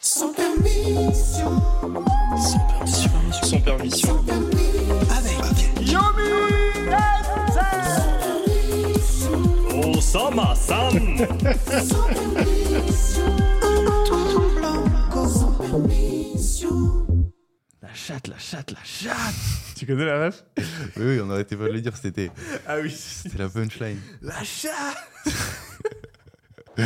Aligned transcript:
Sans 0.00 0.32
permission. 0.32 1.60
Sans 2.36 2.58
permission. 2.68 3.10
Sans 3.42 3.60
permission. 3.60 4.24
Avec 5.10 5.38
Osama-san 9.96 10.90
Sans 11.82 12.04
permission. 12.04 13.36
Blanco. 14.56 15.28
Sans 15.28 15.52
permission. 15.52 17.06
La 17.82 17.94
chatte, 17.94 18.28
la 18.28 18.38
chatte, 18.38 18.70
la 18.70 18.84
chatte 18.84 19.34
Tu 19.76 19.86
connais 19.86 20.04
la 20.04 20.26
ref? 20.26 20.44
Oui, 20.96 21.04
oui, 21.04 21.20
on 21.22 21.30
arrêtait 21.30 21.56
pas 21.56 21.64
de 21.64 21.72
le 21.72 21.80
dire, 21.80 21.96
c'était 21.96 22.30
Ah 22.66 22.76
oui. 22.82 22.90
c'était 22.96 23.38
la 23.38 23.48
punchline. 23.48 23.98
La 24.22 24.42
chatte 24.44 24.96
Ah, 26.78 26.84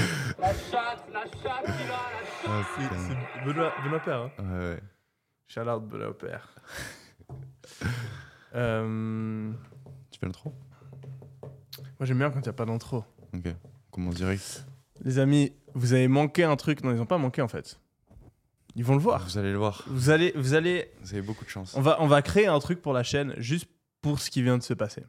C'est 2.74 2.82
putain. 2.82 2.96
c'est 3.08 3.44
Benoît, 3.44 3.72
Benoît 3.84 4.00
Père. 4.00 4.18
Hein. 4.20 4.30
Ouais, 4.38 4.58
ouais. 4.74 4.80
Shout 5.48 5.60
out 5.60 5.82
Benoît 5.88 6.16
Père. 6.16 6.54
Euh, 8.54 9.50
Tu 10.10 10.20
fais 10.20 10.26
l'intro? 10.26 10.52
Moi 11.40 12.02
j'aime 12.02 12.18
bien 12.18 12.28
quand 12.30 12.38
il 12.40 12.42
n'y 12.42 12.48
a 12.50 12.52
pas 12.52 12.66
d'intro. 12.66 13.02
Ok, 13.32 13.46
on 13.46 13.90
commence 13.90 14.16
direct. 14.16 14.66
Les 15.00 15.18
amis, 15.18 15.54
vous 15.72 15.94
avez 15.94 16.06
manqué 16.06 16.44
un 16.44 16.54
truc. 16.56 16.84
Non, 16.84 16.90
ils 16.90 16.98
n'ont 16.98 17.06
pas 17.06 17.16
manqué 17.16 17.40
en 17.40 17.48
fait. 17.48 17.80
Ils 18.74 18.84
vont 18.84 18.92
le 18.94 19.00
voir. 19.00 19.24
Vous 19.24 19.38
allez 19.38 19.52
le 19.52 19.56
voir, 19.56 19.84
Vous 19.86 20.10
allez, 20.10 20.32
vous 20.36 20.52
allez, 20.52 20.90
vous 21.00 21.14
avez 21.14 21.22
beaucoup 21.22 21.46
de 21.46 21.48
chance. 21.50 21.74
on 21.76 21.80
va, 21.80 21.96
on 22.02 22.06
va 22.06 22.20
créer 22.20 22.46
un 22.46 22.58
truc 22.58 22.82
pour 22.82 22.92
la 22.92 23.02
chaîne 23.02 23.34
juste 23.38 23.66
pour 24.02 24.18
ce 24.20 24.30
qui 24.30 24.42
vient 24.42 24.58
de 24.58 24.62
se 24.62 24.74
passer. 24.74 25.02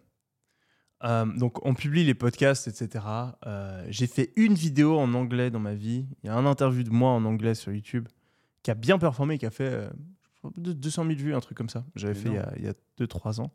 Euh, 1.04 1.26
donc 1.26 1.66
on 1.66 1.74
publie 1.74 2.04
les 2.06 2.14
podcasts, 2.14 2.68
etc. 2.68 3.04
Euh, 3.46 3.86
J'ai 3.90 4.08
fait 4.08 4.32
une 4.36 4.54
vidéo 4.54 4.98
en 4.98 5.14
anglais 5.14 5.50
dans 5.52 5.60
ma 5.60 5.74
vie. 5.74 6.06
Il 6.24 6.28
y 6.28 6.30
a 6.30 6.36
un 6.36 6.46
interview 6.46 6.84
de 6.84 6.90
moi 6.92 7.10
en 7.12 7.26
anglais 7.26 7.56
sur 7.56 7.72
YouTube 7.74 8.08
qui 8.62 8.72
a 8.72 8.74
bien 8.76 8.98
performé, 8.98 9.38
qui 9.38 9.46
a 9.46 9.52
fait 9.52 9.70
euh, 9.70 9.90
je 10.36 10.40
crois, 10.40 10.52
de- 10.56 10.72
200 10.74 11.06
000 11.06 11.16
vues, 11.20 11.36
un 11.36 11.40
truc 11.42 11.58
comme 11.58 11.70
ça. 11.70 11.84
J'avais 11.96 12.14
fait 12.14 12.30
il 12.30 12.36
y 12.36 12.38
a- 12.38 12.54
il 12.58 12.64
y 12.64 12.68
a 12.70 12.74
2-3 12.98 13.42
ans. 13.42 13.52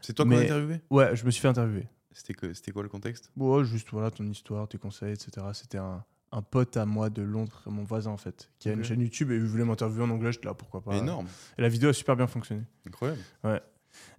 C'est 0.00 0.14
toi 0.14 0.24
qui 0.24 0.30
mais- 0.30 0.36
as 0.38 0.42
interviewé? 0.44 0.80
Ouais, 0.90 1.14
je 1.16 1.24
me 1.26 1.30
suis 1.30 1.40
fait 1.42 1.48
interviewer. 1.48 1.86
C'était 2.12 2.72
quoi 2.72 2.82
le 2.82 2.88
contexte? 2.88 3.30
Ouais, 3.36 3.64
juste 3.64 3.88
voilà 3.92 4.10
ton 4.10 4.24
histoire, 4.26 4.66
tes 4.68 4.78
conseils, 4.78 5.12
etc. 5.12 5.46
C'était 5.52 5.78
un, 5.78 6.02
un 6.32 6.42
pote 6.42 6.76
à 6.76 6.86
moi 6.86 7.10
de 7.10 7.22
Londres, 7.22 7.62
mon 7.66 7.84
voisin 7.84 8.10
en 8.10 8.16
fait, 8.16 8.50
qui 8.58 8.68
a 8.68 8.72
une 8.72 8.82
chaîne 8.84 9.00
YouTube 9.00 9.30
et 9.30 9.36
il 9.36 9.42
voulait 9.44 9.64
m'interviewer 9.64 10.04
en 10.04 10.10
anglais. 10.10 10.32
J'étais 10.32 10.46
là, 10.48 10.54
pourquoi 10.54 10.82
pas. 10.82 10.96
Énorme, 10.96 11.26
Et 11.58 11.62
la 11.62 11.68
vidéo 11.68 11.90
a 11.90 11.92
super 11.92 12.16
bien 12.16 12.26
fonctionné. 12.26 12.62
incroyable. 12.86 13.20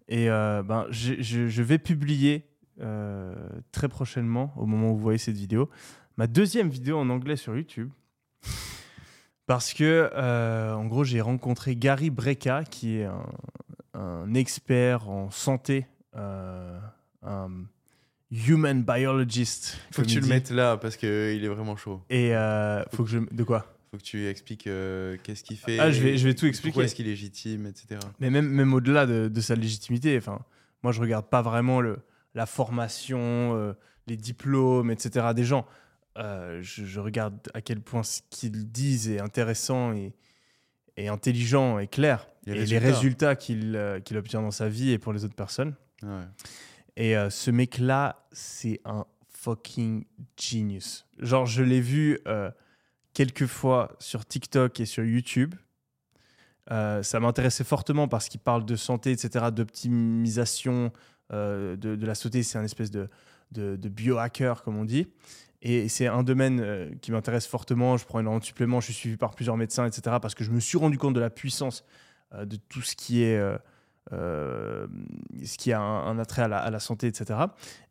Et 0.07 0.30
euh, 0.30 0.61
ben, 0.63 0.88
je, 0.89 1.22
je 1.22 1.61
vais 1.61 1.78
publier 1.80 2.45
très 3.71 3.87
prochainement, 3.89 4.53
au 4.57 4.65
moment 4.65 4.91
où 4.91 4.95
vous 4.95 5.01
voyez 5.01 5.17
cette 5.19 5.37
vidéo, 5.37 5.69
ma 6.17 6.27
deuxième 6.27 6.69
vidéo 6.69 6.97
en 6.97 7.09
anglais 7.09 7.35
sur 7.35 7.55
YouTube. 7.55 7.89
Parce 9.47 9.73
que, 9.73 10.09
euh, 10.13 10.73
en 10.73 10.85
gros, 10.85 11.03
j'ai 11.03 11.19
rencontré 11.19 11.75
Gary 11.75 12.09
Breca, 12.09 12.63
qui 12.63 12.97
est 12.99 13.05
un, 13.05 13.25
un 13.93 14.33
expert 14.33 15.09
en 15.09 15.29
santé, 15.29 15.88
euh, 16.15 16.79
un 17.23 17.49
human 18.31 18.83
biologist. 18.83 19.77
Faut 19.91 20.03
que 20.03 20.07
tu 20.07 20.17
il 20.19 20.21
le 20.21 20.27
mettes 20.27 20.51
là 20.51 20.77
parce 20.77 20.95
qu'il 20.95 21.09
est 21.09 21.47
vraiment 21.49 21.75
chaud. 21.75 22.01
Et 22.09 22.33
euh, 22.35 22.83
faut 22.93 23.03
que 23.03 23.09
je. 23.09 23.19
De 23.31 23.43
quoi? 23.43 23.66
Faut 23.91 23.97
que 23.97 24.03
tu 24.03 24.25
expliques 24.27 24.67
euh, 24.67 25.17
qu'est-ce 25.21 25.43
qu'il 25.43 25.57
fait. 25.57 25.79
Ah, 25.79 25.91
je 25.91 26.01
vais- 26.01 26.17
je 26.17 26.25
vais 26.25 26.33
tout 26.33 26.45
expliquer. 26.45 26.71
Pourquoi 26.71 26.85
est-ce 26.85 26.95
qu'il 26.95 27.07
est 27.07 27.11
légitime, 27.11 27.66
etc. 27.66 27.99
Mais 28.21 28.29
même, 28.29 28.47
même 28.47 28.73
au-delà 28.73 29.05
de, 29.05 29.27
de 29.27 29.41
sa 29.41 29.55
légitimité, 29.55 30.17
enfin, 30.17 30.39
moi 30.81 30.93
je 30.93 31.01
regarde 31.01 31.25
pas 31.25 31.41
vraiment 31.41 31.81
le, 31.81 31.99
la 32.33 32.45
formation, 32.45 33.19
euh, 33.55 33.73
les 34.07 34.17
diplômes, 34.17 34.91
etc. 34.91 35.27
des 35.35 35.43
gens. 35.43 35.65
Euh, 36.17 36.61
je, 36.61 36.85
je 36.85 36.99
regarde 36.99 37.39
à 37.53 37.61
quel 37.61 37.79
point 37.81 38.03
ce 38.03 38.21
qu'ils 38.29 38.69
disent 38.69 39.09
est 39.09 39.21
intéressant 39.21 39.93
et, 39.93 40.13
et 40.97 41.07
intelligent 41.07 41.79
et 41.79 41.88
clair. 41.88 42.27
Et 42.47 42.65
les 42.65 42.77
résultats. 42.79 43.35
qu'il 43.35 43.75
euh, 43.75 43.99
qu'il 43.99 44.17
obtient 44.17 44.41
dans 44.41 44.51
sa 44.51 44.67
vie 44.67 44.91
et 44.91 44.97
pour 44.97 45.13
les 45.13 45.23
autres 45.23 45.35
personnes. 45.35 45.75
Ouais. 46.03 46.25
Et 46.97 47.15
euh, 47.15 47.29
ce 47.29 47.51
mec-là, 47.51 48.25
c'est 48.31 48.81
un 48.85 49.06
fucking 49.29 50.06
genius. 50.39 51.06
Genre, 51.19 51.45
je 51.45 51.63
l'ai 51.63 51.81
vu 51.81 52.19
euh, 52.27 52.51
quelques 53.13 53.47
fois 53.47 53.95
sur 54.00 54.25
TikTok 54.25 54.79
et 54.79 54.85
sur 54.85 55.03
YouTube. 55.03 55.56
Euh, 56.69 57.01
ça 57.03 57.19
m'intéressait 57.19 57.63
fortement 57.63 58.07
parce 58.07 58.29
qu'il 58.29 58.39
parle 58.39 58.66
de 58.66 58.75
santé, 58.75 59.11
etc., 59.11 59.45
d'optimisation 59.51 60.91
de, 61.31 61.75
de 61.75 62.06
la 62.06 62.16
santé. 62.16 62.44
C'est 62.44 62.58
un 62.58 62.64
espèce 62.64 62.92
de, 62.92 63.09
de, 63.52 63.90
biohacker, 63.90 64.64
comme 64.64 64.78
on 64.78 64.86
dit. 64.86 65.08
Et 65.62 65.90
c'est 65.90 66.08
un 66.08 66.24
domaine 66.24 66.59
euh, 66.59 66.90
qui 67.02 67.12
m'intéresse 67.12 67.46
fortement. 67.46 67.96
Je 67.97 68.06
prends 68.06 68.19
énormément 68.19 68.40
de 68.40 68.46
suppléments, 68.46 68.80
je 68.80 68.86
suis 68.86 68.94
suivi 68.94 69.18
par 69.18 69.31
plusieurs 69.36 69.58
médecins, 69.58 69.86
etc., 69.86 70.18
parce 70.22 70.34
que 70.34 70.44
je 70.44 70.50
me 70.50 70.59
suis 70.59 70.78
rendu 70.78 70.97
compte 70.97 71.14
de 71.14 71.19
la 71.19 71.30
puissance 71.30 71.86
euh, 72.34 72.46
de 72.46 72.56
tout 72.56 72.81
ce 72.81 72.96
qui 72.96 73.24
est... 73.24 73.38
euh, 73.38 73.58
euh, 74.14 74.88
ce 75.46 75.58
qui 75.58 75.72
a 75.72 75.80
un, 75.80 76.18
attrait 76.18 76.42
à 76.42 76.47
la, 76.47 76.80
santé, 76.80 77.08
etc. 77.08 77.40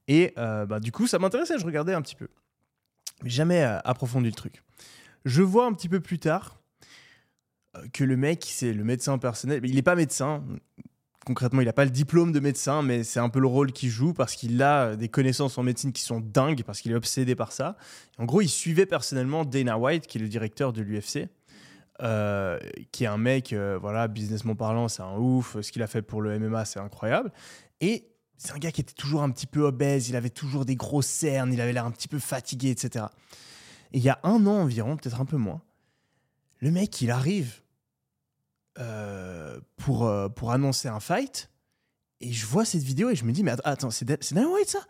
Et 0.08 0.34
euh, 0.38 0.66
bah, 0.66 0.80
du 0.80 0.92
coup, 0.92 1.06
ça 1.06 1.18
m'intéressait, 1.18 1.58
je 1.58 1.64
regardais 1.64 1.94
un 1.94 2.02
petit 2.02 2.16
peu. 2.16 2.28
Mais 3.22 3.30
jamais 3.30 3.62
euh, 3.62 3.78
approfondi 3.84 4.26
le 4.26 4.34
truc. 4.34 4.62
Je 5.24 5.42
vois 5.42 5.66
un 5.66 5.72
petit 5.72 5.88
peu 5.88 6.00
plus 6.00 6.18
tard 6.18 6.60
euh, 7.76 7.86
que 7.92 8.02
le 8.04 8.16
mec, 8.16 8.44
c'est 8.46 8.72
le 8.72 8.82
médecin 8.82 9.18
personnel. 9.18 9.60
Il 9.64 9.76
n'est 9.76 9.82
pas 9.82 9.94
médecin. 9.94 10.44
Concrètement, 11.26 11.60
il 11.60 11.66
n'a 11.66 11.74
pas 11.74 11.84
le 11.84 11.90
diplôme 11.90 12.32
de 12.32 12.40
médecin, 12.40 12.82
mais 12.82 13.04
c'est 13.04 13.20
un 13.20 13.28
peu 13.28 13.40
le 13.40 13.46
rôle 13.46 13.72
qu'il 13.72 13.90
joue 13.90 14.14
parce 14.14 14.34
qu'il 14.34 14.62
a 14.62 14.84
euh, 14.84 14.96
des 14.96 15.08
connaissances 15.08 15.58
en 15.58 15.62
médecine 15.62 15.92
qui 15.92 16.02
sont 16.02 16.20
dingues, 16.20 16.62
parce 16.64 16.80
qu'il 16.80 16.92
est 16.92 16.94
obsédé 16.94 17.34
par 17.34 17.52
ça. 17.52 17.76
En 18.18 18.24
gros, 18.24 18.40
il 18.40 18.48
suivait 18.48 18.86
personnellement 18.86 19.44
Dana 19.44 19.78
White, 19.78 20.06
qui 20.06 20.16
est 20.18 20.20
le 20.20 20.28
directeur 20.28 20.72
de 20.72 20.82
l'UFC. 20.82 21.28
euh, 22.02 22.58
qui 22.92 23.04
est 23.04 23.08
un 23.08 23.18
mec, 23.18 23.52
euh, 23.52 23.78
voilà, 23.78 24.08
businessment 24.08 24.54
parlant, 24.54 24.88
c'est 24.88 25.02
un 25.02 25.16
ouf. 25.18 25.60
Ce 25.60 25.70
qu'il 25.70 25.82
a 25.82 25.86
fait 25.86 26.00
pour 26.00 26.22
le 26.22 26.38
MMA, 26.38 26.64
c'est 26.64 26.80
incroyable. 26.80 27.30
Et 27.82 28.08
c'est 28.38 28.52
un 28.52 28.58
gars 28.58 28.72
qui 28.72 28.80
était 28.80 28.94
toujours 28.94 29.22
un 29.22 29.30
petit 29.30 29.46
peu 29.46 29.60
obèse, 29.60 30.08
il 30.08 30.16
avait 30.16 30.30
toujours 30.30 30.64
des 30.64 30.76
grosses 30.76 31.04
cernes, 31.06 31.52
il 31.52 31.60
avait 31.60 31.74
l'air 31.74 31.84
un 31.84 31.90
petit 31.90 32.08
peu 32.08 32.18
fatigué, 32.18 32.70
etc. 32.70 33.04
Et 33.92 33.98
il 33.98 34.02
y 34.02 34.08
a 34.08 34.18
un 34.22 34.46
an 34.46 34.62
environ, 34.62 34.96
peut-être 34.96 35.20
un 35.20 35.26
peu 35.26 35.36
moins, 35.36 35.60
le 36.60 36.70
mec, 36.70 37.02
il 37.02 37.10
arrive 37.10 37.60
pour, 39.76 40.06
euh, 40.06 40.28
pour 40.28 40.52
annoncer 40.52 40.88
un 40.88 41.00
fight, 41.00 41.50
et 42.20 42.32
je 42.32 42.46
vois 42.46 42.64
cette 42.64 42.82
vidéo 42.82 43.10
et 43.10 43.16
je 43.16 43.24
me 43.24 43.32
dis, 43.32 43.42
mais 43.42 43.52
att- 43.52 43.60
attends, 43.64 43.90
c'est 43.90 44.04
Dana 44.04 44.48
White 44.48 44.68
ça? 44.68 44.86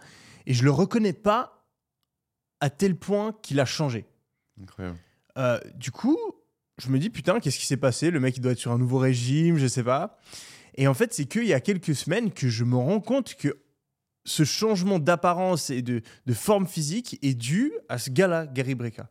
Et 0.46 0.54
je 0.54 0.64
le 0.64 0.70
reconnais 0.70 1.12
pas 1.12 1.66
à 2.60 2.70
tel 2.70 2.96
point 2.96 3.32
qu'il 3.42 3.60
a 3.60 3.64
changé. 3.64 4.06
Incroyable. 4.60 4.98
Euh, 5.38 5.60
du 5.76 5.90
coup, 5.90 6.18
je 6.78 6.88
me 6.88 6.98
dis, 6.98 7.10
putain, 7.10 7.40
qu'est-ce 7.40 7.58
qui 7.58 7.66
s'est 7.66 7.76
passé? 7.76 8.10
Le 8.10 8.20
mec, 8.20 8.36
il 8.36 8.40
doit 8.40 8.52
être 8.52 8.58
sur 8.58 8.72
un 8.72 8.78
nouveau 8.78 8.98
régime, 8.98 9.56
je 9.58 9.66
sais 9.66 9.84
pas. 9.84 10.18
Et 10.74 10.86
en 10.88 10.94
fait, 10.94 11.12
c'est 11.14 11.26
qu'il 11.26 11.44
y 11.46 11.52
a 11.52 11.60
quelques 11.60 11.94
semaines 11.94 12.32
que 12.32 12.48
je 12.48 12.64
me 12.64 12.76
rends 12.76 13.00
compte 13.00 13.34
que 13.34 13.60
ce 14.24 14.44
changement 14.44 14.98
d'apparence 14.98 15.70
et 15.70 15.82
de, 15.82 16.02
de 16.26 16.34
forme 16.34 16.66
physique 16.66 17.18
est 17.22 17.34
dû 17.34 17.72
à 17.88 17.98
ce 17.98 18.10
gars-là, 18.10 18.46
Gary 18.46 18.74
Breca. 18.74 19.08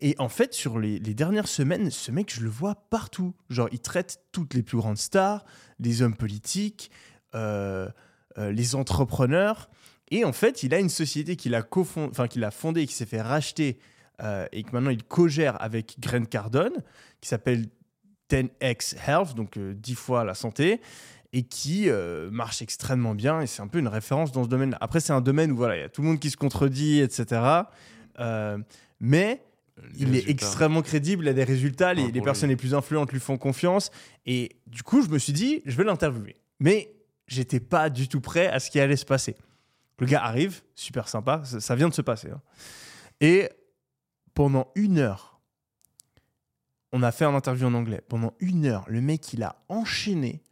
Et 0.00 0.14
en 0.18 0.28
fait, 0.28 0.52
sur 0.52 0.78
les, 0.78 0.98
dernières 0.98 1.48
semaines, 1.48 1.90
ce 1.90 2.10
mec, 2.10 2.32
je 2.34 2.42
le 2.42 2.50
vois 2.50 2.74
partout. 2.90 3.34
Genre, 3.48 3.68
il 3.72 3.80
traite 3.80 4.20
toutes 4.32 4.54
les 4.54 4.62
plus 4.62 4.76
grandes 4.76 4.98
stars, 4.98 5.44
les 5.78 6.02
hommes 6.02 6.16
politiques, 6.16 6.90
euh, 7.34 7.88
euh, 8.38 8.52
les 8.52 8.74
entrepreneurs. 8.74 9.70
Et 10.10 10.24
en 10.24 10.32
fait, 10.32 10.62
il 10.62 10.74
a 10.74 10.80
une 10.80 10.90
société 10.90 11.36
qu'il 11.36 11.54
a, 11.54 11.62
cofond- 11.62 12.10
enfin, 12.10 12.28
qu'il 12.28 12.44
a 12.44 12.50
fondée, 12.50 12.86
qui 12.86 12.94
s'est 12.94 13.06
fait 13.06 13.22
racheter 13.22 13.78
euh, 14.22 14.46
et 14.52 14.62
que 14.62 14.70
maintenant 14.72 14.90
il 14.90 15.02
co-gère 15.02 15.60
avec 15.60 15.96
Grant 15.98 16.24
Cardone, 16.24 16.82
qui 17.20 17.28
s'appelle 17.28 17.66
10x 18.30 18.96
Health, 19.06 19.34
donc 19.34 19.56
euh, 19.56 19.74
10 19.74 19.94
fois 19.94 20.24
la 20.24 20.34
santé, 20.34 20.80
et 21.32 21.42
qui 21.42 21.90
marche 22.30 22.62
extrêmement 22.62 23.14
bien. 23.14 23.40
Et 23.42 23.46
c'est 23.46 23.60
un 23.60 23.68
peu 23.68 23.78
une 23.78 23.88
référence 23.88 24.32
dans 24.32 24.44
ce 24.44 24.48
domaine-là. 24.48 24.78
Après, 24.80 25.00
c'est 25.00 25.12
un 25.12 25.20
domaine 25.20 25.52
où 25.52 25.56
voilà, 25.56 25.76
il 25.76 25.80
y 25.80 25.84
a 25.84 25.88
tout 25.88 26.00
le 26.00 26.08
monde 26.08 26.18
qui 26.18 26.30
se 26.30 26.36
contredit, 26.36 27.00
etc. 27.00 27.42
Mais 29.00 29.42
Il 29.98 30.14
est 30.16 30.28
extrêmement 30.30 30.80
crédible, 30.82 31.24
il 31.24 31.28
a 31.28 31.32
des 31.34 31.44
résultats, 31.44 31.92
les, 31.94 32.04
Ah, 32.04 32.10
les 32.12 32.20
personnes 32.22 32.48
lui. 32.48 32.54
les 32.54 32.56
plus 32.58 32.74
influentes 32.74 33.12
lui 33.12 33.20
font 33.20 33.36
confiance. 33.36 33.90
Et 34.24 34.56
du 34.66 34.82
coup, 34.82 35.02
je 35.02 35.08
me 35.08 35.18
suis 35.18 35.32
dit, 35.34 35.62
je 35.66 35.76
vais 35.76 35.84
l'interviewer. 35.84 36.36
Mais 36.60 36.94
j'étais 37.28 37.60
pas 37.60 37.90
du 37.90 38.08
tout 38.08 38.20
prêt 38.20 38.46
à 38.46 38.58
ce 38.58 38.70
qui 38.70 38.80
allait 38.80 38.96
se 38.96 39.04
passer. 39.04 39.36
Le 39.98 40.06
gars 40.06 40.22
arrive, 40.24 40.62
super 40.74 41.08
sympa, 41.08 41.42
ça, 41.44 41.60
ça 41.60 41.74
vient 41.74 41.88
de 41.88 41.94
se 41.94 42.02
passer. 42.02 42.30
hein. 42.30 42.40
Et 43.20 43.48
pendant 44.34 44.70
une 44.74 44.98
heure, 44.98 45.40
on 46.92 47.02
a 47.02 47.12
fait 47.12 47.24
un 47.26 47.34
interview 47.34 47.66
en 47.66 47.74
anglais. 47.74 48.02
Pendant 48.08 48.32
une 48.40 48.66
heure, 48.66 48.84
le 48.88 49.00
mec, 49.00 49.32
il 49.34 49.42
a 49.42 49.62
enchaîné 49.68 50.42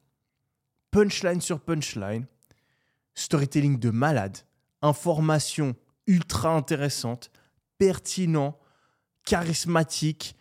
punchline 0.91 1.41
sur 1.41 1.61
punchline, 1.61 2.27
storytelling 3.15 3.79
de 3.79 3.91
malade, 3.91 4.39
information 4.83 5.75
ultra 6.07 6.51
intéressante, 6.55 7.31
pertinent, 7.79 8.59
charismatique. 9.25 10.37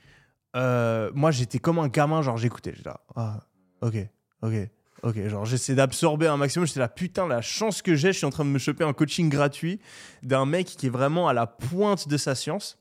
Euh, 0.55 1.11
moi, 1.13 1.31
j'étais 1.31 1.59
comme 1.59 1.79
un 1.79 1.87
gamin, 1.87 2.21
genre 2.21 2.37
j'écoutais. 2.37 2.73
J'étais 2.75 2.89
là, 2.89 3.01
ah, 3.15 3.39
ok, 3.81 3.95
ok, 4.41 4.53
ok. 5.03 5.27
Genre 5.27 5.45
j'essaie 5.45 5.75
d'absorber 5.75 6.27
un 6.27 6.37
maximum. 6.37 6.67
J'étais 6.67 6.79
là, 6.79 6.87
putain, 6.87 7.27
la 7.27 7.41
chance 7.41 7.81
que 7.81 7.95
j'ai, 7.95 8.13
je 8.13 8.17
suis 8.17 8.25
en 8.25 8.29
train 8.29 8.45
de 8.45 8.49
me 8.49 8.59
choper 8.59 8.83
un 8.83 8.93
coaching 8.93 9.29
gratuit 9.29 9.79
d'un 10.21 10.45
mec 10.45 10.67
qui 10.67 10.87
est 10.87 10.91
vraiment 10.91 11.27
à 11.27 11.33
la 11.33 11.47
pointe 11.47 12.07
de 12.07 12.17
sa 12.17 12.35
science. 12.35 12.77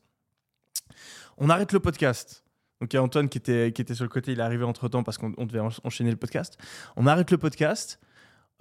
On 1.38 1.48
arrête 1.48 1.72
le 1.72 1.80
podcast. 1.80 2.44
Donc 2.80 2.92
il 2.92 2.96
y 2.96 2.98
a 2.98 3.02
Antoine 3.02 3.28
qui 3.28 3.38
était, 3.38 3.72
qui 3.72 3.80
était 3.80 3.94
sur 3.94 4.04
le 4.04 4.10
côté, 4.10 4.32
il 4.32 4.40
est 4.40 4.42
arrivé 4.42 4.64
entre 4.64 4.88
temps 4.88 5.02
parce 5.04 5.16
qu'on 5.16 5.32
on 5.38 5.46
devait 5.46 5.60
en- 5.60 5.70
enchaîner 5.84 6.10
le 6.10 6.16
podcast. 6.16 6.58
On 6.96 7.06
arrête 7.06 7.30
le 7.30 7.38
podcast 7.38 8.00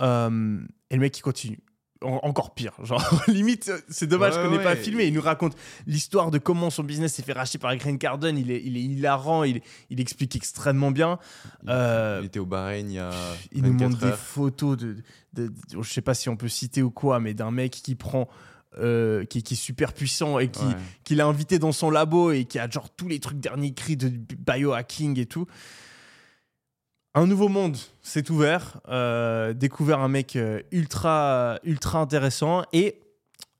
euh, 0.01 0.59
et 0.89 0.95
le 0.95 1.01
mec 1.01 1.17
il 1.17 1.21
continue. 1.21 1.59
En- 2.03 2.19
encore 2.23 2.55
pire, 2.55 2.73
genre 2.83 3.03
limite, 3.27 3.69
euh, 3.69 3.77
c'est 3.89 4.07
dommage 4.07 4.35
Ouais, 4.35 4.43
qu'on 4.43 4.49
n'ait 4.57 4.63
pas 4.63 4.75
filmé. 4.75 5.05
Il 5.05 5.13
nous 5.13 5.21
raconte 5.21 5.55
l'histoire 5.85 6.31
de 6.31 6.39
comment 6.39 6.71
son 6.71 6.83
business 6.83 7.13
s'est 7.13 7.21
fait 7.21 7.33
racheter 7.33 7.59
par 7.59 7.75
Green 7.77 7.99
Cardone. 7.99 8.39
Il 8.39 8.49
est, 8.49 8.59
il 8.65 8.75
est 8.75 8.81
hilarant, 8.81 9.43
il, 9.43 9.61
il 9.91 10.01
explique 10.01 10.35
extrêmement 10.35 10.89
bien. 10.89 11.19
Euh, 11.67 12.19
Il 12.23 12.25
était 12.25 12.39
au 12.39 12.47
Bahreïn 12.47 12.89
il 12.89 12.95
y 12.95 12.99
a 12.99 13.11
il 13.51 13.61
nous 13.63 13.73
24 13.73 13.89
montre 13.91 14.05
des 14.05 14.11
photos 14.13 14.77
de, 14.77 14.95
de- 15.33 15.47
de- 15.49 15.53
je 15.79 15.93
sais 15.93 16.01
pas 16.01 16.15
si 16.15 16.27
on 16.27 16.35
peut 16.35 16.47
citer 16.47 16.81
ou 16.81 16.89
quoi, 16.89 17.19
mais 17.19 17.35
d'un 17.35 17.51
mec 17.51 17.71
qui 17.71 17.93
prend, 17.93 18.27
euh, 18.79 19.23
qui, 19.25 19.43
qui 19.43 19.53
est 19.53 19.57
super 19.57 19.93
puissant 19.93 20.39
et 20.39 20.49
qui, 20.49 20.63
Ouais. 20.65 20.73
qu'il 21.03 21.21
a 21.21 21.27
invité 21.27 21.59
dans 21.59 21.71
son 21.71 21.91
labo 21.91 22.31
et 22.31 22.45
qui 22.45 22.57
a 22.57 22.67
genre 22.67 22.89
tous 22.89 23.07
les 23.09 23.19
trucs 23.19 23.39
derniers 23.39 23.73
cris 23.75 23.95
de 23.97 24.09
biohacking 24.09 25.19
et 25.19 25.27
tout. 25.27 25.45
Un 27.13 27.27
nouveau 27.27 27.49
monde 27.49 27.77
s'est 28.01 28.31
ouvert, 28.31 28.79
euh, 28.87 29.51
découvert 29.53 29.99
un 29.99 30.07
mec 30.07 30.37
euh, 30.37 30.61
ultra, 30.71 31.59
ultra 31.63 31.99
intéressant 31.99 32.63
et 32.71 33.01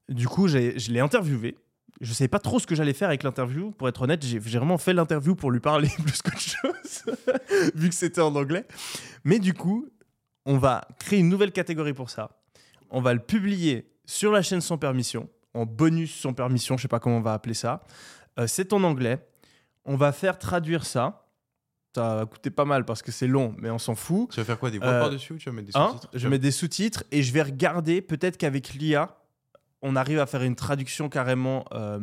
du 0.08 0.28
coup, 0.28 0.48
je 0.48 0.92
l'ai 0.92 1.00
interviewé. 1.00 1.58
Je 2.00 2.14
savais 2.14 2.30
pas 2.30 2.40
trop 2.40 2.60
ce 2.60 2.66
que 2.66 2.76
j'allais 2.76 2.94
faire 2.94 3.10
avec 3.10 3.24
l'interview. 3.24 3.72
Pour 3.72 3.88
être 3.88 4.02
honnête, 4.02 4.26
j'ai 4.26 4.40
vraiment 4.40 4.78
fait 4.78 4.94
l'interview 4.94 5.36
pour 5.36 5.52
lui 5.52 5.60
parler 5.60 5.90
plus 6.04 6.22
qu'autre 6.22 6.40
chose, 6.40 7.16
vu 7.76 7.90
que 7.90 7.96
c'était 7.96 8.22
en 8.22 8.36
anglais. 8.36 8.66
Mais 9.24 9.38
du 9.38 9.54
coup, 9.54 9.88
on 10.46 10.58
va 10.58 10.88
créer 11.00 11.20
une 11.20 11.30
nouvelle 11.30 11.52
catégorie 11.52 11.94
pour 11.94 12.10
ça. 12.10 12.32
On 12.90 13.02
va 13.02 13.14
le 13.14 13.20
publier 13.20 13.92
sur 14.06 14.32
la 14.32 14.42
chaîne 14.42 14.62
sans 14.62 14.78
permission, 14.78 15.30
en 15.54 15.66
bonus 15.66 16.14
sans 16.14 16.34
permission, 16.34 16.78
je 16.78 16.84
sais 16.84 16.88
pas 16.88 17.00
comment 17.00 17.18
on 17.18 17.22
va 17.22 17.34
appeler 17.34 17.54
ça. 17.54 17.84
Euh, 18.40 18.48
c'est 18.48 18.74
en 18.74 18.84
anglais. 18.84 19.28
On 19.86 19.96
va 19.96 20.12
faire 20.12 20.40
traduire 20.40 20.86
ça. 20.86 21.21
Ça 21.94 22.16
va 22.16 22.26
coûter 22.26 22.50
pas 22.50 22.66
mal 22.66 22.86
parce 22.86 23.02
que 23.02 23.12
c'est 23.12 23.28
long, 23.28 23.54
mais 23.58 23.70
on 23.70 23.80
s'en 23.80 23.96
fout. 23.96 24.30
Tu 24.32 24.40
vas 24.40 24.46
faire 24.46 24.58
quoi 24.60 24.72
Des 24.72 24.78
voix 24.80 24.88
Euh, 24.88 25.00
par-dessus 25.02 25.34
ou 25.34 25.38
tu 25.38 25.50
vas 25.50 25.56
mettre 25.56 25.68
des 25.68 25.76
Hein, 25.76 25.90
sous-titres 25.92 26.10
je 26.14 26.28
mets 26.30 26.40
des 26.40 26.52
sous-titres 26.52 27.04
et 27.12 27.22
je 27.22 27.34
vais 27.34 27.42
regarder 27.42 28.02
peut-être 28.02 28.38
qu'avec 28.38 28.74
l'IA, 28.74 29.18
on 29.82 29.96
arrive 29.96 30.20
à 30.20 30.26
faire 30.26 30.44
une 30.44 30.56
traduction 30.56 31.10
carrément, 31.10 31.66
euh, 31.74 32.00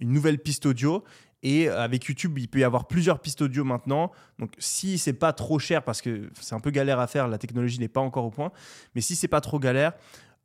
une 0.00 0.12
nouvelle 0.12 0.38
piste 0.38 0.66
audio. 0.66 1.02
Et 1.44 1.68
avec 1.68 2.04
YouTube, 2.04 2.38
il 2.38 2.46
peut 2.46 2.60
y 2.60 2.64
avoir 2.64 2.86
plusieurs 2.86 3.18
pistes 3.18 3.42
audio 3.42 3.64
maintenant. 3.64 4.12
Donc, 4.38 4.52
si 4.58 4.96
c'est 4.96 5.12
pas 5.12 5.32
trop 5.32 5.58
cher, 5.58 5.82
parce 5.82 6.00
que 6.00 6.30
c'est 6.40 6.54
un 6.54 6.60
peu 6.60 6.70
galère 6.70 7.00
à 7.00 7.08
faire, 7.08 7.26
la 7.26 7.36
technologie 7.38 7.80
n'est 7.80 7.88
pas 7.88 8.00
encore 8.00 8.24
au 8.26 8.30
point. 8.30 8.52
Mais 8.94 9.00
si 9.00 9.16
c'est 9.16 9.26
pas 9.26 9.40
trop 9.40 9.58
galère, 9.58 9.92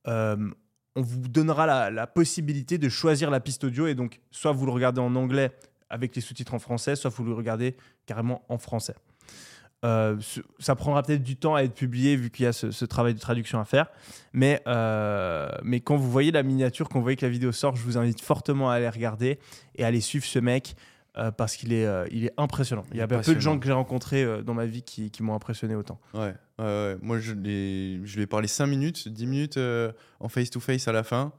euh, 0.08 0.36
on 0.96 1.04
vous 1.04 1.28
donnera 1.28 1.68
la, 1.68 1.92
la 1.92 2.08
possibilité 2.08 2.80
de 2.80 2.90
choisir 2.90 3.30
la 3.30 3.40
piste 3.40 3.64
audio. 3.64 3.86
Et 3.86 3.94
donc, 3.94 4.20
soit 4.32 4.54
vous 4.54 4.66
le 4.66 4.72
regardez 4.72 5.00
en 5.00 5.16
anglais 5.16 5.52
avec 5.90 6.16
les 6.16 6.22
sous-titres 6.22 6.54
en 6.54 6.60
français, 6.60 6.96
soit 6.96 7.10
vous 7.10 7.24
le 7.24 7.34
regardez 7.34 7.76
carrément 8.06 8.44
en 8.50 8.58
français. 8.58 8.96
Euh, 9.86 10.18
ça 10.60 10.76
prendra 10.76 11.04
peut-être 11.04 11.22
du 11.24 11.36
temps 11.36 11.54
à 11.54 11.62
être 11.62 11.76
publié 11.76 12.16
vu 12.16 12.32
qu'il 12.32 12.46
y 12.46 12.48
a 12.48 12.54
ce, 12.54 12.72
ce 12.72 12.84
travail 12.84 13.14
de 13.14 13.20
traduction 13.20 13.60
à 13.60 13.66
faire. 13.66 13.88
Mais, 14.34 14.62
euh, 14.66 15.50
mais 15.64 15.82
quand 15.82 15.96
vous 15.98 16.10
voyez 16.10 16.32
la 16.32 16.42
miniature, 16.42 16.90
quand 16.90 16.98
vous 16.98 17.04
voyez 17.04 17.16
que 17.16 17.26
la 17.26 17.32
vidéo 17.32 17.52
sort, 17.52 17.76
je 17.76 17.84
vous 17.84 17.98
invite 17.98 18.20
fortement 18.22 18.72
à 18.72 18.76
aller 18.76 18.90
regarder 18.90 19.38
et 19.76 19.84
à 19.84 19.88
aller 19.88 20.02
suivre 20.02 20.26
ce 20.26 20.40
mec 20.40 20.76
euh, 21.18 21.30
parce 21.30 21.56
qu'il 21.56 21.74
est, 21.74 21.88
il 22.12 22.26
est 22.26 22.34
impressionnant. 22.38 22.86
Il 22.92 22.98
y 22.98 23.02
a 23.02 23.08
peu 23.08 23.22
de 23.36 23.40
gens 23.40 23.60
que 23.60 23.68
j'ai 23.68 23.72
rencontrés 23.72 24.26
dans 24.44 24.56
ma 24.56 24.66
vie 24.66 24.82
qui, 24.82 25.12
qui 25.12 25.22
m'ont 25.22 25.36
impressionné 25.36 25.76
autant. 25.76 26.00
Ouais, 26.16 26.34
moi 27.04 27.20
je, 27.20 27.34
lui 27.34 28.22
ai 28.22 28.28
parlé 28.28 28.48
5 28.48 28.66
minutes, 28.66 29.08
10 29.08 29.26
minutes 29.28 29.60
en 30.20 30.28
face-to-face 30.28 30.88
à 30.88 30.92
la 30.92 31.04
fin, 31.04 31.32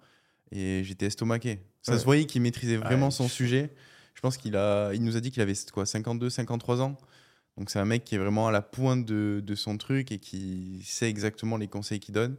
et 0.52 0.82
j'étais 0.84 1.06
estomaqué. 1.06 1.60
Ça 1.82 1.92
Ouais. 1.92 1.98
se 1.98 2.04
voyait 2.04 2.24
qu'il 2.24 2.42
maîtrisait 2.42 2.76
vraiment 2.76 3.06
Ouais. 3.06 3.10
son 3.12 3.28
sujet. 3.28 3.70
Je 4.18 4.20
pense 4.20 4.36
qu'il 4.36 4.56
a, 4.56 4.90
il 4.94 5.04
nous 5.04 5.16
a 5.16 5.20
dit 5.20 5.30
qu'il 5.30 5.42
avait 5.42 5.54
quoi, 5.72 5.86
52, 5.86 6.28
53 6.28 6.82
ans. 6.82 6.96
Donc 7.56 7.70
c'est 7.70 7.78
un 7.78 7.84
mec 7.84 8.02
qui 8.02 8.16
est 8.16 8.18
vraiment 8.18 8.48
à 8.48 8.50
la 8.50 8.62
pointe 8.62 9.04
de, 9.04 9.40
de 9.46 9.54
son 9.54 9.78
truc 9.78 10.10
et 10.10 10.18
qui 10.18 10.82
sait 10.84 11.08
exactement 11.08 11.56
les 11.56 11.68
conseils 11.68 12.00
qu'il 12.00 12.14
donne. 12.16 12.34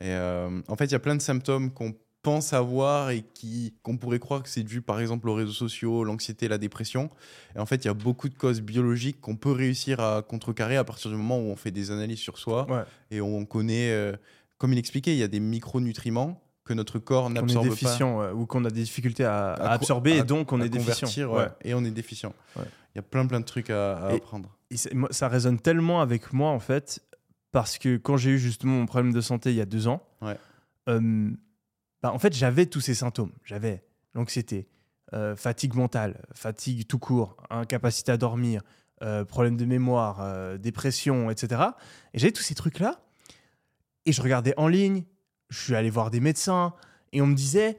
Et 0.00 0.12
euh, 0.12 0.62
en 0.68 0.76
fait, 0.76 0.84
il 0.84 0.92
y 0.92 0.94
a 0.94 1.00
plein 1.00 1.16
de 1.16 1.20
symptômes 1.20 1.72
qu'on 1.72 1.92
pense 2.22 2.52
avoir 2.52 3.10
et 3.10 3.24
qui 3.34 3.74
qu'on 3.82 3.96
pourrait 3.96 4.20
croire 4.20 4.44
que 4.44 4.48
c'est 4.48 4.62
dû 4.62 4.80
par 4.80 5.00
exemple 5.00 5.28
aux 5.28 5.34
réseaux 5.34 5.50
sociaux, 5.50 6.04
l'anxiété, 6.04 6.46
la 6.46 6.56
dépression. 6.56 7.10
Et 7.56 7.58
en 7.58 7.66
fait, 7.66 7.84
il 7.84 7.88
y 7.88 7.90
a 7.90 7.94
beaucoup 7.94 8.28
de 8.28 8.36
causes 8.36 8.60
biologiques 8.60 9.20
qu'on 9.20 9.34
peut 9.34 9.50
réussir 9.50 9.98
à 9.98 10.22
contrecarrer 10.22 10.76
à 10.76 10.84
partir 10.84 11.10
du 11.10 11.16
moment 11.16 11.40
où 11.40 11.50
on 11.50 11.56
fait 11.56 11.72
des 11.72 11.90
analyses 11.90 12.20
sur 12.20 12.38
soi 12.38 12.64
Ouais. 12.70 12.84
et 13.10 13.20
on 13.20 13.44
connaît, 13.44 13.90
euh, 13.90 14.12
comme 14.56 14.72
il 14.72 14.78
expliquait, 14.78 15.14
il 15.14 15.18
y 15.18 15.24
a 15.24 15.28
des 15.28 15.40
micronutriments 15.40 16.40
que 16.68 16.74
notre 16.74 16.98
corps 16.98 17.30
n'absorbe 17.30 17.66
pas. 17.66 17.70
déficient 17.70 18.20
euh, 18.22 18.32
ou 18.32 18.46
qu'on 18.46 18.64
a 18.64 18.70
des 18.70 18.82
difficultés 18.82 19.24
à, 19.24 19.52
à 19.54 19.64
à 19.64 19.68
co- 19.68 19.74
absorber 19.74 20.16
et 20.18 20.22
donc 20.22 20.52
on 20.52 20.60
est 20.60 20.68
déficient. 20.68 21.08
Ouais. 21.28 21.38
ouais, 21.38 21.48
et 21.64 21.74
on 21.74 21.84
est 21.84 21.90
déficient. 21.90 22.32
Ouais. 22.56 22.64
Il 22.94 22.98
y 22.98 23.00
a 23.00 23.02
plein 23.02 23.26
plein 23.26 23.40
de 23.40 23.44
trucs 23.44 23.70
à, 23.70 24.10
Et- 24.12 24.16
apprendre. 24.16 24.54
Et 24.70 24.76
ça 25.10 25.28
résonne 25.28 25.58
tellement 25.58 26.00
avec 26.02 26.32
moi 26.32 26.50
en 26.50 26.60
fait 26.60 27.00
parce 27.52 27.78
que 27.78 27.96
quand 27.96 28.16
j'ai 28.18 28.30
eu 28.32 28.38
justement 28.38 28.74
mon 28.74 28.86
problème 28.86 29.12
de 29.14 29.20
santé 29.22 29.50
il 29.50 29.56
y 29.56 29.60
a 29.62 29.66
deux 29.66 29.88
ans, 29.88 30.02
Ouais. 30.20 30.36
euh, 30.90 31.30
bah, 32.02 32.12
en 32.12 32.18
fait 32.18 32.34
j'avais 32.34 32.66
tous 32.66 32.80
ces 32.80 32.94
symptômes. 32.94 33.32
J'avais 33.44 33.82
l'anxiété, 34.14 34.68
euh, 35.14 35.34
fatigue 35.36 35.74
mentale, 35.74 36.22
fatigue 36.34 36.86
tout 36.86 36.98
court, 36.98 37.36
incapacité 37.50 38.12
à 38.12 38.16
dormir, 38.18 38.60
euh, 39.02 39.24
problème 39.24 39.56
de 39.56 39.64
mémoire, 39.64 40.18
euh, 40.20 40.58
dépression, 40.58 41.30
etc. 41.30 41.62
Et 42.12 42.18
j'avais 42.18 42.32
tous 42.32 42.42
ces 42.42 42.54
trucs 42.54 42.78
là 42.78 43.00
et 44.04 44.12
je 44.12 44.20
regardais 44.22 44.52
en 44.58 44.68
ligne, 44.68 45.04
je 45.48 45.58
suis 45.58 45.74
allé 45.74 45.90
voir 45.90 46.10
des 46.10 46.20
médecins 46.20 46.74
et 47.12 47.22
on 47.22 47.26
me 47.26 47.34
disait 47.34 47.78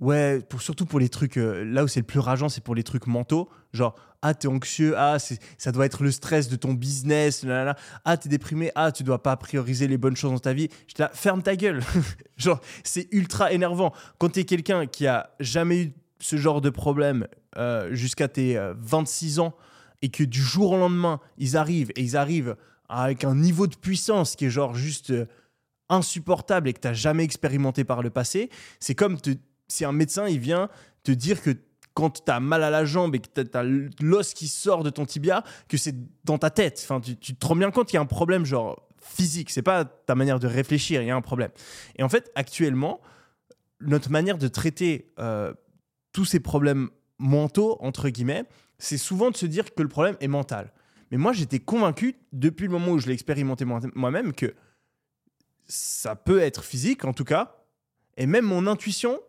Ouais, 0.00 0.40
pour, 0.48 0.60
surtout 0.60 0.86
pour 0.86 0.98
les 0.98 1.08
trucs, 1.08 1.36
euh, 1.36 1.64
là 1.64 1.84
où 1.84 1.88
c'est 1.88 2.00
le 2.00 2.06
plus 2.06 2.18
rageant, 2.18 2.48
c'est 2.48 2.62
pour 2.62 2.74
les 2.74 2.82
trucs 2.82 3.06
mentaux. 3.06 3.48
Genre, 3.72 3.94
ah, 4.22 4.34
t'es 4.34 4.48
anxieux, 4.48 4.94
ah, 4.96 5.18
ça 5.56 5.70
doit 5.70 5.86
être 5.86 6.02
le 6.02 6.10
stress 6.10 6.48
de 6.48 6.56
ton 6.56 6.72
business, 6.72 7.44
là, 7.44 7.64
là, 7.64 7.76
ah, 8.04 8.16
t'es 8.16 8.28
déprimé, 8.28 8.72
ah, 8.74 8.90
tu 8.90 9.04
dois 9.04 9.22
pas 9.22 9.36
prioriser 9.36 9.86
les 9.86 9.96
bonnes 9.96 10.16
choses 10.16 10.32
dans 10.32 10.38
ta 10.40 10.52
vie. 10.52 10.68
J'étais 10.88 11.04
là, 11.04 11.10
ferme 11.12 11.42
ta 11.42 11.54
gueule. 11.54 11.80
genre, 12.36 12.60
c'est 12.82 13.06
ultra 13.12 13.52
énervant. 13.52 13.92
Quand 14.18 14.30
t'es 14.30 14.44
quelqu'un 14.44 14.86
qui 14.86 15.06
a 15.06 15.30
jamais 15.38 15.82
eu 15.82 15.92
ce 16.18 16.36
genre 16.36 16.60
de 16.60 16.70
problème 16.70 17.28
euh, 17.56 17.94
jusqu'à 17.94 18.28
tes 18.28 18.56
euh, 18.56 18.74
26 18.78 19.40
ans 19.40 19.54
et 20.02 20.08
que 20.08 20.24
du 20.24 20.42
jour 20.42 20.72
au 20.72 20.78
lendemain, 20.78 21.20
ils 21.38 21.56
arrivent 21.56 21.90
et 21.96 22.02
ils 22.02 22.16
arrivent 22.16 22.56
avec 22.88 23.24
un 23.24 23.34
niveau 23.34 23.66
de 23.66 23.76
puissance 23.76 24.36
qui 24.36 24.46
est 24.46 24.50
genre 24.50 24.74
juste 24.74 25.10
euh, 25.10 25.26
insupportable 25.88 26.68
et 26.68 26.72
que 26.72 26.80
t'as 26.80 26.92
jamais 26.92 27.24
expérimenté 27.24 27.84
par 27.84 28.02
le 28.02 28.10
passé, 28.10 28.50
c'est 28.80 28.94
comme 28.94 29.18
si 29.68 29.84
un 29.84 29.92
médecin 29.92 30.26
il 30.28 30.38
vient 30.38 30.68
te 31.02 31.12
dire 31.12 31.42
que 31.42 31.50
quand 31.94 32.24
tu 32.24 32.30
as 32.30 32.40
mal 32.40 32.62
à 32.64 32.70
la 32.70 32.84
jambe 32.84 33.14
et 33.14 33.20
que 33.20 33.28
tu 33.40 33.56
as, 33.56 33.62
l'os 34.00 34.34
qui 34.34 34.48
sort 34.48 34.82
de 34.82 34.90
ton 34.90 35.06
tibia, 35.06 35.44
que 35.68 35.76
c'est 35.76 35.94
dans 36.24 36.38
ta 36.38 36.50
tête. 36.50 36.80
Enfin, 36.82 37.00
tu, 37.00 37.16
tu 37.16 37.36
te 37.36 37.46
rends 37.46 37.54
bien 37.54 37.70
compte 37.70 37.86
qu'il 37.86 37.94
y 37.94 37.98
a 37.98 38.02
un 38.02 38.06
problème 38.06 38.44
genre 38.44 38.88
physique. 39.00 39.50
C'est 39.50 39.62
pas 39.62 39.84
ta 39.84 40.14
manière 40.14 40.40
de 40.40 40.48
réfléchir, 40.48 41.02
il 41.02 41.06
y 41.06 41.10
a 41.10 41.16
un 41.16 41.20
problème. 41.20 41.50
Et 41.96 42.02
en 42.02 42.08
fait, 42.08 42.32
actuellement, 42.34 43.00
notre 43.80 44.10
manière 44.10 44.38
de 44.38 44.48
traiter 44.48 45.12
euh, 45.20 45.54
tous 46.12 46.24
ces 46.24 46.40
problèmes 46.40 46.90
mentaux, 47.18 47.76
entre 47.80 48.08
guillemets, 48.08 48.44
c'est 48.78 48.98
souvent 48.98 49.30
de 49.30 49.36
se 49.36 49.46
dire 49.46 49.72
que 49.74 49.82
le 49.82 49.88
problème 49.88 50.16
est 50.20 50.28
mental. 50.28 50.72
Mais 51.10 51.18
moi, 51.18 51.32
j'étais 51.32 51.60
convaincu, 51.60 52.16
depuis 52.32 52.64
le 52.64 52.72
moment 52.72 52.92
où 52.92 52.98
je 52.98 53.06
l'ai 53.06 53.12
expérimenté 53.12 53.64
moi- 53.64 53.80
moi-même, 53.94 54.32
que 54.32 54.54
ça 55.66 56.16
peut 56.16 56.40
être 56.40 56.64
physique, 56.64 57.04
en 57.04 57.12
tout 57.12 57.24
cas. 57.24 57.56
Et 58.16 58.26
même 58.26 58.44
mon 58.44 58.66
intuition, 58.66 59.20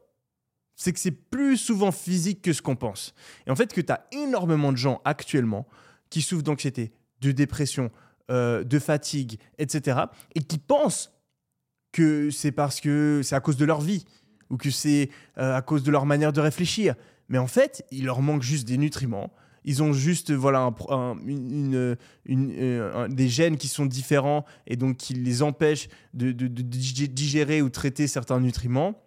c'est 0.75 0.93
que 0.93 0.99
c'est 0.99 1.11
plus 1.11 1.57
souvent 1.57 1.91
physique 1.91 2.41
que 2.41 2.53
ce 2.53 2.61
qu'on 2.61 2.75
pense. 2.75 3.13
Et 3.47 3.51
en 3.51 3.55
fait, 3.55 3.73
que 3.73 3.81
tu 3.81 3.91
as 3.91 4.07
énormément 4.11 4.71
de 4.71 4.77
gens 4.77 5.01
actuellement 5.05 5.67
qui 6.09 6.21
souffrent 6.21 6.43
d'anxiété, 6.43 6.93
de 7.21 7.31
dépression, 7.31 7.91
euh, 8.29 8.63
de 8.63 8.79
fatigue, 8.79 9.39
etc. 9.57 10.01
Et 10.35 10.41
qui 10.41 10.57
pensent 10.57 11.11
que 11.91 12.29
c'est 12.29 12.51
parce 12.51 12.81
que 12.81 13.21
c'est 13.23 13.35
à 13.35 13.39
cause 13.39 13.57
de 13.57 13.65
leur 13.65 13.81
vie 13.81 14.05
ou 14.49 14.57
que 14.57 14.69
c'est 14.69 15.09
euh, 15.37 15.55
à 15.55 15.61
cause 15.61 15.83
de 15.83 15.91
leur 15.91 16.05
manière 16.05 16.33
de 16.33 16.41
réfléchir. 16.41 16.95
Mais 17.29 17.37
en 17.37 17.47
fait, 17.47 17.85
il 17.91 18.05
leur 18.05 18.21
manque 18.21 18.41
juste 18.41 18.67
des 18.67 18.77
nutriments. 18.77 19.33
Ils 19.67 19.81
ont 19.84 19.91
juste 19.93 20.31
voilà 20.31 20.72
euh, 20.89 21.95
un- 22.29 23.10
des 23.10 23.27
gènes 23.27 23.57
qui 23.57 23.67
sont 23.67 23.86
différents 23.86 24.45
et 24.67 24.75
donc 24.75 24.98
qui 24.98 25.13
les 25.15 25.41
empêchent 25.41 25.88
de, 26.13 26.31
de- 26.31 26.48
de 26.48 26.62
digé- 26.62 27.07
digérer 27.07 27.62
ou 27.62 27.69
traiter 27.69 28.07
certains 28.07 28.39
nutriments. 28.39 29.01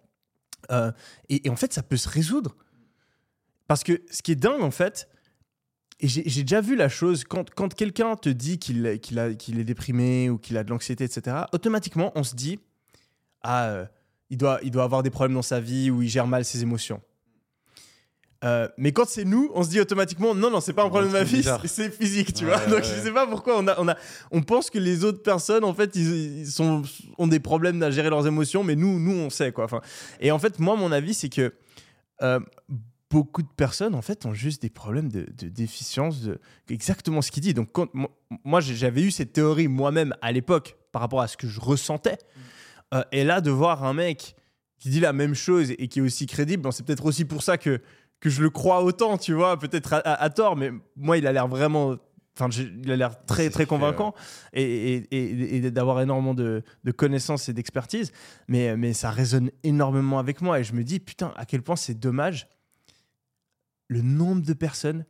Euh, 0.71 0.91
et, 1.29 1.49
en 1.49 1.55
fait, 1.55 1.73
ça 1.73 1.81
peut 1.81 1.97
se 1.97 2.09
résoudre. 2.09 2.55
Parce 3.67 3.83
que 3.83 4.01
ce 4.11 4.21
qui 4.21 4.31
est 4.33 4.35
dingue, 4.35 4.61
en 4.61 4.71
fait, 4.71 5.07
et 6.01 6.07
j'ai 6.07 6.43
déjà 6.43 6.61
vu 6.61 6.75
la 6.75 6.89
chose, 6.89 7.23
quand, 7.23 7.49
quand 7.53 7.73
quelqu'un 7.73 8.15
te 8.15 8.29
dit 8.29 8.57
qu'il 8.59 8.85
est 8.85 9.63
déprimé 9.63 10.29
ou 10.29 10.37
qu'il 10.37 10.57
a 10.57 10.63
de 10.63 10.69
l'anxiété, 10.69 11.03
etc., 11.03 11.37
automatiquement, 11.53 12.11
on 12.15 12.23
se 12.23 12.35
dit, 12.35 12.59
ah, 13.41 13.65
euh, 13.69 13.85
il, 14.29 14.37
doit, 14.37 14.59
il 14.63 14.71
doit 14.71 14.83
avoir 14.83 15.03
des 15.03 15.09
problèmes 15.09 15.33
dans 15.35 15.41
sa 15.41 15.59
vie 15.59 15.89
ou 15.91 16.01
il 16.01 16.09
gère 16.09 16.27
mal 16.27 16.45
ses 16.45 16.61
émotions. 16.63 17.01
Euh, 18.45 18.69
mais 18.77 18.93
quand 18.93 19.05
c'est 19.05 19.25
nous, 19.25 19.51
on 19.53 19.63
se 19.63 19.69
dit 19.69 19.81
automatiquement 19.81 20.33
non 20.33 20.49
non 20.49 20.61
c'est 20.61 20.71
pas 20.71 20.83
un 20.85 20.89
problème 20.89 21.09
de 21.11 21.17
ma 21.17 21.23
vie, 21.23 21.43
c'est- 21.65 21.89
physique 21.91 22.33
tu 22.33 22.45
Ouais, 22.45 22.51
vois. 22.55 22.65
Donc 22.67 22.79
ouais. 22.79 22.83
je 22.83 23.01
sais 23.01 23.11
pas 23.11 23.27
pourquoi 23.27 23.57
on 23.59 23.67
a, 23.67 23.77
on 23.79 23.87
a 23.89 23.97
on 24.31 24.41
pense 24.41 24.69
que 24.69 24.79
les 24.79 25.03
autres 25.03 25.21
personnes 25.21 25.65
en 25.65 25.73
fait 25.73 25.93
ils, 25.97 26.39
ils 26.39 26.47
sont 26.47 26.83
ont 27.17 27.27
des 27.27 27.41
problèmes 27.41 27.83
à 27.83 27.91
gérer 27.91 28.09
leurs 28.09 28.25
émotions 28.27 28.63
mais 28.63 28.77
nous 28.77 28.97
nous 28.97 29.11
on 29.11 29.29
sait 29.29 29.51
quoi. 29.51 29.65
Enfin 29.65 29.81
et 30.21 30.31
en 30.31 30.39
fait 30.39 30.57
moi 30.59 30.77
mon 30.77 30.93
avis 30.93 31.13
c'est 31.13 31.27
que 31.27 31.53
euh, 32.21 32.39
beaucoup 33.11 33.41
de 33.41 33.47
personnes, 33.57 33.95
en 33.95 34.03
fait, 34.03 34.27
ont 34.27 34.33
juste 34.35 34.61
des 34.61 34.69
problèmes 34.69 35.09
de, 35.11 35.25
de 35.35 35.47
déficience, 35.49 36.21
de 36.21 36.39
exactement 36.69 37.23
ce 37.23 37.31
qu'il 37.31 37.41
dit. 37.41 37.55
Donc, 37.55 37.69
quand, 37.71 37.87
moi- 38.43 38.59
j'avais 38.61 39.01
eu 39.01 39.09
cette 39.09 39.33
théorie 39.33 39.67
moi-même 39.67 40.13
à 40.21 40.31
l'époque 40.31 40.75
par 40.91 41.01
rapport 41.01 41.19
à 41.21 41.27
ce 41.27 41.35
que 41.35 41.47
je 41.47 41.59
ressentais. 41.59 42.19
Euh, 42.93 43.01
et 43.11 43.23
là, 43.23 43.41
de 43.41 43.49
voir 43.49 43.83
un 43.83 43.93
mec 43.93 44.35
qui 44.77 44.89
dit 44.89 44.99
la 44.99 45.11
même 45.11 45.33
chose 45.33 45.71
et 45.71 45.87
qui 45.87 45.97
est 45.99 46.01
aussi 46.03 46.27
crédible, 46.27 46.61
bon, 46.61 46.69
c'est 46.71 46.85
peut-être 46.85 47.05
aussi 47.05 47.25
pour 47.25 47.41
ça 47.41 47.57
que, 47.57 47.81
que 48.19 48.29
je 48.29 48.41
le 48.41 48.49
crois 48.49 48.83
autant, 48.83 49.17
tu 49.17 49.33
vois, 49.33 49.57
peut-être 49.57 49.93
à, 49.93 49.97
à- 49.99 50.21
à 50.23 50.29
tort, 50.29 50.55
mais 50.55 50.71
moi, 50.95 51.17
il 51.17 51.25
a 51.27 51.31
l'air 51.31 51.47
vraiment. 51.47 51.95
Enfin, 52.37 52.49
il 52.51 52.89
a 52.89 52.95
l'air 52.95 53.25
très, 53.25 53.45
C'est 53.45 53.49
très 53.49 53.65
clair, 53.65 53.79
convaincant 53.79 54.13
et, 54.53 54.63
et- 54.63 55.15
et- 55.15 55.55
et 55.57 55.71
d'avoir 55.71 55.99
énormément 55.99 56.33
de, 56.33 56.63
de 56.85 56.91
connaissances 56.91 57.49
et 57.49 57.53
d'expertise. 57.53 58.13
Mais, 58.47 58.77
mais 58.77 58.93
ça 58.93 59.09
résonne 59.09 59.51
énormément 59.63 60.19
avec 60.19 60.41
moi 60.41 60.57
et 60.59 60.63
je 60.63 60.71
me 60.73 60.83
dis, 60.85 60.99
putain, 61.01 61.33
à 61.35 61.45
quel 61.45 61.61
point 61.63 61.75
c'est 61.75 61.99
dommage 61.99 62.47
le 63.89 64.01
nombre 64.01 64.41
de 64.43 64.53
personnes 64.53 65.05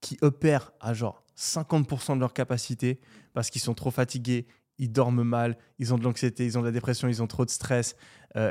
qui 0.00 0.16
opèrent 0.22 0.72
à 0.80 0.94
genre 0.94 1.24
50% 1.36 2.14
de 2.14 2.20
leur 2.20 2.32
capacité 2.32 3.00
parce 3.34 3.50
qu'ils 3.50 3.60
sont 3.60 3.74
trop 3.74 3.90
fatigués, 3.90 4.46
ils 4.78 4.90
dorment 4.90 5.24
mal, 5.24 5.58
ils 5.78 5.92
ont 5.92 5.98
de 5.98 6.04
l'anxiété, 6.04 6.44
ils 6.46 6.56
ont 6.56 6.60
de 6.62 6.66
la 6.66 6.72
dépression, 6.72 7.08
ils 7.08 7.22
ont 7.22 7.26
trop 7.26 7.44
de 7.44 7.50
stress. 7.50 7.96
Euh, 8.36 8.50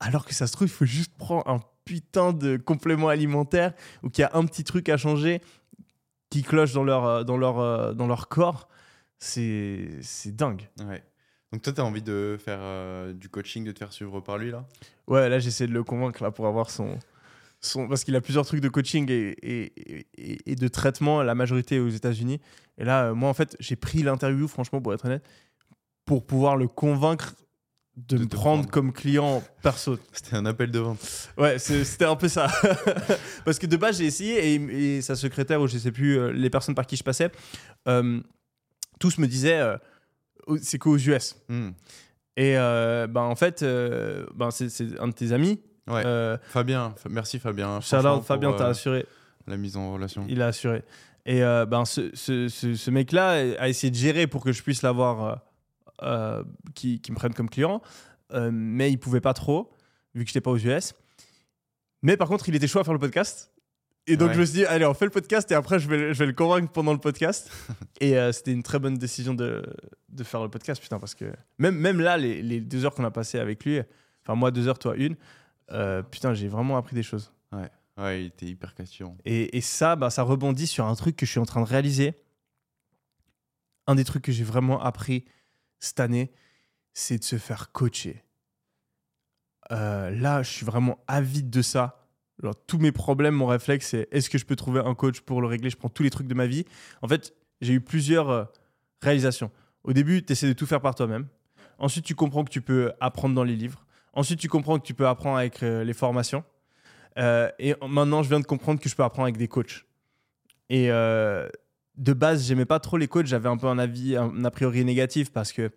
alors 0.00 0.24
que 0.24 0.32
ça 0.34 0.46
se 0.46 0.52
trouve, 0.52 0.68
il 0.68 0.72
faut 0.72 0.84
juste 0.86 1.14
prendre 1.18 1.46
un 1.48 1.60
putain 1.84 2.32
de 2.32 2.56
complément 2.56 3.08
alimentaire 3.08 3.72
ou 4.02 4.08
qu'il 4.10 4.22
y 4.22 4.24
a 4.24 4.30
un 4.34 4.44
petit 4.46 4.64
truc 4.64 4.88
à 4.88 4.96
changer 4.96 5.40
qui 6.30 6.42
cloche 6.42 6.72
dans 6.72 6.84
leur, 6.84 7.04
euh, 7.04 7.24
dans 7.24 7.36
leur, 7.36 7.58
euh, 7.58 7.92
dans 7.92 8.06
leur 8.06 8.28
corps. 8.28 8.68
C'est 9.18 9.88
c'est 10.02 10.34
dingue. 10.34 10.68
Ouais. 10.86 11.02
Donc 11.52 11.62
toi, 11.62 11.72
tu 11.72 11.80
as 11.80 11.84
envie 11.84 12.02
de 12.02 12.36
faire 12.44 12.58
euh, 12.60 13.12
du 13.12 13.28
coaching, 13.28 13.64
de 13.64 13.72
te 13.72 13.78
faire 13.78 13.92
suivre 13.92 14.20
par 14.20 14.38
lui, 14.38 14.50
là? 14.50 14.66
Ouais, 15.06 15.28
là, 15.28 15.38
j'essaie 15.38 15.66
de 15.66 15.72
le 15.72 15.84
convaincre 15.84 16.22
là, 16.22 16.30
pour 16.32 16.46
avoir 16.46 16.68
son. 16.70 16.98
son 17.60 17.86
parce 17.88 18.02
qu'il 18.04 18.16
a 18.16 18.20
plusieurs 18.20 18.44
trucs 18.44 18.60
de 18.60 18.68
coaching 18.68 19.08
et, 19.10 19.36
et, 19.42 20.06
et- 20.16 20.50
et 20.50 20.56
de 20.56 20.68
traitement, 20.68 21.22
la 21.22 21.34
majorité 21.36 21.78
aux 21.78 21.88
États-Unis. 21.88 22.40
Et 22.76 22.84
là, 22.84 23.06
euh, 23.10 23.14
moi, 23.14 23.28
en 23.30 23.34
fait, 23.34 23.56
j'ai 23.60 23.76
pris 23.76 24.02
l'interview, 24.02 24.48
franchement, 24.48 24.80
pour 24.82 24.92
être 24.94 25.04
honnête, 25.04 25.24
pour 26.04 26.26
pouvoir 26.26 26.56
le 26.56 26.66
convaincre 26.66 27.34
de, 27.96 28.16
De 28.16 28.22
me 28.24 28.28
prendre, 28.28 28.62
prendre. 28.62 28.70
comme 28.70 28.92
client 28.92 29.42
perso. 29.62 29.96
C'était 30.12 30.36
un 30.36 30.46
appel 30.46 30.70
de 30.70 30.78
vente. 30.80 30.98
Ouais, 31.38 31.58
c'était 31.58 32.04
un 32.06 32.16
peu 32.16 32.28
ça. 32.28 32.48
Parce 33.44 33.58
que 33.58 33.66
de 33.66 33.76
base, 33.76 33.98
j'ai 33.98 34.06
essayé 34.06 34.54
et, 34.54 34.96
et 34.96 35.02
sa 35.02 35.14
secrétaire, 35.16 35.60
ou 35.60 35.66
je 35.68 35.78
sais 35.78 35.92
plus, 35.92 36.18
euh, 36.18 36.32
les 36.32 36.50
personnes 36.50 36.74
par 36.74 36.86
qui 36.86 36.96
je 36.96 37.04
passais, 37.04 37.30
euh, 37.88 38.20
tous 38.98 39.18
me 39.18 39.26
disaient 39.26 39.60
euh, 39.60 39.76
c'est 40.60 40.78
qu'aux 40.78 40.96
US. 40.98 41.36
Hmm. 41.48 41.70
Et 42.36 42.58
euh, 42.58 43.06
ben, 43.06 43.20
en 43.22 43.36
fait, 43.36 43.62
ben, 43.62 44.50
c'est 44.50 44.98
un 44.98 45.08
de 45.08 45.12
tes 45.12 45.30
amis. 45.32 45.60
Ouais. 45.86 46.02
Fabien, 46.48 46.94
Fa- 46.96 47.08
merci 47.08 47.38
Fabien. 47.38 47.80
shout 47.80 47.88
franchement, 47.90 48.16
out, 48.18 48.24
Fabien, 48.24 48.52
t'as 48.54 48.68
assuré. 48.68 49.06
la 49.46 49.56
mise 49.56 49.76
en 49.76 49.92
relation. 49.92 50.24
Il 50.28 50.42
a 50.42 50.48
assuré. 50.48 50.82
Et 51.26 51.40
ben, 51.40 51.84
ce, 51.84 52.10
ce, 52.14 52.48
ce- 52.48 52.74
ce 52.74 52.90
mec-là 52.90 53.30
a 53.60 53.68
essayé 53.68 53.90
de 53.92 53.96
gérer 53.96 54.26
pour 54.26 54.42
que 54.42 54.50
je 54.52 54.62
puisse 54.64 54.82
l'avoir, 54.82 55.42
qui, 56.74 57.00
qui 57.00 57.10
me 57.12 57.16
prenne 57.16 57.34
comme 57.34 57.48
client. 57.50 57.80
Euh, 58.32 58.50
mais 58.52 58.90
il 58.90 58.98
pouvait 58.98 59.20
pas 59.20 59.34
trop, 59.34 59.70
vu 60.14 60.22
que 60.24 60.28
j'étais 60.28 60.40
pas 60.40 60.50
aux 60.50 60.58
US. 60.58 60.94
Mais 62.02 62.16
par 62.16 62.28
contre, 62.28 62.48
il 62.48 62.54
était 62.54 62.66
chaud 62.66 62.78
à 62.80 62.84
faire 62.84 62.92
le 62.94 62.98
podcast. 62.98 63.50
Et 64.06 64.16
donc, 64.18 64.28
Ouais. 64.28 64.34
je 64.34 64.40
me 64.40 64.44
suis 64.44 64.54
dit, 64.56 64.64
allez, 64.66 64.84
on 64.84 64.92
fait 64.92 65.06
le 65.06 65.10
podcast 65.10 65.50
et 65.50 65.54
après, 65.54 65.78
je 65.78 65.88
vais, 65.88 66.12
je 66.12 66.18
vais 66.18 66.26
le 66.26 66.32
convaincre 66.34 66.70
pendant 66.72 66.92
le 66.92 66.98
podcast. 66.98 67.50
et 68.00 68.18
euh, 68.18 68.32
c'était 68.32 68.52
une 68.52 68.62
très 68.62 68.78
bonne 68.78 68.96
décision 68.98 69.32
de, 69.34 69.62
de 70.10 70.24
faire 70.24 70.42
le 70.42 70.50
podcast, 70.50 70.82
putain, 70.82 70.98
parce 70.98 71.14
que 71.14 71.32
même, 71.58 71.76
même 71.76 72.00
là, 72.00 72.16
les, 72.18 72.42
les 72.42 72.60
deux 72.60 72.84
heures 72.84 72.94
qu'on 72.94 73.04
a 73.04 73.10
passées 73.10 73.38
avec 73.38 73.64
lui, 73.64 73.80
enfin, 74.22 74.34
moi, 74.34 74.50
deux 74.50 74.68
heures, 74.68 74.78
toi, 74.78 74.94
une, 74.96 75.16
euh, 75.72 76.02
putain, 76.02 76.34
j'ai 76.34 76.48
vraiment 76.48 76.76
appris 76.76 76.94
des 76.94 77.02
choses. 77.02 77.32
Ouais, 77.96 78.20
il 78.22 78.26
était 78.26 78.46
hyper 78.46 78.74
question. 78.74 79.16
Et, 79.24 79.56
et 79.56 79.60
ça, 79.60 79.94
bah, 79.96 80.10
ça 80.10 80.22
rebondit 80.24 80.66
sur 80.66 80.84
un 80.84 80.94
truc 80.96 81.14
que 81.16 81.24
je 81.24 81.30
suis 81.30 81.40
en 81.40 81.46
train 81.46 81.62
de 81.62 81.68
réaliser. 81.68 82.14
Un 83.86 83.94
des 83.94 84.04
trucs 84.04 84.24
que 84.24 84.32
j'ai 84.32 84.44
vraiment 84.44 84.82
appris 84.82 85.24
cette 85.80 86.00
année, 86.00 86.32
c'est 86.92 87.18
de 87.18 87.24
se 87.24 87.36
faire 87.36 87.72
coacher. 87.72 88.24
Euh, 89.72 90.10
là, 90.10 90.42
je 90.42 90.50
suis 90.50 90.66
vraiment 90.66 90.98
avide 91.06 91.50
de 91.50 91.62
ça. 91.62 92.06
Genre, 92.42 92.54
tous 92.66 92.78
mes 92.78 92.92
problèmes, 92.92 93.34
mon 93.34 93.46
réflexe, 93.46 93.88
c'est 93.88 94.08
est-ce 94.10 94.28
que 94.28 94.38
je 94.38 94.44
peux 94.44 94.56
trouver 94.56 94.80
un 94.80 94.94
coach 94.94 95.20
pour 95.20 95.40
le 95.40 95.46
régler? 95.46 95.70
Je 95.70 95.76
prends 95.76 95.88
tous 95.88 96.02
les 96.02 96.10
trucs 96.10 96.26
de 96.26 96.34
ma 96.34 96.46
vie. 96.46 96.64
En 97.02 97.08
fait, 97.08 97.34
j'ai 97.60 97.74
eu 97.74 97.80
plusieurs 97.80 98.30
euh, 98.30 98.44
réalisations. 99.02 99.50
Au 99.84 99.92
début, 99.92 100.24
tu 100.24 100.32
essaies 100.32 100.48
de 100.48 100.52
tout 100.52 100.66
faire 100.66 100.80
par 100.80 100.94
toi-même. 100.94 101.26
Ensuite, 101.78 102.04
tu 102.04 102.14
comprends 102.14 102.44
que 102.44 102.50
tu 102.50 102.60
peux 102.60 102.92
apprendre 103.00 103.34
dans 103.34 103.44
les 103.44 103.56
livres. 103.56 103.84
Ensuite, 104.12 104.38
tu 104.38 104.48
comprends 104.48 104.78
que 104.78 104.86
tu 104.86 104.94
peux 104.94 105.06
apprendre 105.06 105.38
avec 105.38 105.62
euh, 105.62 105.84
les 105.84 105.94
formations. 105.94 106.44
Et 107.16 107.74
maintenant, 107.88 108.24
je 108.24 108.28
viens 108.28 108.40
de 108.40 108.44
comprendre 108.44 108.80
que 108.80 108.88
je 108.88 108.96
peux 108.96 109.04
apprendre 109.04 109.26
avec 109.26 109.36
des 109.36 109.46
coachs. 109.46 109.86
Et 110.68 110.88
de 111.96 112.12
base, 112.12 112.46
j'aimais 112.46 112.64
pas 112.64 112.80
trop 112.80 112.96
les 112.96 113.08
coachs. 113.08 113.26
J'avais 113.26 113.48
un 113.48 113.56
peu 113.56 113.66
un 113.66 113.78
avis, 113.78 114.16
un 114.16 114.44
a 114.44 114.50
priori 114.50 114.84
négatif 114.84 115.30
parce 115.30 115.52
que 115.52 115.70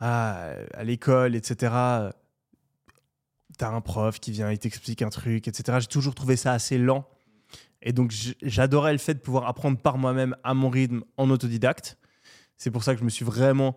ah, 0.00 0.52
à 0.74 0.84
l'école, 0.84 1.34
etc., 1.34 1.72
t'as 3.56 3.70
un 3.70 3.80
prof 3.80 4.20
qui 4.20 4.30
vient, 4.30 4.50
il 4.52 4.58
t'explique 4.58 5.02
un 5.02 5.10
truc, 5.10 5.48
etc. 5.48 5.78
J'ai 5.80 5.88
toujours 5.88 6.14
trouvé 6.14 6.36
ça 6.36 6.52
assez 6.52 6.78
lent. 6.78 7.08
Et 7.82 7.92
donc, 7.92 8.12
j'adorais 8.42 8.92
le 8.92 8.98
fait 8.98 9.14
de 9.14 9.20
pouvoir 9.20 9.46
apprendre 9.46 9.78
par 9.78 9.98
moi-même 9.98 10.36
à 10.44 10.54
mon 10.54 10.68
rythme 10.68 11.02
en 11.16 11.30
autodidacte. 11.30 11.98
C'est 12.56 12.70
pour 12.70 12.82
ça 12.82 12.94
que 12.94 13.00
je 13.00 13.04
me 13.04 13.10
suis 13.10 13.24
vraiment 13.24 13.76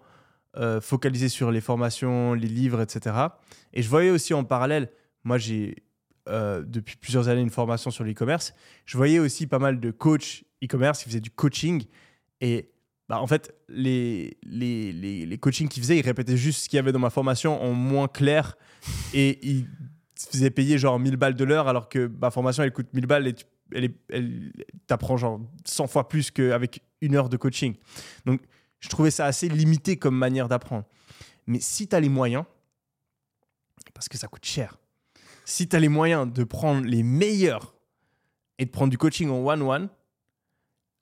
euh, 0.58 0.82
focalisé 0.82 1.30
sur 1.30 1.52
les 1.52 1.62
formations, 1.62 2.34
les 2.34 2.48
livres, 2.48 2.82
etc. 2.82 3.16
Et 3.74 3.82
je 3.82 3.90
voyais 3.90 4.10
aussi 4.10 4.34
en 4.34 4.44
parallèle, 4.44 4.92
moi 5.24 5.38
j'ai 5.38 5.84
euh, 6.28 6.64
depuis 6.66 6.98
plusieurs 6.98 7.30
années 7.30 7.42
une 7.42 7.52
formation 7.52 7.90
sur 7.92 8.04
l'e-commerce, 8.04 8.54
je 8.86 8.98
voyais 8.98 9.20
aussi 9.20 9.48
pas 9.48 9.60
mal 9.60 9.80
de 9.80 9.92
coachs 9.92 10.44
e-commerce 10.64 11.00
qui 11.00 11.10
faisaient 11.10 11.22
du 11.22 11.32
coaching. 11.32 11.84
Et 12.40 12.72
bah, 13.10 13.22
en 13.22 13.28
fait, 13.28 13.54
les, 13.68 14.38
les, 14.44 14.94
les, 14.94 15.26
les 15.26 15.38
coachings 15.38 15.68
qu'ils 15.68 15.84
faisaient, 15.84 15.98
ils 15.98 16.06
répétaient 16.06 16.38
juste 16.38 16.64
ce 16.64 16.70
qu'il 16.70 16.78
y 16.78 16.80
avait 16.80 16.92
dans 16.92 17.00
ma 17.00 17.10
formation 17.10 17.62
en 17.62 17.74
moins 17.74 18.08
clair. 18.08 18.58
Et 19.14 19.46
ils 19.48 19.68
se 20.16 20.28
faisaient 20.30 20.52
payer 20.52 20.78
genre 20.78 21.00
1000 21.00 21.18
balles 21.18 21.36
de 21.36 21.44
l'heure 21.44 21.68
alors 21.68 21.90
que 21.90 22.12
ma 22.20 22.32
formation 22.32 22.64
elle 22.64 22.72
coûte 22.72 22.94
1000 22.94 23.06
balles 23.06 23.28
et 23.28 23.34
tu 23.34 23.46
elle, 23.74 23.94
elle 24.10 24.52
t'apprends 24.88 25.18
genre 25.18 25.40
100 25.66 25.88
fois 25.88 26.10
plus 26.10 26.32
qu'avec 26.32 26.84
une 27.02 27.16
heure 27.16 27.30
de 27.30 27.38
coaching. 27.38 27.76
Donc, 28.26 28.42
je 28.80 28.90
trouvais 28.90 29.12
ça 29.12 29.26
assez 29.26 29.48
limité 29.48 29.98
comme 29.98 30.18
manière 30.18 30.48
d'apprendre. 30.48 30.86
Mais 31.48 31.60
si 31.60 31.88
tu 31.88 31.96
as 31.96 32.00
les 32.00 32.10
moyens, 32.10 32.44
parce 33.94 34.10
que 34.10 34.18
ça 34.18 34.28
coûte 34.28 34.46
cher, 34.46 34.78
si 35.46 35.68
tu 35.68 35.76
as 35.76 35.80
les 35.80 35.90
moyens 35.90 36.32
de 36.32 36.44
prendre 36.44 36.86
les 36.86 37.04
meilleurs 37.04 37.76
et 38.58 38.66
de 38.66 38.72
prendre 38.72 38.90
du 38.90 38.98
coaching 38.98 39.30
en 39.30 39.46
one-one, 39.46 39.90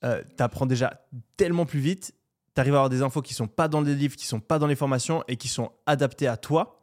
euh, 0.03 0.23
tu 0.37 0.43
apprends 0.43 0.65
déjà 0.65 1.05
tellement 1.37 1.65
plus 1.65 1.79
vite. 1.79 2.13
Tu 2.55 2.61
arrives 2.61 2.73
à 2.73 2.77
avoir 2.77 2.89
des 2.89 3.01
infos 3.01 3.21
qui 3.21 3.33
sont 3.33 3.47
pas 3.47 3.67
dans 3.67 3.81
les 3.81 3.95
livres, 3.95 4.15
qui 4.15 4.25
sont 4.25 4.39
pas 4.39 4.59
dans 4.59 4.67
les 4.67 4.75
formations 4.75 5.23
et 5.27 5.37
qui 5.37 5.47
sont 5.47 5.71
adaptées 5.85 6.27
à 6.27 6.37
toi. 6.37 6.81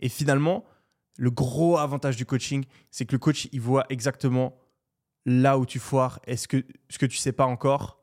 Et 0.00 0.08
finalement, 0.08 0.64
le 1.16 1.30
gros 1.30 1.78
avantage 1.78 2.16
du 2.16 2.26
coaching, 2.26 2.64
c'est 2.90 3.04
que 3.06 3.12
le 3.12 3.18
coach, 3.18 3.48
il 3.52 3.60
voit 3.60 3.86
exactement 3.88 4.58
là 5.26 5.58
où 5.58 5.66
tu 5.66 5.78
foires 5.78 6.20
et 6.26 6.36
ce 6.36 6.48
que, 6.48 6.64
ce 6.88 6.98
que 6.98 7.06
tu 7.06 7.16
sais 7.16 7.32
pas 7.32 7.46
encore. 7.46 8.02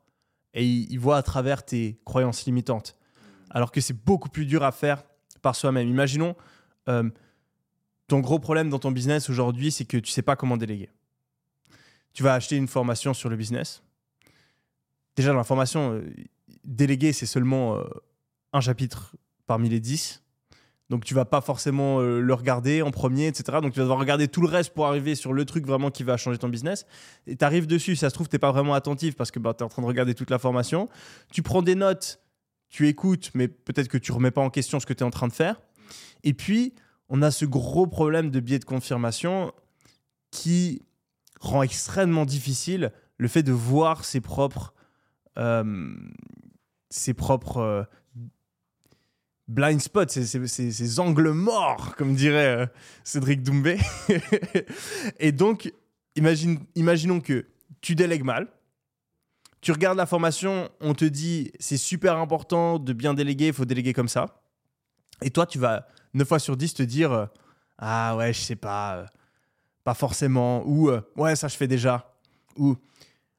Et 0.54 0.66
il, 0.66 0.98
voit 0.98 1.16
à 1.16 1.22
travers 1.22 1.64
tes 1.64 1.98
croyances 2.04 2.44
limitantes. 2.44 2.96
Alors 3.50 3.72
que 3.72 3.80
c'est 3.80 4.04
beaucoup 4.04 4.28
plus 4.28 4.44
dur 4.44 4.62
à 4.62 4.72
faire 4.72 5.02
par 5.40 5.56
soi-même. 5.56 5.88
Imaginons, 5.88 6.36
euh, 6.88 7.08
ton 8.06 8.20
gros 8.20 8.38
problème 8.38 8.68
dans 8.68 8.78
ton 8.78 8.90
business 8.90 9.30
aujourd'hui, 9.30 9.72
c'est 9.72 9.86
que 9.86 9.96
tu 9.96 10.10
sais 10.10 10.22
pas 10.22 10.36
comment 10.36 10.58
déléguer. 10.58 10.90
Tu 12.12 12.22
vas 12.22 12.34
acheter 12.34 12.56
une 12.56 12.68
formation 12.68 13.14
sur 13.14 13.30
le 13.30 13.36
business. 13.36 13.82
Déjà, 15.16 15.30
dans 15.30 15.38
la 15.38 15.44
formation, 15.44 15.94
euh, 15.94 16.02
déléguer, 16.64 17.12
c'est 17.12 17.26
seulement 17.26 17.76
euh, 17.76 17.84
un 18.52 18.60
chapitre 18.60 19.14
parmi 19.46 19.68
les 19.68 19.80
10. 19.80 20.22
Donc, 20.90 21.04
tu 21.04 21.14
vas 21.14 21.24
pas 21.24 21.40
forcément 21.40 22.00
euh, 22.00 22.20
le 22.20 22.34
regarder 22.34 22.82
en 22.82 22.90
premier, 22.90 23.26
etc. 23.26 23.58
Donc, 23.62 23.72
tu 23.72 23.78
vas 23.78 23.84
devoir 23.84 23.98
regarder 23.98 24.28
tout 24.28 24.42
le 24.42 24.48
reste 24.48 24.74
pour 24.74 24.86
arriver 24.86 25.14
sur 25.14 25.32
le 25.32 25.44
truc 25.44 25.66
vraiment 25.66 25.90
qui 25.90 26.02
va 26.02 26.16
changer 26.16 26.38
ton 26.38 26.48
business. 26.48 26.86
Et 27.26 27.36
tu 27.36 27.44
arrives 27.44 27.66
dessus, 27.66 27.96
ça 27.96 28.10
se 28.10 28.14
trouve, 28.14 28.28
tu 28.28 28.38
pas 28.38 28.52
vraiment 28.52 28.74
attentif 28.74 29.16
parce 29.16 29.30
que 29.30 29.38
bah, 29.38 29.54
tu 29.54 29.60
es 29.60 29.62
en 29.64 29.68
train 29.68 29.82
de 29.82 29.86
regarder 29.86 30.14
toute 30.14 30.30
la 30.30 30.38
formation. 30.38 30.88
Tu 31.32 31.42
prends 31.42 31.62
des 31.62 31.74
notes, 31.74 32.20
tu 32.68 32.88
écoutes, 32.88 33.30
mais 33.34 33.48
peut-être 33.48 33.88
que 33.88 33.98
tu 33.98 34.12
remets 34.12 34.30
pas 34.30 34.42
en 34.42 34.50
question 34.50 34.80
ce 34.80 34.86
que 34.86 34.92
tu 34.92 35.00
es 35.00 35.06
en 35.06 35.10
train 35.10 35.28
de 35.28 35.32
faire. 35.32 35.62
Et 36.24 36.34
puis, 36.34 36.74
on 37.08 37.22
a 37.22 37.30
ce 37.30 37.44
gros 37.44 37.86
problème 37.86 38.30
de 38.30 38.40
biais 38.40 38.58
de 38.58 38.64
confirmation 38.64 39.52
qui 40.30 40.82
rend 41.40 41.62
extrêmement 41.62 42.24
difficile 42.24 42.92
le 43.18 43.28
fait 43.28 43.42
de 43.42 43.52
voir 43.52 44.04
ses 44.04 44.20
propres, 44.20 44.74
ses 46.90 47.14
propres 47.14 47.58
euh, 47.58 47.82
blind 49.48 49.80
spots, 49.80 50.08
ces 50.08 51.00
angles 51.00 51.30
morts, 51.30 51.94
comme 51.96 52.14
dirait 52.14 52.56
euh, 52.56 52.66
Cédric 53.04 53.42
Doumbé. 53.42 53.78
Et 55.18 55.32
donc, 55.32 55.72
imaginons 56.16 57.20
que 57.20 57.46
tu 57.80 57.94
délègues 57.94 58.24
mal. 58.24 58.48
Tu 59.60 59.70
regardes 59.70 59.98
la 59.98 60.06
formation, 60.06 60.68
on 60.80 60.92
te 60.92 61.04
dit 61.04 61.52
c'est 61.60 61.76
super 61.76 62.16
important 62.16 62.78
de 62.78 62.92
bien 62.92 63.14
déléguer, 63.14 63.48
il 63.48 63.52
faut 63.52 63.64
déléguer 63.64 63.92
comme 63.92 64.08
ça. 64.08 64.42
Et 65.22 65.30
toi, 65.30 65.46
tu 65.46 65.58
vas 65.58 65.86
9 66.14 66.26
fois 66.26 66.40
sur 66.40 66.56
10 66.56 66.74
te 66.74 66.82
dire 66.82 67.12
euh, 67.12 67.26
Ah 67.78 68.16
ouais, 68.16 68.32
je 68.32 68.40
sais 68.40 68.56
pas. 68.56 68.96
euh, 68.96 69.06
pas 69.84 69.94
forcément, 69.94 70.62
ou 70.66 70.90
euh, 70.90 71.00
ouais, 71.16 71.36
ça 71.36 71.48
je 71.48 71.56
fais 71.56 71.66
déjà, 71.66 72.14
ou 72.56 72.76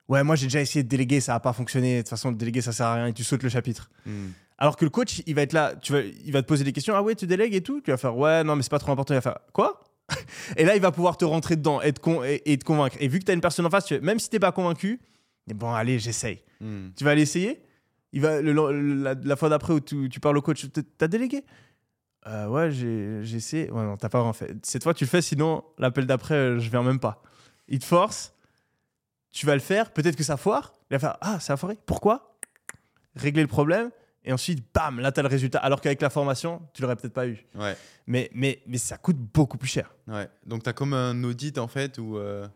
ouais, 0.10 0.24
moi 0.24 0.36
j'ai 0.36 0.46
déjà 0.48 0.62
essayé 0.62 0.84
de 0.84 0.90
déléguer, 0.90 1.20
ça 1.20 1.34
n'a 1.34 1.40
pas 1.40 1.54
fonctionné, 1.54 1.98
de 1.98 2.02
toute 2.02 2.10
façon, 2.10 2.32
déléguer 2.32 2.62
ça 2.62 2.72
sert 2.72 2.86
à 2.88 2.96
rien 2.96 3.08
et 3.08 3.14
tu 3.14 3.24
sautes 3.24 3.44
le 3.44 3.50
chapitre. 3.50 3.90
Hmm. 4.06 4.30
Alors 4.58 4.78
que 4.78 4.86
le 4.86 4.90
coach, 4.92 5.22
il 5.26 5.36
va 5.36 5.42
être 5.42 5.54
là, 5.54 5.74
tu 5.76 5.92
vas, 5.94 6.02
il 6.02 6.32
va 6.32 6.42
te 6.42 6.48
poser 6.48 6.64
des 6.64 6.72
questions. 6.72 6.96
Ah 6.96 7.02
ouais, 7.02 7.16
tu 7.16 7.28
délègues 7.28 7.56
et 7.56 7.62
tout? 7.62 7.82
Tu 7.82 7.92
vas 7.92 7.98
faire 7.98 8.16
ouais, 8.18 8.44
non, 8.44 8.56
mais 8.56 8.62
c'est 8.64 8.70
pas 8.72 8.80
trop 8.80 8.92
important. 8.92 9.14
Il 9.14 9.18
va 9.18 9.22
faire 9.22 9.40
quoi? 9.52 9.84
Et 10.58 10.64
là, 10.66 10.76
il 10.76 10.82
va 10.82 10.92
pouvoir 10.92 11.18
te 11.18 11.26
rentrer 11.26 11.56
dedans 11.56 11.82
et 11.82 11.92
te, 11.94 12.00
con- 12.00 12.24
et, 12.24 12.42
et 12.46 12.58
te 12.58 12.64
convaincre. 12.66 12.96
Et 13.00 13.08
vu 13.08 13.20
que 13.20 13.24
tu 13.26 13.32
as 13.32 13.34
une 13.34 13.42
personne 13.42 13.66
en 13.66 13.70
face, 13.70 13.86
tu 13.86 14.00
même 14.02 14.20
si 14.20 14.30
t'es 14.30 14.40
pas 14.40 14.52
convaincu, 14.52 15.00
eh 15.50 15.54
bon, 15.54 15.72
allez, 15.74 15.98
j'essaye. 15.98 16.42
Hmm. 16.62 16.90
Tu 16.96 17.04
vas 17.04 17.12
aller 17.12 17.22
essayer 17.24 17.62
il 18.16 18.22
va, 18.22 18.42
le- 18.42 18.52
le- 18.54 18.94
la, 19.02 19.16
la 19.16 19.36
fois 19.36 19.50
d'après 19.50 19.74
où 19.74 19.80
tu, 19.80 20.08
tu 20.10 20.20
parles 20.20 20.38
au 20.38 20.42
coach, 20.44 20.70
t- 20.72 20.84
t'as 20.84 21.08
délégué? 21.08 21.44
Euh, 22.28 22.48
Ouais, 22.48 22.70
j'ai 22.72 23.20
j'ai 23.24 23.38
essayé. 23.38 23.72
Ouais, 23.72 23.84
non, 23.84 23.98
t'as 23.98 24.10
pas 24.10 24.20
vraiment 24.20 24.34
fait. 24.34 24.54
Cette 24.64 24.84
fois, 24.84 24.94
tu 24.94 25.04
le 25.06 25.10
fais, 25.10 25.22
sinon, 25.22 25.64
l'appel 25.80 26.06
d'après, 26.06 26.36
euh, 26.36 26.60
je 26.60 26.70
viens 26.70 26.84
même 26.84 27.00
pas. 27.00 27.24
Il 27.68 27.80
te 27.80 27.86
force, 27.86 28.33
tu 29.34 29.46
vas 29.46 29.56
le 29.56 29.60
faire, 29.62 29.92
peut-être 29.92 30.16
que 30.16 30.24
ça 30.24 30.38
foire. 30.38 30.74
Il 30.90 30.94
va 30.94 31.00
faire 31.00 31.18
Ah, 31.20 31.40
ça 31.42 31.54
a 31.54 31.58
foiré. 31.58 31.78
Pourquoi? 31.86 32.38
Régler 33.16 33.42
le 33.42 33.48
problème, 33.50 33.92
et 34.26 34.32
ensuite, 34.32 34.64
bam, 34.74 35.00
là, 35.02 35.12
t'as 35.12 35.22
le 35.22 35.28
résultat. 35.28 35.60
Alors 35.60 35.82
qu'avec 35.82 36.02
la 36.02 36.10
formation, 36.10 36.62
tu 36.74 36.82
l'aurais 36.82 36.96
peut-être 36.96 37.14
pas 37.14 37.28
eu. 37.28 37.46
Ouais. 37.56 37.76
Mais, 38.08 38.30
mais, 38.34 38.62
mais 38.68 38.78
ça 38.78 38.98
coûte 38.98 39.18
beaucoup 39.18 39.58
plus 39.58 39.68
cher. 39.68 39.94
Ouais. 40.08 40.30
Donc, 40.46 40.64
tu 40.64 40.70
as 40.70 40.74
comme 40.74 40.94
un 40.94 41.24
audit 41.26 41.58
en 41.58 41.68
fait 41.68 41.98
où 41.98 42.18
euh, 42.18 42.48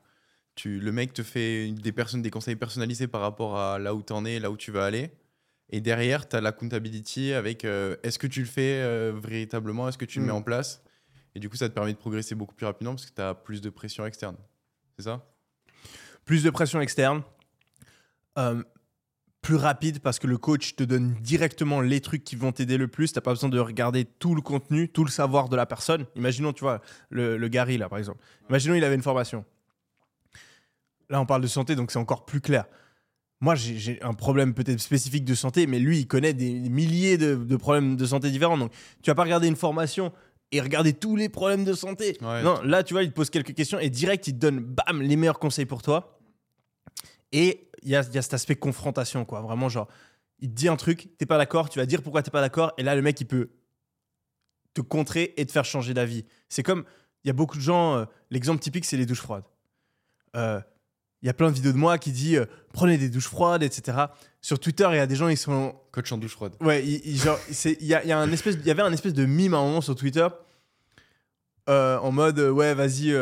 tu, 0.56 0.80
le 0.80 0.92
mec 0.94 1.14
te 1.14 1.24
fait 1.24 1.72
des, 1.72 1.92
personnes, 1.92 2.22
des 2.22 2.30
conseils 2.32 2.56
personnalisés 2.56 3.08
par 3.08 3.20
rapport 3.22 3.60
à 3.60 3.80
là 3.80 3.94
où 3.94 4.02
tu 4.02 4.14
en 4.14 4.24
es, 4.24 4.40
là 4.40 4.50
où 4.50 4.56
tu 4.58 4.72
vas 4.72 4.86
aller. 4.86 5.12
Et 5.70 5.82
derrière, 5.82 6.28
tu 6.30 6.38
as 6.38 6.42
la 6.42 6.50
accountability 6.50 7.34
avec 7.34 7.66
euh, 7.66 7.98
est-ce 8.02 8.18
que 8.18 8.28
tu 8.28 8.40
le 8.40 8.46
fais 8.46 8.82
euh, 8.82 9.12
véritablement, 9.22 9.90
est-ce 9.90 9.98
que 9.98 10.06
tu 10.06 10.20
le 10.20 10.24
Mm. 10.24 10.28
mets 10.28 10.34
en 10.34 10.42
place? 10.42 10.82
Et 11.36 11.40
du 11.40 11.50
coup, 11.50 11.58
ça 11.58 11.68
te 11.68 11.74
permet 11.74 11.92
de 11.92 11.98
progresser 11.98 12.34
beaucoup 12.34 12.56
plus 12.56 12.66
rapidement 12.66 12.94
parce 12.96 13.06
que 13.06 13.14
tu 13.14 13.22
as 13.22 13.36
plus 13.36 13.60
de 13.62 13.70
pression 13.70 14.06
externe. 14.06 14.38
C'est 14.96 15.04
ça? 15.04 15.24
Plus 16.28 16.44
de 16.44 16.50
pression 16.52 16.82
externe. 16.82 17.24
Euh, 18.38 18.62
plus 19.42 19.56
rapide 19.56 20.00
parce 20.00 20.20
que 20.20 20.28
le 20.28 20.38
coach 20.38 20.76
te 20.76 20.84
donne 20.84 21.14
directement 21.22 21.80
les 21.80 22.02
trucs 22.02 22.26
qui 22.26 22.36
vont 22.36 22.52
t'aider 22.52 22.76
le 22.78 22.90
plus. 22.90 23.14
T'as 23.14 23.22
pas 23.22 23.32
besoin 23.32 23.50
de 23.50 23.60
regarder 23.60 24.04
tout 24.04 24.36
le 24.36 24.42
contenu, 24.42 24.90
tout 24.90 25.06
le 25.06 25.10
savoir 25.10 25.48
de 25.48 25.56
la 25.56 25.66
personne. 25.66 26.06
Imaginons, 26.18 26.52
tu 26.52 26.66
vois, 26.66 26.82
le, 27.10 27.38
le 27.38 27.48
Gary 27.48 27.78
là, 27.78 27.88
par 27.88 27.98
exemple. 27.98 28.20
Imaginons, 28.50 28.76
il 28.76 28.84
avait 28.84 28.96
une 28.96 29.02
formation. 29.02 29.46
Là, 31.10 31.22
on 31.22 31.26
parle 31.26 31.42
de 31.42 31.48
santé, 31.48 31.76
donc 31.76 31.92
c'est 31.92 32.00
encore 32.00 32.26
plus 32.26 32.42
clair. 32.42 32.66
Moi, 33.40 33.56
j'ai 33.56 33.78
j'ai 33.78 34.04
un 34.04 34.14
problème 34.14 34.54
peut-être 34.54 34.82
spécifique 34.82 35.24
de 35.24 35.36
santé, 35.36 35.66
mais 35.66 35.80
lui, 35.80 36.00
il 36.00 36.08
connaît 36.08 36.34
des 36.34 36.52
milliers 36.70 37.18
de, 37.18 37.36
de 37.36 37.56
problèmes 37.56 37.96
de 37.96 38.06
santé 38.06 38.30
différents. 38.32 38.58
Donc, 38.58 38.74
tu 39.02 39.10
vas 39.10 39.16
pas 39.16 39.24
regarder 39.24 39.48
une 39.48 39.56
formation 39.56 40.12
et 40.52 40.60
regarder 40.60 40.92
tous 40.92 41.16
les 41.16 41.30
problèmes 41.30 41.64
de 41.64 41.74
santé. 41.74 42.18
Ouais. 42.22 42.44
non, 42.44 42.60
là, 42.64 42.84
tu 42.84 42.94
vois, 42.94 43.04
il 43.04 43.10
te 43.10 43.16
pose 43.16 43.30
quelques 43.30 43.54
questions 43.54 43.80
et 43.80 43.90
direct, 43.90 44.28
il 44.28 44.34
te 44.34 44.40
donne, 44.40 44.60
bam, 44.60 45.02
les 45.02 45.16
meilleurs 45.16 45.40
conseils 45.40 45.66
pour 45.66 45.82
toi. 45.82 46.17
Et 47.32 47.70
il 47.84 47.90
y 47.90 47.96
a, 47.96 48.02
il 48.02 48.16
y 48.16 48.18
a 48.18 48.22
cet 48.22 48.34
aspect 48.34 48.56
confrontation, 48.56 49.26
quoi. 49.26 49.42
Vraiment, 49.42 49.70
genre, 49.70 49.88
il 50.40 50.50
te 50.50 50.56
dit 50.56 50.68
un 50.68 50.76
truc, 50.76 51.10
t'es 51.18 51.26
pas 51.26 51.38
d'accord, 51.38 51.70
tu 51.70 51.80
vas 51.80 51.86
dire 51.86 52.02
pourquoi 52.02 52.24
t'es 52.24 52.32
pas 52.32 52.42
d'accord, 52.42 52.74
et 52.78 52.84
là, 52.84 52.96
le 52.96 53.02
mec, 53.02 53.20
il 53.22 53.26
peut 53.26 53.50
te 54.74 54.82
contrer 54.82 55.34
et 55.38 55.46
te 55.46 55.52
faire 55.52 55.66
changer 55.66 55.94
d'avis. 55.94 56.26
C'est 56.50 56.64
comme, 56.64 56.86
il 57.24 57.28
y 57.28 57.32
a 57.32 57.34
beaucoup 57.34 57.58
de 57.58 57.62
gens, 57.64 57.96
euh, 57.96 58.06
l'exemple 58.30 58.62
typique, 58.62 58.86
c'est 58.86 58.98
les 58.98 59.06
douches 59.06 59.22
froides. 59.22 59.44
Euh, 60.36 60.62
Il 61.24 61.26
y 61.26 61.30
a 61.30 61.34
plein 61.34 61.50
de 61.50 61.56
vidéos 61.56 61.72
de 61.72 61.78
moi 61.78 61.98
qui 61.98 62.12
dit 62.12 62.38
euh, 62.38 62.46
prenez 62.74 62.98
des 62.98 63.10
douches 63.10 63.28
froides, 63.28 63.64
etc. 63.64 63.98
Sur 64.40 64.60
Twitter, 64.60 64.88
il 64.92 64.98
y 64.98 65.00
a 65.00 65.08
des 65.08 65.16
gens, 65.16 65.28
ils 65.28 65.38
sont 65.38 65.76
Coach 65.92 66.12
en 66.12 66.18
douche 66.20 66.34
froide. 66.34 66.54
Ouais, 66.62 66.86
il, 66.86 67.18
y, 67.18 67.94
a, 67.94 68.06
y 68.06 68.12
a 68.12 68.20
un 68.20 68.32
espèce, 68.32 68.56
il 68.56 68.66
y 68.68 68.72
avait 68.72 68.84
un 68.84 68.94
espèce 68.94 69.14
de 69.14 69.26
mime 69.26 69.56
à 69.56 69.58
un 69.58 69.64
moment 69.64 69.82
sur 69.82 69.96
Twitter 69.96 70.28
en 71.68 72.12
mode 72.12 72.40
ouais, 72.40 72.74
vas-y, 72.74 73.14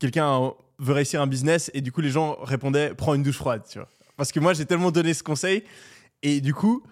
quelqu'un 0.00 0.52
veut 0.78 0.92
réussir 0.92 1.20
un 1.20 1.26
business 1.26 1.70
et 1.74 1.80
du 1.80 1.92
coup 1.92 2.00
les 2.00 2.10
gens 2.10 2.36
répondaient 2.42 2.94
prends 2.94 3.14
une 3.14 3.22
douche 3.22 3.36
froide, 3.36 3.62
tu 3.68 3.78
vois. 3.78 3.88
Parce 4.16 4.32
que 4.32 4.40
moi 4.40 4.52
j'ai 4.52 4.66
tellement 4.66 4.90
donné 4.90 5.14
ce 5.14 5.22
conseil 5.22 5.64
et 6.22 6.40
du 6.40 6.54
coup 6.54 6.82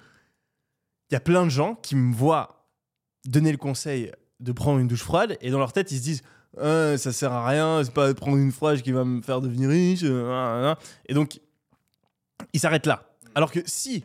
il 1.10 1.14
y 1.14 1.16
a 1.16 1.20
plein 1.20 1.44
de 1.44 1.50
gens 1.50 1.74
qui 1.76 1.94
me 1.96 2.14
voient 2.14 2.68
donner 3.24 3.52
le 3.52 3.58
conseil 3.58 4.12
de 4.40 4.52
prendre 4.52 4.78
une 4.78 4.88
douche 4.88 5.02
froide 5.02 5.36
et 5.40 5.50
dans 5.50 5.58
leur 5.58 5.72
tête 5.72 5.90
ils 5.92 5.98
se 5.98 6.02
disent 6.02 6.22
Ah, 6.60 6.96
ça 6.98 7.12
sert 7.12 7.32
à 7.32 7.46
rien, 7.46 7.82
c'est 7.84 7.92
pas 7.92 8.12
prendre 8.14 8.36
une 8.36 8.52
froide 8.52 8.82
qui 8.82 8.92
va 8.92 9.04
me 9.04 9.22
faire 9.22 9.40
devenir 9.40 9.68
riche, 9.68 10.00
euh, 10.02 10.74
et 11.06 11.14
donc 11.14 11.40
ils 12.52 12.60
s'arrêtent 12.60 12.86
là. 12.86 13.10
Alors 13.34 13.52
que 13.52 13.60
si 13.66 14.04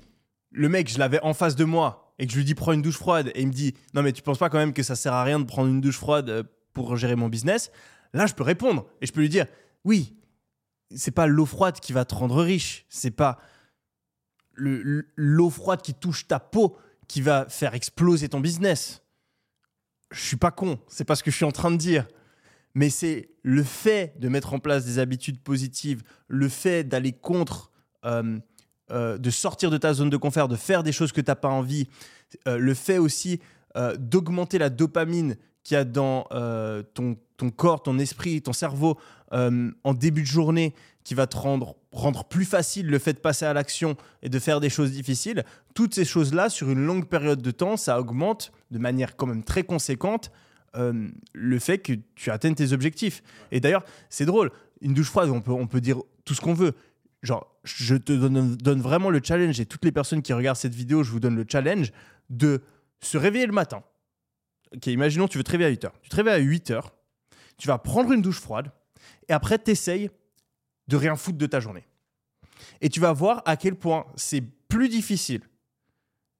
le 0.51 0.67
mec, 0.67 0.89
je 0.89 0.99
l'avais 0.99 1.21
en 1.21 1.33
face 1.33 1.55
de 1.55 1.63
moi 1.63 2.13
et 2.19 2.27
que 2.27 2.33
je 2.33 2.37
lui 2.37 2.45
dis 2.45 2.55
prends 2.55 2.73
une 2.73 2.81
douche 2.81 2.97
froide 2.97 3.31
et 3.33 3.41
il 3.41 3.47
me 3.47 3.53
dit 3.53 3.73
non 3.93 4.03
mais 4.03 4.11
tu 4.11 4.21
penses 4.21 4.37
pas 4.37 4.49
quand 4.49 4.57
même 4.57 4.73
que 4.73 4.83
ça 4.83 4.95
sert 4.95 5.13
à 5.13 5.23
rien 5.23 5.39
de 5.39 5.45
prendre 5.45 5.69
une 5.69 5.81
douche 5.81 5.97
froide 5.97 6.29
euh, 6.29 6.43
pour 6.73 6.95
gérer 6.95 7.15
mon 7.15 7.29
business, 7.29 7.71
là 8.13 8.25
je 8.25 8.33
peux 8.33 8.43
répondre 8.43 8.85
et 9.01 9.05
je 9.05 9.11
peux 9.11 9.21
lui 9.21 9.29
dire 9.29 9.45
oui, 9.85 10.15
c'est 10.95 11.11
pas 11.11 11.27
l'eau 11.27 11.45
froide 11.45 11.79
qui 11.79 11.93
va 11.93 12.05
te 12.05 12.15
rendre 12.15 12.41
riche, 12.43 12.85
c'est 12.89 13.11
pas 13.11 13.39
le- 14.53 15.07
l'eau 15.15 15.49
froide 15.49 15.81
qui 15.81 15.93
touche 15.93 16.27
ta 16.27 16.39
peau 16.39 16.77
qui 17.07 17.21
va 17.21 17.47
faire 17.49 17.73
exploser 17.73 18.29
ton 18.29 18.39
business. 18.39 19.01
Je 20.11 20.21
suis 20.21 20.37
pas 20.37 20.51
con, 20.51 20.79
c'est 20.87 21.05
pas 21.05 21.15
ce 21.15 21.23
que 21.23 21.31
je 21.31 21.35
suis 21.37 21.45
en 21.45 21.51
train 21.51 21.71
de 21.71 21.77
dire. 21.77 22.07
Mais 22.73 22.89
c'est 22.89 23.29
le 23.43 23.63
fait 23.63 24.17
de 24.19 24.29
mettre 24.29 24.53
en 24.53 24.59
place 24.59 24.85
des 24.85 24.99
habitudes 24.99 25.41
positives, 25.41 26.03
le 26.27 26.47
fait 26.47 26.83
d'aller 26.83 27.11
contre 27.13 27.71
euh, 28.05 28.39
euh, 28.91 29.17
de 29.17 29.29
sortir 29.29 29.69
de 29.71 29.77
ta 29.77 29.93
zone 29.93 30.09
de 30.09 30.17
confort, 30.17 30.47
de 30.47 30.55
faire 30.55 30.83
des 30.83 30.91
choses 30.91 31.11
que 31.11 31.21
tu 31.21 31.29
n'as 31.29 31.35
pas 31.35 31.49
envie, 31.49 31.87
euh, 32.47 32.57
le 32.57 32.73
fait 32.73 32.97
aussi 32.97 33.39
d'augmenter 33.97 34.57
la 34.57 34.69
dopamine 34.69 35.37
qu'il 35.63 35.75
y 35.75 35.77
a 35.77 35.83
dans 35.83 36.27
euh, 36.31 36.83
ton, 36.93 37.17
ton 37.37 37.49
corps, 37.49 37.83
ton 37.83 37.99
esprit, 37.99 38.41
ton 38.41 38.53
cerveau 38.53 38.97
euh, 39.33 39.71
en 39.83 39.93
début 39.93 40.21
de 40.21 40.27
journée, 40.27 40.73
qui 41.03 41.15
va 41.15 41.27
te 41.27 41.37
rendre, 41.37 41.75
rendre 41.91 42.25
plus 42.25 42.45
facile 42.45 42.87
le 42.87 42.99
fait 42.99 43.13
de 43.13 43.19
passer 43.19 43.45
à 43.45 43.53
l'action 43.53 43.95
et 44.21 44.29
de 44.29 44.39
faire 44.39 44.59
des 44.59 44.69
choses 44.69 44.91
difficiles, 44.91 45.43
toutes 45.73 45.95
ces 45.95 46.05
choses-là, 46.05 46.49
sur 46.49 46.69
une 46.69 46.85
longue 46.85 47.07
période 47.07 47.41
de 47.41 47.51
temps, 47.51 47.77
ça 47.77 47.99
augmente 47.99 48.51
de 48.69 48.77
manière 48.77 49.15
quand 49.15 49.25
même 49.25 49.43
très 49.43 49.63
conséquente 49.63 50.31
euh, 50.75 51.09
le 51.33 51.59
fait 51.59 51.79
que 51.79 51.93
tu 52.15 52.29
atteignes 52.29 52.55
tes 52.55 52.71
objectifs. 52.71 53.23
Et 53.51 53.59
d'ailleurs, 53.59 53.83
c'est 54.09 54.25
drôle, 54.25 54.51
une 54.81 54.93
douche 54.93 55.09
froide, 55.09 55.29
on 55.29 55.41
peut, 55.41 55.51
on 55.51 55.67
peut 55.67 55.81
dire 55.81 55.97
tout 56.23 56.33
ce 56.33 56.41
qu'on 56.41 56.53
veut. 56.53 56.73
Genre, 57.23 57.47
je 57.63 57.95
te 57.95 58.13
donne, 58.13 58.55
donne 58.55 58.81
vraiment 58.81 59.09
le 59.09 59.19
challenge, 59.23 59.59
et 59.59 59.65
toutes 59.65 59.85
les 59.85 59.91
personnes 59.91 60.21
qui 60.21 60.33
regardent 60.33 60.57
cette 60.57 60.75
vidéo, 60.75 61.03
je 61.03 61.11
vous 61.11 61.19
donne 61.19 61.35
le 61.35 61.45
challenge 61.47 61.91
de 62.29 62.61
se 62.99 63.17
réveiller 63.17 63.47
le 63.47 63.53
matin. 63.53 63.83
Ok, 64.75 64.87
imaginons, 64.87 65.27
tu 65.27 65.37
veux 65.37 65.43
te 65.43 65.51
réveiller 65.51 65.67
à 65.67 65.71
8 65.71 65.85
heures. 65.85 65.99
Tu 66.01 66.09
te 66.09 66.15
réveilles 66.15 66.35
à 66.35 66.37
8 66.37 66.71
heures, 66.71 66.93
tu 67.57 67.67
vas 67.67 67.77
prendre 67.77 68.11
une 68.11 68.21
douche 68.21 68.39
froide, 68.39 68.71
et 69.27 69.33
après, 69.33 69.59
tu 69.59 69.71
essayes 69.71 70.09
de 70.87 70.95
rien 70.95 71.15
foutre 71.15 71.37
de 71.37 71.45
ta 71.45 71.59
journée. 71.59 71.85
Et 72.79 72.89
tu 72.89 72.99
vas 72.99 73.13
voir 73.13 73.41
à 73.45 73.57
quel 73.57 73.75
point 73.75 74.05
c'est 74.15 74.41
plus 74.41 74.89
difficile 74.89 75.41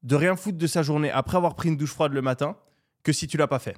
de 0.03 0.15
rien 0.15 0.35
foutre 0.35 0.57
de 0.57 0.67
sa 0.67 0.83
journée 0.83 1.11
après 1.11 1.37
avoir 1.37 1.55
pris 1.55 1.69
une 1.69 1.77
douche 1.77 1.91
froide 1.91 2.13
le 2.13 2.21
matin 2.21 2.57
que 3.03 3.11
si 3.11 3.27
tu 3.27 3.37
l'as 3.37 3.47
pas 3.47 3.59
fait. 3.59 3.77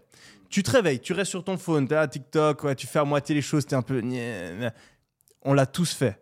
Tu 0.50 0.64
te 0.64 0.72
réveilles, 0.72 1.00
tu 1.00 1.14
restes 1.14 1.32
sur 1.32 1.44
ton 1.44 1.58
phone, 1.58 1.88
tu 1.88 1.96
à 1.96 2.08
TikTok, 2.08 2.76
tu 2.76 2.88
fais 2.88 3.00
à 3.00 3.06
moitié 3.06 3.34
les 3.36 3.42
choses, 3.42 3.66
tu 3.66 3.74
es 3.74 3.78
un 3.78 3.82
peu... 3.82 4.02
On 5.42 5.54
l'a 5.54 5.66
tous 5.66 5.94
fait. 5.94 6.22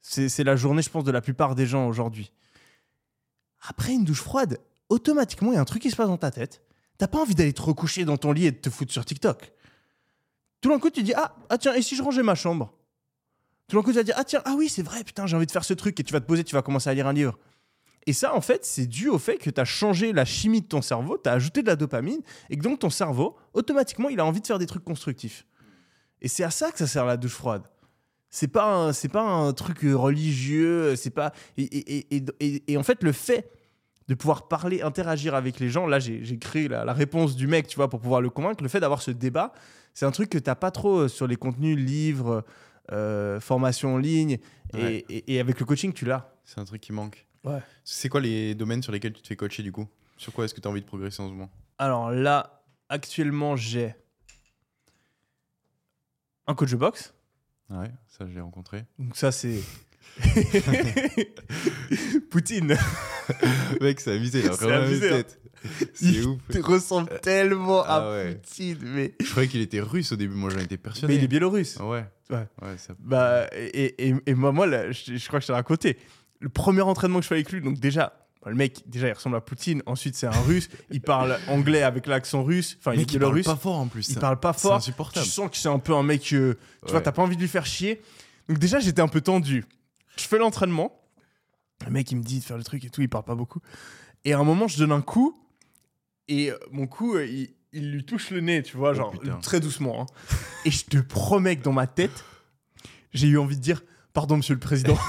C'est 0.00 0.44
la 0.44 0.56
journée, 0.56 0.82
je 0.82 0.90
pense, 0.90 1.04
de 1.04 1.10
la 1.10 1.20
plupart 1.20 1.54
des 1.54 1.66
gens 1.66 1.86
aujourd'hui. 1.86 2.32
Après 3.68 3.92
une 3.92 4.04
douche 4.04 4.22
froide, 4.22 4.58
automatiquement, 4.88 5.52
il 5.52 5.56
y 5.56 5.58
a 5.58 5.60
un 5.60 5.64
truc 5.64 5.82
qui 5.82 5.90
se 5.90 5.96
passe 5.96 6.08
dans 6.08 6.16
ta 6.16 6.30
tête. 6.30 6.62
T'as 6.98 7.06
pas 7.08 7.18
envie 7.20 7.34
d'aller 7.34 7.52
te 7.52 7.62
recoucher 7.62 8.04
dans 8.04 8.16
ton 8.16 8.32
lit 8.32 8.46
et 8.46 8.50
de 8.50 8.56
te 8.56 8.70
foutre 8.70 8.92
sur 8.92 9.04
TikTok. 9.04 9.52
Tout 10.60 10.68
d'un 10.70 10.78
coup, 10.78 10.90
tu 10.90 11.02
dis 11.02 11.14
ah, 11.14 11.34
ah 11.48 11.56
tiens, 11.58 11.74
et 11.74 11.82
si 11.82 11.94
je 11.96 12.02
rangeais 12.02 12.22
ma 12.24 12.34
chambre? 12.34 12.74
Tout 13.68 13.76
d'un 13.76 13.82
coup, 13.82 13.90
tu 13.90 13.96
vas 13.96 14.02
dire 14.02 14.14
ah 14.18 14.24
tiens, 14.24 14.42
ah 14.44 14.54
oui, 14.56 14.68
c'est 14.68 14.82
vrai, 14.82 15.04
putain, 15.04 15.26
j'ai 15.26 15.36
envie 15.36 15.46
de 15.46 15.52
faire 15.52 15.64
ce 15.64 15.74
truc 15.74 15.98
et 16.00 16.02
tu 16.04 16.12
vas 16.12 16.20
te 16.20 16.26
poser, 16.26 16.42
tu 16.42 16.54
vas 16.54 16.62
commencer 16.62 16.90
à 16.90 16.94
lire 16.94 17.06
un 17.06 17.12
livre. 17.12 17.38
Et 18.06 18.12
ça, 18.12 18.34
en 18.34 18.40
fait, 18.40 18.64
c'est 18.64 18.86
dû 18.86 19.08
au 19.08 19.18
fait 19.18 19.36
que 19.36 19.50
tu 19.50 19.60
as 19.60 19.64
changé 19.66 20.12
la 20.12 20.24
chimie 20.24 20.62
de 20.62 20.66
ton 20.66 20.80
cerveau, 20.82 21.18
tu 21.22 21.28
as 21.28 21.32
ajouté 21.34 21.62
de 21.62 21.66
la 21.66 21.76
dopamine 21.76 22.20
et 22.50 22.56
que 22.56 22.62
donc 22.62 22.78
ton 22.80 22.90
cerveau, 22.90 23.36
automatiquement, 23.52 24.08
il 24.08 24.18
a 24.18 24.24
envie 24.24 24.40
de 24.40 24.46
faire 24.46 24.58
des 24.58 24.66
trucs 24.66 24.84
constructifs. 24.84 25.46
Et 26.22 26.26
c'est 26.28 26.42
à 26.42 26.50
ça 26.50 26.72
que 26.72 26.78
ça 26.78 26.86
sert 26.86 27.04
la 27.04 27.16
douche 27.16 27.34
froide. 27.34 27.62
C'est 28.30 28.48
pas 28.48 28.92
c'est 28.92 29.08
pas 29.08 29.22
un 29.22 29.52
truc 29.52 29.84
euh, 29.84 29.94
religieux, 29.94 30.96
c'est 30.96 31.10
pas 31.10 31.32
et- 31.56 31.62
et- 31.62 32.16
et- 32.40 32.72
et 32.72 32.76
en 32.76 32.82
fait 32.82 33.02
le 33.02 33.12
fait 33.12 33.50
de 34.08 34.14
pouvoir 34.14 34.48
parler, 34.48 34.80
interagir 34.82 35.34
avec 35.34 35.60
les 35.60 35.68
gens, 35.68 35.86
là 35.86 35.98
j'ai 35.98 36.38
créé 36.38 36.68
la, 36.68 36.84
la 36.84 36.92
réponse 36.94 37.36
du 37.36 37.46
mec, 37.46 37.66
tu 37.68 37.76
vois, 37.76 37.88
pour 37.90 38.00
pouvoir 38.00 38.20
le 38.20 38.30
convaincre. 38.30 38.62
Le 38.62 38.68
fait 38.68 38.80
d'avoir 38.80 39.02
ce 39.02 39.10
débat, 39.10 39.52
c'est 39.94 40.06
un 40.06 40.10
truc 40.10 40.30
que 40.30 40.38
t'as 40.38 40.54
pas 40.54 40.70
trop 40.70 41.00
euh, 41.00 41.08
sur 41.08 41.26
les 41.26 41.36
contenus, 41.36 41.76
livres, 41.76 42.44
euh, 42.90 43.38
formations 43.40 43.94
en 43.94 43.98
ligne, 43.98 44.38
et- 44.74 44.76
Ouais. 44.76 45.04
et, 45.10 45.34
et 45.34 45.40
avec 45.40 45.60
le 45.60 45.66
coaching 45.66 45.92
tu 45.92 46.04
l'as. 46.06 46.32
C'est 46.44 46.58
un 46.60 46.64
truc 46.64 46.80
qui 46.80 46.92
manque. 46.92 47.26
Ouais. 47.44 47.60
C'est 47.84 48.08
quoi 48.08 48.20
les 48.20 48.54
domaines 48.54 48.82
sur 48.82 48.92
lesquels 48.92 49.12
tu 49.12 49.20
te 49.22 49.28
fais 49.28 49.36
coacher 49.36 49.62
du 49.62 49.72
coup? 49.72 49.86
Sur 50.16 50.32
quoi 50.32 50.44
est-ce 50.46 50.54
que 50.54 50.60
tu 50.60 50.68
as 50.68 50.70
envie 50.70 50.80
de 50.80 50.86
progresser 50.86 51.22
en 51.22 51.26
ce 51.28 51.32
moment? 51.32 51.50
Alors 51.78 52.10
là, 52.10 52.62
actuellement 52.88 53.56
j'ai 53.56 53.94
un 56.46 56.54
coach 56.54 56.70
de 56.70 56.76
boxe. 56.76 57.12
Ouais, 57.70 57.90
ça 58.06 58.26
j'ai 58.26 58.40
rencontré. 58.40 58.84
Donc 58.98 59.16
ça 59.16 59.30
c'est 59.32 59.60
Poutine. 62.30 62.76
Mec, 63.80 64.00
c'est 64.00 64.14
amusé, 64.14 64.40
il 64.40 64.48
a 64.48 64.52
C'est 64.52 64.64
vraiment 64.64 64.84
abusé, 64.86 65.06
une 65.08 65.12
hein. 65.14 65.16
tête. 65.18 65.40
C'est 65.94 66.06
Il 66.06 66.26
ouf. 66.26 66.38
te 66.50 66.58
ressemble 66.60 67.08
tellement 67.20 67.82
Ah 67.84 67.96
à 67.96 68.10
ouais. 68.12 68.34
Poutine, 68.36 68.78
mais... 68.82 69.14
Je 69.20 69.28
croyais 69.30 69.48
qu'il 69.48 69.60
était 69.60 69.80
russe 69.80 70.12
au 70.12 70.16
début, 70.16 70.34
moi 70.36 70.50
j'en 70.50 70.60
étais 70.60 70.76
persuadé. 70.76 71.12
mais 71.12 71.18
il 71.18 71.24
est 71.24 71.28
biélorusse. 71.28 71.76
Ouais. 71.80 72.04
Ouais. 72.30 72.46
Ouais, 72.62 72.76
ça... 72.78 72.94
Bah, 73.00 73.46
et, 73.52 74.08
et, 74.08 74.14
et 74.26 74.34
moi, 74.34 74.52
moi 74.52 74.66
là, 74.68 74.92
je, 74.92 75.16
je 75.16 75.26
crois 75.26 75.40
que 75.40 75.42
je 75.42 75.48
t'ai 75.48 75.52
raconté. 75.52 75.98
Le 76.40 76.48
premier 76.48 76.82
entraînement 76.82 77.18
que 77.18 77.24
je 77.24 77.28
fais 77.28 77.34
avec 77.34 77.50
lui, 77.50 77.60
donc 77.60 77.80
déjà, 77.80 78.12
le 78.46 78.54
mec, 78.54 78.82
déjà, 78.86 79.08
il 79.08 79.12
ressemble 79.12 79.34
à 79.34 79.40
Poutine. 79.40 79.82
Ensuite, 79.86 80.14
c'est 80.14 80.28
un 80.28 80.40
russe. 80.42 80.68
Il 80.90 81.00
parle 81.00 81.36
anglais 81.48 81.82
avec 81.82 82.06
l'accent 82.06 82.44
russe. 82.44 82.76
Enfin, 82.78 82.92
il 82.92 82.98
est 82.98 82.98
Mec, 83.00 83.12
il 83.14 83.18
parle 83.18 83.32
biélorusse. 83.32 83.46
pas 83.46 83.56
fort 83.60 83.78
en 83.80 83.88
plus. 83.88 84.08
Il 84.08 84.14
ça. 84.14 84.20
parle 84.20 84.38
pas 84.38 84.52
C'est 84.52 84.60
fort. 84.60 84.70
Tu 84.72 84.76
insupportable. 84.76 85.26
sens 85.26 85.50
que 85.50 85.56
c'est 85.56 85.68
un 85.68 85.80
peu 85.80 85.92
un 85.94 86.04
mec. 86.04 86.32
euh, 86.34 86.54
tu 86.86 86.92
vois, 86.92 87.00
t'as 87.00 87.10
pas 87.12 87.22
envie 87.22 87.34
de 87.34 87.40
lui 87.40 87.48
faire 87.48 87.66
chier. 87.66 88.00
Donc, 88.48 88.58
déjà, 88.60 88.78
j'étais 88.78 89.02
un 89.02 89.08
peu 89.08 89.20
tendu. 89.20 89.64
Je 90.16 90.22
fais 90.22 90.38
l'entraînement. 90.38 90.94
Le 91.86 91.92
mec, 91.92 92.10
il 92.10 92.16
me 92.16 92.22
dit 92.22 92.40
de 92.40 92.44
faire 92.44 92.56
le 92.58 92.64
truc 92.64 92.84
et 92.84 92.90
tout. 92.90 93.00
Il 93.02 93.08
parle 93.08 93.24
pas 93.24 93.34
beaucoup. 93.34 93.60
Et 94.24 94.32
à 94.32 94.38
un 94.38 94.44
moment, 94.44 94.66
je 94.68 94.78
donne 94.78 94.92
un 94.92 95.00
coup. 95.00 95.38
Et 96.28 96.50
euh, 96.50 96.58
mon 96.72 96.86
coup, 96.86 97.14
euh, 97.16 97.24
il, 97.26 97.50
il 97.72 97.92
lui 97.92 98.04
touche 98.04 98.30
le 98.30 98.40
nez, 98.40 98.62
tu 98.62 98.76
vois, 98.76 98.90
Oh, 98.90 98.94
genre 98.94 99.10
putain. 99.12 99.38
très 99.40 99.60
doucement. 99.60 100.02
hein. 100.02 100.06
Et 100.64 100.70
je 100.70 100.84
te 100.84 100.98
promets 100.98 101.56
que 101.56 101.62
dans 101.62 101.72
ma 101.72 101.86
tête, 101.86 102.24
j'ai 103.12 103.28
eu 103.28 103.38
envie 103.38 103.56
de 103.56 103.62
dire 103.62 103.82
Pardon, 104.12 104.36
monsieur 104.38 104.54
le 104.54 104.60
président. 104.60 104.98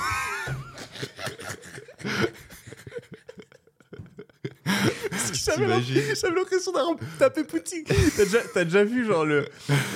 Parce 5.09 5.31
que 5.31 5.37
j'avais 5.37 5.67
l'impression 5.67 6.71
d'avoir 6.71 6.95
tapé 7.17 7.43
Poutine. 7.43 7.83
T'as 8.53 8.63
déjà, 8.63 8.83
vu 8.83 9.05
genre 9.05 9.25
le 9.25 9.45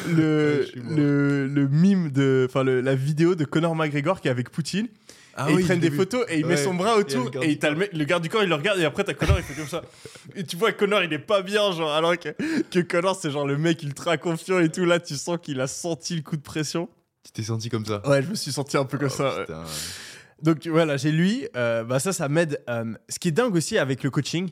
le, 0.09 0.65
mort. 0.83 0.97
le, 0.97 1.47
le 1.47 1.67
mime 1.67 2.11
de 2.11 2.47
enfin 2.49 2.63
la 2.63 2.95
vidéo 2.95 3.35
de 3.35 3.45
Conor 3.45 3.75
McGregor 3.75 4.19
qui 4.21 4.27
est 4.27 4.31
avec 4.31 4.49
Poutine 4.49 4.87
Ah 5.35 5.49
et 5.49 5.53
oui, 5.55 5.61
ils 5.61 5.65
prennent 5.65 5.79
des 5.79 5.89
vu. 5.89 5.97
photos 5.97 6.25
et 6.29 6.39
il 6.39 6.45
met 6.45 6.57
son 6.57 6.73
bras 6.75 6.95
autour 6.95 7.31
et, 7.41 7.51
il 7.51 7.59
le, 7.59 7.89
le 7.91 8.03
garde 8.05 8.21
du 8.21 8.29
corps 8.29 8.43
il 8.43 8.49
le 8.49 8.55
regarde 8.55 8.79
et 8.79 8.85
après 8.85 9.03
t'as 9.03 9.13
Connor 9.15 9.37
il 9.39 9.43
fait 9.43 9.55
comme 9.55 9.67
ça. 9.67 9.81
Et 10.35 10.43
tu 10.43 10.55
vois 10.57 10.71
que 10.71 10.77
Connor 10.79 11.03
il 11.03 11.11
est 11.11 11.19
pas 11.19 11.41
bien 11.41 11.71
genre 11.71 11.91
alors 11.91 12.17
que, 12.19 12.29
que 12.69 12.79
Connor 12.79 13.15
c'est 13.19 13.31
genre 13.31 13.47
le 13.47 13.57
mec 13.57 13.81
ultra 13.83 14.17
confiant 14.17 14.59
et 14.59 14.69
tout. 14.69 14.85
Là 14.85 14.99
tu 14.99 15.15
sens 15.15 15.37
qu'il 15.41 15.59
a 15.61 15.67
senti 15.67 16.15
le 16.15 16.21
coup 16.21 16.37
de 16.37 16.41
pression. 16.41 16.87
Tu 17.23 17.31
t'es 17.31 17.43
senti 17.43 17.69
comme 17.69 17.85
ça. 17.85 18.07
Ouais 18.07 18.21
je 18.21 18.27
me 18.29 18.35
suis 18.35 18.51
senti 18.51 18.77
un 18.77 18.85
peu 18.85 18.97
comme 18.97 19.09
Oh, 19.11 19.15
ça 19.17 19.39
ouais. 19.39 19.45
donc 20.41 20.67
voilà 20.67 20.97
j'ai 20.97 21.11
lui 21.11 21.47
euh, 21.55 21.83
bah 21.83 21.99
ça 21.99 22.13
ça 22.13 22.29
m'aide 22.29 22.61
euh, 22.69 22.93
ce 23.09 23.17
qui 23.17 23.29
est 23.29 23.31
dingue 23.31 23.55
aussi 23.55 23.77
avec 23.77 24.03
le 24.03 24.11
coaching 24.11 24.49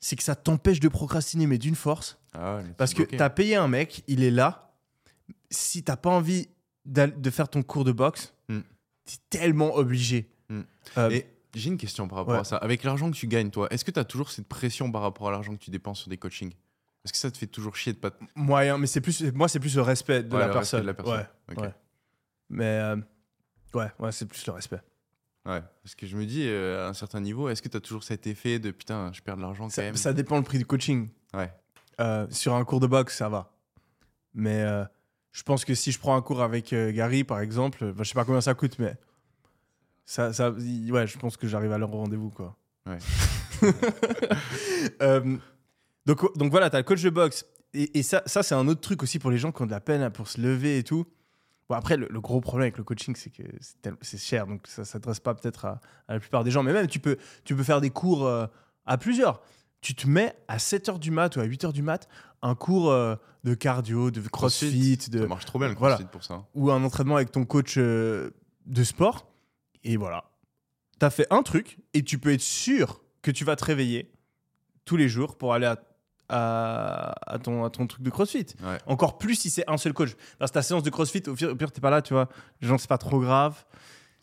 c'est 0.00 0.16
que 0.16 0.22
ça 0.22 0.34
t'empêche 0.34 0.80
de 0.80 0.88
procrastiner 0.88 1.46
mais 1.46 1.58
d'une 1.58 1.74
force. 1.76 2.18
Ah 2.34 2.56
ouais, 2.56 2.62
mais 2.66 2.74
parce 2.78 2.94
que 2.94 3.02
t'as 3.02 3.28
payé 3.30 3.56
un 3.56 3.68
mec 3.68 4.02
il 4.08 4.24
est 4.24 4.30
là. 4.30 4.72
Si 5.50 5.82
t'as 5.82 5.96
pas 5.96 6.10
envie 6.10 6.48
de 6.86 7.30
faire 7.30 7.48
ton 7.48 7.62
cours 7.62 7.84
de 7.84 7.92
boxe. 7.92 8.32
T'es 9.04 9.16
tellement 9.30 9.74
obligé 9.76 10.28
Hmm. 10.48 10.62
Euh, 10.98 11.08
Et 11.10 11.26
j'ai 11.54 11.70
une 11.70 11.78
question 11.78 12.08
par 12.08 12.18
rapport 12.18 12.34
Ouais. 12.34 12.40
à 12.40 12.44
ça. 12.44 12.56
Avec 12.58 12.84
l'argent 12.84 13.10
que 13.10 13.16
tu 13.16 13.26
gagnes, 13.26 13.50
toi, 13.50 13.68
est-ce 13.70 13.84
que 13.86 13.90
tu 13.90 13.98
as 13.98 14.04
toujours 14.04 14.30
cette 14.30 14.46
pression 14.48 14.92
par 14.92 15.00
rapport 15.00 15.28
à 15.28 15.30
l'argent 15.30 15.52
que 15.54 15.60
tu 15.62 15.70
dépenses 15.70 16.00
sur 16.00 16.10
des 16.10 16.18
coachings? 16.18 16.52
Est-ce 17.04 17.12
que 17.12 17.18
ça 17.18 17.30
te 17.30 17.38
fait 17.38 17.46
toujours 17.46 17.74
chier 17.74 17.94
de 17.94 17.98
pas. 17.98 18.10
Moyen, 18.34 18.76
mais 18.76 18.86
c'est 18.86 19.00
plus, 19.00 19.22
moi, 19.32 19.48
c'est 19.48 19.60
plus 19.60 19.74
le 19.76 19.82
respect 19.82 20.22
de, 20.24 20.32
Ouais, 20.34 20.40
la, 20.40 20.46
le 20.48 20.52
respect 20.52 20.58
personne. 20.58 20.80
de 20.82 20.86
la 20.86 20.94
personne. 20.94 21.14
Ouais, 21.48 21.54
Ok. 21.56 21.62
ouais. 21.62 21.74
Mais 22.50 22.64
euh, 22.64 22.96
ouais, 23.74 23.86
ouais, 23.98 24.12
c'est 24.12 24.26
plus 24.26 24.44
le 24.46 24.52
respect. 24.52 24.80
Ouais, 25.46 25.62
parce 25.82 25.94
que 25.94 26.06
je 26.06 26.16
me 26.16 26.26
dis, 26.26 26.46
euh, 26.46 26.86
à 26.86 26.90
un 26.90 26.94
certain 26.94 27.20
niveau, 27.20 27.48
est-ce 27.48 27.62
que 27.62 27.68
tu 27.68 27.76
as 27.76 27.80
toujours 27.80 28.04
cet 28.04 28.26
effet 28.26 28.58
de 28.58 28.70
putain, 28.72 29.10
je 29.14 29.22
perds 29.22 29.36
de 29.38 29.42
l'argent 29.42 29.64
quand 29.64 29.70
Ça, 29.70 29.82
même? 29.82 29.96
ça 29.96 30.12
dépend 30.12 30.36
le 30.36 30.42
prix 30.44 30.58
du 30.58 30.66
coaching. 30.66 31.08
Ouais. 31.34 31.50
Euh, 32.00 32.26
sur 32.30 32.54
un 32.54 32.64
cours 32.64 32.78
de 32.80 32.86
boxe, 32.86 33.16
ça 33.16 33.28
va. 33.30 33.52
Mais 34.34 34.62
je 35.32 35.42
pense 35.42 35.64
que 35.64 35.74
si 35.74 35.92
je 35.92 35.98
prends 35.98 36.14
un 36.14 36.22
cours 36.22 36.42
avec 36.42 36.72
euh, 36.72 36.92
Gary, 36.92 37.24
par 37.24 37.40
exemple, 37.40 37.84
enfin, 37.84 38.02
je 38.02 38.08
sais 38.08 38.14
pas 38.14 38.24
combien 38.24 38.40
ça 38.40 38.54
coûte, 38.54 38.78
mais 38.78 38.94
ça, 40.04 40.30
ouais, 40.50 41.06
je 41.06 41.18
pense 41.18 41.36
que 41.36 41.48
j'arrive 41.48 41.72
à 41.72 41.78
leur 41.78 41.90
rendez-vous, 41.90 42.30
quoi. 42.30 42.56
Ouais. 42.86 42.98
Euh, 45.00 45.36
donc, 46.04 46.36
donc 46.36 46.50
voilà, 46.50 46.68
t'as 46.68 46.78
le 46.78 46.82
coach 46.82 47.00
de 47.02 47.10
boxe. 47.10 47.46
Et, 47.74 48.00
et 48.00 48.02
ça, 48.02 48.22
ça 48.26 48.42
c'est 48.42 48.56
un 48.56 48.66
autre 48.66 48.80
truc 48.80 49.04
aussi 49.04 49.20
pour 49.20 49.30
les 49.30 49.38
gens 49.38 49.52
qui 49.52 49.62
ont 49.62 49.66
de 49.66 49.70
la 49.70 49.80
peine 49.80 50.10
pour 50.10 50.26
se 50.26 50.40
lever 50.40 50.78
et 50.78 50.82
tout. 50.82 51.06
Bon, 51.68 51.76
après, 51.76 51.96
le, 51.96 52.08
le 52.10 52.20
gros 52.20 52.40
problème 52.40 52.64
avec 52.64 52.78
le 52.78 52.82
coaching, 52.82 53.14
c'est 53.14 53.30
que 53.30 53.44
c'est 54.00 54.18
cher, 54.18 54.48
donc 54.48 54.66
ça 54.66 54.84
s'adresse 54.84 55.20
pas 55.20 55.34
peut-être 55.34 55.64
à, 55.64 55.80
à 56.08 56.14
la 56.14 56.20
plupart 56.20 56.42
des 56.42 56.50
gens. 56.50 56.64
Mais 56.64 56.72
même, 56.72 56.88
tu 56.88 56.98
peux, 56.98 57.16
tu 57.44 57.54
peux 57.54 57.62
faire 57.62 57.80
des 57.80 57.90
cours 57.90 58.26
euh, 58.26 58.46
à 58.84 58.98
plusieurs. 58.98 59.40
Tu 59.82 59.94
te 59.94 60.08
mets 60.08 60.34
à 60.48 60.56
7h 60.56 60.98
du 60.98 61.10
mat 61.10 61.36
ou 61.36 61.40
à 61.40 61.44
8h 61.46 61.72
du 61.72 61.82
mat 61.82 62.08
un 62.40 62.54
cours 62.54 62.90
euh, 62.90 63.16
de 63.44 63.54
cardio, 63.54 64.10
de 64.10 64.20
crossfit, 64.28 64.96
de, 65.10 65.20
Ça 65.20 65.26
marche 65.26 65.44
trop 65.44 65.58
bien 65.58 65.68
le 65.68 65.74
Voilà. 65.74 65.96
crossfit 65.96 66.10
pour 66.10 66.24
ça. 66.24 66.44
ou 66.54 66.70
un 66.70 66.82
entraînement 66.82 67.16
avec 67.16 67.30
ton 67.32 67.44
coach 67.44 67.74
euh, 67.78 68.30
de 68.66 68.82
sport. 68.84 69.26
Et 69.84 69.96
voilà. 69.96 70.24
Tu 70.98 71.04
as 71.06 71.10
fait 71.10 71.26
un 71.30 71.42
truc 71.42 71.78
et 71.94 72.02
tu 72.04 72.18
peux 72.18 72.32
être 72.32 72.40
sûr 72.40 73.02
que 73.22 73.30
tu 73.30 73.44
vas 73.44 73.56
te 73.56 73.64
réveiller 73.64 74.10
tous 74.84 74.96
les 74.96 75.08
jours 75.08 75.36
pour 75.36 75.52
aller 75.54 75.66
à, 75.66 75.76
à, 76.28 77.14
à 77.34 77.38
ton, 77.38 77.64
à 77.64 77.70
ton 77.70 77.86
truc 77.86 78.02
de 78.02 78.10
crossfit. 78.10 78.46
Ouais. 78.62 78.78
Encore 78.86 79.18
plus 79.18 79.34
si 79.34 79.50
c'est 79.50 79.68
un 79.68 79.76
seul 79.76 79.92
coach. 79.92 80.10
Parce 80.38 80.50
que 80.50 80.54
ta 80.54 80.62
séance 80.62 80.82
de 80.84 80.90
crossfit, 80.90 81.22
au 81.28 81.34
pire, 81.34 81.56
pire 81.56 81.72
t'es 81.72 81.80
pas 81.80 81.90
là, 81.90 82.02
tu 82.02 82.14
vois. 82.14 82.28
Les 82.60 82.68
gens, 82.68 82.78
c'est 82.78 82.88
pas 82.88 82.98
trop 82.98 83.20
grave. 83.20 83.64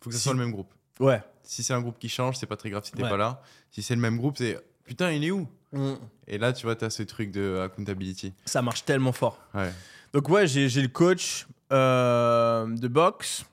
Faut 0.02 0.10
que 0.10 0.13
ce 0.15 0.19
Si- 0.19 0.24
soit 0.24 0.34
le 0.34 0.39
même 0.39 0.52
groupe. 0.52 0.74
Ouais. 1.02 1.22
Si 1.43 1.63
c'est 1.63 1.74
un 1.74 1.82
groupe 1.82 1.98
qui 2.00 2.10
change, 2.10 2.38
c'est 2.38 2.45
pas 2.45 2.58
très 2.58 2.69
grave 2.69 2.84
si 2.86 2.91
t'es 2.91 3.04
Ouais. 3.04 3.10
pas 3.10 3.17
là. 3.17 3.41
Si 3.72 3.82
c'est 3.82 3.95
le 3.95 4.02
même 4.02 4.17
groupe, 4.17 4.38
c'est 4.38 4.58
putain, 4.89 5.12
il 5.12 5.23
est 5.23 5.32
où 5.32 5.47
Et 6.28 6.38
là, 6.39 6.52
tu 6.52 6.65
vois, 6.65 6.75
t'as 6.75 6.89
ce 6.89 7.04
truc 7.04 7.32
de 7.32 7.60
accountability. 7.63 8.34
Ça 8.45 8.62
marche 8.63 8.84
tellement 8.86 9.12
fort. 9.13 9.39
Ouais. 9.54 9.71
Donc 10.13 10.28
ouais, 10.30 10.47
j'ai 10.47 10.67
le 10.82 10.88
coach 10.88 11.47
euh, 11.71 12.65
de 12.75 12.88
boxe. 12.88 13.45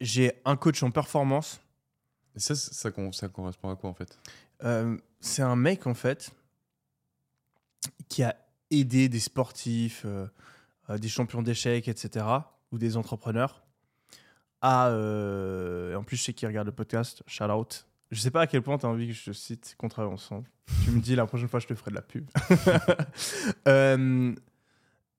J'ai 0.00 0.32
un 0.46 0.56
coach 0.56 0.82
en 0.82 0.90
performance. 0.90 1.60
Et 2.34 2.40
ça, 2.40 2.54
ça, 2.54 2.72
ça 2.72 2.90
con- 2.90 3.12
ça 3.12 3.28
correspond 3.28 3.70
à 3.70 3.76
quoi 3.76 3.90
en 3.90 3.94
fait? 3.94 4.18
Euh, 4.64 4.96
c'est 5.20 5.42
un 5.42 5.56
mec 5.56 5.86
en 5.86 5.94
fait 5.94 6.30
qui 8.08 8.22
a 8.22 8.34
aidé 8.70 9.08
des 9.10 9.20
sportifs, 9.20 10.02
euh, 10.06 10.26
des 10.98 11.08
champions 11.08 11.42
d'échecs, 11.42 11.86
etc., 11.86 12.24
ou 12.72 12.78
des 12.78 12.96
entrepreneurs 12.96 13.62
à. 14.62 14.88
et 14.90 15.94
en 15.94 16.02
plus, 16.02 16.16
je 16.16 16.22
sais 16.24 16.32
qu'il 16.32 16.48
regarde 16.48 16.66
le 16.66 16.72
podcast. 16.72 17.22
Shout 17.26 17.44
out. 17.44 17.86
Je 18.10 18.20
sais 18.20 18.30
pas 18.30 18.42
à 18.42 18.46
quel 18.46 18.62
point 18.62 18.78
tu 18.78 18.86
as 18.86 18.88
envie 18.88 19.08
que 19.08 19.12
je 19.12 19.24
te 19.24 19.32
cite 19.32 19.76
travaille 19.90 20.12
ensemble. 20.12 20.48
tu 20.84 20.90
me 20.90 21.00
dis 21.00 21.16
la 21.16 21.26
prochaine 21.26 21.48
fois, 21.48 21.60
je 21.60 21.66
te 21.66 21.74
ferai 21.74 21.90
de 21.90 21.96
la 21.96 22.02
pub. 22.02 22.28
Euh, 23.66 24.34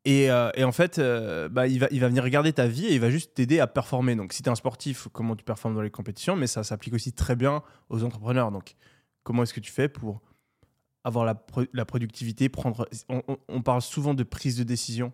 et, 0.05 0.29
euh, 0.29 0.51
et 0.53 0.63
en 0.63 0.71
fait, 0.71 0.99
euh, 0.99 1.49
bah, 1.49 1.67
il, 1.67 1.79
va, 1.79 1.87
il 1.89 1.99
va 1.99 2.07
venir 2.07 2.23
regarder 2.23 2.53
ta 2.53 2.67
vie 2.67 2.85
et 2.85 2.93
il 2.93 2.99
va 2.99 3.09
juste 3.09 3.33
t'aider 3.33 3.59
à 3.59 3.65
performer. 3.65 4.15
Donc, 4.15 4.33
si 4.33 4.43
tu 4.43 4.49
es 4.49 4.51
un 4.51 4.55
sportif, 4.55 5.07
comment 5.11 5.35
tu 5.35 5.43
performes 5.43 5.73
dans 5.73 5.81
les 5.81 5.89
compétitions, 5.89 6.35
mais 6.35 6.45
ça 6.45 6.63
s'applique 6.63 6.93
aussi 6.93 7.11
très 7.11 7.35
bien 7.35 7.63
aux 7.89 8.03
entrepreneurs. 8.03 8.51
Donc, 8.51 8.75
comment 9.23 9.41
est-ce 9.43 9.53
que 9.53 9.59
tu 9.59 9.71
fais 9.71 9.89
pour 9.89 10.21
avoir 11.03 11.25
la, 11.25 11.43
la 11.73 11.85
productivité, 11.85 12.49
prendre. 12.49 12.87
On, 13.47 13.61
parle 13.61 13.81
souvent 13.81 14.13
de 14.13 14.23
prise 14.23 14.57
de 14.57 14.63
décision. 14.63 15.11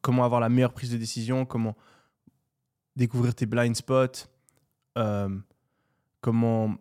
Comment 0.00 0.24
avoir 0.24 0.40
la 0.40 0.48
meilleure 0.48 0.72
prise 0.72 0.90
de 0.90 0.96
décision, 0.96 1.44
comment 1.44 1.76
découvrir 2.96 3.34
tes 3.34 3.46
blind 3.46 3.74
spots, 3.74 4.28
comment. 6.20 6.76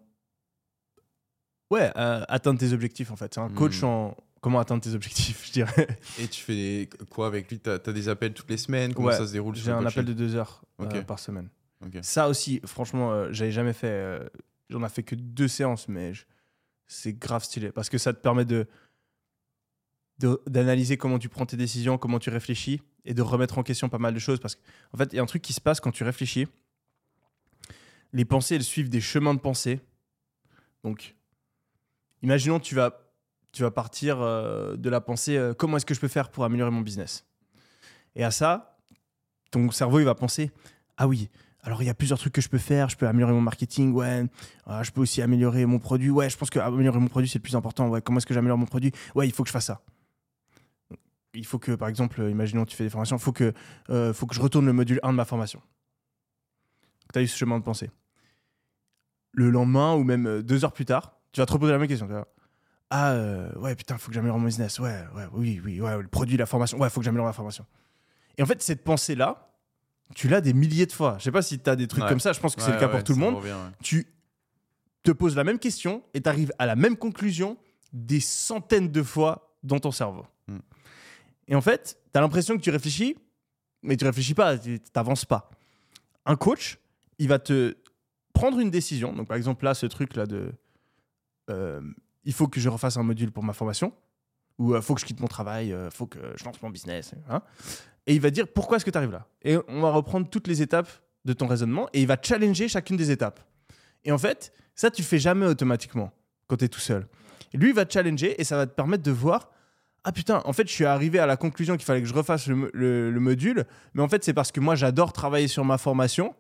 Ouais, 1.74 1.92
euh, 1.98 2.24
atteindre 2.28 2.60
tes 2.60 2.72
objectifs 2.74 3.12
en 3.12 3.16
fait. 3.16 3.34
C'est 3.34 3.40
un 3.42 3.50
coach 3.50 3.82
Hmm. 3.82 3.86
en. 3.86 4.18
Comment 4.42 4.60
atteindre 4.60 4.84
tes 4.84 4.94
objectifs, 4.94 5.46
je 5.48 5.52
dirais. 5.54 5.88
Et 6.20 6.28
tu 6.28 6.42
fais 6.44 6.54
des- 6.54 6.90
quoi 7.10 7.28
avec 7.28 7.50
lui? 7.50 7.60
T'as 7.60 7.76
as 7.76 7.94
des 7.94 8.10
appels 8.10 8.34
toutes 8.34 8.50
les 8.50 8.58
semaines? 8.58 8.94
Comment 8.94 9.08
Ouais, 9.08 9.16
ça 9.18 9.26
se 9.26 9.32
déroule 9.32 9.56
J'ai 9.56 9.72
un 9.72 9.86
appel 9.86 10.04
de 10.06 10.12
deux 10.14 10.36
heures 10.36 10.62
euh, 10.82 11.02
par 11.04 11.20
semaine. 11.20 11.50
Ça 12.02 12.28
aussi, 12.30 12.60
franchement, 12.66 13.12
euh, 13.14 13.30
j'avais 13.32 13.52
jamais 13.52 13.74
fait. 13.74 13.88
euh, 13.88 14.28
J'en 14.70 14.84
ai 14.84 14.90
fait 14.90 15.04
que 15.04 15.16
deux 15.16 15.48
séances, 15.48 15.88
mais 15.88 16.14
je- 16.14 16.26
c'est 16.88 17.14
grave 17.14 17.44
stylé 17.44 17.72
parce 17.72 17.90
que 17.90 17.98
ça 17.98 18.12
te 18.14 18.20
permet 18.20 18.44
de- 18.46 18.68
d'analyser 20.48 20.96
comment 20.98 21.20
tu 21.20 21.28
prends 21.30 21.46
tes 21.46 21.58
décisions, 21.58 21.98
comment 21.98 22.20
tu 22.20 22.30
réfléchis 22.30 22.82
et 23.06 23.14
de 23.14 23.22
remettre 23.22 23.58
en 23.58 23.64
question 23.64 23.90
pas 23.90 23.98
mal 23.98 24.14
de 24.14 24.20
choses. 24.20 24.40
Parce 24.40 24.56
qu'en 24.56 24.98
fait, 24.98 25.10
il 25.12 25.18
y 25.18 25.20
a 25.20 25.22
un 25.24 25.26
truc 25.26 25.42
qui 25.42 25.54
se 25.54 25.60
passe 25.62 25.80
quand 25.80 25.92
tu 25.92 26.04
réfléchis. 26.04 26.48
Les 28.14 28.26
pensées, 28.26 28.56
elles 28.56 28.64
suivent 28.64 28.90
des 28.90 29.02
chemins 29.02 29.34
de 29.34 29.40
pensée. 29.40 29.80
Donc, 30.84 31.16
imaginons 32.24 32.60
tu 32.60 32.74
vas 32.74 33.00
tu 33.52 33.62
vas 33.62 33.70
partir 33.70 34.20
euh, 34.20 34.76
de 34.76 34.90
la 34.90 35.00
pensée 35.00 35.38
euh, 35.38 35.54
comment 35.54 35.78
est-ce 35.78 35.86
que 35.86 35.94
je 35.94 36.00
peux 36.00 36.08
faire 36.08 36.30
pour 36.30 36.44
améliorer 36.44 36.72
mon 36.72 36.82
business? 36.82 37.28
Et 38.16 38.24
à 38.24 38.32
ça, 38.32 38.80
ton 39.52 39.70
cerveau 39.70 40.00
il 40.00 40.06
va 40.06 40.16
penser 40.16 40.52
ah 40.98 41.08
oui 41.08 41.30
alors 41.62 41.82
il 41.82 41.86
y 41.86 41.90
a 41.90 41.94
plusieurs 41.94 42.20
trucs 42.20 42.34
que 42.34 42.42
je 42.42 42.50
peux 42.50 42.58
faire 42.58 42.90
je 42.90 42.98
peux 42.98 43.08
améliorer 43.08 43.34
mon 43.34 43.42
marketing 43.42 43.94
ouais 43.94 44.26
Ah, 44.66 44.82
je 44.84 44.92
peux 44.92 45.02
aussi 45.02 45.22
améliorer 45.22 45.66
mon 45.66 45.80
produit 45.80 46.10
ouais 46.10 46.30
je 46.30 46.38
pense 46.38 46.50
que 46.50 46.60
améliorer 46.60 47.00
mon 47.00 47.08
produit 47.08 47.30
c'est 47.30 47.38
le 47.40 47.44
plus 47.44 47.56
important 47.56 47.88
ouais 47.90 48.02
comment 48.02 48.18
est-ce 48.18 48.26
que 48.26 48.34
j'améliore 48.34 48.58
mon 48.58 48.66
produit? 48.66 48.92
Ouais 49.14 49.28
il 49.28 49.32
faut 49.32 49.44
que 49.44 49.50
je 49.50 49.54
fasse 49.54 49.66
ça 49.66 49.82
il 51.34 51.46
faut 51.46 51.60
que 51.60 51.72
par 51.74 51.88
exemple 51.88 52.22
euh, 52.22 52.30
imaginons 52.30 52.66
tu 52.66 52.76
fais 52.76 52.84
des 52.84 52.90
formations 52.90 53.18
il 53.18 53.22
faut 53.22 53.32
que 53.32 53.54
euh, 53.90 54.14
faut 54.14 54.26
que 54.26 54.36
je 54.36 54.42
retourne 54.42 54.66
le 54.66 54.74
module 54.74 55.00
1 55.04 55.12
de 55.12 55.18
ma 55.18 55.26
formation. 55.26 55.62
Tu 57.12 57.20
as 57.20 57.22
eu 57.22 57.28
ce 57.28 57.38
chemin 57.38 57.60
de 57.60 57.64
pensée. 57.64 57.92
Le 59.32 59.50
lendemain 59.50 59.94
ou 59.94 60.04
même 60.04 60.28
euh, 60.28 60.42
deux 60.44 60.64
heures 60.64 60.74
plus 60.74 60.86
tard 60.86 61.20
tu 61.34 61.42
vas 61.42 61.46
te 61.46 61.52
reposer 61.52 61.74
la 61.74 61.78
même 61.80 61.88
question 61.90 62.08
tu 62.08 62.14
vois. 62.14 62.28
ah 62.90 63.12
euh, 63.12 63.52
ouais 63.60 63.76
putain 63.76 63.98
faut 63.98 64.08
que 64.10 64.14
j'améliore 64.16 64.40
mon 64.40 64.46
business 64.46 64.80
ouais 64.80 65.04
ouais 65.16 65.26
oui 65.34 65.62
oui 65.64 65.82
ouais 65.82 66.02
le 66.02 66.08
produit 66.08 66.38
la 66.38 66.46
formation 66.46 66.78
ouais 66.80 66.90
faut 66.90 67.02
que 67.02 67.06
j'améliore 67.06 67.26
ma 67.28 67.34
formation 67.34 67.66
et 68.38 68.44
en 68.44 68.46
fait 68.46 68.62
cette 68.62 68.84
pensée 68.84 69.16
là 69.16 69.50
tu 70.16 70.28
l'as 70.28 70.42
des 70.42 70.54
milliers 70.54 70.86
de 70.86 70.92
fois. 70.92 71.16
Je 71.18 71.24
sais 71.24 71.32
pas 71.32 71.42
si 71.42 71.60
tu 71.60 71.70
as 71.70 71.76
des 71.76 71.88
trucs 71.88 72.04
Ouais. 72.04 72.10
comme 72.10 72.20
ça, 72.20 72.34
je 72.34 72.40
pense 72.40 72.56
que 72.56 72.62
c'est 72.62 72.68
Ouais, 72.68 72.74
le 72.76 72.80
cas 72.80 72.86
ouais, 72.88 72.92
pour 72.92 73.04
tout 73.04 73.14
le 73.14 73.20
monde. 73.20 73.42
Tu 73.82 74.06
te 75.02 75.12
poses 75.12 75.36
la 75.36 75.44
même 75.44 75.58
question 75.60 76.04
et 76.14 76.22
tu 76.22 76.30
arrives 76.30 76.52
à 76.60 76.66
la 76.66 76.76
même 76.76 76.98
conclusion 76.98 77.58
des 77.94 78.20
centaines 78.20 78.92
de 78.92 79.02
fois 79.02 79.56
dans 79.64 79.80
ton 79.80 79.92
cerveau. 79.92 80.26
Mm. 80.48 80.58
Et 81.48 81.56
en 81.56 81.62
fait, 81.62 81.98
tu 82.14 82.18
as 82.18 82.22
l'impression 82.22 82.58
que 82.58 82.62
tu 82.62 82.70
réfléchis, 82.70 83.18
mais 83.82 83.98
tu 83.98 84.06
réfléchis 84.06 84.34
pas, 84.36 84.58
tu 84.58 84.80
n'avances 84.96 85.26
pas. 85.26 85.50
Un 86.26 86.36
coach, 86.36 86.78
il 87.18 87.28
va 87.28 87.40
te 87.40 87.76
prendre 88.34 88.60
une 88.60 88.70
décision. 88.70 89.14
Donc, 89.14 89.28
par 89.28 89.38
exemple, 89.38 89.66
là, 89.66 89.74
ce 89.74 89.86
truc-là 89.86 90.26
de 90.26 90.36
euh, 90.38 90.52
il 91.50 92.34
faut 92.34 92.48
que 92.48 92.60
je 92.60 92.70
refasse 92.70 92.98
un 92.98 93.04
module 93.04 93.32
pour 93.32 93.44
ma 93.44 93.54
formation, 93.54 93.94
ou 94.60 94.76
il 94.76 94.82
faut 94.82 94.94
que 94.96 95.02
je 95.02 95.06
quitte 95.06 95.20
mon 95.20 95.28
travail, 95.28 95.70
il 95.70 95.92
faut 95.92 96.06
que 96.06 96.20
je 96.36 96.44
lance 96.46 96.62
mon 96.62 96.70
business. 96.70 97.14
hein. 97.30 97.42
Et 98.06 98.14
il 98.16 98.22
va 98.22 98.30
dire 98.30 98.48
pourquoi 98.48 98.78
est-ce 98.78 98.86
que 98.86 98.92
tu 98.92 98.98
arrives 98.98 99.12
là? 99.12 99.26
Et 99.44 99.58
on 99.68 99.82
va 99.82 99.92
reprendre 99.92 100.30
toutes 100.30 100.48
les 100.48 100.62
étapes 100.62 100.90
de 101.26 101.34
ton 101.34 101.48
raisonnement 101.48 101.88
et 101.94 102.02
il 102.02 102.08
va 102.08 102.18
challenger 102.22 102.68
chacune 102.68 102.98
des 102.98 103.12
étapes. 103.12 103.40
Et 104.04 104.12
en 104.12 104.18
fait, 104.18 104.52
ça, 104.76 104.92
tu 104.92 105.02
le 105.02 105.08
fais 105.08 105.20
jamais 105.20 105.46
automatiquement 105.46 106.12
quand 106.48 106.58
tu 106.58 106.66
es 106.66 106.68
tout 106.68 106.82
seul. 106.82 107.08
Lui, 107.54 107.70
il 107.70 107.74
va 107.76 107.86
challenger 107.88 108.40
et 108.40 108.44
ça 108.44 108.58
va 108.58 108.68
te 108.68 108.74
permettre 108.74 109.04
de 109.04 109.12
voir 109.12 109.50
ah 110.06 110.12
putain, 110.12 110.42
en 110.44 110.52
fait, 110.52 110.68
je 110.68 110.74
suis 110.74 110.84
arrivé 110.84 111.18
à 111.20 111.26
la 111.26 111.38
conclusion 111.38 111.78
qu'il 111.78 111.86
fallait 111.86 112.02
que 112.02 112.08
je 112.10 112.14
refasse 112.14 112.48
le, 112.48 112.56
mo- 112.56 112.68
le- 112.74 113.10
le 113.10 113.20
module, 113.22 113.64
mais 113.94 114.04
en 114.04 114.10
fait, 114.10 114.22
c'est 114.26 114.34
parce 114.34 114.52
que 114.52 114.60
moi, 114.60 114.76
j'adore 114.76 115.14
travailler 115.14 115.48
sur 115.48 115.64
ma 115.64 115.78
formation 115.78 116.36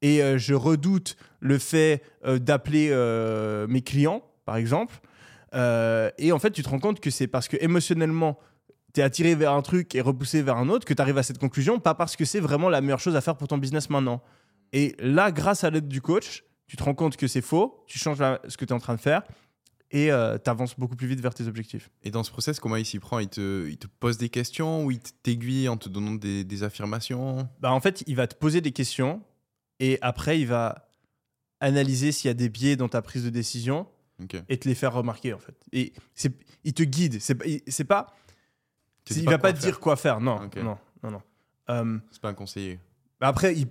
et 0.00 0.22
euh, 0.22 0.38
je 0.38 0.54
redoute 0.54 1.16
le 1.40 1.58
fait 1.58 2.02
euh, 2.24 2.38
d'appeler 2.38 2.88
euh, 2.90 3.66
mes 3.66 3.82
clients, 3.82 4.22
par 4.52 4.58
exemple. 4.58 5.00
Euh, 5.54 6.10
et 6.18 6.30
en 6.30 6.38
fait, 6.38 6.50
tu 6.50 6.62
te 6.62 6.68
rends 6.68 6.78
compte 6.78 7.00
que 7.00 7.08
c'est 7.08 7.26
parce 7.26 7.48
que 7.48 7.56
émotionnellement, 7.58 8.38
tu 8.92 9.00
es 9.00 9.02
attiré 9.02 9.34
vers 9.34 9.52
un 9.52 9.62
truc 9.62 9.94
et 9.94 10.02
repoussé 10.02 10.42
vers 10.42 10.58
un 10.58 10.68
autre 10.68 10.84
que 10.84 10.92
tu 10.92 11.00
arrives 11.00 11.16
à 11.16 11.22
cette 11.22 11.38
conclusion, 11.38 11.80
pas 11.80 11.94
parce 11.94 12.16
que 12.16 12.26
c'est 12.26 12.40
vraiment 12.40 12.68
la 12.68 12.82
meilleure 12.82 13.00
chose 13.00 13.16
à 13.16 13.22
faire 13.22 13.38
pour 13.38 13.48
ton 13.48 13.56
business 13.56 13.88
maintenant. 13.88 14.20
Et 14.74 14.94
là, 14.98 15.32
grâce 15.32 15.64
à 15.64 15.70
l'aide 15.70 15.88
du 15.88 16.02
coach, 16.02 16.44
tu 16.66 16.76
te 16.76 16.82
rends 16.82 16.94
compte 16.94 17.16
que 17.16 17.26
c'est 17.28 17.40
faux, 17.40 17.82
tu 17.86 17.98
changes 17.98 18.18
la- 18.18 18.40
ce 18.46 18.58
que 18.58 18.66
tu 18.66 18.72
es 18.72 18.74
en 18.74 18.78
train 18.78 18.94
de 18.94 19.00
faire 19.00 19.22
et 19.90 20.10
tu 20.44 20.50
avances 20.50 20.78
beaucoup 20.78 20.96
plus 20.96 21.06
vite 21.06 21.20
vers 21.20 21.32
tes 21.32 21.46
objectifs. 21.46 21.88
Et 22.02 22.10
dans 22.10 22.24
ce 22.24 22.30
process, 22.30 22.60
comment 22.60 22.76
il 22.76 22.84
s'y 22.84 22.98
prend? 22.98 23.20
Il 23.20 23.28
te, 23.28 23.66
il 23.68 23.78
te 23.78 23.86
pose 23.86 24.18
des 24.18 24.28
questions 24.28 24.84
ou 24.84 24.90
il 24.90 25.00
t'aiguille 25.00 25.70
en 25.70 25.78
te 25.78 25.88
donnant 25.88 26.14
des, 26.14 26.44
des 26.44 26.62
affirmations? 26.62 27.48
Bah, 27.58 27.72
en 27.72 27.80
fait, 27.80 28.04
il 28.06 28.16
va 28.16 28.26
te 28.26 28.34
poser 28.34 28.60
des 28.60 28.72
questions 28.72 29.22
et 29.80 29.98
après, 30.02 30.38
il 30.38 30.46
va 30.46 30.88
analyser 31.60 32.12
s'il 32.12 32.28
y 32.28 32.30
a 32.30 32.34
des 32.34 32.50
biais 32.50 32.76
dans 32.76 32.88
ta 32.88 33.00
prise 33.00 33.24
de 33.24 33.30
décision 33.30 33.86
Et 34.48 34.58
te 34.58 34.68
les 34.68 34.74
faire 34.74 34.92
remarquer, 34.92 35.32
en 35.34 35.38
fait. 35.38 35.54
Et 35.72 35.92
il 36.64 36.72
te 36.74 36.82
guide. 36.82 37.20
C'est 37.20 37.34
pas- 37.34 37.46
il- 37.46 37.60
il 37.66 37.84
pas 37.86 38.14
va 39.32 39.38
pas 39.38 39.52
te 39.52 39.58
faire. 39.58 39.70
dire 39.70 39.80
quoi 39.80 39.96
faire. 39.96 40.20
Non, 40.20 40.42
Ok. 40.44 40.56
non, 40.56 40.78
non, 41.02 41.10
non. 41.10 41.22
Euh, 41.70 41.98
C'est 42.10 42.20
pas 42.22 42.28
un 42.28 42.34
conseiller. 42.34 42.78
bah 43.20 43.28
après, 43.28 43.54
il- 43.56 43.66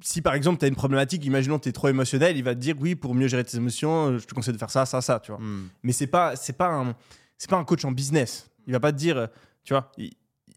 si 0.00 0.20
par 0.20 0.34
exemple, 0.34 0.58
tu 0.58 0.64
as 0.64 0.68
une 0.68 0.74
problématique, 0.74 1.24
imaginons 1.24 1.58
que 1.58 1.64
tu 1.64 1.68
es 1.68 1.72
trop 1.72 1.88
émotionnel, 1.88 2.36
il 2.36 2.42
va 2.44 2.54
te 2.54 2.60
dire 2.60 2.74
oui, 2.80 2.94
pour 2.96 3.14
mieux 3.14 3.28
gérer 3.28 3.44
tes 3.44 3.56
émotions, 3.56 4.08
euh, 4.08 4.18
je 4.18 4.26
te 4.26 4.34
conseille 4.34 4.52
de 4.54 4.58
faire 4.58 4.70
ça, 4.70 4.84
ça, 4.86 5.00
ça, 5.00 5.20
tu 5.20 5.30
vois. 5.30 5.40
Hmm. 5.40 5.68
Mais 5.84 5.92
c'est 5.92 6.06
pas, 6.08 6.34
c'est 6.36 6.52
pas 6.54 6.68
un, 6.68 6.94
c'est 7.38 7.48
pas 7.50 7.56
un 7.56 7.64
coach 7.64 7.84
en 7.84 7.92
business. 7.92 8.50
Il 8.66 8.72
va 8.72 8.80
pas 8.80 8.92
te 8.92 8.98
dire, 8.98 9.28
tu 9.62 9.72
vois, 9.74 9.90
il, 9.96 10.12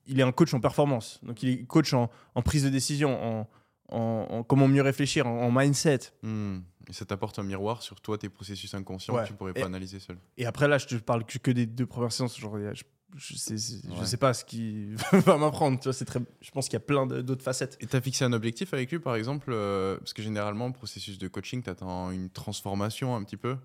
il 0.07 0.19
est 0.19 0.23
un 0.23 0.31
coach 0.31 0.53
en 0.53 0.59
performance. 0.59 1.19
Donc 1.23 1.43
il 1.43 1.49
est 1.49 1.63
coach 1.65 1.93
en, 1.93 2.09
en 2.35 2.41
prise 2.41 2.63
de 2.63 2.69
décision, 2.69 3.41
en, 3.41 3.49
en- 3.95 4.27
en 4.29 4.43
comment 4.43 4.67
mieux 4.67 4.81
réfléchir, 4.81 5.27
en, 5.27 5.51
mindset. 5.51 5.99
Hmm. 6.23 6.59
Et 6.89 6.93
ça 6.93 7.06
t'apporte 7.06 7.38
un 7.39 7.43
miroir 7.43 7.82
sur 7.82 8.00
toi, 8.02 8.17
tes 8.17 8.30
processus 8.30 8.73
inconscients 8.73 9.15
Ouais. 9.15 9.23
que 9.23 9.28
tu 9.28 9.34
pourrais 9.34 9.52
Et- 9.56 9.60
pas 9.62 9.65
analyser 9.65 10.00
seul. 10.00 10.17
Et 10.38 10.45
après 10.45 10.67
là, 10.67 10.78
je 10.78 10.88
te 10.88 10.95
parle 10.95 11.26
que, 11.26 11.52
des 11.52 11.65
deux 11.65 11.86
premières 11.86 12.12
séances. 12.13 12.39
Genre, 12.39 12.58
je, 12.73 12.84
je, 13.15 13.36
sais, 13.36 13.56
je 13.58 14.04
sais 14.06 14.17
pas 14.17 14.34
ce 14.34 14.45
qui 14.45 14.93
va 15.26 15.38
m'apprendre. 15.38 15.80
Tu 15.80 15.89
vois, 15.89 16.06
très. 16.06 16.19
Je 16.41 16.52
pense 16.52 16.65
qu'il 16.67 16.73
y 16.73 16.78
a 16.78 16.82
plein 16.82 17.06
d'autres 17.06 17.43
facettes. 17.43 17.78
Et 17.82 17.88
t'as 17.88 18.00
fixé 18.02 18.23
un 18.26 18.34
objectif 18.34 18.73
avec 18.73 18.91
lui, 18.91 19.00
par 19.00 19.15
exemple 19.15 19.50
euh, 19.52 19.97
Parce 19.97 20.13
que 20.13 20.21
généralement, 20.21 20.67
le 20.67 20.73
processus 20.73 21.17
de 21.17 21.28
coaching, 21.28 21.62
t'attends 21.62 22.12
une 22.12 22.30
transformation 22.30 23.15
un 23.15 23.23
petit 23.23 23.38
peu 23.38 23.58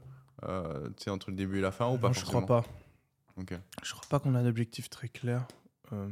euh, 0.45 0.89
Tu 0.97 1.05
sais, 1.05 1.11
entre 1.11 1.31
le 1.31 1.37
début 1.37 1.59
et 1.59 1.63
la 1.63 1.71
fin 1.73 1.89
ou 1.91 1.99
pas 1.99 2.09
Non, 2.09 2.13
je 2.15 2.25
crois 2.25 2.45
pas. 2.47 2.65
Ok. 3.37 3.55
Je 3.83 3.93
crois 3.93 4.05
pas 4.09 4.19
qu'on 4.21 4.35
a 4.35 4.41
un 4.41 4.47
objectif 4.47 4.91
très 4.91 5.09
clair. 5.09 5.47
Euh, 5.93 6.09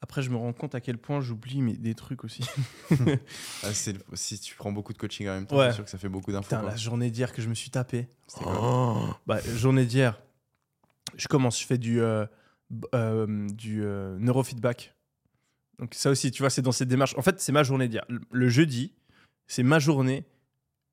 Après, 0.00 0.22
je 0.22 0.30
me 0.30 0.36
rends 0.36 0.52
compte 0.52 0.74
à 0.76 0.80
quel 0.80 0.96
point 0.96 1.20
j'oublie 1.20 1.60
mais 1.60 1.72
des 1.76 1.94
trucs 1.94 2.24
aussi. 2.24 2.44
Ah, 3.64 3.72
Si 3.72 4.38
tu 4.40 4.54
prends 4.54 4.70
beaucoup 4.72 4.92
de 4.92 4.98
coaching 4.98 5.28
en 5.28 5.32
même 5.34 5.46
temps, 5.46 5.56
Ouais. 5.58 5.68
c'est 5.70 5.74
sûr 5.76 5.84
que 5.84 5.90
ça 5.90 5.98
fait 5.98 6.08
beaucoup 6.08 6.30
d'infos. 6.32 6.54
La 6.54 6.76
journée 6.76 7.10
d'hier 7.10 7.32
que 7.32 7.42
je 7.42 7.48
me 7.48 7.54
suis 7.54 7.70
tapé. 7.70 8.08
Quoi 8.32 9.18
Bah, 9.26 9.40
journée 9.56 9.84
d'hier, 9.84 10.20
je 11.16 11.26
commence, 11.26 11.60
je 11.60 11.66
fais 11.66 11.78
du, 11.78 12.00
euh, 12.00 12.26
euh, 12.94 13.48
du 13.48 13.82
euh, 13.84 14.16
neurofeedback. 14.20 14.94
Donc 15.80 15.94
ça 15.94 16.10
aussi, 16.10 16.30
tu 16.30 16.42
vois, 16.42 16.50
c'est 16.50 16.62
dans 16.62 16.72
cette 16.72 16.88
démarche. 16.88 17.14
En 17.18 17.22
fait, 17.22 17.40
c'est 17.40 17.52
ma 17.52 17.62
journée 17.64 17.88
d'hier. 17.88 18.04
Le, 18.08 18.20
le 18.30 18.48
jeudi, 18.48 18.92
c'est 19.46 19.62
ma 19.64 19.78
journée, 19.80 20.24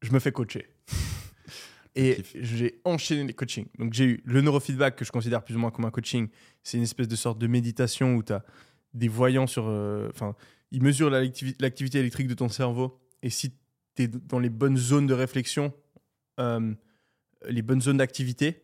je 0.01 0.11
me 0.11 0.19
fais 0.19 0.31
coacher. 0.31 0.67
Et 1.95 2.23
j'ai 2.35 2.81
enchaîné 2.83 3.23
les 3.23 3.33
coachings. 3.33 3.67
Donc 3.79 3.93
j'ai 3.93 4.03
eu 4.05 4.21
le 4.25 4.41
neurofeedback 4.41 4.95
que 4.97 5.05
je 5.05 5.11
considère 5.11 5.43
plus 5.43 5.55
ou 5.55 5.59
moins 5.59 5.71
comme 5.71 5.85
un 5.85 5.91
coaching. 5.91 6.27
C'est 6.63 6.77
une 6.77 6.83
espèce 6.83 7.07
de 7.07 7.15
sorte 7.15 7.37
de 7.39 7.47
méditation 7.47 8.15
où 8.15 8.23
tu 8.23 8.33
as 8.33 8.43
des 8.95 9.08
voyants 9.08 9.47
sur... 9.47 9.65
euh, 9.67 10.10
Enfin, 10.10 10.36
ils 10.71 10.81
mesurent 10.81 11.10
la- 11.12 11.21
l'activi- 11.21 11.55
l'activité 11.60 11.99
électrique 11.99 12.27
de 12.27 12.34
ton 12.34 12.49
cerveau. 12.49 12.99
Et 13.21 13.29
si 13.29 13.51
tu 13.95 14.03
es 14.03 14.08
dans 14.08 14.39
les 14.39 14.49
bonnes 14.49 14.77
zones 14.77 15.05
de 15.08 15.13
réflexion, 15.13 15.73
euh, 16.39 16.73
les 17.47 17.62
bonnes 17.62 17.81
zones 17.81 17.97
d'activité, 17.97 18.63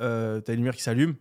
euh, 0.00 0.40
tu 0.40 0.50
as 0.50 0.54
les 0.54 0.58
lumières 0.58 0.76
qui 0.76 0.82
s'allument. 0.82 1.14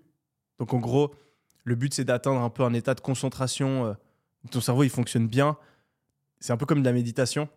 Donc 0.60 0.74
en 0.74 0.80
gros, 0.80 1.16
le 1.64 1.76
but 1.76 1.94
c'est 1.94 2.04
d'atteindre 2.06 2.42
un 2.42 2.50
peu 2.50 2.64
un 2.64 2.74
état 2.74 2.94
de 2.94 3.00
concentration. 3.02 3.86
euh, 3.86 3.94
ton 4.52 4.62
cerveau 4.62 4.84
il 4.84 4.90
fonctionne 4.90 5.28
bien. 5.28 5.58
C'est 6.40 6.54
un 6.54 6.58
peu 6.58 6.66
comme 6.66 6.82
de 6.82 6.86
la 6.86 6.94
méditation. 6.94 7.50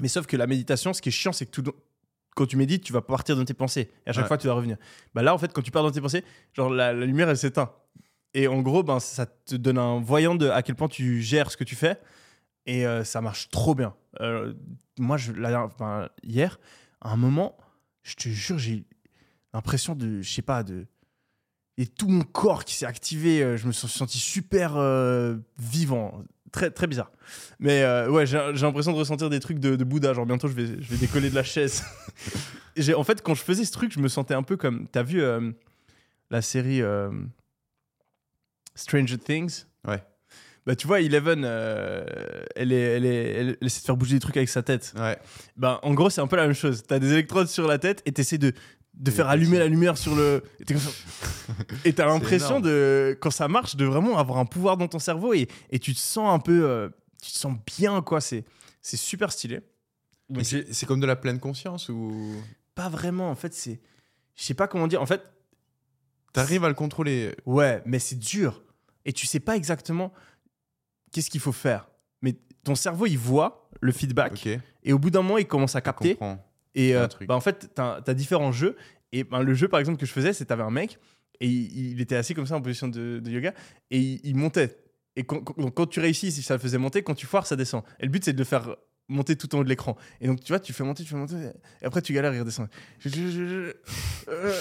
Mais 0.00 0.08
sauf 0.08 0.26
que 0.26 0.36
la 0.36 0.46
méditation, 0.46 0.92
ce 0.92 1.00
qui 1.00 1.08
est 1.10 1.12
chiant, 1.12 1.32
c'est 1.32 1.46
que 1.46 1.60
tout, 1.60 1.72
quand 2.34 2.46
tu 2.46 2.56
médites, 2.56 2.82
tu 2.84 2.92
vas 2.92 3.00
partir 3.00 3.36
dans 3.36 3.44
tes 3.44 3.54
pensées. 3.54 3.90
Et 4.06 4.10
à 4.10 4.12
chaque 4.12 4.24
Ouais. 4.24 4.28
fois, 4.28 4.36
tu 4.38 4.46
dois 4.46 4.54
revenir. 4.54 4.76
Bah 5.14 5.22
là, 5.22 5.32
en 5.34 5.38
fait, 5.38 5.52
quand 5.52 5.62
tu 5.62 5.70
pars 5.70 5.82
dans 5.84 5.90
tes 5.92 6.00
pensées, 6.00 6.24
genre 6.52 6.68
la, 6.68 6.92
la 6.92 7.06
lumière, 7.06 7.28
elle 7.30 7.38
s'éteint. 7.38 7.72
Et 8.36 8.48
en 8.48 8.60
gros, 8.60 8.82
ben, 8.82 9.00
ça 9.00 9.24
te 9.24 9.56
donne 9.56 9.78
un 9.78 9.98
voyant 9.98 10.34
de 10.34 10.50
à 10.50 10.60
quel 10.60 10.74
point 10.74 10.88
tu 10.88 11.22
gères 11.22 11.50
ce 11.50 11.56
que 11.56 11.64
tu 11.64 11.74
fais. 11.74 11.98
Et 12.66 12.86
euh, 12.86 13.02
ça 13.02 13.22
marche 13.22 13.48
trop 13.48 13.74
bien. 13.74 13.94
Euh, 14.20 14.52
moi, 14.98 15.16
je, 15.16 15.32
enfin, 15.54 16.10
hier, 16.22 16.60
à 17.00 17.12
un 17.12 17.16
moment, 17.16 17.56
je 18.02 18.14
te 18.14 18.28
jure, 18.28 18.58
j'ai 18.58 18.84
l'impression 19.54 19.94
de, 19.94 20.20
je 20.20 20.30
sais 20.30 20.42
pas, 20.42 20.62
de. 20.62 20.86
Et 21.78 21.86
tout 21.86 22.08
mon 22.08 22.24
corps 22.24 22.66
qui 22.66 22.74
s'est 22.74 22.84
activé, 22.84 23.42
euh, 23.42 23.56
je 23.56 23.66
me 23.66 23.72
suis 23.72 23.88
senti 23.88 24.18
super 24.18 24.74
vivant. 25.58 26.22
Très, 26.52 26.70
très 26.70 26.86
bizarre. 26.86 27.12
Mais 27.58 27.86
ouais, 28.06 28.26
j'ai 28.26 28.36
l'impression 28.36 28.92
de 28.92 28.98
ressentir 28.98 29.30
des 29.30 29.40
trucs 29.40 29.60
de, 29.60 29.82
Bouddha. 29.82 30.12
Genre, 30.12 30.26
bientôt, 30.26 30.48
je 30.48 30.54
vais, 30.54 30.66
je 30.66 30.90
vais 30.90 30.98
décoller 30.98 31.30
de 31.30 31.34
la 31.34 31.42
chaise. 31.42 31.82
En 32.94 33.04
fait, 33.04 33.22
quand 33.22 33.34
je 33.34 33.42
faisais 33.42 33.64
ce 33.64 33.72
truc, 33.72 33.90
je 33.90 34.00
me 34.00 34.08
sentais 34.08 34.34
un 34.34 34.42
peu 34.42 34.58
comme. 34.58 34.86
T'as 34.88 35.02
vu 35.02 35.22
la 36.30 36.42
série 36.42 36.82
Stranger 38.76 39.18
Things 39.18 39.64
Ouais. 39.86 40.02
Bah, 40.66 40.74
tu 40.74 40.86
vois, 40.88 41.00
Eleven, 41.00 41.42
euh, 41.44 42.04
elle, 42.56 42.72
est, 42.72 42.80
elle, 42.80 43.04
est, 43.06 43.24
elle, 43.34 43.56
elle 43.60 43.66
essaie 43.66 43.80
de 43.80 43.86
faire 43.86 43.96
bouger 43.96 44.14
des 44.14 44.20
trucs 44.20 44.36
avec 44.36 44.48
sa 44.48 44.62
tête. 44.62 44.92
Ouais. 44.98 45.16
Ben, 45.56 45.78
en 45.82 45.94
gros, 45.94 46.10
c'est 46.10 46.20
un 46.20 46.26
peu 46.26 46.36
la 46.36 46.42
même 46.42 46.54
chose. 46.56 46.82
T'as 46.86 46.98
des 46.98 47.12
électrodes 47.12 47.46
sur 47.48 47.68
la 47.68 47.78
tête 47.78 48.02
et 48.04 48.10
t'essaies 48.12 48.38
de, 48.38 48.52
de 48.94 49.10
faire 49.12 49.28
allumer 49.28 49.58
la 49.58 49.68
lumière 49.68 49.96
sur 49.96 50.16
le. 50.16 50.42
Et 51.84 51.92
t'as 51.94 52.06
l'impression 52.06 52.60
de, 52.60 53.16
quand 53.20 53.30
ça 53.30 53.46
marche, 53.46 53.76
de 53.76 53.84
vraiment 53.84 54.18
avoir 54.18 54.38
un 54.38 54.44
pouvoir 54.44 54.76
dans 54.76 54.88
ton 54.88 54.98
cerveau 54.98 55.34
et, 55.34 55.46
et 55.70 55.78
tu 55.78 55.94
te 55.94 56.00
sens 56.00 56.34
un 56.34 56.40
peu. 56.40 56.64
euh, 56.68 56.88
tu 57.22 57.30
te 57.32 57.38
sens 57.38 57.54
bien, 57.78 58.02
quoi. 58.02 58.20
C'est, 58.20 58.44
super 58.82 59.30
stylé. 59.32 59.60
C'est 60.42 60.72
c'est 60.74 60.86
comme 60.86 61.00
de 61.00 61.06
la 61.06 61.16
pleine 61.16 61.38
conscience 61.38 61.88
ou? 61.88 62.34
Pas 62.74 62.88
vraiment, 62.88 63.30
en 63.30 63.36
fait, 63.36 63.54
c'est. 63.54 63.80
Je 64.34 64.42
sais 64.42 64.54
pas 64.54 64.66
comment 64.66 64.88
dire. 64.88 65.00
En 65.00 65.06
fait, 65.06 65.22
t'arrives 66.32 66.64
à 66.64 66.68
le 66.68 66.74
contrôler 66.74 67.34
ouais, 67.46 67.82
mais 67.86 68.00
c'est 68.00 68.18
dur. 68.18 68.62
Et 69.06 69.12
tu 69.14 69.26
sais 69.26 69.40
pas 69.40 69.56
exactement 69.56 70.12
qu'est-ce 71.12 71.30
qu'il 71.30 71.40
faut 71.40 71.52
faire. 71.52 71.88
Mais 72.20 72.36
ton 72.64 72.74
cerveau, 72.74 73.06
il 73.06 73.16
voit 73.16 73.70
le 73.80 73.92
feedback. 73.92 74.32
Et 74.82 74.92
au 74.92 74.98
bout 74.98 75.10
d'un 75.10 75.22
moment, 75.22 75.38
il 75.38 75.46
commence 75.46 75.76
à 75.76 75.80
capter. 75.80 76.18
Et 76.74 76.94
euh, 76.94 77.06
bah, 77.26 77.34
en 77.34 77.40
fait, 77.40 77.72
tu 77.74 77.80
as, 77.80 78.14
différents 78.14 78.52
jeux. 78.52 78.76
Et 79.12 79.24
ben, 79.24 79.40
le 79.42 79.54
jeu, 79.54 79.68
par 79.68 79.80
exemple, 79.80 79.98
que 79.98 80.04
je 80.04 80.12
faisais, 80.12 80.32
c'est 80.34 80.44
t'avais 80.44 80.64
un 80.64 80.70
mec 80.70 80.98
et 81.40 81.46
il, 81.48 81.92
il 81.92 82.00
était 82.00 82.16
assis 82.16 82.34
comme 82.34 82.46
ça 82.46 82.56
en 82.56 82.62
position 82.62 82.88
de, 82.88 83.20
de 83.22 83.30
yoga 83.30 83.52
et 83.90 83.98
il, 83.98 84.20
il 84.24 84.36
montait. 84.36 84.76
Et 85.14 85.24
quand, 85.24 85.42
quand- 85.42 85.86
tu 85.86 86.00
réussis, 86.00 86.32
si 86.32 86.42
ça 86.42 86.54
le 86.54 86.60
faisait 86.60 86.78
monter, 86.78 87.02
quand 87.02 87.14
tu 87.14 87.26
foires, 87.26 87.46
ça 87.46 87.56
descend. 87.56 87.82
Et 88.00 88.04
le 88.04 88.10
but, 88.10 88.24
c'est 88.24 88.32
de 88.34 88.38
le 88.38 88.44
faire 88.44 88.76
monter 89.08 89.36
tout 89.36 89.54
en 89.54 89.60
haut 89.60 89.64
de 89.64 89.68
l'écran. 89.68 89.96
Et 90.20 90.26
donc, 90.26 90.40
tu 90.42 90.48
vois, 90.52 90.60
tu 90.60 90.72
fais 90.72 90.84
monter, 90.84 91.02
tu 91.04 91.10
fais 91.10 91.16
monter, 91.16 91.36
et 91.80 91.84
après, 91.84 92.02
tu 92.02 92.12
galères, 92.12 92.34
il 92.34 92.40
redescend. 92.40 92.68
Je- 92.98 93.08
je- 93.08 93.16
je- 93.28 93.46
je- 93.46 93.72
euh, 94.30 94.60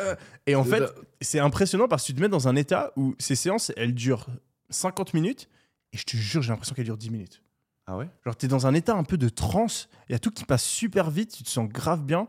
euh. 0.00 0.16
Et 0.46 0.54
en 0.54 0.64
fait, 0.64 0.82
c'est 1.20 1.38
impressionnant 1.38 1.88
parce 1.88 2.02
que 2.02 2.08
tu 2.08 2.14
te 2.14 2.20
mets 2.20 2.28
dans 2.28 2.48
un 2.48 2.56
état 2.56 2.92
où 2.96 3.14
ces 3.18 3.36
séances, 3.36 3.72
elles 3.76 3.94
durent 3.94 4.26
50 4.70 5.14
minutes 5.14 5.48
et 5.92 5.96
je 5.98 6.04
te 6.04 6.16
jure, 6.16 6.42
j'ai 6.42 6.50
l'impression 6.50 6.74
qu'elles 6.74 6.84
durent 6.84 6.98
10 6.98 7.10
minutes. 7.10 7.42
Ah 7.86 7.96
ouais? 7.96 8.08
Genre, 8.24 8.36
t'es 8.36 8.48
dans 8.48 8.66
un 8.66 8.74
état 8.74 8.94
un 8.94 9.04
peu 9.04 9.16
de 9.16 9.28
transe, 9.28 9.88
il 10.08 10.12
y 10.12 10.14
a 10.14 10.18
tout 10.18 10.30
qui 10.30 10.44
passe 10.44 10.64
super 10.64 11.10
vite, 11.10 11.32
tu 11.36 11.42
te 11.44 11.48
sens 11.48 11.68
grave 11.68 12.02
bien. 12.04 12.26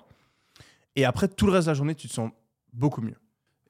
Et 0.95 1.03
après, 1.06 1.27
tout 1.27 1.45
le 1.47 1.51
reste 1.51 1.65
de 1.65 1.71
la 1.71 1.75
journée, 1.75 1.95
tu 1.95 2.08
te 2.08 2.13
sens 2.13 2.32
beaucoup 2.73 3.01
mieux. 3.01 3.15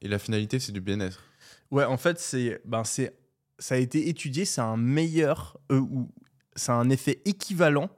Et 0.02 0.08
la 0.08 0.20
finalité, 0.20 0.60
c'est 0.60 0.72
du 0.72 0.82
bien-être? 0.82 1.24
Ouais, 1.72 1.84
en 1.86 1.98
fait, 1.98 2.20
c'est, 2.20 2.62
ben, 2.66 2.84
c'est, 2.84 3.16
ça 3.58 3.76
a 3.76 3.78
été 3.78 4.08
étudié, 4.10 4.46
c'est 4.46 4.62
un 4.62 4.78
meilleur, 4.78 5.58
euh, 5.72 5.80
ou 5.80 6.10
c'est 6.58 6.72
un 6.74 6.90
effet 6.90 7.22
équivalent 7.26 7.90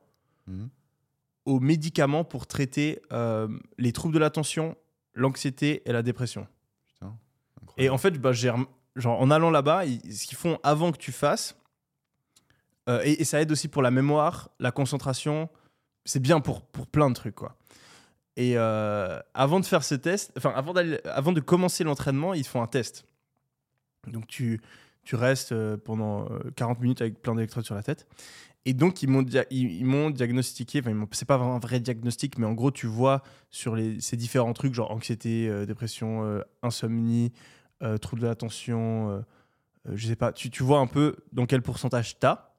Mhm. 0.47 0.69
aux 1.45 1.59
médicaments 1.59 2.23
pour 2.23 2.45
traiter 2.47 3.01
euh, 3.11 3.47
les 3.77 3.91
troubles 3.91 4.13
de 4.13 4.19
l'attention 4.19 4.75
l'anxiété 5.13 5.81
et 5.87 5.91
la 5.91 6.01
dépression. 6.03 6.47
Putain, 6.87 7.15
Et 7.77 7.89
en 7.89 7.97
fait, 7.97 8.11
bah, 8.19 8.31
genre, 8.31 8.65
en 9.05 9.31
allant 9.31 9.49
là-bas, 9.51 9.83
ce 9.85 10.25
qu'ils 10.27 10.37
font 10.37 10.59
avant 10.63 10.91
que 10.91 10.97
tu 10.97 11.11
fasses, 11.11 11.55
euh, 12.87 13.01
et, 13.03 13.21
et 13.21 13.25
ça 13.25 13.41
aide 13.41 13.51
aussi 13.51 13.67
pour 13.67 13.81
la 13.81 13.91
mémoire, 13.91 14.49
la 14.59 14.71
concentration, 14.71 15.49
c'est 16.05 16.19
bien 16.21 16.39
pour, 16.39 16.61
pour 16.61 16.87
plein 16.87 17.09
de 17.09 17.15
trucs, 17.15 17.35
quoi. 17.35 17.55
Et 18.35 18.53
euh, 18.57 19.19
avant 19.33 19.59
de 19.59 19.65
faire 19.65 19.83
ce 19.83 19.95
test, 19.95 20.31
enfin, 20.37 20.51
avant, 20.55 20.73
avant 21.05 21.31
de 21.33 21.41
commencer 21.41 21.83
l'entraînement, 21.83 22.33
ils 22.33 22.45
font 22.47 22.61
un 22.61 22.67
test. 22.67 23.05
Donc, 24.07 24.25
tu, 24.27 24.61
tu 25.03 25.15
restes 25.15 25.53
pendant 25.77 26.31
euh, 26.31 26.39
40 26.55 26.79
minutes 26.79 27.01
avec 27.01 27.21
plein 27.21 27.35
d'électrodes 27.35 27.65
sur 27.65 27.75
la 27.75 27.83
tête. 27.83 28.07
Et 28.65 28.73
donc, 28.73 29.01
ils 29.01 29.07
m'ont 29.09 29.21
dia- 29.21 29.45
ils, 29.49 29.71
ils 29.71 29.85
m'ont 29.85 30.09
diagnostiqué, 30.09 30.81
enfin, 30.83 31.07
c'est 31.11 31.27
pas 31.27 31.37
vraiment 31.37 31.55
un 31.55 31.59
vrai 31.59 31.79
diagnostic, 31.79 32.37
mais 32.37 32.45
en 32.45 32.53
gros, 32.53 32.71
tu 32.71 32.87
vois 32.87 33.23
sur 33.49 33.75
les, 33.75 33.99
ces 34.01 34.17
différents 34.17 34.53
trucs, 34.53 34.73
genre 34.73 34.91
anxiété, 34.91 35.47
euh, 35.47 35.65
dépression, 35.65 36.23
euh, 36.25 36.41
insomnie, 36.61 37.31
euh, 37.81 37.97
trouble 37.97 38.21
de 38.21 38.27
l'attention, 38.27 39.23
je 39.91 40.07
sais 40.07 40.17
pas, 40.17 40.33
tu, 40.33 40.49
tu 40.49 40.61
vois 40.61 40.79
un 40.79 40.87
peu 40.87 41.15
dans 41.31 41.45
quel 41.45 41.61
pourcentage 41.61 42.19
t'as. 42.19 42.49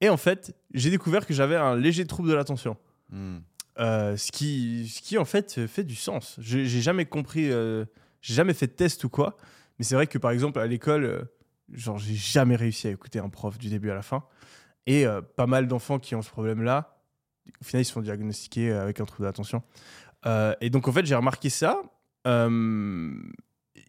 Et 0.00 0.08
en 0.08 0.16
fait, 0.16 0.54
j'ai 0.74 0.90
découvert 0.90 1.24
que 1.24 1.32
j'avais 1.32 1.56
un 1.56 1.76
léger 1.76 2.04
trouble 2.04 2.28
de 2.28 2.34
l'attention. 2.34 2.76
Hmm. 3.10 3.38
Ce, 3.78 4.32
qui, 4.32 4.88
ce 4.88 5.00
qui 5.00 5.18
en 5.18 5.24
fait 5.24 5.66
fait 5.66 5.84
du 5.84 5.94
sens. 5.94 6.36
J'ai 6.40 6.66
jamais 6.66 7.06
compris, 7.06 7.48
j'ai 7.48 8.34
jamais 8.34 8.54
fait 8.54 8.66
de 8.66 8.72
test 8.72 9.04
ou 9.04 9.08
quoi, 9.08 9.36
mais 9.78 9.84
c'est 9.84 9.94
vrai 9.94 10.08
que 10.08 10.18
par 10.18 10.32
exemple 10.32 10.58
à 10.58 10.66
l'école, 10.66 11.28
genre 11.72 11.96
j'ai 11.96 12.16
jamais 12.16 12.56
réussi 12.56 12.88
à 12.88 12.90
écouter 12.90 13.20
un 13.20 13.28
prof 13.28 13.56
du 13.56 13.68
début 13.70 13.90
à 13.90 13.94
la 13.94 14.02
fin. 14.02 14.24
Et 14.88 15.06
euh, 15.06 15.20
pas 15.20 15.46
mal 15.46 15.68
d'enfants 15.68 15.98
qui 15.98 16.14
ont 16.14 16.22
ce 16.22 16.30
problème-là, 16.30 16.98
au 17.60 17.64
final 17.64 17.82
ils 17.82 17.84
se 17.84 17.92
font 17.92 18.00
diagnostiquer 18.00 18.70
euh, 18.70 18.82
avec 18.82 19.00
un 19.00 19.04
trouble 19.04 19.24
d'attention. 19.24 19.62
Euh, 20.24 20.54
et 20.62 20.70
donc 20.70 20.88
en 20.88 20.92
fait 20.92 21.04
j'ai 21.04 21.14
remarqué 21.14 21.50
ça. 21.50 21.82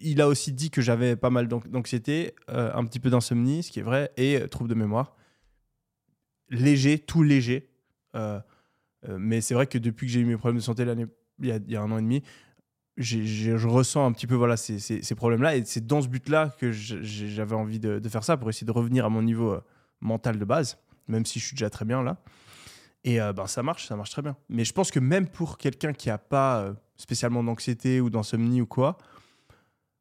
Il 0.01 0.21
a 0.21 0.27
aussi 0.27 0.53
dit 0.53 0.69
que 0.69 0.81
j'avais 0.81 1.15
pas 1.15 1.29
mal 1.29 1.47
d'anx- 1.47 1.67
d'anxiété, 1.67 2.35
un 2.47 2.85
petit 2.85 2.99
peu 2.99 3.09
d'insomnie, 3.09 3.63
ce 3.63 3.71
qui 3.71 3.79
est 3.79 3.83
vrai, 3.83 4.12
et 4.17 4.47
trouble 4.47 4.69
de 4.69 4.75
mémoire. 4.75 5.15
Léger, 6.49 6.99
tout 6.99 7.23
léger. 7.23 7.69
Mais 9.07 9.41
c'est 9.41 9.53
vrai 9.55 9.67
que 9.67 9.77
depuis 9.77 10.07
que 10.07 10.13
j'ai 10.13 10.21
eu 10.21 10.25
mes 10.25 10.38
problèmes 10.38 10.57
de 10.57 10.63
santé 10.63 10.85
l'année, 10.85 11.05
il 11.39 11.47
y 11.67 11.75
a, 11.75 11.81
un 11.81 11.91
an 11.91 11.97
et 11.97 12.01
demi, 12.01 12.23
je 12.97 13.67
ressens 13.67 14.05
un 14.05 14.13
petit 14.13 14.27
peu 14.27 14.35
voilà, 14.35 14.55
ces, 14.55 14.79
ces- 14.79 15.15
problèmes-là. 15.15 15.57
Et 15.57 15.65
c'est 15.65 15.85
dans 15.85 16.01
ce 16.01 16.07
but-là 16.07 16.55
que 16.57 16.71
j'avais 16.71 17.55
envie 17.55 17.79
de, 17.79 18.07
faire 18.07 18.23
ça 18.23 18.38
pour 18.38 18.49
essayer 18.49 18.67
de 18.67 18.71
revenir 18.71 19.05
à 19.05 19.09
mon 19.09 19.21
niveau 19.21 19.57
mental 19.99 20.39
de 20.39 20.45
base, 20.45 20.77
même 21.10 21.26
si 21.26 21.39
je 21.39 21.45
suis 21.48 21.56
déjà 21.56 21.69
très 21.69 21.86
bien 21.86 22.02
là. 22.04 22.17
Et 23.04 23.22
euh, 23.22 23.32
ben, 23.34 23.48
ça 23.48 23.63
marche, 23.63 23.88
ça 23.88 23.95
marche 23.95 24.10
très 24.12 24.22
bien. 24.22 24.36
Mais 24.50 24.65
je 24.65 24.74
pense 24.74 24.91
que 24.91 25.00
même 25.00 25.28
pour 25.28 25.58
quelqu'un 25.58 25.93
qui 25.93 26.10
n'a 26.10 26.17
pas 26.17 26.62
euh, 26.62 26.74
spécialement 26.98 27.43
d'anxiété 27.43 28.02
ou 28.02 28.10
d'insomnie 28.10 28.62
ou 28.62 28.65
quoi, 28.65 28.98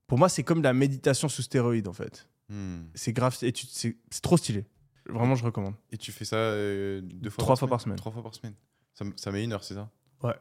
pour 0.06 0.18
moi, 0.18 0.28
c'est 0.28 0.42
comme 0.42 0.62
la 0.62 0.72
méditation 0.72 1.28
sous 1.28 1.42
stéroïde 1.42 1.86
en 1.88 1.92
fait. 1.92 2.28
Hmm. 2.48 2.84
C'est 2.94 3.12
grave, 3.12 3.36
et 3.42 3.52
tu- 3.52 3.66
c'est 3.66 3.96
c'est 4.10 4.22
trop 4.22 4.36
stylé. 4.36 4.64
Vraiment, 5.06 5.34
je 5.34 5.44
recommande. 5.44 5.74
Et 5.90 5.96
tu 5.98 6.12
fais 6.12 6.24
ça 6.24 6.36
euh, 6.36 7.00
deux 7.02 7.30
fois 7.30 7.42
Trois 7.42 7.56
par 7.56 7.58
fois 7.58 7.66
semaine 7.66 7.70
par 7.70 7.80
semaine. 7.80 7.96
Trois 7.96 8.12
fois 8.12 8.22
par 8.22 8.34
semaine. 8.34 8.54
Ça, 9.16 9.30
met 9.32 9.44
une 9.44 9.52
heure, 9.52 9.62
c'est 9.64 9.74
ça? 9.74 9.90
Ouais. 10.22 10.34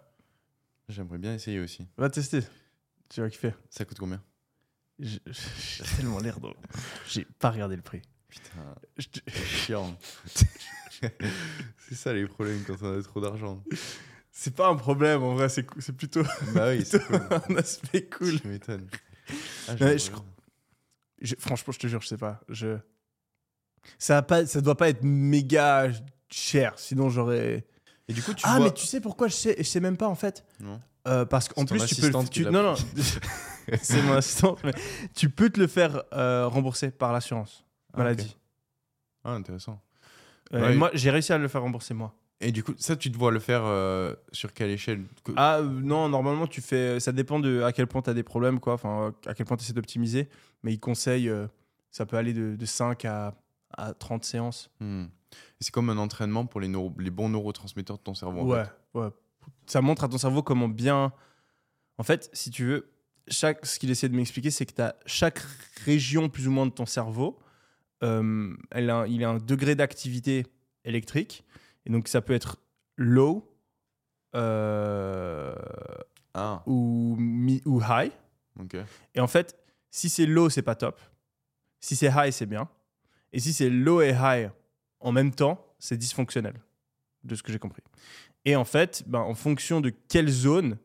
J'aimerais 0.89 1.17
bien 1.19 1.34
essayer 1.36 1.60
aussi. 1.60 1.86
Va 1.97 2.10
tester. 2.10 2.39
Tu 3.10 3.21
vas 3.21 3.30
kiffer. 3.30 3.51
Ça 3.69 3.86
coûte 3.86 3.99
combien? 3.99 4.21
J'ai 4.99 5.19
j'ai 5.27 5.84
tellement 5.97 6.19
l'air 6.19 6.39
de. 6.39 6.47
J'ai 7.08 7.25
pas 7.39 7.51
regardé 7.51 7.75
le 7.75 7.82
prix. 7.82 8.01
Putain, 8.29 8.75
chiant. 9.43 9.97
c'est 11.01 11.95
ça 11.95 12.13
les 12.13 12.27
problèmes 12.27 12.63
quand 12.65 12.75
on 12.81 12.99
a 12.99 13.01
trop 13.03 13.21
d'argent. 13.21 13.63
C'est 14.31 14.55
pas 14.55 14.67
un 14.67 14.75
problème 14.75 15.23
en 15.23 15.35
vrai, 15.35 15.49
c'est 15.49 15.63
plutôt 15.93 16.23
Bah 16.53 16.69
oui, 16.69 16.83
cool. 16.83 17.19
un 17.49 17.55
aspect 17.57 18.05
cool. 18.05 18.39
Tu 18.41 18.47
m'étonnes. 18.47 18.87
Ah, 19.67 19.75
je. 19.97 20.11
Je- 21.19 21.35
franchement, 21.39 21.73
je 21.73 21.79
te 21.79 21.87
jure, 21.87 22.01
je 22.01 22.07
sais 22.07 22.17
pas. 22.17 22.41
Je... 22.47 22.77
Ça, 23.97 24.17
a 24.17 24.21
pas, 24.21 24.45
ça 24.45 24.61
doit 24.61 24.77
pas 24.77 24.89
être 24.89 25.03
méga 25.03 25.89
cher, 26.29 26.77
sinon 26.77 27.09
j'aurais. 27.09 27.65
Et 28.07 28.13
du 28.13 28.21
coup, 28.21 28.33
tu 28.33 28.43
ah, 28.45 28.57
vois... 28.57 28.65
mais 28.65 28.73
tu 28.73 28.85
sais 28.85 29.01
pourquoi 29.01 29.27
je 29.27 29.33
sais, 29.33 29.55
je 29.57 29.63
sais 29.63 29.79
même 29.79 29.97
pas 29.97 30.07
en 30.07 30.15
fait. 30.15 30.45
Non. 30.59 30.79
Euh, 31.07 31.25
parce 31.25 31.47
qu'en 31.47 31.65
plus, 31.65 31.83
tu 31.85 31.95
peux. 31.95 32.09
le- 32.09 32.29
tu- 32.29 32.43
non, 32.45 32.63
non, 32.63 32.75
c'est 33.81 34.01
mon 34.03 34.13
assistante, 34.13 34.59
mais 34.63 34.73
tu 35.15 35.29
peux 35.29 35.49
te 35.49 35.59
le 35.59 35.67
faire 35.67 36.03
euh, 36.13 36.47
rembourser 36.47 36.91
par 36.91 37.13
l'assurance 37.13 37.65
Ah, 37.97 38.03
maladie. 38.03 38.36
Ah, 39.23 39.33
intéressant. 39.33 39.81
Euh, 40.53 40.62
Ouais. 40.62 40.75
Moi, 40.75 40.89
j'ai 40.93 41.10
réussi 41.12 41.33
à 41.33 41.38
le 41.38 41.47
faire 41.47 41.62
rembourser 41.62 41.93
moi. 41.93 42.13
Et 42.39 42.51
du 42.51 42.63
coup, 42.63 42.73
ça, 42.77 42.95
tu 42.95 43.12
te 43.12 43.17
vois 43.17 43.31
le 43.31 43.39
faire 43.39 43.63
euh, 43.65 44.13
sur 44.31 44.53
quelle 44.53 44.69
échelle 44.69 45.03
Ah 45.36 45.57
euh, 45.57 45.63
non, 45.63 46.07
normalement 46.07 46.45
tu 46.47 46.62
fais, 46.62 46.99
ça 46.99 47.12
dépend 47.12 47.39
de 47.39 47.63
à 47.63 47.71
quel 47.73 47.88
point 47.88 48.01
tu 48.03 48.10
as 48.10 48.13
des 48.13 48.23
problèmes, 48.23 48.60
quoi. 48.60 48.73
Enfin, 48.73 49.13
à 49.25 49.33
quel 49.33 49.45
point 49.45 49.57
tu 49.57 49.63
essaies 49.63 49.73
d'optimiser. 49.73 50.29
Mais 50.63 50.71
ils 50.73 50.79
conseillent, 50.79 51.29
euh, 51.29 51.47
ça 51.91 52.05
peut 52.05 52.15
aller 52.15 52.33
de, 52.33 52.55
de 52.55 52.65
5 52.65 53.05
à, 53.05 53.33
à 53.75 53.93
30 53.93 54.23
séances. 54.23 54.69
Hmm. 54.79 55.05
C'est 55.60 55.71
comme 55.71 55.89
un 55.89 55.97
entraînement 55.97 56.45
pour 56.45 56.62
les, 56.62 56.67
neuro- 56.67 56.93
les 56.99 57.10
bons 57.10 57.27
neurotransmetteurs 57.29 57.97
de 57.97 58.03
ton 58.03 58.13
cerveau. 58.13 58.41
en 58.41 58.45
ouais, 58.47 58.63
fait. 58.63 58.71
ouais. 58.99 59.10
Ça 59.65 59.81
montre 59.81 60.03
à 60.03 60.07
ton 60.07 60.17
cerveau 60.19 60.43
comment 60.43 60.69
bien. 60.69 61.12
En 61.97 62.03
fait, 62.03 62.29
si 62.33 62.51
tu 62.51 62.65
veux, 62.65 62.91
chaque, 63.27 63.65
ce 63.65 63.79
qu'il 63.79 63.89
essaie 63.89 64.07
de 64.10 64.15
m'expliquer, 64.15 64.51
c'est 64.51 64.65
que 64.67 64.73
tu 64.73 64.81
as 64.81 64.95
chaque 65.07 65.39
région 65.86 66.29
plus 66.29 66.47
ou 66.47 66.51
moins 66.51 66.67
de 66.67 66.71
ton 66.71 66.86
cerveau, 66.86 67.39
euh, 68.03 68.55
elle 68.71 68.89
a, 68.89 69.05
il 69.07 69.23
a 69.23 69.29
un 69.29 69.38
degré 69.38 69.75
d'activité 69.75 70.45
électrique. 70.86 71.43
Et 71.86 71.89
donc 71.89 72.07
ça 72.07 72.21
peut 72.21 72.33
être 72.33 72.57
low 72.97 73.47
euh, 74.36 75.55
Ah, 76.33 76.62
ou, 76.65 77.15
mi- 77.17 77.62
ou 77.65 77.81
high. 77.81 78.12
Et 79.15 79.19
en 79.19 79.27
fait, 79.27 79.57
si 79.89 80.10
c'est 80.10 80.25
low, 80.25 80.49
c'est 80.49 80.62
pas 80.62 80.75
top. 80.75 80.99
Si 81.79 81.95
c'est 81.95 82.07
high, 82.13 82.31
c'est 82.31 82.45
bien. 82.45 82.67
Et 83.33 83.39
si 83.39 83.53
c'est 83.53 83.69
low 83.69 84.01
et 84.01 84.15
high 84.19 84.49
en 84.99 85.12
même 85.12 85.31
temps, 85.33 85.63
c'est 85.79 85.97
dysfonctionnel, 85.97 86.55
de 87.23 87.36
ce 87.36 87.43
que 87.43 87.51
j'ai 87.51 87.60
compris. 87.60 87.83
Et 88.45 88.55
en 88.55 88.65
fait, 88.65 89.03
ben, 89.07 89.19
en 89.19 89.36
fonction 89.36 89.81
de 89.81 89.89
quelles 89.89 90.29
zones 90.29 90.77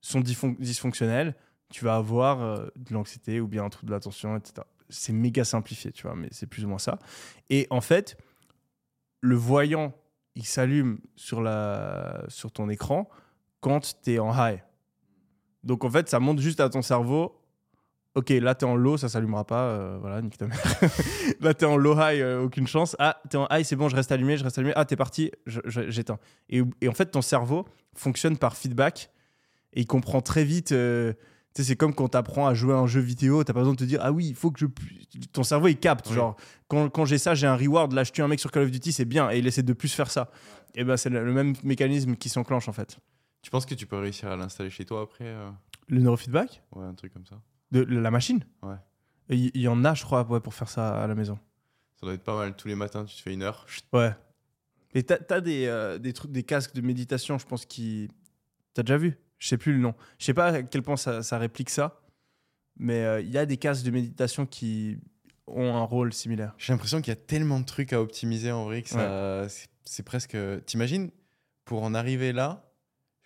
sont 0.00 0.20
dysfonctionnelles, 0.20 1.34
tu 1.70 1.84
vas 1.84 1.96
avoir 1.96 2.42
euh, 2.42 2.66
de 2.76 2.92
l'anxiété 2.92 3.40
ou 3.40 3.46
bien 3.48 3.64
un 3.64 3.70
trouble 3.70 3.88
de 3.90 3.94
l'attention, 3.94 4.36
etc. 4.36 4.66
C'est 4.94 5.12
méga 5.12 5.44
simplifié, 5.44 5.92
tu 5.92 6.02
vois, 6.04 6.14
mais 6.14 6.28
c'est 6.30 6.46
plus 6.46 6.64
ou 6.64 6.68
moins 6.68 6.78
ça. 6.78 6.98
Et 7.50 7.66
en 7.70 7.80
fait, 7.80 8.16
le 9.20 9.36
voyant, 9.36 9.92
il 10.34 10.44
s'allume 10.44 10.98
sur, 11.16 11.42
la... 11.42 12.24
sur 12.28 12.52
ton 12.52 12.68
écran 12.68 13.08
quand 13.60 13.96
tu 14.02 14.12
es 14.12 14.18
en 14.18 14.32
high. 14.32 14.62
Donc 15.62 15.84
en 15.84 15.90
fait, 15.90 16.08
ça 16.08 16.20
montre 16.20 16.42
juste 16.42 16.60
à 16.60 16.68
ton 16.68 16.82
cerveau, 16.82 17.40
ok, 18.14 18.30
là 18.30 18.54
t'es 18.54 18.66
en 18.66 18.76
low, 18.76 18.96
ça 18.96 19.08
s'allumera 19.08 19.44
pas, 19.46 19.68
euh, 19.70 19.98
voilà, 20.00 20.20
nique 20.20 20.36
ta 20.36 20.46
mère. 20.46 20.60
là 21.40 21.54
t'es 21.54 21.64
en 21.64 21.76
low 21.76 21.94
high, 21.94 22.20
euh, 22.20 22.42
aucune 22.42 22.66
chance. 22.66 22.94
Ah, 22.98 23.20
t'es 23.30 23.36
en 23.38 23.46
high, 23.50 23.64
c'est 23.64 23.76
bon, 23.76 23.88
je 23.88 23.96
reste 23.96 24.12
allumé, 24.12 24.36
je 24.36 24.44
reste 24.44 24.58
allumé. 24.58 24.72
Ah, 24.76 24.84
t'es 24.84 24.96
parti, 24.96 25.30
j'éteins. 25.46 26.18
Et, 26.50 26.62
et 26.80 26.88
en 26.88 26.92
fait, 26.92 27.06
ton 27.06 27.22
cerveau 27.22 27.66
fonctionne 27.94 28.36
par 28.36 28.56
feedback 28.56 29.10
et 29.72 29.80
il 29.80 29.86
comprend 29.86 30.20
très 30.20 30.44
vite. 30.44 30.72
euh, 30.72 31.14
tu 31.54 31.62
sais, 31.62 31.68
c'est 31.68 31.76
comme 31.76 31.94
quand 31.94 32.08
t'apprends 32.08 32.46
à 32.48 32.54
jouer 32.54 32.74
à 32.74 32.78
un 32.78 32.86
jeu 32.86 33.00
vidéo, 33.00 33.44
t'as 33.44 33.52
pas 33.52 33.60
besoin 33.60 33.74
de 33.74 33.78
te 33.78 33.84
dire, 33.84 34.00
ah 34.02 34.10
oui, 34.12 34.26
il 34.28 34.34
faut 34.34 34.50
que 34.50 34.58
je. 34.60 34.66
Ton 35.32 35.42
cerveau 35.44 35.68
il 35.68 35.76
capte, 35.78 36.08
Oui. 36.08 36.14
genre, 36.14 36.36
quand, 36.68 36.88
quand 36.90 37.04
j'ai 37.04 37.18
ça, 37.18 37.34
j'ai 37.34 37.46
un 37.46 37.56
reward, 37.56 37.92
là 37.92 38.02
je 38.04 38.10
tue 38.12 38.22
un 38.22 38.28
mec 38.28 38.40
sur 38.40 38.50
Call 38.50 38.64
of 38.64 38.70
Duty, 38.70 38.92
c'est 38.92 39.04
bien, 39.04 39.30
et 39.30 39.38
il 39.38 39.46
essaie 39.46 39.62
de 39.62 39.72
plus 39.72 39.92
faire 39.94 40.10
ça. 40.10 40.30
Et 40.74 40.82
ben 40.84 40.96
c'est 40.96 41.10
le, 41.10 41.24
le 41.24 41.32
même 41.32 41.54
mécanisme 41.62 42.16
qui 42.16 42.28
s'enclenche 42.28 42.68
en 42.68 42.72
fait. 42.72 42.98
Tu 43.42 43.50
penses 43.50 43.66
que 43.66 43.74
tu 43.74 43.86
peux 43.86 43.98
réussir 43.98 44.28
à 44.30 44.36
l'installer 44.36 44.70
chez 44.70 44.84
toi 44.84 45.02
après 45.02 45.26
euh, 45.26 45.50
Le 45.88 46.00
neurofeedback? 46.00 46.62
Ouais, 46.74 46.84
un 46.84 46.94
truc 46.94 47.12
comme 47.12 47.26
ça. 47.26 47.36
de 47.70 47.82
la 47.82 48.10
machine? 48.10 48.44
Ouais. 48.62 48.76
Il 49.28 49.56
y, 49.56 49.68
en 49.68 49.84
a, 49.84 49.94
je 49.94 50.02
crois, 50.02 50.26
ouais, 50.26 50.40
pour 50.40 50.52
faire 50.54 50.68
ça 50.68 51.02
à 51.02 51.06
la 51.06 51.14
maison. 51.14 51.38
Ça 52.00 52.06
doit 52.06 52.14
être 52.14 52.24
pas 52.24 52.36
mal. 52.36 52.54
Tous 52.56 52.68
les 52.68 52.74
matins, 52.74 53.04
tu 53.04 53.16
te 53.16 53.20
fais 53.22 53.32
une 53.32 53.42
heure. 53.42 53.66
Ouais. 53.92 54.12
Et 54.94 55.02
t'as 55.02 55.16
as 55.30 55.40
des, 55.40 55.66
euh, 55.66 55.98
des, 55.98 56.12
trucs, 56.12 56.30
des 56.30 56.42
casques 56.42 56.74
de 56.74 56.80
méditation, 56.80 57.38
je 57.38 57.46
pense, 57.46 57.64
qui. 57.64 58.08
T'as 58.74 58.82
déjà 58.82 58.98
vu? 58.98 59.16
Je 59.44 59.50
sais 59.50 59.58
plus 59.58 59.74
le 59.74 59.78
nom. 59.78 59.94
Je 60.18 60.24
sais 60.24 60.32
pas 60.32 60.46
à 60.46 60.62
quel 60.62 60.80
point 60.80 60.96
ça, 60.96 61.22
ça 61.22 61.36
réplique 61.36 61.68
ça, 61.68 62.00
mais 62.78 63.04
euh, 63.04 63.20
il 63.20 63.28
y 63.28 63.36
a 63.36 63.44
des 63.44 63.58
casques 63.58 63.84
de 63.84 63.90
méditation 63.90 64.46
qui 64.46 64.96
ont 65.46 65.74
un 65.74 65.82
rôle 65.82 66.14
similaire. 66.14 66.54
J'ai 66.56 66.72
l'impression 66.72 67.02
qu'il 67.02 67.10
y 67.10 67.12
a 67.12 67.20
tellement 67.20 67.60
de 67.60 67.66
trucs 67.66 67.92
à 67.92 68.00
optimiser 68.00 68.50
en 68.52 68.64
vrai 68.64 68.80
que 68.80 68.88
ça, 68.88 69.46
c'est- 69.50 69.68
c'est 69.84 70.02
presque. 70.02 70.34
T'imagines, 70.64 71.10
pour 71.66 71.82
en 71.82 71.92
arriver 71.92 72.32
là, 72.32 72.72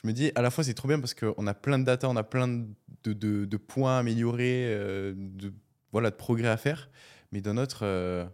je 0.03 0.09
me 0.09 0.13
dis 0.13 0.33
à 0.35 0.43
la 0.43 0.51
fois 0.51 0.65
c'est 0.65 0.75
trop 0.75 0.89
bien 0.89 0.99
parce 0.99 1.15
qu'on 1.15 1.47
a 1.47 1.55
plein 1.55 1.79
de 1.79 1.85
data, 1.85 2.09
on 2.09 2.17
a 2.17 2.25
plein 2.25 2.49
de, 2.49 2.67
de, 3.13 3.45
de 3.45 3.57
points 3.57 3.95
à 3.95 4.01
améliorer, 4.01 4.75
euh, 4.75 5.15
de, 5.17 5.53
voilà, 5.93 6.11
de 6.11 6.17
progrès 6.17 6.49
à 6.49 6.57
faire, 6.57 6.91
mais 7.31 7.41
d'un 7.41 7.59
autre, 7.59 7.83
euh, 7.85 8.27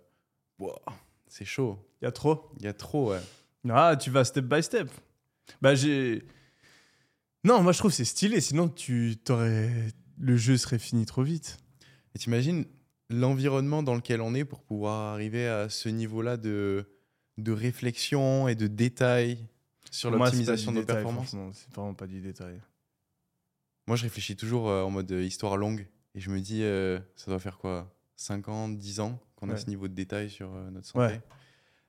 wow, 0.58 0.72
c'est 1.28 1.44
chaud. 1.44 1.86
Il 2.00 2.06
y 2.06 2.08
a 2.08 2.12
trop 2.12 2.50
Il 2.56 2.64
y 2.64 2.68
a 2.68 2.72
trop, 2.72 3.10
ouais. 3.10 3.20
Ah, 3.68 3.94
tu 3.94 4.08
vas 4.08 4.24
step 4.24 4.46
by 4.46 4.62
step. 4.62 4.88
Bah, 5.60 5.74
j'ai. 5.74 6.22
Non, 7.44 7.62
moi 7.62 7.72
je 7.72 7.78
trouve 7.78 7.92
c'est 7.92 8.04
stylé, 8.04 8.40
sinon 8.40 8.68
tu 8.68 9.16
t'aurais. 9.22 9.70
Le 10.18 10.36
jeu 10.36 10.56
serait 10.56 10.78
fini 10.78 11.04
trop 11.04 11.22
vite. 11.22 11.58
Et 12.14 12.18
t'imagines 12.18 12.64
l'environnement 13.10 13.82
dans 13.82 13.94
lequel 13.94 14.20
on 14.20 14.34
est 14.34 14.44
pour 14.44 14.62
pouvoir 14.62 15.12
arriver 15.12 15.46
à 15.46 15.68
ce 15.68 15.88
niveau-là 15.88 16.36
de, 16.36 16.86
de 17.36 17.52
réflexion 17.52 18.48
et 18.48 18.54
de 18.54 18.66
détail 18.66 19.38
sur 19.90 20.10
l'optimisation 20.10 20.72
de 20.72 20.78
nos 20.78 20.84
performances? 20.84 21.28
franchement, 21.28 21.50
C'est 21.52 21.74
vraiment 21.74 21.94
pas 21.94 22.06
du 22.06 22.20
détail. 22.20 22.60
Moi, 23.86 23.96
je 23.96 24.04
réfléchis 24.04 24.36
toujours 24.36 24.70
euh, 24.70 24.82
en 24.82 24.90
mode 24.90 25.10
euh, 25.12 25.22
histoire 25.22 25.56
longue. 25.56 25.86
Et 26.14 26.20
je 26.20 26.30
me 26.30 26.40
dis, 26.40 26.62
euh, 26.62 26.98
ça 27.16 27.30
doit 27.30 27.40
faire 27.40 27.58
quoi? 27.58 27.92
5 28.16 28.48
ans, 28.48 28.68
10 28.68 29.00
ans 29.00 29.20
qu'on 29.36 29.50
a 29.50 29.56
ce 29.56 29.66
niveau 29.66 29.88
de 29.88 29.94
détail 29.94 30.30
sur 30.30 30.48
notre 30.70 30.86
santé? 30.86 31.14
Ouais. 31.14 31.22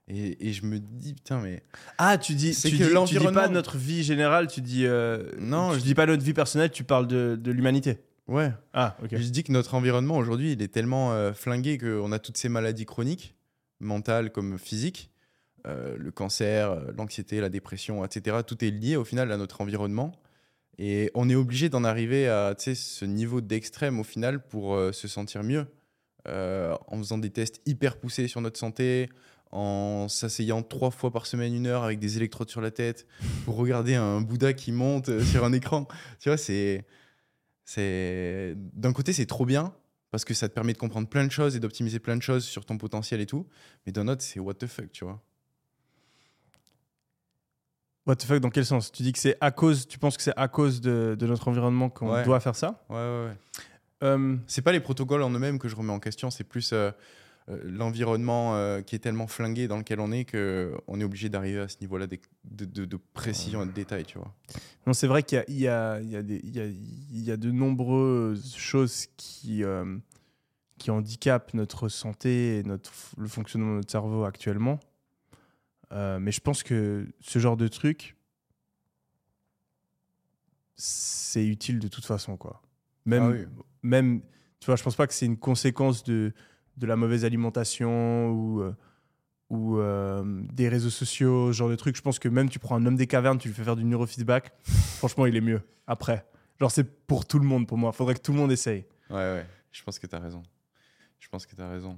Et, 0.07 0.49
et 0.49 0.53
je 0.53 0.63
me 0.65 0.79
dis, 0.79 1.13
putain, 1.15 1.39
mais. 1.41 1.63
Ah, 1.97 2.17
tu 2.17 2.35
dis, 2.35 2.53
C'est 2.53 2.69
tu 2.69 2.75
que 2.77 2.77
dis, 2.77 2.83
tu 2.83 2.87
dis 2.89 2.93
l'environnement- 2.93 3.41
pas 3.41 3.47
notre 3.47 3.77
vie 3.77 4.03
générale, 4.03 4.47
tu 4.47 4.61
dis. 4.61 4.85
euh, 4.85 5.31
Non, 5.39 5.73
tu 5.73 5.79
je- 5.79 5.83
dis 5.83 5.95
pas 5.95 6.05
notre 6.05 6.23
vie 6.23 6.33
personnelle, 6.33 6.69
tu 6.71 6.83
parles 6.83 7.07
de, 7.07 7.35
de 7.41 7.51
l'humanité. 7.51 7.97
Ouais. 8.27 8.51
Ah, 8.73 8.97
ok. 9.03 9.09
Je 9.17 9.29
dis 9.29 9.43
que 9.43 9.51
notre 9.51 9.73
environnement 9.73 10.17
aujourd'hui, 10.17 10.51
il 10.53 10.61
est 10.61 10.67
tellement 10.67 11.13
euh, 11.13 11.33
flingué 11.33 11.77
qu'on 11.77 12.11
a 12.11 12.19
toutes 12.19 12.37
ces 12.37 12.49
maladies 12.49 12.85
chroniques, 12.85 13.35
mentales 13.79 14.31
comme 14.31 14.57
physiques, 14.59 15.09
euh, 15.67 15.95
le 15.97 16.11
cancer, 16.11 16.75
l'anxiété, 16.95 17.39
la 17.41 17.49
dépression, 17.49 18.05
etc. 18.05 18.37
Tout 18.45 18.63
est 18.63 18.69
lié 18.71 18.95
au 18.97 19.03
final 19.05 19.31
à 19.31 19.37
notre 19.37 19.61
environnement. 19.61 20.11
Et 20.77 21.09
on 21.15 21.29
est 21.29 21.35
obligé 21.35 21.69
d'en 21.69 21.83
arriver 21.83 22.27
à 22.27 22.53
ce 22.57 23.05
niveau 23.05 23.41
d'extrême 23.41 23.99
au 23.99 24.03
final 24.03 24.45
pour 24.45 24.77
se 24.91 25.07
sentir 25.07 25.41
mieux. 25.41 25.65
En 26.27 26.97
faisant 26.97 27.17
des 27.17 27.29
tests 27.29 27.61
hyper 27.65 27.97
poussés 27.97 28.27
sur 28.27 28.41
notre 28.41 28.59
santé, 28.59 29.09
en 29.51 30.07
s'asseyant 30.09 30.61
trois 30.63 30.91
fois 30.91 31.11
par 31.11 31.25
semaine, 31.25 31.53
une 31.53 31.67
heure 31.67 31.83
avec 31.83 31.99
des 31.99 32.17
électrodes 32.17 32.49
sur 32.49 32.61
la 32.61 32.71
tête 32.71 33.07
pour 33.45 33.55
regarder 33.55 33.95
un 33.95 34.21
Bouddha 34.21 34.53
qui 34.53 34.71
monte 34.71 35.09
euh, 35.09 35.23
sur 35.23 35.43
un 35.45 35.53
écran. 35.53 35.87
Tu 36.19 36.29
vois, 36.29 36.37
c'est. 36.37 36.85
c'est 37.63 38.53
D'un 38.73 38.91
côté, 38.93 39.13
c'est 39.13 39.25
trop 39.25 39.45
bien 39.45 39.73
parce 40.11 40.23
que 40.25 40.33
ça 40.33 40.47
te 40.49 40.53
permet 40.53 40.73
de 40.73 40.77
comprendre 40.77 41.07
plein 41.09 41.25
de 41.25 41.31
choses 41.31 41.55
et 41.55 41.59
d'optimiser 41.59 41.99
plein 41.99 42.15
de 42.15 42.21
choses 42.21 42.43
sur 42.45 42.65
ton 42.65 42.77
potentiel 42.77 43.19
et 43.21 43.25
tout. 43.25 43.47
Mais 43.85 43.91
d'un 43.91 44.07
autre, 44.07 44.21
c'est 44.21 44.39
what 44.39 44.53
the 44.55 44.67
fuck, 44.67 44.91
tu 44.91 45.03
vois. 45.05 45.21
What 48.05 48.17
the 48.17 48.23
fuck, 48.23 48.39
dans 48.39 48.51
quel 48.51 48.65
sens? 48.65 48.91
Tu 48.91 49.01
dis 49.03 49.11
que 49.13 49.19
c'est 49.19 49.35
à 49.41 49.49
cause, 49.51 49.87
tu 49.87 49.97
penses 49.97 50.15
que 50.15 50.21
c'est 50.23 50.37
à 50.37 50.47
cause 50.47 50.79
de, 50.79 51.15
de 51.17 51.25
notre 51.27 51.47
environnement 51.47 51.89
qu'on 51.89 52.13
Ouais. 52.13 52.23
doit 52.23 52.39
faire 52.39 52.55
ça? 52.55 52.85
Ouais, 52.89 52.95
ouais, 52.97 53.25
ouais. 53.27 53.37
Euh, 54.03 54.35
C'est 54.45 54.61
pas 54.61 54.71
les 54.71 54.79
protocoles 54.79 55.23
en 55.23 55.31
eux-mêmes 55.31 55.57
que 55.57 55.67
je 55.67 55.75
remets 55.75 55.91
en 55.93 55.99
question, 55.99 56.29
c'est 56.29 56.43
plus 56.43 56.71
euh, 56.73 56.91
l'environnement 57.47 58.55
euh, 58.55 58.81
qui 58.81 58.95
est 58.95 58.99
tellement 58.99 59.27
flingué 59.27 59.67
dans 59.67 59.77
lequel 59.77 59.99
on 59.99 60.11
est 60.11 60.25
que 60.25 60.73
on 60.87 60.99
est 60.99 61.03
obligé 61.03 61.29
d'arriver 61.29 61.59
à 61.59 61.67
ce 61.67 61.77
niveau-là 61.81 62.07
de, 62.07 62.17
de- 62.45 62.65
de- 62.65 62.85
de 62.85 62.97
précision 63.13 63.61
et 63.63 63.67
de 63.67 63.71
détail, 63.71 64.03
tu 64.05 64.17
vois. 64.17 64.33
Non, 64.87 64.93
c'est 64.93 65.05
vrai 65.07 65.21
qu'il 65.23 65.43
y 65.49 65.53
y, 65.53 65.57
y, 65.59 65.63
y, 65.63 65.67
a, 65.67 65.79
il 66.65 67.21
y 67.23 67.31
a 67.31 67.37
de 67.37 67.51
nombreuses 67.51 68.55
choses 68.55 69.05
qui, 69.17 69.63
euh, 69.63 69.97
qui 70.79 70.89
handicapent 70.89 71.53
notre 71.53 71.87
santé 71.87 72.57
et 72.59 72.63
notre, 72.63 72.91
le 73.17 73.27
fonctionnement 73.27 73.71
de 73.71 73.75
notre 73.77 73.91
cerveau 73.91 74.23
actuellement. 74.23 74.79
Euh, 75.91 76.17
mais 76.19 76.31
je 76.31 76.41
pense 76.41 76.63
que 76.63 77.07
ce 77.21 77.37
genre 77.37 77.57
de 77.57 77.67
truc, 77.67 78.15
c'est 80.75 81.45
utile 81.45 81.79
de 81.79 81.87
toute 81.87 82.05
façon. 82.05 82.37
Quoi. 82.37 82.61
Même, 83.05 83.23
Ah 83.23 83.29
oui. 83.29 83.63
même, 83.83 84.21
tu 84.59 84.65
vois, 84.65 84.75
je 84.75 84.83
pense 84.83 84.95
pas 84.95 85.07
que 85.07 85.13
c'est 85.13 85.25
une 85.25 85.37
conséquence 85.37 86.03
de, 86.03 86.33
de 86.77 86.85
la 86.85 86.95
mauvaise 86.95 87.25
alimentation 87.25 88.29
ou, 88.31 88.61
euh, 88.61 88.73
ou 89.49 89.77
euh, 89.77 90.23
des 90.53 90.67
réseaux 90.69 90.89
sociaux, 90.89 91.53
ce 91.53 91.57
genre 91.57 91.69
de 91.69 91.75
trucs. 91.75 91.95
Je 91.95 92.01
pense 92.01 92.19
que 92.19 92.27
même 92.29 92.49
tu 92.49 92.59
prends 92.59 92.75
un 92.75 92.85
homme 92.85 92.95
des 92.95 93.07
cavernes, 93.07 93.37
tu 93.37 93.47
lui 93.47 93.55
fais 93.55 93.63
faire 93.63 93.75
du 93.75 93.83
neurofeedback, 93.85 94.51
franchement, 94.97 95.25
il 95.25 95.35
est 95.35 95.41
mieux 95.41 95.61
après. 95.87 96.25
Genre, 96.59 96.71
c'est 96.71 96.83
pour 97.05 97.25
tout 97.25 97.39
le 97.39 97.45
monde 97.45 97.67
pour 97.67 97.77
moi. 97.77 97.91
Faudrait 97.91 98.15
que 98.15 98.21
tout 98.21 98.31
le 98.31 98.37
monde 98.37 98.51
essaye. 98.51 98.85
Ouais, 99.09 99.15
ouais, 99.15 99.45
je 99.71 99.83
pense 99.83 99.99
que 99.99 100.07
tu 100.07 100.15
as 100.15 100.19
raison. 100.19 100.41
Je 101.19 101.27
pense 101.29 101.45
que 101.45 101.55
tu 101.55 101.61
as 101.61 101.69
raison. 101.69 101.97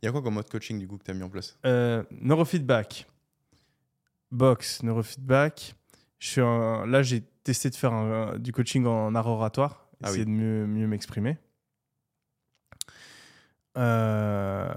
Il 0.00 0.06
y 0.06 0.08
a 0.08 0.12
quoi 0.12 0.22
comme 0.22 0.34
mode 0.34 0.48
coaching 0.48 0.78
du 0.78 0.86
coup 0.86 0.96
que 0.98 1.04
tu 1.04 1.10
as 1.10 1.14
mis 1.14 1.22
en 1.22 1.28
place? 1.28 1.58
Euh, 1.66 2.02
neurofeedback, 2.10 3.06
box, 4.30 4.82
neurofeedback. 4.82 5.74
Je 6.18 6.28
suis 6.28 6.40
un- 6.40 6.86
Là, 6.86 7.02
j'ai 7.02 7.22
testé 7.44 7.70
de 7.70 7.74
faire 7.76 7.92
un- 7.92 8.38
du 8.38 8.52
coaching 8.52 8.86
en 8.86 9.14
art 9.14 9.26
oratoire, 9.26 9.88
Ah 10.02 10.08
essayer 10.08 10.24
oui. 10.24 10.26
de 10.26 10.30
mieux, 10.30 10.66
mieux 10.66 10.86
m'exprimer. 10.86 11.38
Euh, 13.78 14.68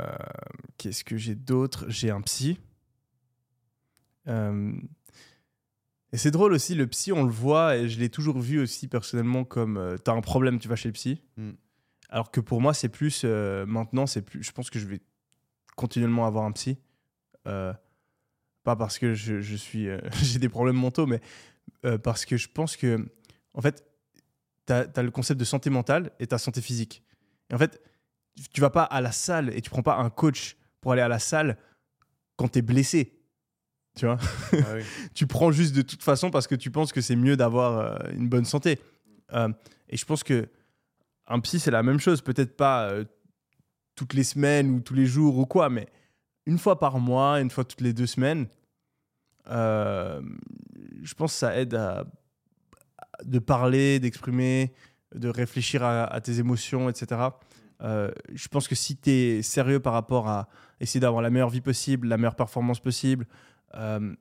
Qu'est-ce 0.78 1.04
que 1.04 1.18
j'ai 1.18 1.36
d'autre? 1.36 1.86
J'ai 1.88 2.12
un 2.12 2.22
psy. 2.22 2.60
Euh, 4.28 4.74
Et 6.14 6.18
c'est 6.18 6.32
drôle 6.32 6.54
aussi, 6.54 6.76
le 6.76 6.88
psy, 6.88 7.12
on 7.12 7.24
le 7.24 7.32
voit, 7.32 7.78
et 7.78 7.90
je 7.90 8.00
l'ai 8.00 8.10
toujours 8.10 8.40
vu 8.40 8.60
aussi 8.60 8.88
personnellement 8.88 9.44
comme 9.44 9.78
euh, 9.78 9.98
t'as 9.98 10.14
un 10.14 10.22
problème, 10.22 10.60
tu 10.60 10.68
vas 10.68 10.76
chez 10.76 10.90
le 10.90 10.94
psy. 10.94 11.22
Mm. 11.38 11.52
Alors 12.10 12.32
que 12.32 12.42
pour 12.42 12.62
moi, 12.62 12.74
c'est 12.74 12.90
plus. 12.90 13.24
maintenant, 13.24 14.06
c'est 14.06 14.22
plus. 14.22 14.44
Je 14.44 14.52
pense 14.52 14.70
que 14.70 14.80
je 14.80 14.86
vais 14.86 15.00
continuellement 15.76 16.26
avoir 16.26 16.46
un 16.46 16.52
psy. 16.52 16.78
Pas 17.44 18.76
parce 18.76 19.00
que 19.00 19.14
je, 19.14 19.40
je 19.40 19.56
suis, 19.56 19.88
j'ai 20.22 20.38
des 20.38 20.50
problèmes 20.50 20.76
mentaux, 20.76 21.08
mais 21.08 21.22
parce 22.04 22.26
que 22.26 22.36
je 22.36 22.50
pense 22.50 22.76
que, 22.76 23.10
en 23.54 23.62
fait, 23.62 23.86
tu 24.68 24.74
as, 24.74 25.04
le 25.04 25.12
concept 25.12 25.40
de 25.40 25.46
santé 25.46 25.70
mentale 25.70 26.12
et 26.20 26.28
ta 26.28 26.38
santé 26.38 26.60
physique. 26.60 27.02
Et 27.50 27.54
en 27.54 27.58
fait, 27.58 27.82
tu- 28.54 28.62
vas 28.62 28.70
pas 28.70 28.84
à 28.84 29.02
la 29.02 29.12
salle 29.12 29.56
et 29.56 29.62
tu 29.62 29.70
prends 29.70 29.84
pas 29.84 29.98
un 29.98 30.10
coach 30.10 30.56
pour 30.80 30.92
aller 30.94 31.02
à 31.02 31.08
la 31.08 31.20
salle 31.20 31.58
quand 32.38 32.50
tu 32.50 32.60
es 32.60 32.62
blessé. 32.62 33.18
Tu 33.96 34.06
vois? 34.06 34.18
Ah 34.54 34.76
oui. 34.76 34.84
tu 35.14 35.28
prends 35.28 35.52
juste 35.52 35.76
de 35.76 35.82
toute 35.82 36.02
façon 36.04 36.32
parce 36.32 36.48
que 36.48 36.56
tu 36.56 36.72
penses 36.72 36.92
que 36.94 37.02
c'est 37.02 37.16
mieux 37.16 37.36
d'avoir 37.36 37.78
euh, 37.80 38.12
une 38.14 38.30
bonne 38.30 38.46
santé. 38.46 38.80
Euh, 39.34 39.50
et 39.90 39.98
je 39.98 40.06
pense 40.06 40.24
que 40.24 40.48
un 41.28 41.40
psy, 41.42 41.60
c'est 41.60 41.72
la 41.72 41.84
même 41.84 42.00
chose. 42.00 42.22
Peut-être 42.22 42.56
pas 42.56 42.90
euh, 42.90 43.06
toutes 43.96 44.14
les 44.14 44.24
semaines 44.24 44.70
ou 44.72 44.80
tous 44.80 44.94
les 44.94 45.06
jours 45.06 45.38
ou 45.38 45.46
quoi, 45.46 45.70
mais 45.70 45.88
une 46.46 46.58
fois 46.58 46.80
par 46.80 47.00
mois, 47.00 47.40
une 47.42 47.50
fois 47.50 47.64
toutes 47.66 47.82
les 47.82 47.94
deux 47.94 48.08
semaines, 48.08 48.48
euh, 49.50 50.22
je 51.04 51.14
pense 51.14 51.34
que 51.34 51.40
ça 51.40 51.58
aide 51.58 51.74
à 51.76 52.06
de 53.24 53.40
parler, 53.40 54.00
d'exprimer, 54.00 54.74
de 55.14 55.28
réfléchir 55.30 55.84
à, 55.84 56.06
à 56.06 56.22
tes 56.22 56.40
émotions, 56.40 56.90
etc. 56.90 57.22
Euh, 57.82 58.12
je 58.34 58.48
pense 58.48 58.68
que 58.68 58.76
si 58.76 58.96
tu 58.98 59.10
es 59.10 59.42
sérieux 59.42 59.80
par 59.80 59.94
rapport 59.94 60.28
à 60.28 60.48
essayer 60.80 61.00
d'avoir 61.00 61.22
la 61.22 61.30
meilleure 61.30 61.50
vie 61.50 61.62
possible, 61.62 62.08
la 62.08 62.18
meilleure 62.18 62.36
performance 62.36 62.80
possible, 62.80 63.26
euh, 63.76 64.14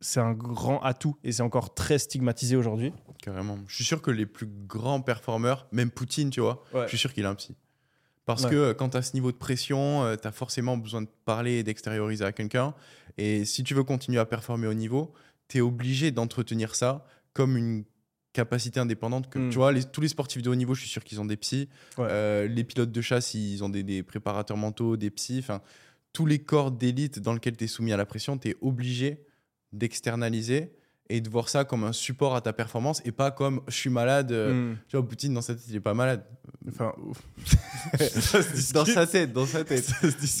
c'est 0.00 0.20
un 0.20 0.32
grand 0.32 0.80
atout 0.82 1.16
et 1.24 1.32
c'est 1.32 1.42
encore 1.42 1.74
très 1.74 1.98
stigmatisé 1.98 2.56
aujourd'hui. 2.56 2.92
Carrément. 3.22 3.58
Je 3.66 3.74
suis 3.74 3.84
sûr 3.84 4.02
que 4.02 4.10
les 4.10 4.26
plus 4.26 4.46
grands 4.46 5.00
performeurs, 5.00 5.66
même 5.72 5.90
Poutine, 5.90 6.30
tu 6.30 6.40
vois, 6.40 6.62
Ouais. 6.72 6.82
je 6.84 6.88
suis 6.88 6.98
sûr 6.98 7.12
qu'il 7.12 7.24
a 7.26 7.30
un 7.30 7.34
psy. 7.34 7.56
Parce 8.26 8.44
Ouais. 8.44 8.50
que 8.50 8.56
euh, 8.56 8.74
quand 8.74 8.90
tu 8.90 8.96
as 8.96 9.02
ce 9.02 9.14
niveau 9.14 9.32
de 9.32 9.36
pression, 9.36 10.16
tu 10.20 10.26
as 10.28 10.32
forcément 10.32 10.76
besoin 10.76 11.02
de 11.02 11.08
parler 11.24 11.54
et 11.58 11.62
d'extérioriser 11.62 12.24
à 12.24 12.32
quelqu'un. 12.32 12.74
Et 13.18 13.44
si 13.44 13.64
tu 13.64 13.74
veux 13.74 13.84
continuer 13.84 14.18
à 14.18 14.24
performer 14.26 14.66
au 14.66 14.74
niveau, 14.74 15.12
tu 15.48 15.58
es 15.58 15.60
obligé 15.60 16.10
d'entretenir 16.10 16.74
ça 16.74 17.06
comme 17.32 17.56
une 17.56 17.84
capacité 18.34 18.78
indépendante. 18.80 19.30
Que, 19.30 19.38
Mm. 19.38 19.48
Tu 19.50 19.56
vois, 19.56 19.72
les- 19.72 19.84
tous 19.84 20.02
les 20.02 20.08
sportifs 20.08 20.42
de 20.42 20.50
haut 20.50 20.54
niveau, 20.54 20.74
je 20.74 20.80
suis 20.80 20.90
sûr 20.90 21.02
qu'ils 21.02 21.20
ont 21.20 21.24
des 21.24 21.38
psys. 21.38 21.68
Ouais. 21.96 22.06
Euh, 22.10 22.46
les 22.48 22.64
pilotes 22.64 22.92
de 22.92 23.00
chasse, 23.00 23.32
ils 23.32 23.64
ont 23.64 23.70
des, 23.70 23.82
des 23.82 24.02
préparateurs 24.02 24.58
mentaux, 24.58 24.96
des 24.98 25.08
psys. 25.10 25.38
Enfin, 25.38 25.62
tous 26.12 26.26
les 26.26 26.38
corps 26.40 26.70
d'élite 26.70 27.18
dans 27.20 27.32
lesquels 27.32 27.56
tu 27.56 27.64
es 27.64 27.66
soumis 27.68 27.92
à 27.92 27.96
la 27.96 28.04
pression, 28.04 28.36
tu 28.36 28.48
es 28.50 28.56
obligé 28.60 29.24
d'externaliser 29.72 30.72
et 31.10 31.20
de 31.20 31.28
voir 31.28 31.48
ça 31.50 31.64
comme 31.64 31.84
un 31.84 31.92
support 31.92 32.34
à 32.34 32.40
ta 32.40 32.52
performance 32.54 33.02
et 33.04 33.12
pas 33.12 33.30
comme 33.30 33.60
je 33.68 33.74
suis 33.74 33.90
malade. 33.90 34.32
euh, 34.32 34.72
Mm. 34.72 34.76
Tu 34.88 34.96
vois, 34.96 35.06
Poutine, 35.08 35.34
dans 35.34 35.42
sa 35.42 35.54
tête, 35.54 35.64
il 35.68 35.76
est 35.76 35.80
pas 35.80 35.94
malade. 35.94 36.24
Enfin, 36.68 36.92
ouf. 37.04 37.20
dans 38.72 38.84
sa 38.86 39.06
tête, 39.06 39.32
dans 39.32 39.46
sa 39.46 39.64
tête. 39.64 39.90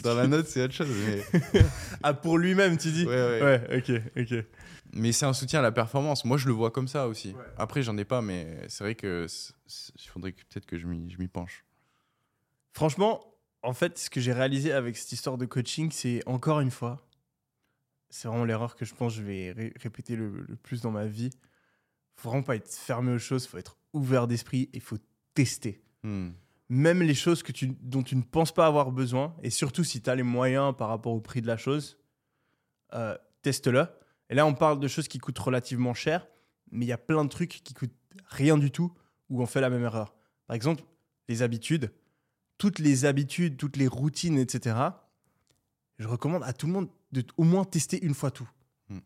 dans 0.02 0.14
la 0.14 0.26
note, 0.26 0.46
c'est 0.48 0.62
autre 0.64 0.72
chose. 0.74 0.88
Mais, 1.06 1.60
ah, 2.02 2.14
pour 2.14 2.38
lui-même, 2.38 2.76
tu 2.78 2.90
dis 2.90 3.04
Ouais, 3.04 3.12
ouais. 3.14 3.42
Ouais, 3.42 3.78
ok, 3.78 4.00
ok. 4.22 4.44
Mais 4.94 5.12
c'est 5.12 5.26
un 5.26 5.32
soutien 5.32 5.58
à 5.58 5.62
la 5.62 5.72
performance. 5.72 6.24
Moi, 6.24 6.36
je 6.36 6.46
le 6.46 6.52
vois 6.52 6.70
comme 6.70 6.88
ça 6.88 7.08
aussi. 7.08 7.32
Ouais. 7.32 7.44
Après, 7.58 7.82
j'en 7.82 7.96
ai 7.98 8.04
pas, 8.04 8.22
mais 8.22 8.66
c'est 8.68 8.84
vrai 8.84 8.94
que 8.94 9.26
il 9.96 10.08
faudrait 10.08 10.32
peut-être 10.32 10.66
que 10.66 10.78
je 10.78 10.86
m'y 10.86 11.10
je 11.10 11.18
m'y 11.18 11.28
penche. 11.28 11.64
Franchement, 12.72 13.24
en 13.62 13.72
fait, 13.72 13.98
ce 13.98 14.10
que 14.10 14.20
j'ai 14.20 14.32
réalisé 14.32 14.72
avec 14.72 14.96
cette 14.96 15.12
histoire 15.12 15.38
de 15.38 15.46
coaching, 15.46 15.90
c'est 15.90 16.22
encore 16.26 16.60
une 16.60 16.70
fois, 16.70 17.06
c'est 18.10 18.28
vraiment 18.28 18.44
l'erreur 18.44 18.76
que 18.76 18.84
je 18.84 18.94
pense 18.94 19.14
que 19.14 19.20
je 19.20 19.26
vais 19.26 19.52
ré- 19.52 19.72
répéter 19.80 20.16
le, 20.16 20.30
le 20.46 20.56
plus 20.56 20.80
dans 20.80 20.90
ma 20.90 21.06
vie. 21.06 21.30
faut 22.16 22.30
vraiment 22.30 22.42
pas 22.44 22.56
être 22.56 22.68
fermé 22.72 23.12
aux 23.12 23.18
choses, 23.18 23.46
faut 23.46 23.58
être 23.58 23.76
ouvert 23.92 24.26
d'esprit 24.26 24.70
et 24.72 24.80
faut 24.80 24.98
tester. 25.34 25.80
Hmm. 26.02 26.32
même 26.68 27.00
les 27.02 27.14
choses 27.14 27.42
que 27.42 27.50
tu, 27.50 27.68
dont 27.80 28.02
tu 28.02 28.14
ne 28.14 28.20
penses 28.22 28.52
pas 28.52 28.66
avoir 28.66 28.92
besoin, 28.92 29.34
et 29.42 29.48
surtout 29.48 29.84
si 29.84 30.02
tu 30.02 30.10
as 30.10 30.14
les 30.14 30.22
moyens 30.22 30.74
par 30.76 30.88
rapport 30.88 31.12
au 31.14 31.20
prix 31.20 31.40
de 31.40 31.46
la 31.46 31.56
chose, 31.56 31.98
euh, 32.92 33.16
teste-le. 33.42 33.86
Et 34.30 34.34
là, 34.34 34.46
on 34.46 34.54
parle 34.54 34.80
de 34.80 34.88
choses 34.88 35.08
qui 35.08 35.18
coûtent 35.18 35.38
relativement 35.38 35.94
cher, 35.94 36.26
mais 36.70 36.84
il 36.86 36.88
y 36.88 36.92
a 36.92 36.98
plein 36.98 37.24
de 37.24 37.28
trucs 37.28 37.60
qui 37.62 37.74
coûtent 37.74 37.94
rien 38.26 38.56
du 38.56 38.70
tout, 38.70 38.92
où 39.30 39.42
on 39.42 39.46
fait 39.46 39.60
la 39.60 39.70
même 39.70 39.82
erreur. 39.82 40.14
Par 40.46 40.54
exemple, 40.54 40.82
les 41.28 41.42
habitudes. 41.42 41.92
Toutes 42.58 42.78
les 42.78 43.04
habitudes, 43.04 43.56
toutes 43.56 43.76
les 43.76 43.88
routines, 43.88 44.38
etc. 44.38 44.76
Je 45.98 46.08
recommande 46.08 46.42
à 46.44 46.52
tout 46.52 46.66
le 46.66 46.72
monde 46.72 46.88
de 47.12 47.24
au 47.36 47.44
moins 47.44 47.64
tester 47.64 48.04
une 48.04 48.14
fois 48.14 48.30
tout. 48.30 48.48
Hmm. 48.88 48.98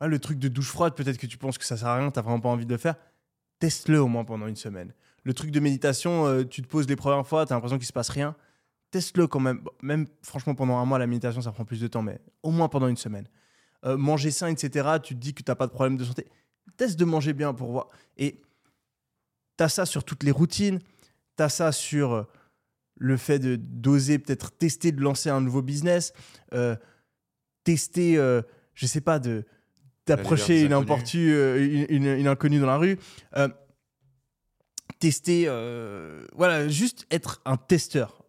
Ah, 0.00 0.06
le 0.06 0.18
truc 0.18 0.38
de 0.38 0.48
douche 0.48 0.68
froide, 0.68 0.94
peut-être 0.94 1.18
que 1.18 1.26
tu 1.26 1.38
penses 1.38 1.58
que 1.58 1.64
ça 1.64 1.76
sert 1.76 1.88
à 1.88 1.96
rien, 1.96 2.10
tu 2.10 2.20
vraiment 2.20 2.40
pas 2.40 2.48
envie 2.48 2.66
de 2.66 2.72
le 2.72 2.78
faire. 2.78 2.96
Teste-le 3.58 4.00
au 4.00 4.08
moins 4.08 4.24
pendant 4.24 4.46
une 4.46 4.56
semaine. 4.56 4.92
Le 5.24 5.34
truc 5.34 5.50
de 5.50 5.60
méditation, 5.60 6.26
euh, 6.26 6.44
tu 6.44 6.62
te 6.62 6.68
poses 6.68 6.88
les 6.88 6.96
premières 6.96 7.26
fois, 7.26 7.44
tu 7.44 7.52
as 7.52 7.56
l'impression 7.56 7.78
qu'il 7.78 7.86
se 7.86 7.92
passe 7.92 8.08
rien. 8.08 8.36
Teste-le 8.90 9.26
quand 9.26 9.40
même. 9.40 9.58
Bon, 9.58 9.72
Même 9.82 10.06
franchement, 10.22 10.54
pendant 10.54 10.78
un 10.78 10.84
mois, 10.84 10.98
la 10.98 11.06
méditation, 11.06 11.42
ça 11.42 11.52
prend 11.52 11.64
plus 11.64 11.80
de 11.80 11.88
temps, 11.88 12.02
mais 12.02 12.20
au 12.42 12.50
moins 12.50 12.68
pendant 12.68 12.88
une 12.88 12.96
semaine. 12.96 13.28
Euh, 13.84 13.96
manger 13.96 14.30
sain, 14.32 14.48
etc., 14.48 14.88
tu 15.02 15.14
te 15.14 15.20
dis 15.20 15.34
que 15.34 15.42
tu 15.42 15.50
n'as 15.50 15.54
pas 15.54 15.66
de 15.66 15.72
problème 15.72 15.96
de 15.96 16.04
santé. 16.04 16.26
Teste 16.76 16.98
de 16.98 17.04
manger 17.04 17.32
bien 17.32 17.54
pour 17.54 17.70
voir. 17.70 17.88
Et 18.16 18.40
as 19.60 19.68
ça 19.68 19.86
sur 19.86 20.04
toutes 20.04 20.22
les 20.24 20.30
routines, 20.32 20.80
tu 21.36 21.42
as 21.42 21.48
ça 21.48 21.70
sur 21.72 22.12
euh, 22.12 22.22
le 22.96 23.16
fait 23.16 23.38
de 23.38 23.56
d'oser 23.56 24.18
peut-être 24.18 24.50
tester 24.52 24.90
de 24.92 25.00
lancer 25.00 25.30
un 25.30 25.40
nouveau 25.40 25.62
business, 25.62 26.12
euh, 26.54 26.74
tester, 27.64 28.16
euh, 28.18 28.42
je 28.74 28.86
sais 28.86 29.00
pas, 29.00 29.18
de 29.18 29.44
d'approcher 30.06 30.62
une, 30.62 30.72
importue, 30.72 31.32
une, 31.58 31.86
une- 31.90 32.18
une 32.18 32.28
inconnue 32.28 32.60
dans 32.60 32.66
la 32.66 32.78
rue. 32.78 32.98
Tester, 35.00 35.44
voilà, 36.34 36.66
juste 36.68 37.06
être 37.10 37.40
un 37.44 37.56
testeur. 37.56 38.24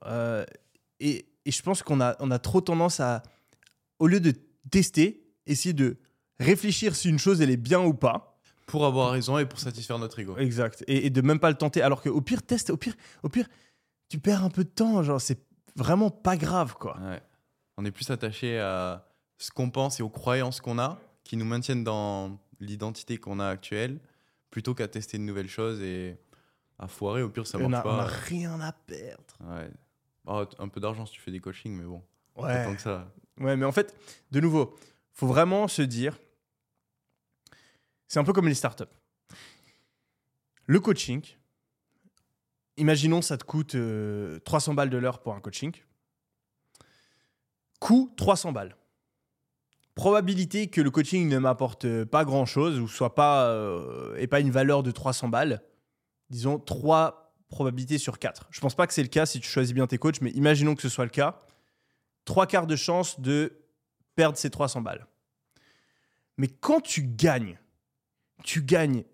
Et, 0.99 1.25
et 1.45 1.51
je 1.51 1.61
pense 1.63 1.81
qu'on 1.81 1.99
a, 2.01 2.15
on 2.19 2.29
a 2.31 2.37
trop 2.37 2.61
tendance 2.61 2.99
à, 2.99 3.23
au 3.97 4.05
lieu 4.07 4.19
de 4.19 4.33
tester, 4.69 5.23
essayer 5.49 5.73
de 5.73 5.97
réfléchir 6.39 6.95
si 6.95 7.09
une 7.09 7.19
chose 7.19 7.41
elle 7.41 7.49
est 7.49 7.57
bien 7.57 7.81
ou 7.81 7.93
pas. 7.93 8.39
Pour 8.67 8.85
avoir 8.85 9.11
raison 9.11 9.37
et 9.39 9.45
pour 9.47 9.59
satisfaire 9.59 9.97
notre 9.97 10.19
ego. 10.19 10.37
Exact. 10.37 10.83
Et, 10.87 11.07
et 11.07 11.09
de 11.09 11.21
même 11.21 11.39
pas 11.39 11.49
le 11.49 11.57
tenter. 11.57 11.81
Alors 11.81 12.03
qu'au 12.03 12.21
pire, 12.21 12.43
teste, 12.43 12.69
au 12.69 12.77
pire, 12.77 12.93
au 13.23 13.29
pire, 13.29 13.47
tu 14.09 14.19
perds 14.19 14.43
un 14.43 14.49
peu 14.51 14.63
de 14.63 14.69
temps. 14.69 15.01
Genre, 15.01 15.19
c'est 15.19 15.39
vraiment 15.75 16.11
pas 16.11 16.37
grave, 16.37 16.75
quoi. 16.75 16.97
Ouais. 16.99 17.19
On 17.77 17.85
est 17.85 17.91
plus 17.91 18.09
attaché 18.11 18.59
à 18.59 19.07
ce 19.39 19.49
qu'on 19.49 19.71
pense 19.71 19.99
et 19.99 20.03
aux 20.03 20.09
croyances 20.09 20.61
qu'on 20.61 20.77
a 20.77 20.99
qui 21.23 21.35
nous 21.35 21.45
maintiennent 21.45 21.83
dans 21.83 22.37
l'identité 22.59 23.17
qu'on 23.17 23.39
a 23.39 23.47
actuelle 23.47 23.99
plutôt 24.51 24.75
qu'à 24.75 24.87
tester 24.87 25.17
de 25.17 25.23
nouvelles 25.23 25.47
choses 25.49 25.81
et 25.81 26.17
à 26.77 26.87
foirer. 26.87 27.23
Au 27.23 27.29
pire, 27.29 27.47
ça 27.47 27.57
on, 27.57 27.69
marche 27.69 27.85
a, 27.87 27.89
on 27.89 27.93
a 27.99 28.03
pas. 28.03 28.05
rien 28.05 28.59
à 28.61 28.71
perdre. 28.71 29.23
Ouais. 29.49 29.69
Oh, 30.27 30.43
un 30.59 30.67
peu 30.67 30.79
d'argent 30.79 31.07
si 31.07 31.13
tu 31.13 31.21
fais 31.21 31.31
des 31.31 31.39
coachings, 31.39 31.75
mais 31.75 31.85
bon, 31.85 32.03
Ouais. 32.37 32.65
tant 32.65 32.75
que 32.75 32.81
ça. 32.81 33.11
Ouais, 33.39 33.55
mais 33.57 33.65
en 33.65 33.71
fait, 33.71 33.95
de 34.31 34.39
nouveau, 34.39 34.75
faut 35.19 35.27
vraiment 35.27 35.67
se 35.67 35.81
dire, 35.81 36.17
c'est 38.07 38.19
un 38.19 38.23
peu 38.23 38.31
comme 38.31 38.47
les 38.47 38.53
startups. 38.53 38.85
Le 40.65 40.79
coaching, 40.79 41.21
imaginons 42.77 43.21
ça 43.21 43.37
te 43.37 43.43
coûte 43.43 43.75
euh, 43.75 44.39
300 44.45 44.75
balles 44.75 44.89
de 44.89 44.97
l'heure 44.97 45.19
pour 45.19 45.33
un 45.33 45.41
coaching. 45.41 45.73
Coût 47.81 48.13
300 48.15 48.53
balles. 48.53 48.77
Probabilité 49.93 50.69
que 50.69 50.79
le 50.79 50.89
coaching 50.89 51.27
ne 51.27 51.37
m'apporte 51.37 52.05
pas 52.05 52.23
grand 52.23 52.45
chose 52.45 52.79
ou 52.79 52.87
soit 52.87 53.13
pas 53.13 53.49
euh, 53.49 54.15
et 54.15 54.27
pas 54.27 54.39
une 54.39 54.51
valeur 54.51 54.83
de 54.83 54.91
300 54.91 55.27
balles. 55.27 55.61
Disons 56.29 56.59
3 56.59 57.35
probabilités 57.49 57.97
sur 57.97 58.19
4. 58.19 58.47
Je 58.51 58.61
pense 58.61 58.75
pas 58.75 58.87
que 58.87 58.93
c'est 58.93 59.03
le 59.03 59.09
cas 59.09 59.25
si 59.25 59.41
tu 59.41 59.49
choisis 59.49 59.73
bien 59.73 59.85
tes 59.85 59.97
coachs, 59.97 60.21
mais 60.21 60.31
imaginons 60.31 60.75
que 60.75 60.81
ce 60.81 60.87
soit 60.87 61.03
le 61.03 61.11
cas. 61.11 61.41
Trois 62.23 62.47
quarts 62.47 62.67
de 62.67 62.77
chance 62.77 63.19
de 63.19 63.58
perdre 64.19 64.37
ces 64.37 64.49
300 64.49 64.81
balles. 64.81 65.07
Mais 66.35 66.49
quand 66.49 66.81
tu 66.81 67.03
gagnes, 67.03 67.57
tu 68.43 68.61
gagnes 68.61 69.05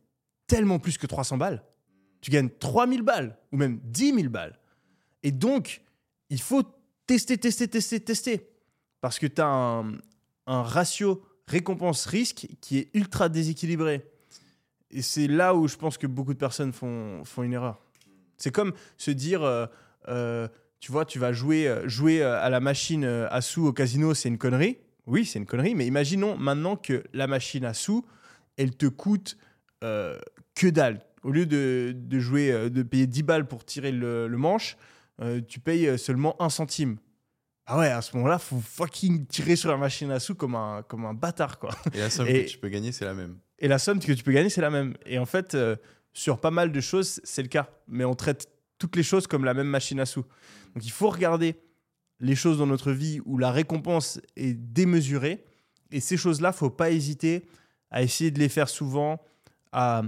tellement 0.48 0.80
plus 0.80 0.98
que 0.98 1.06
300 1.06 1.38
balles. 1.38 1.64
Tu 2.22 2.32
gagnes 2.32 2.50
3000 2.50 3.04
balles 3.04 3.38
ou 3.52 3.58
même 3.58 3.80
10 3.84 4.16
000 4.16 4.30
balles. 4.30 4.58
Et 5.22 5.32
donc, 5.32 5.84
il 6.32 6.42
faut 6.42 6.64
tester, 7.06 7.38
tester, 7.38 7.68
tester, 7.68 8.00
tester. 8.00 8.50
Parce 9.00 9.20
que 9.20 9.28
tu 9.28 9.44
as 9.44 9.46
un, 9.46 10.64
ratio 10.64 11.24
récompense-risque 11.46 12.48
qui 12.60 12.80
est 12.80 12.90
ultra 12.96 13.30
déséquilibré. 13.30 14.10
Et 14.90 15.04
c'est 15.04 15.28
là 15.28 15.54
où 15.54 15.68
je 15.68 15.76
pense 15.76 16.00
que 16.00 16.08
beaucoup 16.08 16.34
de 16.34 16.40
personnes 16.40 16.74
font, 16.74 17.24
font 17.26 17.44
une 17.44 17.54
erreur. 17.54 17.80
C'est 18.38 18.52
comme 18.52 18.74
se 18.98 19.12
dire, 19.12 19.44
euh, 19.44 19.68
euh, 20.08 20.48
tu 20.80 20.92
vois, 20.92 21.06
tu 21.06 21.20
vas 21.20 21.32
jouer, 21.32 21.68
euh, 21.68 21.88
jouer 21.88 22.24
à 22.24 22.50
la 22.50 22.60
machine 22.60 23.06
à 23.06 23.42
sous 23.42 23.68
au 23.68 23.72
casino, 23.72 24.16
c'est 24.16 24.30
une 24.30 24.40
connerie. 24.40 24.80
Oui, 25.08 25.26
c'est 25.26 25.40
une 25.40 25.46
connerie, 25.46 25.76
mais 25.76 25.86
imaginons 25.86 26.38
maintenant 26.38 26.76
que 26.76 27.04
la 27.14 27.28
machine 27.28 27.66
à 27.66 27.74
sous, 27.74 28.06
elle 28.58 28.76
te 28.76 28.86
coûte 28.88 29.38
euh, 29.84 30.18
que 30.56 30.68
dalle. 30.68 31.02
Au 31.24 31.32
lieu 31.32 31.46
de, 31.46 31.94
de 31.96 32.20
jouer, 32.20 32.52
euh, 32.52 32.70
de 32.70 32.84
payer 32.84 33.08
10 33.08 33.24
balles 33.24 33.48
pour 33.48 33.66
tirer 33.66 33.92
le, 33.92 34.28
le 34.28 34.38
manche, 34.38 34.78
euh, 35.22 35.42
tu 35.48 35.60
payes 35.60 35.98
seulement 35.98 36.36
1 36.42 36.50
centime. 36.50 36.98
Ah 37.68 37.80
ouais, 37.80 37.88
à 37.88 38.02
ce 38.02 38.16
moment-là, 38.18 38.38
faut 38.38 38.60
fucking 38.60 39.26
tirer 39.26 39.56
sur 39.56 39.72
la 39.72 39.78
machine 39.78 40.12
à 40.12 40.20
sous 40.20 40.36
comme 40.36 40.54
un, 40.56 40.84
comme 40.84 41.06
un 41.06 41.14
bâtard, 41.16 41.58
quoi. 41.58 41.72
Et 41.94 42.00
la 42.00 42.10
somme 42.12 42.28
Et- 42.28 42.46
que 42.46 42.50
tu 42.52 42.58
peux 42.60 42.70
gagner, 42.70 42.92
c'est 42.92 43.06
la 43.06 43.16
même. 43.16 43.38
Et 43.58 43.68
la 43.68 43.80
somme 43.80 44.00
que 44.00 44.12
tu 44.12 44.24
peux 44.24 44.32
gagner, 44.34 44.50
c'est 44.50 44.62
la 44.62 44.70
même. 44.70 44.96
Et 45.06 45.18
en 45.18 45.26
fait, 45.26 45.56
euh, 45.56 45.76
sur 46.14 46.40
pas 46.40 46.52
mal 46.52 46.72
de 46.72 46.80
choses, 46.82 47.22
c'est 47.24 47.42
le 47.42 47.48
cas. 47.48 47.70
Mais 47.88 48.06
on 48.06 48.14
traite 48.14 48.50
toutes 48.78 48.96
les 48.96 49.04
choses 49.04 49.26
comme 49.28 49.46
la 49.46 49.54
même 49.54 49.68
machine 49.68 50.00
à 50.00 50.06
sous. 50.06 50.24
Donc 50.76 50.86
il 50.86 50.92
faut 50.92 51.10
regarder 51.10 51.56
les 52.20 52.36
choses 52.36 52.58
dans 52.58 52.68
notre 52.68 52.92
vie 52.92 53.20
où 53.26 53.38
la 53.38 53.52
récompense 53.52 54.20
est 54.36 54.54
démesurée. 54.54 55.44
Et 55.92 56.00
ces 56.00 56.18
choses-là, 56.18 56.52
faut 56.52 56.70
pas 56.70 56.92
hésiter 56.92 57.46
à 57.92 58.02
essayer 58.02 58.32
de 58.32 58.40
les 58.40 58.50
faire 58.50 58.70
souvent 58.70 59.22
à, 59.72 60.02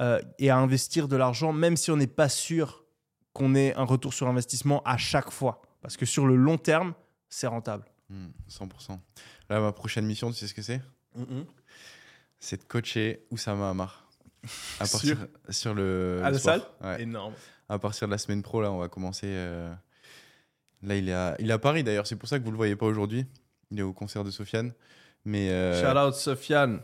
euh, 0.00 0.20
et 0.38 0.50
à 0.50 0.56
investir 0.58 1.08
de 1.08 1.16
l'argent, 1.16 1.52
même 1.52 1.76
si 1.76 1.90
on 1.90 1.96
n'est 1.96 2.06
pas 2.06 2.28
sûr 2.28 2.84
qu'on 3.32 3.54
ait 3.54 3.74
un 3.74 3.84
retour 3.84 4.14
sur 4.14 4.28
investissement 4.28 4.82
à 4.84 4.96
chaque 4.96 5.30
fois. 5.30 5.60
Parce 5.82 5.96
que 5.96 6.06
sur 6.06 6.26
le 6.26 6.36
long 6.36 6.58
terme, 6.58 6.94
c'est 7.28 7.46
rentable. 7.46 7.84
Hmm, 8.08 8.28
100%. 8.48 8.98
Là, 9.50 9.60
ma 9.60 9.72
prochaine 9.72 10.06
mission, 10.06 10.30
tu 10.30 10.36
sais 10.38 10.46
ce 10.46 10.54
que 10.54 10.62
c'est? 10.62 10.80
C'est 12.38 12.58
de 12.62 12.64
coacher 12.64 13.26
Oussama 13.30 13.70
Amar. 13.70 14.08
À 14.78 14.86
partir, 14.90 15.26
sur 15.48 15.74
le. 15.74 16.20
À 16.22 16.28
le 16.28 16.34
la 16.34 16.38
salle? 16.38 16.62
Ouais. 16.82 17.02
Énorme. 17.02 17.34
À 17.68 17.78
partir 17.78 18.06
de 18.06 18.12
la 18.12 18.18
semaine 18.18 18.42
pro, 18.42 18.60
là, 18.62 18.70
on 18.70 18.78
va 18.78 18.88
commencer. 18.88 19.26
euh, 19.28 19.72
Là, 20.82 20.96
il 20.96 21.08
est, 21.08 21.50
à... 21.50 21.58
Paris 21.58 21.84
d'ailleurs, 21.84 22.06
c'est 22.06 22.16
pour 22.16 22.28
ça 22.28 22.38
que 22.38 22.44
vous 22.44 22.50
le 22.50 22.56
voyez 22.56 22.76
pas 22.76 22.86
aujourd'hui. 22.86 23.26
Il 23.70 23.78
est 23.78 23.82
au 23.82 23.92
concert 23.92 24.24
de 24.24 24.30
Sofiane. 24.30 24.72
Mais. 25.24 25.50
euh, 25.50 25.80
Shout 25.80 25.98
out 25.98 26.14
Sofiane. 26.14 26.80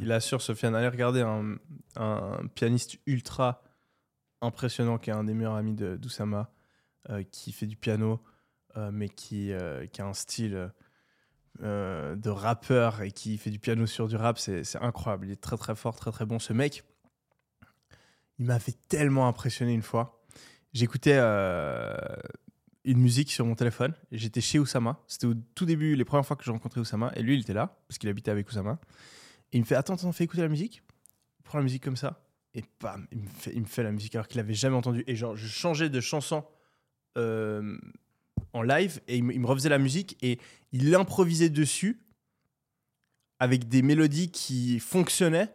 Il 0.00 0.12
assure 0.12 0.40
Sofiane. 0.40 0.74
Allez 0.74 0.88
regarder 0.88 1.20
un, 1.20 2.46
pianiste 2.54 2.98
ultra 3.06 3.62
impressionnant 4.40 4.98
qui 4.98 5.10
est 5.10 5.12
un 5.12 5.24
des 5.24 5.34
meilleurs 5.34 5.54
amis 5.54 5.74
de 5.74 5.96
d'Oussama, 5.96 6.50
euh, 7.10 7.22
qui 7.30 7.52
fait 7.52 7.66
du 7.66 7.76
piano, 7.76 8.20
euh, 8.76 8.90
mais 8.92 9.08
qui, 9.08 9.52
qui 9.92 10.02
a 10.02 10.06
un 10.06 10.14
style 10.14 10.70
de 11.60 12.28
rappeur 12.28 13.02
et 13.02 13.12
qui 13.12 13.38
fait 13.38 13.50
du 13.50 13.58
piano 13.58 13.86
sur 13.86 14.08
du 14.08 14.16
rap. 14.16 14.38
C'est 14.38 14.76
incroyable. 14.80 15.26
Il 15.26 15.32
est 15.32 15.40
très 15.40 15.56
très 15.56 15.74
fort, 15.74 15.96
très 15.96 16.10
très 16.12 16.26
bon. 16.26 16.38
Ce 16.38 16.52
mec, 16.52 16.84
il 18.38 18.46
m'a 18.46 18.58
fait 18.58 18.76
tellement 18.88 19.28
impressionner 19.28 19.72
une 19.72 19.82
fois. 19.82 20.22
J'écoutais 20.72 21.18
une 22.84 22.98
musique 22.98 23.30
sur 23.30 23.46
mon 23.46 23.54
téléphone. 23.54 23.94
J'étais 24.10 24.40
chez 24.40 24.58
Oussama. 24.58 25.00
C'était 25.06 25.26
au 25.26 25.34
tout 25.54 25.66
début, 25.66 25.94
les 25.96 26.04
premières 26.04 26.26
fois 26.26 26.36
que 26.36 26.44
j'ai 26.44 26.50
rencontré 26.50 26.80
Oussama. 26.80 27.12
Et 27.16 27.22
lui, 27.22 27.34
il 27.34 27.40
était 27.40 27.52
là, 27.54 27.78
parce 27.88 27.98
qu'il 27.98 28.08
habitait 28.08 28.30
avec 28.30 28.48
Oussama. 28.48 28.78
Et 29.52 29.58
il 29.58 29.60
me 29.60 29.66
fait 29.66 29.74
Attends, 29.76 29.94
attends, 29.94 30.12
fais 30.12 30.24
écouter 30.24 30.42
la 30.42 30.48
musique. 30.48 30.82
Il 31.38 31.42
prend 31.44 31.58
la 31.58 31.64
musique 31.64 31.82
comme 31.84 31.96
ça. 31.96 32.24
Et 32.54 32.64
bam, 32.80 33.06
il 33.12 33.18
me 33.18 33.28
fait, 33.28 33.52
il 33.54 33.60
me 33.62 33.66
fait 33.66 33.82
la 33.82 33.92
musique 33.92 34.14
alors 34.14 34.28
qu'il 34.28 34.40
avait 34.40 34.54
jamais 34.54 34.76
entendu. 34.76 35.04
Et 35.06 35.16
genre, 35.16 35.36
je 35.36 35.46
changeais 35.46 35.88
de 35.88 36.00
chanson 36.00 36.44
euh, 37.16 37.78
en 38.52 38.62
live 38.62 39.00
et 39.08 39.16
il 39.16 39.24
me, 39.24 39.32
il 39.32 39.40
me 39.40 39.46
refaisait 39.46 39.68
la 39.70 39.78
musique 39.78 40.18
et 40.22 40.38
il 40.72 40.94
improvisait 40.94 41.48
dessus 41.50 42.00
avec 43.38 43.68
des 43.68 43.82
mélodies 43.82 44.30
qui 44.30 44.78
fonctionnaient 44.80 45.52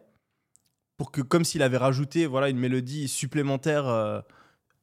pour 0.97 1.11
que, 1.11 1.21
comme 1.21 1.43
s'il 1.45 1.61
avait 1.61 1.77
rajouté 1.77 2.25
voilà, 2.25 2.49
une 2.49 2.57
mélodie 2.57 3.07
supplémentaire 3.07 3.87
euh, 3.87 4.19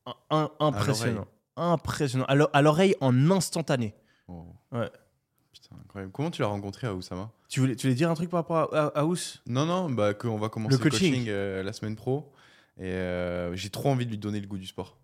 un- 0.07 0.15
un- 0.31 0.51
impressionnant. 0.61 1.27
Impressionnant. 1.57 2.25
À 2.27 2.35
l'o- 2.35 2.49
À 2.53 2.63
l'oreille 2.63 2.95
en 3.01 3.31
instantané. 3.31 3.95
oh. 4.29 4.47
Ouais. 4.73 4.91
Putain, 5.53 5.77
incroyable. 5.85 6.13
Comment 6.13 6.31
tu 6.31 6.43
l'as 6.43 6.49
rencontré 6.49 6.87
à 6.89 6.95
Oussama? 6.95 7.31
Tu 7.49 7.61
voulais, 7.61 7.77
tu 7.77 7.87
voulais 7.87 7.95
dire 7.95 8.11
un 8.11 8.15
truc 8.15 8.29
par 8.31 8.41
rapport 8.41 8.75
à, 8.75 8.87
à, 8.87 9.01
à 9.01 9.05
Ous? 9.05 9.17
Non, 9.47 9.65
non, 9.67 9.89
bah, 9.89 10.13
qu'on 10.15 10.37
va 10.37 10.49
commencer 10.49 10.77
Le 10.77 10.83
le 10.85 10.91
coaching. 10.91 11.27
euh, 11.29 11.63
la 11.63 11.73
semaine 11.73 11.95
pro. 11.95 12.33
Et 12.79 12.87
euh, 12.91 13.55
j'ai 13.55 13.71
trop 13.71 13.89
envie 13.91 14.05
de 14.05 14.11
lui 14.11 14.19
donner 14.19 14.41
le 14.41 14.49
goût 14.49 14.59
du 14.59 14.67
sport. 14.67 14.99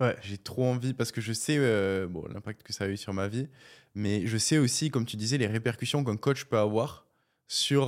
Ouais. 0.00 0.14
J'ai 0.20 0.36
trop 0.36 0.66
envie 0.66 0.92
parce 0.92 1.10
que 1.12 1.22
je 1.22 1.32
sais 1.32 1.56
euh, 1.58 2.06
bon, 2.06 2.26
l'impact 2.28 2.62
que 2.62 2.74
ça 2.74 2.84
a 2.84 2.88
eu 2.88 2.98
sur 2.98 3.14
ma 3.14 3.28
vie, 3.28 3.48
mais 3.94 4.26
je 4.26 4.36
sais 4.36 4.58
aussi, 4.58 4.90
comme 4.90 5.06
tu 5.06 5.16
disais, 5.16 5.38
les 5.38 5.46
répercussions 5.46 6.04
qu'un 6.04 6.18
coach 6.18 6.44
peut 6.44 6.58
avoir 6.58 7.06
sur 7.48 7.86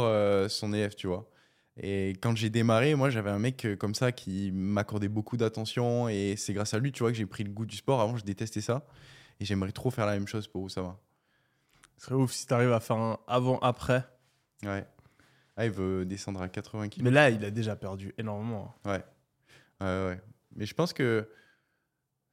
son 0.48 0.72
élève, 0.72 0.94
tu 0.94 1.06
vois. 1.08 1.28
Et 1.80 2.10
quand 2.20 2.36
j'ai 2.36 2.50
démarré, 2.50 2.94
moi, 2.94 3.10
j'avais 3.10 3.30
un 3.30 3.38
mec 3.38 3.64
euh, 3.64 3.76
comme 3.76 3.94
ça 3.94 4.10
qui 4.12 4.50
m'accordait 4.52 5.08
beaucoup 5.08 5.36
d'attention 5.36 6.08
et 6.08 6.34
c'est 6.36 6.52
grâce 6.52 6.74
à 6.74 6.78
lui, 6.78 6.90
tu 6.92 7.00
vois, 7.04 7.10
que 7.12 7.16
j'ai 7.18 7.26
pris 7.26 7.44
le 7.44 7.50
goût 7.50 7.66
du 7.66 7.76
sport. 7.76 8.00
Avant, 8.00 8.16
je 8.16 8.24
détestais 8.24 8.60
ça 8.60 8.86
et 9.40 9.44
j'aimerais 9.44 9.72
trop 9.72 9.90
faire 9.90 10.06
la 10.06 10.12
même 10.14 10.26
chose 10.26 10.48
pour 10.48 10.62
Oussama. 10.62 10.98
Ce 11.96 12.06
serait 12.06 12.14
ouf 12.16 12.32
si 12.32 12.46
tu 12.46 12.52
arrives 12.54 12.72
à 12.72 12.80
faire 12.80 12.96
un 12.96 13.18
avant-après. 13.26 14.04
Ouais. 14.64 14.84
Ah, 15.56 15.64
il 15.66 15.70
veut 15.72 16.04
descendre 16.04 16.40
à 16.42 16.48
80 16.48 16.88
kg. 16.88 17.02
Mais 17.02 17.10
là, 17.10 17.30
il 17.30 17.44
a 17.44 17.50
déjà 17.50 17.74
perdu 17.76 18.14
énormément. 18.18 18.74
Ouais. 18.84 19.02
Ouais, 19.80 19.86
ouais. 20.06 20.20
Mais 20.54 20.66
je 20.66 20.74
pense 20.74 20.92
que 20.92 21.28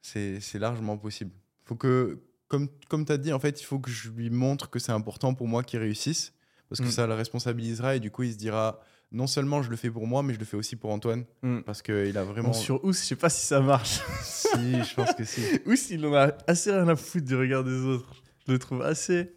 c'est 0.02 0.40
c'est 0.40 0.58
largement 0.58 0.96
possible. 0.98 1.32
Faut 1.64 1.74
que, 1.76 2.22
comme, 2.48 2.68
comme 2.88 3.04
tu 3.04 3.12
as 3.12 3.18
dit, 3.18 3.32
en 3.32 3.38
fait, 3.40 3.60
il 3.60 3.64
faut 3.64 3.78
que 3.80 3.90
je 3.90 4.10
lui 4.10 4.30
montre 4.30 4.70
que 4.70 4.78
c'est 4.78 4.92
important 4.92 5.34
pour 5.34 5.48
moi 5.48 5.62
qu'il 5.64 5.80
réussisse. 5.80 6.32
Parce 6.68 6.80
que 6.80 6.86
Mm. 6.86 6.90
ça 6.90 7.06
le 7.06 7.14
responsabilisera 7.14 7.94
et 7.96 8.00
du 8.00 8.10
coup, 8.10 8.24
il 8.24 8.32
se 8.32 8.38
dira 8.38 8.80
non 9.12 9.26
seulement 9.26 9.62
je 9.62 9.70
le 9.70 9.76
fais 9.76 9.90
pour 9.90 10.06
moi, 10.06 10.22
mais 10.22 10.34
je 10.34 10.38
le 10.38 10.44
fais 10.44 10.56
aussi 10.56 10.76
pour 10.76 10.90
Antoine. 10.90 11.24
Mm. 11.42 11.60
Parce 11.60 11.82
qu'il 11.82 12.16
a 12.18 12.24
vraiment. 12.24 12.48
Bon, 12.48 12.52
sur 12.54 12.84
Ous, 12.84 12.92
je 12.92 12.98
sais 12.98 13.16
pas 13.16 13.28
si 13.30 13.44
ça 13.46 13.60
marche. 13.60 14.00
Si, 14.22 14.84
je 14.84 14.94
pense 14.94 15.12
que 15.14 15.24
si. 15.24 15.40
Ous, 15.66 15.74
il 15.90 16.04
en 16.06 16.14
a 16.14 16.32
assez 16.46 16.70
rien 16.72 16.86
à 16.88 16.96
foutre 16.96 17.24
du 17.26 17.34
regard 17.36 17.62
des 17.64 17.78
autres. 17.80 18.22
Je 18.46 18.52
le 18.52 18.58
trouve 18.58 18.82
assez. 18.82 19.32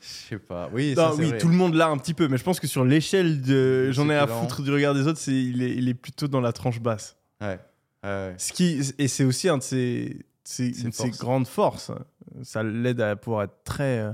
Je 0.00 0.06
sais 0.30 0.38
pas. 0.38 0.70
Oui, 0.72 0.94
Non, 0.96 1.10
ça, 1.10 1.12
c'est 1.16 1.22
oui, 1.22 1.28
vrai. 1.28 1.38
tout 1.38 1.48
le 1.48 1.54
monde 1.54 1.74
l'a 1.74 1.88
un 1.88 1.98
petit 1.98 2.14
peu, 2.14 2.26
mais 2.26 2.38
je 2.38 2.42
pense 2.42 2.58
que 2.58 2.66
sur 2.66 2.84
l'échelle 2.84 3.42
de 3.42 3.92
j'en 3.92 4.08
ai 4.08 4.16
à 4.16 4.26
foutre 4.26 4.62
du 4.62 4.72
regard 4.72 4.94
des 4.94 5.06
autres, 5.06 5.18
c'est 5.18 5.32
il 5.34 5.62
est, 5.62 5.74
il 5.76 5.88
est 5.90 5.94
plutôt 5.94 6.26
dans 6.26 6.40
la 6.40 6.52
tranche 6.52 6.80
basse. 6.80 7.16
Ouais. 7.42 7.58
Ce 8.02 8.52
qui, 8.52 8.80
et 8.98 9.08
c'est 9.08 9.24
aussi 9.24 9.48
un 9.50 9.58
de 9.58 9.62
ses, 9.62 10.24
ses- 10.42 10.72
Ses 10.72 10.82
une 10.84 10.88
de 10.90 10.94
ses 10.94 11.10
grandes 11.10 11.46
forces. 11.46 11.90
Ça 12.42 12.62
l'aide 12.62 13.00
à 13.02 13.14
pouvoir 13.16 13.42
être 13.44 13.62
très, 13.62 13.98
euh, 13.98 14.12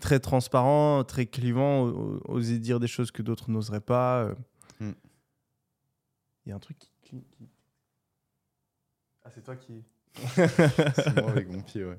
très 0.00 0.20
transparent, 0.20 1.04
très 1.04 1.26
clivant, 1.26 1.84
oser 2.26 2.58
dire 2.58 2.80
des 2.80 2.86
choses 2.88 3.10
que 3.10 3.22
d'autres 3.22 3.50
n'oseraient 3.50 3.80
pas. 3.80 4.24
euh. 4.24 4.34
Hmm. 4.80 4.92
Il 6.46 6.50
y 6.50 6.52
a 6.52 6.56
un 6.56 6.58
truc 6.60 6.78
qui. 6.78 6.90
qui- 7.02 7.16
qui- 7.36 7.48
Ah, 9.24 9.30
c'est 9.34 9.42
toi 9.42 9.56
qui. 9.56 9.82
C'est 10.36 11.20
moi 11.20 11.30
avec 11.30 11.48
mon 11.50 11.60
pied, 11.62 11.84
ouais. 11.84 11.98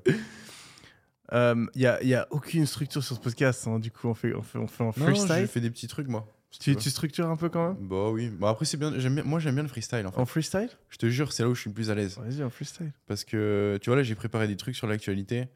Euh, 1.32 1.66
Il 1.74 1.80
n'y 1.80 1.86
a, 1.86 2.00
il 2.02 2.08
y 2.08 2.14
a 2.14 2.26
aucune 2.30 2.64
structure 2.66 3.02
sur 3.02 3.16
ce 3.16 3.20
podcast. 3.20 3.66
hein. 3.66 3.78
Du 3.78 3.90
coup, 3.90 4.06
on 4.08 4.14
fait, 4.14 4.32
on 4.34 4.42
fait, 4.42 4.58
on 4.58 4.66
fait 4.68 4.82
en 4.84 4.86
Non, 4.86 4.92
freestyle. 4.92 5.36
j'ai 5.40 5.46
fait 5.46 5.60
des 5.60 5.70
petits 5.70 5.88
trucs, 5.88 6.06
moi. 6.08 6.26
si 6.50 6.60
tu, 6.60 6.76
tu 6.76 6.88
structures 6.90 7.28
un 7.28 7.36
peu 7.36 7.48
quand 7.48 7.74
même? 7.74 7.88
Bah 7.88 8.08
oui. 8.10 8.30
Bah 8.30 8.50
après, 8.50 8.64
c'est 8.64 8.76
bien. 8.76 8.96
J'aime 8.98 9.16
bien... 9.16 9.24
Moi, 9.24 9.40
j'aime 9.40 9.54
bien 9.54 9.64
le 9.64 9.68
freestyle, 9.68 10.06
en 10.06 10.12
fait. 10.12 10.20
En 10.20 10.24
freestyle? 10.26 10.70
Je 10.88 10.96
te 10.98 11.08
jure, 11.10 11.32
c'est 11.32 11.42
là 11.42 11.48
où 11.48 11.54
je 11.54 11.60
suis 11.62 11.70
le 11.70 11.74
plus 11.74 11.90
à 11.90 11.94
l'aise. 11.96 12.16
Vas-y, 12.18 12.42
en 12.44 12.50
freestyle. 12.50 12.92
Parce 13.06 13.24
que, 13.24 13.78
tu 13.82 13.90
vois, 13.90 13.96
là, 13.96 14.02
j'ai 14.04 14.14
préparé 14.14 14.46
des 14.46 14.56
trucs 14.56 14.76
sur 14.76 14.86
l'actualité. 14.86 15.48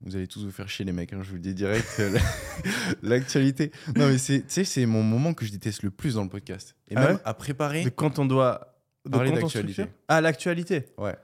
Vous 0.00 0.14
allez 0.14 0.28
tous 0.28 0.44
vous 0.44 0.52
faire 0.52 0.68
chier, 0.68 0.84
les 0.84 0.92
mecs, 0.92 1.12
hein, 1.12 1.20
je 1.22 1.28
vous 1.28 1.34
le 1.34 1.40
dis 1.40 1.54
direct. 1.54 1.86
euh, 1.98 2.16
l'actualité. 3.02 3.72
Non, 3.96 4.08
mais 4.08 4.18
c'est, 4.18 4.40
tu 4.40 4.46
sais, 4.48 4.64
c'est 4.64 4.86
mon 4.86 5.02
moment 5.02 5.34
que 5.34 5.44
je 5.44 5.50
déteste 5.50 5.82
le 5.82 5.90
plus 5.90 6.14
dans 6.14 6.22
le 6.22 6.28
podcast. 6.28 6.76
Et 6.88 6.94
Ah 6.96 7.00
même 7.04 7.14
ouais 7.16 7.22
à 7.24 7.34
préparer. 7.34 7.84
De 7.84 7.88
quand 7.90 8.18
on 8.18 8.24
doit. 8.26 8.74
De 9.04 9.10
Parler 9.10 9.32
d'actualité. 9.32 9.86
Ah, 10.08 10.20
l'actualité. 10.20 10.86
Ouais. 10.98 11.16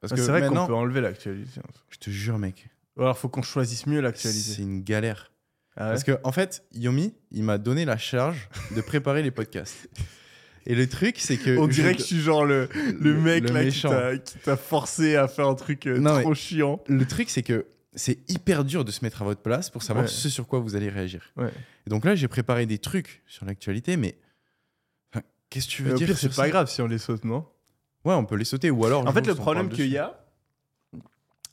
Parce 0.00 0.12
Ah, 0.12 0.16
que 0.16 0.22
c'est 0.22 0.30
vrai 0.30 0.46
qu'on 0.46 0.66
peut 0.66 0.74
enlever 0.74 1.00
l'actualité. 1.00 1.60
je 1.90 1.98
te 1.98 2.10
jure, 2.10 2.38
mec, 2.38 2.68
Ou 2.96 3.02
alors, 3.02 3.16
faut 3.18 3.28
qu'on 3.28 3.42
choisisse 3.42 3.86
mieux 3.86 3.96
c'est 3.96 4.02
l'actualité. 4.02 4.62
une 4.62 4.82
galère. 4.82 5.32
Ah 5.76 5.84
ouais 5.84 5.90
Parce 5.92 6.04
que, 6.04 6.18
en 6.24 6.32
fait, 6.32 6.64
Yomi, 6.72 7.14
il 7.30 7.44
m'a 7.44 7.56
donné 7.58 7.84
la 7.84 7.96
charge 7.96 8.48
de 8.74 8.80
préparer 8.80 9.22
les 9.22 9.30
podcasts. 9.30 9.88
Et 10.66 10.74
le 10.74 10.86
truc, 10.88 11.16
c'est 11.18 11.38
que. 11.38 11.56
On 11.58 11.66
je- 11.66 11.72
dirait 11.72 11.94
que 11.94 12.00
je 12.00 12.04
suis 12.06 12.20
genre 12.20 12.44
le, 12.44 12.68
le 13.00 13.14
mec 13.14 13.44
le 13.48 13.54
là 13.54 13.60
qui 13.60 13.66
méchant. 13.66 13.88
t'a- 13.90 14.18
qui 14.18 14.38
t'a 14.38 14.56
forcé 14.56 15.16
à 15.16 15.26
faire 15.26 15.46
un 15.48 15.54
truc 15.54 15.86
euh, 15.86 15.98
Non, 15.98 16.20
trop 16.20 16.34
chiant. 16.34 16.82
Le 16.86 17.06
truc, 17.06 17.30
c'est 17.30 17.42
que 17.42 17.66
c'est 17.94 18.18
hyper 18.30 18.64
dur 18.64 18.84
de 18.84 18.90
se 18.90 19.04
mettre 19.04 19.22
à 19.22 19.24
votre 19.24 19.40
place 19.42 19.68
pour 19.70 19.82
savoir 19.82 20.04
Ouais. 20.04 20.10
ce 20.10 20.28
sur 20.28 20.46
quoi 20.46 20.60
vous 20.60 20.76
allez 20.76 20.88
réagir. 20.88 21.32
Ouais. 21.36 21.50
Et 21.86 21.90
donc 21.90 22.04
là, 22.04 22.14
j'ai 22.14 22.28
préparé 22.28 22.66
des 22.66 22.78
trucs 22.78 23.22
sur 23.26 23.44
l'actualité, 23.46 23.96
mais. 23.96 24.16
enfin, 25.12 25.24
Qu'est-ce 25.48 25.66
que 25.66 25.70
tu 25.72 25.82
veux 25.82 25.88
Mais 25.88 25.94
au 25.94 25.98
dire 25.98 26.06
pire, 26.08 26.18
c'est 26.18 26.34
pas 26.34 26.48
grave 26.48 26.68
si 26.70 26.80
on 26.82 26.86
les 26.86 26.98
saute, 26.98 27.24
non? 27.24 27.46
Ouais, 28.04 28.14
on 28.14 28.24
peut 28.24 28.36
les 28.36 28.44
sauter 28.44 28.70
ou 28.70 28.84
alors. 28.86 29.06
En 29.06 29.12
fait, 29.12 29.26
le 29.26 29.34
problème 29.34 29.68
qu'il 29.68 29.88
y 29.88 29.98
a, 29.98 30.24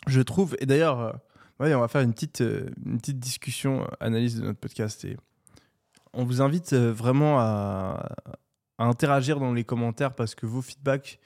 je 0.07 0.21
trouve, 0.21 0.55
et 0.59 0.65
d'ailleurs, 0.65 0.99
euh, 0.99 1.11
ouais, 1.59 1.73
on 1.73 1.79
va 1.81 1.87
faire 1.87 2.01
une 2.01 2.13
petite, 2.13 2.41
euh, 2.41 2.69
une 2.85 2.99
petite 2.99 3.19
discussion, 3.19 3.83
euh, 3.83 3.87
analyse 3.99 4.39
de 4.39 4.45
notre 4.45 4.59
podcast. 4.59 5.03
Et 5.05 5.17
on 6.13 6.23
vous 6.23 6.41
invite 6.41 6.73
vraiment 6.73 7.39
à, 7.39 8.15
à 8.77 8.85
interagir 8.85 9.39
dans 9.39 9.53
les 9.53 9.63
commentaires 9.63 10.13
parce 10.13 10.35
que 10.35 10.45
vos 10.45 10.61
feedbacks 10.61 11.19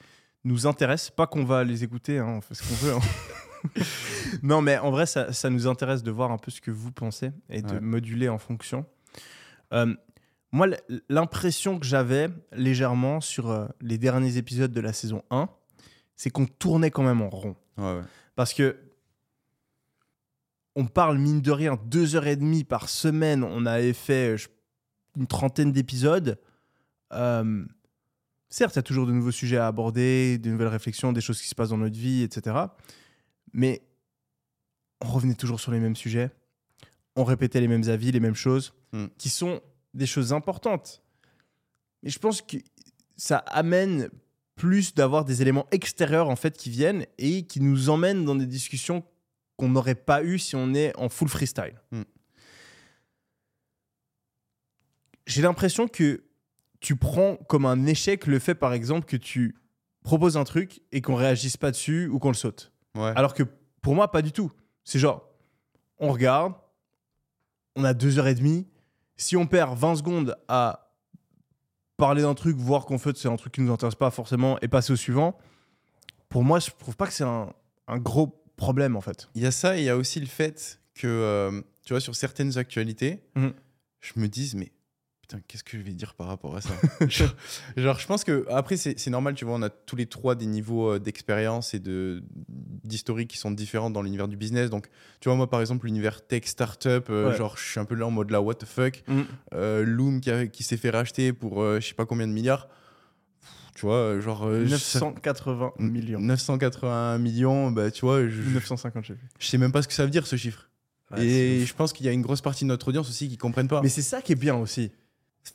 nous 0.44 0.66
intéressent. 0.66 1.10
Pas 1.10 1.26
qu'on 1.28 1.44
va 1.44 1.62
les 1.64 1.84
écouter, 1.84 2.18
hein, 2.18 2.26
on 2.26 2.40
fait 2.40 2.54
ce 2.54 2.62
qu'on 2.66 2.74
veut. 2.86 2.94
hein. 2.94 3.00
non, 4.42 4.62
mais 4.62 4.78
en 4.78 4.90
vrai, 4.90 5.06
ça, 5.06 5.32
ça 5.32 5.50
nous 5.50 5.66
intéresse 5.66 6.02
de 6.02 6.10
voir 6.10 6.30
un 6.32 6.38
peu 6.38 6.50
ce 6.50 6.60
que 6.60 6.70
vous 6.70 6.92
pensez 6.92 7.30
et 7.48 7.62
de 7.62 7.72
Ouais. 7.74 7.80
moduler 7.80 8.28
en 8.28 8.38
fonction. 8.38 8.86
Euh, 9.72 9.94
moi, 10.50 10.66
l'impression 11.08 11.78
que 11.78 11.86
j'avais 11.86 12.28
légèrement 12.52 13.20
sur 13.20 13.50
euh, 13.50 13.66
les 13.80 13.96
derniers 13.98 14.36
épisodes 14.36 14.72
de 14.72 14.80
la 14.80 14.92
saison 14.92 15.22
1, 15.30 15.48
c'est 16.16 16.30
qu'on 16.30 16.46
tournait 16.46 16.90
quand 16.90 17.02
même 17.04 17.22
en 17.22 17.30
rond. 17.30 17.56
Ouais, 17.78 17.94
ouais. 17.96 18.02
Parce 18.36 18.52
que 18.52 18.76
on 20.74 20.86
parle, 20.86 21.18
mine 21.18 21.42
de 21.42 21.50
rien, 21.50 21.78
deux 21.86 22.16
heures 22.16 22.26
et 22.26 22.36
demie 22.36 22.64
par 22.64 22.88
semaine. 22.88 23.44
On 23.44 23.66
avait 23.66 23.92
fait 23.92 24.34
euh, 24.34 24.36
je- 24.36 24.48
une 25.16 25.26
trentaine 25.26 25.70
d'épisodes. 25.72 26.38
Euh, 27.12 27.64
certes, 28.48 28.74
il 28.74 28.78
y 28.78 28.80
a 28.80 28.82
toujours 28.82 29.06
de 29.06 29.12
nouveaux 29.12 29.30
sujets 29.32 29.58
à 29.58 29.66
aborder, 29.66 30.38
de 30.38 30.48
nouvelles 30.50 30.68
réflexions, 30.68 31.12
des 31.12 31.20
choses 31.20 31.40
qui 31.42 31.48
se 31.48 31.54
passent 31.54 31.68
dans 31.70 31.76
notre 31.78 31.98
vie, 31.98 32.22
etc. 32.22 32.56
Mais 33.52 33.82
on 35.00 35.08
revenait 35.08 35.34
toujours 35.34 35.60
sur 35.60 35.72
les 35.72 35.80
mêmes 35.80 35.96
sujets. 35.96 36.30
On 37.16 37.24
répétait 37.24 37.60
les 37.60 37.68
mêmes 37.68 37.88
avis, 37.88 38.12
les 38.12 38.20
mêmes 38.20 38.34
choses, 38.34 38.74
Mm. 38.92 39.06
qui 39.16 39.30
sont 39.30 39.60
des 39.94 40.06
choses 40.06 40.32
importantes. 40.34 41.02
Mais 42.02 42.10
je 42.10 42.18
pense 42.18 42.42
que 42.42 42.58
ça 43.16 43.38
amène 43.38 44.10
plus 44.54 44.94
d'avoir 44.94 45.24
des 45.24 45.40
éléments 45.40 45.66
extérieurs 45.70 46.28
en 46.28 46.36
fait 46.36 46.56
qui 46.58 46.68
viennent 46.68 47.06
et 47.18 47.46
qui 47.46 47.60
nous 47.60 47.88
emmènent 47.88 48.24
dans 48.24 48.34
des 48.34 48.46
discussions 48.46 49.02
qu'on 49.56 49.70
n'aurait 49.70 49.94
pas 49.94 50.22
eues 50.22 50.38
si 50.38 50.56
on 50.56 50.74
est 50.74 50.94
en 50.96 51.08
full 51.08 51.28
freestyle. 51.28 51.80
Mm. 51.90 52.02
J'ai 55.26 55.42
l'impression 55.42 55.88
que 55.88 56.24
tu 56.80 56.96
prends 56.96 57.36
comme 57.36 57.64
un 57.64 57.86
échec 57.86 58.26
le 58.26 58.38
fait 58.38 58.54
par 58.54 58.72
exemple 58.72 59.06
que 59.06 59.16
tu 59.16 59.54
proposes 60.02 60.36
un 60.36 60.44
truc 60.44 60.80
et 60.90 61.00
qu'on 61.00 61.14
réagisse 61.14 61.56
pas 61.56 61.70
dessus 61.70 62.08
ou 62.08 62.18
qu'on 62.18 62.28
le 62.28 62.34
saute. 62.34 62.71
Ouais. 62.94 63.12
Alors 63.16 63.34
que 63.34 63.42
pour 63.80 63.94
moi, 63.94 64.10
pas 64.10 64.22
du 64.22 64.32
tout. 64.32 64.50
C'est 64.84 64.98
genre, 64.98 65.28
on 65.98 66.12
regarde, 66.12 66.54
on 67.76 67.84
a 67.84 67.94
deux 67.94 68.18
heures 68.18 68.26
et 68.28 68.34
demie. 68.34 68.66
Si 69.16 69.36
on 69.36 69.46
perd 69.46 69.76
20 69.78 69.96
secondes 69.96 70.36
à 70.48 70.90
parler 71.96 72.22
d'un 72.22 72.34
truc, 72.34 72.56
voir 72.56 72.84
qu'en 72.86 72.98
fait 72.98 73.16
c'est 73.16 73.28
un 73.28 73.36
truc 73.36 73.52
qui 73.54 73.60
nous 73.60 73.72
intéresse 73.72 73.94
pas 73.94 74.10
forcément 74.10 74.58
et 74.60 74.68
passer 74.68 74.92
au 74.92 74.96
suivant, 74.96 75.38
pour 76.28 76.42
moi, 76.44 76.58
je 76.58 76.70
trouve 76.70 76.96
pas 76.96 77.06
que 77.06 77.12
c'est 77.12 77.24
un, 77.24 77.52
un 77.86 77.98
gros 77.98 78.42
problème 78.56 78.96
en 78.96 79.00
fait. 79.00 79.28
Il 79.34 79.42
y 79.42 79.46
a 79.46 79.50
ça 79.52 79.76
et 79.76 79.80
il 79.80 79.84
y 79.84 79.88
a 79.90 79.96
aussi 79.96 80.18
le 80.20 80.26
fait 80.26 80.80
que, 80.94 81.06
euh, 81.06 81.62
tu 81.84 81.92
vois, 81.92 82.00
sur 82.00 82.14
certaines 82.16 82.58
actualités, 82.58 83.22
Mhm. 83.36 83.52
je 84.00 84.12
me 84.16 84.28
dise, 84.28 84.54
mais 84.54 84.72
putain, 85.32 85.42
qu'est-ce 85.48 85.64
que 85.64 85.78
je 85.78 85.82
vais 85.82 85.92
dire 85.92 86.14
par 86.14 86.26
rapport 86.26 86.56
à 86.56 86.60
ça 86.60 86.70
genre, 87.08 87.34
genre, 87.76 87.98
je 87.98 88.06
pense 88.06 88.24
que, 88.24 88.44
après, 88.50 88.76
c'est 88.76 89.08
normal, 89.08 89.34
tu 89.34 89.44
vois, 89.44 89.54
on 89.54 89.62
a 89.62 89.70
tous 89.70 89.96
les 89.96 90.06
trois 90.06 90.34
des 90.34 90.46
niveaux 90.46 90.92
euh, 90.92 90.98
d'expérience 90.98 91.74
et 91.74 91.78
de- 91.78 92.22
d'historique 92.48 93.28
qui 93.30 93.38
sont 93.38 93.50
différents 93.50 93.90
dans 93.90 94.02
l'univers 94.02 94.28
du 94.28 94.36
business. 94.36 94.70
Donc, 94.70 94.88
tu 95.20 95.28
vois, 95.28 95.36
moi, 95.36 95.48
par 95.48 95.60
exemple, 95.60 95.86
l'univers 95.86 96.26
tech, 96.26 96.42
startup, 96.46 97.06
euh, 97.10 97.30
Ouais. 97.30 97.36
genre, 97.36 97.56
je 97.56 97.62
suis 97.70 97.80
un 97.80 97.84
peu 97.84 97.94
là 97.94 98.06
en 98.06 98.10
mode 98.10 98.30
là, 98.30 98.40
what 98.42 98.54
the 98.54 98.64
fuck 98.66 99.02
Mm. 99.08 99.22
euh, 99.54 99.84
Loom 99.84 100.20
qui, 100.20 100.62
s'est 100.62 100.76
fait 100.76 100.90
racheter 100.90 101.32
pour 101.32 101.62
euh, 101.62 101.80
je 101.80 101.88
sais 101.88 101.94
pas 101.94 102.06
combien 102.06 102.26
de 102.26 102.32
milliards. 102.32 102.68
Tu 103.74 103.86
vois, 103.86 104.20
genre. 104.20 104.44
euh, 104.46 104.64
je- 104.66 104.70
980 104.70 105.72
millions. 105.78 106.20
981 106.20 107.18
millions, 107.18 107.70
bah, 107.70 107.90
tu 107.90 108.02
vois, 108.04 108.28
je, 108.28 108.42
950, 108.42 109.04
j'ai 109.04 109.14
vu. 109.14 109.20
je 109.38 109.46
sais 109.46 109.58
même 109.58 109.72
pas 109.72 109.80
ce 109.82 109.88
que 109.88 109.94
ça 109.94 110.04
veut 110.04 110.10
dire 110.10 110.26
ce 110.26 110.36
chiffre. 110.36 110.68
et 111.16 111.64
je 111.66 111.74
pense 111.74 111.92
qu'il 111.92 112.06
y 112.06 112.08
a 112.08 112.12
une 112.12 112.22
grosse 112.22 112.40
partie 112.42 112.64
de 112.64 112.68
notre 112.68 112.88
audience 112.88 113.08
aussi 113.08 113.28
qui 113.28 113.36
comprennent 113.38 113.68
pas. 113.68 113.80
Mais 113.82 113.88
c'est 113.88 114.02
ça 114.02 114.20
qui 114.22 114.32
est 114.32 114.36
bien 114.36 114.56
aussi. 114.56 114.92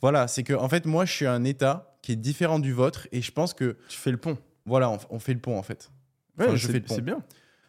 Voilà, 0.00 0.28
c'est 0.28 0.42
que 0.42 0.52
en 0.52 0.68
fait, 0.68 0.86
moi, 0.86 1.04
je 1.04 1.12
suis 1.12 1.26
un 1.26 1.44
état 1.44 1.96
qui 2.02 2.12
est 2.12 2.16
différent 2.16 2.58
du 2.58 2.72
vôtre 2.72 3.08
et 3.12 3.20
je 3.22 3.32
pense 3.32 3.54
que 3.54 3.76
Tu 3.88 3.98
fais 3.98 4.10
le 4.10 4.16
pont. 4.16 4.38
voilà, 4.66 4.90
on, 4.90 4.98
on 5.10 5.18
fait 5.18 5.34
le 5.34 5.40
pont 5.40 5.58
en 5.58 5.62
fait. 5.62 5.90
Enfin, 6.38 6.50
Ouais, 6.50 6.56
je 6.56 6.66
fais 6.66 6.74
le 6.74 6.80
pont. 6.82 6.94
C'est 6.94 7.00
bien. 7.02 7.22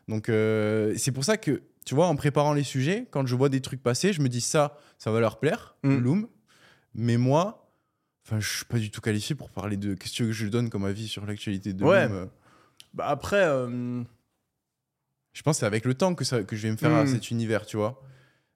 Donc 0.07 0.29
euh, 0.29 0.93
c'est 0.97 1.11
pour 1.11 1.23
ça 1.23 1.37
que 1.37 1.61
tu 1.85 1.95
vois, 1.95 2.07
en 2.07 2.15
préparant 2.15 2.53
les 2.53 2.63
sujets, 2.63 3.07
quand 3.09 3.25
je 3.25 3.35
vois 3.35 3.49
des 3.49 3.61
trucs 3.61 3.81
passer, 3.81 4.13
je 4.13 4.21
me 4.21 4.29
dis 4.29 4.41
ça, 4.41 4.77
ça 4.97 5.11
va 5.11 5.19
leur 5.19 5.39
plaire, 5.39 5.75
Mm. 5.83 5.97
Loom. 5.97 6.27
Mais 6.93 7.17
moi, 7.17 7.71
enfin, 8.25 8.39
je 8.39 8.47
suis 8.57 8.65
pas 8.65 8.77
du 8.79 8.91
tout 8.91 9.01
qualifié 9.01 9.35
pour 9.35 9.49
parler 9.49 9.77
de 9.77 9.93
qu'est-ce 9.95 10.17
que 10.19 10.31
je 10.31 10.47
donne 10.47 10.69
comme 10.69 10.85
avis 10.85 11.07
sur 11.07 11.25
l'actualité 11.25 11.73
de 11.73 11.83
Ouais. 11.83 12.07
Loom. 12.07 12.17
euh. 12.17 12.25
Bah 12.93 13.07
après, 13.07 13.43
euh, 13.43 14.03
Je 15.33 15.41
pense 15.43 15.57
que 15.57 15.59
c'est 15.61 15.65
avec 15.65 15.85
le 15.85 15.93
temps 15.93 16.15
que, 16.15 16.25
ça, 16.25 16.43
que 16.43 16.55
je 16.55 16.63
vais 16.63 16.71
me 16.71 16.77
faire 16.77 16.93
à 16.93 17.03
Mm. 17.03 17.07
cet 17.07 17.31
univers, 17.31 17.65
tu 17.65 17.77
vois. 17.77 18.01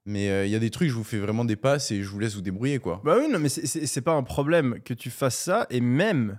Mais 0.06 0.28
euh, 0.28 0.44
il 0.46 0.52
y 0.52 0.54
a 0.54 0.58
des 0.58 0.70
trucs, 0.70 0.88
je 0.90 0.94
vous 0.94 1.04
fais 1.04 1.18
vraiment 1.18 1.44
des 1.44 1.56
passes 1.56 1.90
et 1.90 2.02
je 2.02 2.08
vous 2.08 2.18
laisse 2.18 2.34
vous 2.34 2.42
débrouiller, 2.42 2.78
quoi. 2.78 3.00
Bah 3.04 3.16
oui, 3.18 3.28
non, 3.30 3.38
mais 3.38 3.48
c'est- 3.48 4.00
pas 4.02 4.12
un 4.12 4.22
problème 4.22 4.80
que 4.82 4.92
tu 4.92 5.10
fasses 5.10 5.38
ça. 5.38 5.66
Et 5.70 5.80
même, 5.80 6.38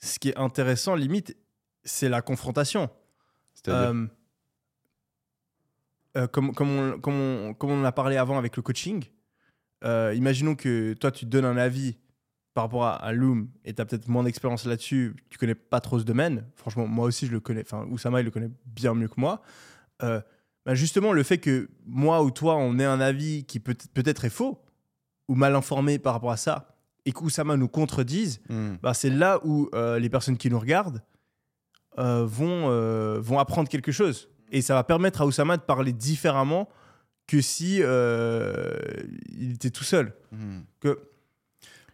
ce 0.00 0.18
qui 0.20 0.28
est 0.28 0.36
intéressant, 0.38 0.94
limite, 0.94 1.36
c'est 1.84 2.08
la 2.08 2.22
confrontation. 2.22 2.88
C'est-à-dire. 3.54 3.90
Euh, 3.90 4.06
euh, 6.16 6.26
comme, 6.28 6.54
comme, 6.54 6.68
on, 6.70 7.00
comme, 7.00 7.14
on, 7.14 7.54
comme 7.54 7.70
on 7.70 7.80
en 7.80 7.84
a 7.84 7.92
parlé 7.92 8.16
avant 8.16 8.38
avec 8.38 8.56
le 8.56 8.62
coaching, 8.62 9.04
euh, 9.84 10.12
imaginons 10.14 10.54
que 10.54 10.92
toi, 10.94 11.10
tu 11.10 11.24
donnes 11.26 11.44
un 11.46 11.56
avis 11.56 11.96
par 12.54 12.64
rapport 12.64 12.84
à, 12.84 12.94
à 12.96 13.12
Loom 13.12 13.48
et 13.64 13.72
tu 13.74 13.80
as 13.80 13.86
peut-être 13.86 14.06
moins 14.08 14.22
d'expérience 14.22 14.66
là-dessus, 14.66 15.16
tu 15.30 15.38
connais 15.38 15.54
pas 15.54 15.80
trop 15.80 15.98
ce 15.98 16.04
domaine. 16.04 16.46
Franchement, 16.54 16.86
moi 16.86 17.06
aussi, 17.06 17.26
je 17.26 17.32
le 17.32 17.40
connais. 17.40 17.62
Enfin, 17.62 17.86
Oussama, 17.90 18.20
il 18.20 18.24
le 18.24 18.30
connaît 18.30 18.50
bien 18.66 18.94
mieux 18.94 19.08
que 19.08 19.18
moi. 19.20 19.42
Bah 20.64 20.74
justement, 20.74 21.12
le 21.12 21.22
fait 21.22 21.38
que 21.38 21.68
moi 21.86 22.22
ou 22.22 22.30
toi, 22.30 22.56
on 22.56 22.78
ait 22.78 22.84
un 22.84 23.00
avis 23.00 23.44
qui 23.44 23.58
peut- 23.60 23.76
peut-être 23.94 24.24
est 24.24 24.30
faux 24.30 24.62
ou 25.28 25.34
mal 25.34 25.54
informé 25.56 25.98
par 25.98 26.12
rapport 26.12 26.30
à 26.30 26.36
ça 26.36 26.76
et 27.04 27.12
qu'Oussama 27.12 27.56
nous 27.56 27.68
contredise, 27.68 28.40
Mm. 28.48 28.74
bah, 28.82 28.94
c'est 28.94 29.10
là 29.10 29.40
où 29.44 29.68
euh, 29.74 29.98
les 29.98 30.08
personnes 30.08 30.36
qui 30.36 30.50
nous 30.50 30.58
regardent 30.60 31.02
euh, 31.98 32.24
vont, 32.24 32.70
euh, 32.70 33.18
vont 33.20 33.38
apprendre 33.38 33.68
quelque 33.68 33.92
chose. 33.92 34.28
Et 34.52 34.62
ça 34.62 34.74
va 34.74 34.84
permettre 34.84 35.20
à 35.22 35.26
Oussama 35.26 35.56
de 35.56 35.62
parler 35.62 35.92
différemment 35.92 36.68
que 37.26 37.40
si 37.40 37.76
il 37.78 39.52
était 39.54 39.70
tout 39.70 39.84
seul. 39.84 40.14
Mm. 40.32 40.60
Que, 40.80 40.98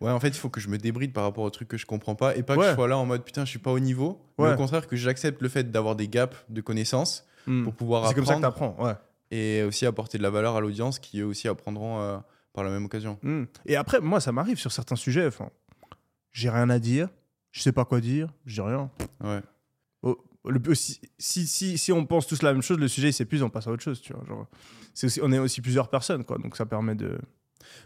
Ouais, 0.01 0.12
en 0.12 0.21
fait, 0.21 0.29
il 0.29 0.35
faut 0.35 0.49
que 0.49 0.61
je 0.61 0.69
me 0.69 0.79
débride 0.79 1.12
par 1.12 1.25
rapport 1.25 1.43
aux 1.43 1.51
trucs 1.51 1.66
que 1.66 1.77
je 1.77 1.85
comprends 1.85 2.14
pas 2.14 2.37
et 2.37 2.45
pas 2.45 2.55
que 2.55 2.62
je 2.62 2.75
sois 2.75 2.87
là 2.87 2.97
en 2.97 3.05
mode 3.05 3.25
putain, 3.25 3.45
je 3.45 3.51
suis 3.51 3.59
pas 3.59 3.73
au 3.73 3.81
niveau. 3.81 4.25
Mais 4.39 4.53
au 4.53 4.57
contraire, 4.57 4.87
que 4.87 4.95
j'accepte 4.95 5.43
le 5.43 5.49
fait 5.49 5.73
d'avoir 5.73 5.97
des 5.97 6.07
gaps 6.07 6.37
de 6.49 6.61
connaissances 6.61 7.27
hmm, 7.49 7.65
pour 7.65 7.75
pouvoir 7.75 8.09
c'est 8.09 8.15
comme 8.15 8.27
ça 8.27 8.35
que 8.35 8.41
tu 8.41 8.47
apprends. 8.47 8.77
Ouais. 8.79 8.95
et 9.31 9.63
aussi 9.63 9.87
apporter 9.87 10.19
de 10.19 10.23
la 10.23 10.31
valeur 10.31 10.57
à 10.57 10.61
l'audience 10.61 10.99
qui 10.99 11.21
eux 11.21 11.27
aussi 11.27 11.49
apprendront 11.49 12.01
euh, 12.01 12.19
par 12.53 12.65
la 12.65 12.71
même 12.71 12.85
occasion. 12.85 13.19
Hmm. 13.23 13.45
Et 13.67 13.77
après, 13.77 14.01
moi, 14.01 14.21
ça 14.21 14.33
m'arrive 14.33 14.59
sur 14.59 14.73
certains 14.73 14.97
sujets. 14.97 15.27
Enfin, 15.27 15.51
j'ai 16.33 16.51
rien 16.51 16.71
à 16.71 16.79
dire. 16.79 17.09
je 17.51 17.61
sais 17.63 17.73
pas 17.73 17.85
quoi 17.85 18.01
dire, 18.01 18.29
je 18.47 18.55
dis 18.55 18.61
rien. 18.61 18.91
Ouais. 19.23 19.41
Oh, 20.03 20.17
le- 20.45 20.75
si, 20.75 21.01
si, 21.19 21.47
si, 21.47 21.77
si 21.79 21.93
on 21.93 22.05
pense 22.07 22.27
tous 22.27 22.43
la 22.43 22.53
même 22.53 22.63
chose, 22.63 22.79
le 22.79 22.89
sujet 22.89 23.09
il 23.09 23.13
s'épuise, 23.13 23.43
on 23.43 23.51
passe 23.51 23.67
à 23.67 23.71
autre 23.71 23.83
chose, 23.83 24.01
tu 24.01 24.13
vois. 24.13 24.25
Genre, 24.27 24.47
c'est 24.95 25.07
aussi, 25.07 25.21
on 25.23 25.33
est 25.33 25.39
aussi 25.39 25.61
plusieurs 25.61 25.89
personnes, 25.89 26.25
quoi, 26.25 26.39
donc 26.39 26.57
ça 26.57 26.67
permet 26.67 26.95
de. 26.95 27.19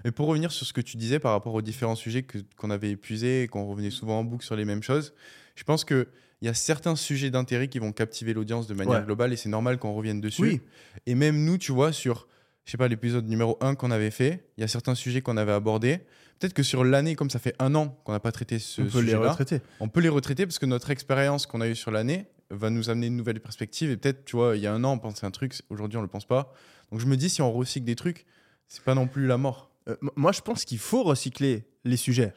Mais 0.05 0.13
pour 0.13 0.27
revenir 0.29 0.53
sur 0.53 0.67
ce 0.67 0.73
que 0.73 0.81
tu 0.81 0.97
disais 0.97 1.19
par 1.19 1.33
rapport 1.33 1.55
aux 1.55 1.63
différents 1.63 1.95
sujets 1.97 2.25
qu'on 2.57 2.71
avait 2.71 2.91
épuisés 2.91 3.43
et 3.45 3.49
qu'on 3.49 3.67
revenait 3.67 3.91
souvent 3.91 4.19
en 4.21 4.25
boucle 4.25 4.45
sur 4.45 4.55
les 4.55 4.65
mêmes 4.65 4.83
choses, 4.83 5.15
je 5.55 5.65
pense 5.65 5.85
qu'il 5.85 6.07
y 6.43 6.49
a 6.49 6.55
certains 6.55 6.97
sujets 6.97 7.31
d'intérêt 7.31 7.69
qui 7.69 7.79
vont 7.79 7.93
captiver 7.93 8.33
l'audience 8.35 8.67
de 8.67 8.75
manière 8.75 9.01
Ouais. 9.01 9.05
globale 9.05 9.33
et 9.33 9.37
c'est 9.37 9.49
normal 9.49 9.79
qu'on 9.79 9.93
revienne 9.95 10.21
dessus. 10.21 10.43
Oui. 10.43 10.61
Et 11.07 11.15
même 11.15 11.45
nous, 11.45 11.59
tu 11.59 11.73
vois, 11.73 11.93
sur, 11.93 12.29
je 12.65 12.71
sais 12.73 12.79
pas, 12.79 12.89
l'épisode 12.89 13.29
numéro 13.29 13.57
1 13.61 13.75
qu'on 13.75 13.91
avait 13.91 14.11
fait, 14.11 14.45
il 14.57 14.61
y 14.61 14.65
a 14.65 14.69
certains 14.69 14.95
sujets 14.95 15.21
qu'on 15.23 15.37
avait 15.37 15.53
abordés. 15.53 16.01
Peut-être 16.39 16.55
que 16.55 16.63
sur 16.65 16.83
l'année, 16.85 17.15
comme 17.15 17.31
ça 17.31 17.39
fait 17.39 17.55
un 17.61 17.75
an 17.77 17.89
qu'on 18.05 18.13
n'a 18.13 18.21
pas 18.21 18.33
traité 18.33 18.59
ce 18.59 18.83
on 18.83 18.87
peut 18.87 18.99
les 19.01 19.13
sujet-là, 19.13 19.31
retraiter. 19.31 19.61
on 19.79 19.89
peut 19.89 20.01
les 20.01 20.09
retraiter 20.09 20.45
parce 20.47 20.59
que 20.59 20.67
notre 20.67 20.91
expérience 20.91 21.47
qu'on 21.47 21.61
a 21.61 21.69
eue 21.69 21.77
sur 21.77 21.91
l'année 21.93 22.27
va 22.51 22.69
nous 22.69 22.91
amener 22.91 23.07
une 23.07 23.17
nouvelle 23.17 23.41
perspective. 23.41 23.91
Et 23.91 23.97
peut-être, 23.97 24.25
tu 24.25 24.37
vois, 24.37 24.57
il 24.57 24.63
y 24.63 24.67
a 24.67 24.73
un 24.75 24.83
an, 24.85 24.93
on 24.95 24.99
pensait 24.99 25.25
un 25.25 25.31
truc, 25.31 25.55
aujourd'hui, 25.71 25.99
on 25.99 26.03
le 26.03 26.09
pense 26.09 26.27
pas. 26.27 26.53
Donc 26.91 27.01
je 27.01 27.07
me 27.07 27.17
dis, 27.17 27.31
si 27.31 27.41
on 27.43 27.53
recycle 27.53 27.87
des 27.87 27.95
trucs, 27.95 28.27
c'est 28.69 28.83
pas 28.83 28.95
non 28.95 29.07
plus 29.07 29.27
la 29.27 29.37
mort. 29.39 29.71
Euh, 29.89 29.97
moi, 30.17 30.33
je 30.33 30.41
pense 30.41 30.65
qu'il 30.65 30.79
faut 30.79 31.03
recycler 31.03 31.65
les 31.85 31.97
sujets. 31.97 32.35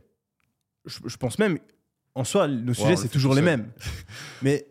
Je, 0.85 0.99
je 1.05 1.17
pense 1.17 1.39
même, 1.39 1.57
en 2.15 2.23
soi, 2.23 2.47
nos 2.47 2.73
sujets, 2.73 2.91
le 2.91 2.95
c'est 2.95 3.09
toujours 3.09 3.35
les 3.35 3.41
mêmes. 3.41 3.69
Mais 4.41 4.65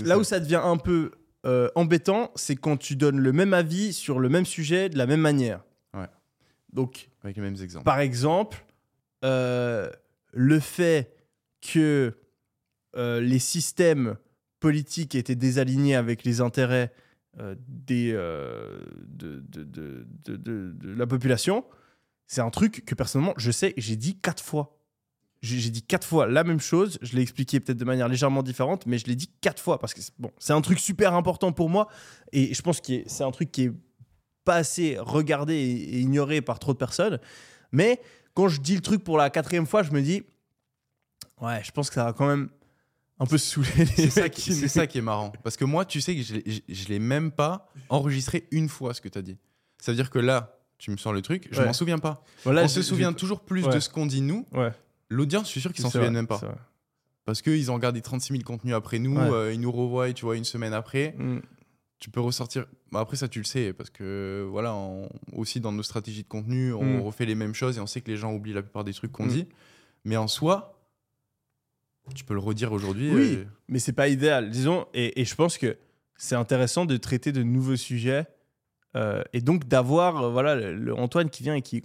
là 0.00 0.18
où 0.18 0.24
ça 0.24 0.40
devient 0.40 0.60
un 0.62 0.76
peu 0.76 1.12
euh, 1.46 1.68
embêtant, 1.76 2.32
c'est 2.34 2.56
quand 2.56 2.76
tu 2.76 2.96
donnes 2.96 3.18
le 3.20 3.32
même 3.32 3.54
avis 3.54 3.92
sur 3.92 4.18
le 4.18 4.28
même 4.28 4.44
sujet 4.44 4.88
de 4.88 4.98
la 4.98 5.06
même 5.06 5.20
manière. 5.20 5.62
Ouais. 5.94 6.06
Donc, 6.72 7.08
Avec 7.22 7.36
les 7.36 7.42
mêmes 7.42 7.56
exemples. 7.62 7.84
par 7.84 8.00
exemple, 8.00 8.64
euh, 9.24 9.88
le 10.32 10.58
fait 10.60 11.14
que 11.60 12.16
euh, 12.96 13.20
les 13.20 13.38
systèmes 13.38 14.16
politiques 14.60 15.14
étaient 15.14 15.36
désalignés 15.36 15.94
avec 15.94 16.24
les 16.24 16.40
intérêts 16.40 16.92
des, 17.68 18.12
de, 18.12 18.88
de- 19.08 19.62
de- 19.64 20.06
de- 20.24 20.36
de- 20.36 20.72
de 20.76 20.92
la 20.94 21.06
population, 21.06 21.64
c'est 22.26 22.40
un 22.40 22.50
truc 22.50 22.84
que 22.84 22.96
personnellement, 22.96 23.34
je 23.36 23.52
sais, 23.52 23.74
j'ai 23.76 23.94
dit 23.94 24.16
quatre 24.18 24.42
fois. 24.42 24.77
J'ai 25.40 25.70
dit 25.70 25.82
quatre 25.82 26.06
fois 26.06 26.26
la 26.26 26.42
même 26.42 26.58
chose. 26.60 26.98
Je 27.00 27.14
l'ai 27.14 27.22
expliqué 27.22 27.60
peut-être 27.60 27.78
de 27.78 27.84
manière 27.84 28.08
légèrement 28.08 28.42
différente, 28.42 28.86
mais 28.86 28.98
je 28.98 29.06
l'ai 29.06 29.14
dit 29.14 29.30
quatre 29.40 29.62
fois 29.62 29.78
parce 29.78 29.94
que 29.94 30.00
c'est- 30.00 30.12
bon, 30.18 30.32
c'est 30.38 30.52
un 30.52 30.60
truc 30.60 30.80
super 30.80 31.14
important 31.14 31.52
pour 31.52 31.70
moi 31.70 31.86
et 32.32 32.52
je 32.54 32.60
pense 32.62 32.80
que 32.80 33.02
c'est 33.06 33.22
un 33.22 33.30
truc 33.30 33.52
qui 33.52 33.64
est 33.64 33.72
pas 34.44 34.56
assez 34.56 34.96
regardé 34.98 35.54
et, 35.54 36.00
ignoré 36.00 36.40
par 36.40 36.58
trop 36.58 36.72
de 36.72 36.78
personnes. 36.78 37.20
Mais 37.70 38.00
quand 38.34 38.48
je 38.48 38.60
dis 38.60 38.74
le 38.74 38.80
truc 38.80 39.04
pour 39.04 39.16
la 39.16 39.30
quatrième 39.30 39.66
fois, 39.66 39.84
je 39.84 39.92
me 39.92 40.02
dis, 40.02 40.24
ouais, 41.40 41.60
je 41.64 41.70
pense 41.70 41.88
que 41.88 41.94
ça 41.94 42.04
va 42.04 42.12
quand 42.12 42.26
même 42.26 42.48
un 43.20 43.26
peu 43.26 43.38
saouler 43.38 43.68
les 43.78 43.86
C'est 43.86 44.10
ça, 44.10 44.28
qui- 44.28 44.54
c'est 44.54 44.68
ça 44.68 44.86
qui 44.86 44.98
est 44.98 45.02
marrant. 45.02 45.32
Parce 45.42 45.56
que 45.56 45.64
moi, 45.64 45.84
tu 45.84 46.00
sais 46.00 46.14
que 46.16 46.22
je 46.22 46.36
je 46.46 46.60
je 46.68 46.88
l'ai 46.88 46.98
même 46.98 47.30
pas 47.30 47.68
enregistré 47.88 48.46
une 48.50 48.68
fois 48.68 48.94
ce 48.94 49.00
que 49.00 49.08
tu 49.08 49.18
as 49.18 49.22
dit. 49.22 49.36
Ça 49.80 49.92
veut 49.92 49.96
dire 49.96 50.10
que 50.10 50.18
là, 50.18 50.58
tu 50.78 50.90
me 50.90 50.96
sors 50.96 51.12
le 51.12 51.22
truc, 51.22 51.48
je 51.50 51.60
Ouais. 51.60 51.66
m'en 51.66 51.72
souviens 51.72 51.98
pas. 51.98 52.24
Voilà, 52.44 52.62
On 52.64 52.68
se 52.68 52.82
souvient 52.82 53.12
toujours 53.12 53.40
plus 53.40 53.64
Ouais. 53.66 53.74
de 53.74 53.80
ce 53.80 53.88
qu'on 53.88 54.06
dit 54.06 54.20
nous. 54.20 54.46
Ouais, 54.52 54.70
L'audience, 55.10 55.46
je 55.46 55.50
suis 55.52 55.60
sûr 55.60 55.72
qu'ils 55.72 55.82
s'en 55.82 55.90
souviennent 55.90 56.12
même 56.14 56.26
pas. 56.26 56.40
Parce 57.24 57.42
qu'ils 57.42 57.70
ont 57.70 57.74
regardé 57.74 58.00
36 58.00 58.32
000 58.32 58.42
contenus 58.44 58.74
après 58.74 58.98
nous, 58.98 59.16
Ouais. 59.16 59.30
euh, 59.30 59.52
ils 59.52 59.60
nous 59.60 59.70
revoient, 59.72 60.10
tu 60.12 60.24
vois, 60.24 60.36
une 60.36 60.44
semaine 60.44 60.72
après. 60.72 61.14
Mm. 61.18 61.40
Tu 61.98 62.10
peux 62.10 62.20
ressortir. 62.20 62.66
Bah, 62.92 63.00
après, 63.00 63.16
ça, 63.16 63.28
tu 63.28 63.38
le 63.40 63.44
sais, 63.44 63.72
parce 63.72 63.90
que 63.90 64.46
voilà, 64.50 64.74
on- 64.74 65.08
aussi 65.34 65.60
dans 65.60 65.72
nos 65.72 65.82
stratégies 65.82 66.22
de 66.22 66.28
contenu, 66.28 66.72
on 66.72 66.98
Mm. 66.98 67.00
refait 67.02 67.26
les 67.26 67.34
mêmes 67.34 67.54
choses 67.54 67.76
et 67.76 67.80
on 67.80 67.86
sait 67.86 68.00
que 68.00 68.10
les 68.10 68.16
gens 68.16 68.32
oublient 68.32 68.52
la 68.54 68.62
plupart 68.62 68.84
des 68.84 68.94
trucs 68.94 69.12
qu'on 69.12 69.26
Mm. 69.26 69.30
dit. 69.30 69.46
Mais 70.04 70.16
en 70.16 70.28
soi, 70.28 70.80
tu 72.14 72.24
peux 72.24 72.32
le 72.34 72.40
redire 72.40 72.72
aujourd'hui. 72.72 73.10
Oui. 73.14 73.34
euh, 73.40 73.44
mais 73.68 73.78
c'est 73.78 73.92
pas 73.92 74.08
idéal, 74.08 74.50
disons. 74.50 74.86
Et, 74.94 75.20
et 75.20 75.24
je 75.26 75.34
pense 75.34 75.58
que 75.58 75.76
c'est 76.16 76.36
intéressant 76.36 76.86
de 76.86 76.96
traiter 76.96 77.32
de 77.32 77.42
nouveaux 77.42 77.76
sujets 77.76 78.26
euh, 78.96 79.22
et 79.34 79.42
donc 79.42 79.68
d'avoir 79.68 80.22
euh, 80.24 80.30
voilà 80.30 80.54
le, 80.56 80.74
le 80.74 80.94
Antoine 80.94 81.28
qui 81.28 81.42
vient 81.42 81.54
et 81.54 81.60
qui 81.62 81.84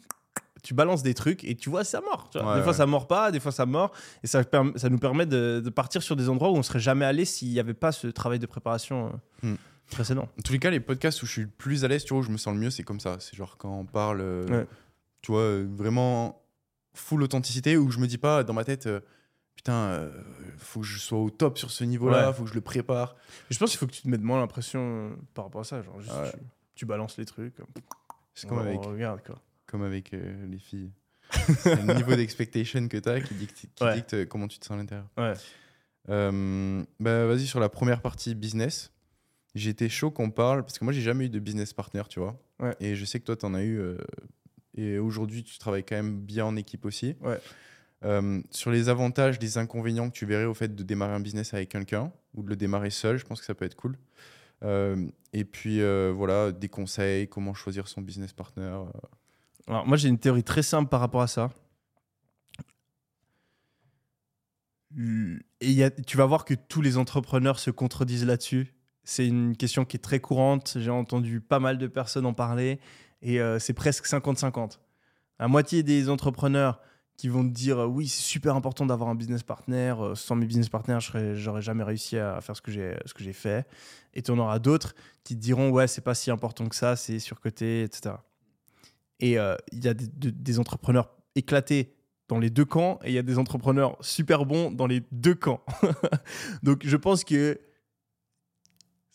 tu 0.64 0.74
balances 0.74 1.04
des 1.04 1.14
trucs 1.14 1.44
et 1.44 1.56
tu 1.56 1.70
vois 1.70 1.84
ça 1.84 2.02
mord. 2.02 2.30
tu 2.32 2.40
vois. 2.40 2.48
Ouais, 2.52 2.56
des 2.58 2.64
fois 2.64 2.72
ouais. 2.72 2.78
ça 2.78 2.86
mord 2.88 3.06
pas, 3.08 3.32
des 3.32 3.40
fois 3.40 3.52
ça 3.52 3.66
mord 3.68 3.92
et 4.24 4.28
ça, 4.28 4.42
ça 4.78 4.90
nous 4.90 4.98
permet 4.98 5.26
de, 5.26 5.62
de 5.64 5.70
partir 5.70 6.02
sur 6.02 6.16
des 6.16 6.28
endroits 6.30 6.50
où 6.50 6.56
on 6.56 6.64
serait 6.64 6.80
jamais 6.80 7.06
allé 7.06 7.26
s'il 7.26 7.50
n'y 7.50 7.60
avait 7.60 7.74
pas 7.76 7.92
ce 7.92 8.08
travail 8.08 8.40
de 8.40 8.46
préparation 8.48 9.08
euh, 9.44 9.48
Hmm. 9.52 9.56
précédent. 9.92 10.30
En 10.40 10.42
tous 10.42 10.54
les 10.54 10.60
cas, 10.60 10.70
les 10.72 10.80
podcasts 10.80 11.22
où 11.22 11.26
je 11.26 11.32
suis 11.34 11.42
le 11.42 11.50
plus 11.50 11.84
à 11.84 11.88
l'aise, 11.90 12.06
tu 12.06 12.14
vois, 12.14 12.22
où 12.22 12.24
je 12.26 12.32
me 12.32 12.38
sens 12.38 12.54
le 12.56 12.60
mieux, 12.62 12.70
c'est 12.70 12.84
comme 12.84 13.02
ça. 13.02 13.18
C'est 13.20 13.36
genre 13.36 13.58
quand 13.58 13.78
on 13.78 13.86
parle, 13.86 14.22
euh, 14.22 14.48
Ouais. 14.48 14.68
tu 15.22 15.32
vois, 15.34 15.42
euh, 15.42 15.68
vraiment 15.70 16.42
full 16.94 17.22
authenticité, 17.24 17.76
où 17.76 17.92
je 17.92 18.00
me 18.00 18.08
dis 18.08 18.18
pas 18.18 18.44
dans 18.46 18.54
ma 18.54 18.64
tête, 18.64 18.88
euh, 18.88 19.02
putain, 19.56 20.10
faut 20.58 20.80
que 20.80 20.86
je 20.86 20.98
sois 21.00 21.20
au 21.20 21.30
top 21.30 21.58
sur 21.58 21.72
ce 21.72 21.84
niveau-là, 21.84 22.28
Ouais. 22.30 22.34
faut 22.34 22.44
que 22.44 22.50
je 22.50 22.54
le 22.56 22.62
prépare. 22.62 23.16
Je 23.50 23.60
pense 23.60 23.70
qu'il 23.72 23.80
faut 23.80 23.86
que 23.88 23.92
tu 23.92 24.02
te 24.04 24.08
mettes 24.08 24.22
moins 24.22 24.40
l'impression 24.40 25.12
par 25.34 25.46
rapport 25.46 25.62
à 25.62 25.66
ça, 25.66 25.82
genre 25.82 26.00
juste 26.00 26.14
Ouais. 26.14 26.32
tu, 26.32 26.38
tu 26.76 26.86
balances 26.86 27.18
les 27.18 27.26
trucs. 27.26 27.56
C'est 28.34 28.48
comme 28.48 28.60
on 28.60 28.62
avec, 28.62 28.82
regarde 28.84 29.22
quoi. 29.26 29.36
Comme 29.74 29.82
avec 29.84 30.14
euh, 30.14 30.46
les 30.52 30.60
filles. 30.60 30.92
Le 31.66 31.96
niveau 31.96 32.16
d'expectation 32.16 32.88
que 32.88 32.98
tu 32.98 33.10
as 33.10 33.20
qui 33.22 33.34
dicte, 33.34 33.66
qui 33.74 33.84
Ouais. 33.84 33.96
dicte, 33.96 34.14
euh, 34.14 34.26
comment 34.28 34.48
tu 34.48 34.60
te 34.60 34.66
sens 34.66 34.76
à 34.76 34.78
l'intérieur. 34.78 35.08
Ouais. 35.18 35.34
Euh, 36.10 36.84
bah, 37.00 37.26
vas-y, 37.26 37.48
sur 37.48 37.60
la 37.60 37.70
première 37.70 38.04
partie 38.04 38.36
business, 38.36 38.92
j'étais 39.56 39.90
chaud 39.90 40.12
qu'on 40.12 40.30
parle, 40.30 40.62
parce 40.62 40.78
que 40.78 40.84
moi, 40.84 40.94
j'ai 40.94 41.02
jamais 41.02 41.26
eu 41.26 41.30
de 41.30 41.40
business 41.40 41.74
partner, 41.74 42.04
tu 42.08 42.20
vois. 42.20 42.40
Ouais. 42.60 42.76
Et 42.80 42.96
je 42.96 43.04
sais 43.04 43.20
que 43.20 43.26
toi, 43.26 43.36
tu 43.36 43.48
en 43.48 43.56
as 43.56 43.64
eu. 43.64 43.80
euh, 43.80 43.98
et 44.78 45.00
aujourd'hui, 45.00 45.44
tu 45.44 45.58
travailles 45.58 45.84
quand 45.84 45.96
même 45.96 46.20
bien 46.22 46.46
en 46.46 46.56
équipe 46.56 46.86
aussi. 46.86 47.16
Ouais. 47.22 47.40
Euh, 48.06 48.40
sur 48.52 48.70
les 48.70 48.88
avantages, 48.90 49.40
les 49.40 49.58
inconvénients 49.58 50.12
que 50.12 50.16
tu 50.16 50.28
verrais 50.28 50.46
au 50.46 50.54
fait 50.54 50.76
de 50.76 50.84
démarrer 50.84 51.14
un 51.16 51.20
business 51.20 51.52
avec 51.56 51.70
quelqu'un 51.70 52.12
ou 52.36 52.44
de 52.44 52.50
le 52.50 52.56
démarrer 52.56 52.92
seul, 52.92 53.18
je 53.18 53.26
pense 53.26 53.40
que 53.40 53.46
ça 53.48 53.56
peut 53.56 53.66
être 53.66 53.76
cool. 53.76 53.98
Et 55.34 55.46
puis 55.46 55.82
voilà, 56.12 56.52
des 56.52 56.70
conseils, 56.70 57.28
comment 57.28 57.54
choisir 57.56 57.88
son 57.88 58.02
business 58.02 58.34
partner. 58.34 58.78
Alors, 59.68 59.86
moi, 59.88 59.98
j'ai 59.98 60.10
une 60.10 60.20
théorie 60.20 60.44
très 60.44 60.64
simple 60.64 60.90
par 60.90 61.00
rapport 61.00 61.22
à 61.22 61.28
ça. 61.28 61.50
Et 65.62 65.90
tu 66.06 66.18
vas 66.18 66.26
voir 66.26 66.46
que 66.46 66.54
tous 66.54 66.82
les 66.82 66.98
entrepreneurs 66.98 67.60
se 67.60 67.72
contredisent 67.72 68.26
là-dessus. 68.26 68.74
C'est 69.04 69.28
une 69.28 69.58
question 69.58 69.86
qui 69.86 69.98
est 69.98 70.00
très 70.00 70.20
courante. 70.20 70.78
J'ai 70.80 70.92
entendu 70.92 71.42
pas 71.42 71.60
mal 71.60 71.78
de 71.78 71.88
personnes 71.88 72.26
en 72.26 72.34
parler. 72.34 72.80
Et 73.22 73.42
euh, 73.42 73.58
c'est 73.60 73.74
presque 73.74 74.06
50-50. 74.06 74.80
La 75.40 75.48
moitié 75.48 75.82
des 75.84 76.10
entrepreneurs 76.10 76.80
qui 77.18 77.28
vont 77.28 77.44
te 77.44 77.54
dire 77.54 77.80
oui, 77.90 78.08
c'est 78.08 78.22
super 78.22 78.56
important 78.56 78.86
d'avoir 78.86 79.10
un 79.10 79.16
business 79.16 79.44
partner. 79.44 79.96
euh, 80.00 80.16
Sans 80.16 80.36
mes 80.36 80.46
business 80.46 80.70
partners, 80.70 81.00
j'aurais 81.36 81.62
jamais 81.62 81.84
réussi 81.84 82.18
à 82.18 82.40
faire 82.42 82.56
ce 82.56 82.62
que 82.62 82.72
j'ai 82.72 83.34
fait. 83.34 83.68
Et 84.14 84.22
tu 84.22 84.32
en 84.32 84.38
auras 84.40 84.60
d'autres 84.60 84.94
qui 85.24 85.36
te 85.36 85.42
diront 85.42 85.70
ouais, 85.72 85.88
c'est 85.88 86.02
pas 86.02 86.16
si 86.16 86.30
important 86.32 86.68
que 86.68 86.76
ça, 86.76 86.96
c'est 86.96 87.20
surcoté, 87.20 87.84
etc. 87.84 88.16
Et 89.20 89.38
euh, 89.38 89.56
il 89.72 89.84
y 89.84 89.88
a 89.88 89.94
des, 89.94 90.08
de- 90.08 90.30
des 90.30 90.60
entrepreneurs 90.60 91.16
éclatés 91.36 91.96
dans 92.28 92.40
les 92.40 92.50
deux 92.50 92.66
camps 92.66 93.00
et 93.04 93.10
il 93.10 93.14
y 93.14 93.18
a 93.18 93.22
des 93.24 93.38
entrepreneurs 93.38 93.98
super 94.04 94.46
bons 94.46 94.72
dans 94.72 94.88
les 94.88 95.02
deux 95.12 95.36
camps. 95.36 95.64
Donc 96.64 96.86
je 96.86 96.98
pense 96.98 97.24
que 97.24 97.60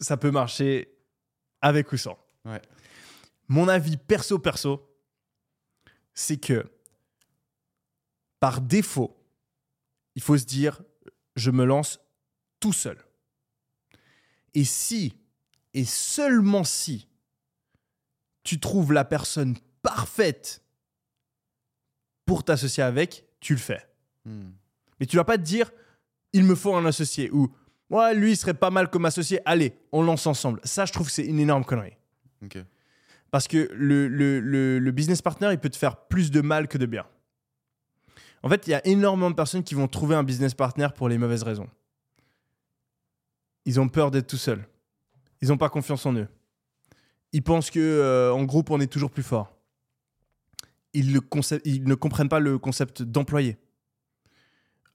ça 0.01 0.17
peut 0.17 0.31
marcher 0.31 0.95
avec 1.61 1.91
ou 1.93 1.97
sans. 1.97 2.19
Ouais. 2.45 2.63
Mon 3.49 3.67
avis 3.69 3.97
perso-perso, 3.97 4.89
c'est 6.15 6.37
que 6.39 6.65
par 8.41 8.61
défaut, 8.61 9.17
il 10.15 10.23
faut 10.23 10.37
se 10.39 10.45
dire 10.45 10.83
je 11.35 11.51
me 11.51 11.65
lance 11.65 12.01
tout 12.61 12.73
seul. 12.73 12.99
Et 14.55 14.65
si, 14.65 15.17
et 15.75 15.85
seulement 15.85 16.65
si, 16.65 17.09
tu 18.45 18.61
trouves 18.61 18.93
la 18.93 19.05
personne 19.05 19.57
parfaite 19.89 20.63
pour 22.27 22.45
t'associer 22.45 22.83
avec, 22.83 23.25
tu 23.41 23.55
le 23.55 23.59
fais. 23.59 23.87
Hmm. 24.25 24.51
Mais 25.01 25.07
tu 25.07 25.17
vas 25.17 25.25
pas 25.25 25.39
te 25.39 25.43
dire, 25.43 25.71
il 26.33 26.45
me 26.45 26.55
faut 26.55 26.75
un 26.75 26.85
associé 26.85 27.31
ou 27.31 27.49
ouais, 27.91 28.15
lui 28.15 28.33
il 28.33 28.37
serait 28.37 28.55
pas 28.55 28.71
mal 28.71 28.91
comme 28.91 29.05
associé, 29.07 29.41
allez, 29.47 29.73
on 29.93 30.03
lance 30.03 30.27
ensemble. 30.27 30.61
Ça, 30.65 30.85
je 30.85 30.93
trouve 30.93 31.07
que 31.07 31.13
c'est 31.13 31.25
une 31.25 31.39
énorme 31.41 31.65
connerie. 31.65 31.97
Parce 33.31 33.47
que 33.49 33.69
le, 33.75 34.09
le- 34.09 34.41
le- 34.41 34.79
le 34.79 34.91
business 34.93 35.23
partner, 35.23 35.49
il 35.53 35.59
peut 35.59 35.69
te 35.71 35.77
faire 35.77 35.97
plus 36.09 36.31
de 36.31 36.41
mal 36.41 36.67
que 36.69 36.79
de 36.79 36.87
bien. 36.87 37.07
En 38.43 38.49
fait, 38.49 38.67
il 38.67 38.71
y 38.71 38.75
a 38.75 38.87
énormément 38.87 39.31
de 39.31 39.35
personnes 39.35 39.65
qui 39.65 39.75
vont 39.75 39.89
trouver 39.89 40.15
un 40.15 40.23
business 40.23 40.55
partner 40.55 40.89
pour 40.95 41.09
les 41.09 41.19
mauvaises 41.19 41.43
raisons. 41.43 41.69
Ils 43.65 43.81
ont 43.81 43.89
peur 43.89 44.11
d'être 44.11 44.27
tout 44.29 44.37
seuls. 44.39 44.67
Ils 45.41 45.49
n'ont 45.49 45.59
pas 45.59 45.69
confiance 45.69 46.07
en 46.07 46.15
eux. 46.15 46.29
Ils 47.33 47.43
pensent 47.43 47.71
que 47.71 47.79
euh, 47.81 48.33
en 48.33 48.45
groupe, 48.45 48.71
on 48.71 48.81
est 48.81 48.87
toujours 48.87 49.11
plus 49.11 49.23
fort. 49.23 49.55
Ils, 50.95 51.13
le 51.13 51.21
concept- 51.21 51.67
ils 51.67 51.85
ne 51.85 51.95
comprennent 51.95 52.29
pas 52.29 52.41
le 52.41 52.59
concept 52.59 53.03
d'employé. 53.03 53.57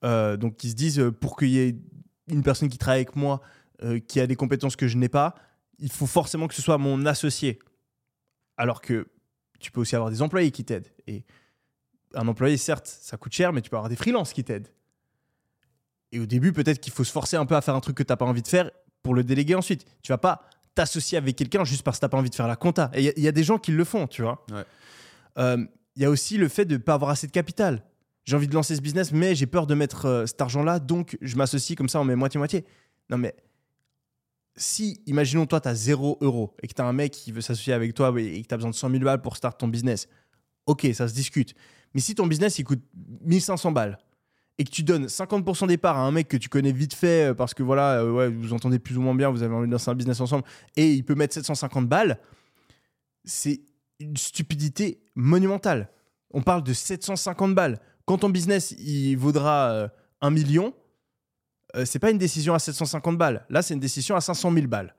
Euh, 0.04 0.38
donc, 0.38 0.64
ils 0.64 0.72
se 0.72 0.76
disent, 0.76 1.00
euh, 1.00 1.12
pour 1.12 1.38
qu'il 1.38 1.50
y 1.50 1.60
ait 1.60 1.76
une 2.28 2.44
personne 2.44 2.70
qui 2.70 2.78
travaille 2.78 3.02
avec 3.02 3.16
moi, 3.16 3.42
euh, 3.84 4.00
qui 4.00 4.20
a 4.20 4.28
des 4.28 4.36
compétences 4.36 4.76
que 4.76 4.88
je 4.88 4.98
n'ai 4.98 5.10
pas, 5.10 5.36
il 5.80 5.92
faut 5.92 6.08
forcément 6.08 6.48
que 6.48 6.54
ce 6.56 6.62
soit 6.62 6.78
mon 6.78 7.06
associé. 7.06 7.60
Alors 8.58 8.82
que 8.82 9.08
tu 9.60 9.72
peux 9.72 9.82
aussi 9.82 9.96
avoir 9.96 10.12
des 10.12 10.22
employés 10.22 10.52
qui 10.52 10.64
t'aident. 10.66 10.92
Et 11.08 11.24
un 12.14 12.28
employé, 12.28 12.58
certes, 12.58 12.88
ça 12.88 13.18
coûte 13.18 13.34
cher, 13.34 13.54
mais 13.54 13.62
tu 13.62 13.70
peux 13.70 13.76
avoir 13.78 13.90
des 13.90 13.96
freelances 13.96 14.34
qui 14.34 14.44
t'aident. 14.44 14.68
Et 16.12 16.20
au 16.20 16.26
début, 16.26 16.54
peut-être 16.54 16.80
qu'il 16.80 16.94
faut 16.94 17.04
se 17.04 17.12
forcer 17.12 17.38
un 17.38 17.46
peu 17.46 17.56
à 17.56 17.62
faire 17.62 17.76
un 17.76 17.80
truc 17.80 17.98
que 17.98 18.04
tu 18.04 18.12
n'as 18.12 18.18
pas 18.18 18.26
envie 18.26 18.44
de 18.44 18.48
faire 18.48 18.70
pour 19.02 19.16
le 19.16 19.24
déléguer 19.24 19.56
ensuite. 19.56 19.86
Tu 20.04 20.12
vas 20.12 20.18
pas 20.20 20.48
t'associer 20.76 21.18
avec 21.18 21.36
quelqu'un 21.36 21.64
juste 21.64 21.82
parce 21.84 21.98
que 21.98 22.02
tu 22.02 22.06
n'as 22.06 22.10
pas 22.10 22.18
envie 22.18 22.30
de 22.30 22.36
faire 22.36 22.48
la 22.48 22.56
compta. 22.56 22.92
Et 22.94 23.00
il 23.00 23.06
y 23.06 23.10
a- 23.10 23.14
il 23.18 23.24
y, 23.24 23.28
a 23.28 23.32
des 23.32 23.44
gens 23.44 23.58
qui 23.58 23.72
le 23.72 23.84
font, 23.84 24.06
tu 24.08 24.22
vois. 24.22 24.46
Ouais. 24.52 24.64
Euh, 25.40 25.66
Il 25.96 26.02
y 26.02 26.06
a 26.06 26.10
aussi 26.10 26.38
le 26.38 26.48
fait 26.48 26.66
de 26.66 26.74
ne 26.74 26.82
pas 26.82 26.96
avoir 26.96 27.12
assez 27.12 27.28
de 27.28 27.32
capital. 27.32 27.84
J'ai 28.26 28.36
envie 28.36 28.48
de 28.48 28.54
lancer 28.54 28.76
ce 28.76 28.82
business, 28.82 29.12
mais 29.12 29.36
j'ai 29.36 29.46
peur 29.46 29.68
de 29.68 29.76
mettre 29.76 30.06
euh, 30.06 30.26
cet 30.26 30.40
argent-là, 30.42 30.80
donc 30.80 31.18
je 31.22 31.36
m'associe 31.36 31.78
comme 31.78 31.90
ça, 31.90 32.00
on 32.00 32.06
met 32.06 32.16
moitié-moitié. 32.16 32.66
Non, 33.10 33.18
mais 33.18 33.36
si, 34.56 35.02
imaginons, 35.06 35.46
toi, 35.46 35.60
tu 35.60 35.68
as 35.68 35.76
0 35.76 36.20
euro 36.22 36.56
et 36.62 36.68
que 36.68 36.74
tu 36.74 36.82
as 36.82 36.86
un 36.86 36.94
mec 36.94 37.12
qui 37.12 37.32
veut 37.32 37.42
s'associer 37.42 37.74
avec 37.74 37.94
toi 37.94 38.14
et 38.18 38.42
que 38.42 38.48
tu 38.48 38.54
as 38.54 38.58
besoin 38.58 38.70
de 38.70 38.76
100 38.76 38.90
000 38.92 39.04
balles 39.04 39.22
pour 39.22 39.36
start 39.36 39.60
ton 39.60 39.68
business, 39.68 40.08
ok, 40.66 40.88
ça 40.94 41.08
se 41.08 41.14
discute. 41.14 41.54
Mais 41.94 42.02
si 42.02 42.16
ton 42.16 42.28
business, 42.28 42.60
il 42.60 42.64
coûte 42.64 42.82
1500 43.26 43.72
balles 43.72 43.98
et 44.58 44.64
que 44.64 44.70
tu 44.70 44.84
donnes 44.84 45.08
50% 45.08 45.68
des 45.68 45.78
parts 45.78 45.98
à 45.98 46.02
un 46.02 46.12
mec 46.12 46.28
que 46.28 46.38
tu 46.38 46.50
connais 46.50 46.72
vite 46.72 46.94
fait 46.94 47.32
euh, 47.32 47.34
parce 47.34 47.54
que 47.54 47.64
voilà, 47.64 48.02
euh, 48.02 48.12
ouais, 48.12 48.30
vous 48.30 48.54
entendez 48.54 48.80
plus 48.80 48.98
ou 48.98 49.02
moins 49.02 49.16
bien, 49.16 49.30
vous 49.30 49.42
avez 49.42 49.54
envie 49.54 49.68
de 49.68 49.72
lancer 49.72 49.90
un 49.90 49.96
business 49.96 50.20
ensemble 50.22 50.44
et 50.76 50.92
il 50.92 51.04
peut 51.04 51.16
mettre 51.16 51.34
750 51.34 51.88
balles, 51.88 52.20
c'est 53.26 53.62
une 54.04 54.18
stupidité 54.18 55.02
monumentale. 55.16 55.90
On 56.32 56.42
parle 56.42 56.64
de 56.64 56.74
750 56.74 57.56
balles. 57.56 57.80
Quand 58.06 58.20
ton 58.20 58.30
business, 58.30 58.72
il 58.80 59.16
vaudra 59.16 59.72
euh, 59.72 59.88
1 60.22 60.30
million, 60.32 60.74
euh, 61.76 61.86
c'est 61.86 62.00
pas 62.00 62.12
une 62.12 62.18
décision 62.18 62.54
à 62.54 62.60
750 62.60 63.18
balles. 63.18 63.46
Là, 63.50 63.62
c'est 63.62 63.74
une 63.74 63.80
décision 63.80 64.16
à 64.16 64.22
500 64.22 64.52
000 64.54 64.68
balles. 64.68 64.96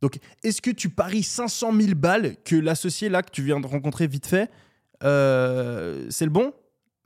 Donc, 0.00 0.18
est-ce 0.42 0.60
que 0.60 0.70
tu 0.70 0.88
paries 0.90 1.22
500 1.22 1.72
000 1.72 1.94
balles 1.94 2.36
que 2.44 2.56
l'associé 2.56 3.08
là 3.08 3.22
que 3.22 3.30
tu 3.30 3.42
viens 3.42 3.60
de 3.60 3.66
rencontrer 3.66 4.06
vite 4.06 4.26
fait, 4.26 4.50
euh, 5.02 6.06
c'est 6.10 6.24
le 6.24 6.30
bon? 6.30 6.52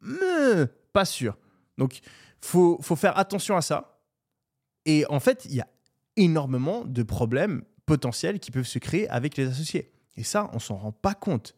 Mais, 0.02 0.66
Pas 0.92 1.04
sûr. 1.04 1.36
Donc, 1.78 2.00
faut, 2.40 2.78
faut 2.82 2.96
faire 2.96 3.16
attention 3.18 3.56
à 3.56 3.62
ça. 3.62 4.00
Et 4.86 5.04
en 5.08 5.20
fait, 5.20 5.44
il 5.46 5.54
y 5.54 5.60
a 5.60 5.68
énormément 6.16 6.84
de 6.84 7.02
problèmes 7.02 7.62
potentiels 7.86 8.40
qui 8.40 8.50
peuvent 8.50 8.66
se 8.66 8.78
créer 8.78 9.08
avec 9.08 9.36
les 9.36 9.48
associés. 9.48 9.92
Et 10.16 10.24
ça, 10.24 10.50
on 10.52 10.58
s'en 10.58 10.76
rend 10.76 10.92
pas 10.92 11.14
compte. 11.14 11.54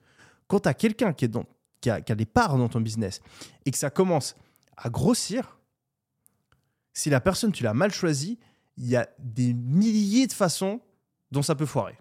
Quand 0.47 0.61
tu 0.61 0.69
as 0.69 0.75
quelqu'un 0.75 1.13
qui, 1.13 1.25
est 1.25 1.37
qui, 1.81 1.91
a, 1.91 2.01
des 2.01 2.27
parts 2.27 2.59
dans 2.59 2.69
ton 2.69 2.81
business 2.81 3.21
et 3.65 3.71
que 3.71 3.79
ça 3.79 3.91
commence 3.91 4.37
à 4.77 4.91
grossir, 4.91 5.59
si 6.93 7.11
la 7.11 7.21
personne, 7.21 7.53
tu 7.53 7.65
l'as 7.65 7.75
mal 7.75 7.93
choisie, 7.93 8.39
il 8.77 8.87
y 8.87 8.97
a 8.97 9.09
des 9.19 9.55
milliers 9.55 10.27
de 10.27 10.33
façons 10.33 10.81
dont 11.31 11.43
ça 11.43 11.55
peut 11.55 11.67
foirer. 11.67 11.99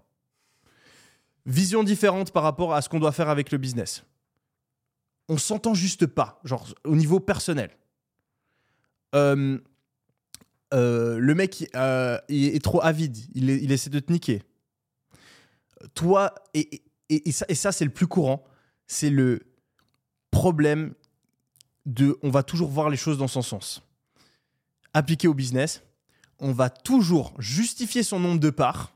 Vision 1.45 1.83
différente 1.83 2.31
par 2.31 2.43
rapport 2.43 2.73
à 2.73 2.81
ce 2.81 2.89
qu'on 2.89 2.99
doit 2.99 3.11
faire 3.11 3.29
avec 3.29 3.51
le 3.51 3.57
business. 3.57 4.03
On 5.27 5.37
s'entend 5.37 5.73
juste 5.73 6.05
pas, 6.05 6.39
genre 6.43 6.67
au 6.83 6.95
niveau 6.95 7.19
personnel. 7.19 7.71
Euh, 9.15 9.57
euh, 10.73 11.17
le 11.17 11.35
mec 11.35 11.69
euh, 11.75 12.17
il 12.29 12.55
est 12.55 12.63
trop 12.63 12.81
avide, 12.81 13.17
il, 13.33 13.49
il 13.49 13.71
essaie 13.71 13.89
de 13.89 13.99
te 13.99 14.11
niquer. 14.11 14.43
Toi, 15.93 16.33
et, 16.53 16.81
et- 17.09 17.31
ça, 17.31 17.71
c'est 17.71 17.85
le 17.85 17.91
plus 17.91 18.07
courant, 18.07 18.43
c'est 18.87 19.09
le 19.09 19.41
problème 20.31 20.93
de 21.85 22.17
on 22.23 22.29
va 22.29 22.43
toujours 22.43 22.69
voir 22.69 22.89
les 22.89 22.97
choses 22.97 23.17
dans 23.17 23.27
son 23.27 23.41
sens. 23.41 23.81
Appliqué 24.93 25.27
au 25.27 25.33
business, 25.33 25.81
on 26.39 26.51
va 26.53 26.69
toujours 26.69 27.33
justifier 27.39 28.03
son 28.03 28.19
nombre 28.19 28.39
de 28.39 28.49
parts 28.49 28.93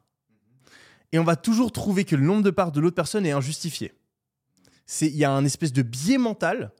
et 1.11 1.19
on 1.19 1.23
va 1.23 1.35
toujours 1.35 1.71
trouver 1.71 2.05
que 2.05 2.15
le 2.15 2.25
nombre 2.25 2.43
de 2.43 2.49
parts 2.51 2.71
de 2.71 2.79
l'autre 2.79 2.95
personne 2.95 3.25
est 3.25 3.31
injustifié. 3.31 3.93
Il 5.01 5.15
y 5.15 5.23
a 5.25 5.31
un 5.31 5.45
espèce 5.45 5.73
de 5.73 5.81
biais 5.81 6.17
mental 6.17 6.71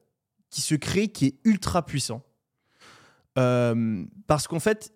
qui 0.50 0.62
se 0.62 0.76
crée 0.76 1.08
qui 1.08 1.26
est 1.28 1.36
ultra 1.44 1.86
puissant. 1.86 2.22
Euh, 3.38 4.06
parce 4.28 4.48
qu'en 4.48 4.60
fait, 4.60 4.94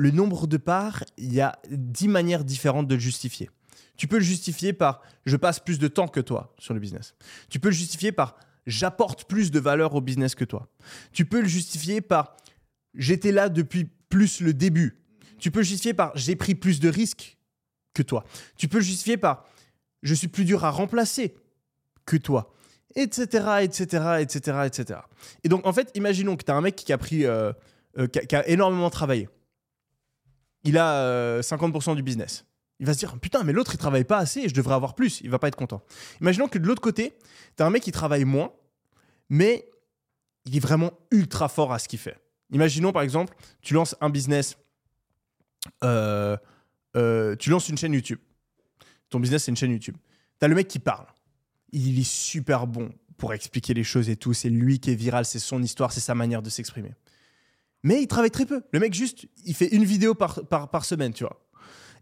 le 0.00 0.10
nombre 0.10 0.46
de 0.46 0.56
parts, 0.56 1.04
il 1.18 1.30
y 1.30 1.42
a 1.42 1.58
dix 1.68 2.08
manières 2.08 2.42
différentes 2.42 2.88
de 2.88 2.94
le 2.94 3.00
justifier. 3.00 3.50
Tu 3.98 4.06
peux 4.06 4.16
le 4.16 4.24
justifier 4.24 4.72
par 4.72 5.02
je 5.26 5.36
passe 5.36 5.60
plus 5.60 5.78
de 5.78 5.88
temps 5.88 6.08
que 6.08 6.20
toi 6.20 6.54
sur 6.58 6.72
le 6.72 6.80
business. 6.80 7.14
Tu 7.50 7.60
peux 7.60 7.68
le 7.68 7.74
justifier 7.74 8.10
par 8.10 8.36
j'apporte 8.66 9.24
plus 9.24 9.50
de 9.50 9.60
valeur 9.60 9.94
au 9.94 10.00
business 10.00 10.34
que 10.34 10.46
toi. 10.46 10.70
Tu 11.12 11.26
peux 11.26 11.42
le 11.42 11.48
justifier 11.48 12.00
par 12.00 12.34
j'étais 12.94 13.30
là 13.30 13.50
depuis 13.50 13.90
plus 14.08 14.40
le 14.40 14.54
début. 14.54 15.02
Tu 15.38 15.50
peux 15.50 15.58
le 15.58 15.66
justifier 15.66 15.92
par 15.92 16.16
j'ai 16.16 16.34
pris 16.34 16.54
plus 16.54 16.80
de 16.80 16.88
risques 16.88 17.36
que 17.92 18.02
toi. 18.02 18.24
Tu 18.56 18.68
peux 18.68 18.78
le 18.78 18.84
justifier 18.84 19.18
par 19.18 19.46
je 20.02 20.14
suis 20.14 20.28
plus 20.28 20.46
dur 20.46 20.64
à 20.64 20.70
remplacer 20.70 21.34
que 22.06 22.16
toi. 22.16 22.54
Etc, 22.94 23.22
etc, 23.60 24.20
etc, 24.20 24.62
etc. 24.64 25.00
Et 25.44 25.50
donc, 25.50 25.66
en 25.66 25.74
fait, 25.74 25.90
imaginons 25.94 26.38
que 26.38 26.44
tu 26.44 26.50
as 26.50 26.54
un 26.54 26.62
mec 26.62 26.74
qui 26.74 26.90
a 26.90 26.96
pris, 26.96 27.26
euh, 27.26 27.52
euh, 27.98 28.06
qui, 28.06 28.18
a, 28.18 28.24
qui 28.24 28.34
a 28.34 28.48
énormément 28.48 28.88
travaillé. 28.88 29.28
Il 30.64 30.78
a 30.78 30.94
euh, 31.04 31.42
50% 31.42 31.96
du 31.96 32.02
business. 32.02 32.44
Il 32.80 32.86
va 32.86 32.94
se 32.94 32.98
dire, 32.98 33.18
putain, 33.18 33.44
mais 33.44 33.52
l'autre, 33.52 33.74
il 33.74 33.78
travaille 33.78 34.04
pas 34.04 34.18
assez 34.18 34.40
et 34.40 34.48
je 34.48 34.54
devrais 34.54 34.74
avoir 34.74 34.94
plus. 34.94 35.20
Il 35.22 35.30
va 35.30 35.38
pas 35.38 35.48
être 35.48 35.56
content. 35.56 35.82
Imaginons 36.20 36.48
que 36.48 36.58
de 36.58 36.66
l'autre 36.66 36.80
côté, 36.80 37.14
tu 37.56 37.62
as 37.62 37.66
un 37.66 37.70
mec 37.70 37.82
qui 37.82 37.92
travaille 37.92 38.24
moins, 38.24 38.52
mais 39.28 39.68
il 40.46 40.56
est 40.56 40.60
vraiment 40.60 40.92
ultra 41.10 41.48
fort 41.48 41.72
à 41.72 41.78
ce 41.78 41.88
qu'il 41.88 41.98
fait. 41.98 42.16
Imaginons, 42.52 42.92
par 42.92 43.02
exemple, 43.02 43.36
tu 43.60 43.74
lances 43.74 43.94
un 44.00 44.10
business, 44.10 44.56
euh, 45.84 46.36
euh, 46.96 47.36
tu 47.36 47.50
lances 47.50 47.68
une 47.68 47.76
chaîne 47.76 47.92
YouTube. 47.92 48.18
Ton 49.10 49.20
business, 49.20 49.44
c'est 49.44 49.50
une 49.50 49.56
chaîne 49.56 49.72
YouTube. 49.72 49.96
Tu 50.38 50.44
as 50.44 50.48
le 50.48 50.54
mec 50.54 50.66
qui 50.66 50.78
parle. 50.78 51.06
Il 51.72 51.98
est 51.98 52.08
super 52.08 52.66
bon 52.66 52.90
pour 53.18 53.34
expliquer 53.34 53.74
les 53.74 53.84
choses 53.84 54.08
et 54.08 54.16
tout. 54.16 54.32
C'est 54.32 54.48
lui 54.48 54.80
qui 54.80 54.90
est 54.90 54.94
viral, 54.94 55.24
c'est 55.24 55.38
son 55.38 55.62
histoire, 55.62 55.92
c'est 55.92 56.00
sa 56.00 56.14
manière 56.14 56.42
de 56.42 56.50
s'exprimer. 56.50 56.94
Mais 57.82 58.02
il 58.02 58.06
travaille 58.06 58.30
très 58.30 58.46
peu. 58.46 58.62
Le 58.72 58.80
mec, 58.80 58.94
juste, 58.94 59.26
il 59.44 59.54
fait 59.54 59.68
une 59.68 59.84
vidéo 59.84 60.14
par, 60.14 60.84
semaine, 60.84 61.12
tu 61.12 61.24
vois. 61.24 61.40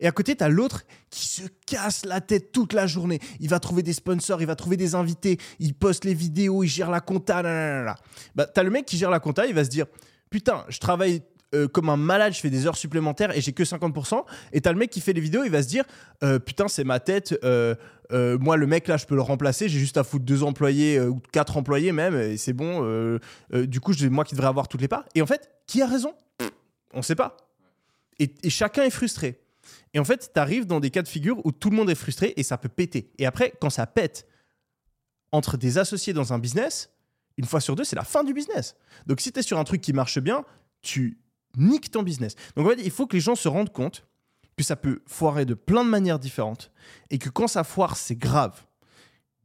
Et 0.00 0.06
à 0.06 0.12
côté, 0.12 0.36
tu 0.36 0.44
as 0.44 0.48
l'autre 0.48 0.84
qui 1.10 1.26
se 1.26 1.42
casse 1.66 2.04
la 2.04 2.20
tête 2.20 2.52
toute 2.52 2.72
la 2.72 2.86
journée. 2.86 3.18
Il 3.40 3.48
va 3.48 3.58
trouver 3.58 3.82
des 3.82 3.92
sponsors, 3.92 4.40
il 4.40 4.46
va 4.46 4.54
trouver 4.54 4.76
des 4.76 4.94
invités, 4.94 5.38
il 5.58 5.74
poste 5.74 6.04
les 6.04 6.14
vidéos, 6.14 6.62
il 6.62 6.68
gère 6.68 6.90
la 6.90 7.00
compta. 7.00 7.42
nanana. 7.42 7.96
Bah, 8.34 8.46
tu 8.46 8.62
le 8.62 8.70
mec 8.70 8.86
qui 8.86 8.96
gère 8.96 9.10
la 9.10 9.20
compta, 9.20 9.46
il 9.46 9.54
va 9.54 9.64
se 9.64 9.70
dire 9.70 9.86
Putain, 10.30 10.64
je 10.68 10.78
travaille 10.78 11.22
euh, 11.54 11.66
comme 11.66 11.88
un 11.88 11.96
malade, 11.96 12.34
je 12.34 12.40
fais 12.40 12.50
des 12.50 12.66
heures 12.66 12.76
supplémentaires 12.76 13.36
et 13.36 13.40
j'ai 13.40 13.52
que 13.52 13.62
50%. 13.62 14.24
Et 14.52 14.60
tu 14.60 14.68
as 14.68 14.72
le 14.72 14.78
mec 14.78 14.90
qui 14.90 15.00
fait 15.00 15.12
les 15.12 15.20
vidéos, 15.20 15.44
il 15.44 15.50
va 15.50 15.62
se 15.62 15.68
dire 15.68 15.84
Euh, 16.22 16.38
Putain, 16.38 16.68
c'est 16.68 16.84
ma 16.84 17.00
tête. 17.00 17.38
euh, 17.44 17.74
moi, 18.10 18.56
le 18.56 18.66
mec 18.66 18.88
là, 18.88 18.96
je 18.96 19.06
peux 19.06 19.14
le 19.14 19.22
remplacer. 19.22 19.68
J'ai 19.68 19.78
juste 19.78 19.96
à 19.96 20.04
foutre 20.04 20.24
deux 20.24 20.42
employés 20.42 21.00
ou 21.00 21.20
quatre 21.32 21.56
employés 21.56 21.92
même, 21.92 22.16
et 22.16 22.36
c'est 22.36 22.52
bon. 22.52 23.18
du 23.52 23.80
coup, 23.80 23.92
c'est 23.92 24.08
moi 24.08 24.24
qui 24.24 24.34
devrais 24.34 24.48
avoir 24.48 24.68
toutes 24.68 24.80
les 24.80 24.88
parts. 24.88 25.04
Et 25.14 25.22
en 25.22 25.26
fait, 25.26 25.50
qui 25.66 25.82
a 25.82 25.86
raison? 25.86 26.14
On 26.94 27.02
sait 27.02 27.14
pas. 27.14 27.36
Et, 28.18 28.50
chacun 28.50 28.82
est 28.82 28.90
frustré. 28.90 29.40
Et 29.94 29.98
en 29.98 30.04
fait, 30.04 30.30
tu 30.32 30.40
arrives 30.40 30.66
dans 30.66 30.80
des 30.80 30.90
cas 30.90 31.02
de 31.02 31.08
figure 31.08 31.44
où 31.44 31.52
tout 31.52 31.70
le 31.70 31.76
monde 31.76 31.90
est 31.90 31.94
frustré 31.94 32.34
et 32.36 32.42
ça 32.42 32.58
peut 32.58 32.68
péter. 32.68 33.10
Et 33.18 33.26
après, 33.26 33.52
quand 33.60 33.70
ça 33.70 33.86
pète 33.86 34.26
entre 35.30 35.56
des 35.56 35.78
associés 35.78 36.12
dans 36.12 36.32
un 36.32 36.38
business, 36.38 36.90
une 37.36 37.44
fois 37.44 37.60
sur 37.60 37.76
deux, 37.76 37.84
c'est 37.84 37.96
la 37.96 38.04
fin 38.04 38.24
du 38.24 38.34
business. 38.34 38.76
Donc 39.06 39.20
si 39.20 39.32
tu 39.32 39.38
es 39.38 39.42
sur 39.42 39.58
un 39.58 39.64
truc 39.64 39.80
qui 39.80 39.92
marche 39.92 40.18
bien, 40.18 40.44
tu 40.82 41.18
niques 41.58 41.90
ton 41.90 42.02
business. 42.02 42.34
Donc 42.56 42.66
en 42.66 42.72
il 42.72 42.90
faut 42.90 43.06
que 43.06 43.16
les 43.16 43.20
gens 43.20 43.34
se 43.34 43.48
rendent 43.48 43.72
compte 43.72 44.06
que 44.58 44.64
ça 44.64 44.76
peut 44.76 45.00
foirer 45.06 45.46
de 45.46 45.54
plein 45.54 45.84
de 45.84 45.88
manières 45.88 46.18
différentes 46.18 46.70
et 47.10 47.18
que 47.18 47.30
quand 47.30 47.48
ça 47.48 47.64
foire, 47.64 47.96
c'est 47.96 48.16
grave. 48.16 48.66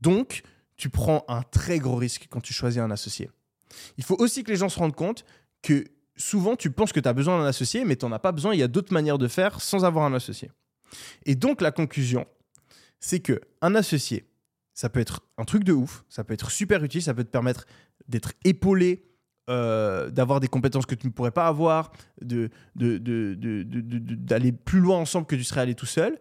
Donc, 0.02 0.42
tu 0.76 0.90
prends 0.90 1.24
un 1.30 1.44
très 1.44 1.80
gros 1.80 1.96
risque 1.96 2.28
quand 2.30 2.42
tu 2.42 2.52
choisis 2.52 2.82
un 2.82 2.92
associé. 2.92 3.30
Il 3.98 4.04
faut 4.04 4.16
aussi 4.20 4.44
que 4.44 4.52
les 4.52 4.58
gens 4.58 4.70
se 4.70 4.80
rendent 4.80 4.96
compte 4.96 5.24
que 5.62 5.86
souvent, 6.18 6.56
tu 6.56 6.72
penses 6.72 6.92
que 6.92 7.00
tu 7.00 7.08
as 7.08 7.14
besoin 7.14 7.40
d'un 7.40 7.46
associé, 7.46 7.86
mais 7.86 7.96
tu 7.96 8.06
n'en 8.06 8.12
as 8.12 8.20
pas 8.20 8.32
besoin. 8.32 8.54
Il 8.54 8.60
y 8.60 8.64
a 8.64 8.68
d'autres 8.68 8.92
manières 8.92 9.18
de 9.18 9.28
faire 9.28 9.62
sans 9.62 9.86
avoir 9.86 10.06
un 10.06 10.14
associé. 10.14 10.52
Et 11.26 11.36
donc, 11.36 11.62
la 11.62 11.72
conclusion, 11.72 12.26
c'est 13.00 13.20
que 13.20 13.40
un 13.62 13.76
associé, 13.76 14.28
ça 14.74 14.90
peut 14.90 15.00
être 15.00 15.22
un 15.38 15.46
truc 15.46 15.64
de 15.64 15.74
ouf, 15.74 16.04
ça 16.10 16.24
peut 16.24 16.34
être 16.34 16.52
super 16.52 16.84
utile, 16.84 17.02
ça 17.02 17.14
peut 17.14 17.24
te 17.24 17.30
permettre 17.30 17.66
d'être 18.08 18.34
épaulé, 18.44 19.06
euh, 19.50 20.10
d'avoir 20.10 20.40
des 20.40 20.48
compétences 20.48 20.86
que 20.86 20.96
tu 20.96 21.08
ne 21.08 21.12
pourrais 21.12 21.32
pas 21.32 21.48
avoir, 21.48 21.92
d'aller 22.22 22.52
plus 24.52 24.80
loin 24.80 24.98
ensemble 24.98 25.28
que 25.28 25.36
tu 25.36 25.44
serais 25.44 25.62
allé 25.62 25.76
tout 25.76 25.86
seul. 25.86 26.20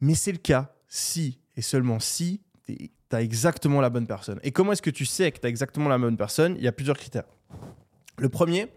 Mais 0.00 0.14
c'est 0.14 0.32
le 0.32 0.38
cas 0.38 0.74
si 0.86 1.38
et 1.56 1.62
seulement 1.62 1.98
si 2.00 2.42
tu 2.66 2.90
as 3.12 3.22
exactement 3.22 3.80
la 3.80 3.90
bonne 3.90 4.06
personne. 4.06 4.38
Et 4.42 4.52
comment 4.52 4.72
est-ce 4.72 4.82
que 4.82 4.90
tu 4.90 5.06
sais 5.06 5.32
que 5.32 5.40
tu 5.40 5.46
as 5.46 5.50
exactement 5.50 5.88
la 5.88 5.98
bonne 5.98 6.16
personne? 6.16 6.56
Il 6.56 6.62
y 6.62 6.68
a 6.68 6.72
plusieurs 6.72 6.96
critères. 6.96 7.26
Le 8.18 8.28
premier, 8.28 8.70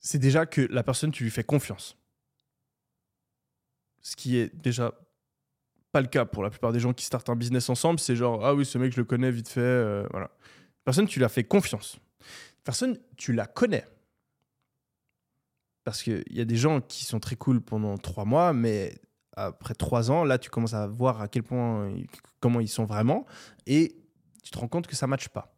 c'est 0.00 0.18
déjà 0.18 0.46
que 0.46 0.62
la 0.70 0.82
personne, 0.82 1.12
tu 1.12 1.22
lui 1.22 1.30
fais 1.30 1.44
confiance. 1.44 1.96
Ce 4.00 4.16
qui 4.16 4.36
est 4.36 4.54
déjà 4.54 4.92
pas 5.92 6.00
le 6.00 6.08
cas 6.08 6.24
pour 6.24 6.42
la 6.42 6.50
plupart 6.50 6.72
des 6.72 6.80
gens 6.80 6.92
qui 6.92 7.04
startent 7.04 7.28
un 7.28 7.36
business 7.36 7.68
ensemble. 7.68 8.00
C'est 8.00 8.16
genre, 8.16 8.44
ah 8.44 8.54
oui, 8.54 8.64
ce 8.64 8.78
mec, 8.78 8.92
je 8.92 9.00
le 9.00 9.04
connais 9.04 9.30
vite 9.30 9.48
fait. 9.48 9.60
euh, 9.60 10.06
voilà. 10.10 10.30
Personne, 10.84 11.06
tu 11.06 11.20
l'as 11.20 11.28
fait 11.28 11.44
confiance. 11.44 11.98
Personne, 12.64 12.98
tu 13.16 13.32
la 13.32 13.46
connais. 13.46 13.86
Parce 15.84 16.02
qu'il 16.02 16.22
y 16.30 16.40
a 16.40 16.44
des 16.44 16.56
gens 16.56 16.80
qui 16.80 17.04
sont 17.04 17.18
très 17.18 17.36
cool 17.36 17.60
pendant 17.60 17.98
trois 17.98 18.24
mois, 18.24 18.52
mais 18.52 19.00
après 19.36 19.74
trois 19.74 20.10
ans, 20.10 20.24
là, 20.24 20.38
tu 20.38 20.50
commences 20.50 20.74
à 20.74 20.86
voir 20.86 21.20
à 21.20 21.28
quel 21.28 21.42
point, 21.42 21.94
comment 22.40 22.60
ils 22.60 22.68
sont 22.68 22.84
vraiment, 22.84 23.26
et 23.66 23.96
tu 24.42 24.50
te 24.50 24.58
rends 24.58 24.68
compte 24.68 24.86
que 24.86 24.94
ça 24.94 25.06
ne 25.06 25.10
matche 25.10 25.28
pas. 25.28 25.56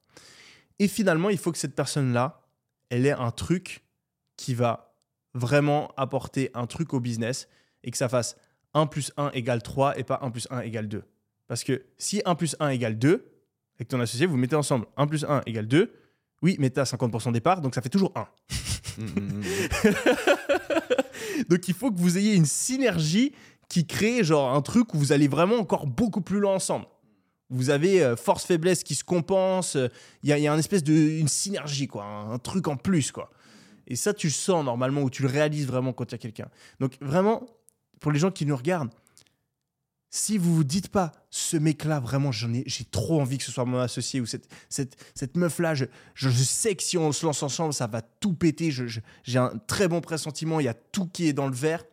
Et 0.78 0.88
finalement, 0.88 1.30
il 1.30 1.38
faut 1.38 1.52
que 1.52 1.58
cette 1.58 1.74
personne-là, 1.74 2.42
elle 2.88 3.06
ait 3.06 3.12
un 3.12 3.30
truc 3.30 3.84
qui 4.36 4.54
va 4.54 4.94
vraiment 5.34 5.92
apporter 5.96 6.50
un 6.54 6.66
truc 6.66 6.94
au 6.94 7.00
business 7.00 7.48
et 7.82 7.90
que 7.90 7.96
ça 7.96 8.08
fasse 8.08 8.36
1 8.72 8.86
plus 8.86 9.12
1 9.16 9.30
égale 9.32 9.62
3 9.62 9.98
et 9.98 10.04
pas 10.04 10.18
1 10.22 10.30
plus 10.30 10.46
1 10.50 10.60
égale 10.60 10.88
2. 10.88 11.04
Parce 11.46 11.64
que 11.64 11.84
si 11.98 12.22
1 12.24 12.34
plus 12.34 12.56
1 12.60 12.70
égale 12.70 12.98
2, 12.98 13.33
avec 13.76 13.88
ton 13.88 14.00
associé, 14.00 14.26
vous 14.26 14.36
mettez 14.36 14.56
ensemble 14.56 14.86
1 14.96 15.06
plus 15.06 15.24
1 15.24 15.42
égale 15.46 15.66
2, 15.66 15.92
oui, 16.42 16.56
mais 16.58 16.70
tu 16.70 16.80
as 16.80 16.84
50% 16.84 17.32
des 17.32 17.40
parts, 17.40 17.60
donc 17.60 17.74
ça 17.74 17.82
fait 17.82 17.88
toujours 17.88 18.12
1. 18.14 18.26
Mm, 18.96 19.02
mm, 19.06 19.40
mm. 19.40 19.44
Donc 21.48 21.66
il 21.66 21.74
faut 21.74 21.90
que 21.90 21.98
vous 21.98 22.16
ayez 22.16 22.34
une 22.34 22.44
synergie 22.46 23.32
qui 23.68 23.86
crée 23.86 24.22
genre 24.22 24.54
un 24.54 24.62
truc 24.62 24.94
où 24.94 24.98
vous 24.98 25.10
allez 25.10 25.26
vraiment 25.26 25.56
encore 25.56 25.86
beaucoup 25.88 26.20
plus 26.20 26.38
loin 26.38 26.54
ensemble. 26.54 26.86
Vous 27.50 27.70
avez 27.70 28.02
euh, 28.04 28.14
force-faiblesse 28.14 28.84
qui 28.84 28.94
se 28.94 29.02
compense, 29.02 29.74
euh, 29.76 29.88
il 30.22 30.28
y, 30.30 30.32
a- 30.32 30.38
il 30.38 30.44
y 30.44 30.48
a 30.48 30.52
une 30.52 30.58
espèce 30.60 30.84
de 30.84 30.92
une 30.92 31.26
synergie, 31.28 31.88
quoi, 31.88 32.04
un, 32.04 32.32
un 32.34 32.38
truc 32.38 32.68
en 32.68 32.76
plus. 32.76 33.10
quoi. 33.10 33.30
Et 33.86 33.96
ça, 33.96 34.14
tu 34.14 34.28
le 34.28 34.32
sens 34.32 34.64
normalement, 34.64 35.02
ou 35.02 35.10
tu 35.10 35.22
le 35.22 35.28
réalises 35.28 35.66
vraiment 35.66 35.92
quand 35.92 36.04
il 36.10 36.12
y 36.12 36.14
a 36.14 36.18
quelqu'un. 36.18 36.48
Donc 36.78 36.92
vraiment, 37.00 37.44
pour 38.00 38.12
les 38.12 38.18
gens 38.18 38.30
qui 38.30 38.46
nous 38.46 38.56
regardent, 38.56 38.90
si 40.16 40.38
vous 40.38 40.54
vous 40.54 40.62
dites 40.62 40.90
pas, 40.90 41.10
ce 41.28 41.56
mec-là, 41.56 41.98
vraiment, 41.98 42.30
j'en 42.30 42.54
ai, 42.54 42.62
j'ai 42.66 42.84
trop 42.84 43.20
envie 43.20 43.36
que 43.36 43.42
ce 43.42 43.50
soit 43.50 43.64
mon 43.64 43.80
associé, 43.80 44.20
ou 44.20 44.26
cette, 44.26 44.46
cette, 44.68 44.96
cette 45.12 45.36
meuf-là, 45.36 45.74
je, 45.74 45.86
je, 46.14 46.30
je 46.30 46.42
sais 46.44 46.76
que 46.76 46.84
si 46.84 46.96
on 46.96 47.10
se 47.10 47.26
lance 47.26 47.42
ensemble, 47.42 47.74
ça 47.74 47.88
va 47.88 48.00
tout 48.00 48.32
péter, 48.32 48.70
je- 48.70 49.00
j'ai 49.24 49.38
un 49.40 49.58
très 49.66 49.88
bon 49.88 50.00
pressentiment, 50.00 50.60
il 50.60 50.66
y 50.66 50.68
a 50.68 50.74
tout 50.74 51.08
qui 51.08 51.26
est 51.26 51.32
dans 51.32 51.48
le 51.48 51.54
verre. 51.54 51.84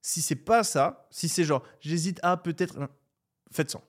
Si 0.00 0.22
c'est 0.22 0.34
pas 0.34 0.64
ça, 0.64 1.06
si 1.12 1.28
c'est 1.28 1.44
genre, 1.44 1.62
j'hésite 1.78 2.18
à 2.24 2.36
peut-être... 2.36 2.76
Faites 3.52 3.70
ça. 3.70 3.80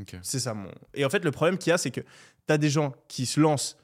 Ok. 0.00 0.16
C'est 0.22 0.40
ça 0.40 0.54
mon. 0.54 0.70
Et 0.94 1.04
en 1.04 1.10
fait, 1.10 1.22
le 1.22 1.32
problème 1.32 1.58
qu'il 1.58 1.68
y 1.68 1.74
a, 1.74 1.76
c'est 1.76 1.90
que 1.90 2.00
tu 2.00 2.06
as 2.48 2.56
des 2.56 2.70
gens 2.70 2.94
qui 3.08 3.26
se 3.26 3.38
lancent 3.40 3.76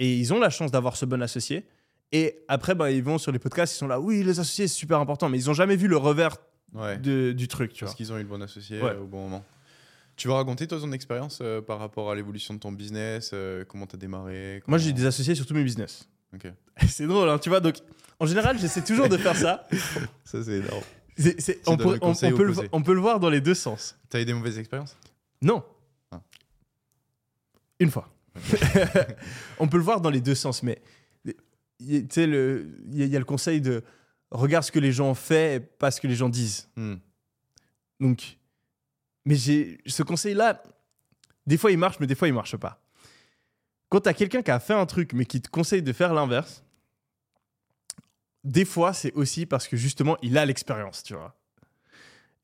et 0.00 0.16
ils 0.18 0.32
ont 0.34 0.40
la 0.40 0.50
chance 0.50 0.72
d'avoir 0.72 0.96
ce 0.96 1.04
bon 1.04 1.22
associé. 1.22 1.68
Et 2.10 2.40
après, 2.48 2.74
bah, 2.74 2.90
ils 2.90 3.04
vont 3.04 3.18
sur 3.18 3.30
les 3.30 3.38
podcasts, 3.38 3.72
ils 3.74 3.78
sont 3.78 3.86
là, 3.86 4.00
oui, 4.00 4.24
les 4.24 4.40
associés, 4.40 4.66
c'est 4.66 4.74
super 4.74 4.98
important, 4.98 5.28
mais 5.28 5.38
ils 5.38 5.48
ont 5.48 5.54
jamais 5.54 5.76
vu 5.76 5.86
le 5.86 5.96
revers 5.96 6.36
Ouais. 6.74 6.98
de- 6.98 7.32
du 7.32 7.48
truc, 7.48 7.72
tu 7.72 7.80
Parce 7.84 7.92
vois. 7.92 7.96
qu'ils 7.96 8.12
ont 8.12 8.16
eu 8.18 8.22
le 8.22 8.28
bon 8.28 8.42
associé 8.42 8.80
Ouais. 8.82 8.90
euh, 8.90 9.00
au 9.02 9.06
bon 9.06 9.22
moment. 9.24 9.44
Tu 10.16 10.28
vas 10.28 10.34
raconter 10.34 10.66
toi 10.66 10.78
ton 10.80 10.90
expérience 10.92 11.38
euh, 11.42 11.60
par 11.62 11.78
rapport 11.78 12.10
à 12.10 12.14
l'évolution 12.14 12.52
de 12.54 12.58
ton 12.58 12.72
business, 12.72 13.30
euh, 13.32 13.64
comment 13.66 13.86
t'as 13.86 13.96
démarré 13.98 14.62
Moi, 14.66 14.78
j'ai 14.78 14.92
des 14.92 15.06
associés 15.06 15.34
sur 15.34 15.46
tous 15.46 15.54
mes 15.54 15.62
business. 15.64 16.08
C'est 16.88 17.06
drôle, 17.06 17.28
hein, 17.30 17.38
tu 17.38 17.48
vois. 17.48 17.60
Donc, 17.60 17.76
en 18.20 18.26
général, 18.26 18.58
j'essaie 18.58 18.82
toujours 18.82 19.08
de 19.08 19.16
faire 19.16 19.36
ça. 19.36 19.66
Ça 20.24 20.42
c'est 20.42 20.58
énorme. 20.58 20.82
Tu 21.16 21.34
on, 21.66 21.76
peut, 21.76 21.94
le 21.94 21.98
on- 22.02 22.12
peut 22.14 22.28
le, 22.44 22.50
opposé. 22.50 22.68
on 22.72 22.82
peut 22.82 22.94
le 22.94 23.00
voir 23.00 23.18
dans 23.20 23.30
les 23.30 23.40
deux 23.40 23.54
sens. 23.54 23.96
T'as 24.08 24.20
eu 24.20 24.24
des 24.24 24.34
mauvaises 24.34 24.58
expériences? 24.58 24.96
Non. 25.42 25.64
Ah. 26.12 26.20
Une 27.80 27.90
fois. 27.90 28.08
On 29.58 29.66
peut 29.66 29.78
le 29.78 29.82
voir 29.82 30.00
dans 30.00 30.10
les 30.10 30.20
deux 30.20 30.34
sens, 30.36 30.62
mais 30.62 30.80
tu 31.24 31.34
sais, 32.10 32.24
y, 32.28 32.66
il 32.92 33.06
y 33.08 33.16
a 33.16 33.18
le 33.18 33.24
conseil 33.24 33.60
de 33.60 33.82
regarde 34.30 34.64
ce 34.64 34.72
que 34.72 34.78
les 34.78 34.92
gens 34.92 35.10
ont 35.10 35.14
fait, 35.14 35.56
et 35.56 35.60
pas 35.60 35.90
ce 35.90 36.00
que 36.00 36.06
les 36.06 36.14
gens 36.16 36.28
disent. 36.28 36.68
Hmm. 36.76 36.96
Donc, 38.00 38.38
mais 39.24 39.34
j'ai 39.34 39.78
ce 39.86 40.02
conseil-là, 40.02 40.62
des 41.46 41.56
fois 41.58 41.70
il 41.70 41.78
marche, 41.78 41.98
mais 42.00 42.06
des 42.06 42.14
fois 42.14 42.28
il 42.28 42.34
marche 42.34 42.56
pas. 42.56 42.80
Quand 43.88 44.00
tu 44.02 44.08
as 44.08 44.14
quelqu'un 44.14 44.42
qui 44.42 44.50
a 44.50 44.60
fait 44.60 44.74
un 44.74 44.86
truc, 44.86 45.12
mais 45.14 45.24
qui 45.24 45.40
te 45.40 45.48
conseille 45.48 45.82
de 45.82 45.92
faire 45.92 46.12
l'inverse, 46.14 46.62
des 48.44 48.64
fois 48.64 48.92
c'est 48.92 49.12
aussi 49.14 49.46
parce 49.46 49.66
que 49.68 49.76
justement 49.76 50.16
il 50.22 50.38
a 50.38 50.44
l'expérience, 50.46 51.02
tu 51.02 51.14
vois. 51.14 51.34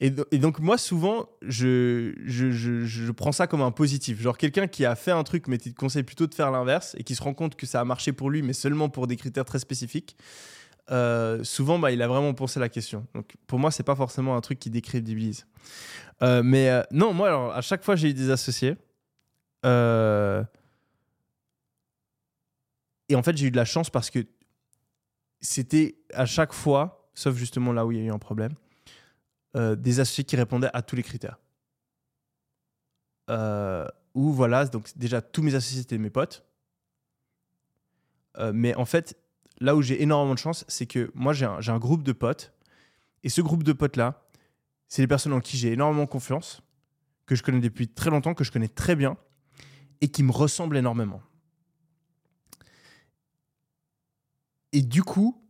Et, 0.00 0.10
do- 0.10 0.26
et 0.32 0.38
donc 0.38 0.58
moi 0.58 0.76
souvent 0.76 1.28
je, 1.42 2.14
je, 2.24 2.50
je- 2.50 2.84
je 2.84 3.12
prends 3.12 3.30
ça 3.32 3.46
comme 3.46 3.62
un 3.62 3.70
positif. 3.70 4.20
Genre 4.20 4.36
quelqu'un 4.36 4.66
qui 4.66 4.84
a 4.84 4.96
fait 4.96 5.12
un 5.12 5.22
truc 5.22 5.46
mais 5.46 5.58
qui 5.58 5.72
te 5.72 5.78
conseille 5.78 6.02
plutôt 6.02 6.26
de 6.26 6.34
faire 6.34 6.50
l'inverse 6.50 6.96
et 6.98 7.04
qui 7.04 7.14
se 7.14 7.22
rend 7.22 7.32
compte 7.32 7.54
que 7.56 7.64
ça 7.66 7.80
a 7.80 7.84
marché 7.84 8.12
pour 8.12 8.28
lui 8.30 8.42
mais 8.42 8.52
seulement 8.54 8.88
pour 8.88 9.06
des 9.06 9.16
critères 9.16 9.44
très 9.44 9.60
spécifiques. 9.60 10.16
Euh, 10.90 11.42
souvent 11.44 11.78
bah, 11.78 11.92
il 11.92 12.02
a 12.02 12.08
vraiment 12.08 12.34
pensé 12.34 12.60
la 12.60 12.68
question. 12.68 13.06
Donc 13.14 13.34
pour 13.46 13.58
moi 13.58 13.70
c'est 13.70 13.82
pas 13.82 13.96
forcément 13.96 14.36
un 14.36 14.40
truc 14.40 14.58
qui 14.58 14.70
décrédibilise. 14.70 15.46
Euh, 16.22 16.42
mais 16.42 16.70
euh, 16.70 16.82
non 16.90 17.12
moi 17.14 17.28
alors 17.28 17.52
à 17.52 17.60
chaque 17.60 17.82
fois 17.82 17.96
j'ai 17.96 18.10
eu 18.10 18.14
des 18.14 18.30
associés. 18.30 18.76
Euh, 19.64 20.44
et 23.08 23.14
en 23.14 23.22
fait 23.22 23.36
j'ai 23.36 23.46
eu 23.46 23.50
de 23.50 23.56
la 23.56 23.64
chance 23.64 23.88
parce 23.88 24.10
que 24.10 24.26
c'était 25.40 25.96
à 26.12 26.26
chaque 26.26 26.52
fois, 26.52 27.10
sauf 27.14 27.36
justement 27.36 27.72
là 27.72 27.86
où 27.86 27.92
il 27.92 27.98
y 27.98 28.00
a 28.00 28.04
eu 28.04 28.10
un 28.10 28.18
problème, 28.18 28.54
des 29.54 30.00
associés 30.00 30.24
qui 30.24 30.36
répondaient 30.36 30.70
à 30.72 30.82
tous 30.82 30.96
les 30.96 31.02
critères. 31.02 31.38
Ou 34.14 34.32
voilà, 34.32 34.64
donc 34.66 34.88
déjà 34.96 35.20
tous 35.20 35.42
mes 35.42 35.54
associés 35.54 35.82
étaient 35.82 35.98
mes 35.98 36.10
potes. 36.10 36.44
Mais 38.52 38.74
en 38.74 38.84
fait, 38.84 39.16
là 39.60 39.76
où 39.76 39.82
j'ai 39.82 40.02
énormément 40.02 40.34
de 40.34 40.38
chance, 40.38 40.64
c'est 40.68 40.86
que 40.86 41.10
moi 41.14 41.32
j'ai 41.32 41.46
un, 41.46 41.78
groupe 41.78 42.02
de 42.02 42.12
potes. 42.12 42.52
Et 43.22 43.28
ce 43.28 43.40
groupe 43.40 43.62
de 43.62 43.72
potes-là, 43.72 44.22
c'est 44.88 45.02
les 45.02 45.08
personnes 45.08 45.32
en 45.32 45.40
qui 45.40 45.56
j'ai 45.56 45.72
énormément 45.72 46.06
confiance, 46.06 46.62
que 47.26 47.34
je 47.34 47.42
connais 47.42 47.60
depuis 47.60 47.88
très 47.88 48.10
longtemps, 48.10 48.34
que 48.34 48.44
je 48.44 48.52
connais 48.52 48.68
très 48.68 48.96
bien, 48.96 49.16
et 50.00 50.08
qui 50.08 50.22
me 50.22 50.32
ressemblent 50.32 50.76
énormément. 50.76 51.22
Et 54.72 54.82
du 54.82 55.02
coup, 55.02 55.40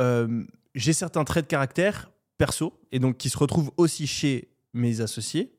euh, 0.00 0.44
j'ai 0.74 0.92
certains 0.92 1.24
traits 1.24 1.44
de 1.44 1.50
caractère 1.50 2.10
perso, 2.38 2.80
et 2.90 2.98
donc 2.98 3.18
qui 3.18 3.30
se 3.30 3.38
retrouvent 3.38 3.70
aussi 3.76 4.06
chez 4.06 4.50
mes 4.72 5.00
associés, 5.00 5.54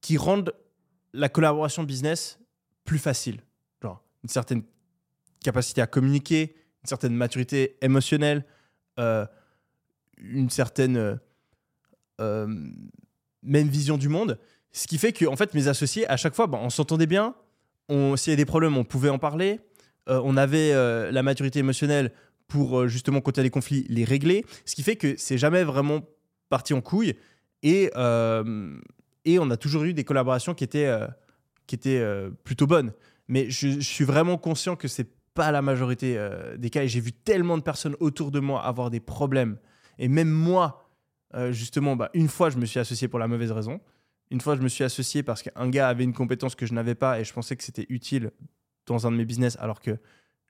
qui 0.00 0.16
rendent 0.16 0.54
la 1.12 1.28
collaboration 1.28 1.82
business 1.82 2.38
plus 2.84 2.98
facile. 2.98 3.40
Genre, 3.82 4.02
une 4.22 4.28
certaine 4.28 4.62
capacité 5.42 5.80
à 5.80 5.86
communiquer, 5.86 6.54
une 6.82 6.88
certaine 6.88 7.14
maturité 7.14 7.76
émotionnelle, 7.82 8.44
euh, 8.98 9.26
une 10.18 10.50
certaine 10.50 10.96
euh, 10.96 11.14
euh, 12.20 12.46
même 13.42 13.68
vision 13.68 13.98
du 13.98 14.08
monde. 14.08 14.38
Ce 14.72 14.86
qui 14.86 14.98
fait 14.98 15.12
que, 15.12 15.24
en 15.26 15.36
fait, 15.36 15.54
mes 15.54 15.68
associés, 15.68 16.08
à 16.08 16.16
chaque 16.16 16.34
fois, 16.34 16.46
bon, 16.46 16.58
on 16.58 16.70
s'entendait 16.70 17.06
bien. 17.06 17.34
S'il 17.88 18.30
y 18.30 18.34
a 18.34 18.36
des 18.36 18.44
problèmes, 18.44 18.76
on 18.76 18.84
pouvait 18.84 19.08
en 19.08 19.18
parler. 19.18 19.60
On 20.08 20.36
avait 20.36 20.74
la 21.10 21.22
maturité 21.22 21.60
émotionnelle 21.60 22.12
pour 22.48 22.86
justement, 22.86 23.22
quand 23.22 23.32
il 23.32 23.36
y 23.38 23.40
a 23.40 23.44
des 23.44 23.50
conflits, 23.50 23.86
les 23.88 24.04
régler. 24.04 24.44
Ce 24.66 24.74
qui 24.74 24.82
fait 24.82 24.96
que 24.96 25.14
c'est 25.16 25.38
jamais 25.38 25.64
vraiment 25.64 26.02
parti 26.50 26.74
en 26.74 26.82
couille. 26.82 27.14
Et, 27.62 27.84
et 29.24 29.38
on 29.38 29.50
a 29.50 29.56
toujours 29.56 29.84
eu 29.84 29.94
des 29.94 30.04
collaborations 30.04 30.52
qui 30.52 30.64
étaient, 30.64 30.94
qui 31.66 31.76
étaient 31.76 32.04
plutôt 32.44 32.66
bonnes. 32.66 32.92
Mais 33.26 33.48
je 33.48 33.80
suis 33.80 34.04
vraiment 34.04 34.36
conscient 34.36 34.76
que 34.76 34.86
c'est 34.86 35.08
pas 35.38 35.52
la 35.52 35.62
majorité 35.62 36.16
euh, 36.18 36.56
des 36.56 36.68
cas. 36.68 36.82
Et 36.82 36.88
j'ai 36.88 37.00
vu 37.00 37.12
tellement 37.12 37.56
de 37.56 37.62
personnes 37.62 37.94
autour 38.00 38.30
de 38.32 38.40
moi 38.40 38.60
avoir 38.64 38.90
des 38.90 38.98
problèmes. 39.00 39.56
Et 39.98 40.08
même 40.08 40.30
moi, 40.30 40.90
euh, 41.34 41.52
justement, 41.52 41.94
bah, 41.96 42.10
une 42.12 42.28
fois, 42.28 42.50
je 42.50 42.58
me 42.58 42.66
suis 42.66 42.80
associé 42.80 43.06
pour 43.08 43.18
la 43.20 43.28
mauvaise 43.28 43.52
raison. 43.52 43.80
Une 44.30 44.40
fois, 44.40 44.56
je 44.56 44.62
me 44.62 44.68
suis 44.68 44.82
associé 44.84 45.22
parce 45.22 45.42
qu'un 45.42 45.68
gars 45.70 45.88
avait 45.88 46.02
une 46.04 46.12
compétence 46.12 46.54
que 46.56 46.66
je 46.66 46.74
n'avais 46.74 46.96
pas 46.96 47.20
et 47.20 47.24
je 47.24 47.32
pensais 47.32 47.54
que 47.56 47.62
c'était 47.62 47.86
utile 47.88 48.32
dans 48.86 49.06
un 49.06 49.12
de 49.12 49.16
mes 49.16 49.24
business 49.24 49.56
alors 49.60 49.80
que 49.80 49.92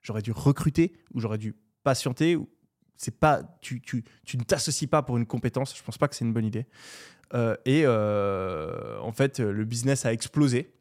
j'aurais 0.01 0.21
dû 0.23 0.31
recruter 0.31 0.93
ou 1.13 1.19
j'aurais 1.19 1.37
dû 1.37 1.55
patienter. 1.83 2.35
ou- 2.35 2.49
C'est 2.97 3.17
pas, 3.19 3.43
tu, 3.61 3.79
tu, 3.81 4.03
tu 4.25 4.37
ne 4.37 4.43
t'associes 4.43 4.87
pas 4.89 5.01
pour 5.03 5.17
une 5.17 5.25
compétence. 5.27 5.77
Je 5.77 5.83
pense 5.83 5.97
pas 5.99 6.07
que 6.07 6.15
c'est 6.15 6.25
une 6.25 6.33
bonne 6.33 6.45
idée. 6.45 6.65
Euh, 7.35 7.55
et 7.65 7.85
en 7.87 9.11
fait, 9.11 9.39
le 9.39 9.63
business 9.65 10.05
a 10.05 10.11
explosé. 10.13 10.73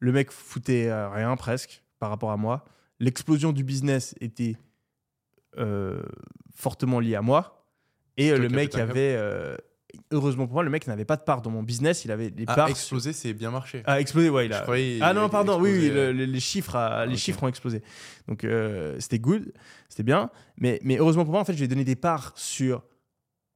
Le 0.00 0.10
mec 0.12 0.30
foutait 0.32 0.90
rien 1.12 1.36
presque 1.36 1.82
par 2.00 2.10
rapport 2.10 2.32
à 2.32 2.36
moi. 2.36 2.64
L'explosion 3.00 3.52
du 3.52 3.64
business 3.64 4.14
était 4.20 4.56
euh, 5.58 6.02
fortement 6.54 7.00
liée 7.00 7.14
à 7.16 7.22
moi. 7.22 7.66
Et 8.16 8.30
euh, 8.30 8.38
le 8.38 8.48
mec 8.50 8.74
avait, 8.74 9.14
euh, 9.16 9.56
heureusement 10.10 10.44
pour 10.46 10.54
moi, 10.54 10.62
le 10.62 10.70
mec 10.70 10.86
n'avait 10.86 11.06
pas 11.06 11.16
de 11.16 11.22
part 11.22 11.40
dans 11.40 11.50
mon 11.50 11.62
business. 11.62 12.04
Il 12.04 12.10
avait 12.10 12.30
des 12.30 12.44
Ah, 12.46 12.54
parts. 12.54 12.68
exploser, 12.68 13.12
c'est 13.14 13.32
bien 13.32 13.50
marché. 13.50 13.82
Ah, 13.86 14.00
explosé, 14.00 14.28
ouais. 14.28 14.46
Il 14.46 14.52
a... 14.52 14.64
Ah 15.00 15.14
non, 15.14 15.28
pardon, 15.30 15.54
oui, 15.58 15.70
oui, 15.70 15.76
explosé, 15.86 15.94
le- 15.94 16.12
le- 16.12 16.24
les, 16.26 16.40
chiffres, 16.40 16.76
a- 16.76 17.06
les 17.06 17.16
chiffres 17.16 17.42
ont 17.42 17.48
explosé. 17.48 17.82
Donc 18.28 18.46
c'était 18.98 19.18
good, 19.18 19.52
c'était 19.88 20.02
bien. 20.02 20.30
Mais, 20.58 20.78
mais 20.84 20.98
heureusement 20.98 21.24
pour 21.24 21.32
moi, 21.32 21.40
en 21.40 21.44
fait, 21.44 21.54
je 21.54 21.58
lui 21.58 21.64
ai 21.64 21.68
donné 21.68 21.84
des 21.84 21.96
parts 21.96 22.32
sur 22.36 22.82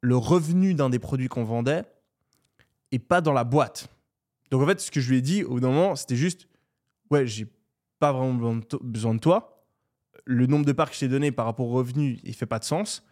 le 0.01 0.17
revenu 0.17 0.75
d'un 0.75 0.89
des 0.91 0.99
produits 0.99 1.29
qu'on 1.29 1.45
vendait 1.45 1.85
et 2.93 2.99
pas 2.99 3.21
dans 3.21 3.33
la 3.33 3.45
boîte. 3.45 3.89
Donc 4.51 4.63
en 4.63 4.67
fait, 4.67 4.81
ce 4.81 4.91
que 4.91 5.01
je 5.01 5.11
lui 5.11 5.19
ai 5.19 5.23
dit 5.23 5.45
au 5.45 5.51
bout 5.51 5.61
d'un 5.61 5.69
moment, 5.69 5.97
c'était 5.97 6.17
juste 6.17 6.47
Ouais, 7.11 7.27
j'ai 7.27 7.47
pas 8.05 8.13
vraiment 8.13 8.61
besoin 8.83 9.15
de 9.15 9.19
toi. 9.19 9.67
Le 10.27 10.47
nombre 10.47 10.67
de 10.67 10.73
parts 10.73 10.91
que 10.91 10.95
je 10.95 11.01
t'ai 11.01 11.09
donné 11.09 11.33
par 11.33 11.47
rapport 11.47 11.67
au 11.69 11.73
revenu, 11.73 12.19
il 12.23 12.35
fait 12.35 12.45
pas 12.45 12.59
de 12.59 12.65
sens. 12.65 13.03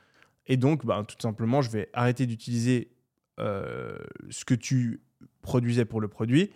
Et 0.46 0.58
donc, 0.58 0.84
bah, 0.84 1.02
tout 1.08 1.16
simplement, 1.18 1.62
je 1.62 1.70
vais 1.70 1.88
arrêter 1.94 2.26
d'utiliser 2.26 2.92
euh, 3.40 3.96
ce 4.28 4.44
que 4.44 4.52
tu 4.54 5.02
produisais 5.40 5.86
pour 5.86 6.02
le 6.02 6.08
produit 6.08 6.50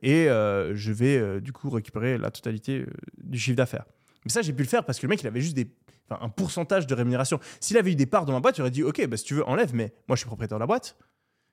et 0.00 0.30
euh, 0.30 0.74
je 0.74 0.90
vais 0.90 1.18
euh, 1.18 1.38
du 1.38 1.52
coup 1.52 1.68
récupérer 1.68 2.16
la 2.16 2.30
totalité 2.30 2.86
du 3.18 3.38
chiffre 3.38 3.56
d'affaires. 3.56 3.84
Mais 4.24 4.30
ça, 4.30 4.40
j'ai 4.40 4.54
pu 4.54 4.62
le 4.62 4.68
faire 4.68 4.86
parce 4.86 4.98
que 4.98 5.04
le 5.04 5.10
mec, 5.10 5.20
il 5.20 5.26
avait 5.26 5.42
juste 5.42 5.56
des, 5.56 5.70
un 6.08 6.30
pourcentage 6.30 6.86
de 6.86 6.94
rémunération. 6.94 7.40
S'il 7.60 7.76
avait 7.76 7.92
eu 7.92 7.96
des 7.96 8.06
parts 8.06 8.24
dans 8.24 8.32
ma 8.32 8.40
boîte, 8.40 8.56
j'aurais 8.56 8.70
dit, 8.70 8.82
ok, 8.82 9.06
bah, 9.06 9.18
si 9.18 9.24
tu 9.24 9.34
veux, 9.34 9.46
enlève, 9.46 9.74
mais 9.74 9.92
moi, 10.08 10.16
je 10.16 10.20
suis 10.20 10.26
propriétaire 10.28 10.56
de 10.56 10.62
la 10.62 10.66
boîte. 10.66 10.96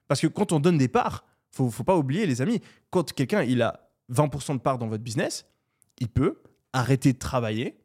Parce 0.07 0.21
que 0.21 0.27
quand 0.27 0.53
on 0.53 0.61
donne 0.61 0.77
des 0.77 0.87
parts, 0.87 1.25
faut, 1.51 1.69
faut 1.69 1.83
pas 1.83 1.97
oublier, 1.97 2.25
les 2.25 2.41
amis, 2.41 2.61
quand 2.91 3.11
quelqu'un 3.11 3.43
il 3.43 3.61
a 3.61 3.91
20% 4.09 4.53
de 4.53 4.61
parts 4.61 4.77
dans 4.77 4.87
votre 4.87 5.03
business, 5.03 5.45
il 5.99 6.07
peut 6.09 6.41
arrêter 6.73 7.13
de 7.13 7.17
travailler 7.19 7.77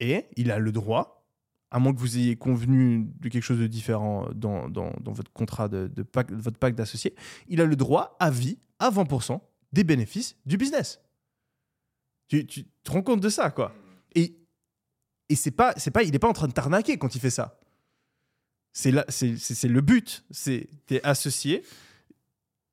Et 0.00 0.26
il 0.36 0.50
a 0.50 0.58
le 0.58 0.70
droit, 0.72 1.26
à 1.70 1.78
moins 1.78 1.92
que 1.92 1.98
vous 1.98 2.16
ayez 2.16 2.36
convenu 2.36 3.04
de 3.20 3.28
quelque 3.28 3.42
chose 3.42 3.58
de 3.58 3.66
différent 3.66 4.28
dans, 4.34 4.68
dans- 4.68 4.92
votre 5.12 5.32
contrat 5.32 5.68
de, 5.68 5.88
de 5.88 6.02
pacte- 6.02 6.32
votre 6.32 6.58
pacte 6.58 6.78
d'associé, 6.78 7.14
il 7.48 7.60
a 7.60 7.64
le 7.64 7.76
droit 7.76 8.16
à 8.20 8.30
vie, 8.30 8.58
à 8.78 8.90
20% 8.90 9.40
des 9.72 9.84
bénéfices 9.84 10.36
du 10.46 10.56
business. 10.56 11.00
Tu, 12.28 12.46
tu 12.46 12.64
te 12.84 12.90
rends 12.90 13.02
compte 13.02 13.20
de 13.20 13.28
ça, 13.28 13.50
quoi. 13.50 13.74
Et, 14.14 14.36
et 15.28 15.34
c'est 15.34 15.50
pas, 15.50 15.74
c'est 15.76 15.90
pas, 15.90 16.02
il 16.04 16.12
n'est 16.12 16.18
pas 16.18 16.28
en 16.28 16.32
train 16.32 16.48
de 16.48 16.52
t'arnaquer 16.52 16.96
quand 16.96 17.14
il 17.14 17.20
fait 17.20 17.30
ça. 17.30 17.58
C'est 18.72 18.90
là- 18.92 19.04
c'est 19.08 19.36
c'est- 19.36 19.54
c'est 19.54 19.68
le 19.68 19.80
but. 19.80 20.24
C'est 20.30 20.68
t'es 20.86 21.02
associé, 21.02 21.64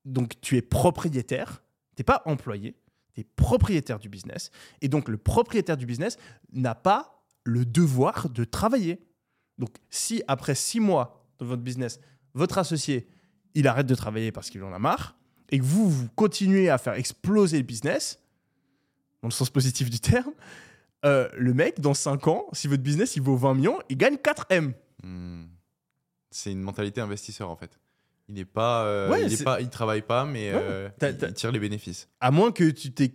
donc 0.06 0.40
tu 0.42 0.56
es 0.58 0.62
propriétaire. 0.62 1.64
T'es 1.96 2.04
pas 2.04 2.22
employé, 2.26 2.76
propriétaire 3.24 4.00
du 4.00 4.10
business. 4.10 4.52
Et 4.82 4.88
donc 4.88 5.08
le 5.08 5.18
propriétaire 5.18 5.78
du 5.78 5.86
business 5.86 6.18
n'a 6.52 6.76
pas 6.76 7.24
le 7.44 7.66
devoir 7.66 8.30
de 8.30 8.44
travailler. 8.44 9.06
Donc 9.58 9.70
si 9.90 10.24
après 10.28 10.56
six 10.56 10.80
mois 10.80 11.26
de 11.40 11.46
votre 11.46 11.62
business, 11.62 12.00
votre 12.34 12.58
associé, 12.58 13.08
il 13.54 13.68
arrête 13.68 13.88
de 13.88 13.96
travailler 13.96 14.32
parce 14.32 14.50
qu'il 14.50 14.64
en 14.64 14.74
a 14.74 14.80
marre, 14.80 15.16
et 15.50 15.60
que 15.60 15.64
vous, 15.64 15.90
vous 15.90 16.08
continuez 16.16 16.70
à 16.70 16.78
faire 16.78 16.94
exploser 16.94 17.58
le 17.58 17.64
business, 17.64 18.20
dans 19.22 19.28
le 19.28 19.34
sens 19.34 19.50
positif 19.50 19.90
du 19.90 20.00
terme, 20.00 20.34
euh, 21.06 21.30
le 21.38 21.54
mec, 21.54 21.80
dans 21.80 21.94
5 21.94 22.28
ans, 22.28 22.46
si 22.52 22.68
votre 22.68 22.82
business 22.82 23.16
il 23.16 23.22
vaut 23.22 23.36
20 23.36 23.54
millions, 23.54 23.80
il 23.90 23.98
gagne 23.98 24.18
4 24.18 24.48
M. 24.50 24.74
Hmm. 25.04 25.44
C'est 26.32 26.52
une 26.52 26.62
mentalité 26.62 27.00
investisseur 27.00 27.50
en 27.50 27.56
fait. 27.56 27.80
Il 28.28 28.36
n'est 28.36 28.46
pas, 28.46 28.86
euh, 28.86 29.12
Ouais, 29.12 29.24
il 29.26 29.34
est 29.34 29.44
pas, 29.44 29.62
il 29.62 29.70
travaille 29.70 30.02
pas, 30.02 30.26
mais 30.26 30.52
Ouais, 30.54 30.60
euh, 30.64 30.90
il, 31.02 31.34
tire 31.34 31.52
les 31.52 31.60
bénéfices. 31.60 32.08
À 32.20 32.32
moins 32.32 32.52
que 32.52 32.70
tu 32.72 32.92
t'aies 32.92 33.12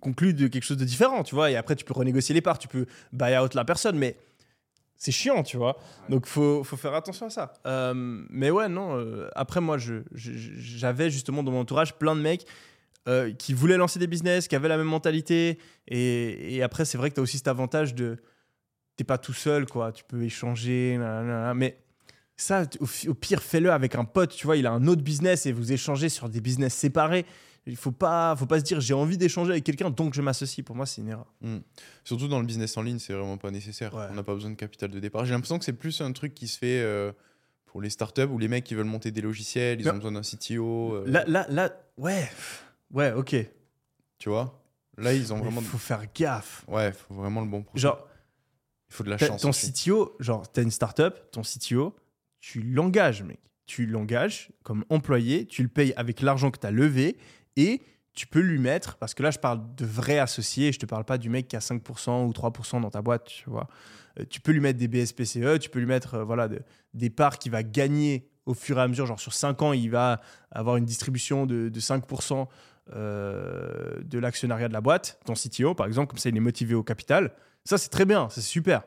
conclu 0.00 0.34
de 0.34 0.48
quelque 0.48 0.64
chose 0.64 0.76
de 0.76 0.84
différent, 0.84 1.22
tu 1.22 1.34
vois, 1.34 1.50
et 1.50 1.56
après 1.56 1.74
tu 1.74 1.84
peux 1.84 1.94
renégocier 1.94 2.34
les 2.34 2.42
parts, 2.42 2.58
tu 2.58 2.68
peux 2.68 2.84
buy 3.12 3.36
out 3.38 3.54
la 3.54 3.64
personne, 3.64 3.96
mais 3.96 4.16
c'est 4.96 5.12
chiant, 5.12 5.42
tu 5.42 5.56
vois. 5.56 5.78
Donc 6.10 6.26
faut, 6.26 6.62
faut 6.62 6.76
faire 6.76 6.92
attention 6.92 7.26
à 7.26 7.30
ça. 7.30 7.54
Euh, 7.66 7.94
mais 8.28 8.50
ouais, 8.50 8.68
non, 8.68 9.02
après 9.34 9.60
moi, 9.62 9.78
je- 9.78 10.02
je- 10.12 10.32
j'avais 10.34 11.08
justement 11.08 11.42
dans 11.42 11.52
mon 11.52 11.60
entourage 11.60 11.94
plein 11.94 12.14
de 12.16 12.20
mecs 12.20 12.44
qui 13.38 13.54
voulaient 13.54 13.78
lancer 13.78 13.98
des 13.98 14.06
business, 14.06 14.46
qui 14.48 14.54
avaient 14.56 14.68
la 14.68 14.76
même 14.76 14.86
mentalité, 14.88 15.58
et, 15.86 16.56
et 16.56 16.62
après 16.62 16.84
c'est 16.84 16.98
vrai 16.98 17.08
que 17.08 17.14
tu 17.14 17.20
as 17.20 17.22
aussi 17.22 17.38
cet 17.38 17.48
avantage 17.48 17.94
de... 17.94 18.18
T'es 18.96 19.04
pas 19.04 19.16
tout 19.16 19.32
seul, 19.32 19.64
quoi, 19.64 19.92
tu 19.92 20.04
peux 20.04 20.22
échanger, 20.22 20.96
nanana, 20.98 21.54
mais... 21.54 21.78
Ça, 22.40 22.62
au, 23.08 23.14
pire, 23.14 23.42
fais-le 23.42 23.72
avec 23.72 23.96
un 23.96 24.04
pote, 24.04 24.30
tu 24.30 24.46
vois, 24.46 24.56
il 24.56 24.64
a 24.66 24.70
un 24.72 24.86
autre 24.86 25.02
business 25.02 25.44
et 25.46 25.52
vous 25.52 25.72
échangez 25.72 26.08
sur 26.08 26.28
des 26.28 26.40
business 26.40 26.72
séparés. 26.72 27.26
Il 27.66 27.76
faut 27.76 27.90
pas, 27.92 28.34
faut 28.36 28.46
pas 28.46 28.60
se 28.60 28.64
dire 28.64 28.80
j'ai 28.80 28.94
envie 28.94 29.18
d'échanger 29.18 29.50
avec 29.50 29.64
quelqu'un 29.64 29.90
donc 29.90 30.14
je 30.14 30.22
m'associe. 30.22 30.64
Pour 30.64 30.76
moi, 30.76 30.86
c'est 30.86 31.00
une 31.02 31.08
erreur. 31.08 31.26
Surtout 32.04 32.28
dans 32.28 32.38
le 32.38 32.46
business 32.46 32.76
en 32.76 32.82
ligne, 32.82 32.98
c'est 33.00 33.12
vraiment 33.12 33.36
pas 33.38 33.50
nécessaire. 33.50 33.92
Ouais. 33.92 34.06
On 34.10 34.14
n'a 34.14 34.22
pas 34.22 34.34
besoin 34.34 34.50
de 34.50 34.54
capital 34.54 34.90
de 34.90 35.00
départ. 35.00 35.24
J'ai 35.26 35.32
l'impression 35.34 35.58
que 35.58 35.64
c'est 35.64 35.72
plus 35.74 36.00
un 36.00 36.12
truc 36.12 36.32
qui 36.32 36.46
se 36.48 36.56
fait 36.58 36.80
euh, 36.80 37.12
pour 37.66 37.82
les 37.82 37.90
startups 37.90 38.22
ou 38.22 38.38
les 38.38 38.48
mecs 38.48 38.64
qui 38.64 38.74
veulent 38.76 38.86
monter 38.86 39.10
des 39.10 39.20
logiciels, 39.20 39.80
ils 39.80 39.84
Non. 39.86 39.92
ont 39.92 39.96
besoin 39.96 40.12
d'un 40.12 40.22
CTO. 40.22 40.94
euh, 40.94 41.04
Là, 41.08 41.24
là, 41.26 41.44
là, 41.50 41.72
ouais, 41.98 42.30
ouais, 42.92 43.12
ok. 43.12 43.34
Tu 44.18 44.28
vois? 44.30 44.62
Là, 44.96 45.12
ils 45.12 45.32
ont 45.32 45.36
Il 45.38 45.42
vraiment. 45.42 45.60
faut 45.60 45.76
faire 45.76 46.04
gaffe. 46.14 46.64
Ouais, 46.68 46.92
faut 46.92 47.14
vraiment 47.14 47.40
le 47.42 47.48
bon 47.48 47.62
profil. 47.64 47.80
Genre, 47.82 48.08
il 48.88 48.94
faut 48.94 49.04
de 49.04 49.10
la 49.10 49.18
chance. 49.18 49.42
ton 49.42 49.50
aussi. 49.50 49.72
CTO, 49.72 50.16
genre, 50.20 50.50
t'as 50.50 50.62
une 50.62 50.70
startup, 50.70 51.14
ton 51.32 51.42
CTO, 51.42 51.94
tu 52.40 52.60
l'engages, 52.62 53.22
mec. 53.22 53.38
Tu 53.66 53.86
l'engages 53.86 54.50
comme 54.62 54.84
employé, 54.88 55.46
tu 55.46 55.62
le 55.62 55.68
payes 55.68 55.92
avec 55.96 56.22
l'argent 56.22 56.50
que 56.50 56.58
tu 56.58 56.66
as 56.66 56.70
levé 56.70 57.16
et 57.56 57.82
tu 58.14 58.26
peux 58.26 58.40
lui 58.40 58.58
mettre, 58.58 58.96
parce 58.96 59.14
que 59.14 59.22
là, 59.22 59.30
je 59.30 59.38
parle 59.38 59.60
de 59.76 59.84
vrais 59.84 60.18
associés, 60.18 60.72
je 60.72 60.78
te 60.78 60.86
parle 60.86 61.04
pas 61.04 61.18
du 61.18 61.28
mec 61.28 61.46
qui 61.48 61.54
a 61.56 61.60
5% 61.60 62.26
ou 62.26 62.32
3% 62.32 62.80
dans 62.80 62.90
ta 62.90 63.00
boîte, 63.02 63.26
tu 63.26 63.48
vois. 63.48 63.68
Euh, 64.18 64.24
tu 64.28 64.40
peux 64.40 64.50
lui 64.52 64.60
mettre 64.60 64.78
des 64.78 64.88
BSPCE, 64.88 65.58
tu 65.60 65.68
peux 65.70 65.78
lui 65.78 65.86
mettre 65.86 66.14
euh, 66.14 66.24
voilà, 66.24 66.48
de- 66.48 66.60
des 66.94 67.10
parts 67.10 67.38
qu'il 67.38 67.52
va 67.52 67.62
gagner 67.62 68.28
au 68.46 68.54
fur 68.54 68.78
et 68.78 68.82
à 68.82 68.88
mesure. 68.88 69.06
Genre, 69.06 69.20
sur 69.20 69.32
5 69.34 69.62
ans, 69.62 69.72
il 69.72 69.90
va 69.90 70.20
avoir 70.50 70.76
une 70.78 70.84
distribution 70.86 71.46
de, 71.46 71.68
de 71.68 71.80
5% 71.80 72.48
euh, 72.94 74.00
de 74.02 74.18
l'actionnariat 74.18 74.68
de 74.68 74.72
la 74.72 74.80
boîte, 74.80 75.20
ton 75.24 75.34
CTO, 75.34 75.74
par 75.74 75.86
exemple, 75.86 76.08
comme 76.08 76.18
ça, 76.18 76.28
il 76.30 76.36
est 76.36 76.40
motivé 76.40 76.74
au 76.74 76.82
capital. 76.82 77.32
Ça, 77.64 77.78
c'est 77.78 77.90
très 77.90 78.04
bien, 78.06 78.28
c'est 78.30 78.40
super. 78.40 78.82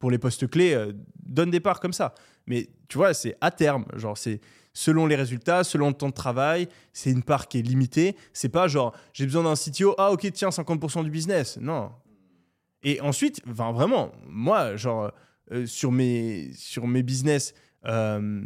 Pour 0.00 0.10
les 0.10 0.18
postes 0.18 0.48
clés, 0.48 0.72
euh, 0.72 0.92
donne 1.22 1.50
des 1.50 1.60
parts 1.60 1.78
comme 1.78 1.92
ça. 1.92 2.14
Mais 2.46 2.70
tu 2.88 2.96
vois, 2.96 3.14
c'est 3.14 3.36
à 3.42 3.50
terme. 3.50 3.84
Genre, 3.94 4.16
c'est 4.16 4.40
selon 4.72 5.06
les 5.06 5.14
résultats, 5.14 5.62
selon 5.62 5.88
le 5.88 5.94
temps 5.94 6.08
de 6.08 6.14
travail. 6.14 6.68
C'est 6.94 7.10
une 7.10 7.22
part 7.22 7.48
qui 7.48 7.58
est 7.58 7.62
limitée. 7.62 8.16
C'est 8.32 8.48
pas 8.48 8.66
genre, 8.66 8.96
j'ai 9.12 9.26
besoin 9.26 9.44
d'un 9.44 9.54
CTO. 9.54 9.94
Ah, 9.98 10.10
ok, 10.10 10.26
tiens, 10.32 10.48
50% 10.48 11.04
du 11.04 11.10
business. 11.10 11.58
Non. 11.60 11.92
Et 12.82 12.98
ensuite, 13.02 13.42
enfin, 13.48 13.72
vraiment, 13.72 14.10
moi, 14.26 14.74
genre, 14.76 15.12
euh, 15.52 15.66
sur, 15.66 15.92
mes, 15.92 16.50
sur 16.54 16.86
mes 16.86 17.02
business, 17.02 17.52
euh, 17.84 18.42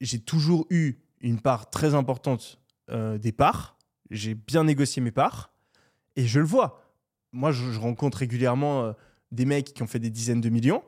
j'ai 0.00 0.20
toujours 0.20 0.66
eu 0.70 0.94
une 1.20 1.38
part 1.38 1.70
très 1.70 1.94
importante 1.94 2.60
des 2.88 3.32
parts. 3.32 3.78
J'ai 4.10 4.34
bien 4.34 4.64
négocié 4.64 5.00
mes 5.00 5.10
parts. 5.10 5.54
Et 6.16 6.26
je 6.26 6.38
le 6.38 6.44
vois. 6.44 6.82
Moi, 7.32 7.50
je, 7.50 7.78
rencontre 7.78 8.18
régulièrement 8.18 8.94
des 9.32 9.44
mecs 9.44 9.74
qui 9.74 9.82
ont 9.82 9.86
fait 9.86 9.98
des 9.98 10.10
dizaines 10.10 10.40
de 10.40 10.48
millions. 10.48 10.82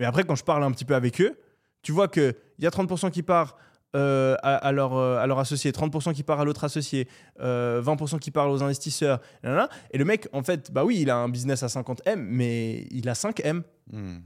Mais 0.00 0.06
après, 0.06 0.24
quand 0.24 0.34
je 0.34 0.42
parle 0.42 0.64
un 0.64 0.72
petit 0.72 0.84
peu 0.84 0.96
avec 0.96 1.20
eux, 1.20 1.38
tu 1.82 1.92
vois 1.92 2.08
qu'il 2.08 2.34
y 2.58 2.66
a 2.66 2.70
30% 2.70 3.10
qui 3.10 3.22
part 3.22 3.56
euh, 3.94 4.34
à, 4.42 4.56
à 4.56 4.72
leur, 4.72 4.96
euh, 4.96 5.18
à 5.18 5.26
leur 5.26 5.38
associé, 5.38 5.70
30% 5.72 6.14
qui 6.14 6.22
part 6.22 6.40
à 6.40 6.44
l'autre 6.44 6.64
associé, 6.64 7.06
euh, 7.40 7.82
20% 7.82 8.18
qui 8.18 8.30
part 8.30 8.50
aux 8.50 8.62
investisseurs. 8.62 9.20
Et 9.44 9.98
le 9.98 10.04
mec, 10.04 10.28
en 10.32 10.42
fait, 10.42 10.72
bah 10.72 10.84
oui, 10.84 10.98
il 11.00 11.10
a 11.10 11.16
un 11.16 11.28
business 11.28 11.62
à 11.62 11.66
50M, 11.66 12.16
mais 12.16 12.86
il 12.90 13.08
a 13.08 13.12
5M. 13.12 13.62
Hmm. 13.92 14.18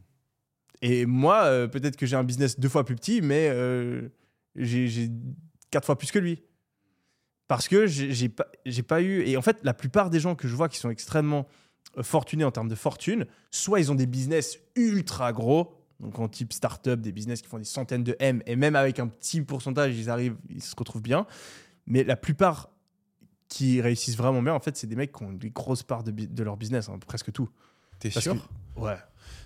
Et 0.81 1.07
moi, 1.07 1.45
euh, 1.45 1.66
peut-être 1.66 1.97
que 1.97 2.07
j'ai 2.07 2.16
un 2.16 2.25
business 2.25 2.61
deux 2.61 2.68
fois 2.68 2.85
plus 2.85 2.95
petit, 2.95 3.20
mais 3.20 3.49
euh, 3.51 4.09
j'ai 4.55 5.11
quatre 5.70 5.87
fois 5.87 5.99
plus 5.99 6.12
que 6.12 6.18
lui. 6.18 6.43
Parce 7.49 7.68
que 7.68 7.87
j'ai 7.87 8.29
pas, 8.29 8.47
pas 8.87 9.03
eu. 9.03 9.22
Et 9.27 9.37
en 9.37 9.43
fait, 9.43 9.59
la 9.64 9.75
plupart 9.75 10.11
des 10.11 10.20
gens 10.20 10.35
que 10.35 10.47
je 10.47 10.55
vois 10.55 10.68
qui 10.68 10.79
sont 10.79 10.91
extrêmement 10.91 11.41
euh, 11.41 11.63
fortunés 12.03 12.45
en 12.45 12.51
termes 12.51 12.68
de 12.68 12.74
fortune, 12.74 13.26
soit 13.51 13.80
ils 13.80 13.91
ont 13.93 13.95
des 13.95 14.07
business 14.07 14.59
ultra 14.76 15.32
gros, 15.32 15.74
donc 16.01 16.18
en 16.18 16.28
type 16.28 16.53
startup, 16.53 17.01
des 17.01 17.12
business 17.12 17.41
qui 17.41 17.49
font 17.49 17.59
des 17.59 17.64
centaines 17.64 18.03
de 18.05 18.16
M, 18.18 18.43
et 18.47 18.57
même 18.57 18.76
avec 18.76 18.99
un 18.99 19.07
petit 19.07 19.41
pourcentage, 19.43 19.97
ils 19.97 20.11
arrivent, 20.11 20.37
ils 20.51 20.62
se 20.62 20.74
retrouvent 20.76 21.03
bien. 21.03 21.26
Mais 21.87 22.03
la 22.03 22.16
plupart 22.16 22.70
qui 23.49 23.80
réussissent 23.80 24.16
vraiment 24.16 24.43
bien, 24.43 24.55
en 24.55 24.61
fait, 24.61 24.76
c'est 24.76 24.87
des 24.87 24.97
mecs 24.97 25.12
qui 25.12 25.22
ont 25.22 25.32
des 25.32 25.51
grosses 25.51 25.82
parts 25.82 26.03
de, 26.03 26.43
leur 26.43 26.57
business, 26.57 26.89
hein, 26.89 26.99
presque 27.07 27.30
tout. 27.30 27.49
T'es 28.01 28.11
sûr 28.11 28.35
que- 28.35 28.80
Ouais. 28.80 28.96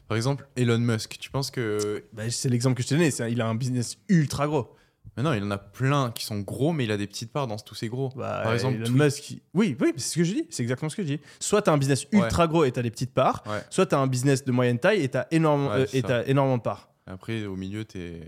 Par 0.06 0.16
exemple, 0.16 0.48
Elon 0.56 0.78
Musk, 0.78 1.18
tu 1.20 1.30
penses 1.30 1.50
que. 1.50 2.02
Bah, 2.14 2.30
c'est 2.30 2.48
l'exemple 2.48 2.76
que 2.76 2.82
je 2.82 2.88
t'ai 2.88 2.94
donné. 2.94 3.10
c'est- 3.10 3.30
Il 3.30 3.42
a 3.42 3.46
un 3.46 3.54
business 3.54 3.98
ultra 4.08 4.46
gros. 4.46 4.74
Mais 5.16 5.22
non, 5.22 5.32
il 5.32 5.42
en 5.42 5.50
a 5.50 5.58
plein 5.58 6.10
qui 6.12 6.24
sont 6.24 6.38
gros, 6.40 6.72
mais 6.72 6.84
il 6.84 6.90
a 6.92 6.96
des 6.96 7.06
petites 7.06 7.32
parts 7.32 7.46
dans 7.48 7.56
tous 7.56 7.74
ces 7.74 7.88
gros. 7.88 8.10
Bah, 8.16 8.40
Par 8.44 8.52
exemple, 8.54 8.76
Elon. 8.84 8.90
Musk. 9.04 9.30
il- 9.30 9.40
Oui, 9.54 9.76
oui, 9.80 9.92
c'est 9.96 10.10
ce 10.10 10.14
que 10.18 10.24
je 10.24 10.32
dis. 10.34 10.46
C'est 10.50 10.62
exactement 10.62 10.88
ce 10.88 10.96
que 10.96 11.02
je 11.02 11.08
dis. 11.16 11.20
Soit 11.40 11.62
tu 11.62 11.70
as 11.70 11.72
un 11.72 11.78
business 11.78 12.06
ultra 12.12 12.46
gros 12.46 12.64
et 12.64 12.70
tu 12.72 12.78
as 12.78 12.82
des 12.82 12.90
petites 12.90 13.12
parts, 13.14 13.42
Ouais. 13.46 13.60
soit 13.70 13.86
tu 13.86 13.94
as 13.94 13.98
un 13.98 14.06
business 14.06 14.44
de 14.44 14.52
moyenne 14.52 14.78
taille 14.78 15.02
et 15.02 15.08
tu 15.08 15.16
as 15.18 15.26
énormément, 15.32 15.70
Ouais, 15.70 15.80
euh, 15.80 15.86
c'est 15.88 15.98
et 15.98 16.00
ça. 16.02 16.08
t'as 16.08 16.24
énormément 16.26 16.58
de 16.58 16.62
parts. 16.62 16.90
Après, 17.06 17.44
au 17.46 17.56
milieu, 17.56 17.84
t'es. 17.84 18.20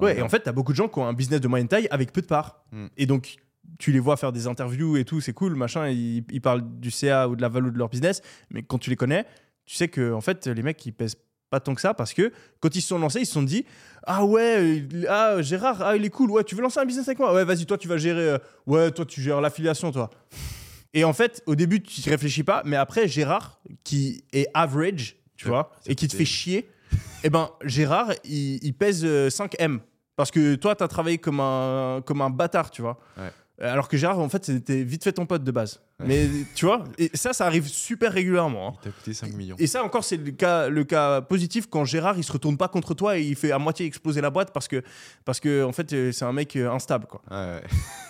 Ouais, 0.00 0.18
et 0.18 0.22
en 0.22 0.28
fait, 0.28 0.42
tu 0.42 0.48
as 0.48 0.52
beaucoup 0.52 0.72
de 0.72 0.76
gens 0.76 0.88
qui 0.88 0.98
ont 0.98 1.06
un 1.06 1.12
business 1.12 1.40
de 1.40 1.48
moyenne 1.48 1.68
taille 1.68 1.88
avec 1.90 2.12
peu 2.12 2.20
de 2.20 2.26
parts. 2.26 2.64
Hmm. 2.72 2.86
Et 2.96 3.06
donc, 3.06 3.36
tu 3.78 3.92
les 3.92 3.98
vois 4.00 4.16
faire 4.16 4.32
des 4.32 4.46
interviews 4.46 4.96
et 4.96 5.04
tout, 5.04 5.20
c'est 5.20 5.32
cool, 5.32 5.54
machin. 5.54 5.88
Ils, 5.88 6.24
ils 6.30 6.40
parlent 6.40 6.64
du 6.80 6.90
CA 6.90 7.28
ou 7.28 7.36
de 7.36 7.42
la 7.42 7.48
valeur 7.48 7.72
de 7.72 7.78
leur 7.78 7.88
business, 7.88 8.20
mais 8.50 8.62
quand 8.62 8.78
tu 8.78 8.90
les 8.90 8.96
connais, 8.96 9.24
tu 9.64 9.76
sais 9.76 9.88
que 9.88 10.12
en 10.12 10.20
fait, 10.20 10.46
les 10.48 10.62
mecs, 10.62 10.84
ils 10.84 10.92
pèsent 10.92 11.16
pas 11.50 11.60
tant 11.60 11.74
que 11.74 11.80
ça 11.80 11.92
parce 11.94 12.14
que 12.14 12.32
quand 12.60 12.74
ils 12.74 12.80
se 12.80 12.88
sont 12.88 12.98
lancés, 12.98 13.20
ils 13.20 13.26
se 13.26 13.32
sont 13.32 13.42
dit 13.42 13.64
Ah 14.04 14.24
ouais, 14.24 14.80
euh, 14.94 15.04
ah, 15.08 15.42
Gérard, 15.42 15.82
ah, 15.82 15.96
il 15.96 16.04
est 16.04 16.10
cool, 16.10 16.30
ouais, 16.30 16.44
tu 16.44 16.54
veux 16.54 16.62
lancer 16.62 16.80
un 16.80 16.84
business 16.86 17.08
avec 17.08 17.18
moi? 17.18 17.34
Ouais, 17.34 17.44
vas-y, 17.44 17.66
toi, 17.66 17.76
tu 17.76 17.88
vas 17.88 17.96
gérer, 17.98 18.30
euh, 18.30 18.38
ouais, 18.66 18.90
toi, 18.92 19.04
tu 19.04 19.20
gères 19.20 19.40
l'affiliation, 19.40 19.90
toi. 19.92 20.10
Et 20.94 21.04
en 21.04 21.12
fait, 21.12 21.42
au 21.46 21.54
début, 21.54 21.82
tu 21.82 22.00
y 22.00 22.10
réfléchis 22.10 22.42
pas, 22.42 22.62
mais 22.64 22.76
après, 22.76 23.06
Gérard, 23.08 23.60
qui 23.84 24.24
est 24.32 24.48
average, 24.54 25.16
tu 25.36 25.46
Ouais, 25.46 25.50
vois, 25.52 25.72
et 25.86 25.94
qui 25.94 26.08
te 26.08 26.16
fait 26.16 26.24
chier, 26.24 26.68
eh 27.22 27.30
ben, 27.30 27.50
Gérard, 27.64 28.12
il, 28.24 28.58
il 28.64 28.74
pèse 28.74 29.02
euh, 29.04 29.28
5M. 29.28 29.80
Parce 30.16 30.30
que 30.30 30.54
toi, 30.56 30.74
tu 30.76 30.84
as 30.84 30.88
travaillé 30.88 31.16
comme 31.18 31.40
un, 31.40 32.02
comme 32.04 32.20
un 32.20 32.28
bâtard, 32.30 32.70
tu 32.70 32.82
vois. 32.82 32.98
Ouais. 33.16 33.30
Alors 33.60 33.88
que 33.88 33.96
Gérard, 33.96 34.18
en 34.18 34.28
fait, 34.28 34.44
c'était 34.46 34.82
vite 34.82 35.04
fait 35.04 35.12
ton 35.12 35.26
pote 35.26 35.44
de 35.44 35.50
base. 35.50 35.80
Ouais. 36.00 36.06
Mais 36.08 36.28
tu 36.54 36.64
vois, 36.64 36.84
et 36.96 37.10
ça, 37.14 37.32
ça 37.34 37.44
arrive 37.46 37.66
super 37.68 38.12
régulièrement. 38.12 38.68
hein. 38.68 38.72
Il 38.80 38.84
t'a 38.84 38.90
coûté 38.90 39.12
5 39.12 39.32
millions. 39.34 39.56
Et 39.58 39.66
ça 39.66 39.84
encore, 39.84 40.02
c'est 40.02 40.16
le 40.16 40.30
cas, 40.30 40.68
le 40.68 40.84
cas 40.84 41.20
positif 41.20 41.66
quand 41.68 41.84
Gérard, 41.84 42.16
il 42.16 42.24
se 42.24 42.32
retourne 42.32 42.56
pas 42.56 42.68
contre 42.68 42.94
toi 42.94 43.18
et 43.18 43.22
il 43.22 43.36
fait 43.36 43.52
à 43.52 43.58
moitié 43.58 43.84
exploser 43.86 44.20
la 44.22 44.30
boîte 44.30 44.52
parce 44.52 44.66
que, 44.66 44.82
parce 45.24 45.40
que 45.40 45.62
en 45.62 45.72
fait, 45.72 45.92
euh, 45.92 46.10
c'est 46.12 46.24
un 46.24 46.32
mec 46.32 46.56
euh, 46.56 46.70
instable, 46.70 47.06
quoi. 47.06 47.20
Ouais, 47.30 47.36
ouais. 47.36 47.62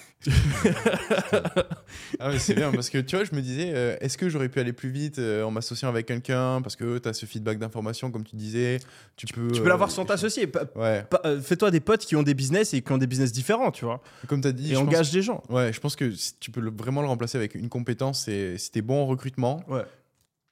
ah 2.18 2.28
mais 2.30 2.38
c'est 2.38 2.54
bien 2.54 2.70
parce 2.72 2.90
que 2.90 2.98
tu 2.98 3.16
vois 3.16 3.24
je 3.24 3.34
me 3.34 3.40
disais 3.40 3.72
euh, 3.74 3.96
est-ce 4.00 4.18
que 4.18 4.28
j'aurais 4.28 4.48
pu 4.48 4.60
aller 4.60 4.72
plus 4.72 4.90
vite 4.90 5.18
euh, 5.18 5.42
en 5.44 5.50
m'associant 5.50 5.88
avec 5.88 6.06
quelqu'un 6.06 6.60
parce 6.62 6.76
que 6.76 6.98
tu 6.98 7.08
as 7.08 7.12
ce 7.12 7.26
feedback 7.26 7.58
d'information 7.58 8.10
comme 8.10 8.24
tu 8.24 8.36
disais 8.36 8.80
tu 9.16 9.26
peux 9.26 9.50
Tu 9.50 9.60
peux 9.60 9.66
euh, 9.66 9.70
l'avoir 9.70 9.90
sans 9.90 10.04
t'associer. 10.04 10.50
Ouais 10.76 11.04
euh, 11.24 11.40
Fais-toi 11.40 11.70
des 11.70 11.80
potes 11.80 12.04
qui 12.04 12.16
ont 12.16 12.22
des 12.22 12.34
business 12.34 12.74
et 12.74 12.82
qui 12.82 12.92
ont 12.92 12.98
des 12.98 13.06
business 13.06 13.32
différents, 13.32 13.70
tu 13.70 13.84
vois. 13.84 14.02
comme 14.28 14.40
tu 14.40 14.48
as 14.48 14.52
dit 14.52 14.70
Et 14.72 14.74
pense- 14.74 14.82
engage 14.82 15.10
des 15.10 15.22
gens. 15.22 15.42
ouais 15.48 15.72
je 15.72 15.80
pense 15.80 15.96
que 15.96 16.12
tu 16.38 16.50
peux 16.50 16.60
le- 16.60 16.70
vraiment 16.70 17.02
le 17.02 17.08
remplacer 17.08 17.38
avec 17.38 17.54
une 17.54 17.68
compétence 17.68 18.24
c'est 18.24 18.58
si 18.58 18.70
t'es 18.70 18.82
bon 18.82 19.02
en 19.02 19.06
recrutement 19.06 19.64
Ouais. 19.68 19.84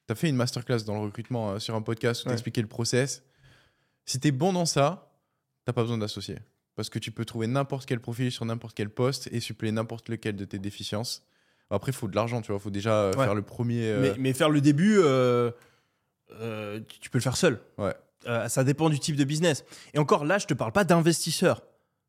tu 0.07 0.13
as 0.13 0.15
fait 0.15 0.29
une 0.29 0.37
masterclass 0.37 0.85
dans 0.87 0.95
le 0.95 1.01
recrutement 1.01 1.51
euh, 1.53 1.59
sur 1.59 1.75
un 1.75 1.83
podcast 1.83 2.23
où 2.23 2.29
Ouais. 2.29 2.31
tu 2.31 2.35
expliquais 2.35 2.63
le 2.63 2.69
process. 2.69 3.23
Si 4.07 4.19
tu 4.19 4.29
es 4.29 4.31
bon 4.31 4.55
dans 4.55 4.65
ça, 4.65 5.13
t'as 5.67 5.75
pas 5.75 5.83
besoin 5.83 5.99
d'associer. 5.99 6.37
Parce 6.79 6.91
que 6.91 7.01
tu 7.01 7.11
peux 7.11 7.25
trouver 7.25 7.49
n'importe 7.49 7.87
quel 7.87 7.99
profil 7.99 8.31
sur 8.31 8.45
n'importe 8.45 8.77
quel 8.77 8.89
poste 8.89 9.29
et 9.33 9.41
suppléer 9.41 9.73
n'importe 9.73 10.09
lequel 10.09 10.37
de 10.37 10.45
tes 10.45 10.61
déficiences. 10.61 11.25
Après, 11.71 11.91
il 11.91 11.95
faut 11.95 12.07
de 12.07 12.15
l'argent, 12.15 12.41
tu 12.41 12.53
vois. 12.53 12.61
Il 12.61 12.63
faut 12.63 12.71
déjà 12.71 12.93
euh, 13.03 13.13
Ouais. 13.15 13.25
faire 13.25 13.35
le 13.35 13.43
premier. 13.43 13.83
euh, 13.83 14.01
Mais, 14.01 14.15
mais 14.17 14.33
faire 14.33 14.49
le 14.49 14.61
début, 14.61 14.97
euh, 15.01 15.51
tu 17.01 17.11
peux 17.11 17.19
le 17.19 17.23
faire 17.23 17.37
seul. 17.37 17.61
Ouais. 17.79 17.95
Ça 18.49 18.63
dépend 18.63 18.91
du 18.91 19.01
type 19.01 19.17
de 19.17 19.25
business. 19.25 19.65
Et 19.93 19.99
encore 19.99 20.25
là, 20.25 20.39
je 20.39 20.47
te 20.47 20.55
parle 20.55 20.71
pas 20.71 20.85
d'investisseur. 20.85 21.63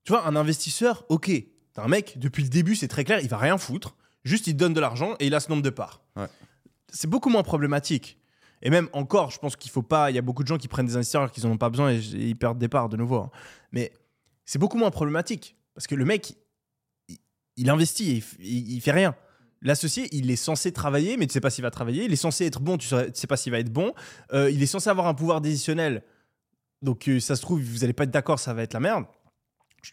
Tu 0.04 0.12
vois, 0.12 0.28
un 0.28 0.36
investisseur, 0.36 1.04
ok, 1.10 1.32
t'as 1.74 1.84
un 1.84 1.88
mec, 1.88 2.20
depuis 2.20 2.44
le 2.44 2.50
début, 2.50 2.76
c'est 2.76 2.88
très 2.88 3.04
clair, 3.04 3.20
il 3.22 3.28
va 3.30 3.38
rien 3.38 3.58
foutre. 3.58 3.96
Juste, 4.24 4.46
il 4.48 4.54
te 4.54 4.60
donne 4.60 4.74
de 4.74 4.80
l'argent 4.80 5.16
et 5.20 5.26
il 5.28 5.34
a 5.36 5.40
ce 5.40 5.50
nombre 5.50 5.64
de 5.64 5.70
parts. 5.72 6.02
Ouais. 6.16 6.28
C'est 6.90 7.10
beaucoup 7.10 7.30
moins 7.30 7.44
problématique. 7.44 8.18
Et 8.62 8.70
même 8.70 8.88
encore, 8.94 9.32
je 9.32 9.40
pense 9.40 9.56
qu'il 9.56 9.72
faut 9.72 9.82
pas. 9.82 10.12
Il 10.12 10.16
y 10.16 10.20
a 10.20 10.22
beaucoup 10.22 10.44
de 10.44 10.48
gens 10.48 10.58
qui 10.58 10.68
prennent 10.68 10.86
des 10.86 10.96
investisseurs 10.96 11.22
alors 11.22 11.32
qu'ils 11.32 11.48
en 11.48 11.52
ont 11.52 11.58
pas 11.58 11.70
besoin 11.70 11.92
et, 11.92 11.96
et 11.98 12.28
ils 12.30 12.36
perdent 12.36 12.60
des 12.60 12.68
parts 12.68 12.90
de 12.90 12.98
nouveau. 12.98 13.18
hein. 13.18 13.32
Mais 13.72 13.94
c'est 14.50 14.58
beaucoup 14.58 14.78
moins 14.80 14.90
problématique 14.90 15.56
parce 15.76 15.86
que 15.86 15.94
le 15.94 16.06
mec, 16.06 16.34
il, 17.08 17.18
il 17.56 17.70
investit 17.70 18.24
il, 18.40 18.74
il- 18.74 18.82
fait 18.82 18.92
rien. 18.92 19.16
L'associé, 19.62 20.08
il 20.12 20.32
est 20.32 20.36
censé 20.36 20.72
travailler, 20.72 21.18
mais 21.18 21.28
tu 21.28 21.34
sais 21.34 21.42
pas 21.42 21.52
s'il 21.52 21.62
va 21.62 21.70
travailler. 21.70 22.06
Il 22.06 22.14
est 22.14 22.16
censé 22.16 22.46
être 22.46 22.60
bon, 22.60 22.78
tu 22.78 22.88
sais, 22.88 23.12
tu 23.12 23.20
sais 23.20 23.28
pas 23.28 23.38
s'il 23.38 23.52
va 23.52 23.60
être 23.60 23.72
bon. 23.72 23.94
Euh, 24.34 24.50
il 24.50 24.64
est 24.64 24.66
censé 24.66 24.90
avoir 24.90 25.06
un 25.08 25.14
pouvoir 25.14 25.40
décisionnel. 25.42 26.02
Donc, 26.82 27.08
euh, 27.10 27.20
ça 27.20 27.36
se 27.36 27.42
trouve, 27.42 27.62
vous 27.62 27.84
allez 27.84 27.94
pas 27.94 28.06
être 28.06 28.12
d'accord, 28.12 28.40
ça 28.40 28.54
va 28.56 28.64
être 28.64 28.74
la 28.74 28.80
merde. 28.80 29.06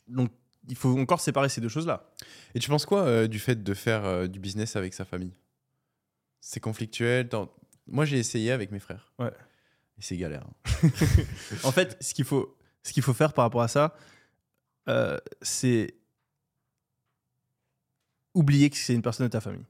Donc, 0.08 0.30
il 0.68 0.76
faut 0.76 0.96
encore 0.98 1.20
séparer 1.20 1.48
ces 1.50 1.60
deux 1.60 1.68
choses-là. 1.68 2.08
Et 2.54 2.60
tu 2.60 2.70
penses 2.70 2.86
quoi 2.86 3.02
euh, 3.02 3.26
du 3.26 3.38
fait 3.40 3.62
de 3.62 3.74
faire 3.74 4.04
euh, 4.06 4.26
du 4.26 4.38
business 4.38 4.74
avec 4.76 4.94
sa 4.94 5.04
famille? 5.04 5.34
C'est 6.40 6.60
conflictuel 6.60 7.28
Moi, 7.88 8.04
j'ai 8.06 8.18
essayé 8.18 8.52
avec 8.52 8.70
mes 8.70 8.78
frères. 8.80 9.12
Ouais. 9.18 9.32
Et 9.98 10.02
c'est 10.02 10.16
galère. 10.16 10.46
hein. 10.46 10.88
En 11.64 11.72
fait, 11.72 11.96
ce 12.00 12.14
qu'il 12.14 12.24
faut, 12.24 12.56
ce 12.84 12.92
qu'il 12.92 13.02
faut 13.02 13.14
faire 13.14 13.32
par 13.32 13.44
rapport 13.44 13.62
à 13.62 13.68
ça, 13.68 13.96
euh, 14.88 15.18
c'est 15.42 15.94
oublier 18.34 18.70
que 18.70 18.76
c'est 18.76 18.94
une 18.94 19.02
personne 19.02 19.26
de 19.26 19.30
ta 19.32 19.40
famille. 19.40 19.64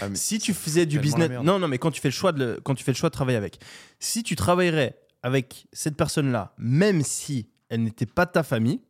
Ah, 0.00 0.06
si 0.14 0.38
tu 0.38 0.52
faisais 0.54 0.86
du 0.86 0.96
business, 1.02 1.28
non, 1.44 1.58
non, 1.58 1.68
mais 1.68 1.78
quand 1.78 1.90
tu 1.90 2.00
fais 2.00 2.08
le 2.08 2.12
choix 2.12 2.32
de, 2.32 2.44
le- 2.44 2.60
quand 2.60 2.74
tu 2.74 2.82
fais 2.84 2.90
le 2.92 2.96
choix 2.96 3.08
de 3.10 3.14
travailler 3.14 3.38
avec, 3.38 3.58
si 4.00 4.22
tu 4.22 4.34
travaillerais 4.36 4.98
avec 5.22 5.66
cette 5.72 5.96
personne-là, 5.96 6.52
même 6.58 7.02
si 7.02 7.48
elle 7.68 7.82
n'était 7.84 8.06
pas 8.06 8.26
de 8.26 8.32
ta 8.32 8.42
famille, 8.42 8.80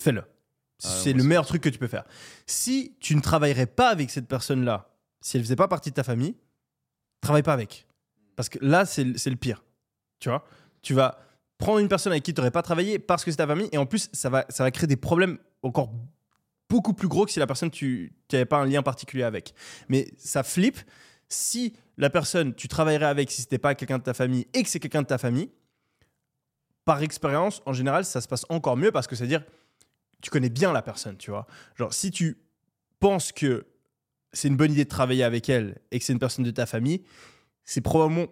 fais-le. 0.00 0.20
Ah, 0.20 0.88
c'est 1.02 1.12
le 1.12 1.22
meilleur 1.24 1.46
truc 1.46 1.62
que 1.62 1.68
tu 1.68 1.78
peux 1.78 1.86
faire. 1.88 2.04
Si 2.46 2.96
tu 3.00 3.14
ne 3.16 3.20
travaillerais 3.20 3.66
pas 3.66 3.88
avec 3.90 4.10
cette 4.10 4.28
personne-là, 4.28 4.88
si 5.20 5.36
elle 5.36 5.42
faisait 5.42 5.56
pas 5.56 5.68
partie 5.68 5.90
de 5.90 5.94
ta 5.94 6.04
famille, 6.04 6.36
travaille 7.20 7.42
pas 7.42 7.52
avec. 7.52 7.86
Parce 8.36 8.48
que 8.48 8.58
là, 8.60 8.84
c'est 8.86 9.04
le 9.04 9.36
pire. 9.36 9.64
Tu 10.20 10.28
vois? 10.28 10.44
Tu 10.82 10.94
vas 10.94 11.18
prendre 11.58 11.78
une 11.78 11.88
personne 11.88 12.12
avec 12.12 12.24
qui 12.24 12.34
tu 12.34 12.40
n'aurais 12.40 12.50
pas 12.50 12.62
travaillé 12.62 12.98
parce 12.98 13.24
que 13.24 13.30
c'est 13.30 13.38
ta 13.38 13.46
famille, 13.46 13.68
et 13.72 13.78
en 13.78 13.86
plus, 13.86 14.08
ça 14.12 14.30
va, 14.30 14.44
ça 14.48 14.64
va 14.64 14.70
créer 14.70 14.86
des 14.86 14.96
problèmes 14.96 15.38
encore 15.62 15.92
beaucoup 16.68 16.94
plus 16.94 17.08
gros 17.08 17.26
que 17.26 17.32
si 17.32 17.38
la 17.38 17.46
personne, 17.46 17.70
tu 17.70 18.12
n'avais 18.32 18.44
pas 18.44 18.58
un 18.58 18.66
lien 18.66 18.82
particulier 18.82 19.22
avec. 19.22 19.54
Mais 19.88 20.08
ça 20.16 20.42
flippe 20.42 20.78
si 21.28 21.74
la 21.96 22.10
personne, 22.10 22.54
tu 22.54 22.68
travaillerais 22.68 23.06
avec, 23.06 23.30
si 23.30 23.42
c'était 23.42 23.58
pas 23.58 23.74
quelqu'un 23.74 23.98
de 23.98 24.02
ta 24.02 24.14
famille, 24.14 24.46
et 24.52 24.62
que 24.62 24.68
c'est 24.68 24.80
quelqu'un 24.80 25.02
de 25.02 25.06
ta 25.06 25.18
famille, 25.18 25.50
par 26.84 27.02
expérience, 27.02 27.62
en 27.66 27.72
général, 27.72 28.04
ça 28.04 28.20
se 28.20 28.28
passe 28.28 28.44
encore 28.48 28.76
mieux 28.76 28.92
parce 28.92 29.06
que 29.06 29.16
c'est-à-dire, 29.16 29.44
tu 30.20 30.30
connais 30.30 30.50
bien 30.50 30.72
la 30.72 30.82
personne, 30.82 31.16
tu 31.16 31.30
vois. 31.30 31.46
Genre, 31.76 31.92
si 31.92 32.10
tu 32.10 32.38
penses 33.00 33.32
que 33.32 33.66
c'est 34.32 34.48
une 34.48 34.56
bonne 34.56 34.72
idée 34.72 34.84
de 34.84 34.88
travailler 34.88 35.24
avec 35.24 35.48
elle 35.48 35.80
et 35.90 35.98
que 35.98 36.04
c'est 36.04 36.12
une 36.12 36.18
personne 36.18 36.44
de 36.44 36.50
ta 36.50 36.66
famille, 36.66 37.02
c'est 37.64 37.80
probablement 37.80 38.26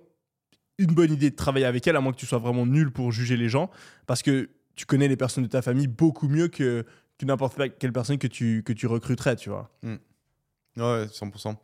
une 0.83 0.95
bonne 0.95 1.13
idée 1.13 1.31
de 1.31 1.37
travailler 1.37 1.67
avec 1.67 1.87
elle, 1.87 1.97
à 1.97 2.01
moins 2.01 2.13
que 2.13 2.19
tu 2.19 2.27
sois 2.27 2.39
vraiment 2.39 2.67
nul 2.67 2.91
pour 2.91 3.13
juger 3.13 3.37
les 3.37 3.49
gens, 3.49 3.71
parce 4.07 4.23
que 4.23 4.51
tu 4.75 4.87
connais 4.87 5.09
les 5.09 5.17
personnes 5.17 5.45
de 5.45 5.49
ta 5.49 5.63
famille 5.63 5.87
beaucoup 5.87 6.29
mieux 6.29 6.49
que, 6.49 6.85
que 7.19 7.27
n'importe 7.27 7.61
quelle 7.79 7.93
personne 7.93 8.19
que 8.19 8.27
tu, 8.27 8.63
que 8.65 8.73
tu 8.73 8.87
recruterais, 8.87 9.37
tu 9.37 9.51
vois. 9.51 9.71
Ouais, 9.83 11.07
100%. 11.07 11.55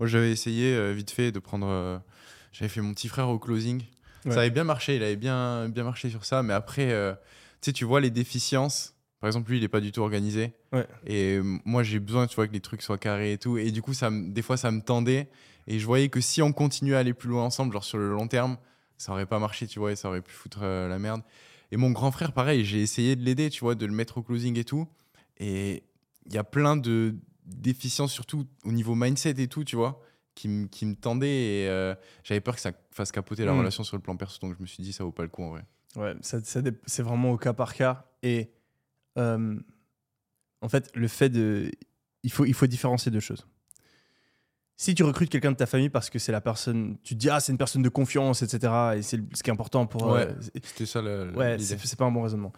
Moi, 0.00 0.08
j'avais 0.08 0.30
essayé 0.32 0.74
euh, 0.74 0.92
vite 0.92 1.10
fait 1.10 1.32
de 1.32 1.38
prendre. 1.38 1.66
euh, 1.68 1.98
j'avais 2.52 2.68
fait 2.68 2.80
mon 2.80 2.94
petit 2.94 3.08
frère 3.08 3.28
au 3.28 3.38
closing. 3.38 3.82
Ouais. 4.24 4.32
Ça 4.32 4.40
avait 4.40 4.50
bien 4.50 4.64
marché, 4.64 4.96
il 4.96 5.02
avait 5.02 5.16
bien, 5.16 5.68
bien 5.68 5.84
marché 5.84 6.08
sur 6.08 6.24
ça. 6.24 6.42
Mais 6.42 6.54
après, 6.54 6.90
euh, 6.90 7.12
tu 7.60 7.66
sais, 7.66 7.72
tu 7.72 7.84
vois 7.84 8.00
les 8.00 8.10
déficiences. 8.10 8.94
Par 9.20 9.28
exemple, 9.28 9.50
lui, 9.50 9.58
il 9.58 9.64
est 9.64 9.68
pas 9.68 9.80
du 9.80 9.92
tout 9.92 10.00
organisé. 10.00 10.54
Ouais. 10.72 10.86
Et 11.06 11.40
moi, 11.64 11.82
j'ai 11.82 11.98
besoin, 11.98 12.26
tu 12.26 12.36
vois, 12.36 12.46
que 12.46 12.52
les 12.52 12.60
trucs 12.60 12.82
soient 12.82 12.98
carrés 12.98 13.32
et 13.32 13.38
tout. 13.38 13.58
Et 13.58 13.70
du 13.70 13.82
coup, 13.82 13.94
ça, 13.94 14.10
des 14.10 14.42
fois, 14.42 14.56
ça 14.56 14.70
me 14.70 14.80
tendait. 14.80 15.28
Et 15.66 15.78
je 15.78 15.86
voyais 15.86 16.08
que 16.08 16.20
si 16.20 16.42
on 16.42 16.52
continuait 16.52 16.94
à 16.96 16.98
aller 16.98 17.14
plus 17.14 17.28
loin 17.28 17.44
ensemble, 17.44 17.72
genre 17.72 17.84
sur 17.84 17.98
le 17.98 18.10
long 18.10 18.28
terme, 18.28 18.56
ça 18.98 19.12
aurait 19.12 19.26
pas 19.26 19.38
marché, 19.38 19.66
tu 19.66 19.78
vois, 19.78 19.92
et 19.92 19.96
ça 19.96 20.08
aurait 20.08 20.20
pu 20.22 20.32
foutre 20.32 20.60
euh, 20.62 20.88
la 20.88 20.98
merde. 20.98 21.22
Et 21.72 21.76
mon 21.76 21.90
grand 21.90 22.10
frère, 22.12 22.32
pareil, 22.32 22.64
j'ai 22.64 22.80
essayé 22.82 23.16
de 23.16 23.22
l'aider, 23.24 23.50
tu 23.50 23.60
vois, 23.60 23.74
de 23.74 23.86
le 23.86 23.92
mettre 23.92 24.18
au 24.18 24.22
closing 24.22 24.58
et 24.58 24.64
tout. 24.64 24.86
Et 25.38 25.82
il 26.26 26.32
y 26.32 26.38
a 26.38 26.44
plein 26.44 26.76
de 26.76 27.16
déficiences, 27.46 28.12
surtout 28.12 28.46
au 28.64 28.72
niveau 28.72 28.94
mindset 28.94 29.34
et 29.38 29.48
tout, 29.48 29.64
tu 29.64 29.74
vois, 29.76 30.00
qui, 30.34 30.48
me- 30.48 30.66
qui 30.66 30.86
me 30.86 30.94
tendaient. 30.94 31.28
Et 31.64 31.68
euh, 31.68 31.94
j'avais 32.22 32.40
peur 32.40 32.54
que 32.54 32.60
ça 32.60 32.72
fasse 32.92 33.10
capoter 33.10 33.44
la 33.44 33.52
Mm. 33.52 33.58
relation 33.58 33.82
sur 33.84 33.96
le 33.96 34.02
plan 34.02 34.16
perso. 34.16 34.38
Donc 34.40 34.54
je 34.56 34.62
me 34.62 34.66
suis 34.66 34.82
dit, 34.82 34.92
ça 34.92 35.02
vaut 35.04 35.12
pas 35.12 35.22
le 35.24 35.28
coup 35.28 35.42
en 35.42 35.50
vrai. 35.50 35.64
Ouais, 35.96 36.14
ça, 36.22 36.38
c'est 36.42 37.02
vraiment 37.02 37.30
au 37.32 37.36
cas 37.38 37.52
par 37.52 37.74
cas. 37.74 38.06
Et 38.22 38.50
euh, 39.18 39.58
en 40.60 40.68
fait, 40.68 40.90
le 40.94 41.08
fait 41.08 41.28
de. 41.28 41.70
Il 42.22 42.32
faut, 42.32 42.44
il 42.46 42.54
faut 42.54 42.66
différencier 42.66 43.10
deux 43.12 43.20
choses. 43.20 43.46
Si 44.76 44.94
tu 44.96 45.04
recrutes 45.04 45.30
quelqu'un 45.30 45.52
de 45.52 45.56
ta 45.56 45.66
famille 45.66 45.88
parce 45.88 46.10
que 46.10 46.18
c'est 46.18 46.32
la 46.32 46.40
personne. 46.40 46.96
Tu 47.04 47.14
te 47.14 47.20
dis, 47.20 47.30
ah, 47.30 47.38
c'est 47.38 47.52
une 47.52 47.58
personne 47.58 47.82
de 47.82 47.88
confiance, 47.88 48.42
etc. 48.42 48.72
Et 48.96 49.02
c'est 49.02 49.20
ce 49.32 49.42
qui 49.42 49.50
est 49.50 49.52
important 49.52 49.86
pour. 49.86 50.06
Ouais. 50.06 50.26
euh, 50.28 50.34
C'était 50.62 50.84
ça 50.86 51.00
le, 51.00 51.32
Ouais, 51.36 51.56
c'est 51.60 51.96
pas 51.96 52.06
un 52.06 52.10
bon 52.10 52.22
raisonnement. 52.22 52.52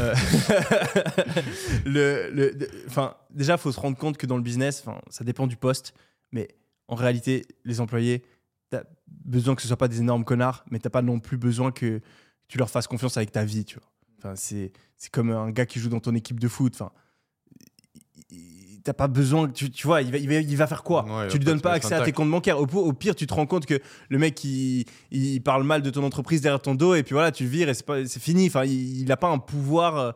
Euh, 0.00 0.12
le, 1.84 2.30
le- 2.32 2.52
de- 2.54 2.68
enfin, 2.86 3.14
déjà, 3.30 3.54
il 3.54 3.58
faut 3.58 3.72
se 3.72 3.80
rendre 3.80 3.96
compte 3.96 4.16
que 4.16 4.26
dans 4.26 4.36
le 4.36 4.42
business, 4.42 4.82
enfin, 4.84 5.00
ça 5.10 5.24
dépend 5.24 5.46
du 5.46 5.56
poste, 5.56 5.94
mais 6.32 6.48
en 6.88 6.94
réalité, 6.94 7.46
les 7.64 7.80
employés, 7.80 8.24
tu 8.70 8.76
as 8.76 8.84
besoin 9.24 9.54
que 9.54 9.62
ce 9.62 9.68
soit 9.68 9.76
pas 9.76 9.88
des 9.88 10.00
énormes 10.00 10.24
connards, 10.24 10.64
mais 10.70 10.78
t'as 10.78 10.90
pas 10.90 11.02
non 11.02 11.20
plus 11.20 11.36
besoin 11.36 11.72
que 11.72 12.00
tu 12.48 12.58
leur 12.58 12.70
fasses 12.70 12.86
confiance 12.86 13.16
avec 13.16 13.32
ta 13.32 13.44
vie, 13.44 13.64
tu 13.64 13.76
vois. 13.78 13.88
Enfin, 14.18 14.34
c'est 14.36 14.72
c'est 14.96 15.10
comme 15.10 15.30
un 15.30 15.50
gars 15.50 15.66
qui 15.66 15.78
joue 15.78 15.88
dans 15.88 16.00
ton 16.00 16.14
équipe 16.14 16.38
de 16.40 16.48
foot. 16.48 16.74
Enfin, 16.74 16.90
t'as 18.82 18.92
pas 18.92 19.08
besoin, 19.08 19.48
tu, 19.48 19.70
tu 19.70 19.86
vois, 19.86 20.02
il 20.02 20.10
va, 20.10 20.18
il, 20.18 20.28
va, 20.28 20.34
il 20.34 20.56
va 20.56 20.66
faire 20.66 20.82
quoi? 20.82 21.04
Ouais, 21.04 21.28
Tu 21.28 21.38
lui 21.38 21.44
donnes 21.44 21.60
pas 21.60 21.72
accès 21.72 21.94
à 21.94 22.02
tes 22.02 22.12
comptes 22.12 22.30
bancaires. 22.30 22.58
Au, 22.60 22.64
au 22.66 22.92
pire, 22.92 23.14
tu 23.14 23.26
te 23.26 23.34
rends 23.34 23.46
compte 23.46 23.66
que 23.66 23.78
le 24.08 24.18
mec, 24.18 24.42
il, 24.44 24.84
il 25.10 25.40
parle 25.42 25.64
mal 25.64 25.82
de 25.82 25.90
ton 25.90 26.02
entreprise 26.04 26.40
derrière 26.40 26.60
ton 26.60 26.74
dos 26.74 26.94
et 26.94 27.02
puis 27.02 27.12
voilà, 27.12 27.32
tu 27.32 27.44
le 27.44 27.50
vires 27.50 27.68
et 27.68 27.74
c'est 27.74 28.20
fini. 28.20 28.46
Enfin, 28.46 28.64
il 28.64 29.04
n'a 29.04 29.16
pas 29.16 29.28
un 29.28 29.38
pouvoir, 29.38 29.96
euh, 29.96 30.12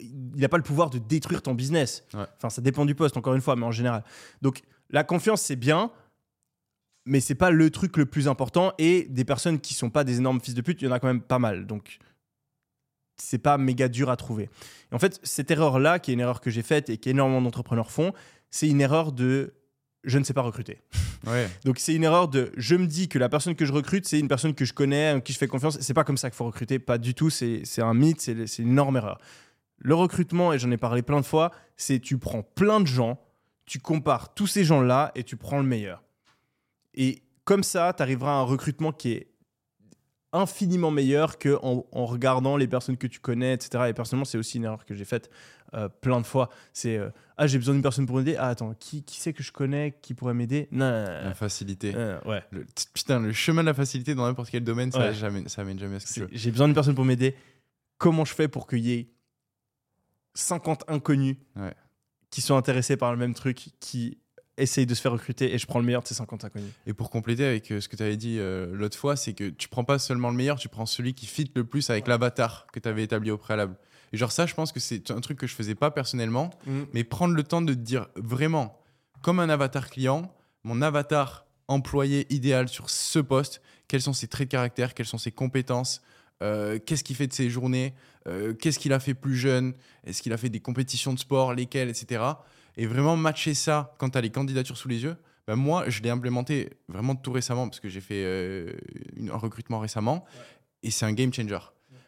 il 0.00 0.40
n'a 0.40 0.48
pas 0.48 0.56
le 0.56 0.62
pouvoir 0.62 0.90
de 0.90 0.98
détruire 0.98 1.42
ton 1.42 1.54
business. 1.54 2.04
Ouais. 2.14 2.24
Enfin, 2.36 2.50
ça 2.50 2.62
dépend 2.62 2.84
du 2.84 2.94
poste, 2.94 3.16
encore 3.16 3.34
une 3.34 3.40
fois, 3.42 3.56
mais 3.56 3.66
en 3.66 3.72
général. 3.72 4.04
Donc, 4.42 4.62
la 4.90 5.04
confiance, 5.04 5.42
c'est 5.42 5.56
bien, 5.56 5.90
mais 7.06 7.20
c'est 7.20 7.34
pas 7.34 7.50
le 7.50 7.70
truc 7.70 7.96
le 7.96 8.06
plus 8.06 8.28
important. 8.28 8.72
Et 8.78 9.06
des 9.10 9.24
personnes 9.24 9.60
qui 9.60 9.74
sont 9.74 9.90
pas 9.90 10.04
des 10.04 10.18
énormes 10.18 10.40
fils 10.40 10.54
de 10.54 10.62
pute, 10.62 10.80
il 10.82 10.86
y 10.86 10.88
en 10.88 10.92
a 10.92 11.00
quand 11.00 11.08
même 11.08 11.20
pas 11.22 11.38
mal. 11.38 11.66
Donc, 11.66 11.98
c'est 13.16 13.38
pas 13.38 13.58
méga 13.58 13.88
dur 13.88 14.10
à 14.10 14.16
trouver. 14.16 14.44
Et 14.90 14.94
en 14.94 14.98
fait, 14.98 15.20
cette 15.22 15.50
erreur-là, 15.50 15.98
qui 15.98 16.10
est 16.10 16.14
une 16.14 16.20
erreur 16.20 16.40
que 16.40 16.50
j'ai 16.50 16.62
faite 16.62 16.90
et 16.90 16.98
qu'énormément 16.98 17.42
d'entrepreneurs 17.42 17.90
font, 17.90 18.12
c'est 18.50 18.68
une 18.68 18.80
erreur 18.80 19.12
de 19.12 19.54
je 20.04 20.18
ne 20.18 20.24
sais 20.24 20.34
pas 20.34 20.42
recruter. 20.42 20.82
Ouais. 21.26 21.48
Donc 21.64 21.78
c'est 21.78 21.94
une 21.94 22.04
erreur 22.04 22.28
de 22.28 22.52
je 22.54 22.74
me 22.74 22.86
dis 22.86 23.08
que 23.08 23.18
la 23.18 23.30
personne 23.30 23.54
que 23.54 23.64
je 23.64 23.72
recrute, 23.72 24.06
c'est 24.06 24.20
une 24.20 24.28
personne 24.28 24.52
que 24.52 24.66
je 24.66 24.74
connais, 24.74 25.12
en 25.12 25.20
qui 25.22 25.32
je 25.32 25.38
fais 25.38 25.46
confiance. 25.46 25.78
C'est 25.80 25.94
pas 25.94 26.04
comme 26.04 26.18
ça 26.18 26.28
qu'il 26.28 26.36
faut 26.36 26.44
recruter, 26.44 26.78
pas 26.78 26.98
du 26.98 27.14
tout. 27.14 27.30
C'est 27.30 27.62
un 27.78 27.94
mythe, 27.94 28.20
c'est 28.20 28.46
c'est 28.46 28.62
une 28.62 28.72
énorme 28.72 28.98
erreur. 28.98 29.18
Le 29.78 29.94
recrutement, 29.94 30.52
et 30.52 30.58
j'en 30.58 30.70
ai 30.70 30.76
parlé 30.76 31.00
plein 31.00 31.18
de 31.18 31.24
fois, 31.24 31.50
c'est 31.78 31.98
tu 31.98 32.18
prends 32.18 32.42
plein 32.42 32.78
de 32.78 32.86
gens, 32.86 33.18
tu 33.64 33.78
compares 33.78 34.34
tous 34.34 34.46
ces 34.46 34.64
gens-là 34.64 35.12
et 35.14 35.24
tu 35.24 35.38
prends 35.38 35.56
le 35.56 35.64
meilleur. 35.64 36.02
Et 36.92 37.22
comme 37.44 37.62
ça, 37.62 37.94
tu 37.96 38.02
arriveras 38.02 38.32
à 38.32 38.40
un 38.40 38.42
recrutement 38.42 38.92
qui 38.92 39.12
est 39.12 39.28
infiniment 40.34 40.90
meilleur 40.90 41.38
que 41.38 41.56
en, 41.62 41.86
en 41.92 42.04
regardant 42.06 42.56
les 42.58 42.66
personnes 42.68 42.96
que 42.98 43.06
tu 43.06 43.20
connais, 43.20 43.54
etc. 43.54 43.84
Et 43.88 43.94
personnellement, 43.94 44.24
c'est 44.26 44.36
aussi 44.36 44.58
une 44.58 44.64
erreur 44.64 44.84
que 44.84 44.94
j'ai 44.94 45.04
faite 45.06 45.30
euh, 45.72 45.88
plein 45.88 46.20
de 46.20 46.26
fois. 46.26 46.50
C'est 46.72 46.98
euh, 46.98 47.08
ah 47.38 47.46
j'ai 47.46 47.56
besoin 47.58 47.72
d'une 47.74 47.82
personne 47.82 48.04
pour 48.06 48.16
m'aider. 48.16 48.36
Ah 48.38 48.48
attends, 48.48 48.74
qui, 48.74 49.02
qui 49.04 49.18
c'est 49.20 49.32
que 49.32 49.42
je 49.42 49.52
connais 49.52 49.96
qui 50.02 50.12
pourrait 50.12 50.34
m'aider? 50.34 50.68
Non, 50.72 50.90
non, 50.90 51.04
non, 51.04 51.12
non. 51.22 51.24
La 51.28 51.34
facilité. 51.34 51.92
Euh, 51.94 52.20
ouais. 52.26 52.42
Le- 52.50 52.66
putain, 52.92 53.20
le 53.20 53.32
chemin 53.32 53.62
de 53.62 53.66
la 53.68 53.74
facilité 53.74 54.14
dans 54.14 54.26
n'importe 54.26 54.50
quel 54.50 54.64
domaine, 54.64 54.92
ça, 54.92 54.98
Ouais. 54.98 55.14
jamais, 55.14 55.48
ça 55.48 55.62
amène 55.62 55.78
jamais 55.78 55.96
à 55.96 56.00
ce 56.00 56.06
que 56.06 56.12
tu 56.14 56.20
veux. 56.20 56.28
J'ai 56.32 56.50
besoin 56.50 56.66
d'une 56.68 56.74
personne 56.74 56.94
pour 56.96 57.04
m'aider. 57.04 57.34
Comment 57.98 58.24
je 58.24 58.34
fais 58.34 58.48
pour 58.48 58.66
qu'il 58.66 58.84
y 58.84 58.92
ait 58.92 59.08
50 60.34 60.84
inconnus 60.88 61.36
Ouais. 61.56 61.74
qui 62.30 62.40
sont 62.40 62.56
intéressés 62.56 62.96
par 62.96 63.12
le 63.12 63.18
même 63.18 63.34
truc, 63.34 63.68
qui 63.80 64.18
essayent 64.56 64.86
de 64.86 64.94
se 64.94 65.00
faire 65.00 65.12
recruter 65.12 65.54
et 65.54 65.58
je 65.58 65.66
prends 65.66 65.78
le 65.78 65.84
meilleur 65.84 66.02
de 66.02 66.08
ces 66.08 66.14
50 66.14 66.44
inconnus 66.44 66.70
Et 66.86 66.92
pour 66.92 67.10
compléter 67.10 67.44
avec 67.44 67.70
euh, 67.70 67.80
ce 67.80 67.88
que 67.88 67.96
tu 67.96 68.02
avais 68.02 68.16
dit 68.16 68.38
euh, 68.38 68.68
l'autre 68.72 68.96
fois, 68.96 69.16
c'est 69.16 69.32
que 69.32 69.48
tu 69.50 69.68
prends 69.68 69.84
pas 69.84 69.98
seulement 69.98 70.30
le 70.30 70.36
meilleur, 70.36 70.58
tu 70.58 70.68
prends 70.68 70.86
celui 70.86 71.14
qui 71.14 71.26
fit 71.26 71.50
le 71.54 71.64
plus 71.64 71.90
avec 71.90 72.06
l'avatar 72.06 72.66
que 72.72 72.78
tu 72.78 72.88
avais 72.88 73.02
établi 73.02 73.30
au 73.30 73.38
préalable. 73.38 73.76
Et 74.12 74.16
genre 74.16 74.32
ça, 74.32 74.46
je 74.46 74.54
pense 74.54 74.70
que 74.70 74.80
c'est 74.80 75.10
un 75.10 75.20
truc 75.20 75.38
que 75.38 75.46
je 75.46 75.54
faisais 75.54 75.74
pas 75.74 75.90
personnellement, 75.90 76.50
mais 76.92 77.02
prendre 77.02 77.34
le 77.34 77.42
temps 77.42 77.62
de 77.62 77.74
te 77.74 77.78
dire 77.78 78.06
vraiment, 78.14 78.80
comme 79.22 79.40
un 79.40 79.48
avatar 79.48 79.90
client, 79.90 80.32
mon 80.62 80.82
avatar 80.82 81.46
employé 81.66 82.32
idéal 82.32 82.68
sur 82.68 82.90
ce 82.90 83.18
poste, 83.18 83.60
quels 83.88 84.02
sont 84.02 84.12
ses 84.12 84.28
traits 84.28 84.48
de 84.48 84.52
caractère, 84.52 84.94
quelles 84.94 85.06
sont 85.06 85.18
ses 85.18 85.32
compétences, 85.32 86.02
euh, 86.42 86.78
qu'est-ce 86.78 87.04
qu'il 87.04 87.16
fait 87.16 87.26
de 87.26 87.32
ses 87.32 87.48
journées, 87.48 87.94
euh, 88.26 88.54
qu'est-ce 88.54 88.78
qu'il 88.78 88.92
a 88.92 89.00
fait 89.00 89.14
plus 89.14 89.36
jeune, 89.36 89.74
est-ce 90.04 90.22
qu'il 90.22 90.32
a 90.32 90.36
fait 90.36 90.48
des 90.48 90.60
compétitions 90.60 91.12
de 91.12 91.18
sport, 91.18 91.54
lesquelles, 91.54 91.88
etc. 91.88 92.22
Et 92.76 92.86
vraiment 92.86 93.16
matcher 93.16 93.54
ça 93.54 93.94
quand 93.98 94.10
tu 94.10 94.18
as 94.18 94.20
les 94.20 94.30
candidatures 94.30 94.76
sous 94.76 94.88
les 94.88 95.02
yeux. 95.02 95.16
Ben 95.46 95.56
moi, 95.56 95.88
je 95.90 96.02
l'ai 96.02 96.10
implémenté 96.10 96.70
vraiment 96.88 97.14
tout 97.14 97.30
récemment 97.32 97.68
parce 97.68 97.78
que 97.80 97.88
j'ai 97.88 98.00
fait 98.00 98.22
euh, 98.24 98.72
une- 99.16 99.30
un 99.30 99.36
recrutement 99.36 99.78
récemment 99.78 100.24
et 100.82 100.90
c'est 100.90 101.04
un 101.06 101.12
game 101.12 101.32
changer. 101.32 101.58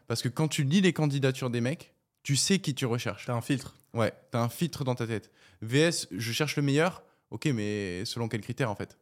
Parce 0.06 0.22
que 0.22 0.28
quand 0.28 0.48
tu 0.48 0.64
lis 0.64 0.80
les 0.80 0.92
candidatures 0.92 1.50
des 1.50 1.60
mecs, 1.60 1.92
tu 2.22 2.34
sais 2.36 2.58
qui 2.58 2.74
tu 2.74 2.86
recherches. 2.86 3.26
T'as 3.26 3.34
un 3.34 3.40
filtre. 3.42 3.76
Ouais, 3.94 4.12
t'as 4.30 4.40
un 4.40 4.48
filtre 4.48 4.84
dans 4.84 4.94
ta 4.94 5.06
tête. 5.06 5.30
VS, 5.62 6.08
je 6.10 6.32
cherche 6.32 6.56
le 6.56 6.62
meilleur. 6.62 7.02
Ok, 7.30 7.46
mais 7.46 8.04
selon 8.04 8.28
quels 8.28 8.40
critères 8.40 8.70
en 8.70 8.74
fait? 8.76 8.96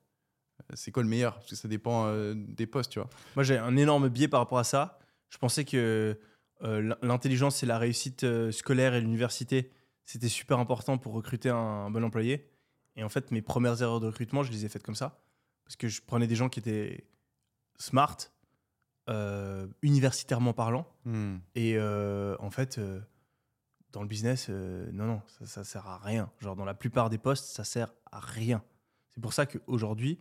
C'est 0.75 0.91
quoi 0.91 1.03
le 1.03 1.09
meilleur? 1.09 1.35
Parce 1.35 1.51
que 1.51 1.57
ça 1.57 1.69
dépend 1.69 2.07
euh, 2.07 2.35
des 2.37 2.67
postes, 2.67 2.93
tu 2.93 2.99
vois. 2.99 3.11
Moi, 3.37 3.45
j'ai 3.45 3.59
un 3.59 3.77
énorme 3.77 4.09
biais 4.09 4.29
par 4.29 4.41
rapport 4.41 4.59
à 4.59 4.65
ça. 4.65 4.99
Je 5.31 5.39
pensais 5.39 5.65
que 5.65 6.19
euh, 6.63 6.81
l'in- 6.81 6.97
l'intelligence 7.03 7.63
et 7.63 7.67
la 7.67 7.79
réussite 7.79 8.25
scolaire 8.51 8.95
et 8.95 9.01
l'université, 9.01 9.71
c'était 10.05 10.29
super 10.29 10.59
important 10.59 10.99
pour 10.99 11.13
recruter 11.15 11.49
un, 11.51 11.57
un 11.57 11.91
bon 11.91 12.05
employé. 12.05 12.49
Et 12.97 13.03
en 13.05 13.09
fait, 13.09 13.31
mes 13.31 13.43
premières 13.43 13.81
erreurs 13.83 14.01
de 14.01 14.07
recrutement, 14.07 14.43
je 14.43 14.53
les 14.53 14.65
ai 14.65 14.69
faites 14.69 14.83
comme 14.83 14.95
ça. 14.95 15.21
Parce 15.65 15.77
que 15.77 15.89
je 15.89 16.03
prenais 16.03 16.27
des 16.27 16.37
gens 16.37 16.49
qui 16.49 16.61
étaient 16.61 17.07
smart, 17.79 18.17
euh, 19.09 19.67
universitairement 19.83 20.53
parlant. 20.53 20.87
Hmm. 21.05 21.37
Et 21.55 21.77
euh, 21.77 22.37
en 22.39 22.51
fait, 22.51 22.79
euh, 22.79 23.01
dans 23.93 24.03
le 24.03 24.09
business, 24.09 24.49
non, 24.49 25.07
non, 25.07 25.23
ça, 25.27 25.47
ça 25.47 25.65
sert 25.65 25.87
à 25.87 25.99
rien. 25.99 26.31
Genre, 26.41 26.55
dans 26.57 26.65
la 26.65 26.75
plupart 26.75 27.11
des 27.11 27.19
postes, 27.19 27.47
ça 27.47 27.65
sert 27.65 27.93
à 28.13 28.21
rien. 28.21 28.63
C'est 29.15 29.21
pour 29.21 29.33
ça 29.33 29.47
qu'aujourd'hui, 29.47 30.19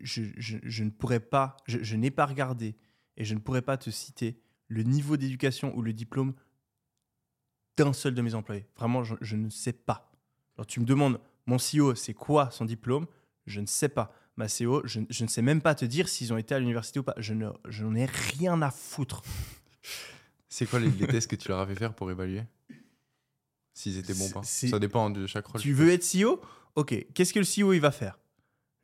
je, 0.00 0.22
je- 0.36 0.58
je 0.62 0.84
ne 0.84 0.90
pourrais 0.90 1.20
pas, 1.20 1.56
je, 1.66 1.78
je 1.82 1.96
n'ai 1.96 2.10
pas 2.10 2.26
regardé 2.26 2.74
et 3.16 3.24
je 3.24 3.34
ne 3.34 3.38
pourrais 3.40 3.62
pas 3.62 3.76
te 3.76 3.90
citer 3.90 4.40
le 4.68 4.82
niveau 4.82 5.16
d'éducation 5.16 5.74
ou 5.76 5.82
le 5.82 5.92
diplôme 5.92 6.34
d'un 7.76 7.92
seul 7.92 8.14
de 8.14 8.22
mes 8.22 8.34
employés. 8.34 8.66
Vraiment, 8.76 9.04
je, 9.04 9.14
je 9.20 9.36
ne 9.36 9.50
sais 9.50 9.72
pas. 9.72 10.10
Alors, 10.56 10.66
tu 10.66 10.80
me 10.80 10.84
demandes, 10.84 11.20
mon 11.46 11.56
CEO, 11.58 11.94
c'est 11.94 12.14
quoi 12.14 12.50
son 12.50 12.64
diplôme? 12.64 13.06
Je 13.46 13.60
ne 13.60 13.66
sais 13.66 13.88
pas. 13.88 14.12
Ma 14.36 14.46
CEO, 14.46 14.82
je, 14.84 15.00
je 15.10 15.24
ne 15.24 15.28
sais 15.28 15.42
même 15.42 15.60
pas 15.60 15.74
te 15.74 15.84
dire 15.84 16.08
s'ils 16.08 16.32
ont 16.32 16.36
été 16.36 16.54
à 16.54 16.58
l'université 16.58 16.98
ou 16.98 17.02
pas. 17.02 17.14
Je 17.18 17.34
ne- 17.34 17.50
je 17.68 17.84
n'en 17.84 17.94
ai 17.94 18.06
rien 18.06 18.60
à 18.62 18.70
foutre. 18.70 19.22
C'est 20.48 20.66
quoi 20.66 20.78
les, 20.80 20.90
les 20.90 21.06
tests 21.06 21.28
que 21.30 21.36
tu 21.36 21.48
leur 21.48 21.58
as 21.60 21.66
fait 21.66 21.74
faire 21.74 21.94
pour 21.94 22.10
évaluer? 22.10 22.42
S'ils 23.74 23.98
étaient 23.98 24.14
bons 24.14 24.28
ou 24.28 24.32
pas? 24.32 24.42
Ça 24.70 24.78
dépend 24.78 25.10
de 25.10 25.26
chaque 25.26 25.46
rôle. 25.46 25.60
Tu 25.60 25.72
veux 25.72 25.90
être 25.90 26.04
CEO 26.04 26.40
Ok. 26.76 27.06
Qu'est-ce 27.14 27.32
que 27.32 27.38
le 27.40 27.44
CEO 27.44 27.72
il 27.72 27.80
va 27.80 27.90
faire? 27.92 28.18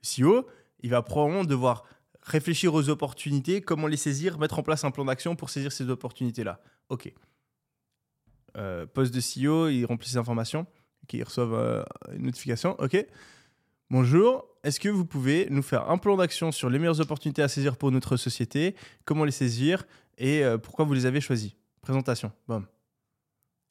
Le 0.03 0.25
CEO, 0.25 0.47
il 0.81 0.91
va 0.91 1.03
probablement 1.03 1.45
devoir 1.45 1.85
réfléchir 2.23 2.75
aux 2.75 2.89
opportunités, 2.89 3.61
comment 3.62 3.87
les 3.87 3.97
saisir, 3.97 4.39
mettre 4.39 4.59
en 4.59 4.62
place 4.62 4.85
un 4.85 4.91
plan 4.91 5.05
d'action 5.05 5.35
pour 5.37 5.51
saisir 5.51 5.73
ces 5.73 5.89
opportunités-là. 5.89 6.61
Ok. 6.89 7.12
Euh, 8.56 8.86
poste 8.86 9.14
de 9.14 9.20
CEO, 9.20 9.68
il 9.68 9.85
remplit 9.85 10.09
ses 10.09 10.16
informations. 10.16 10.66
Ok, 11.05 11.14
ils 11.14 11.22
reçoivent 11.22 11.55
euh, 11.55 11.82
une 12.12 12.22
notification. 12.22 12.77
Ok. 12.78 12.97
Bonjour. 13.90 14.47
Est-ce 14.62 14.78
que 14.78 14.89
vous 14.89 15.05
pouvez 15.05 15.47
nous 15.51 15.62
faire 15.62 15.90
un 15.90 15.98
plan 15.98 16.16
d'action 16.16 16.52
sur 16.52 16.70
les 16.70 16.78
meilleures 16.78 17.01
opportunités 17.01 17.43
à 17.43 17.48
saisir 17.48 17.77
pour 17.77 17.90
notre 17.90 18.16
société 18.16 18.77
Comment 19.05 19.24
les 19.24 19.32
saisir 19.32 19.85
Et 20.18 20.44
euh, 20.44 20.59
pourquoi 20.59 20.85
vous 20.85 20.93
les 20.93 21.06
avez 21.06 21.20
choisis 21.20 21.52
Présentation. 21.81 22.31
Bam. 22.47 22.66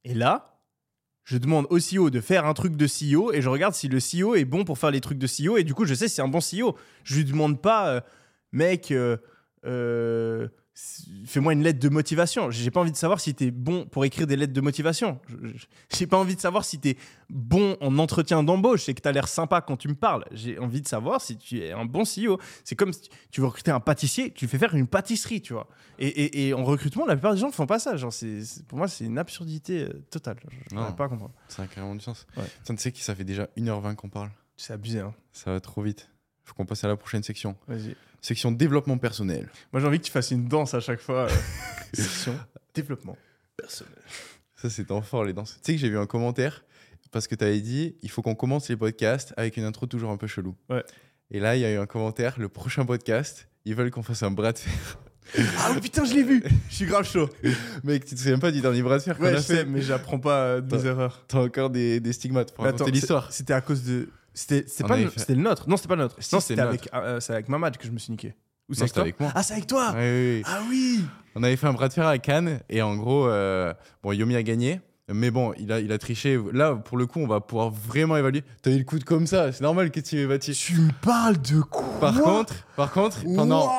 Et 0.04 0.14
là, 0.14 0.60
je 1.24 1.38
demande 1.38 1.68
au 1.70 1.78
CEO 1.78 2.10
de 2.10 2.22
faire 2.22 2.46
un 2.46 2.54
truc 2.54 2.76
de 2.76 2.86
CEO 2.88 3.32
et 3.32 3.42
je 3.42 3.50
regarde 3.50 3.76
si 3.76 3.88
le 3.88 4.00
CEO 4.00 4.36
est 4.36 4.46
bon 4.46 4.66
pour 4.66 4.80
faire 4.80 4.92
les 4.92 5.02
trucs 5.02 5.20
de 5.20 5.28
CEO 5.28 5.58
et 5.58 5.64
du 5.64 5.76
coup 5.76 5.86
je 5.86 5.94
sais 5.94 6.08
si 6.08 6.16
c'est 6.16 6.22
un 6.24 6.28
bon 6.28 6.40
CEO. 6.40 6.76
Je 7.04 7.18
lui 7.18 7.26
demande 7.26 7.62
pas, 7.62 8.04
mec, 8.52 8.92
euh, 9.66 10.48
fais-moi 11.26 11.54
une 11.54 11.64
lettre 11.64 11.80
de 11.80 11.90
motivation. 11.90 12.52
J'ai 12.52 12.72
pas 12.72 12.80
envie 12.82 12.92
de 12.92 12.98
savoir 12.98 13.20
si 13.20 13.34
t'es 13.34 13.52
bon 13.52 13.86
pour 13.86 14.06
écrire 14.06 14.28
des 14.28 14.36
lettres 14.36 14.54
de 14.54 14.62
motivation. 14.62 15.20
J'ai 15.96 16.08
pas 16.08 16.18
envie 16.18 16.36
de 16.36 16.42
savoir 16.42 16.66
si 16.66 16.80
t'es 16.80 16.98
bon 17.30 17.78
en 17.82 17.98
entretien 18.00 18.44
d'embauche 18.44 18.90
et 18.90 18.94
que 18.94 19.02
t'as 19.02 19.12
l'air 19.12 19.28
sympa 19.28 19.62
quand 19.62 19.78
tu 19.78 19.88
me 19.88 19.96
parles. 19.96 20.26
J'ai 20.32 20.60
envie 20.60 20.82
de 20.82 20.88
savoir 20.88 21.22
si 21.22 21.38
tu 21.38 21.60
es 21.60 21.72
un 21.72 21.86
bon 21.86 22.04
CEO. 22.04 22.40
C'est 22.64 22.76
comme 22.76 22.94
si 22.94 23.10
tu 23.32 23.42
veux 23.42 23.48
recruter 23.48 23.72
un 23.72 23.80
pâtissier, 23.80 24.32
tu 24.32 24.48
fais 24.48 24.58
faire 24.58 24.76
une 24.76 24.88
pâtisserie, 24.88 25.42
tu 25.42 25.54
vois. 25.54 25.68
Et, 26.00 26.08
et- 26.08 26.48
et 26.48 26.54
en 26.54 26.64
recrutement, 26.64 27.06
la 27.06 27.16
plupart 27.16 27.34
des 27.34 27.40
gens 27.40 27.48
ne 27.48 27.54
font 27.54 27.66
pas 27.68 27.80
ça. 27.80 27.98
Genre, 27.98 28.14
pour 28.68 28.78
moi, 28.78 28.88
c'est 28.88 29.06
une 29.06 29.18
absurdité 29.18 29.84
euh, 29.84 29.94
totale. 30.10 30.38
Je 30.72 30.76
ne 30.76 30.92
pas 30.92 31.06
à 31.06 31.10
comprendre. 31.10 31.34
Ça 31.50 31.64
a 31.64 31.68
carrément 31.68 31.96
du 31.96 32.02
sens. 32.02 32.26
Ouais. 32.38 32.44
Tu 32.66 32.78
sais 32.78 32.92
que 32.92 33.00
ça 33.00 33.16
fait 33.16 33.24
déjà 33.26 33.48
1h20 33.58 33.96
qu'on 33.96 34.10
parle. 34.10 34.30
C'est 34.56 34.74
abusé, 34.74 35.00
hein. 35.00 35.14
Ça 35.32 35.52
va 35.52 35.60
trop 35.60 35.82
vite. 35.82 36.10
Faut 36.44 36.54
qu'on 36.56 36.66
passe 36.66 36.84
à 36.84 36.88
la 36.88 36.96
prochaine 36.98 37.22
section. 37.24 37.56
Vas-y. 37.68 37.96
Section 38.22 38.52
développement 38.52 38.98
personnel. 38.98 39.50
Moi, 39.72 39.82
j'ai 39.82 39.88
envie 39.88 40.00
que 40.00 40.06
tu 40.06 40.12
fasses 40.12 40.32
une 40.32 40.48
danse 40.48 40.74
à 40.74 40.80
chaque 40.80 41.00
fois. 41.00 41.28
euh, 41.30 41.36
section 41.94 42.38
développement 42.74 43.18
personnel. 43.58 43.94
Ça, 44.56 44.70
c'est 44.70 44.86
fort, 45.04 45.24
les 45.24 45.34
danses. 45.34 45.58
Tu 45.64 45.72
sais 45.72 45.74
que 45.76 45.80
j'ai 45.80 45.90
vu 45.90 45.98
un 45.98 46.06
commentaire 46.06 46.66
parce 47.12 47.28
que 47.28 47.36
tu 47.36 47.44
avais 47.44 47.62
dit 47.62 47.96
il 48.02 48.10
faut 48.12 48.22
qu'on 48.22 48.36
commence 48.36 48.70
les 48.70 48.76
podcasts 48.78 49.34
avec 49.38 49.58
une 49.58 49.64
intro 49.64 49.86
toujours 49.86 50.12
un 50.12 50.18
peu 50.18 50.28
chelou. 50.28 50.56
Ouais. 50.70 50.84
Et 51.32 51.40
là, 51.40 51.56
il 51.56 51.62
y 51.62 51.66
a 51.66 51.72
eu 51.72 51.78
un 51.78 51.86
commentaire 51.86 52.40
le 52.40 52.50
prochain 52.50 52.86
podcast, 52.86 53.48
ils 53.66 53.76
veulent 53.76 53.92
qu'on 53.92 54.04
fasse 54.04 54.24
un 54.24 54.32
bras 54.32 54.52
de 54.52 54.58
fer. 54.58 54.98
Ah 55.60 55.72
oui, 55.74 55.80
putain, 55.80 56.06
je 56.06 56.14
l'ai 56.16 56.24
vu. 56.24 56.44
Je 56.70 56.76
suis 56.76 56.86
grave 56.86 57.06
chaud. 57.08 57.30
Mec, 57.84 58.04
tu 58.04 58.16
te 58.16 58.20
souviens 58.20 58.40
pas 58.40 58.50
du 58.52 58.62
dernier 58.62 58.82
bras 58.82 58.98
de 58.98 59.04
fer 59.04 59.16
qu'on 59.16 59.26
Ouais, 59.26 59.30
a 59.30 59.36
je 59.36 59.42
sais, 59.42 59.58
fait 59.58 59.66
mais 59.66 59.82
j'apprends 59.82 60.20
pas 60.20 60.42
euh, 60.42 60.62
de 60.62 60.76
mes 60.76 60.86
erreurs. 60.88 61.24
T'as 61.28 61.40
encore 61.40 61.70
des, 61.70 62.00
des 62.00 62.14
stigmates 62.14 62.52
raconter 62.58 62.90
l'histoire. 62.92 63.32
C'était 63.32 63.54
à 63.54 63.62
cause 63.62 63.84
de. 63.84 64.10
C'était 64.34 64.64
pas 64.88 64.98
le- 64.98 65.10
fait- 65.10 65.30
le 65.36 65.42
nôtre. 65.42 65.68
Non, 65.70 65.76
c'était 65.78 65.88
pas 65.90 65.96
le 65.96 66.04
nôtre. 66.04 66.16
Si, 66.20 66.34
non, 66.36 66.42
c'était 66.42 66.62
avec, 66.62 66.90
euh, 66.94 67.20
c'est 67.20 67.34
avec 67.34 67.50
Mamad 67.50 67.78
que 67.78 67.86
je 67.86 67.92
me 67.92 67.98
suis 68.00 68.12
niqué. 68.12 68.34
Ou 68.70 68.74
c'est 68.74 68.96
Non, 68.96 69.02
avec 69.02 69.20
moi. 69.20 69.32
Ah, 69.36 69.42
c'est 69.44 69.54
avec 69.54 69.68
toi 69.68 69.92
ouais, 69.94 69.98
ouais. 69.98 70.42
Ah 70.46 70.60
oui 70.70 71.04
On 71.36 71.42
avait 71.44 71.56
fait 71.56 71.68
un 71.68 71.74
bras 71.74 71.88
de 71.88 71.94
fer 71.94 72.06
à 72.06 72.18
Cannes 72.20 72.60
et 72.70 72.82
en 72.82 72.96
gros, 72.96 73.28
euh, 73.28 73.74
bon, 74.04 74.12
Yomi 74.12 74.36
a 74.36 74.44
gagné. 74.44 74.80
Mais 75.12 75.32
bon, 75.32 75.54
il 75.58 75.72
a, 75.72 75.80
il 75.80 75.92
a 75.92 75.98
triché. 75.98 76.40
Là, 76.54 76.76
pour 76.76 76.96
le 76.96 77.08
coup, 77.08 77.20
on 77.20 77.26
va 77.26 77.40
pouvoir 77.42 77.72
vraiment 77.72 78.16
évaluer. 78.16 78.44
T'as 78.62 78.70
eu 78.70 78.78
le 78.78 78.84
coude 78.84 79.04
comme 79.06 79.26
ça, 79.26 79.52
c'est 79.52 79.62
normal 79.62 79.90
que 79.90 80.00
tu 80.00 80.20
aies 80.20 80.28
battu. 80.28 80.54
Tu 80.54 80.76
me 80.76 80.92
parles 81.02 81.42
de 81.42 81.62
quoi 81.62 82.00
Par 82.00 82.22
contre, 82.22 82.54
par 82.76 82.92
contre, 82.92 83.24
pendant, 83.36 83.72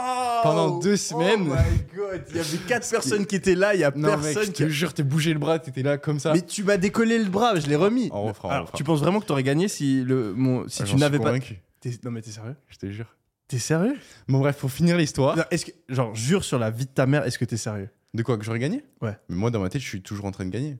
pendant 0.43 0.79
deux 0.79 0.97
semaines- 0.97 1.49
Oh 1.51 1.55
my 1.55 1.97
god, 1.97 2.25
il 2.31 2.37
y 2.37 2.41
avait 2.41 2.59
quatre 2.69 2.89
personnes 2.91 3.27
qui 3.27 3.37
étaient 3.37 3.55
là, 3.55 3.75
il 3.75 3.81
y 3.81 3.85
a 3.85 3.91
non 3.95 4.09
mec, 4.17 4.21
personne 4.21 4.45
je 4.45 4.51
qui. 4.51 4.62
te 4.65 4.69
jure, 4.69 4.93
t'es 4.95 5.03
bougé 5.03 5.33
le 5.33 5.39
bras, 5.39 5.59
t'étais 5.59 5.83
là 5.83 5.99
comme 5.99 6.19
ça. 6.19 6.33
Mais 6.33 6.43
tu 6.43 6.65
m'as 6.65 6.77
décollé 6.77 7.19
le 7.19 7.29
bras, 7.31 7.59
je 7.59 7.67
l'ai 7.67 7.77
remis. 7.77 8.09
On 8.12 8.23
refera, 8.25 8.49
on 8.49 8.51
Alors, 8.51 8.62
refera. 8.67 8.77
tu 8.79 8.85
penses 8.85 9.01
vraiment 9.01 9.21
que 9.21 9.27
t'aurais 9.27 9.43
gagné 9.43 9.69
si 9.69 10.03
le 10.05 10.33
mon 10.35 10.69
si 10.69 10.83
Ah, 10.83 10.87
tu 10.87 10.97
n'avais 10.97 11.19
pas 11.19 11.33
Non 11.33 12.11
mais 12.11 12.23
t'es 12.23 12.31
sérieux? 12.31 12.57
Je 12.69 12.77
te 12.77 12.91
jure. 12.91 13.17
T'es 13.49 13.59
sérieux? 13.59 13.97
Bon 14.29 14.39
bref, 14.39 14.57
pour 14.59 14.71
finir 14.71 14.97
l'histoire. 14.97 15.37
Non, 15.37 15.43
Est-ce 15.51 15.67
que 15.67 15.73
genre 15.89 16.15
jure 16.15 16.45
sur 16.45 16.59
la 16.59 16.71
vie 16.71 16.85
de 16.87 16.91
ta 16.91 17.07
mère, 17.07 17.25
est-ce 17.27 17.39
que 17.39 17.45
t'es 17.45 17.57
sérieux? 17.57 17.89
De 18.15 18.23
quoi 18.23 18.37
que 18.39 18.45
j'aurais 18.45 18.59
gagné? 18.59 18.85
Ouais. 19.01 19.17
Mais 19.29 19.37
moi, 19.37 19.51
dans 19.51 19.61
ma 19.61 19.69
tête, 19.69 19.81
je 19.83 19.87
suis 19.89 20.03
toujours 20.03 20.25
en 20.27 20.31
train 20.31 20.45
de 20.45 20.51
gagner. 20.51 20.79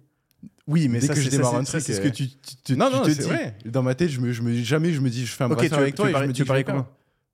Oui, 0.66 0.89
mais 0.89 1.01
Dès 1.01 1.09
ça 1.09 1.15
que 1.15 1.20
je 1.20 1.28
démarre 1.31 1.55
un 1.57 1.65
truc, 1.65 1.81
c'est 1.82 1.93
ce 1.95 2.01
euh, 2.01 2.05
que 2.05 2.09
tu, 2.09 2.28
tu, 2.28 2.37
tu- 2.65 2.77
non, 2.77 2.87
tu 2.89 2.93
non, 2.97 3.03
te 3.03 3.11
c'est 3.11 3.23
dis. 3.23 3.28
vrai. 3.28 3.57
Dans 3.66 3.82
ma 3.82 3.95
tête, 3.95 4.09
je 4.11 4.20
me, 4.20 4.32
je 4.32 4.41
me, 4.43 4.55
jamais 4.55 4.93
je 4.93 5.01
me 5.01 5.11
dis, 5.11 5.27
je 5.27 5.32
fais 5.32 5.45
un 5.45 5.49
Ok, 5.49 5.55
bras 5.55 5.62
de 5.62 5.69
tu, 5.69 5.74
fer 5.74 5.78
avec 5.81 5.95
toi 5.97 6.07
et 6.07 6.09
je 6.09 6.12
paries- 6.15 6.28
me 6.28 6.32
dis 6.32 6.41
tu 6.43 6.47
paries 6.47 6.61
vais 6.61 6.65
combien. 6.65 6.89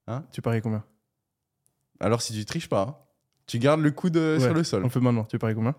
Hein? 0.07 0.23
Tu 0.31 0.41
paries 0.41 0.61
combien? 0.61 0.83
Alors 1.99 2.21
si 2.21 2.33
tu 2.33 2.45
triches 2.45 2.69
pas, 2.69 2.81
hein, 2.81 2.95
tu 3.47 3.59
gardes 3.59 3.81
le 3.81 3.91
coude 3.91 4.17
euh, 4.17 4.39
sur 4.39 4.49
Ouais, 4.49 4.53
le 4.55 4.63
sol. 4.63 4.83
On 4.85 4.89
fait 4.89 4.99
maintenant. 4.99 5.23
Tu 5.25 5.39
paries 5.39 5.55
combien? 5.55 5.75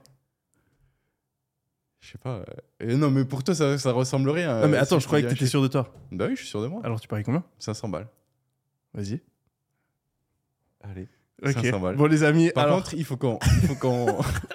Je 2.01 2.13
sais 2.13 2.19
pas. 2.19 2.37
euh, 2.37 2.45
euh, 2.83 2.97
non, 2.97 3.11
mais 3.11 3.25
pour 3.25 3.43
toi, 3.45 3.55
ça, 3.55 3.77
ça 3.79 3.93
ressemble 3.93 4.31
rien. 4.31 4.61
Non 4.61 4.69
mais 4.69 4.77
euh, 4.77 4.83
attends, 4.83 4.99
je 5.01 5.07
croyais 5.07 5.25
que 5.25 5.29
te 5.29 5.35
t'étais 5.35 5.45
dis 5.47 5.51
sûr 5.51 5.63
de 5.63 5.69
toi. 5.69 5.93
un. 6.13 6.17
Bah 6.17 6.27
oui, 6.29 6.35
je 6.37 6.41
suis 6.41 6.49
sûr 6.49 6.63
de 6.63 6.67
moi. 6.69 6.81
Alors 6.85 7.01
tu 7.01 7.09
paries 7.09 7.25
combien? 7.25 7.45
500 7.59 7.89
balles. 7.89 8.09
Vas-y. 8.95 9.21
Allez. 10.83 11.09
Ok. 11.45 11.53
500 11.53 11.81
balles. 11.81 11.97
Bon 11.97 12.07
les 12.07 12.23
amis, 12.23 12.51
Par 12.51 12.65
alors 12.65 12.77
contre, 12.79 12.95
il 12.95 13.05
faut 13.05 13.17
qu'on. 13.17 13.39
il 13.63 13.69
faut 13.69 13.75
qu'on- 13.75 14.09
euh, 14.09 14.23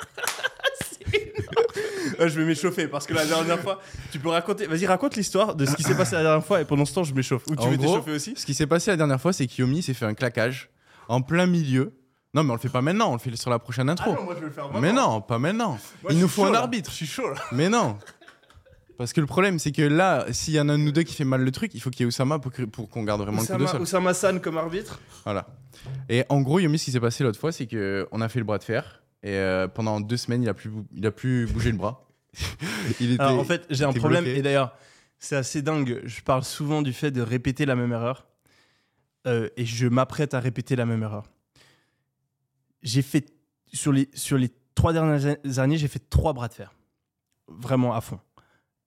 je 2.30 2.40
vais 2.40 2.46
m'échauffer 2.46 2.88
parce 2.88 3.06
que 3.06 3.14
la 3.14 3.26
dernière 3.26 3.60
fois, 3.60 3.80
tu 4.12 4.20
peux 4.20 4.30
raconter. 4.30 4.68
Vas-y, 4.68 4.86
raconte 4.86 5.16
l'histoire 5.16 5.56
de 5.56 5.66
ce 5.66 5.76
qui 5.76 5.84
s'est 5.84 5.96
passé 5.98 6.16
la 6.16 6.22
dernière 6.24 6.46
fois 6.46 6.62
et 6.62 6.66
pendant 6.66 6.86
ce 6.86 6.94
temps, 6.94 7.04
je 7.04 7.14
m'échauffe. 7.14 7.44
Ou 7.48 7.56
tu 7.56 7.64
En 7.64 7.70
veux 7.70 7.78
gros, 7.78 7.88
t'échauffer 7.88 8.12
aussi? 8.12 8.34
Ce 8.38 8.46
qui 8.46 8.54
s'est 8.54 8.68
passé 8.68 8.92
la 8.92 8.98
dernière 8.98 9.20
fois, 9.20 9.34
c'est 9.34 9.48
qu'Yomi 9.48 9.82
s'est 9.82 9.94
fait 9.94 10.06
un 10.06 10.14
claquage 10.14 10.70
en 11.08 11.22
plein 11.22 11.46
milieu. 11.46 11.94
Non, 12.34 12.44
mais 12.44 12.50
on 12.52 12.54
le 12.54 12.60
fait 12.60 12.70
pas 12.70 12.82
maintenant, 12.82 13.10
on 13.12 13.14
le 13.14 13.20
fait 13.20 13.36
sur 13.36 13.50
la 13.52 13.60
prochaine 13.60 13.90
intro. 13.90 14.12
moi 14.24 14.34
je 14.36 14.40
vais 14.42 14.48
le 14.48 14.52
faire 14.52 14.68
mais 14.82 14.92
non, 14.92 15.22
pas 15.22 15.38
maintenant. 15.38 15.78
Moi, 16.02 16.12
il 16.14 16.20
nous 16.20 16.28
faut 16.28 16.44
chaud, 16.44 16.48
un 16.50 16.52
là. 16.54 16.60
arbitre. 16.62 16.90
Je 16.90 16.96
suis 16.96 17.06
chaud 17.06 17.30
là. 17.30 17.36
Mais 17.52 17.70
non. 17.70 17.98
Parce 18.98 19.12
que 19.14 19.22
le 19.22 19.28
problème, 19.28 19.60
c'est 19.60 19.72
que 19.72 19.82
là, 19.82 20.26
s'il 20.32 20.54
y 20.54 20.60
en 20.60 20.70
a 20.70 20.74
un 20.74 20.78
de 20.78 20.84
nous 20.84 20.92
deux 20.92 21.02
qui 21.04 21.14
fait 21.16 21.24
mal 21.26 21.42
le 21.44 21.52
truc, 21.52 21.74
il 21.74 21.80
faut 21.82 21.90
qu'il 21.90 22.02
y 22.02 22.04
ait 22.04 22.08
Oussama 22.08 22.40
pour, 22.40 22.52
que- 22.52 22.62
pour 22.64 22.90
qu'on 22.90 23.04
garde 23.04 23.22
vraiment 23.22 23.42
le 23.42 23.46
coup 23.48 23.52
de 23.54 23.58
Oussama, 23.58 23.72
sol. 23.72 23.82
Oussama 23.82 24.14
San 24.14 24.40
comme 24.40 24.58
arbitre. 24.58 25.00
Voilà. 25.26 25.48
Et 26.10 26.24
en 26.30 26.42
gros, 26.42 26.60
Yomi, 26.60 26.78
ce 26.80 26.86
qui 26.86 26.92
s'est 26.92 27.00
passé 27.00 27.24
l'autre 27.24 27.40
fois, 27.40 27.52
c'est 27.52 27.68
qu'on 27.68 28.22
a 28.22 28.30
fait 28.30 28.40
le 28.40 28.46
bras 28.46 28.58
de 28.60 28.64
fer. 28.64 29.02
Et 29.24 29.32
euh, 29.36 29.68
pendant 29.68 30.00
deux 30.00 30.18
semaines, 30.18 30.44
il 30.44 30.50
a 30.50 30.54
plus, 30.54 30.70
bou- 30.70 30.86
il 30.96 31.06
a 31.08 31.12
plus 31.12 31.48
bougé 31.48 31.72
le 31.72 31.78
bras. 31.78 32.08
il 33.00 33.14
était, 33.14 33.22
Alors 33.24 33.40
en 33.40 33.44
fait, 33.44 33.66
j'ai 33.70 33.84
un 33.84 33.94
t'es 33.94 34.00
problème 34.00 34.24
bloqué. 34.24 34.40
et 34.40 34.42
d'ailleurs, 34.42 34.76
c'est 35.20 35.36
assez 35.36 35.62
dingue. 35.62 36.02
Je 36.06 36.22
parle 36.22 36.44
souvent 36.44 36.82
du 36.82 36.94
fait 36.94 37.12
de 37.12 37.22
répéter 37.22 37.66
la 37.66 37.76
même 37.76 37.92
erreur 37.92 38.28
Euh, 39.26 39.50
et 39.56 39.66
je 39.66 39.88
m'apprête 39.88 40.34
à 40.34 40.40
répéter 40.40 40.76
la 40.76 40.86
même 40.86 41.04
erreur. 41.04 41.26
J'ai 42.82 43.02
fait 43.02 43.34
sur 43.72 43.92
les 43.92 44.10
sur 44.14 44.38
les 44.38 44.50
trois 44.76 44.94
dernières 44.94 45.60
années, 45.60 45.78
j'ai 45.78 45.88
fait 45.88 46.10
trois 46.10 46.34
bras 46.34 46.48
de 46.48 46.54
fer, 46.54 46.74
vraiment 47.48 47.94
à 47.94 48.02
fond. 48.02 48.20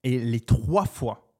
Et 0.04 0.18
les 0.18 0.40
trois 0.40 0.84
fois, 0.84 1.32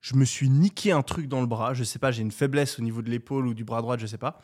je 0.00 0.14
me 0.14 0.24
suis 0.24 0.48
niqué 0.48 0.92
un 0.92 1.02
truc 1.02 1.28
dans 1.28 1.40
le 1.40 1.46
bras. 1.46 1.74
Je 1.74 1.82
sais 1.82 1.98
pas, 1.98 2.10
j'ai 2.10 2.22
une 2.22 2.30
faiblesse 2.30 2.78
au 2.78 2.82
niveau 2.82 3.02
de 3.02 3.10
l'épaule 3.10 3.46
ou 3.46 3.54
du 3.54 3.64
bras 3.64 3.82
droit, 3.82 3.96
je 3.96 4.06
sais 4.06 4.18
pas. 4.18 4.40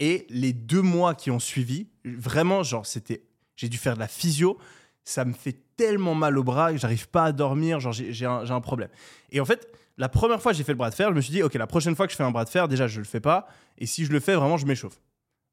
Et 0.00 0.26
les 0.30 0.52
deux 0.52 0.82
mois 0.82 1.14
qui 1.14 1.30
ont 1.30 1.38
suivi, 1.38 1.88
vraiment, 2.04 2.62
genre, 2.62 2.86
c'était. 2.86 3.22
J'ai 3.54 3.68
dû 3.68 3.76
faire 3.76 3.94
de 3.94 4.00
la 4.00 4.08
physio. 4.08 4.58
Ça 5.04 5.24
me 5.24 5.32
fait 5.32 5.56
tellement 5.76 6.14
mal 6.14 6.38
au 6.38 6.42
bras 6.42 6.72
que 6.72 6.78
j'arrive 6.78 7.08
pas 7.08 7.24
à 7.24 7.32
dormir. 7.32 7.78
Genre, 7.78 7.92
j'ai 7.92 8.26
un 8.26 8.60
problème. 8.60 8.88
Et 9.30 9.40
en 9.40 9.44
fait, 9.44 9.68
la 9.98 10.08
première 10.08 10.40
fois 10.40 10.52
que 10.52 10.58
j'ai 10.58 10.64
fait 10.64 10.72
le 10.72 10.78
bras 10.78 10.90
de 10.90 10.94
fer, 10.94 11.08
je 11.10 11.14
me 11.14 11.20
suis 11.20 11.32
dit, 11.32 11.42
OK, 11.42 11.54
la 11.54 11.66
prochaine 11.66 11.94
fois 11.94 12.06
que 12.06 12.12
je 12.12 12.16
fais 12.16 12.22
un 12.24 12.30
bras 12.30 12.44
de 12.44 12.50
fer, 12.50 12.68
déjà, 12.68 12.86
je 12.86 12.98
le 12.98 13.04
fais 13.04 13.20
pas. 13.20 13.46
Et 13.78 13.86
si 13.86 14.04
je 14.04 14.12
le 14.12 14.20
fais, 14.20 14.34
vraiment, 14.34 14.56
je 14.56 14.66
m'échauffe. 14.66 15.00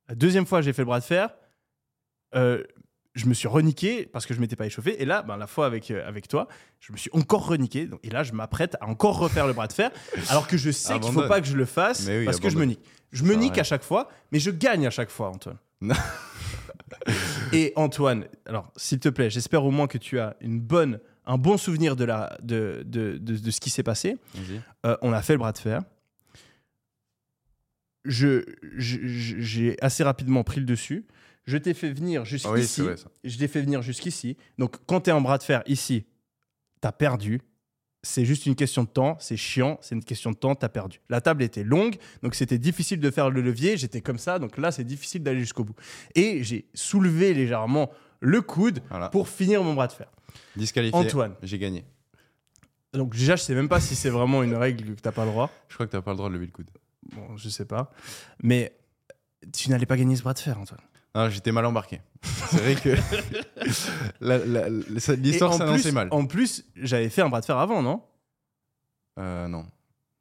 La 0.07 0.15
deuxième 0.15 0.45
fois 0.45 0.59
que 0.59 0.65
j'ai 0.65 0.73
fait 0.73 0.81
le 0.81 0.87
bras 0.87 0.99
de 0.99 1.05
fer, 1.05 1.29
euh, 2.35 2.63
je 3.15 3.25
me 3.25 3.33
suis 3.33 3.47
reniqué 3.47 4.05
parce 4.05 4.25
que 4.25 4.33
je 4.33 4.39
m'étais 4.39 4.55
pas 4.55 4.65
échauffé. 4.65 5.01
Et 5.01 5.05
là, 5.05 5.23
ben, 5.23 5.35
la 5.37 5.47
fois 5.47 5.65
avec, 5.65 5.91
euh, 5.91 6.07
avec 6.07 6.27
toi, 6.27 6.47
je 6.79 6.91
me 6.93 6.97
suis 6.97 7.09
encore 7.13 7.47
reniqué. 7.47 7.85
Donc- 7.85 7.99
Et 8.03 8.09
là, 8.09 8.23
je 8.23 8.33
m'apprête 8.33 8.77
à 8.81 8.87
encore 8.87 9.17
refaire 9.17 9.45
le 9.47 9.53
bras 9.53 9.67
de 9.67 9.73
fer. 9.73 9.91
Alors 10.29 10.47
que 10.47 10.57
je 10.57 10.71
sais 10.71 10.93
qu'il 10.93 11.01
faut 11.03 11.09
Abandonne. 11.09 11.27
pas 11.29 11.41
que 11.41 11.47
je 11.47 11.55
le 11.57 11.65
fasse 11.65 12.05
oui, 12.07 12.25
parce 12.25 12.39
que 12.39 12.49
je 12.49 12.57
me 12.57 12.65
nique. 12.65 12.79
Je 13.11 13.23
me 13.23 13.33
nique 13.33 13.57
à 13.57 13.63
chaque 13.63 13.83
fois, 13.83 14.09
mais 14.31 14.39
je 14.39 14.51
gagne 14.51 14.85
à 14.87 14.91
chaque 14.91 15.09
fois, 15.09 15.29
Antoine. 15.29 15.57
Et 17.53 17.73
Antoine, 17.75 18.25
alors, 18.45 18.71
s'il 18.75 18.99
te 18.99 19.09
plaît, 19.09 19.29
j'espère 19.29 19.63
au 19.65 19.71
moins 19.71 19.87
que 19.87 19.97
tu 19.97 20.19
as 20.19 20.35
une 20.41 20.59
bonne, 20.59 20.99
un 21.29 21.37
bon 21.37 21.57
souvenir 21.57 21.95
de, 21.95 22.03
la, 22.05 22.35
de, 22.41 22.83
de, 22.85 23.17
de, 23.17 23.37
de 23.37 23.51
ce 23.51 23.59
qui 23.61 23.69
s'est 23.69 23.83
passé. 23.83 24.17
Euh, 24.85 24.97
on 25.03 25.13
a 25.13 25.21
fait 25.21 25.33
le 25.33 25.39
bras 25.39 25.51
de 25.51 25.59
fer. 25.59 25.81
Je, 28.05 28.43
j'ai 28.77 29.77
assez 29.81 30.03
rapidement 30.03 30.43
pris 30.43 30.59
le 30.59 30.65
dessus. 30.65 31.05
Je 31.45 31.57
t'ai 31.57 31.73
fait 31.73 31.91
venir 31.91 32.21
Ah 32.21 32.25
jusqu'ici. 32.25 32.81
ça. 32.97 33.09
je 33.23 33.37
t'ai 33.37 33.47
fait 33.47 33.61
venir 33.61 33.81
jusqu'ici. 33.81 34.37
Donc, 34.57 34.77
quand 34.87 35.01
tu 35.01 35.09
es 35.09 35.13
en 35.13 35.21
bras 35.21 35.37
de 35.37 35.43
fer 35.43 35.61
ici, 35.67 36.05
t'as 36.81 36.91
perdu. 36.91 37.41
C'est 38.01 38.23
juste 38.25 38.45
une 38.45 38.55
question 38.55 38.83
de 38.83 38.87
temps. 38.89 39.17
C'est 39.19 39.37
chiant. 39.37 39.77
C'est 39.81 39.93
une 39.95 40.03
question 40.03 40.31
de 40.31 40.37
temps. 40.37 40.55
T'as 40.55 40.69
perdu. 40.69 40.99
La 41.09 41.21
table 41.21 41.43
était 41.43 41.63
longue, 41.63 41.97
donc 42.23 42.33
c'était 42.35 42.57
difficile 42.57 42.99
de 42.99 43.11
faire 43.11 43.29
le 43.29 43.41
levier. 43.41 43.77
J'étais 43.77 44.01
comme 44.01 44.17
ça, 44.17 44.39
donc 44.39 44.57
là, 44.57 44.71
c'est 44.71 44.83
difficile 44.85 45.21
d'aller 45.21 45.41
jusqu'au 45.41 45.63
bout. 45.65 45.75
Et 46.15 46.43
j'ai 46.43 46.65
soulevé 46.73 47.33
légèrement 47.33 47.91
le 48.19 48.41
coude 48.41 48.81
Voilà. 48.89 49.09
pour 49.09 49.27
finir 49.29 49.63
mon 49.63 49.73
bras 49.73 49.87
de 49.87 49.93
fer. 49.93 50.07
Disqualifié. 50.55 50.97
Antoine. 50.99 51.35
J'ai 51.43 51.57
gagné. 51.59 51.85
Donc 52.93 53.13
déjà, 53.13 53.35
je 53.35 53.43
sais 53.43 53.53
même 53.55 53.69
pas 53.69 53.79
si 53.79 53.95
c'est 53.95 54.09
vraiment 54.09 54.41
une 54.43 54.55
règle 54.55 54.95
que 54.95 55.01
t'as 55.01 55.11
pas 55.11 55.25
le 55.25 55.31
droit. 55.31 55.49
Je 55.67 55.75
crois 55.75 55.85
que 55.85 55.91
t'as 55.91 56.01
pas 56.01 56.11
le 56.11 56.17
droit 56.17 56.29
de 56.29 56.33
lever 56.33 56.47
le 56.47 56.51
coude. 56.51 56.69
Bon, 57.15 57.37
je 57.37 57.49
sais 57.49 57.65
pas. 57.65 57.91
Mais 58.41 58.75
tu 59.53 59.69
n'allais 59.69 59.85
pas 59.85 59.95
gagner 59.97 60.15
ce 60.15 60.23
bras 60.23 60.33
de 60.33 60.39
fer, 60.39 60.59
Antoine. 60.59 60.81
Non, 61.15 61.29
j'étais 61.29 61.51
mal 61.51 61.65
embarqué. 61.65 62.01
C'est 62.23 62.57
vrai 62.57 62.75
que 62.75 62.95
l'histoire 65.15 65.53
s'annonçait 65.53 65.91
mal. 65.91 66.07
En 66.11 66.25
plus, 66.25 66.65
j'avais 66.75 67.09
fait 67.09 67.21
un 67.21 67.29
bras 67.29 67.41
de 67.41 67.45
fer 67.45 67.57
avant, 67.57 67.81
non? 67.81 68.03
Euh, 69.19 69.47
non. 69.47 69.65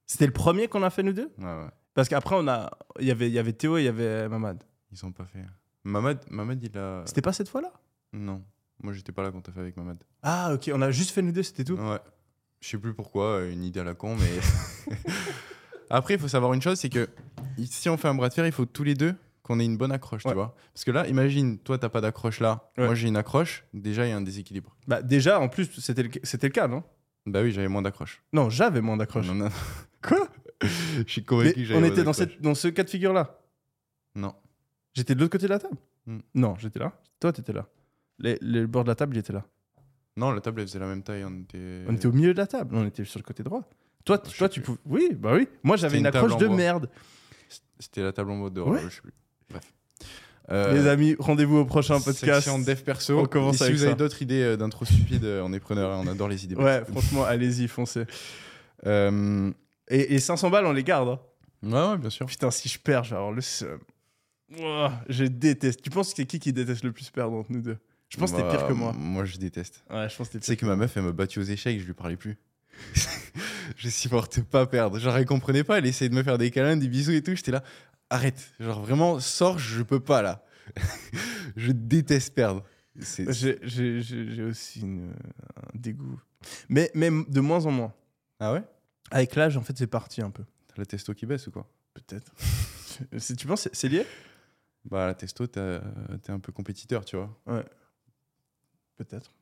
C'était 0.06 0.26
le 0.26 0.32
premier 0.32 0.68
qu'on 0.68 0.82
a 0.82 0.90
fait 0.90 1.02
nous 1.02 1.12
deux? 1.12 1.30
Ouais, 1.38 1.44
ouais. 1.44 1.68
Parce 1.94 2.08
qu'après, 2.08 2.36
on 2.38 2.48
a, 2.48 2.70
il 3.00 3.06
y 3.06 3.10
avait, 3.10 3.28
il 3.28 3.32
y 3.34 3.38
avait 3.38 3.52
Théo 3.52 3.76
et 3.76 3.82
il 3.82 3.84
y 3.84 3.88
avait 3.88 4.28
Mamad. 4.28 4.62
Ils 4.92 5.04
ont 5.04 5.12
pas 5.12 5.24
fait. 5.26 5.44
Mamad, 5.84 6.24
Mamad 6.30 6.62
il 6.62 6.76
a. 6.78 7.02
C'était 7.06 7.22
pas 7.22 7.32
cette 7.32 7.48
fois-là? 7.48 7.72
Non. 8.12 8.42
Moi, 8.82 8.92
j'étais 8.92 9.12
pas 9.12 9.22
là 9.22 9.30
quand 9.32 9.40
t'as 9.40 9.52
fait 9.52 9.60
avec 9.60 9.76
Mamad. 9.76 9.98
Ah, 10.22 10.52
ok, 10.54 10.70
on 10.72 10.82
a 10.82 10.90
juste 10.90 11.10
fait 11.10 11.22
nous 11.22 11.32
deux, 11.32 11.42
c'était 11.42 11.64
tout? 11.64 11.74
Ouais. 11.74 11.98
Je 12.60 12.68
sais 12.68 12.78
plus 12.78 12.94
pourquoi, 12.94 13.44
une 13.44 13.62
idée 13.64 13.80
à 13.80 13.84
la 13.84 13.94
con, 13.94 14.16
mais. 14.16 14.94
Après, 15.90 16.14
il 16.14 16.20
faut 16.20 16.28
savoir 16.28 16.52
une 16.52 16.60
chose 16.62 16.78
c'est 16.78 16.88
que 16.90 17.08
si 17.64 17.88
on 17.88 17.96
fait 17.96 18.08
un 18.08 18.14
bras 18.14 18.28
de 18.28 18.34
fer, 18.34 18.46
il 18.46 18.52
faut 18.52 18.66
tous 18.66 18.84
les 18.84 18.94
deux 18.94 19.14
qu'on 19.42 19.58
ait 19.58 19.64
une 19.64 19.76
bonne 19.78 19.92
accroche, 19.92 20.24
Ouais. 20.26 20.32
tu 20.32 20.34
vois? 20.36 20.54
Parce 20.74 20.84
que 20.84 20.90
là, 20.90 21.06
imagine, 21.08 21.58
toi, 21.58 21.78
t'as 21.78 21.88
pas 21.88 22.00
d'accroche 22.00 22.40
là. 22.40 22.70
Ouais. 22.76 22.84
Moi, 22.84 22.94
j'ai 22.94 23.08
une 23.08 23.16
accroche. 23.16 23.64
Déjà, 23.72 24.04
il 24.06 24.10
y 24.10 24.12
a 24.12 24.16
un 24.16 24.20
déséquilibre. 24.20 24.76
Bah, 24.86 25.00
déjà, 25.02 25.40
en 25.40 25.48
plus, 25.48 25.70
c'était 25.80 26.02
le, 26.02 26.10
c'était 26.22 26.48
le 26.48 26.52
cas, 26.52 26.68
non? 26.68 26.82
Bah 27.26 27.40
oui, 27.42 27.52
j'avais 27.52 27.68
moins 27.68 27.82
d'accroche. 27.82 28.22
Non, 28.32 28.50
j'avais 28.50 28.80
moins 28.80 28.96
d'accroche. 28.96 29.26
Non, 29.26 29.34
non. 29.34 29.48
Quoi? 30.02 30.28
Je 30.62 31.04
suis 31.06 31.20
Mais 31.20 31.24
convaincu 31.26 31.54
que 31.54 31.64
j'avais 31.64 31.80
On 31.80 31.84
était 31.84 32.02
dans, 32.04 32.12
cette, 32.12 32.40
dans 32.42 32.54
ce 32.54 32.68
cas 32.68 32.82
de 32.84 32.90
figure-là? 32.90 33.38
Non. 34.14 34.34
J'étais 34.94 35.14
de 35.14 35.20
l'autre 35.20 35.32
côté 35.32 35.46
de 35.46 35.50
la 35.52 35.58
table? 35.58 35.76
Hmm. 36.06 36.18
Non, 36.34 36.56
j'étais 36.58 36.78
là. 36.80 36.92
Toi, 37.20 37.32
t'étais 37.32 37.52
là. 37.52 37.66
Les, 38.18 38.38
le 38.40 38.66
bord 38.66 38.84
de 38.84 38.88
la 38.88 38.94
table, 38.94 39.16
il 39.16 39.20
était 39.20 39.32
là. 39.32 39.44
Non, 40.16 40.32
la 40.32 40.40
table, 40.40 40.60
elle 40.60 40.66
faisait 40.66 40.78
la 40.80 40.86
même 40.86 41.02
taille. 41.02 41.24
On 41.24 41.40
était. 41.42 41.84
On 41.88 41.94
était 41.94 42.06
au 42.06 42.12
milieu 42.12 42.32
de 42.34 42.38
la 42.38 42.46
table. 42.46 42.74
On 42.76 42.84
était 42.86 43.04
sur 43.04 43.18
le 43.20 43.24
côté 43.24 43.42
droit. 43.42 43.62
Toi, 44.04 44.20
Je 44.30 44.36
toi 44.36 44.48
tu 44.48 44.60
pouvais. 44.60 44.78
Oui, 44.86 45.10
bah 45.14 45.32
oui. 45.34 45.46
Moi, 45.62 45.76
j'avais 45.76 45.98
une 45.98 46.06
accroche 46.06 46.36
de 46.36 46.46
bois. 46.46 46.56
merde. 46.56 46.88
C'était 47.78 48.02
la 48.02 48.12
table 48.12 48.30
en 48.32 48.36
mode 48.36 48.54
de 48.54 48.60
Ouais. 48.60 48.80
je 48.82 48.88
sais 48.88 49.00
plus. 49.02 49.12
Bref. 49.50 49.62
Euh, 50.50 50.72
Les 50.72 50.86
amis, 50.88 51.14
rendez-vous 51.18 51.58
au 51.58 51.64
prochain 51.66 52.00
podcast. 52.00 52.40
Section 52.46 52.58
dev 52.58 52.82
perso. 52.82 53.18
On 53.20 53.26
commence 53.26 53.56
Et 53.56 53.58
si 53.58 53.62
avec 53.64 53.76
vous 53.76 53.84
avez 53.84 53.94
d'autres 53.94 54.20
idées 54.22 54.42
euh, 54.42 54.56
d'intro 54.56 54.84
stupide, 54.86 55.24
euh, 55.24 55.42
on 55.44 55.52
est 55.52 55.60
preneur. 55.60 55.90
On 56.00 56.06
adore 56.06 56.28
les 56.28 56.42
idées. 56.44 56.54
Ouais, 56.56 56.82
franchement, 56.86 57.24
allez-y, 57.24 57.68
foncez. 57.68 58.04
Euh, 58.86 59.50
Et, 59.88 60.14
et 60.14 60.18
500 60.18 60.50
balles, 60.50 60.66
on 60.66 60.72
les 60.72 60.84
garde. 60.84 61.08
hein. 61.10 61.20
Ouais, 61.62 61.90
ouais, 61.92 61.98
bien 61.98 62.10
sûr. 62.10 62.26
Putain, 62.26 62.50
si 62.50 62.68
je 62.68 62.78
perds, 62.78 63.04
je 63.04 63.10
vais 63.10 63.16
avoir 63.16 63.32
le 63.32 63.40
seum. 63.42 63.78
Ouah, 64.58 64.92
je 65.08 65.24
déteste. 65.24 65.82
Tu 65.82 65.90
penses 65.90 66.10
que 66.10 66.16
c'est 66.16 66.26
qui 66.26 66.38
qui 66.38 66.52
déteste 66.52 66.82
le 66.82 66.92
plus 66.92 67.10
perdre 67.10 67.36
entre 67.36 67.52
nous 67.52 67.60
deux? 67.60 67.76
Je 68.08 68.16
pense 68.16 68.32
que 68.32 68.36
t'es 68.36 68.42
Bah, 68.42 68.50
pire 68.56 68.66
que 68.66 68.72
moi. 68.72 68.92
Moi, 68.92 69.24
je 69.24 69.36
déteste. 69.36 69.84
Ouais, 69.90 70.08
je 70.08 70.16
pense 70.16 70.28
que 70.30 70.38
Tu 70.38 70.44
sais 70.44 70.56
que 70.56 70.64
ma 70.66 70.76
meuf, 70.76 70.96
elle 70.96 71.02
m'a 71.04 71.12
battu 71.12 71.38
aux 71.40 71.42
échecs, 71.44 71.78
je 71.80 71.84
lui 71.86 71.92
parlais 71.94 72.16
plus. 72.16 72.38
je 73.76 73.88
supporte 73.88 74.40
pas 74.42 74.66
perdre. 74.66 74.98
Genre, 74.98 75.16
elle 75.16 75.26
comprenait 75.26 75.64
pas, 75.64 75.78
elle 75.78 75.86
essayait 75.86 76.08
de 76.08 76.14
me 76.14 76.22
faire 76.22 76.38
des 76.38 76.50
câlins, 76.50 76.76
des 76.76 76.88
bisous 76.88 77.12
et 77.12 77.22
tout. 77.22 77.34
J'étais 77.34 77.50
là, 77.52 77.62
arrête. 78.10 78.52
Genre, 78.60 78.80
vraiment, 78.80 79.20
sors, 79.20 79.58
je 79.58 79.82
peux 79.82 80.00
pas 80.00 80.22
là. 80.22 80.44
je 81.56 81.72
déteste 81.72 82.34
perdre. 82.34 82.64
J'ai- 82.96 84.42
aussi 84.44 84.80
une- 84.80 85.12
un 85.56 85.78
dégoût. 85.78 86.20
Mais, 86.68 86.90
mais 86.94 87.10
de 87.10 87.40
moins 87.40 87.66
en 87.66 87.70
moins. 87.70 87.92
Ah 88.40 88.52
ouais? 88.52 88.62
Avec 89.10 89.34
l'âge, 89.34 89.56
en 89.56 89.62
fait, 89.62 89.76
c'est 89.76 89.86
parti 89.86 90.20
un 90.22 90.30
peu. 90.30 90.44
T'as 90.68 90.74
la 90.78 90.86
testo 90.86 91.14
qui 91.14 91.26
baisse 91.26 91.46
ou 91.46 91.50
quoi? 91.50 91.68
Peut-être. 91.94 92.32
Tu 93.38 93.46
penses 93.46 93.68
c'est- 93.72 93.88
lié? 93.88 94.04
Bah, 94.84 95.06
la 95.06 95.14
testo, 95.14 95.46
t'es 95.46 95.60
un 96.28 96.38
peu 96.40 96.50
compétiteur, 96.52 97.04
tu 97.04 97.16
vois. 97.16 97.36
Peut-être. 98.98 99.32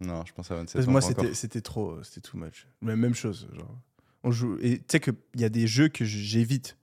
Non, 0.00 0.24
je 0.24 0.32
pense 0.32 0.50
à 0.50 0.54
27 0.54 0.74
Parce 0.74 0.84
que 0.86 0.88
ans. 0.90 0.92
moi, 0.92 1.32
c'était 1.34 1.60
trop, 1.62 2.02
c'était 2.04 2.20
too 2.20 2.36
much. 2.38 2.68
La 2.82 2.94
même 2.96 3.14
chose. 3.14 3.48
Genre. 3.54 3.78
On 4.22 4.30
joue. 4.30 4.56
Et 4.60 4.78
tu 4.78 4.84
sais 4.92 5.00
qu'il 5.00 5.14
y 5.36 5.44
a 5.44 5.48
des 5.48 5.66
jeux 5.66 5.88
que 5.88 6.04
j'évite. 6.04 6.76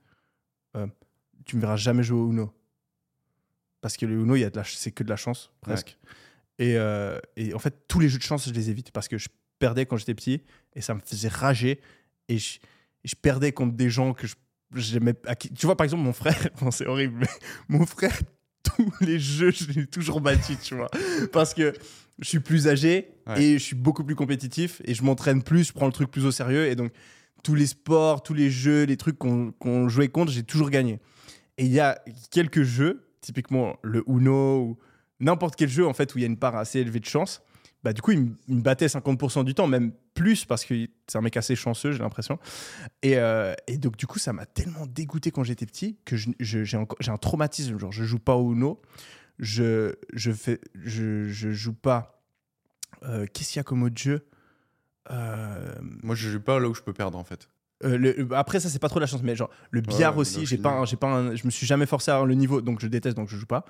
Euh, 0.76 0.86
tu 1.46 1.56
me 1.56 1.60
verras 1.60 1.76
jamais 1.76 2.02
jouer 2.02 2.18
au 2.18 2.30
Uno. 2.30 2.52
Parce 3.80 3.96
que 3.96 4.06
le 4.06 4.14
Uno, 4.14 4.34
il 4.36 4.40
y 4.40 4.44
a 4.44 4.50
de 4.50 4.56
la 4.56 4.64
ch- 4.64 4.76
c'est 4.76 4.90
que 4.90 5.04
de 5.04 5.08
la 5.10 5.16
chance, 5.16 5.52
presque. 5.60 5.96
Et, 6.58 6.76
euh, 6.76 7.18
et 7.36 7.54
en 7.54 7.58
fait, 7.58 7.86
tous 7.86 8.00
les 8.00 8.08
jeux 8.08 8.18
de 8.18 8.22
chance, 8.22 8.48
je 8.48 8.52
les 8.52 8.70
évite. 8.70 8.90
Parce 8.90 9.08
que 9.08 9.18
je 9.18 9.28
perdais 9.58 9.86
quand 9.86 9.96
j'étais 9.96 10.14
petit. 10.14 10.42
Et 10.74 10.80
ça 10.80 10.94
me 10.94 11.00
faisait 11.00 11.28
rager. 11.28 11.80
Et 12.28 12.38
je, 12.38 12.58
et 13.04 13.08
je 13.08 13.14
perdais 13.16 13.52
contre 13.52 13.74
des 13.76 13.90
gens 13.90 14.12
que 14.14 14.26
je 14.26 14.34
j'aimais. 14.74 15.14
Tu 15.56 15.66
vois, 15.66 15.76
par 15.76 15.84
exemple, 15.84 16.02
mon 16.02 16.12
frère, 16.12 16.48
bon, 16.60 16.72
c'est 16.72 16.86
horrible, 16.86 17.20
mais 17.20 17.28
mon 17.68 17.86
frère, 17.86 18.18
tous 18.64 18.92
les 19.02 19.20
jeux, 19.20 19.52
je 19.52 19.70
l'ai 19.70 19.86
toujours 19.86 20.20
battu, 20.20 20.56
tu 20.56 20.74
vois. 20.74 20.90
Parce 21.32 21.54
que 21.54 21.72
je 22.20 22.28
suis 22.28 22.40
plus 22.40 22.68
âgé 22.68 23.10
Ouais. 23.26 23.42
et 23.42 23.52
je 23.58 23.62
suis 23.64 23.76
beaucoup 23.76 24.04
plus 24.04 24.14
compétitif 24.14 24.82
et 24.84 24.92
je 24.94 25.02
m'entraîne 25.02 25.42
plus, 25.42 25.68
je 25.68 25.72
prends 25.72 25.86
le 25.86 25.92
truc 25.92 26.10
plus 26.10 26.26
au 26.26 26.30
sérieux. 26.30 26.66
Et 26.66 26.74
donc, 26.76 26.92
tous 27.42 27.54
les 27.54 27.66
sports, 27.66 28.22
tous 28.22 28.34
les 28.34 28.50
jeux, 28.50 28.84
les 28.84 28.96
trucs 28.98 29.18
qu'on 29.18 29.88
jouait 29.88 30.08
contre, 30.08 30.30
j'ai 30.30 30.42
toujours 30.42 30.68
gagné. 30.70 31.00
Et 31.56 31.64
il 31.64 31.72
y 31.72 31.80
a 31.80 31.98
quelques 32.30 32.62
jeux, 32.64 33.06
typiquement 33.22 33.76
le 33.82 34.04
Uno 34.06 34.60
ou 34.60 34.78
n'importe 35.20 35.56
quel 35.56 35.70
jeu 35.70 35.86
en 35.86 35.94
fait 35.94 36.14
où 36.14 36.18
il 36.18 36.22
y 36.22 36.24
a 36.24 36.26
une 36.26 36.36
part 36.38 36.54
assez 36.56 36.80
élevée 36.80 37.00
de 37.00 37.06
chance. 37.06 37.40
Bah, 37.82 37.92
du 37.92 38.00
coup, 38.00 38.12
il 38.12 38.20
me, 38.20 38.30
il 38.48 38.56
me 38.56 38.62
battait 38.62 38.86
50% 38.86 39.44
du 39.44 39.54
temps, 39.54 39.66
même 39.66 39.92
plus, 40.14 40.44
parce 40.46 40.64
que 40.64 40.86
c'est 41.06 41.18
un 41.18 41.20
mec 41.20 41.36
assez 41.36 41.54
chanceux, 41.54 41.92
j'ai 41.92 41.98
l'impression. 41.98 42.38
Et, 43.02 43.18
euh, 43.18 43.52
et 43.66 43.76
donc, 43.76 43.96
du 43.96 44.06
coup, 44.06 44.18
ça 44.18 44.32
m'a 44.32 44.46
tellement 44.46 44.86
dégoûté 44.86 45.30
quand 45.30 45.44
j'étais 45.44 45.66
petit 45.66 45.98
que 46.06 46.16
j'ai 46.16 46.76
un 46.78 47.16
traumatisme. 47.18 47.78
Genre, 47.78 47.92
je 47.92 48.04
joue 48.04 48.18
pas 48.18 48.36
au 48.36 48.54
Uno, 48.54 48.80
je, 49.38 49.94
je, 50.12 50.30
fais, 50.32 50.60
je, 50.84 51.28
je 51.28 51.50
joue 51.52 51.74
pas. 51.74 52.22
euh, 53.04 53.26
Qu'est-ce 53.32 53.50
qu'il 53.52 53.58
y 53.58 53.60
a 53.60 53.64
comme 53.64 53.82
autre 53.82 53.98
jeu 53.98 54.26
Euh, 55.10 55.74
Moi, 56.02 56.14
je 56.14 56.28
joue 56.30 56.40
pas 56.40 56.58
là 56.60 56.68
où 56.68 56.74
je 56.74 56.82
peux 56.82 56.92
perdre, 56.92 57.18
en 57.18 57.24
fait. 57.24 57.48
euh, 57.84 57.98
le- 57.98 58.28
après 58.34 58.60
ça 58.60 58.68
c'est 58.70 58.78
pas 58.78 58.88
trop 58.88 59.00
la 59.00 59.06
chance 59.06 59.22
mais 59.24 59.34
genre 59.34 59.50
le 59.72 59.80
billard 59.80 60.14
ouais, 60.14 60.20
aussi 60.20 60.46
j'ai 60.46 60.56
je 60.56 60.62
pas 60.62 60.84
j'ai 60.86 60.96
pas 60.96 61.08
un- 61.08 61.34
je 61.34 61.44
me 61.44 61.50
suis 61.50 61.66
jamais 61.66 61.86
forcé 61.86 62.10
à 62.12 62.14
avoir 62.14 62.26
le 62.26 62.34
niveau 62.34 62.60
donc 62.62 62.80
je 62.80 62.86
déteste 62.86 63.16
donc 63.16 63.28
je 63.28 63.36
joue 63.36 63.46
pas 63.46 63.64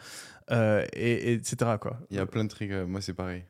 Euh, 0.50 0.84
et, 0.92 1.30
et 1.30 1.32
etc 1.32 1.56
quoi 1.80 1.98
Il 2.10 2.16
y 2.18 2.20
a 2.20 2.26
plein 2.26 2.44
de 2.44 2.50
trucs. 2.50 2.70
moi, 2.86 3.00
c'est 3.00 3.14
pareil. 3.14 3.44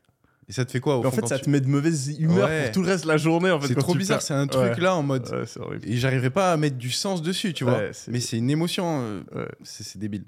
Et 0.49 0.53
ça 0.53 0.65
te 0.65 0.70
fait 0.70 0.78
quoi 0.81 0.97
au 0.99 1.01
Mais 1.01 1.09
en 1.09 1.11
fond, 1.11 1.23
fait 1.23 1.27
ça 1.27 1.39
tu- 1.39 1.47
te 1.47 1.51
met 1.51 1.61
de 1.61 1.66
mauvaise 1.69 2.09
humeur 2.20 2.49
Ouais. 2.49 2.62
pour 2.65 2.73
tout 2.73 2.82
le 2.82 2.89
reste 2.89 3.03
de 3.05 3.09
la 3.09 3.16
journée 3.16 3.51
en 3.51 3.59
fait 3.61 3.66
C'est 3.69 3.74
trop 3.74 3.95
bizarre. 3.95 4.23
C'est 4.23 4.32
un 4.35 4.47
truc 4.47 4.74
Ouais. 4.77 4.81
là 4.81 4.95
en 4.95 5.03
mode. 5.03 5.27
Et 5.82 5.97
j'arriverai 5.97 6.31
pas 6.31 6.53
à 6.53 6.57
mettre 6.57 6.77
du 6.78 6.91
sens 6.93 7.20
dessus, 7.20 7.53
tu 7.53 7.65
vois. 7.65 7.81
Mais 8.09 8.20
c'est 8.20 8.39
une 8.39 8.49
émotion. 8.51 9.23
euh, 9.35 9.47
c'est 9.65 9.99
débile. 9.99 10.24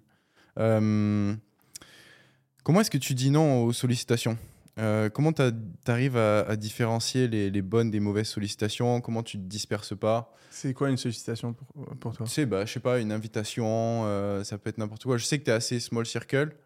Comment 2.66 2.80
est-ce 2.80 2.90
que 2.90 2.98
tu 2.98 3.14
dis 3.14 3.30
non 3.30 3.62
aux 3.62 3.72
sollicitations? 3.72 4.36
Euh, 4.80 5.08
Comment 5.08 5.32
tu 5.32 5.40
arrives 5.86 6.16
à, 6.16 6.40
à 6.40 6.56
différencier 6.56 7.28
les, 7.28 7.48
les 7.48 7.62
bonnes 7.62 7.92
des 7.92 8.00
mauvaises 8.00 8.26
sollicitations? 8.26 9.00
Comment 9.00 9.22
tu 9.22 9.36
te 9.38 9.44
disperses 9.44 9.96
pas? 9.96 10.34
C'est 10.50 10.74
quoi 10.74 10.90
une 10.90 10.96
sollicitation 10.96 11.52
pour, 11.52 11.68
pour 12.00 12.12
toi? 12.16 12.26
Sais, 12.26 12.44
bah, 12.44 12.64
je 12.66 12.72
sais 12.72 12.80
pas, 12.80 12.98
une 12.98 13.12
invitation, 13.12 14.02
euh, 14.04 14.42
ça 14.42 14.58
peut 14.58 14.68
être 14.68 14.78
n'importe 14.78 15.04
quoi. 15.04 15.16
Je 15.16 15.24
sais 15.24 15.38
que 15.38 15.44
tu 15.44 15.50
es 15.50 15.54
assez 15.54 15.78
small 15.78 16.06
circle. 16.06 16.56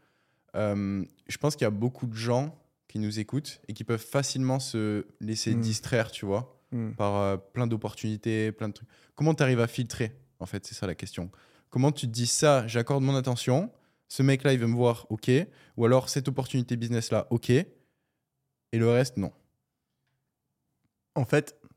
Euh, 0.57 1.05
je 1.29 1.37
pense 1.37 1.55
qu'il 1.55 1.67
y 1.67 1.69
a 1.69 1.71
beaucoup 1.71 2.07
de 2.07 2.15
gens 2.17 2.59
qui 2.89 2.99
nous 2.99 3.19
écoutent 3.21 3.61
et 3.69 3.75
qui 3.75 3.85
peuvent 3.85 4.01
facilement 4.03 4.59
se 4.59 5.05
laisser 5.21 5.55
Mm. 5.55 5.61
distraire, 5.61 6.11
tu 6.11 6.25
vois 6.25 6.57
Hmm. 6.73 6.93
par 6.93 7.39
plein 7.53 7.67
d'opportunités, 7.67 8.53
plein 8.53 8.69
de 8.69 8.73
trucs. 8.75 8.89
Comment 9.17 9.35
tu 9.35 9.43
arrives 9.43 9.59
à 9.61 9.67
filtrer 9.67 10.13
En 10.39 10.47
fait, 10.47 10.65
c'est 10.65 10.75
ça 10.77 10.87
la 10.87 10.95
question. 10.95 11.29
comment 11.69 11.91
tu 11.93 12.07
te 12.07 12.13
dis 12.13 12.29
ça, 12.29 12.65
j'accorde 12.69 13.03
mon 13.03 13.17
attention, 13.17 13.71
ce 14.11 14.25
mec-là, 14.25 14.53
il 14.53 14.59
veut 14.59 14.67
me 14.67 14.75
voir, 14.75 15.07
ok. 15.09 15.31
Ou 15.77 15.85
alors 15.87 16.09
cette 16.09 16.27
opportunité 16.27 16.77
business-là, 16.77 17.29
ok. 17.31 17.51
Et 17.51 17.69
le 18.73 18.91
reste, 18.91 19.17
non. 19.17 19.33
En 21.15 21.25
fait, 21.25 21.57
il 21.63 21.69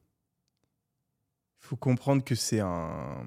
faut 1.68 1.76
comprendre 1.76 2.24
que 2.24 2.34
c'est 2.34 2.60
un. 2.60 3.24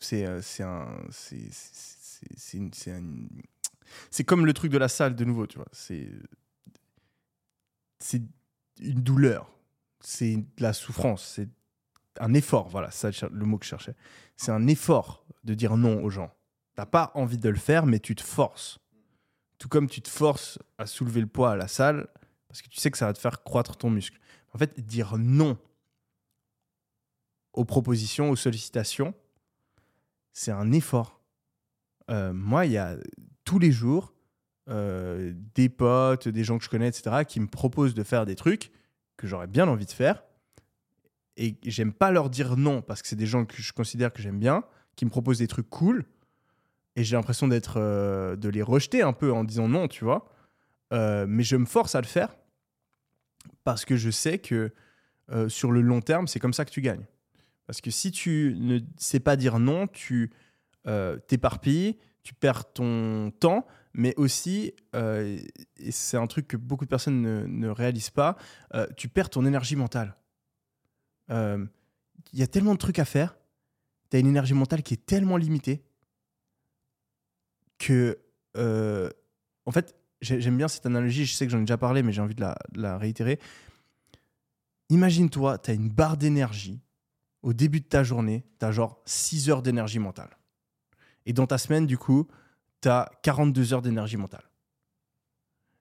C'est 0.00 0.26
euh, 0.26 0.40
un. 0.60 0.98
C'est 1.10 2.58
une- 2.58 2.70
un- 2.88 4.22
comme 4.26 4.44
le 4.44 4.52
truc 4.52 4.70
de 4.70 4.78
la 4.78 4.88
salle, 4.88 5.16
de 5.16 5.24
nouveau, 5.24 5.46
tu 5.46 5.56
vois. 5.56 5.68
C'est. 5.72 6.06
C'est 8.00 8.22
une 8.80 9.02
douleur. 9.02 9.50
C'est 10.00 10.36
de 10.36 10.44
la 10.58 10.74
souffrance. 10.74 11.24
C'est 11.26 11.48
un 12.20 12.34
effort. 12.34 12.68
Voilà, 12.68 12.90
ça 12.90 13.08
le 13.30 13.46
mot 13.46 13.56
que 13.56 13.64
je 13.64 13.70
cherchais. 13.70 13.94
C'est 14.36 14.52
un 14.52 14.66
effort 14.66 15.24
de 15.44 15.54
dire 15.54 15.78
non 15.78 16.02
aux 16.04 16.10
gens. 16.10 16.30
T'as 16.74 16.86
pas 16.86 17.12
envie 17.14 17.38
de 17.38 17.48
le 17.48 17.56
faire, 17.56 17.86
mais 17.86 18.00
tu 18.00 18.14
te 18.14 18.22
forces. 18.22 18.78
Tout 19.58 19.68
comme 19.68 19.88
tu 19.88 20.00
te 20.00 20.08
forces 20.08 20.58
à 20.78 20.86
soulever 20.86 21.20
le 21.20 21.26
poids 21.26 21.52
à 21.52 21.56
la 21.56 21.68
salle, 21.68 22.08
parce 22.48 22.62
que 22.62 22.68
tu 22.68 22.80
sais 22.80 22.90
que 22.90 22.98
ça 22.98 23.06
va 23.06 23.12
te 23.12 23.18
faire 23.18 23.42
croître 23.42 23.76
ton 23.76 23.90
muscle. 23.90 24.18
En 24.52 24.58
fait, 24.58 24.80
dire 24.80 25.16
non 25.18 25.58
aux 27.52 27.64
propositions, 27.64 28.30
aux 28.30 28.36
sollicitations, 28.36 29.14
c'est 30.32 30.50
un 30.50 30.72
effort. 30.72 31.20
Euh, 32.10 32.32
moi, 32.32 32.66
il 32.66 32.72
y 32.72 32.78
a 32.78 32.96
tous 33.44 33.58
les 33.58 33.72
jours 33.72 34.12
euh, 34.68 35.32
des 35.54 35.68
potes, 35.68 36.28
des 36.28 36.42
gens 36.42 36.58
que 36.58 36.64
je 36.64 36.70
connais, 36.70 36.88
etc., 36.88 37.24
qui 37.26 37.38
me 37.38 37.46
proposent 37.46 37.94
de 37.94 38.02
faire 38.02 38.26
des 38.26 38.34
trucs 38.34 38.72
que 39.16 39.26
j'aurais 39.26 39.46
bien 39.46 39.68
envie 39.68 39.86
de 39.86 39.92
faire. 39.92 40.24
Et 41.36 41.56
j'aime 41.64 41.92
pas 41.92 42.10
leur 42.10 42.30
dire 42.30 42.56
non 42.56 42.82
parce 42.82 43.02
que 43.02 43.08
c'est 43.08 43.16
des 43.16 43.26
gens 43.26 43.44
que 43.44 43.60
je 43.60 43.72
considère 43.72 44.12
que 44.12 44.22
j'aime 44.22 44.38
bien, 44.38 44.64
qui 44.96 45.04
me 45.04 45.10
proposent 45.10 45.38
des 45.38 45.48
trucs 45.48 45.68
cool. 45.68 46.04
Et 46.96 47.04
j'ai 47.04 47.16
l'impression 47.16 47.48
d'être, 47.48 47.74
euh, 47.78 48.36
de 48.36 48.48
les 48.48 48.62
rejeter 48.62 49.02
un 49.02 49.12
peu 49.12 49.32
en 49.32 49.44
disant 49.44 49.68
non, 49.68 49.88
tu 49.88 50.04
vois. 50.04 50.30
Euh, 50.92 51.26
mais 51.28 51.42
je 51.42 51.56
me 51.56 51.66
force 51.66 51.94
à 51.94 52.00
le 52.00 52.06
faire 52.06 52.36
parce 53.64 53.84
que 53.84 53.96
je 53.96 54.10
sais 54.10 54.38
que 54.38 54.72
euh, 55.30 55.48
sur 55.48 55.72
le 55.72 55.80
long 55.80 56.00
terme, 56.00 56.28
c'est 56.28 56.38
comme 56.38 56.52
ça 56.52 56.64
que 56.64 56.70
tu 56.70 56.82
gagnes. 56.82 57.06
Parce 57.66 57.80
que 57.80 57.90
si 57.90 58.12
tu 58.12 58.54
ne 58.58 58.78
sais 58.96 59.20
pas 59.20 59.36
dire 59.36 59.58
non, 59.58 59.86
tu 59.86 60.30
t'éparpilles, 61.28 61.96
tu 62.22 62.34
perds 62.34 62.70
ton 62.74 63.32
temps, 63.40 63.66
mais 63.94 64.12
aussi, 64.18 64.74
et 64.92 65.90
c'est 65.90 66.18
un 66.18 66.26
truc 66.26 66.46
que 66.46 66.58
beaucoup 66.58 66.84
de 66.84 66.90
personnes 66.90 67.22
ne, 67.22 67.46
ne 67.46 67.68
réalisent 67.68 68.10
pas, 68.10 68.36
tu 68.94 69.08
perds 69.08 69.30
ton 69.30 69.46
énergie 69.46 69.76
mentale. 69.76 70.14
Il 71.30 71.68
y 72.34 72.42
a 72.42 72.46
tellement 72.46 72.74
de 72.74 72.78
trucs 72.78 72.98
à 72.98 73.06
faire, 73.06 73.34
tu 74.10 74.18
as 74.18 74.20
une 74.20 74.26
énergie 74.26 74.52
mentale 74.52 74.82
qui 74.82 74.92
est 74.92 75.06
tellement 75.06 75.38
limitée 75.38 75.82
que, 77.84 78.18
euh, 78.56 79.10
en 79.66 79.72
fait, 79.72 79.94
j'ai- 80.22 80.40
j'aime 80.40 80.56
bien 80.56 80.68
cette 80.68 80.86
analogie, 80.86 81.26
je 81.26 81.34
sais 81.34 81.44
que 81.44 81.52
j'en 81.52 81.58
ai 81.58 81.62
déjà 81.62 81.76
parlé, 81.76 82.02
mais 82.02 82.12
j'ai 82.12 82.22
envie 82.22 82.34
de 82.34 82.44
la, 82.74 82.98
réitérer. 82.98 83.38
Imagine-toi, 84.88 85.58
tu 85.58 85.70
as 85.70 85.74
une 85.74 85.90
barre 85.90 86.16
d'énergie. 86.16 86.80
Au 87.42 87.52
début 87.52 87.80
de 87.80 87.86
ta 87.86 88.02
journée, 88.02 88.42
tu 88.58 88.64
as 88.64 88.72
genre 88.72 89.02
6 89.04 89.50
heures 89.50 89.60
d'énergie 89.60 89.98
mentale. 89.98 90.30
Et 91.26 91.34
dans 91.34 91.46
ta 91.46 91.58
semaine, 91.58 91.86
du 91.86 91.98
coup, 91.98 92.26
tu 92.80 92.88
as 92.88 93.10
42 93.22 93.74
heures 93.74 93.82
d'énergie 93.82 94.16
mentale. 94.16 94.44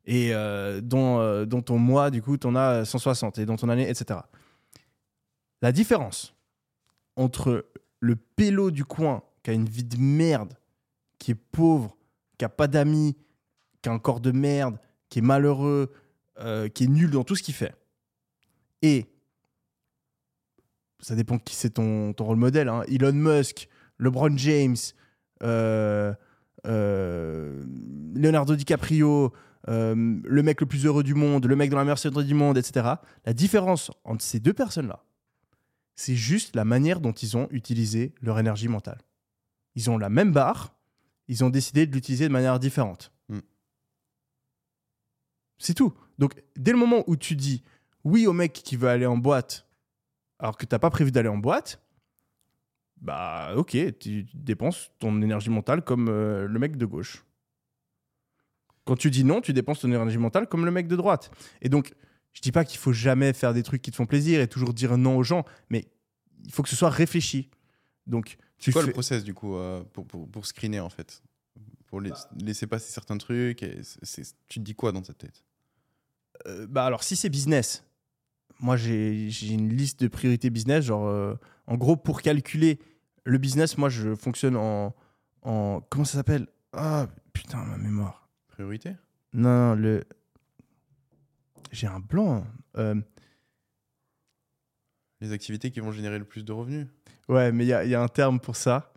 Et 0.06 0.34
euh, 0.34 0.82
euh, 0.94 1.46
ton 1.46 1.78
mois, 1.80 2.12
du 2.12 2.22
coup, 2.22 2.38
tu 2.38 2.48
en 2.48 2.56
as 2.56 2.84
160. 2.84 3.38
Et 3.38 3.46
dans 3.46 3.56
ton 3.56 3.70
année, 3.70 3.90
etc. 3.90 4.20
La 5.62 5.72
différence 5.72 6.36
entre 7.16 7.66
le 8.02 8.18
pélo 8.18 8.72
du 8.72 8.84
coin 8.84 9.24
qui 9.42 9.52
a 9.52 9.54
une 9.54 9.70
vie 9.70 9.86
de 9.86 9.98
merde, 9.98 10.58
qui 11.24 11.32
est 11.32 11.36
pauvre, 11.36 11.96
qui 12.38 12.44
a 12.44 12.50
pas 12.50 12.68
d'amis, 12.68 13.16
qui 13.82 13.88
a 13.88 13.94
un 13.94 14.00
corps 14.00 14.20
de 14.20 14.32
merde, 14.32 14.78
qui 15.08 15.20
est 15.20 15.22
malheureux, 15.22 15.94
euh, 16.40 16.68
qui 16.68 16.84
est 16.84 16.88
nul 16.88 17.12
dans 17.12 17.24
tout 17.24 17.38
ce 17.38 17.44
qu'il 17.44 17.54
fait, 17.54 17.74
et 18.82 19.06
ça 21.00 21.16
dépend 21.16 21.38
qui 21.38 21.56
c'est 21.56 21.70
ton, 21.70 22.12
ton 22.12 22.26
rôle 22.26 22.36
modèle, 22.36 22.68
hein, 22.68 22.84
Elon 22.90 23.14
Musk, 23.14 23.70
LeBron 24.00 24.36
James, 24.36 24.76
euh, 25.44 26.14
euh, 26.68 27.64
Leonardo 28.16 28.58
DiCaprio, 28.58 29.32
le 29.66 30.42
mec 30.42 30.60
le 30.60 30.68
plus 30.68 30.86
heureux 30.86 31.04
du 31.04 31.14
monde, 31.14 31.46
le 31.46 31.56
mec 31.56 31.70
dans 31.70 31.78
la 31.78 31.86
meilleure 31.86 32.24
du 32.26 32.34
monde, 32.34 32.58
etc. 32.58 32.96
La 33.26 33.34
différence 33.34 33.92
entre 34.04 34.26
ces 34.26 34.42
deux 34.42 34.52
personnes-là, 34.52 35.06
c'est 35.96 36.16
juste 36.16 36.54
la 36.58 36.66
manière 36.66 37.00
dont 37.00 37.14
ils 37.14 37.38
ont 37.38 37.48
utilisé 37.50 38.14
leur 38.22 38.40
énergie 38.40 38.68
mentale. 38.68 39.00
Ils 39.76 39.90
ont 39.90 39.98
la 39.98 40.10
même 40.10 40.34
barre, 40.34 40.76
ils 41.34 41.44
ont 41.44 41.50
décidé 41.50 41.88
de 41.88 41.92
l'utiliser 41.92 42.28
de 42.28 42.32
manière 42.32 42.60
différente. 42.60 43.12
Mm. 43.28 43.40
C'est 45.58 45.74
tout. 45.74 45.92
Donc, 46.20 46.36
dès 46.56 46.72
le 46.72 46.78
moment 46.78 47.04
où 47.08 47.16
tu 47.16 47.36
dis 47.36 47.64
oui 48.04 48.28
au 48.28 48.34
mec 48.34 48.54
qui 48.54 48.76
veut 48.76 48.88
aller 48.88 49.08
en 49.08 49.18
boîte, 49.18 49.68
alors 50.38 50.58
que 50.58 50.66
tu 50.66 50.76
n'as 50.76 50.80
pas 50.80 50.92
prévu 50.92 51.12
d'aller 51.12 51.30
en 51.30 51.40
boîte, 51.40 51.82
bah 53.02 53.54
ok, 53.56 53.76
tu, 54.00 54.28
dépenses 54.36 54.92
ton 55.00 55.22
énergie 55.24 55.50
mentale 55.50 55.84
comme 55.84 56.08
euh, 56.08 56.48
le 56.48 56.60
mec 56.60 56.78
de 56.78 56.86
gauche. 56.86 57.26
Quand 58.86 58.96
tu 58.96 59.10
dis 59.10 59.24
non, 59.24 59.42
tu 59.42 59.54
dépenses 59.54 59.80
ton 59.80 59.88
énergie 59.88 60.20
mentale 60.20 60.48
comme 60.48 60.66
le 60.66 60.72
mec 60.72 60.88
de 60.88 60.96
droite. 60.96 61.32
Et 61.62 61.70
donc, 61.70 61.94
je 62.34 62.42
dis 62.42 62.52
pas 62.52 62.64
qu'il 62.64 62.78
faut 62.78 62.94
jamais 62.94 63.34
faire 63.34 63.56
des 63.56 63.64
trucs 63.64 63.82
qui 63.82 63.90
te 63.90 63.96
font 63.96 64.06
plaisir 64.06 64.40
et 64.40 64.48
toujours 64.48 64.74
dire 64.74 64.98
non 64.98 65.18
aux 65.18 65.24
gens, 65.24 65.46
mais 65.70 65.88
il 66.46 66.52
faut 66.52 66.62
que 66.62 66.70
ce 66.70 66.76
soit 66.76 66.92
réfléchi. 66.92 67.50
Donc, 68.06 68.38
C'est 68.66 68.72
quoi 68.72 68.82
fais- 68.82 68.88
le 68.88 68.94
process 68.94 69.24
du 69.24 69.34
coup 69.34 69.56
euh, 69.56 69.84
pour, 69.94 70.06
pour, 70.06 70.30
pour 70.30 70.46
screener 70.46 70.80
en 70.80 70.90
fait? 70.90 71.22
Pour 71.88 72.02
lais- 72.02 72.12
laisser 72.40 72.66
passer 72.68 72.92
certains 72.92 73.18
trucs 73.18 73.62
et 73.64 73.82
Tu 74.48 74.60
te 74.60 74.64
dis 74.64 74.74
quoi 74.76 74.92
dans 74.92 75.02
ta 75.02 75.14
tête? 75.14 75.44
Euh, 76.48 76.66
bah 76.68 76.86
alors 76.86 77.04
si 77.04 77.16
c'est 77.16 77.30
business, 77.30 77.84
moi 78.60 78.76
j'ai 78.76 79.30
j'ai 79.30 79.54
une 79.54 79.70
liste 79.70 80.02
de 80.02 80.08
priorités 80.08 80.50
business. 80.50 80.84
Genre, 80.86 81.06
euh, 81.08 81.36
en 81.68 81.78
gros, 81.78 81.96
pour 81.96 82.22
calculer 82.22 82.80
le 83.24 83.38
business, 83.38 83.78
moi 83.78 83.90
je 83.90 84.16
fonctionne 84.16 84.56
en. 84.58 84.96
en 85.44 85.82
comment 85.90 86.06
ça 86.06 86.18
s'appelle? 86.18 86.48
Ah 86.74 87.08
putain, 87.34 87.64
ma 87.64 87.78
mémoire. 87.78 88.28
Priorité? 88.48 88.96
Non, 89.34 89.76
le. 89.76 90.04
J'ai 91.72 91.88
un 91.88 92.00
blanc. 92.00 92.46
Euh, 92.78 92.96
Les 95.24 95.32
activités 95.32 95.72
qui 95.72 95.80
vont 95.80 95.92
générer 95.92 96.20
le 96.20 96.26
plus 96.26 96.44
de 96.44 96.52
revenus 96.52 96.88
ouais, 97.30 97.52
mais 97.54 97.64
il 97.64 97.68
y, 97.70 97.74
a- 97.74 98.02
un 98.02 98.08
terme 98.10 98.40
pour 98.40 98.56
ça. 98.58 98.92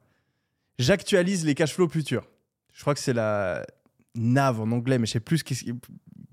J'actualise 0.79 1.47
les 1.47 1.55
cash 1.55 1.73
flows 1.73 1.89
futurs. 1.89 2.27
Je 2.73 2.81
crois 2.81 2.95
que 2.95 3.01
c'est 3.01 3.13
la 3.15 3.65
NAV 4.17 4.61
en 4.61 4.73
anglais, 4.73 4.99
mais 4.99 5.07
je 5.07 5.13
sais 5.13 5.21
plus 5.21 5.39
ce 5.39 5.45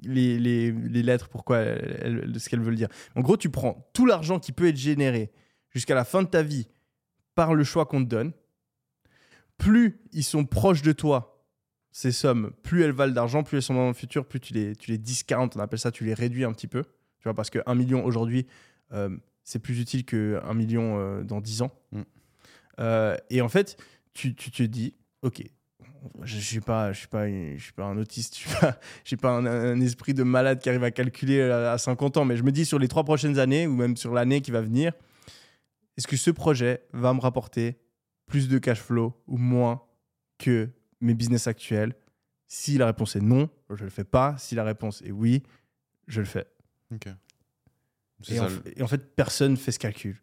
les, 0.01 0.39
les- 0.39 1.03
lettres, 1.03 1.29
pourquoi 1.29 1.63
ce 1.63 2.49
qu'elles 2.49 2.59
veulent 2.61 2.75
dire. 2.75 2.89
En 3.15 3.21
gros, 3.21 3.37
tu 3.37 3.49
prends 3.49 3.87
tout 3.93 4.05
l'argent 4.05 4.39
qui 4.39 4.51
peut 4.51 4.67
être 4.67 4.75
généré 4.77 5.31
jusqu'à 5.69 5.95
la 5.95 6.03
fin 6.03 6.23
de 6.23 6.27
ta 6.27 6.41
vie 6.43 6.67
par 7.35 7.53
le 7.53 7.63
choix 7.63 7.85
qu'on 7.85 8.03
te 8.03 8.09
donne. 8.09 8.33
Plus 9.57 10.01
ils 10.11 10.23
sont 10.23 10.45
proches 10.45 10.81
de 10.81 10.91
toi, 10.91 11.45
ces 11.91 12.11
sommes, 12.11 12.51
plus 12.63 12.81
elles 12.83 12.91
valent 12.91 13.13
d'argent, 13.13 13.43
plus 13.43 13.57
elles 13.57 13.63
sont 13.63 13.75
dans 13.75 13.87
le 13.87 13.93
futur, 13.93 14.25
plus 14.25 14.39
tu 14.39 14.53
les, 14.53 14.75
tu 14.75 14.91
les 14.91 14.97
discounts, 14.97 15.49
on 15.55 15.59
appelle 15.59 15.79
ça, 15.79 15.91
tu 15.91 16.03
les 16.03 16.13
réduis 16.15 16.43
un 16.43 16.51
petit 16.51 16.67
peu. 16.67 16.81
Tu 16.83 17.23
vois, 17.25 17.33
parce 17.35 17.49
que 17.49 17.59
1 17.65 17.75
million 17.75 18.03
aujourd'hui, 18.03 18.47
euh, 18.91 19.15
c'est 19.43 19.59
plus 19.59 19.79
utile 19.79 20.05
que 20.05 20.39
1 20.43 20.53
million 20.53 20.97
euh, 20.99 21.23
dans 21.23 21.41
10 21.41 21.61
ans. 21.63 21.71
Mm. 21.91 22.01
Euh, 22.79 23.17
et 23.29 23.41
en 23.41 23.49
fait, 23.49 23.77
tu, 24.13 24.35
tu 24.35 24.51
te 24.51 24.63
dis, 24.63 24.95
ok, 25.21 25.43
je 26.23 26.35
ne 26.35 26.41
suis 26.41 26.59
pas, 26.59 26.91
je 26.91 26.99
suis 26.99 27.07
pas, 27.07 27.27
une- 27.27 27.57
je 27.57 27.63
suis 27.63 27.73
pas 27.73 27.85
un 27.85 27.97
autiste, 27.97 28.35
je 28.37 28.41
suis 29.05 29.17
pas, 29.17 29.29
pas 29.29 29.31
un, 29.31 29.45
un 29.45 29.79
esprit 29.81 30.13
de 30.13 30.23
malade 30.23 30.59
qui 30.59 30.69
arrive 30.69 30.83
à 30.83 30.91
calculer 30.91 31.41
à, 31.41 31.73
à 31.73 31.77
50 31.77 32.17
ans, 32.17 32.25
mais 32.25 32.35
je 32.37 32.43
me 32.43 32.51
dis 32.51 32.65
sur 32.65 32.79
les 32.79 32.87
trois 32.87 33.03
prochaines 33.03 33.39
années 33.39 33.67
ou 33.67 33.75
même 33.75 33.95
sur 33.97 34.13
l'année 34.13 34.41
qui 34.41 34.51
va 34.51 34.61
venir, 34.61 34.93
est-ce 35.97 36.07
que 36.07 36.17
ce 36.17 36.31
projet 36.31 36.83
va 36.93 37.13
me 37.13 37.19
rapporter 37.19 37.79
plus 38.25 38.47
de 38.49 38.57
cash 38.57 38.79
flow 38.81 39.13
ou 39.27 39.37
moins 39.37 39.83
que 40.39 40.69
mes 41.01 41.13
business 41.13 41.47
actuels? 41.47 41.95
Si 42.47 42.77
la 42.77 42.87
réponse 42.87 43.15
est 43.15 43.21
non, 43.21 43.49
je 43.69 43.83
le 43.83 43.89
fais 43.89 44.03
pas. 44.03 44.35
Si 44.37 44.55
la 44.55 44.63
réponse 44.63 45.01
est 45.03 45.11
oui, 45.11 45.43
je 46.07 46.19
le 46.21 46.27
fais. 46.27 46.47
Et 48.29 48.35
ça, 48.35 48.43
en, 48.43 48.47
le- 48.49 48.55
f- 48.55 48.73
et 48.77 48.81
en 48.81 48.87
fait, 48.87 49.15
personne 49.15 49.57
fait 49.57 49.71
ce 49.71 49.79
calcul. 49.79 50.21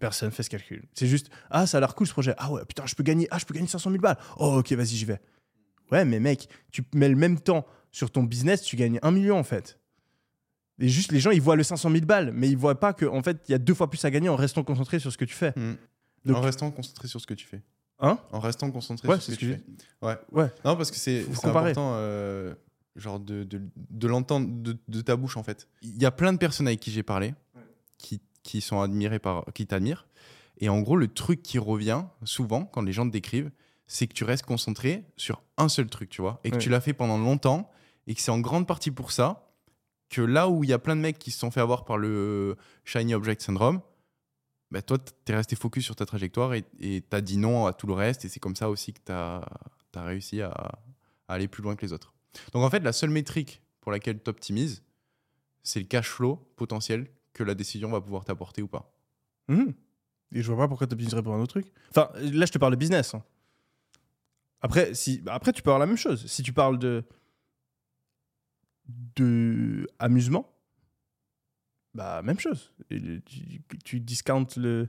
Personne 0.00 0.30
fait 0.32 0.42
ce 0.42 0.50
calcul. 0.50 0.84
C'est 0.94 1.06
juste, 1.06 1.30
ah, 1.50 1.66
ça 1.66 1.76
a 1.76 1.80
l'air 1.80 1.94
cool 1.94 2.06
ce 2.06 2.12
projet. 2.12 2.34
Ah 2.38 2.50
ouais, 2.52 2.64
putain, 2.66 2.84
je 2.86 2.94
peux 2.94 3.04
gagner, 3.04 3.28
ah, 3.30 3.38
je 3.38 3.44
peux 3.44 3.54
gagner 3.54 3.68
500 3.68 3.90
000 3.90 4.00
balles. 4.02 4.18
Oh, 4.36 4.56
ok, 4.58 4.72
vas-y, 4.72 4.86
j'y 4.96 5.04
vais. 5.04 5.20
Ouais, 5.92 6.04
mais 6.04 6.18
mec, 6.18 6.48
tu 6.72 6.82
mets 6.94 7.08
le 7.08 7.14
même 7.16 7.38
temps 7.38 7.64
sur 7.92 8.10
ton 8.10 8.24
business, 8.24 8.62
tu 8.62 8.74
gagnes 8.76 8.98
un 9.02 9.10
million 9.12 9.38
en 9.38 9.44
fait. 9.44 9.78
Et 10.78 10.88
juste, 10.88 11.12
les 11.12 11.20
gens, 11.20 11.30
ils 11.30 11.40
voient 11.40 11.56
le 11.56 11.62
500 11.62 11.90
000 11.90 12.04
balles, 12.04 12.32
mais 12.34 12.48
ils 12.50 12.56
voient 12.56 12.78
pas 12.80 12.92
qu'en 12.92 13.22
fait, 13.22 13.38
il 13.48 13.52
y 13.52 13.54
a 13.54 13.58
deux 13.58 13.72
fois 13.74 13.88
plus 13.88 14.04
à 14.04 14.10
gagner 14.10 14.28
en 14.28 14.36
restant 14.36 14.62
concentré 14.64 14.98
sur 14.98 15.10
ce 15.12 15.16
que 15.16 15.24
tu 15.24 15.34
fais. 15.34 15.54
Donc- 16.24 16.36
En 16.36 16.40
restant 16.40 16.70
concentré 16.72 17.06
sur 17.08 17.20
ce 17.20 17.26
que 17.26 17.34
tu 17.34 17.46
fais. 17.46 17.62
Hein? 18.00 18.18
En 18.32 18.40
restant 18.40 18.70
concentré 18.70 19.08
Ouais, 19.08 19.14
sur 19.20 19.22
ce 19.22 19.30
que, 19.30 19.34
que 19.36 19.40
tu 19.40 19.52
fais. 19.52 19.62
Ouais. 20.06 20.16
Ouais. 20.32 20.50
Non, 20.64 20.76
parce 20.76 20.90
que 20.90 20.96
c'est 20.98 21.24
important, 21.72 21.92
euh, 21.94 22.54
genre 22.96 23.20
de, 23.20 23.44
de, 23.44 23.60
de 23.76 24.06
l'entendre 24.08 24.48
de, 24.50 24.76
de 24.88 25.00
ta 25.00 25.16
bouche 25.16 25.36
en 25.36 25.42
fait. 25.42 25.68
Il 25.82 26.00
y 26.00 26.06
a 26.06 26.10
plein 26.10 26.32
de 26.32 26.38
personnes 26.38 26.66
avec 26.66 26.80
qui 26.80 26.90
j'ai 26.90 27.02
parlé, 27.02 27.34
qui, 27.98 28.20
qui 28.42 28.60
sont 28.60 28.80
admirées 28.80 29.18
par, 29.18 29.44
qui 29.54 29.66
t'admirent, 29.66 30.06
Et 30.58 30.68
en 30.68 30.80
gros, 30.80 30.96
le 30.96 31.08
truc 31.08 31.42
qui 31.42 31.58
revient 31.58 32.04
souvent 32.24 32.64
quand 32.64 32.82
les 32.82 32.92
gens 32.92 33.06
te 33.06 33.12
décrivent, 33.12 33.50
c'est 33.86 34.06
que 34.06 34.14
tu 34.14 34.24
restes 34.24 34.44
concentré 34.46 35.04
sur 35.16 35.42
un 35.58 35.68
seul 35.68 35.88
truc, 35.88 36.08
tu 36.10 36.22
vois, 36.22 36.40
et 36.44 36.50
que 36.50 36.56
Ouais. 36.56 36.60
tu 36.62 36.70
l'as 36.70 36.80
fait 36.80 36.92
pendant 36.94 37.18
longtemps, 37.18 37.70
et 38.06 38.14
que 38.14 38.20
c'est 38.20 38.30
en 38.32 38.40
grande 38.40 38.66
partie 38.66 38.90
pour 38.90 39.12
ça 39.12 39.42
que 40.08 40.22
là 40.22 40.48
où 40.48 40.64
il 40.64 40.70
y 40.70 40.72
a 40.72 40.78
plein 40.78 40.96
de 40.96 41.00
mecs 41.00 41.18
qui 41.18 41.30
se 41.30 41.38
sont 41.38 41.50
fait 41.50 41.60
avoir 41.60 41.84
par 41.84 41.98
le 41.98 42.56
Shiny 42.84 43.14
Object 43.14 43.42
Syndrome, 43.42 43.80
bah 44.70 44.82
toi, 44.82 44.98
t'es 45.24 45.34
resté 45.34 45.54
focus 45.56 45.84
sur 45.84 45.94
ta 45.96 46.06
trajectoire 46.06 46.54
et 46.54 46.64
et 46.80 47.00
t'as 47.02 47.20
dit 47.20 47.36
non 47.36 47.66
à 47.66 47.72
tout 47.72 47.86
le 47.86 47.92
reste, 47.94 48.24
et 48.24 48.28
c'est 48.28 48.40
comme 48.40 48.56
ça 48.56 48.70
aussi 48.70 48.92
que 48.92 49.00
t'as 49.04 49.42
as 49.94 50.02
réussi 50.04 50.42
à, 50.42 50.48
à 50.50 51.34
aller 51.34 51.48
plus 51.48 51.62
loin 51.62 51.74
que 51.76 51.84
les 51.86 51.92
autres. 51.92 52.12
Donc 52.52 52.62
en 52.64 52.70
fait, 52.70 52.80
la 52.80 52.92
seule 52.92 53.10
métrique 53.10 53.62
pour 53.80 53.92
laquelle 53.92 54.22
tu 54.22 54.30
optimises, 54.30 54.82
c'est 55.62 55.80
le 55.80 55.86
cash 55.86 56.08
flow 56.08 56.36
potentiel 56.56 57.06
que 57.32 57.42
la 57.44 57.54
décision 57.54 57.90
va 57.90 58.00
pouvoir 58.00 58.24
t'apporter 58.24 58.62
ou 58.62 58.68
pas. 58.68 58.92
Mhm. 59.48 59.74
Et 60.32 60.42
je 60.42 60.46
vois 60.52 60.64
pas 60.64 60.68
pourquoi 60.68 60.86
tu 60.86 60.94
optimiserais 60.94 61.22
pour 61.22 61.34
un 61.34 61.40
autre 61.40 61.60
truc. 61.60 61.72
Enfin, 61.90 62.10
là, 62.14 62.46
je 62.46 62.52
te 62.52 62.58
parle 62.58 62.72
de 62.72 62.78
business. 62.78 63.14
hein. 63.14 63.22
Après, 64.60 64.94
si, 64.94 65.22
après, 65.26 65.52
tu 65.52 65.62
peux 65.62 65.70
avoir 65.70 65.78
la 65.80 65.86
même 65.86 65.96
chose. 65.96 66.26
Si 66.26 66.42
tu 66.42 66.52
parles 66.52 66.78
de, 66.78 67.04
de 69.16 69.86
amusement, 69.98 70.52
bah, 71.94 72.22
même 72.22 72.38
chose. 72.38 72.72
Et 72.90 72.98
le- 72.98 73.20
tu, 73.22 73.62
tu 73.84 74.00
discountes 74.00 74.56
le, 74.56 74.88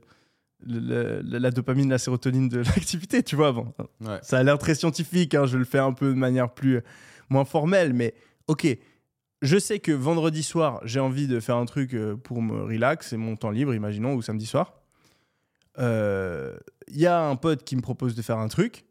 le- 0.66 1.22
le- 1.22 1.38
la 1.38 1.52
dopamine, 1.52 1.90
la 1.90 1.98
sérotonine 1.98 2.50
de 2.50 2.60
l'activité, 2.76 3.24
tu 3.24 3.36
vois. 3.36 3.52
Bon, 3.52 3.74
Ouais. 4.02 4.20
ça 4.24 4.40
a 4.40 4.44
l'air 4.44 4.58
très 4.58 4.76
scientifique, 4.76 5.36
hein, 5.36 5.46
je 5.46 5.58
le 5.58 5.66
fais 5.66 5.80
un 5.80 5.94
peu 5.94 6.10
de 6.10 6.18
manière 6.18 6.54
plus 6.54 6.82
moins 7.30 7.46
formelle, 7.46 7.94
mais 7.94 8.14
ok. 8.48 8.68
Je 9.42 9.58
sais 9.60 9.80
que 9.80 9.92
vendredi 9.92 10.42
soir, 10.42 10.82
j'ai 10.84 11.00
envie 11.00 11.28
de 11.28 11.40
faire 11.40 11.58
un 11.58 11.66
truc 11.66 11.94
euh, 11.94 12.16
pour 12.16 12.42
me 12.42 12.64
relax, 12.64 13.10
c'est 13.10 13.18
mon 13.18 13.36
temps 13.36 13.52
libre, 13.52 13.74
imaginons, 13.76 14.16
ou 14.16 14.22
samedi 14.22 14.48
soir. 14.48 14.82
Euh, 15.78 16.58
Il 16.88 16.98
y 17.00 17.06
a 17.06 17.24
un 17.24 17.36
pote 17.36 17.64
qui 17.64 17.76
me 17.76 17.82
propose 17.82 18.16
de 18.16 18.22
faire 18.24 18.40
un 18.40 18.48
truc. 18.48 18.86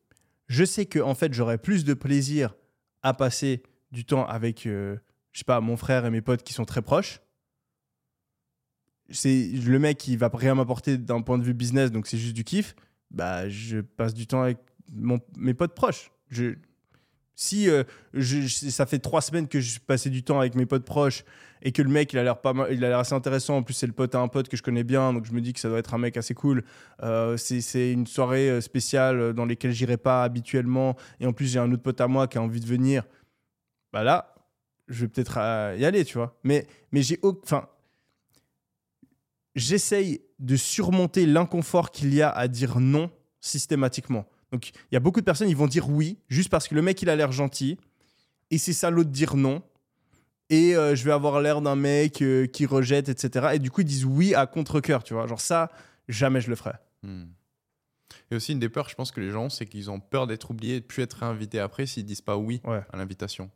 Je 0.47 0.65
sais 0.65 0.87
que 0.87 1.01
en 1.01 1.15
fait, 1.15 1.35
j'aurai 1.35 1.59
plus 1.59 1.85
de 1.85 1.95
plaisir 1.95 2.55
à 3.03 3.13
passer 3.13 3.63
du 3.91 4.05
temps 4.05 4.25
avec, 4.25 4.67
euh, 4.67 4.97
je 5.33 5.39
sais 5.39 5.45
pas, 5.45 5.61
mon 5.61 5.77
frère 5.77 6.07
et 6.07 6.11
mes 6.11 6.21
potes 6.23 6.45
qui 6.45 6.53
sont 6.53 6.65
très 6.65 6.83
proches. 6.83 7.21
C'est 9.11 9.49
le 9.49 9.79
mec 9.79 9.99
qui 9.99 10.17
va 10.17 10.31
rien 10.33 10.55
m'apporter 10.55 10.97
d'un 10.99 11.23
point 11.23 11.39
de 11.39 11.45
vue 11.45 11.55
business, 11.55 11.91
donc 11.91 12.07
c'est 12.07 12.19
juste 12.19 12.35
du 12.35 12.45
kiff. 12.45 12.77
Bah, 13.11 13.49
je 13.49 13.81
passe 13.81 14.15
du 14.15 14.27
temps 14.27 14.43
avec 14.43 14.59
mes 15.37 15.55
potes 15.55 15.75
proches. 15.75 16.13
Je, 16.29 16.55
si 17.37 17.69
euh, 17.69 17.85
ça 18.19 18.87
fait 18.87 18.99
trois 18.99 19.21
semaines 19.21 19.47
que 19.47 19.61
je 19.61 19.79
passais 19.79 20.09
du 20.09 20.23
temps 20.23 20.41
avec 20.41 20.55
mes 20.55 20.65
potes 20.65 20.85
proches 20.85 21.23
et 21.63 21.71
que 21.71 21.83
le 21.83 21.91
mec 21.91 22.13
il 22.13 22.19
a 22.19 22.25
l'air 22.25 22.41
pas 22.41 22.55
mal, 22.55 22.73
il 22.73 22.83
a 22.85 22.89
l'air 22.89 22.99
assez 22.99 23.15
intéressant. 23.15 23.59
En 23.59 23.63
plus, 23.63 23.75
c'est 23.75 23.87
le 23.87 23.93
pote 23.93 24.15
à 24.15 24.21
un 24.21 24.29
pote 24.29 24.49
que 24.49 24.57
je 24.57 24.63
connais 24.63 24.85
bien, 24.85 25.13
donc 25.13 25.27
je 25.27 25.33
me 25.33 25.41
dis 25.41 25.53
que 25.53 25.61
ça 25.61 25.69
doit 25.69 25.79
être 25.79 25.93
un 25.95 25.99
mec 25.99 26.17
assez 26.17 26.35
cool. 26.35 26.65
Euh, 27.03 27.37
c'est 27.37 27.93
une 27.93 28.07
soirée 28.07 28.49
euh, 28.51 28.61
spéciale 28.61 29.35
dans 29.35 29.45
laquelle 29.45 29.73
j'irai 29.73 29.99
pas 29.99 30.25
habituellement. 30.25 30.97
Et 31.21 31.27
en 31.27 31.33
plus, 31.33 31.47
j'ai 31.47 31.59
un 31.59 31.71
autre 31.71 31.83
pote 31.83 32.01
à 32.01 32.09
moi 32.09 32.27
qui 32.27 32.39
a 32.39 32.43
envie 32.43 32.61
de 32.61 32.67
venir. 32.67 33.05
Bah 33.93 34.03
là, 34.03 34.35
je 34.89 35.03
vais 35.03 35.09
peut-être 35.09 35.37
euh, 35.39 35.77
y 35.79 35.85
aller, 35.85 36.05
tu 36.05 36.17
vois. 36.17 36.39
Mais, 36.43 36.67
mais 36.91 37.03
j'ai. 37.03 37.19
Enfin. 37.23 37.69
J'essaye 39.55 40.21
de 40.39 40.55
surmonter 40.55 41.25
l'inconfort 41.25 41.91
qu'il 41.91 42.13
y 42.13 42.21
a 42.21 42.31
à 42.31 42.47
dire 42.47 42.79
non 42.79 43.11
systématiquement. 43.41 44.27
Donc, 44.53 44.69
il 44.71 44.95
y 44.95 44.97
a 44.97 45.01
beaucoup 45.01 45.21
de 45.21 45.25
personnes, 45.25 45.49
ils 45.49 45.57
vont 45.57 45.67
dire 45.67 45.89
oui, 45.89 46.19
juste 46.29 46.49
parce 46.51 46.69
que 46.69 46.75
le 46.75 46.83
mec, 46.83 47.01
il 47.03 47.11
a 47.11 47.17
l'air 47.17 47.33
gentil. 47.33 47.79
Et 48.51 48.59
c'est 48.59 48.73
salaud 48.73 49.05
de 49.05 49.11
dire 49.11 49.37
non. 49.37 49.63
Et 50.51 50.77
euh, 50.77 50.95
je 50.95 51.05
vais 51.05 51.11
avoir 51.11 51.41
l'air 51.41 51.61
d'un 51.61 51.75
mec 51.75 52.23
euh, 52.23 52.47
qui 52.47 52.65
rejette, 52.67 53.09
etc. 53.09 53.49
Et 53.55 53.59
du 53.59 53.71
coup, 53.73 53.81
ils 53.81 53.87
disent 53.87 54.05
oui 54.05 54.35
à 54.35 54.47
contre-coeur, 54.47 55.03
tu 55.03 55.15
vois. 55.15 55.27
Genre 55.27 55.41
ça, 55.41 55.71
jamais 56.09 56.41
je 56.41 56.49
le 56.49 56.55
ferai. 56.57 56.75
Hmm. 57.03 57.25
Et 58.31 58.37
aussi, 58.37 58.53
une 58.53 58.61
des 58.61 58.69
peurs, 58.69 58.89
je 58.89 58.95
pense 58.95 59.11
que 59.11 59.21
les 59.21 59.31
gens, 59.31 59.51
c'est 59.51 59.67
qu'ils 59.67 59.91
ont 59.91 59.99
peur 59.99 60.29
d'être 60.29 60.51
oubliés 60.53 60.77
et 60.77 60.81
de 60.81 60.85
plus 60.85 61.03
être 61.03 61.15
réinvités 61.15 61.59
après 61.59 61.87
s'ils 61.87 62.05
disent 62.05 62.21
pas 62.21 62.37
oui 62.37 62.61
Ouais. 62.65 62.81
à 62.93 62.97
l'invitation. 62.97 63.51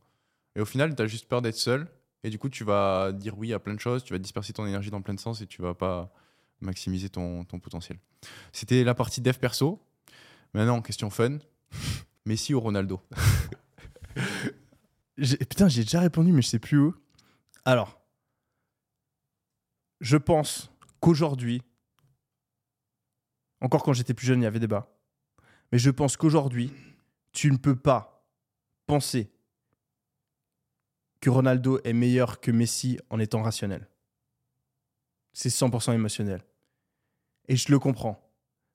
Et 0.57 0.61
au 0.61 0.65
final, 0.65 0.95
tu 0.97 1.03
as 1.03 1.07
juste 1.07 1.29
peur 1.29 1.41
d'être 1.43 1.57
seul. 1.57 1.87
Et 2.25 2.31
du 2.31 2.39
coup, 2.39 2.49
tu 2.49 2.65
vas 2.65 3.13
dire 3.13 3.39
oui 3.39 3.53
à 3.55 3.61
plein 3.61 3.75
de 3.75 3.81
choses, 3.81 4.03
tu 4.03 4.13
vas 4.13 4.19
disperser 4.19 4.53
ton 4.53 4.67
énergie 4.67 4.91
dans 4.91 5.01
plein 5.01 5.15
de 5.15 5.21
sens 5.21 5.41
et 5.41 5.47
tu 5.47 5.63
vas 5.63 5.75
pas 5.75 6.13
maximiser 6.61 7.09
ton, 7.09 7.45
ton 7.45 7.59
potentiel. 7.61 7.99
C'était 8.53 8.83
la 8.85 8.95
partie 8.95 9.21
dev 9.21 9.39
perso. 9.39 9.81
Maintenant, 10.55 10.83
question 10.83 11.11
fun. 11.11 11.39
Messi 12.27 12.55
ou 12.55 12.61
Ronaldo 12.61 13.01
Putain, 15.17 15.69
j'ai 15.69 15.83
déjà 15.83 16.01
répondu, 16.01 16.33
mais 16.33 16.43
je 16.43 16.49
sais 16.49 16.59
plus 16.59 16.79
où. 16.79 16.95
Alors, 17.65 18.01
je 20.01 20.17
pense 20.17 20.71
qu'aujourd'hui, 21.01 21.63
encore 23.61 23.83
quand 23.83 23.93
j'étais 23.93 24.15
plus 24.15 24.27
jeune, 24.27 24.41
il 24.41 24.45
y 24.45 24.47
avait 24.47 24.61
débat, 24.61 24.89
mais 25.73 25.79
je 25.79 25.91
pense 25.91 26.17
qu'aujourd'hui, 26.17 26.73
tu 27.33 27.51
ne 27.51 27.57
peux 27.57 27.77
pas 27.77 28.27
penser 28.87 29.31
que 31.21 31.29
Ronaldo 31.29 31.81
est 31.85 31.93
meilleur 31.93 32.41
que 32.41 32.51
Messi 32.51 32.99
en 33.11 33.19
étant 33.19 33.43
rationnel. 33.43 33.87
C'est 35.33 35.51
100% 35.51 35.95
émotionnel. 35.95 36.43
Et 37.49 37.57
je 37.57 37.71
le 37.71 37.79
comprends. 37.79 38.30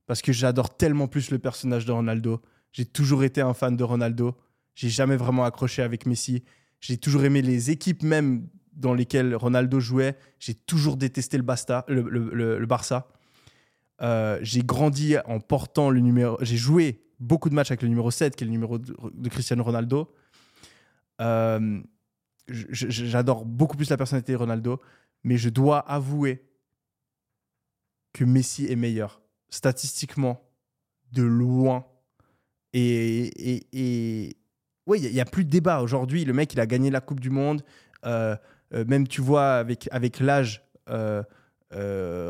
Parce 0.07 0.21
que 0.21 0.31
j'adore 0.31 0.75
tellement 0.75 1.07
plus 1.07 1.31
le 1.31 1.39
personnage 1.39 1.85
de 1.85 1.91
Ronaldo. 1.91 2.41
J'ai 2.71 2.85
toujours 2.85 3.23
été 3.23 3.41
un 3.41 3.53
fan 3.53 3.75
de 3.75 3.83
Ronaldo. 3.83 4.35
J'ai 4.75 4.89
jamais 4.89 5.15
vraiment 5.15 5.45
accroché 5.45 5.81
avec 5.81 6.05
Messi. 6.05 6.43
J'ai 6.79 6.97
toujours 6.97 7.23
aimé 7.23 7.41
les 7.41 7.71
équipes 7.71 8.03
même 8.03 8.47
dans 8.73 8.93
lesquelles 8.93 9.35
Ronaldo 9.35 9.79
jouait. 9.79 10.17
J'ai 10.39 10.53
toujours 10.53 10.97
détesté 10.97 11.37
le, 11.37 12.65
Barça. 12.65 13.07
Euh, 14.01 14.37
j'ai 14.41 14.61
grandi 14.61 15.15
en 15.25 15.39
portant 15.39 15.89
le 15.89 16.01
numéro. 16.01 16.37
J'ai 16.41 16.57
joué 16.57 17.01
beaucoup 17.19 17.49
de 17.49 17.55
matchs 17.55 17.71
avec 17.71 17.81
le 17.81 17.87
numéro 17.87 18.11
7, 18.11 18.35
qui 18.35 18.43
est 18.43 18.47
le 18.47 18.51
numéro 18.51 18.77
de, 18.77 19.29
Cristiano 19.29 19.63
Ronaldo. 19.63 20.13
Euh, 21.21 21.81
J'adore 22.47 23.45
beaucoup 23.45 23.75
plus 23.75 23.89
la 23.89 23.97
personnalité 23.97 24.33
de 24.33 24.37
Ronaldo, 24.37 24.79
mais 25.23 25.37
je 25.37 25.49
dois 25.49 25.79
avouer 25.79 26.45
que 28.13 28.23
Messi 28.23 28.67
est 28.67 28.75
meilleur. 28.75 29.21
Statistiquement, 29.49 30.41
de 31.11 31.23
loin. 31.23 31.85
Et, 32.73 34.35
ouais, 34.85 34.99
il 34.99 35.11
n'y 35.11 35.19
a, 35.19 35.25
plus 35.25 35.45
de 35.45 35.49
débat. 35.49 35.81
Aujourd'hui, 35.81 36.25
le 36.25 36.33
mec, 36.33 36.53
il 36.53 36.59
a 36.59 36.65
gagné 36.65 36.89
la 36.89 37.01
Coupe 37.01 37.19
du 37.19 37.29
Monde. 37.29 37.63
Euh, 38.05 38.35
euh, 38.73 38.83
même, 38.85 39.07
tu 39.07 39.21
vois, 39.21 39.55
avec, 39.55 39.87
avec 39.91 40.19
l'âge, 40.19 40.63
euh, 40.89 41.23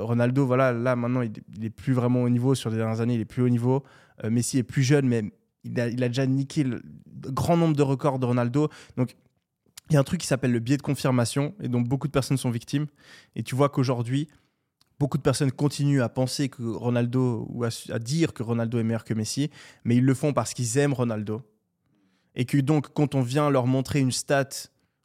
Ronaldo, 0.01 0.45
voilà, 0.45 0.71
là, 0.71 0.95
maintenant, 0.95 1.21
il, 1.21 1.33
il 1.55 1.65
est 1.65 1.69
plus 1.69 1.93
vraiment 1.93 2.23
au 2.23 2.29
niveau. 2.29 2.55
Sur 2.55 2.69
les 2.69 2.77
dernières 2.77 3.01
années, 3.01 3.15
il 3.15 3.21
est 3.21 3.25
plus 3.25 3.41
au 3.41 3.49
niveau. 3.49 3.83
Messi 4.23 4.57
est 4.57 4.63
plus 4.63 4.83
jeune, 4.83 5.07
mais 5.07 5.23
il 5.63 5.79
a, 5.79 5.87
il 5.87 6.03
a 6.03 6.07
déjà 6.07 6.25
niqué 6.25 6.63
le 6.63 6.81
grand 7.05 7.57
nombre 7.57 7.75
de 7.75 7.83
records 7.83 8.19
de 8.19 8.25
Ronaldo. 8.25 8.69
Donc, 8.97 9.15
il 9.89 9.93
y 9.93 9.97
a 9.97 9.99
un 9.99 10.03
truc 10.03 10.21
qui 10.21 10.27
s'appelle 10.27 10.51
le 10.51 10.59
biais 10.59 10.77
de 10.77 10.81
confirmation, 10.81 11.53
et 11.61 11.67
dont 11.67 11.81
beaucoup 11.81 12.07
de 12.07 12.11
personnes 12.11 12.37
sont 12.37 12.49
victimes. 12.49 12.87
Et 13.35 13.43
tu 13.43 13.55
vois 13.55 13.69
qu'aujourd'hui, 13.69 14.27
beaucoup 14.99 15.17
de 15.17 15.23
personnes 15.23 15.51
continuent 15.51 16.01
à 16.01 16.09
penser 16.09 16.49
que 16.49 16.63
Ronaldo, 16.63 17.47
ou 17.49 17.63
à, 17.63 17.99
dire 17.99 18.33
que 18.33 18.43
Ronaldo 18.43 18.79
est 18.79 18.83
meilleur 18.83 19.03
que 19.03 19.13
Messi, 19.13 19.49
mais 19.83 19.97
ils 19.97 20.05
le 20.05 20.13
font 20.13 20.33
parce 20.33 20.53
qu'ils 20.53 20.77
aiment 20.77 20.93
Ronaldo. 20.93 21.41
Et 22.35 22.45
que 22.45 22.57
donc, 22.57 22.93
quand 22.93 23.15
on 23.15 23.21
vient 23.21 23.49
leur 23.49 23.65
montrer 23.65 23.99
une 23.99 24.11
stat 24.11 24.49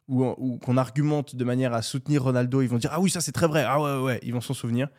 ou, 0.07 0.57
qu'on 0.57 0.77
argumente 0.77 1.35
de 1.35 1.43
manière 1.43 1.73
à 1.73 1.81
soutenir 1.81 2.23
Ronaldo, 2.23 2.61
ils 2.61 2.67
vont 2.67 2.77
dire 2.77 2.91
Ah 2.93 2.99
oui, 2.99 3.09
ça 3.09 3.21
c'est 3.21 3.31
très 3.31 3.47
vrai, 3.47 3.63
ah 3.65 3.81
ouais, 3.81 4.03
ouais, 4.03 4.19
ils 4.23 4.33
vont 4.33 4.41
s'en 4.41 4.53
souvenir. 4.53 4.89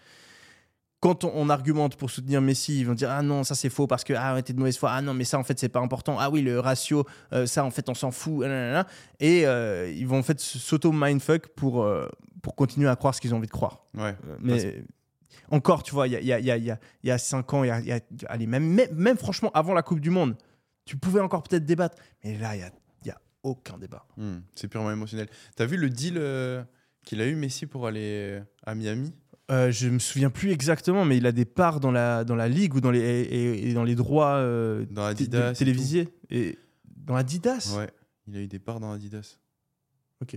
Quand 1.00 1.24
on, 1.24 1.48
argumente 1.50 1.96
pour 1.96 2.10
soutenir 2.10 2.40
Messi, 2.40 2.78
ils 2.78 2.86
vont 2.86 2.94
dire 2.94 3.10
Ah 3.10 3.22
non, 3.22 3.42
ça 3.42 3.54
c'est 3.54 3.68
faux 3.68 3.86
parce 3.86 4.04
que 4.04 4.14
ah 4.14 4.40
t'es 4.40 4.52
de 4.52 4.58
mauvaise 4.58 4.78
foi, 4.78 4.92
ah 4.92 5.02
non, 5.02 5.14
mais 5.14 5.24
ça 5.24 5.38
en 5.38 5.42
fait 5.42 5.58
c'est 5.58 5.68
pas 5.68 5.80
important, 5.80 6.16
ah 6.18 6.30
oui, 6.30 6.42
le 6.42 6.60
ratio, 6.60 7.04
euh, 7.32 7.44
ça 7.44 7.64
en 7.64 7.70
fait 7.70 7.88
on 7.88 7.94
s'en 7.94 8.12
fout, 8.12 8.44
et 9.18 9.46
euh, 9.46 9.92
ils 9.94 10.06
vont 10.06 10.18
en 10.18 10.22
fait 10.22 10.40
s'auto-mindfuck 10.40 11.48
pour, 11.48 11.82
euh, 11.82 12.08
pour 12.42 12.54
continuer 12.56 12.88
à 12.88 12.96
croire 12.96 13.14
ce 13.14 13.20
qu'ils 13.20 13.32
ont 13.34 13.38
envie 13.38 13.46
de 13.46 13.52
croire. 13.52 13.84
Ouais. 13.94 14.16
Euh, 14.26 14.36
Mais 14.40 14.84
encore, 15.50 15.82
tu 15.82 15.92
vois, 15.92 16.08
il 16.08 16.12
y 16.12 16.16
a, 16.16 16.20
y, 16.20 16.32
a, 16.32 16.38
y, 16.58 16.70
a, 16.70 16.78
y 17.04 17.10
a- 17.10 17.18
cinq 17.18 17.54
ans, 17.54 17.64
il 17.64 17.68
y 17.68 17.92
a, 17.92 18.00
allez, 18.26 18.46
même, 18.46 18.66
même, 18.66 18.92
même 18.94 19.16
franchement, 19.16 19.50
avant 19.54 19.72
la 19.74 19.82
Coupe 19.82 20.00
du 20.00 20.10
Monde, 20.10 20.36
tu 20.84 20.96
pouvais 20.96 21.20
encore 21.20 21.42
peut-être 21.42 21.64
débattre. 21.64 21.96
Mais 22.24 22.36
là, 22.36 22.54
il 22.54 22.58
n'y 22.58 22.64
a, 22.64 22.70
il 23.04 23.08
y 23.08 23.10
a 23.10 23.20
aucun 23.42 23.78
débat. 23.78 24.06
Hmm, 24.16 24.38
c'est 24.54 24.68
purement 24.68 24.90
émotionnel. 24.90 25.28
T'as 25.56 25.64
vu 25.66 25.76
le 25.76 25.88
deal 25.88 26.14
euh, 26.18 26.62
qu'il 27.04 27.20
a 27.20 27.26
eu 27.26 27.34
Messi 27.34 27.66
pour 27.66 27.86
aller 27.86 28.42
à 28.66 28.74
Miami? 28.74 29.14
Euh, 29.50 29.70
je 29.70 29.88
me 29.88 29.98
souviens 29.98 30.30
plus 30.30 30.50
exactement, 30.50 31.04
mais 31.04 31.16
il 31.16 31.26
a 31.26 31.32
des 31.32 31.44
parts 31.44 31.80
dans 31.80 31.90
la, 31.90 32.24
dans 32.24 32.36
la 32.36 32.48
ligue 32.48 32.74
ou 32.74 32.80
dans 32.80 32.90
les, 32.90 33.00
et, 33.00 33.68
et 33.68 33.74
dans 33.74 33.84
les 33.84 33.94
droits 33.94 34.36
euh, 34.36 34.84
Dans 34.90 35.10
et 35.10 35.52
télévisés. 35.54 36.08
Et 36.30 36.58
dans 36.84 37.16
Adidas? 37.16 37.74
Ouais, 37.76 37.90
il 38.26 38.36
a 38.36 38.40
eu 38.40 38.48
des 38.48 38.58
parts 38.58 38.80
dans 38.80 38.92
Adidas. 38.92 39.38
Ok. 40.22 40.36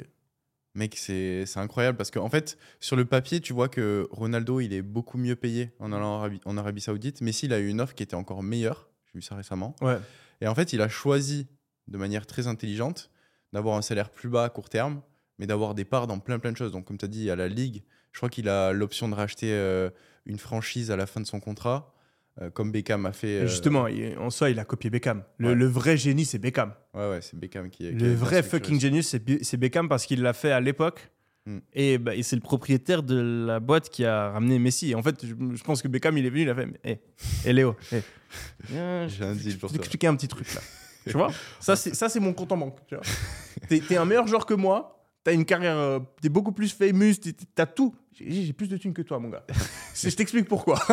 Mec, 0.76 0.98
c'est 0.98 1.46
incroyable 1.56 1.98
parce 1.98 2.12
qu'en 2.12 2.30
fait, 2.30 2.58
sur 2.82 2.98
le 2.98 3.06
papier, 3.06 3.40
tu 3.40 3.54
vois 3.54 3.70
que 3.70 4.08
Ronaldo, 4.12 4.60
il 4.60 4.74
est 4.74 4.82
beaucoup 4.82 5.18
mieux 5.18 5.38
payé 5.38 5.72
en 5.80 5.94
allant 5.94 6.16
en 6.16 6.18
Arabie, 6.18 6.42
en 6.44 6.58
Arabie 6.58 6.82
Saoudite. 6.82 7.22
Messi, 7.22 7.46
il 7.46 7.54
a 7.54 7.60
eu 7.60 7.70
une 7.70 7.80
offre 7.80 7.96
qui 7.96 8.04
était 8.04 8.16
encore 8.16 8.44
meilleure. 8.44 8.90
J'ai 9.08 9.20
vu 9.20 9.22
ça 9.22 9.36
récemment. 9.36 9.74
Ouais. 9.82 9.98
Et 10.42 10.48
en 10.48 10.54
fait, 10.56 10.74
il 10.74 10.82
a 10.82 10.90
choisi 10.90 11.48
de 11.88 11.98
manière 11.98 12.28
très 12.28 12.48
intelligente 12.48 13.10
d'avoir 13.54 13.78
un 13.78 13.82
salaire 13.82 14.10
plus 14.10 14.28
bas 14.28 14.44
à 14.44 14.50
court 14.50 14.68
terme, 14.68 15.02
mais 15.40 15.48
d'avoir 15.48 15.76
des 15.76 15.86
parts 15.86 16.08
dans 16.08 16.20
plein 16.20 16.40
plein 16.40 16.52
de 16.52 16.58
choses. 16.58 16.74
Donc, 16.74 16.86
comme 16.86 16.98
tu 16.98 17.06
as 17.06 17.08
dit, 17.08 17.20
il 17.20 17.26
y 17.26 17.32
a 17.32 17.38
la 17.38 17.48
Ligue. 17.48 17.84
Je 18.12 18.20
crois 18.20 18.30
qu'il 18.30 18.50
a 18.50 18.74
l'option 18.74 19.08
de 19.08 19.16
racheter 19.16 19.54
euh, 19.54 19.90
une 20.26 20.40
franchise 20.40 20.92
à 20.92 20.98
la 20.98 21.06
fin 21.06 21.22
de 21.22 21.26
son 21.26 21.40
contrat, 21.40 21.95
euh, 22.42 22.50
comme 22.50 22.72
Beckham 22.72 23.06
a 23.06 23.12
fait. 23.14 23.42
euh, 23.42 23.48
Justement, 23.48 23.88
il- 23.88 24.18
en 24.18 24.30
soi, 24.30 24.50
il 24.50 24.60
a 24.60 24.66
copié 24.66 24.90
Beckham. 24.90 25.24
Le, 25.38 25.50
Ouais. 25.50 25.56
le 25.56 25.66
vrai 25.68 25.98
génie, 25.98 26.26
c'est 26.26 26.40
Beckham. 26.40 26.74
Ouais, 26.94 27.10
ouais, 27.10 27.20
c'est 27.22 27.38
Beckham 27.40 27.70
qui. 27.70 27.84
qui 27.88 27.92
Le 27.92 28.14
vrai 28.14 28.44
fucking 28.44 28.80
genius, 28.80 29.08
c'est 29.08 29.24
Be- 29.26 29.40
c'est 29.44 29.58
Beckham 29.58 29.88
parce 29.90 30.06
qu'il 30.06 30.22
l'a 30.22 30.34
fait 30.34 30.52
à 30.52 30.60
l'époque. 30.60 31.10
Mm. 31.48 31.58
Et, 31.74 31.98
bah, 32.00 32.16
et 32.16 32.24
c'est 32.24 32.36
le 32.36 32.42
propriétaire 32.42 33.04
de 33.04 33.46
la 33.48 33.60
boîte 33.60 33.90
qui 33.90 34.04
a 34.04 34.32
ramené 34.32 34.58
Messi. 34.60 34.92
Et 34.92 34.96
en 34.96 35.04
fait, 35.04 35.24
je, 35.26 35.34
je 35.56 35.64
pense 35.64 35.82
que 35.82 35.88
Beckham, 35.88 36.18
il 36.18 36.26
est 36.26 36.30
venu, 36.30 36.42
il 36.42 36.50
a 36.50 36.56
fait 36.56 36.68
Hé, 36.84 37.00
hey, 37.46 37.54
Léo, 37.54 37.76
hey, 37.92 38.02
viens, 38.70 39.08
J'ai 39.08 39.24
un 39.24 39.34
je- 39.34 39.40
deal 39.40 39.52
je 39.52 39.58
pour 39.58 39.70
toi. 39.70 39.78
t'expliquer 39.78 40.08
un 40.08 40.16
petit 40.16 40.28
truc 40.28 40.54
là. 40.56 40.62
tu 41.06 41.12
vois? 41.14 41.32
Ça, 41.60 41.76
c'est 41.76 42.20
mon 42.20 42.34
compte 42.34 42.52
en 42.52 42.58
banque. 42.58 42.80
tu 42.88 42.96
vois. 42.96 43.04
T'es 43.70 43.96
un 43.98 44.06
meilleur 44.06 44.28
joueur 44.28 44.46
que 44.46 44.54
moi. 44.56 44.92
T'as 45.24 45.34
une 45.34 45.46
carrière. 45.46 45.78
euh, 45.78 46.00
T'es 46.22 46.30
beaucoup 46.30 46.52
plus 46.52 46.72
famous. 46.74 47.14
T'as 47.56 47.66
tout. 47.68 47.96
J'ai 48.18 48.54
plus 48.54 48.68
de 48.70 48.78
thunes 48.78 48.94
que 48.94 49.02
toi, 49.02 49.20
mon 49.20 49.30
gars. 49.30 49.46
Je 49.96 50.10
t'explique 50.10 50.48
pourquoi. 50.48 50.80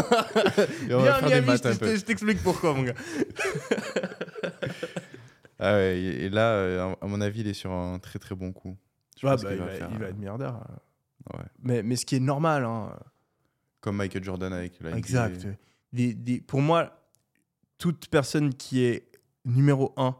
Des 0.86 0.94
Miami, 0.94 1.56
je 1.56 2.00
t'explique 2.02 2.42
pourquoi, 2.42 2.74
mon 2.74 2.82
gars. 2.82 2.94
Ah 5.64 5.74
ouais, 5.74 5.96
et 6.00 6.28
là, 6.28 6.54
euh, 6.54 6.94
à 7.00 7.06
mon 7.06 7.20
avis, 7.20 7.42
il 7.42 7.46
est 7.46 7.54
sur 7.54 7.70
un 7.70 8.00
très 8.00 8.18
très 8.18 8.34
bon 8.34 8.52
coup. 8.52 8.76
Je 9.16 9.24
pense 9.24 9.44
bah, 9.44 9.52
il, 9.52 9.58
va 9.60 9.66
va, 9.66 9.70
faire, 9.70 9.88
il 9.92 9.98
va 9.98 10.06
euh, 10.06 10.08
être 10.08 10.16
milliardaire. 10.18 10.56
euh. 10.56 11.36
ouais. 11.38 11.44
Mais, 11.62 11.82
mais 11.84 11.94
ce 11.94 12.04
qui 12.04 12.16
est 12.16 12.20
normal. 12.20 12.64
Hein. 12.64 12.98
Comme 13.80 13.96
Michael 13.96 14.24
Jordan 14.24 14.52
avec 14.52 14.80
la. 14.80 14.96
Exact. 14.96 15.46
Des- 15.92 16.14
des- 16.14 16.40
pour 16.40 16.60
moi, 16.60 17.06
toute 17.78 18.08
personne 18.08 18.52
qui 18.54 18.82
est 18.82 19.08
numéro 19.44 19.92
un 19.96 20.16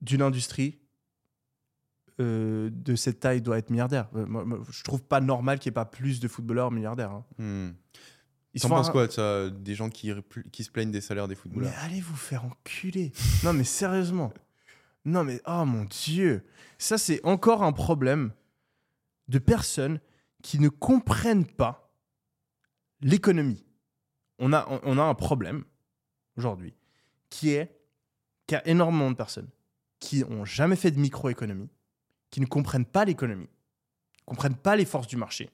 d'une 0.00 0.22
industrie 0.22 0.78
euh, 2.20 2.70
de 2.72 2.94
cette 2.94 3.18
taille 3.20 3.40
doit 3.42 3.58
être 3.58 3.70
milliardaire. 3.70 4.08
Euh, 4.14 4.26
moi- 4.26 4.44
moi, 4.44 4.60
je 4.70 4.82
trouve 4.84 5.02
pas 5.02 5.20
normal 5.20 5.58
qu'il 5.58 5.70
n'y 5.70 5.72
ait 5.72 5.80
pas 5.82 5.84
plus 5.86 6.20
de 6.20 6.28
footballeurs 6.28 6.70
milliardaires. 6.70 7.10
hein. 7.12 7.24
Hmm. 7.38 7.70
Ils 8.52 8.60
T'en 8.60 8.68
sont 8.68 8.74
penses 8.74 8.88
un- 8.88 8.92
quoi 8.92 9.06
de 9.06 9.12
ça 9.12 9.48
Des 9.48 9.74
gens 9.74 9.88
qui, 9.90 10.12
qui 10.52 10.64
se 10.64 10.70
plaignent 10.70 10.90
des 10.90 11.00
salaires 11.00 11.28
des 11.28 11.34
Mais 11.34 11.40
footballeurs 11.40 11.72
allez 11.82 12.00
vous 12.00 12.16
faire 12.16 12.44
enculer. 12.44 13.12
non, 13.44 13.52
mais 13.52 13.64
sérieusement. 13.64 14.32
Non, 15.04 15.24
mais 15.24 15.40
oh 15.46 15.64
mon 15.64 15.84
Dieu. 15.84 16.44
Ça, 16.76 16.98
c'est 16.98 17.24
encore 17.24 17.62
un 17.62 17.72
problème 17.72 18.32
de 19.28 19.38
personnes 19.38 20.00
qui 20.42 20.58
ne 20.58 20.68
comprennent 20.68 21.46
pas 21.46 21.92
l'économie. 23.00 23.64
On 24.38 24.52
a, 24.52 24.66
on 24.84 24.98
a 24.98 25.02
un 25.02 25.14
problème 25.14 25.64
aujourd'hui 26.36 26.74
qui 27.28 27.50
est 27.50 27.76
qu'il 28.46 28.56
y 28.56 28.58
a 28.58 28.66
énormément 28.66 29.10
de 29.10 29.16
personnes 29.16 29.48
qui 30.00 30.20
n'ont 30.24 30.44
jamais 30.44 30.76
fait 30.76 30.90
de 30.90 30.98
microéconomie, 30.98 31.68
qui 32.30 32.40
ne 32.40 32.46
comprennent 32.46 32.86
pas 32.86 33.04
l'économie, 33.04 33.48
ne 33.48 34.24
comprennent 34.24 34.56
pas 34.56 34.76
les 34.76 34.84
forces 34.84 35.08
du 35.08 35.16
marché. 35.16 35.50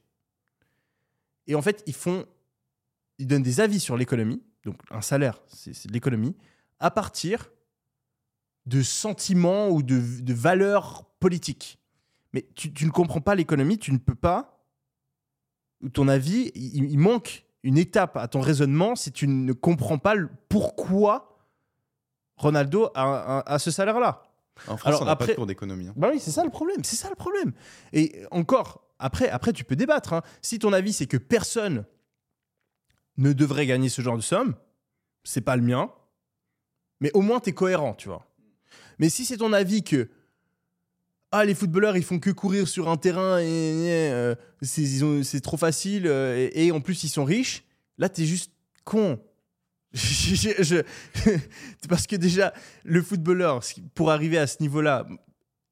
Et 1.46 1.54
en 1.54 1.62
fait, 1.62 1.82
ils 1.86 1.94
font 1.94 2.26
ils 3.18 3.26
donnent 3.26 3.42
des 3.42 3.60
avis 3.60 3.80
sur 3.80 3.96
l'économie, 3.96 4.42
donc 4.64 4.76
un 4.90 5.00
salaire, 5.00 5.40
c'est 5.48 5.86
de 5.86 5.92
l'économie, 5.92 6.36
à 6.78 6.90
partir 6.90 7.50
de 8.66 8.82
sentiments 8.82 9.68
ou 9.68 9.82
de, 9.82 10.32
valeurs 10.32 11.04
politiques. 11.20 11.78
Mais 12.32 12.46
tu, 12.54 12.84
ne 12.84 12.90
comprends 12.90 13.20
pas 13.20 13.34
l'économie, 13.34 13.78
tu 13.78 13.92
ne 13.92 13.98
peux 13.98 14.14
pas. 14.14 14.64
Ton 15.92 16.08
avis, 16.08 16.50
il, 16.54 16.98
manque 16.98 17.46
une 17.62 17.78
étape 17.78 18.16
à 18.16 18.28
ton 18.28 18.40
raisonnement 18.40 18.96
si 18.96 19.12
tu 19.12 19.28
ne 19.28 19.52
comprends 19.52 19.98
pas 19.98 20.14
pourquoi 20.48 21.38
Ronaldo 22.36 22.90
a 22.94 23.58
ce 23.58 23.70
salaire-là. 23.70 24.25
En 24.68 24.76
France, 24.76 24.86
Alors, 24.86 25.02
on 25.02 25.04
n'a 25.04 25.16
pas 25.16 25.24
après- 25.24 25.32
de 25.32 25.36
cours 25.36 25.46
d'économie. 25.46 25.88
hein. 25.88 25.94
Bah 25.96 26.10
oui, 26.12 26.20
c'est 26.20 26.30
ça 26.30 26.44
le 26.44 26.50
problème. 26.50 26.82
C'est 26.84 26.96
ça 26.96 27.08
le 27.08 27.14
problème. 27.14 27.52
Et 27.92 28.22
encore, 28.30 28.82
après, 28.98 29.28
après 29.28 29.52
tu 29.52 29.64
peux 29.64 29.76
débattre. 29.76 30.12
hein. 30.12 30.22
Si 30.42 30.58
ton 30.58 30.72
avis, 30.72 30.92
c'est 30.92 31.06
que 31.06 31.16
personne 31.18 31.84
ne 33.18 33.32
devrait 33.32 33.66
gagner 33.66 33.88
ce 33.88 34.02
genre 34.02 34.16
de 34.16 34.22
somme, 34.22 34.54
c'est 35.24 35.40
pas 35.40 35.56
le 35.56 35.62
mien. 35.62 35.90
Mais 37.00 37.10
au 37.14 37.20
moins, 37.20 37.40
tu 37.40 37.50
es 37.50 37.52
cohérent, 37.52 37.94
tu 37.94 38.08
vois. 38.08 38.26
Mais 38.98 39.08
si 39.10 39.24
c'est 39.26 39.36
ton 39.38 39.52
avis 39.52 39.82
que 39.82 40.08
ah, 41.32 41.44
les 41.44 41.54
footballeurs, 41.54 41.96
ils 41.96 42.04
font 42.04 42.18
que 42.18 42.30
courir 42.30 42.66
sur 42.68 42.88
un 42.88 42.96
terrain 42.96 43.40
et, 43.40 43.44
et, 43.44 44.10
euh, 44.10 44.34
c'est 44.62 45.40
trop 45.42 45.56
facile 45.56 46.06
euh, 46.06 46.48
et, 46.54 46.66
et 46.66 46.72
en 46.72 46.80
plus, 46.80 47.04
ils 47.04 47.08
sont 47.10 47.24
riches, 47.24 47.64
là, 47.98 48.08
tu 48.08 48.22
es 48.22 48.24
juste 48.26 48.52
con. 48.84 49.18
Je- 49.96 50.82
Parce 51.88 52.06
que 52.06 52.16
déjà, 52.16 52.52
le 52.84 53.02
footballeur, 53.02 53.60
pour 53.94 54.10
arriver 54.10 54.38
à 54.38 54.46
ce 54.46 54.60
niveau-là, 54.60 55.06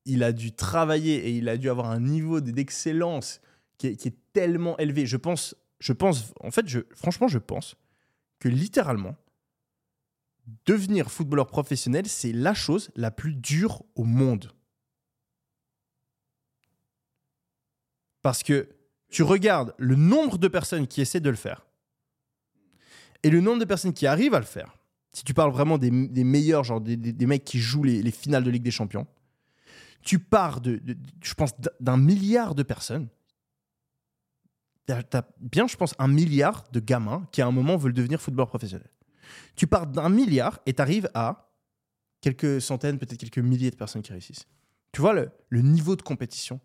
il 0.06 0.22
a 0.22 0.32
dû 0.32 0.52
travailler 0.52 1.28
et 1.28 1.30
il 1.32 1.48
a 1.48 1.56
dû 1.56 1.68
avoir 1.68 1.90
un 1.90 2.00
niveau 2.00 2.40
d'excellence 2.40 3.40
qui 3.78 3.88
est, 3.88 4.16
tellement 4.32 4.76
élevé. 4.78 5.06
Je 5.06 5.16
pense, 5.16 5.54
je 5.78 5.92
pense, 5.92 6.32
en 6.40 6.50
fait, 6.50 6.66
franchement, 6.96 7.28
je 7.28 7.38
pense 7.38 7.76
que 8.40 8.48
littéralement, 8.48 9.14
devenir 10.66 11.10
footballeur 11.10 11.46
professionnel, 11.46 12.08
c'est 12.08 12.32
la 12.32 12.52
chose 12.52 12.90
la 12.96 13.12
plus 13.12 13.36
dure 13.36 13.84
au 13.94 14.02
monde. 14.02 14.50
Parce 18.22 18.42
que 18.42 18.68
tu 19.08 19.22
regardes 19.22 19.74
le 19.78 19.94
nombre 19.94 20.38
de 20.38 20.48
personnes 20.48 20.88
qui 20.88 21.00
essaient 21.00 21.20
de 21.20 21.30
le 21.30 21.36
faire 21.36 21.64
et 23.24 23.30
le 23.30 23.40
nombre 23.40 23.58
de 23.58 23.64
personnes 23.64 23.94
qui 23.94 24.06
arrivent 24.06 24.34
à 24.34 24.38
le 24.38 24.44
faire. 24.44 24.76
Si 25.12 25.24
tu 25.24 25.32
parles 25.32 25.50
vraiment 25.50 25.78
des, 25.78 25.90
meilleurs, 25.90 26.62
genre 26.62 26.80
des, 26.80 27.26
mecs 27.26 27.44
qui 27.44 27.58
jouent 27.58 27.84
les, 27.84 28.02
les 28.02 28.10
finales 28.10 28.44
de 28.44 28.50
Ligue 28.50 28.62
des 28.62 28.70
Champions, 28.70 29.06
tu 30.02 30.18
pars 30.18 30.60
je 30.62 31.34
pense, 31.34 31.52
d'un- 31.80 31.96
milliard 31.96 32.54
de 32.54 32.62
personnes. 32.62 33.08
As 34.88 35.02
bien, 35.40 35.66
je 35.66 35.76
pense, 35.76 35.94
un 35.98 36.08
milliard 36.08 36.64
de 36.72 36.80
gamins 36.80 37.26
qui 37.32 37.40
à 37.40 37.46
un 37.46 37.52
moment 37.52 37.76
veulent 37.76 37.94
devenir 37.94 38.20
footballeur 38.20 38.48
professionnel. 38.48 38.90
Tu 39.56 39.66
pars 39.66 39.86
d'un 39.86 40.10
milliard 40.10 40.60
et 40.66 40.74
tu 40.74 40.82
arrives 40.82 41.08
à 41.14 41.50
quelques 42.20 42.60
centaines, 42.60 42.98
peut-être 42.98 43.18
quelques 43.18 43.38
milliers 43.38 43.70
de 43.70 43.76
personnes 43.76 44.02
qui 44.02 44.12
réussissent. 44.12 44.46
Tu 44.92 45.00
vois 45.00 45.14
le 45.14 45.62
niveau 45.62 45.96
de 45.96 46.02
compétition 46.02 46.60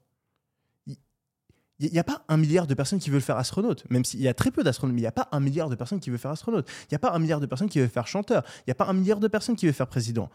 il 1.80 1.92
n'y 1.92 2.00
a 2.00 2.04
pas 2.04 2.26
un 2.28 2.36
milliard 2.36 2.68
de 2.68 2.74
personnes 2.74 3.00
qui 3.00 3.10
veulent 3.10 3.22
faire 3.22 3.38
astronaute, 3.38 3.90
même 3.90 4.04
s'il 4.04 4.22
y 4.22 4.28
a 4.28 4.34
très 4.34 4.52
peu 4.52 4.64
d'astronautes, 4.64 4.94
mais 4.94 5.00
il 5.00 5.04
n'y 5.04 5.08
a 5.08 5.14
pas 5.14 5.30
un 5.32 5.40
milliard 5.40 5.70
de 5.70 5.76
personnes 5.76 6.02
qui 6.02 6.10
veulent 6.10 6.20
faire 6.20 6.32
astronaute. 6.32 6.68
Il 6.84 6.88
n'y 6.92 6.96
a 6.96 7.00
pas 7.00 7.12
un 7.12 7.20
milliard 7.20 7.40
de 7.40 7.46
personnes 7.46 7.70
qui 7.70 7.80
veulent 7.80 7.90
faire 7.90 8.08
chanteur. 8.08 8.44
Il 8.60 8.64
n'y 8.68 8.72
a 8.72 8.76
pas 8.76 8.88
un 8.88 8.94
milliard 8.94 9.20
de 9.20 9.28
personnes 9.30 9.56
qui 9.56 9.66
veulent 9.66 9.74
faire 9.74 9.88
président. 9.88 10.30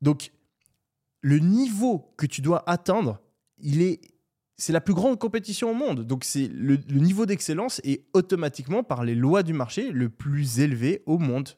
Donc, 0.00 0.32
le 1.20 1.38
niveau 1.38 2.14
que 2.16 2.24
tu 2.24 2.40
dois 2.40 2.68
atteindre, 2.68 3.20
il 3.58 3.82
est, 3.82 4.00
c'est 4.56 4.72
la 4.72 4.80
plus 4.80 4.94
grande 4.94 5.18
compétition 5.18 5.70
au 5.70 5.74
monde. 5.74 6.06
Donc, 6.06 6.24
c'est 6.24 6.48
le, 6.48 6.76
niveau 6.88 7.26
d'excellence 7.26 7.82
est 7.84 8.06
automatiquement, 8.14 8.82
par 8.82 9.04
les 9.04 9.14
lois 9.14 9.42
du 9.42 9.52
marché, 9.52 9.90
le 9.90 10.08
plus 10.08 10.60
élevé 10.60 11.02
au 11.04 11.18
monde. 11.18 11.50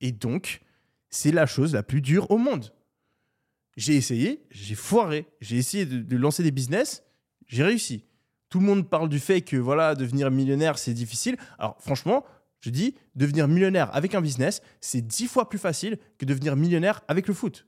Et 0.00 0.12
donc, 0.12 0.62
c'est 1.10 1.32
la 1.32 1.44
chose 1.44 1.74
la 1.74 1.82
plus 1.82 2.00
dure 2.00 2.30
au 2.30 2.38
monde. 2.38 2.72
J'ai 3.76 3.96
essayé, 3.96 4.46
j'ai 4.50 4.74
foiré. 4.74 5.26
J'ai 5.42 5.58
essayé 5.58 5.84
de, 5.84 5.98
de 5.98 6.16
lancer 6.16 6.42
des 6.42 6.50
business, 6.50 7.04
j'ai 7.46 7.62
réussi. 7.62 8.06
Tout 8.56 8.60
le 8.60 8.68
monde 8.68 8.88
parle 8.88 9.10
du 9.10 9.20
fait 9.20 9.42
que 9.42 9.58
voilà, 9.58 9.94
devenir 9.94 10.30
millionnaire, 10.30 10.78
c'est 10.78 10.94
difficile. 10.94 11.36
Alors 11.58 11.76
franchement, 11.78 12.24
je 12.60 12.70
dis, 12.70 12.94
devenir 13.14 13.48
millionnaire 13.48 13.94
avec 13.94 14.14
un 14.14 14.22
business, 14.22 14.62
c'est 14.80 15.02
dix 15.02 15.26
fois 15.26 15.50
plus 15.50 15.58
facile 15.58 15.98
que 16.16 16.24
devenir 16.24 16.56
millionnaire 16.56 17.02
avec 17.06 17.28
le 17.28 17.34
foot. 17.34 17.66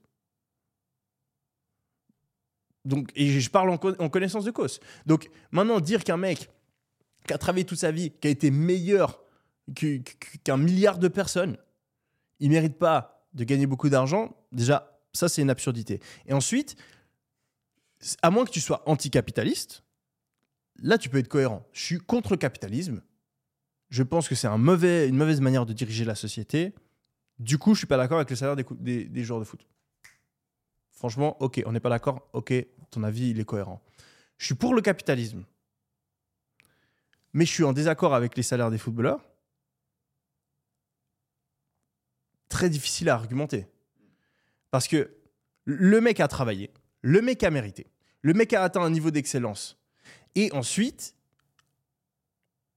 Donc, 2.86 3.10
et 3.16 3.38
je 3.38 3.50
parle 3.50 3.68
en, 3.68 3.74
en 3.74 4.08
connaissance 4.08 4.46
de 4.46 4.50
cause. 4.50 4.80
Donc 5.04 5.28
maintenant, 5.50 5.78
dire 5.78 6.04
qu'un 6.04 6.16
mec 6.16 6.48
qui 7.26 7.34
a 7.34 7.36
travaillé 7.36 7.66
toute 7.66 7.80
sa 7.80 7.90
vie, 7.90 8.12
qui 8.12 8.28
a 8.28 8.30
été 8.30 8.50
meilleur 8.50 9.20
qu'un 10.42 10.56
milliard 10.56 10.96
de 10.96 11.08
personnes, 11.08 11.58
il 12.38 12.48
mérite 12.48 12.78
pas 12.78 13.28
de 13.34 13.44
gagner 13.44 13.66
beaucoup 13.66 13.90
d'argent, 13.90 14.34
déjà, 14.52 14.98
ça 15.12 15.28
c'est 15.28 15.42
une 15.42 15.50
absurdité. 15.50 16.00
Et 16.24 16.32
ensuite, 16.32 16.76
à 18.22 18.30
moins 18.30 18.46
que 18.46 18.52
tu 18.52 18.62
sois 18.62 18.82
anticapitaliste, 18.88 19.82
là 20.78 20.98
tu 20.98 21.08
peux 21.08 21.18
être 21.18 21.28
cohérent. 21.28 21.66
Je 21.72 21.82
suis 21.82 21.98
contre 21.98 22.32
le 22.32 22.36
capitalisme. 22.36 23.02
Je 23.90 24.02
pense 24.02 24.28
que 24.28 24.34
c'est 24.34 24.48
une 24.48 24.58
mauvaise 24.58 25.40
manière 25.40 25.66
de 25.66 25.72
diriger 25.72 26.04
la 26.04 26.14
société. 26.14 26.74
Du 27.38 27.56
coup, 27.56 27.74
je 27.74 27.78
suis 27.78 27.86
pas 27.86 27.96
d'accord 27.96 28.18
avec 28.18 28.28
le 28.30 28.36
salaire 28.36 28.56
des, 28.56 29.04
des 29.04 29.24
joueurs 29.24 29.40
de 29.40 29.44
foot. 29.44 29.66
Franchement, 30.90 31.40
ok, 31.40 31.62
on 31.64 31.72
n'est 31.72 31.80
pas 31.80 31.88
d'accord. 31.88 32.28
Ok, 32.32 32.52
ton 32.90 33.02
avis, 33.04 33.30
il 33.30 33.40
est 33.40 33.44
cohérent. 33.44 33.80
Je 34.36 34.46
suis 34.46 34.54
pour 34.54 34.74
le 34.74 34.82
capitalisme. 34.82 35.44
Mais 37.32 37.44
je 37.46 37.52
suis 37.52 37.64
en 37.64 37.72
désaccord 37.72 38.14
avec 38.14 38.36
les 38.36 38.42
salaires 38.42 38.70
des 38.70 38.78
footballeurs. 38.78 39.24
Très 42.48 42.68
difficile 42.68 43.08
à 43.10 43.14
argumenter. 43.14 43.66
Parce 44.70 44.88
que 44.88 45.10
le 45.64 46.00
mec 46.00 46.20
a 46.20 46.28
travaillé, 46.28 46.72
le 47.02 47.22
mec 47.22 47.42
a 47.42 47.50
mérité, 47.50 47.86
le 48.22 48.34
mec 48.34 48.52
a 48.52 48.62
atteint 48.62 48.82
un 48.82 48.90
niveau 48.90 49.10
d'excellence. 49.10 49.77
Et 50.34 50.52
ensuite, 50.52 51.14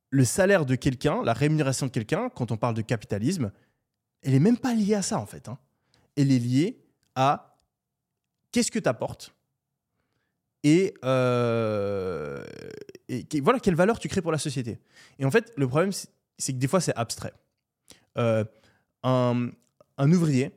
le 0.09 0.25
salaire 0.25 0.65
de 0.65 0.75
quelqu'un, 0.75 1.23
la 1.23 1.33
rémunération 1.33 1.85
de 1.85 1.91
quelqu'un, 1.91 2.29
quand 2.29 2.51
on 2.51 2.57
parle 2.57 2.73
de 2.75 2.81
capitalisme, 2.81 3.51
elle 4.21 4.33
est 4.33 4.39
même 4.39 4.57
pas 4.57 4.73
liée 4.73 4.95
à 4.95 5.01
ça 5.01 5.17
en 5.19 5.25
fait. 5.25 5.47
hein. 5.47 5.57
Elle 6.15 6.31
est 6.31 6.39
liée 6.39 6.83
à 7.15 7.57
qu'est-ce 8.51 8.71
que 8.71 8.79
tu 8.79 8.89
apportes 8.89 9.33
et, 10.63 10.93
euh, 11.03 12.45
voilà 13.41 13.59
quelle 13.59 13.73
valeur 13.73 13.97
tu 13.97 14.07
crées 14.07 14.21
pour 14.21 14.31
la 14.31 14.37
société. 14.37 14.79
Et 15.17 15.25
en 15.25 15.31
fait, 15.31 15.51
le 15.57 15.67
problème, 15.67 15.91
c'est 15.91 16.53
que 16.53 16.57
des 16.59 16.67
fois, 16.67 16.79
c'est 16.79 16.95
abstrait. 16.95 17.33
Euh, 18.19 18.45
un 19.03 19.51
ouvrier, 19.97 20.51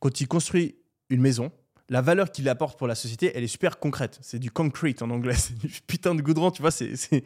quand 0.00 0.20
il 0.20 0.28
construit 0.28 0.76
une 1.08 1.22
maison, 1.22 1.50
la 1.88 2.00
valeur 2.00 2.30
qu'il 2.32 2.48
apporte 2.48 2.78
pour 2.78 2.86
la 2.86 2.94
société, 2.94 3.32
elle 3.34 3.44
est 3.44 3.48
super 3.48 3.78
concrète. 3.78 4.18
C'est 4.22 4.38
du 4.38 4.50
concrete 4.50 5.02
en 5.02 5.10
anglais, 5.10 5.34
c'est 5.38 5.56
du 5.56 5.68
putain 5.86 6.14
de 6.14 6.22
goudron, 6.22 6.50
tu 6.50 6.62
vois. 6.62 6.70
C'est 6.70 7.24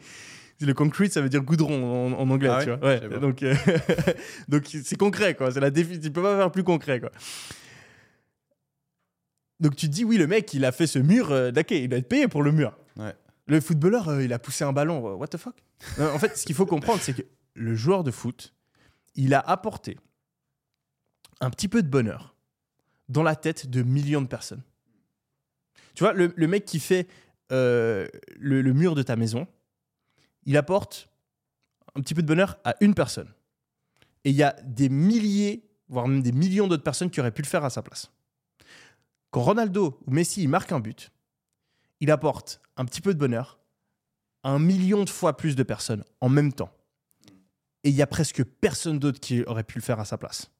le 0.61 0.73
concrete, 0.73 1.13
ça 1.13 1.21
veut 1.21 1.29
dire 1.29 1.41
goudron 1.41 2.13
en, 2.13 2.19
en 2.19 2.29
anglais, 2.29 2.49
Ah 2.51 2.57
ouais 2.57 2.63
tu 2.65 2.71
vois. 2.71 2.89
Ouais, 2.89 3.19
donc 3.19 3.43
euh, 3.43 3.55
donc 4.49 4.63
c'est 4.65 4.97
concret, 4.97 5.35
quoi. 5.35 5.51
C'est 5.51 5.61
la 5.61 5.71
défi. 5.71 5.99
Tu 5.99 6.11
peux 6.11 6.21
pas 6.21 6.37
faire 6.37 6.51
plus 6.51 6.63
concret, 6.63 6.99
quoi. 6.99 7.11
Donc 9.59 9.75
tu 9.75 9.87
te 9.87 9.93
dis 9.93 10.03
oui, 10.05 10.17
le 10.17 10.27
mec, 10.27 10.53
il 10.53 10.65
a 10.65 10.71
fait 10.71 10.87
ce 10.87 10.99
mur, 10.99 11.31
euh, 11.31 11.51
d'accord, 11.51 11.77
il 11.77 11.89
doit 11.89 11.99
être 11.99 12.07
payé 12.07 12.27
pour 12.27 12.43
le 12.43 12.51
mur. 12.51 12.77
Ouais. 12.97 13.13
Le 13.47 13.59
footballeur, 13.59 14.09
euh, 14.09 14.23
il 14.23 14.31
a 14.31 14.39
poussé 14.39 14.63
un 14.63 14.73
ballon, 14.73 15.05
euh, 15.07 15.15
what 15.15 15.27
the 15.27 15.37
fuck? 15.37 15.55
En 15.99 16.19
fait, 16.19 16.37
ce 16.37 16.45
qu'il 16.45 16.55
faut 16.55 16.65
comprendre, 16.65 16.99
c'est 17.01 17.13
que 17.13 17.23
le 17.55 17.75
joueur 17.75 18.03
de 18.03 18.11
foot, 18.11 18.53
il 19.15 19.33
a 19.33 19.39
apporté 19.39 19.97
un 21.41 21.49
petit 21.49 21.67
peu 21.67 21.81
de 21.81 21.87
bonheur 21.87 22.28
dans 23.09 23.23
la 23.23 23.35
tête 23.35 23.69
de 23.69 23.81
millions 23.83 24.21
de 24.21 24.27
personnes. 24.27 24.61
Tu 25.95 26.03
vois, 26.03 26.13
le, 26.13 26.47
mec 26.47 26.63
qui 26.65 26.79
fait 26.79 27.07
euh, 27.51 28.07
le, 28.37 28.61
mur 28.73 28.95
de 28.95 29.01
ta 29.01 29.15
maison, 29.15 29.47
il 30.45 30.55
apporte 30.55 31.09
un 31.95 32.01
petit 32.01 32.13
peu 32.13 32.21
de 32.21 32.27
bonheur 32.27 32.57
à 32.63 32.75
une 32.79 32.93
personne. 32.93 33.33
Et 34.23 34.29
il 34.29 34.35
y 34.35 34.43
a 34.43 34.55
des 34.63 34.89
milliers, 34.89 35.67
voire 35.89 36.07
même 36.07 36.21
des 36.21 36.31
millions 36.31 36.67
d'autres 36.67 36.83
personnes 36.83 37.09
qui 37.09 37.19
auraient 37.19 37.31
pu 37.31 37.41
le 37.41 37.47
faire 37.47 37.65
à 37.65 37.69
sa 37.69 37.81
place. 37.81 38.11
Quand 39.31 39.41
Ronaldo 39.41 39.99
ou 40.05 40.11
Messi 40.11 40.47
marque 40.47 40.71
un 40.71 40.79
but, 40.79 41.11
il 41.99 42.11
apporte 42.11 42.61
un 42.77 42.85
petit 42.85 43.01
peu 43.01 43.13
de 43.13 43.19
bonheur 43.19 43.59
à 44.43 44.51
un 44.51 44.59
million 44.59 45.03
de 45.03 45.09
fois 45.09 45.35
plus 45.35 45.55
de 45.55 45.63
personnes 45.63 46.03
en 46.21 46.29
même 46.29 46.53
temps. 46.53 46.71
Et 47.83 47.89
il 47.89 47.95
y 47.95 48.01
a 48.01 48.07
presque 48.07 48.43
personne 48.43 48.99
d'autre 48.99 49.19
qui 49.19 49.43
aurait 49.43 49.63
pu 49.63 49.77
le 49.77 49.83
faire 49.83 49.99
à 49.99 50.05
sa 50.05 50.17
place. 50.17 50.51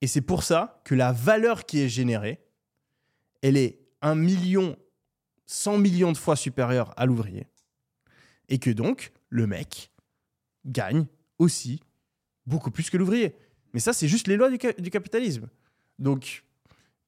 Et 0.00 0.06
c'est 0.06 0.20
pour 0.20 0.42
ça 0.42 0.80
que 0.84 0.94
la 0.94 1.12
valeur 1.12 1.66
qui 1.66 1.80
est 1.80 1.88
générée, 1.88 2.40
elle 3.42 3.56
est 3.56 3.80
un 4.00 4.14
million, 4.14 4.76
100 5.46 5.78
millions 5.78 6.12
de 6.12 6.16
fois 6.16 6.36
supérieure 6.36 6.92
à 6.96 7.06
l'ouvrier. 7.06 7.46
Et 8.48 8.58
que 8.58 8.70
donc, 8.70 9.12
le 9.28 9.46
mec 9.46 9.90
gagne 10.64 11.06
aussi 11.38 11.80
beaucoup 12.46 12.70
plus 12.70 12.90
que 12.90 12.96
l'ouvrier. 12.96 13.36
Mais 13.72 13.80
ça, 13.80 13.92
c'est 13.92 14.08
juste 14.08 14.28
les 14.28 14.36
lois 14.36 14.50
du, 14.50 14.58
ca- 14.60 14.72
du 14.72 14.90
capitalisme. 14.90 15.48
Donc, 15.98 16.44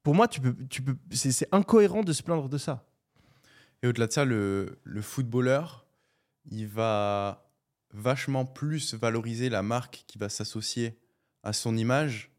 pour 0.03 0.15
moi, 0.15 0.27
tu 0.27 0.41
peux, 0.41 0.55
tu 0.69 0.81
peux, 0.81 0.95
c'est 1.11 1.47
incohérent 1.51 2.03
de 2.03 2.13
se 2.13 2.23
plaindre 2.23 2.49
de 2.49 2.57
ça. 2.57 2.85
Et 3.81 3.87
au-delà 3.87 4.07
de 4.07 4.11
ça, 4.11 4.25
le 4.25 4.77
footballeur, 5.01 5.87
il 6.49 6.67
va 6.67 7.49
vachement 7.93 8.45
plus 8.45 8.93
valoriser 8.93 9.49
la 9.49 9.63
marque 9.63 10.03
qui 10.07 10.17
va 10.17 10.29
s'associer 10.29 10.97
à 11.43 11.53
son 11.53 11.75
image 11.77 12.30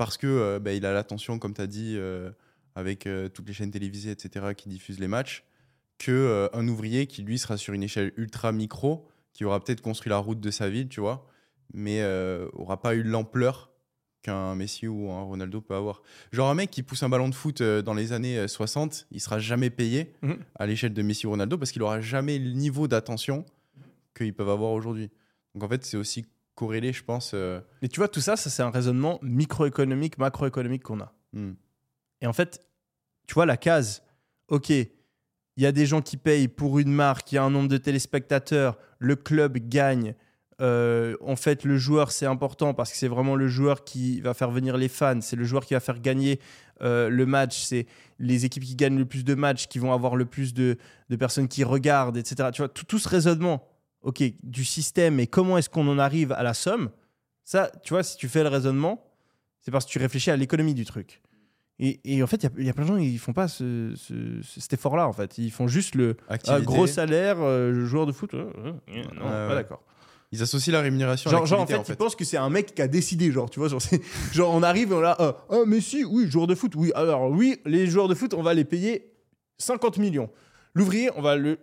parce 0.00 0.16
que 0.16 0.26
euh, 0.26 0.58
bah, 0.58 0.72
il 0.72 0.86
a 0.86 0.94
l'attention, 0.94 1.38
comme 1.38 1.52
tu 1.52 1.60
as 1.60 1.66
dit, 1.66 1.94
euh, 1.98 2.30
avec 2.74 3.06
euh, 3.06 3.28
toutes 3.28 3.46
les 3.46 3.52
chaînes 3.52 3.70
télévisées, 3.70 4.10
etc., 4.10 4.54
qui 4.56 4.70
diffusent 4.70 4.98
les 4.98 5.08
matchs, 5.08 5.44
que 5.98 6.10
euh, 6.10 6.48
un 6.54 6.66
ouvrier 6.68 7.06
qui, 7.06 7.22
lui, 7.22 7.38
sera 7.38 7.58
sur 7.58 7.74
une 7.74 7.82
échelle 7.82 8.14
ultra 8.16 8.50
micro, 8.50 9.06
qui 9.34 9.44
aura 9.44 9.62
peut-être 9.62 9.82
construit 9.82 10.08
la 10.08 10.16
route 10.16 10.40
de 10.40 10.50
sa 10.50 10.70
ville, 10.70 10.88
tu 10.88 11.00
vois, 11.00 11.26
mais 11.74 12.02
aura 12.54 12.80
pas 12.80 12.94
eu 12.94 13.02
l'ampleur 13.02 13.70
qu'un 14.22 14.54
Messi 14.54 14.88
ou 14.88 15.10
un 15.10 15.20
Ronaldo 15.20 15.60
peut 15.60 15.74
avoir. 15.74 16.00
Genre 16.32 16.48
un 16.48 16.54
mec 16.54 16.70
qui 16.70 16.82
pousse 16.82 17.02
un 17.02 17.10
ballon 17.10 17.28
de 17.28 17.34
foot 17.34 17.62
dans 17.62 17.92
les 17.94 18.12
années 18.12 18.38
euh, 18.38 18.48
60, 18.48 19.06
il 19.10 19.20
sera 19.20 19.38
jamais 19.38 19.68
payé 19.68 20.14
Mhm. 20.22 20.38
à 20.54 20.66
l'échelle 20.66 20.94
de 20.94 21.02
Messi 21.02 21.26
ou 21.26 21.30
Ronaldo 21.30 21.58
parce 21.58 21.72
qu'il 21.72 21.82
aura 21.82 22.00
jamais 22.00 22.38
le 22.38 22.52
niveau 22.52 22.88
d'attention 22.88 23.44
qu'ils 24.16 24.32
peuvent 24.34 24.48
avoir 24.48 24.72
aujourd'hui. 24.72 25.10
Donc 25.54 25.64
en 25.64 25.68
fait, 25.68 25.84
c'est 25.84 25.96
aussi 25.98 26.24
corrélé, 26.60 26.92
je 26.92 27.02
pense. 27.02 27.32
euh, 27.32 27.58
Mais 27.80 27.88
tu 27.88 28.00
vois, 28.00 28.08
tout 28.08 28.20
ça, 28.20 28.36
ça 28.36 28.50
c'est 28.50 28.62
un 28.62 28.70
raisonnement 28.70 29.18
microéconomique, 29.22 30.18
macroéconomique 30.18 30.82
qu'on 30.82 31.00
a. 31.00 31.14
hmm. 31.32 31.52
Et 32.20 32.26
en 32.26 32.34
fait, 32.34 32.60
tu 33.26 33.32
vois, 33.32 33.46
la 33.46 33.56
case, 33.56 34.02
ok, 34.48 34.68
il 34.68 34.88
y 35.56 35.64
a 35.64 35.72
des 35.72 35.86
gens 35.86 36.02
qui 36.02 36.18
payent 36.18 36.48
pour 36.48 36.78
une 36.78 36.92
marque, 36.92 37.32
il 37.32 37.36
y 37.36 37.38
a 37.38 37.42
un 37.42 37.48
nombre 37.48 37.68
de 37.68 37.78
téléspectateurs, 37.78 38.76
le 38.98 39.16
club 39.16 39.56
gagne. 39.56 40.14
Euh, 40.60 41.16
en 41.22 41.36
fait, 41.36 41.64
le 41.64 41.78
joueur, 41.78 42.12
c'est 42.12 42.26
important 42.26 42.74
parce 42.74 42.92
que 42.92 42.98
c'est 42.98 43.08
vraiment 43.08 43.36
le 43.36 43.48
joueur 43.48 43.84
qui 43.84 44.20
va 44.20 44.34
faire 44.34 44.50
venir 44.50 44.76
les 44.76 44.88
fans, 44.88 45.22
c'est 45.22 45.36
le 45.36 45.44
joueur 45.44 45.64
qui 45.64 45.72
va 45.72 45.80
faire 45.80 46.00
gagner 46.00 46.40
euh, 46.82 47.08
le 47.08 47.24
match, 47.24 47.58
c'est 47.58 47.86
les 48.18 48.44
équipes 48.44 48.64
qui 48.64 48.76
gagnent 48.76 48.98
le 48.98 49.06
plus 49.06 49.24
de 49.24 49.34
matchs 49.34 49.66
qui 49.66 49.78
vont 49.78 49.94
avoir 49.94 50.14
le 50.14 50.26
plus 50.26 50.52
de, 50.52 50.76
de 51.08 51.16
personnes 51.16 51.48
qui 51.48 51.64
regardent, 51.64 52.18
etc. 52.18 52.50
Tu 52.52 52.60
vois, 52.60 52.68
tout, 52.68 52.84
tout 52.84 52.98
ce 52.98 53.08
raisonnement, 53.08 53.66
ok, 54.02 54.22
du 54.42 54.64
système 54.64 55.20
et 55.20 55.26
comment 55.26 55.58
est-ce 55.58 55.68
qu'on 55.70 55.86
en 55.88 55.98
arrive 55.98 56.32
à 56.32 56.42
la 56.42 56.54
somme, 56.54 56.90
ça, 57.44 57.70
tu 57.82 57.92
vois, 57.94 58.02
si 58.02 58.16
tu 58.16 58.28
fais 58.28 58.42
le 58.42 58.48
raisonnement, 58.48 59.04
c'est 59.60 59.70
parce 59.70 59.84
que 59.86 59.90
tu 59.90 59.98
réfléchis 59.98 60.30
à 60.30 60.36
l'économie 60.36 60.74
du 60.74 60.84
truc. 60.84 61.20
Et, 61.78 62.00
et 62.04 62.22
en 62.22 62.26
fait, 62.26 62.36
il 62.36 62.42
y 62.44 62.46
a- 62.46 62.50
il 62.58 62.66
y, 62.66 62.68
a 62.68 62.74
plein 62.74 62.84
de 62.84 62.88
gens, 62.88 62.96
ils 62.98 63.18
font 63.18 63.32
pas 63.32 63.48
ce- 63.48 63.94
ce- 63.96 64.42
cet 64.60 64.74
effort-là, 64.74 65.08
en 65.08 65.12
fait. 65.14 65.38
Ils 65.38 65.50
font 65.50 65.66
juste 65.66 65.94
le 65.94 66.16
ah, 66.28 66.34
Activité. 66.34 66.64
gros 66.64 66.86
salaire, 66.86 67.36
euh, 67.40 67.86
joueur 67.86 68.04
de 68.06 68.12
foot. 68.12 68.34
euh, 68.34 68.50
euh, 68.58 68.72
euh, 68.90 69.02
non, 69.16 69.24
pas 69.24 69.54
d'accord. 69.54 69.82
Ils 70.32 70.42
associent 70.42 70.72
la 70.74 70.80
rémunération 70.82 71.30
Genre, 71.30 71.42
à 71.42 71.46
genre, 71.46 71.60
en 71.62 71.66
fait, 71.66 71.82
ils 71.88 71.96
pensent 71.96 72.14
que 72.14 72.24
c'est 72.24 72.36
un 72.36 72.50
mec 72.50 72.74
qui 72.74 72.82
a 72.82 72.86
décidé, 72.86 73.32
genre, 73.32 73.48
tu 73.50 73.58
vois. 73.60 73.68
Genre, 73.68 73.80
on 74.54 74.62
arrive 74.62 74.92
et 74.92 74.94
on 74.94 75.02
a, 75.02 75.16
ah, 75.18 75.36
ah, 75.50 75.56
mais 75.66 75.80
si, 75.80 76.04
oui, 76.04 76.30
joueur 76.30 76.46
de 76.46 76.54
foot, 76.54 76.72
oui. 76.76 76.92
Alors, 76.94 77.30
oui, 77.30 77.58
les 77.64 77.86
joueurs 77.86 78.08
de 78.08 78.14
foot, 78.14 78.34
on 78.34 78.42
va 78.42 78.52
les 78.54 78.64
payer 78.64 79.10
50 79.58 79.96
millions. 79.98 80.30
L'ouvrier, 80.74 81.10
on 81.16 81.22
va 81.22 81.36
le. 81.36 81.58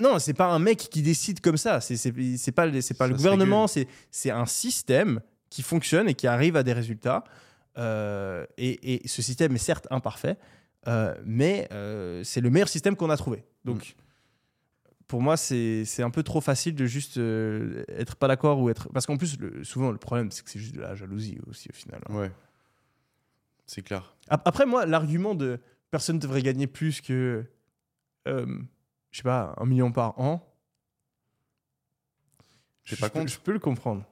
Non, 0.00 0.18
c'est 0.18 0.34
pas 0.34 0.46
un 0.46 0.58
mec 0.58 0.78
qui 0.78 1.02
décide 1.02 1.40
comme 1.40 1.56
ça. 1.56 1.80
C'est 1.80 1.96
pas, 2.52 2.66
pas 2.98 3.06
le 3.08 3.14
gouvernement, 3.14 3.66
c'est 4.10 4.30
un 4.30 4.46
système 4.46 5.20
qui 5.50 5.62
fonctionne 5.62 6.08
et 6.08 6.14
qui 6.14 6.26
arrive 6.26 6.56
à 6.56 6.62
des 6.62 6.72
résultats. 6.72 7.24
Euh, 7.78 8.46
et, 8.56 8.94
et 9.04 9.08
ce 9.08 9.20
système 9.20 9.54
est 9.54 9.58
certes 9.58 9.86
imparfait, 9.90 10.36
euh, 10.88 11.14
mais 11.26 11.68
euh, 11.72 12.22
c'est 12.24 12.40
le 12.40 12.48
meilleur 12.50 12.68
système 12.70 12.96
qu'on 12.96 13.10
a 13.10 13.16
trouvé. 13.18 13.44
Donc, 13.66 13.96
pour 15.06 15.20
moi, 15.22 15.36
c'est 15.36 15.84
un 16.02 16.10
peu 16.10 16.22
trop 16.22 16.40
facile 16.40 16.74
de 16.74 16.86
juste 16.86 17.16
être 17.18 18.16
pas 18.16 18.28
d'accord 18.28 18.58
ou 18.60 18.70
être. 18.70 18.88
Parce 18.92 19.06
qu'en 19.06 19.16
plus, 19.16 19.38
le- 19.38 19.62
souvent, 19.62 19.90
le 19.92 19.98
problème, 19.98 20.30
c'est 20.30 20.42
que 20.42 20.50
c'est 20.50 20.58
juste 20.58 20.74
de 20.74 20.80
la 20.80 20.94
jalousie 20.94 21.38
aussi, 21.48 21.68
au 21.70 21.74
final. 21.74 22.00
Ouais. 22.08 22.30
C'est 23.66 23.82
clair. 23.82 24.16
Ap- 24.28 24.42
Après, 24.46 24.64
moi, 24.66 24.86
l'argument 24.86 25.34
de 25.34 25.60
personne 25.90 26.16
ne 26.16 26.20
devrait 26.20 26.42
gagner 26.42 26.66
plus 26.66 27.00
que, 27.00 27.44
euh, 28.26 28.46
je 29.10 29.18
sais 29.18 29.22
pas, 29.22 29.54
un 29.58 29.64
million 29.66 29.92
par 29.92 30.18
an. 30.20 30.42
Je 32.84 32.94
pas 32.96 33.10
peux- 33.10 33.26
Je 33.26 33.38
peux 33.38 33.52
le 33.52 33.58
comprendre. 33.58 34.04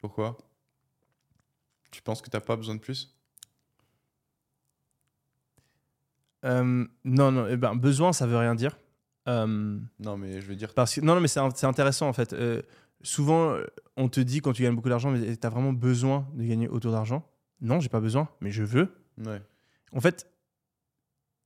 Pourquoi? 0.00 0.38
Tu 1.90 2.00
penses 2.02 2.22
que 2.22 2.30
t'as 2.30 2.40
pas 2.40 2.56
besoin 2.56 2.74
de 2.76 2.80
plus? 2.80 3.14
Euh, 6.44 6.84
non, 7.04 7.30
non, 7.32 7.46
eh 7.48 7.56
ben, 7.56 7.74
besoin, 7.76 8.12
ça 8.12 8.26
veut 8.26 8.36
rien 8.36 8.54
dire. 8.54 8.76
Euh, 9.28 9.78
Non, 10.00 10.16
mais 10.16 10.40
je 10.40 10.46
veux 10.46 10.56
dire. 10.56 10.74
parce 10.74 10.94
que, 10.94 11.00
non, 11.00 11.14
non, 11.14 11.20
mais 11.20 11.28
c'est 11.28 11.38
intéressant 11.64 12.08
en 12.08 12.12
fait. 12.12 12.32
Euh, 12.32 12.62
souvent, 13.02 13.56
on 13.96 14.08
te 14.08 14.18
dit 14.20 14.40
quand 14.40 14.52
tu 14.52 14.62
gagnes 14.62 14.74
beaucoup 14.74 14.88
d'argent, 14.88 15.10
mais 15.10 15.36
tu 15.36 15.46
as 15.46 15.50
vraiment 15.50 15.72
besoin 15.72 16.28
de 16.34 16.44
gagner 16.44 16.68
autant 16.68 16.90
d'argent 16.90 17.24
Non, 17.60 17.78
j'ai 17.78 17.88
pas 17.88 18.00
besoin, 18.00 18.28
mais 18.40 18.50
je 18.50 18.64
veux. 18.64 18.92
Ouais. 19.18 19.40
En 19.92 20.00
fait, 20.00 20.26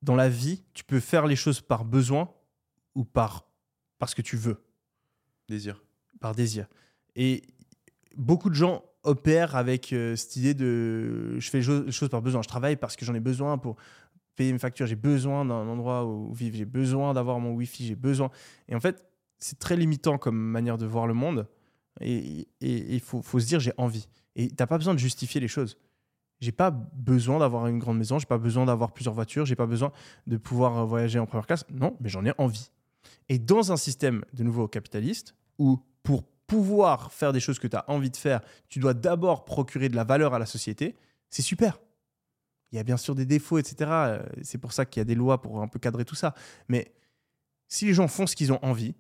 dans 0.01 0.14
la 0.14 0.28
vie, 0.30 0.64
tu 0.72 0.84
peux 0.84 1.01
faire 1.01 1.26
les 1.26 1.36
choses 1.36 1.60
par 1.60 1.84
besoin 1.84 2.32
ou 2.97 3.05
par 3.05 3.47
parce 3.98 4.14
que 4.14 4.23
tu 4.23 4.36
veux, 4.36 4.62
Désir. 5.48 5.82
par 6.20 6.35
désir. 6.35 6.66
Et 7.14 7.43
beaucoup 8.16 8.51
de 8.51 8.55
gens 8.55 8.85
opèrent 9.05 9.55
avec 9.55 9.93
euh, 9.93 10.16
cette 10.16 10.36
idée 10.36 10.55
de 10.55 11.39
je 11.39 11.51
fais 11.51 11.60
les 11.60 11.93
choses 11.93 12.09
par 12.10 12.20
besoin. 12.20 12.43
Je 12.43 12.48
travaille 12.48 12.77
parce 12.77 12.97
que 12.97 13.05
j'en 13.05 13.14
ai 13.14 13.20
besoin 13.20 13.56
pour 13.59 13.77
payer 14.35 14.52
mes 14.52 14.59
factures. 14.59 14.86
J'ai 14.86 14.97
besoin 14.97 15.44
d'un 15.44 15.68
endroit 15.68 16.05
où 16.05 16.32
vivre. 16.32 16.56
J'ai 16.56 16.64
besoin 16.64 17.14
d'avoir 17.14 17.39
mon 17.39 17.55
wifi. 17.55 17.86
J'ai 17.86 17.94
besoin. 17.94 18.31
Et 18.68 18.74
en 18.74 18.81
fait, 18.81 19.05
c'est 19.39 19.59
très 19.59 19.77
limitant 19.77 20.18
comme 20.18 20.36
manière 20.36 20.77
de 20.77 20.86
voir 20.86 21.06
le 21.06 21.14
monde. 21.14 21.47
Et 22.01 22.47
il 22.60 23.01
faut, 23.01 23.23
faut 23.23 23.40
se 23.40 23.47
dire 23.47 23.60
j'ai 23.60 23.73
envie. 23.78 24.09
Et 24.35 24.48
t'as 24.48 24.66
pas 24.66 24.77
besoin 24.77 24.93
de 24.93 24.98
justifier 24.98 25.40
les 25.40 25.48
choses. 25.48 25.78
J'ai 26.40 26.52
pas 26.52 26.70
besoin 26.70 27.39
d'avoir 27.39 27.66
une 27.66 27.78
grande 27.78 27.97
maison, 27.97 28.18
j'ai 28.18 28.27
pas 28.27 28.36
besoin 28.36 28.66
d'avoir 28.66 28.93
plusieurs 28.93 29.14
voitures, 29.14 29.47
j'ai 29.47 29.56
pas 29.56 29.64
besoin 29.64 29.90
de 30.27 30.36
pouvoir 30.36 30.77
euh, 30.77 30.85
voyager 30.85 31.18
en 31.18 31.24
première 31.24 31.47
classe. 31.47 31.64
Non, 31.70 31.97
mais 32.01 32.10
j'en 32.10 32.27
ai 32.27 32.32
envie. 32.36 32.70
Et 33.28 33.38
dans 33.38 33.72
un 33.72 33.76
système 33.76 34.24
de 34.32 34.42
nouveau 34.44 34.68
capitaliste, 34.68 35.34
où 35.58 35.78
pour 36.02 36.24
pouvoir 36.46 37.12
faire 37.12 37.32
des 37.32 37.40
choses 37.40 37.58
que 37.58 37.66
tu 37.66 37.76
as 37.76 37.84
envie 37.90 38.10
de 38.10 38.16
faire, 38.16 38.40
tu 38.68 38.78
dois 38.78 38.94
d'abord 38.94 39.44
procurer 39.44 39.88
de 39.88 39.96
la 39.96 40.04
valeur 40.04 40.32
à 40.34 40.38
la 40.38 40.46
société, 40.46 40.96
c'est 41.28 41.42
super. 41.42 41.80
Il 42.72 42.76
y 42.76 42.78
a 42.78 42.82
bien 42.84 42.96
sûr 42.96 43.14
des 43.14 43.26
défauts, 43.26 43.58
etc. 43.58 43.76
Euh, 43.90 44.22
C'est 44.42 44.58
pour 44.58 44.72
ça 44.72 44.84
qu'il 44.86 45.00
y 45.00 45.02
a 45.02 45.04
des 45.04 45.14
lois 45.14 45.40
pour 45.40 45.60
un 45.62 45.68
peu 45.68 45.78
cadrer 45.78 46.04
tout 46.04 46.14
ça. 46.14 46.34
Mais 46.68 46.92
si 47.68 47.84
les 47.86 47.94
gens 47.94 48.06
font 48.08 48.26
ce 48.26 48.36
qu'ils 48.36 48.52
ont 48.52 48.64
envie, 48.64 48.94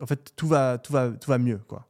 en 0.00 0.06
fait, 0.06 0.32
tout 0.36 0.46
va, 0.46 0.78
tout 0.78 0.92
va, 0.92 1.10
tout 1.10 1.30
va 1.30 1.38
mieux, 1.38 1.58
quoi. 1.58 1.88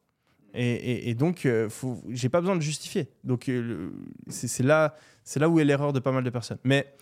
Et, 0.55 0.73
et- 0.75 1.11
et 1.11 1.15
donc, 1.15 1.45
euh, 1.45 1.69
j'ai 2.09 2.29
pas 2.31 2.41
besoin 2.41 2.57
de 2.57 2.63
justifier. 2.63 3.09
Donc, 3.25 3.49
euh, 3.49 3.91
c'est 4.29 4.63
là, 4.63 4.97
là 5.37 5.49
où 5.51 5.61
est 5.61 5.65
l'erreur 5.65 5.93
de 5.93 5.99
pas 6.01 6.13
mal 6.13 6.25
de 6.25 6.31
personnes. 6.31 6.59
Mais 6.65 6.95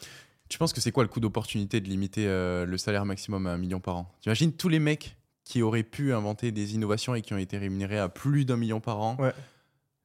Tu 0.49 0.59
penses 0.59 0.73
que 0.73 0.81
c'est 0.81 0.93
quoi 0.93 1.03
le 1.03 1.09
coût 1.09 1.21
d'opportunité 1.21 1.81
de 1.81 1.89
limiter 1.89 2.27
euh, 2.27 2.66
le 2.66 2.79
salaire 2.79 3.05
maximum 3.05 3.47
à 3.47 3.53
un 3.53 3.59
million 3.59 3.81
par 3.81 3.97
an? 3.97 4.15
T'imagines 4.21 4.53
tous 4.53 4.69
les 4.69 4.79
mecs 4.79 5.16
qui 5.45 5.62
auraient 5.62 5.83
pu 5.83 6.12
inventer 6.12 6.53
des 6.53 6.75
innovations 6.75 7.15
et 7.15 7.23
qui 7.23 7.35
ont 7.35 7.39
été 7.39 7.59
rémunérés 7.59 7.99
à 7.99 8.09
plus 8.09 8.45
d'un 8.45 8.57
million 8.57 8.81
par 8.81 9.01
an? 9.01 9.16
Ouais. 9.19 9.33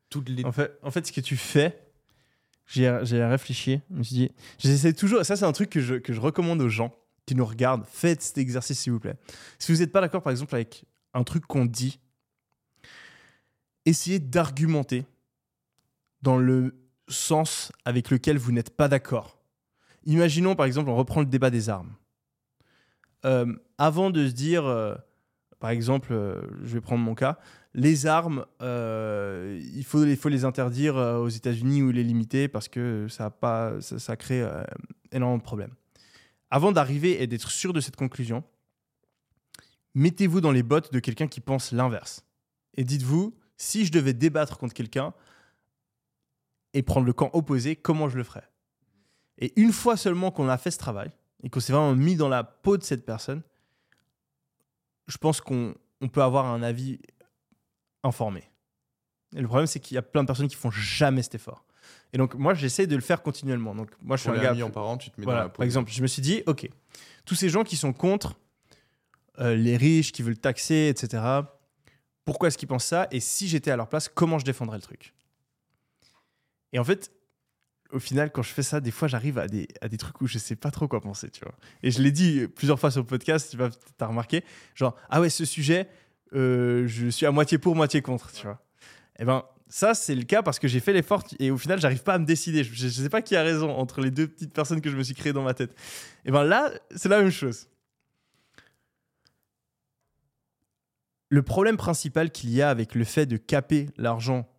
Toutes 0.10 0.30
les... 0.30 0.44
En 0.46 0.52
fait, 0.52 0.78
en 0.82 0.92
fait, 0.92 1.06
ce 1.06 1.12
que 1.12 1.22
tu 1.22 1.38
fais, 1.38 1.80
j'ai 2.66 3.00
j'ai 3.04 3.24
réfléchi. 3.24 3.82
Je 3.92 3.96
me 3.96 4.04
suis 4.04 4.16
dit, 4.16 4.32
j'essaie 4.58 4.94
toujours. 4.94 5.24
Ça, 5.26 5.36
c'est 5.36 5.46
un 5.46 5.52
truc 5.52 5.70
que 5.70 5.82
je, 5.82 5.96
que 5.96 6.14
je 6.14 6.20
recommande 6.20 6.62
aux 6.62 6.70
gens 6.70 6.96
qui 7.26 7.36
nous 7.36 7.46
regardent. 7.46 7.86
Faites 7.86 8.22
cet 8.22 8.38
exercice, 8.38 8.80
s'il 8.80 8.92
vous 8.92 9.00
plaît. 9.00 9.16
Si 9.60 9.72
vous 9.72 9.80
n'êtes 9.80 9.92
pas 9.92 10.02
d'accord, 10.02 10.24
par 10.24 10.32
exemple, 10.32 10.56
avec 10.56 10.86
un 11.14 11.24
truc 11.24 11.46
qu'on 11.46 11.66
dit, 11.66 12.00
essayez 13.86 14.20
d'argumenter 14.20 15.06
dans 16.22 16.38
le 16.38 16.76
sens 17.08 17.72
avec 17.86 18.10
lequel 18.10 18.38
vous 18.38 18.52
n'êtes 18.52 18.70
pas 18.76 18.88
d'accord. 18.88 19.39
Imaginons, 20.06 20.56
par 20.56 20.66
exemple, 20.66 20.90
on 20.90 20.96
reprend 20.96 21.20
le 21.22 21.26
débat 21.26 21.50
des 21.50 21.70
armes. 21.70 21.94
Euh, 23.26 23.54
avant 23.78 24.12
de 24.12 24.28
se 24.28 24.34
dire, 24.34 24.66
euh, 24.66 24.96
par 25.60 25.70
exemple, 25.70 26.14
euh, 26.14 26.42
je 26.64 26.74
vais 26.74 26.82
prendre 26.82 27.04
mon 27.04 27.16
cas, 27.16 27.38
les 27.74 28.08
armes, 28.08 28.46
il, 28.62 29.84
faut, 29.86 30.04
les 30.04 30.46
interdire 30.46 30.96
aux 30.96 31.30
États-Unis 31.30 31.84
ou 31.84 31.92
les 31.92 32.04
limiter 32.04 32.48
parce 32.48 32.68
que 32.68 33.08
ça, 33.10 33.30
pas, 33.30 33.80
ça, 33.80 34.16
crée 34.16 34.44
énormément 35.12 35.38
de 35.38 35.44
problèmes. 35.44 35.76
Avant 36.50 36.72
d'arriver 36.72 37.22
et 37.22 37.28
d'être 37.28 37.52
sûr 37.52 37.72
de 37.72 37.80
cette 37.80 37.96
conclusion, 37.96 38.44
mettez-vous 39.94 40.42
dans 40.42 40.52
les 40.52 40.64
bottes 40.64 40.92
de 40.92 41.00
quelqu'un 41.00 41.28
qui 41.28 41.42
pense 41.42 41.72
l'inverse. 41.72 42.26
Et 42.76 42.84
dites-vous, 42.84 43.38
si 43.56 43.86
je 43.86 43.92
devais 43.92 44.14
débattre 44.14 44.58
contre 44.58 44.74
quelqu'un 44.74 45.14
et 46.74 46.82
prendre 46.82 47.06
le 47.06 47.14
camp 47.14 47.30
opposé, 47.34 47.76
comment 47.76 48.10
je 48.10 48.18
le 48.18 48.24
ferais? 48.24 48.50
Et 49.40 49.54
une 49.60 49.72
fois 49.74 49.98
seulement 49.98 50.32
qu'on 50.32 50.50
a 50.50 50.58
fait 50.58 50.72
ce 50.72 50.78
travail 50.78 51.10
et 51.44 51.50
qu'on 51.50 51.60
s'est 51.60 51.74
vraiment 51.74 51.96
mis 51.96 52.16
dans 52.16 52.30
la 52.30 52.44
peau 52.44 52.78
de 52.78 52.84
cette 52.84 53.06
personne, 53.06 53.42
je 55.08 55.18
pense 55.18 55.42
qu'on 55.42 55.74
on 56.02 56.08
peut 56.10 56.22
avoir 56.22 56.46
un 56.46 56.62
avis 56.62 57.00
informé. 58.04 58.44
Et 59.36 59.42
le 59.42 59.48
problème, 59.48 59.68
c'est 59.68 59.80
qu'il 59.80 59.96
y 59.96 59.98
a 59.98 60.02
plein 60.02 60.24
de 60.24 60.28
personnes 60.28 60.48
qui 60.48 60.56
font 60.56 60.72
jamais 60.72 61.22
cet 61.24 61.36
effort. 61.36 61.66
Et 62.14 62.18
donc, 62.18 62.34
moi, 62.36 62.54
j'essaie 62.54 62.88
de 62.88 62.96
le 62.96 63.02
faire 63.02 63.22
continuellement. 63.22 63.76
Donc, 63.76 63.92
moi, 64.02 64.18
je 64.18 64.22
suis 64.24 64.30
Pour 64.32 64.40
un 64.40 64.44
gars. 64.44 64.52
million 64.54 64.70
par 64.72 64.88
an, 64.88 64.98
tu 64.98 65.10
te 65.12 65.20
mets 65.20 65.26
Voilà, 65.26 65.40
dans 65.42 65.44
la 65.46 65.50
peau. 65.50 65.58
par 65.58 65.66
exemple, 65.66 65.92
je 65.92 66.02
me 66.02 66.08
suis 66.08 66.22
dit, 66.22 66.44
ok, 66.48 66.68
tous 67.26 67.36
ces 67.36 67.50
gens 67.50 67.64
qui 67.64 67.76
sont 67.78 67.94
contre 67.94 68.36
euh, 69.40 69.56
les 69.56 69.78
riches, 69.78 70.12
qui 70.12 70.22
veulent 70.24 70.38
taxer, 70.38 70.88
etc., 70.90 71.24
pourquoi 72.26 72.48
est-ce 72.50 72.58
qu'ils 72.58 72.68
pensent 72.68 72.86
ça? 72.86 73.08
Et 73.12 73.20
si 73.20 73.48
j'étais 73.48 73.72
à 73.72 73.76
leur 73.76 73.88
place, 73.88 74.10
comment 74.10 74.38
je 74.40 74.46
défendrais 74.46 74.78
le 74.78 74.82
truc? 74.84 75.14
Et 76.74 76.80
en 76.80 76.84
fait, 76.84 77.12
au 77.92 78.00
final, 78.00 78.32
quand 78.32 78.44
je 78.44 78.52
fais 78.52 78.64
ça, 78.64 78.80
des 78.80 78.92
fois, 78.92 79.08
j'arrive 79.08 79.38
à 79.40 79.48
des, 79.48 79.68
à 79.82 79.88
des 79.88 79.98
trucs 79.98 80.22
où 80.22 80.28
je 80.28 80.38
sais 80.38 80.56
pas 80.56 80.72
trop 80.72 80.88
quoi 80.88 81.02
penser, 81.02 81.30
tu 81.30 81.42
vois. 81.42 81.56
Et 81.84 81.92
je 81.92 82.02
l'ai 82.02 82.12
dit 82.12 82.48
plusieurs 82.48 82.80
fois 82.80 82.92
sur 82.92 83.02
le 83.02 83.08
podcast, 83.08 83.50
tu 83.50 83.58
vas 83.58 83.70
as 84.00 84.06
remarqué, 84.06 84.44
genre, 84.76 84.96
ah 85.10 85.22
ouais, 85.22 85.30
ce 85.30 85.46
sujet, 85.46 85.88
euh, 86.34 86.86
je 86.88 87.08
suis 87.08 87.26
à 87.26 87.32
moitié 87.32 87.58
pour, 87.58 87.76
moitié 87.76 88.02
contre, 88.02 88.32
tu 88.32 88.44
vois. 88.44 88.62
Et 89.18 89.26
ben, 89.26 89.44
ça, 89.68 89.94
c'est 89.94 90.16
le 90.16 90.24
cas 90.24 90.42
parce 90.42 90.60
que 90.60 90.68
j'ai 90.68 90.80
fait 90.80 90.94
l'effort 90.94 91.24
et 91.40 91.52
au 91.52 91.58
final, 91.58 91.80
j'arrive 91.80 92.04
pas 92.04 92.14
à 92.14 92.20
me 92.20 92.26
décider. 92.26 92.64
Je, 92.64 92.74
je 92.74 92.88
sais 92.88 93.10
pas 93.10 93.22
qui 93.22 93.36
a 93.36 93.44
raison 93.44 93.72
entre 93.72 94.02
les 94.02 94.12
deux 94.12 94.28
petites 94.28 94.54
personnes 94.54 94.82
que 94.82 94.90
je 94.90 94.96
me 94.96 95.04
suis 95.04 95.16
créées 95.16 95.34
dans 95.34 95.44
ma 95.44 95.54
tête. 95.54 95.76
Et 96.26 96.32
ben 96.32 96.44
là, 96.44 96.72
c'est 96.96 97.10
la 97.10 97.20
même 97.20 97.32
chose. 97.32 97.68
Le 101.30 101.44
problème 101.44 101.78
principal 101.78 102.32
qu'il 102.32 102.50
y 102.50 102.62
a 102.62 102.70
avec 102.70 102.96
le 102.96 103.04
fait 103.04 103.28
de 103.28 103.38
caper 103.38 103.90
l'argent 103.98 104.50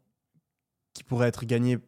qui 0.94 1.02
pourrait 1.02 1.28
être 1.28 1.44
gagné 1.44 1.78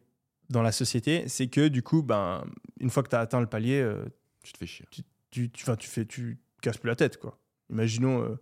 dans 0.53 0.61
la 0.61 0.71
société, 0.71 1.27
c'est 1.27 1.47
que 1.47 1.67
du 1.67 1.83
coup, 1.83 2.03
ben, 2.03 2.45
une 2.79 2.89
fois 2.89 3.03
que 3.03 3.09
tu 3.09 3.15
as 3.15 3.19
atteint 3.19 3.41
le 3.41 3.47
palier, 3.47 3.81
euh, 3.81 4.05
Tu 4.43 4.53
te 4.53 4.57
fais 4.59 4.67
chier. 4.67 4.85
tu, 4.91 5.03
tu, 5.31 5.49
tu 5.49 5.87
fais, 5.89 6.05
tu 6.05 6.37
casses 6.61 6.77
plus 6.77 6.87
la 6.87 6.95
tête, 6.95 7.17
quoi. 7.17 7.37
Imaginons, 7.69 8.23
euh, 8.23 8.35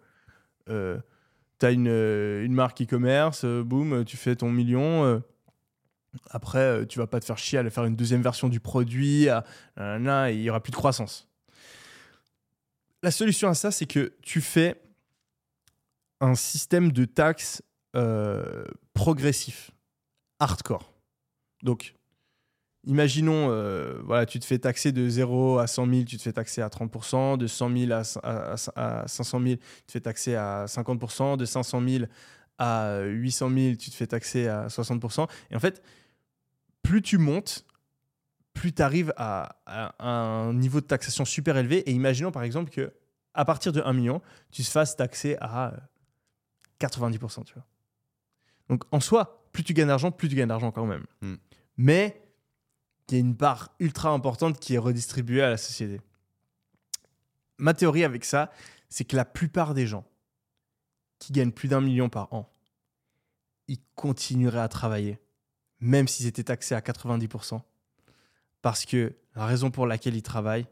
euh, 0.69 0.99
tu 1.59 1.65
as 1.65 1.71
une, 1.71 1.88
euh, 1.88 2.43
une 2.43 2.53
marque 2.53 2.81
e-commerce, 2.81 3.45
boum, 3.45 4.03
tu 4.05 4.17
fais 4.17 4.35
ton 4.35 4.51
million. 4.51 5.21
après, 6.29 6.85
tu 6.88 6.99
vas 6.99 7.07
pas 7.07 7.19
te 7.19 7.25
faire 7.25 7.38
chier 7.38 7.57
à 7.57 7.61
aller 7.61 7.69
faire 7.69 7.85
une 7.85 7.95
deuxième 7.95 8.21
version 8.21 8.49
du 8.49 8.59
produit, 8.59 9.29
à, 9.29 9.45
nanana, 9.77 10.31
et 10.31 10.35
il 10.35 10.41
y 10.41 10.49
aura 10.49 10.61
plus 10.61 10.71
de 10.71 10.75
croissance. 10.75 11.27
La 13.01 13.11
solution 13.11 13.49
à 13.49 13.55
ça, 13.55 13.71
c'est 13.71 13.88
que 13.88 14.13
tu 14.21 14.41
fais 14.41 14.81
un 16.19 16.35
système 16.35 16.91
de 16.91 17.05
taxes 17.05 17.63
progressif, 18.93 19.71
hardcore. 20.39 20.93
Donc, 21.63 21.95
imaginons, 22.85 23.49
euh, 23.49 24.01
voilà, 24.03 24.25
tu 24.25 24.39
te 24.39 24.45
fais 24.45 24.59
taxer 24.59 24.91
de 24.91 25.07
0 25.07 25.59
à 25.59 25.67
100 25.67 25.87
000, 25.87 26.03
tu 26.03 26.17
te 26.17 26.21
fais 26.21 26.33
taxer 26.33 26.61
à 26.61 26.69
30%, 26.69 27.37
de 27.37 27.47
100 27.47 27.77
000 27.77 27.91
à, 27.91 28.01
à- 28.23 29.01
à 29.01 29.07
500 29.07 29.39
000, 29.41 29.55
tu 29.55 29.61
te 29.87 29.91
fais 29.91 29.99
taxer 29.99 30.35
à 30.35 30.65
50%, 30.67 31.37
de 31.37 31.45
500 31.45 31.81
000 31.87 32.05
à 32.57 32.99
800 33.03 33.49
000, 33.49 33.75
tu 33.75 33.89
te 33.89 33.95
fais 33.95 34.07
taxer 34.07 34.47
à 34.47 34.67
60%. 34.67 35.27
Et 35.49 35.55
en 35.55 35.59
fait, 35.59 35.81
plus 36.83 37.01
tu 37.01 37.17
montes, 37.17 37.65
plus 38.53 38.73
tu 38.73 38.81
arrives 38.81 39.13
à, 39.17 39.55
un 39.99 40.53
niveau 40.53 40.81
de 40.81 40.85
taxation 40.85 41.25
super 41.25 41.57
élevé. 41.57 41.89
Et 41.89 41.91
imaginons 41.93 42.31
par 42.31 42.43
exemple 42.43 42.71
que 42.71 42.93
à 43.33 43.45
partir 43.45 43.71
de 43.71 43.81
1 43.81 43.93
million, 43.93 44.21
tu 44.51 44.63
te 44.63 44.69
fasses 44.69 44.95
taxer 44.95 45.37
à 45.39 45.69
euh, 45.69 45.77
90%. 46.81 47.45
Tu 47.45 47.53
vois. 47.53 47.65
Donc 48.69 48.83
en 48.91 48.99
soi, 48.99 49.45
plus 49.51 49.63
tu 49.63 49.73
gagnes 49.73 49.87
d'argent, 49.87 50.11
plus 50.11 50.27
tu 50.29 50.35
gagnes 50.35 50.49
d'argent 50.49 50.71
quand 50.71 50.85
même. 50.85 51.05
Hmm. 51.21 51.35
Mais 51.77 52.21
y 53.11 53.19
une 53.19 53.35
part 53.35 53.73
ultra 53.79 54.09
importante 54.09 54.59
qui 54.59 54.75
est 54.75 54.79
redistribuée 54.79 55.41
à 55.41 55.49
la 55.49 55.57
société. 55.57 56.01
Ma 57.57 57.73
théorie 57.73 58.03
avec 58.03 58.25
ça, 58.25 58.51
c'est 58.89 59.05
que 59.05 59.15
la 59.15 59.25
plupart 59.25 59.73
des 59.73 59.88
gens 59.88 60.05
qui 61.19 61.33
gagnent 61.33 61.51
plus 61.51 61.67
d'un 61.67 61.81
million 61.81 62.09
par 62.09 62.33
an, 62.33 62.51
ils 63.67 63.79
continueraient 63.95 64.59
à 64.59 64.67
travailler, 64.67 65.19
même 65.79 66.07
s'ils 66.07 66.27
étaient 66.27 66.43
taxés 66.43 66.75
à 66.75 66.79
90%. 66.79 67.61
Parce 68.61 68.85
que 68.85 69.15
la 69.35 69.45
raison 69.45 69.71
pour 69.71 69.85
laquelle 69.85 70.15
ils 70.15 70.23
travaillent, 70.23 70.67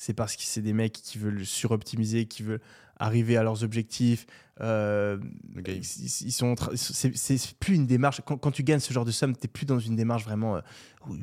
c'est 0.00 0.14
parce 0.14 0.34
que 0.34 0.44
c'est 0.44 0.62
des 0.62 0.72
mecs 0.72 0.94
qui 0.94 1.18
veulent 1.18 1.44
suroptimiser, 1.44 2.24
qui 2.24 2.42
veulent 2.42 2.62
arriver 2.96 3.36
à 3.36 3.42
leurs 3.42 3.62
objectifs. 3.64 4.24
euh, 4.62 5.18
ils, 5.66 5.76
ils 5.76 6.32
sont 6.32 6.54
c'est 6.74 7.58
plus 7.58 7.74
une 7.74 7.86
démarche. 7.86 8.22
Quand, 8.24 8.38
quand 8.38 8.50
tu 8.50 8.62
gagnes 8.62 8.80
ce 8.80 8.94
genre 8.94 9.04
de 9.04 9.10
somme, 9.10 9.36
tu 9.36 9.46
plus 9.46 9.66
dans 9.66 9.78
une 9.78 9.96
démarche 9.96 10.24
vraiment. 10.24 10.56
euh, 10.56 10.60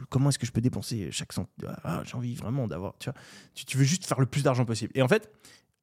comment 0.10 0.30
est-ce 0.30 0.38
que 0.38 0.45
je 0.45 0.52
peux 0.52 0.62
dépenser 0.62 1.10
chaque 1.12 1.34
cent 1.34 1.49
ah, 1.84 2.04
J'ai 2.06 2.14
envie 2.14 2.36
vraiment 2.36 2.68
d'avoir. 2.68 2.94
Tu, 2.99 3.10
vois, 3.10 3.20
tu, 3.56 3.66
tu 3.66 3.78
veux 3.78 3.84
juste 3.84 4.06
faire 4.06 4.20
le 4.20 4.28
plus 4.28 4.44
d'argent 4.44 4.64
possible. 4.64 4.91
Et 4.94 5.02
en 5.02 5.08
fait, 5.08 5.32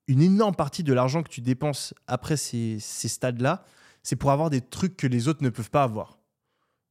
une 0.06 0.22
énorme 0.22 0.54
partie 0.54 0.84
de 0.84 0.92
l'argent 0.92 1.24
que 1.24 1.30
tu 1.30 1.40
dépenses 1.40 1.94
après 2.06 2.36
ces, 2.36 2.78
ces 2.78 3.08
stades-là, 3.08 3.64
c'est 4.04 4.14
pour 4.14 4.30
avoir 4.30 4.50
des 4.50 4.60
trucs 4.60 4.96
que 4.96 5.08
les 5.08 5.26
autres 5.26 5.42
ne 5.42 5.50
peuvent 5.50 5.70
pas 5.70 5.82
avoir. 5.82 6.20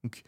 Donc, 0.03 0.23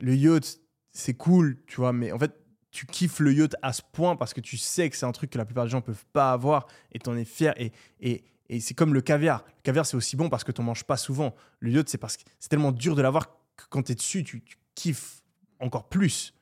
le 0.00 0.14
yacht, 0.14 0.60
c'est 0.92 1.14
cool, 1.14 1.60
tu 1.66 1.76
vois, 1.76 1.92
mais 1.92 2.12
en 2.12 2.20
fait, 2.20 2.38
tu 2.78 2.86
kiffes 2.86 3.18
le 3.18 3.32
yacht 3.32 3.56
à 3.60 3.72
ce 3.72 3.82
point 3.82 4.14
parce 4.14 4.32
que 4.32 4.40
tu 4.40 4.56
sais 4.56 4.88
que 4.88 4.96
c'est 4.96 5.04
un 5.04 5.10
truc 5.10 5.30
que 5.30 5.38
la 5.38 5.44
plupart 5.44 5.64
des 5.64 5.70
gens 5.70 5.80
peuvent 5.80 6.04
pas 6.12 6.30
avoir 6.30 6.68
et 6.92 7.00
t'en 7.00 7.16
es 7.16 7.24
fier. 7.24 7.52
Et, 7.60 7.72
et, 7.98 8.22
et 8.48 8.60
c'est 8.60 8.74
comme 8.74 8.94
le 8.94 9.00
caviar. 9.00 9.44
Le 9.48 9.62
caviar, 9.64 9.84
c'est 9.84 9.96
aussi 9.96 10.14
bon 10.14 10.28
parce 10.28 10.44
que 10.44 10.52
t'en 10.52 10.62
manges 10.62 10.84
pas 10.84 10.96
souvent. 10.96 11.34
Le 11.58 11.72
yacht, 11.72 11.88
c'est 11.88 11.98
parce 11.98 12.16
que 12.16 12.22
c'est 12.38 12.48
tellement 12.48 12.70
dur 12.70 12.94
de 12.94 13.02
l'avoir 13.02 13.30
que 13.56 13.64
quand 13.68 13.82
t'es 13.82 13.96
dessus, 13.96 14.22
tu, 14.22 14.42
tu 14.42 14.58
kiffes 14.76 15.22
encore 15.58 15.88
plus. 15.88 16.34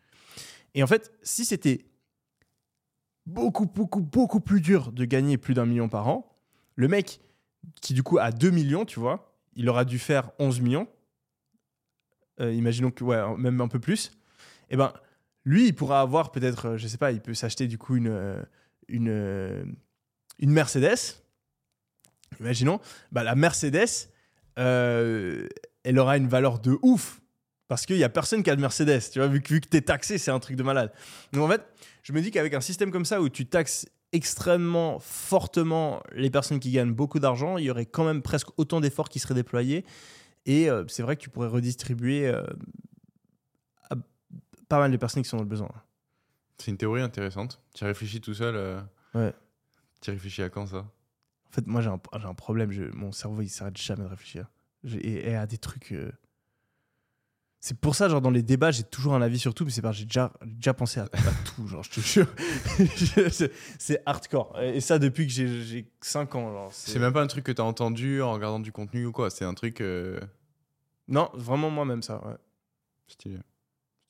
Et 0.75 0.83
en 0.83 0.87
fait, 0.87 1.11
si 1.23 1.47
c'était 1.47 1.87
beaucoup, 3.25 3.65
beaucoup, 3.65 4.03
beaucoup 4.03 4.41
plus 4.41 4.61
dur 4.61 4.93
de 4.93 5.07
gagner 5.07 5.39
plus 5.39 5.55
d'un 5.55 5.65
million 5.65 5.89
par 5.89 6.07
an, 6.07 6.37
le 6.75 6.87
mec 6.87 7.23
qui 7.81 7.95
du 7.95 8.03
coup 8.03 8.19
a 8.19 8.31
2 8.31 8.51
millions, 8.51 8.85
tu 8.85 9.01
vois, 9.01 9.35
il 9.55 9.71
aura 9.71 9.87
dû 9.87 9.99
faire 9.99 10.33
11 10.39 10.61
millions. 10.61 10.87
Euh, 12.41 12.53
imaginons 12.53 12.91
que, 12.91 13.05
ouais, 13.05 13.23
même 13.39 13.59
un 13.63 13.69
peu 13.69 13.81
plus. 13.81 14.13
Et 14.69 14.77
ben, 14.77 14.93
lui, 15.47 15.69
il 15.69 15.75
pourra 15.75 16.01
avoir 16.01 16.33
peut-être, 16.33 16.71
euh, 16.71 16.77
je 16.77 16.89
sais 16.89 16.99
pas, 16.99 17.13
il 17.13 17.21
peut 17.21 17.33
s'acheter 17.33 17.69
du 17.69 17.79
coup 17.79 17.97
une, 17.97 18.09
euh, 18.09 18.43
une, 18.89 19.09
euh, 19.09 19.65
une 20.41 20.51
Mercedes. 20.51 21.23
Imaginons, 22.41 22.81
bah, 23.13 23.23
la 23.23 23.37
Mercedes, 23.37 24.11
elle 24.57 25.99
aura 25.99 26.17
une 26.17 26.27
valeur 26.27 26.59
de 26.59 26.77
ouf. 26.83 27.21
Parce 27.69 27.87
qu'il 27.87 27.97
n'y 27.97 28.05
a 28.05 28.09
personne 28.09 28.43
qui 28.43 28.51
a 28.51 28.57
de 28.57 28.61
Mercedes. 28.61 29.11
Tu 29.13 29.19
vois, 29.19 29.29
vu 29.29 29.41
que, 29.41 29.55
que 29.55 29.69
tu 29.69 29.77
es 29.77 29.81
taxé, 29.81 30.19
c'est 30.19 30.31
un 30.31 30.39
truc 30.39 30.57
de 30.57 30.63
malade. 30.63 30.93
Donc 31.33 31.43
en 31.45 31.49
fait, 31.49 31.63
je 32.03 32.13
me 32.13 32.21
dis 32.21 32.31
qu'avec 32.31 32.55
un 32.55 32.61
système 32.61 32.93
comme 32.93 33.05
ça 33.05 33.21
où 33.21 33.29
tu 33.29 33.47
taxes 33.47 33.87
extrêmement 34.13 34.99
fortement 35.01 36.01
les 36.13 36.31
personnes 36.31 36.61
qui 36.61 36.71
gagnent 36.71 36.93
beaucoup 36.93 37.19
d'argent, 37.19 37.57
il 37.57 37.65
y 37.65 37.71
aurait 37.71 37.87
quand 37.87 38.05
même 38.05 38.23
presque 38.23 38.49
autant 38.57 38.81
d'efforts 38.81 39.09
qui 39.09 39.19
seraient 39.19 39.35
déployés. 39.35 39.85
Et 40.47 40.69
c'est 40.87 41.03
vrai 41.03 41.17
que 41.17 41.23
tu 41.23 41.29
pourrais 41.29 41.49
redistribuer 41.49 42.33
pas 44.69 44.79
mal 44.79 44.91
de 44.91 44.97
personnes 44.97 45.23
qui 45.23 45.29
sont 45.29 45.37
dans 45.37 45.43
le 45.43 45.49
besoin. 45.49 45.71
C'est 46.59 46.71
une 46.71 46.77
théorie 46.79 47.03
intéressante. 47.03 47.61
Tu 47.75 47.85
as 47.85 47.87
réfléchi 47.89 48.21
tout 48.21 48.35
seul 48.35 48.55
euh, 48.57 48.81
Ouais. 49.15 49.35
Tu 50.01 50.11
as 50.11 50.13
réfléchi 50.15 50.43
à 50.43 50.49
quand 50.49 50.67
ça? 50.67 50.79
En 50.79 51.51
fait, 51.51 51.67
moi, 51.67 51.81
j'ai 51.81 51.89
un, 51.89 52.35
problème. 52.35 52.71
Je- 52.71 52.85
mon 52.95 53.13
cerveau, 53.13 53.43
il 53.43 53.49
s'arrête 53.49 53.77
jamais 53.79 54.03
de 54.05 54.09
réfléchir. 54.09 54.47
Et, 54.85 55.31
et 55.31 55.35
à 55.37 55.47
des 55.47 55.59
trucs. 55.59 55.93
euh, 55.93 56.11
C'est 57.61 57.79
pour 57.81 57.95
ça, 57.95 58.09
genre, 58.09 58.21
dans 58.21 58.31
les 58.31 58.43
débats, 58.43 58.71
j'ai 58.71 58.83
toujours 58.85 59.15
un 59.15 59.23
avis 59.23 59.39
sur 59.39 59.55
tout, 59.55 59.65
mais 59.65 59.71
c'est 59.71 59.83
parce 59.83 59.97
que 59.97 60.01
j'ai 60.01 60.05
déjà, 60.07 60.33
déjà 60.45 60.75
pensé 60.75 61.01
à, 61.01 61.05
à 61.05 61.09
tout, 61.57 61.67
genre, 61.67 61.83
je 61.83 61.91
te 61.91 62.01
jure. 62.01 62.27
C'est 63.79 64.03
hardcore. 64.07 64.59
Et 64.61 64.81
ça, 64.81 64.99
depuis 64.99 65.27
que 65.27 65.33
j'ai- 65.33 65.63
j'ai 65.63 65.91
5 66.01 66.35
ans. 66.35 66.51
genre, 66.53 66.73
C'est 66.73 66.99
même 66.99 67.13
pas 67.13 67.23
un 67.23 67.27
truc 67.27 67.45
que 67.45 67.53
t'as 67.53 67.63
entendu 67.65 68.23
en 68.23 68.33
regardant 68.33 68.61
du 68.61 68.73
contenu 68.73 69.07
ou 69.07 69.13
quoi. 69.13 69.31
C'est 69.31 69.45
un 69.45 69.55
truc 69.55 69.81
euh, 69.81 70.21
Non, 71.09 71.31
vraiment 71.35 71.71
moi-même, 71.71 72.03
ça. 72.03 72.25
ouais. 72.27 72.37
stylé. 73.09 73.39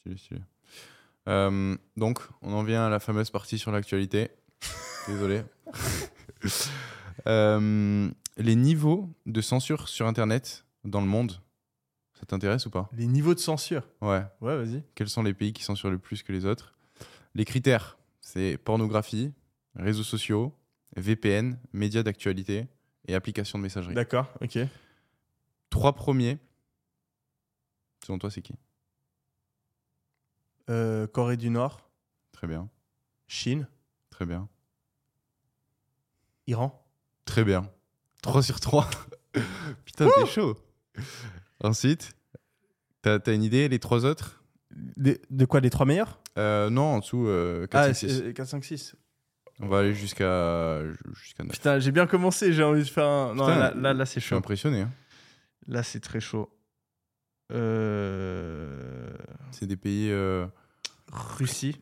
Stylé, 0.06 0.16
stylé. 0.18 0.40
Euh, 1.28 1.76
donc, 1.96 2.20
on 2.42 2.52
en 2.52 2.62
vient 2.62 2.86
à 2.86 2.88
la 2.88 3.00
fameuse 3.00 3.30
partie 3.30 3.58
sur 3.58 3.72
l'actualité. 3.72 4.30
Désolé. 5.08 5.42
Euh, 7.26 8.08
les 8.36 8.54
niveaux 8.54 9.12
de 9.24 9.40
censure 9.40 9.88
sur 9.88 10.06
Internet 10.06 10.64
dans 10.84 11.00
le 11.00 11.08
monde, 11.08 11.40
ça 12.14 12.24
t'intéresse 12.24 12.66
ou 12.66 12.70
pas? 12.70 12.88
Les 12.92 13.06
niveaux 13.06 13.34
de 13.34 13.40
censure? 13.40 13.88
Ouais. 14.00 14.22
Ouais, 14.40 14.56
vas-y. 14.56 14.84
Quels 14.94 15.08
sont 15.08 15.24
les 15.24 15.34
pays 15.34 15.52
qui 15.52 15.64
censurent 15.64 15.90
le 15.90 15.98
plus 15.98 16.22
que 16.22 16.30
les 16.30 16.44
autres? 16.44 16.74
Les 17.34 17.44
critères, 17.44 17.98
c'est 18.20 18.58
pornographie, 18.58 19.32
réseaux 19.74 20.04
sociaux, 20.04 20.54
VPN, 20.96 21.58
médias 21.72 22.04
d'actualité 22.04 22.68
et 23.08 23.16
applications 23.16 23.58
de 23.58 23.64
messagerie. 23.64 23.94
D'accord, 23.94 24.32
ok. 24.40 24.58
Trois 25.70 25.94
premiers, 25.94 26.38
selon 28.04 28.18
toi, 28.18 28.30
c'est 28.30 28.42
qui? 28.42 28.54
Euh, 30.70 31.06
Corée 31.06 31.36
du 31.36 31.50
Nord, 31.50 31.88
Très 32.32 32.46
bien, 32.46 32.68
Chine, 33.28 33.68
très 34.10 34.26
bien, 34.26 34.48
Iran. 36.46 36.84
très 37.24 37.44
bien. 37.44 37.70
3 38.22 38.42
sur 38.42 38.58
3. 38.60 38.88
Putain, 39.84 40.08
t'es 40.14 40.26
chaud. 40.26 40.56
Ensuite, 41.62 42.12
t'as 43.02 43.18
as 43.24 43.32
une 43.32 43.42
idée, 43.44 43.68
les 43.68 43.78
trois 43.78 44.04
autres? 44.04 44.42
De, 44.74 45.18
de 45.30 45.44
quoi, 45.44 45.60
les 45.60 45.70
trois 45.70 45.86
meilleurs? 45.86 46.18
Euh, 46.38 46.68
Non, 46.70 46.94
en 46.96 46.98
dessous, 46.98 47.26
euh, 47.28 47.66
4, 47.68 47.80
Ah, 47.90 47.94
5, 47.94 48.08
6. 48.10 48.22
4, 48.34 48.48
5, 48.48 48.64
6. 48.64 48.96
On 49.60 49.68
va 49.68 49.78
aller 49.78 49.94
jusqu'à 49.94 50.82
jusqu'à 51.14 51.44
9. 51.44 51.52
Putain, 51.52 51.78
j'ai 51.78 51.92
bien 51.92 52.06
commencé, 52.06 52.52
j'ai 52.52 52.62
envie 52.64 52.82
de 52.82 52.88
faire 52.88 53.06
un. 53.06 53.34
Non, 53.34 53.46
Putain, 53.46 53.58
là, 53.58 53.72
là, 53.74 53.94
là, 53.94 54.04
c'est 54.06 54.16
Je 54.20 54.26
suis 54.26 54.30
chaud. 54.30 54.36
impressionné. 54.36 54.82
hein. 54.82 54.92
Là, 55.68 55.82
c'est 55.82 56.00
très 56.00 56.20
chaud. 56.20 56.50
Euh... 57.52 59.12
C'est 59.52 59.66
des 59.66 59.76
pays... 59.76 60.10
euh, 60.10 60.46
Russie. 61.12 61.80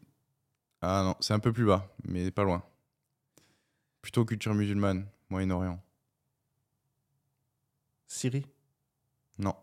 Ah 0.82 1.03
non, 1.03 1.16
c'est 1.20 1.32
un 1.32 1.39
peu 1.39 1.53
plus 1.53 1.65
bas, 1.65 1.89
mais 2.05 2.31
pas 2.31 2.45
loin. 2.45 2.62
Plutôt 4.03 4.24
culture 4.24 4.55
musulmane, 4.55 5.07
Moyen-Orient. 5.31 5.82
Syrie. 8.07 8.47
Non. 9.39 9.57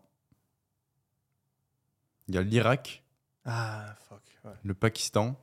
Il 2.28 2.34
y 2.34 2.38
a 2.38 2.42
l'Irak, 2.42 3.04
Ah, 3.44 3.96
fuck. 4.08 4.22
ouais. 4.44 4.52
le 4.62 4.74
Pakistan, 4.74 5.40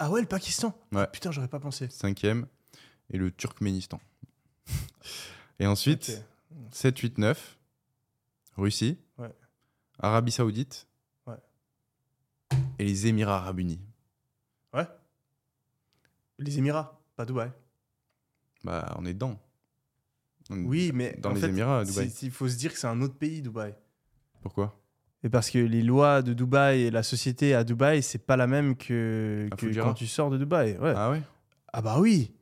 Ah 0.00 0.10
ouais, 0.10 0.20
le 0.20 0.26
Pakistan. 0.26 0.68
Ouais. 0.92 1.02
Ah, 1.02 1.06
putain, 1.06 1.30
j'aurais 1.30 1.48
pas 1.48 1.60
pensé. 1.60 1.88
cinquième, 1.90 2.46
et 3.10 3.18
le 3.18 3.30
Turkménistan. 3.30 4.00
et 5.60 5.66
ensuite, 5.66 6.10
Ok. 6.50 6.58
7, 6.72 6.98
8, 6.98 7.18
9, 7.18 7.58
Russie, 8.56 8.98
Ouais. 9.16 9.32
Arabie 10.00 10.32
Saoudite. 10.32 10.87
Et 12.78 12.84
les 12.84 13.06
Émirats 13.06 13.38
Arabes 13.38 13.60
Unis. 13.60 13.80
Ouais. 14.74 14.86
Les 16.38 16.58
Émirats, 16.58 17.00
pas 17.16 17.24
Dubaï. 17.24 17.50
Bah, 18.64 18.94
on 18.98 19.04
est 19.06 19.14
dedans. 19.14 19.38
On- 20.50 20.64
Oui, 20.64 20.92
mais 20.94 21.16
Dans 21.20 21.30
en 21.30 21.34
les 21.34 21.40
fait, 21.40 21.48
Émirats, 21.48 21.84
Dubaï. 21.84 22.12
Il 22.22 22.30
faut 22.30 22.48
se 22.48 22.56
dire 22.56 22.72
que 22.72 22.78
c'est 22.78 22.86
un 22.86 23.00
autre 23.02 23.14
pays, 23.16 23.42
Dubaï. 23.42 23.74
Pourquoi? 24.42 24.74
Et 25.24 25.28
parce 25.28 25.50
que 25.50 25.58
les 25.58 25.82
lois 25.82 26.22
de 26.22 26.32
Dubaï 26.32 26.82
et 26.82 26.90
la 26.90 27.02
société 27.02 27.54
à 27.54 27.64
Dubaï, 27.64 28.02
c'est 28.02 28.18
pas 28.24 28.36
la 28.36 28.46
même 28.46 28.76
que, 28.76 29.48
Fujairah. 29.58 29.88
quand 29.88 29.94
tu 29.94 30.06
sors 30.06 30.30
de 30.30 30.38
Dubaï. 30.38 30.78
Ouais. 30.78 30.92
Ah 30.96 31.10
ouais? 31.10 31.22
Ah 31.72 31.82
bah 31.82 31.98
oui. 31.98 32.32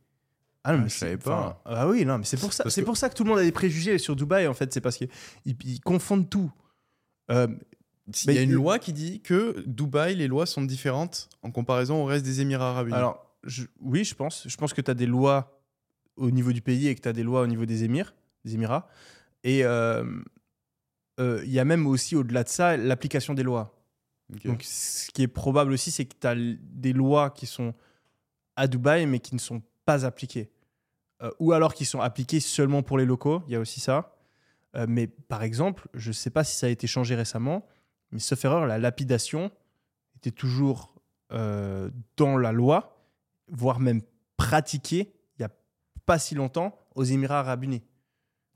Ah 0.63 0.73
non, 0.73 0.79
Ah, 0.81 0.83
mais 0.83 0.89
je 0.91 0.95
savais 0.97 1.17
pas. 1.17 1.39
enfin, 1.39 1.59
Ah 1.65 1.89
oui, 1.89 2.05
non, 2.05 2.19
mais 2.19 2.25
c'est 2.25 2.37
pour 2.39 2.53
ça. 2.53 2.69
C'est 2.69 2.83
que- 2.83 2.87
pour 2.87 2.97
ça 2.97 3.09
que 3.09 3.15
tout 3.15 3.25
le 3.25 3.31
monde 3.31 3.39
a 3.39 3.43
des 3.45 3.53
préjugés 3.53 3.97
sur 3.99 4.15
Dubaï. 4.15 4.47
En 4.47 4.53
fait, 4.55 4.73
c'est 4.75 4.81
parce 4.83 4.97
qu'ils 4.99 5.09
ils 5.45 5.81
confondent 5.81 6.29
tout. 6.29 6.53
Euh, 7.31 7.47
Il 8.25 8.33
y 8.35 8.39
a 8.39 8.43
une 8.43 8.53
loi 8.53 8.79
qui 8.79 8.93
dit 8.93 9.21
que 9.21 9.63
Dubaï, 9.67 10.15
les 10.15 10.29
lois 10.29 10.47
sont 10.47 10.63
différentes 10.63 11.29
en 11.43 11.51
comparaison 11.51 12.03
au 12.03 12.05
reste 12.05 12.25
des 12.25 12.41
Émirats 12.41 12.71
Arabes 12.71 12.89
Unis. 12.89 12.97
alors, 12.97 13.27
je- 13.43 13.65
oui, 13.81 14.05
je 14.05 14.15
pense. 14.15 14.47
Je 14.49 14.57
pense 14.57 14.73
que 14.73 14.81
tu 14.81 14.91
as 14.91 14.95
des 14.95 15.07
lois 15.07 15.61
au 16.17 16.31
niveau 16.31 16.53
du 16.53 16.63
pays 16.63 16.87
et 16.89 16.95
que 16.95 17.01
tu 17.01 17.09
as 17.09 17.13
des 17.13 17.23
lois 17.25 17.43
au 17.43 17.47
niveau 17.47 17.67
des 17.67 17.85
émirs, 17.85 18.15
des 18.45 18.55
Émirats. 18.55 18.89
Et 19.45 19.65
euh, 19.65 20.05
euh, 21.21 21.43
il 21.45 21.51
y 21.53 21.59
a 21.59 21.65
même 21.65 21.87
aussi, 21.87 22.15
au-delà 22.17 22.45
de 22.45 22.49
ça, 22.49 22.77
l'application 22.77 23.35
des 23.35 23.43
lois. 23.43 23.73
Donc, 24.51 24.63
ce 24.65 25.11
qui 25.13 25.23
est 25.23 25.29
probable 25.29 25.73
aussi, 25.73 25.91
c'est 25.91 26.05
que 26.05 26.15
tu 26.21 26.27
as 26.27 26.35
des 26.37 26.93
lois 26.93 27.31
qui 27.31 27.47
sont 27.47 27.75
à 28.57 28.67
Dubaï, 28.67 29.07
mais 29.07 29.21
qui 29.21 29.35
ne 29.35 29.41
sont 29.41 29.63
pas 29.85 30.05
appliquées. 30.05 30.51
Euh, 31.23 31.31
ou 31.39 31.53
alors 31.53 31.75
qui 31.75 31.85
sont 31.85 32.01
appliquées 32.01 32.41
seulement 32.41 32.83
pour 32.83 32.99
les 32.99 33.05
locaux. 33.05 33.43
Il 33.47 33.53
y 33.53 33.57
a 33.57 33.61
aussi 33.61 33.81
ça. 33.81 34.13
Mais 34.89 35.07
par 35.07 35.43
exemple, 35.43 35.89
je 35.95 36.09
ne 36.09 36.13
sais 36.13 36.29
pas 36.29 36.45
si 36.45 36.55
ça 36.57 36.67
a 36.67 36.69
été 36.69 36.87
changé 36.87 37.15
récemment, 37.15 37.67
mais 38.17 38.21
sauf 38.21 38.43
erreur, 38.47 38.67
la 38.67 38.79
lapidation 38.79 39.51
était 40.17 40.31
toujours 40.31 40.95
euh, 41.33 41.91
dans 42.17 42.39
la 42.39 42.51
loi, 42.51 43.05
voire 43.49 43.79
même 43.79 44.01
pratiquée 44.39 45.13
il 45.39 45.41
n'y 45.41 45.45
a 45.45 45.51
pas 46.07 46.19
si 46.19 46.35
longtemps 46.35 46.79
aux 46.95 47.05
Émirats 47.05 47.41
Arabes 47.41 47.65
Unis. 47.65 47.83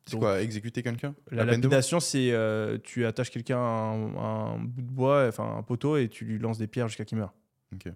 c'est 0.07 0.19
quoi, 0.19 0.41
exécuter 0.41 0.83
quelqu'un 0.83 1.15
La 1.31 1.45
lapidation, 1.45 2.01
c'est 2.01 2.33
euh, 2.33 2.79
tu 2.83 3.05
attaches 3.05 3.31
quelqu'un 3.31 3.59
à 3.59 3.61
un, 3.61 4.59
bout 4.59 4.81
de 4.81 4.91
bois, 4.91 5.27
enfin 5.29 5.59
un 5.59 5.63
poteau, 5.63 5.99
et 5.99 6.09
tu 6.09 6.25
lui 6.25 6.39
lances 6.39 6.57
des 6.57 6.67
pierres 6.67 6.89
jusqu'à 6.89 7.05
qu'il 7.05 7.19
meure. 7.19 7.35
Ok. 7.75 7.93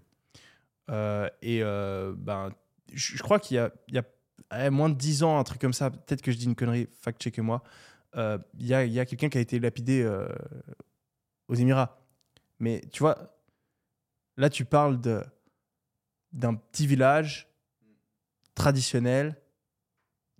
Euh, 0.91 1.31
et 1.41 1.63
ben, 1.63 2.51
je 2.93 3.23
crois 3.23 3.39
qu'il 3.41 3.55
y 3.55 3.59
a, 3.59 3.73
il 3.89 3.95
y 3.95 3.99
a 3.99 4.67
eh, 4.67 4.69
moins 4.69 4.91
de 4.91 4.97
10 4.97 5.23
ans, 5.23 5.39
un 5.39 5.45
truc 5.45 5.63
comme 5.63 5.73
ça, 5.73 5.91
peut-être 5.91 6.21
que 6.21 6.31
je 6.31 6.37
dis 6.37 6.45
une 6.45 6.55
connerie, 6.55 6.89
fact-checkez-moi, 7.01 7.63
il 8.15 8.67
y 8.67 8.75
a, 8.75 9.07
quelqu'un 9.07 9.31
qui 9.31 9.39
a 9.39 9.41
été 9.41 9.59
lapidé 9.59 10.07
aux 11.49 11.55
Émirats. 11.55 11.99
Mais 12.61 12.81
tu 12.93 13.01
vois, 13.01 13.37
là 14.37 14.49
tu 14.51 14.65
parles 14.65 15.01
de, 15.01 15.23
d'un 16.33 16.55
petit 16.55 16.87
village 16.87 17.49
traditionnel 18.55 19.37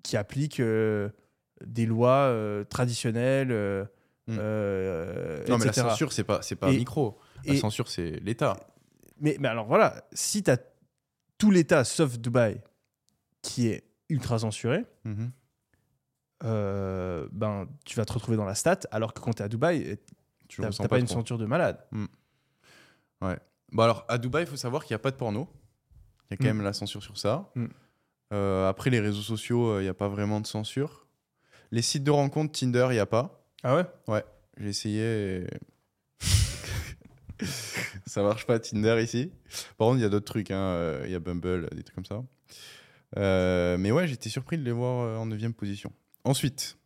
qui 0.03 0.17
applique 0.17 0.61
euh, 0.61 1.09
des 1.65 1.87
lois 1.87 2.29
euh, 2.29 2.65
traditionnelles, 2.65 3.53
euh, 3.53 3.85
Hmm. 4.27 4.37
Non, 4.37 5.59
mais 5.59 5.67
la 5.67 5.71
etc. 5.71 5.83
censure, 5.91 6.11
c'est 6.15 6.25
pas, 6.25 6.41
c'est 6.41 6.57
pas 6.57 6.71
Et- 6.71 6.77
un 6.77 6.79
micro. 6.79 7.19
La 7.45 7.53
et- 7.53 7.57
censure, 7.59 7.89
c'est 7.89 8.13
l'État. 8.23 8.57
Mais, 9.21 9.37
mais 9.39 9.49
alors 9.49 9.67
voilà, 9.67 10.09
si 10.15 10.43
tu 10.43 10.51
as 10.51 10.57
tout 11.37 11.51
l'État 11.51 11.85
sauf 11.85 12.19
Dubaï 12.19 12.63
qui 13.43 13.67
est 13.69 13.85
ultra 14.09 14.39
censuré, 14.39 14.87
Mhm. 15.05 15.31
ben, 16.41 17.67
tu 17.85 17.97
vas 17.97 18.05
te 18.05 18.13
retrouver 18.15 18.37
dans 18.39 18.45
la 18.47 18.55
stat, 18.55 18.81
alors 18.91 19.13
que 19.15 19.21
quand 19.21 19.35
tu 19.35 19.43
es 19.43 19.45
à 19.45 19.49
Dubaï, 19.49 19.99
Tu 20.49 20.61
ressens 20.61 20.83
pas, 20.85 20.89
pas 20.91 20.99
une 20.99 21.07
trop. 21.07 21.21
censure 21.21 21.39
de 21.39 21.47
malade. 21.47 21.79
Bon, 23.73 23.83
alors, 23.83 24.05
à 24.09 24.19
Dubaï, 24.19 24.45
il 24.45 24.47
faut 24.47 24.57
savoir 24.57 24.85
qu'il 24.85 24.93
n'y 24.95 24.97
a 24.97 25.01
pas 25.01 25.11
de 25.11 25.17
porno. 25.17 25.49
Il 26.31 26.33
y 26.33 26.35
a 26.35 26.37
quand 26.37 26.45
Mm. 26.45 26.57
même 26.59 26.63
la 26.63 26.73
censure 26.73 27.03
sur 27.03 27.19
ça. 27.19 27.51
Mm. 27.57 27.67
Euh, 28.33 28.69
après, 28.69 28.89
les 28.91 29.01
réseaux 29.01 29.23
sociaux, 29.23 29.67
euh, 29.69 29.81
il 29.81 29.85
n'y 29.85 29.89
a 29.89 29.95
pas 29.95 30.09
vraiment 30.09 30.41
de 30.41 30.47
censure. 30.47 31.07
Les 31.73 31.83
sites 31.83 32.05
de 32.05 32.11
rencontres, 32.13 32.59
Tinder, 32.59 32.87
il 32.91 32.95
n'y 32.95 32.99
a 33.01 33.07
pas. 33.07 33.45
Ah 33.65 33.75
ouais? 34.07 34.25
J'ai 34.59 34.69
essayé. 34.69 35.03
et- 35.41 35.47
ça 38.07 38.23
marche 38.23 38.47
pas 38.47 38.59
Tinder 38.61 39.01
ici. 39.03 39.33
Par 39.77 39.89
contre, 39.89 39.99
il 39.99 40.03
y 40.03 40.07
a 40.07 40.09
d'autres 40.09 40.25
trucs. 40.27 40.51
hein, 40.51 40.57
euh, 40.57 41.03
Il 41.07 41.11
y 41.11 41.15
a 41.15 41.19
Bumble, 41.21 41.69
des 41.75 41.83
trucs 41.83 41.95
comme 41.97 42.05
ça. 42.05 42.23
Euh, 43.17 43.77
mais 43.79 43.91
ouais, 43.93 44.07
j'étais 44.07 44.29
surpris 44.31 44.59
de 44.59 44.63
les 44.65 44.73
voir 44.73 45.21
en 45.21 45.27
9 45.27 45.53
position. 45.53 45.93
Ensuite, 46.25 46.79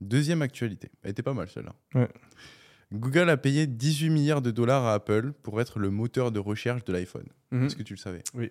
deuxième 0.00 0.42
actualité. 0.42 0.90
Elle 1.02 1.10
était 1.10 1.22
pas 1.22 1.34
mal 1.34 1.48
celle-là. 1.48 1.74
Ouais. 1.94 2.08
Google 2.92 3.30
a 3.30 3.36
payé 3.36 3.66
18 3.66 4.10
milliards 4.10 4.42
de 4.42 4.50
dollars 4.50 4.84
à 4.84 4.94
Apple 4.94 5.32
pour 5.42 5.60
être 5.60 5.78
le 5.78 5.90
moteur 5.90 6.32
de 6.32 6.38
recherche 6.40 6.84
de 6.84 6.92
l'iPhone. 6.92 7.26
Mhm. 7.52 7.64
Est-ce 7.66 7.76
que 7.76 7.82
tu 7.82 7.94
le 7.94 7.98
savais? 7.98 8.22
Oui. 8.34 8.50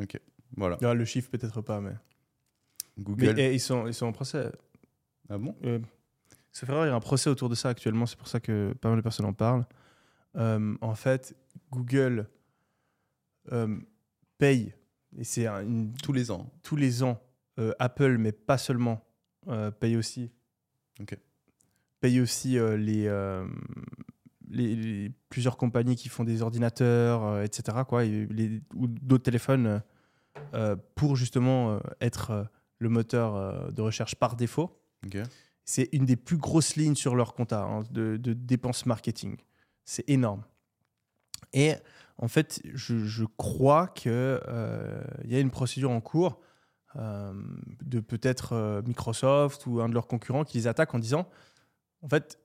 Ok. 0.00 0.18
Voilà. 0.56 0.78
Ah, 0.82 0.94
Le 0.94 1.04
chiffre 1.04 1.30
peut-être 1.30 1.60
pas, 1.60 1.80
mais. 1.80 1.92
Google. 2.98 3.34
Mais 3.36 3.50
eh, 3.50 3.54
ils, 3.54 3.60
sont, 3.60 3.86
ils 3.86 3.94
sont 3.94 4.06
en 4.06 4.12
procès. 4.12 4.50
Ah 5.28 5.38
bon? 5.38 5.54
Euh, 5.64 5.78
sauf 6.52 6.68
erreur, 6.68 6.86
il 6.86 6.88
y 6.88 6.92
a 6.92 6.94
un 6.94 7.00
procès 7.00 7.30
autour 7.30 7.48
de 7.48 7.54
ça 7.54 7.68
actuellement, 7.68 8.06
c'est 8.06 8.18
pour 8.18 8.26
ça 8.28 8.40
que 8.40 8.72
pas 8.80 8.88
mal 8.88 8.98
de 8.98 9.02
personnes 9.02 9.26
en 9.26 9.32
parlent. 9.32 9.66
Euh, 10.36 10.74
en 10.80 10.94
fait, 10.94 11.36
Google 11.70 12.26
euh, 13.52 13.78
paye, 14.38 14.74
et 15.16 15.24
c'est 15.24 15.46
une, 15.46 15.92
Tous 16.02 16.12
les 16.12 16.30
ans. 16.30 16.50
tous 16.62 16.76
les 16.76 17.02
ans, 17.02 17.20
euh, 17.58 17.72
Apple, 17.78 18.18
mais 18.18 18.32
pas 18.32 18.58
seulement, 18.58 19.04
paye 19.80 19.96
aussi. 19.96 20.30
Ok. 21.00 21.16
Paye 22.00 22.20
aussi 22.20 22.58
euh, 22.58 22.76
les, 22.76 23.06
euh, 23.06 23.46
les, 24.48 24.74
les- 24.76 25.10
plusieurs 25.28 25.56
compagnies 25.56 25.96
qui 25.96 26.08
font 26.08 26.24
des 26.24 26.42
ordinateurs, 26.42 27.24
euh, 27.24 27.42
etc. 27.44 27.78
Quoi, 27.86 28.04
et 28.04 28.26
les- 28.26 28.62
ou 28.74 28.86
d'autres 28.86 29.24
téléphones 29.24 29.82
pour 30.94 31.16
justement 31.16 31.80
être 32.00 32.48
le 32.78 32.88
moteur 32.88 33.72
de 33.72 33.82
recherche 33.82 34.14
par 34.14 34.36
défaut. 34.36 34.80
C'est 35.64 35.88
une 35.92 36.06
des 36.06 36.16
plus 36.16 36.36
grosses 36.38 36.76
lignes 36.76 36.94
sur 36.94 37.16
leur 37.16 37.34
compta 37.34 37.62
hein, 37.64 37.82
de, 37.90 38.16
de 38.16 38.32
dépenses 38.32 38.86
marketing. 38.86 39.36
C'est 39.84 40.08
énorme. 40.08 40.44
Et 41.52 41.74
en 42.18 42.28
fait, 42.28 42.60
je, 42.72 42.98
je 43.04 43.24
crois 43.36 43.88
qu'il 43.88 44.12
y 44.12 45.34
a 45.34 45.40
une 45.40 45.50
procédure 45.50 45.90
en 45.90 46.00
cours 46.00 46.40
euh, 46.96 47.32
de 47.82 48.00
peut-être 48.00 48.52
euh, 48.54 48.80
Microsoft 48.86 49.66
ou 49.66 49.80
un 49.80 49.88
de 49.88 49.94
leurs 49.94 50.06
concurrents 50.06 50.44
qui 50.44 50.56
les 50.58 50.66
attaque 50.68 50.94
en 50.94 50.98
disant 50.98 51.28
en 52.02 52.08
fait, 52.08 52.38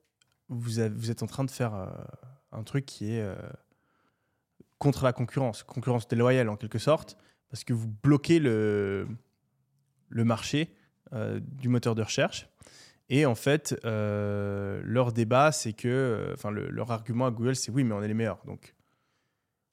vous, 0.49 0.79
êtes 0.79 1.23
en 1.23 1.27
train 1.27 1.43
de 1.43 1.51
faire 1.51 1.73
euh, 1.73 1.87
un 2.51 2.63
truc 2.63 2.85
qui 2.85 3.13
est 3.13 3.21
euh, 3.21 3.35
contre 4.77 5.03
la 5.03 5.13
concurrence, 5.13 5.63
concurrence 5.63 6.07
déloyale 6.07 6.49
en 6.49 6.55
quelque 6.55 6.79
sorte, 6.79 7.17
parce 7.49 7.63
que 7.63 7.73
vous 7.73 7.87
bloquez 7.87 8.39
le, 8.39 9.07
marché 10.09 10.73
euh, 11.13 11.39
du 11.41 11.69
moteur 11.69 11.95
de 11.95 12.01
recherche. 12.01 12.47
Et 13.09 13.25
en 13.25 13.35
fait, 13.35 13.75
leur 13.83 15.11
débat, 15.11 15.51
c'est 15.51 15.73
que, 15.73 16.31
enfin, 16.33 16.49
le- 16.51 16.69
leur 16.69 16.91
argument 16.91 17.27
à 17.27 17.31
Google, 17.31 17.55
c'est 17.55 17.71
oui, 17.71 17.83
mais 17.83 17.93
on 17.93 18.01
est 18.01 18.07
les 18.07 18.13
meilleurs. 18.13 18.43
Donc, 18.45 18.75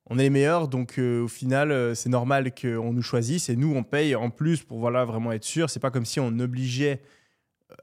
on 0.07 0.19
est 0.19 0.25
les 0.25 0.31
meilleurs, 0.31 0.67
donc 0.67 0.99
au 0.99 1.29
final, 1.29 1.95
c'est 1.95 2.09
normal 2.09 2.53
qu'on 2.53 2.93
nous 2.93 3.03
choisisse 3.03 3.49
et 3.49 3.57
nous, 3.57 3.73
on 3.75 3.85
paye 3.85 4.17
en 4.17 4.31
plus 4.31 4.63
pour 4.63 4.81
voilà, 4.81 5.05
vraiment 5.05 5.31
être 5.33 5.45
sûr. 5.45 5.71
C'est 5.71 5.81
pas 5.81 5.93
comme 5.93 6.05
si 6.05 6.19
on 6.19 6.39
obligeait, 6.41 7.01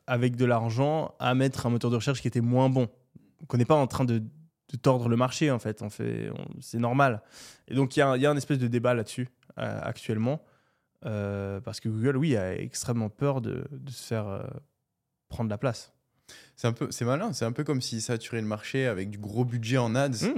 avec 0.08 0.36
de 0.36 0.46
l'argent, 0.46 1.16
à 1.20 1.34
mettre 1.36 1.66
un 1.66 1.70
moteur 1.70 1.92
de 1.92 1.96
recherche 1.96 2.22
qui 2.22 2.28
était 2.28 2.42
moins 2.42 2.70
bon. 2.70 2.88
On 3.52 3.58
n'est 3.58 3.66
pas 3.66 3.76
en 3.76 3.88
train 3.88 4.06
de, 4.06 4.20
de 4.20 4.78
tordre 4.82 5.10
le 5.10 5.16
marché, 5.16 5.52
en 5.52 5.60
fait. 5.60 5.82
On 5.82 5.90
fait, 5.90 6.30
c'est 6.60 6.80
normal. 6.80 7.22
Et 7.68 7.76
donc, 7.76 7.96
il 7.96 8.00
y, 8.00 8.02
a 8.02 8.10
un- 8.10 8.16
il 8.18 8.22
y 8.22 8.26
a 8.26 8.32
un 8.32 8.38
espèce 8.38 8.60
de 8.60 8.68
débat 8.68 8.94
là-dessus, 8.94 9.30
euh, 9.60 9.80
actuellement. 9.84 10.42
Euh, 11.06 11.60
parce 11.62 11.80
que 11.80 11.90
Google, 11.90 12.18
oui, 12.18 12.36
a 12.36 12.56
extrêmement 12.56 13.10
peur 13.10 13.40
de, 13.42 13.66
de 13.72 13.92
se 13.92 14.04
faire 14.08 14.28
euh, 14.28 14.42
prendre 15.30 15.50
la 15.50 15.58
place. 15.58 15.94
C'est 16.56 16.68
un 16.68 16.74
peu, 16.74 16.88
c'est 16.90 17.06
malin. 17.06 17.34
C'est 17.34 17.46
un 17.46 17.52
peu 17.52 17.64
comme 17.64 17.82
s'ils 17.82 18.02
saturaient 18.02 18.42
le 18.42 18.48
marché 18.48 18.88
avec 18.88 19.10
du 19.10 19.18
gros 19.20 19.46
budget 19.46 19.78
en 19.78 19.94
ads. 19.96 20.10
Mm. 20.10 20.34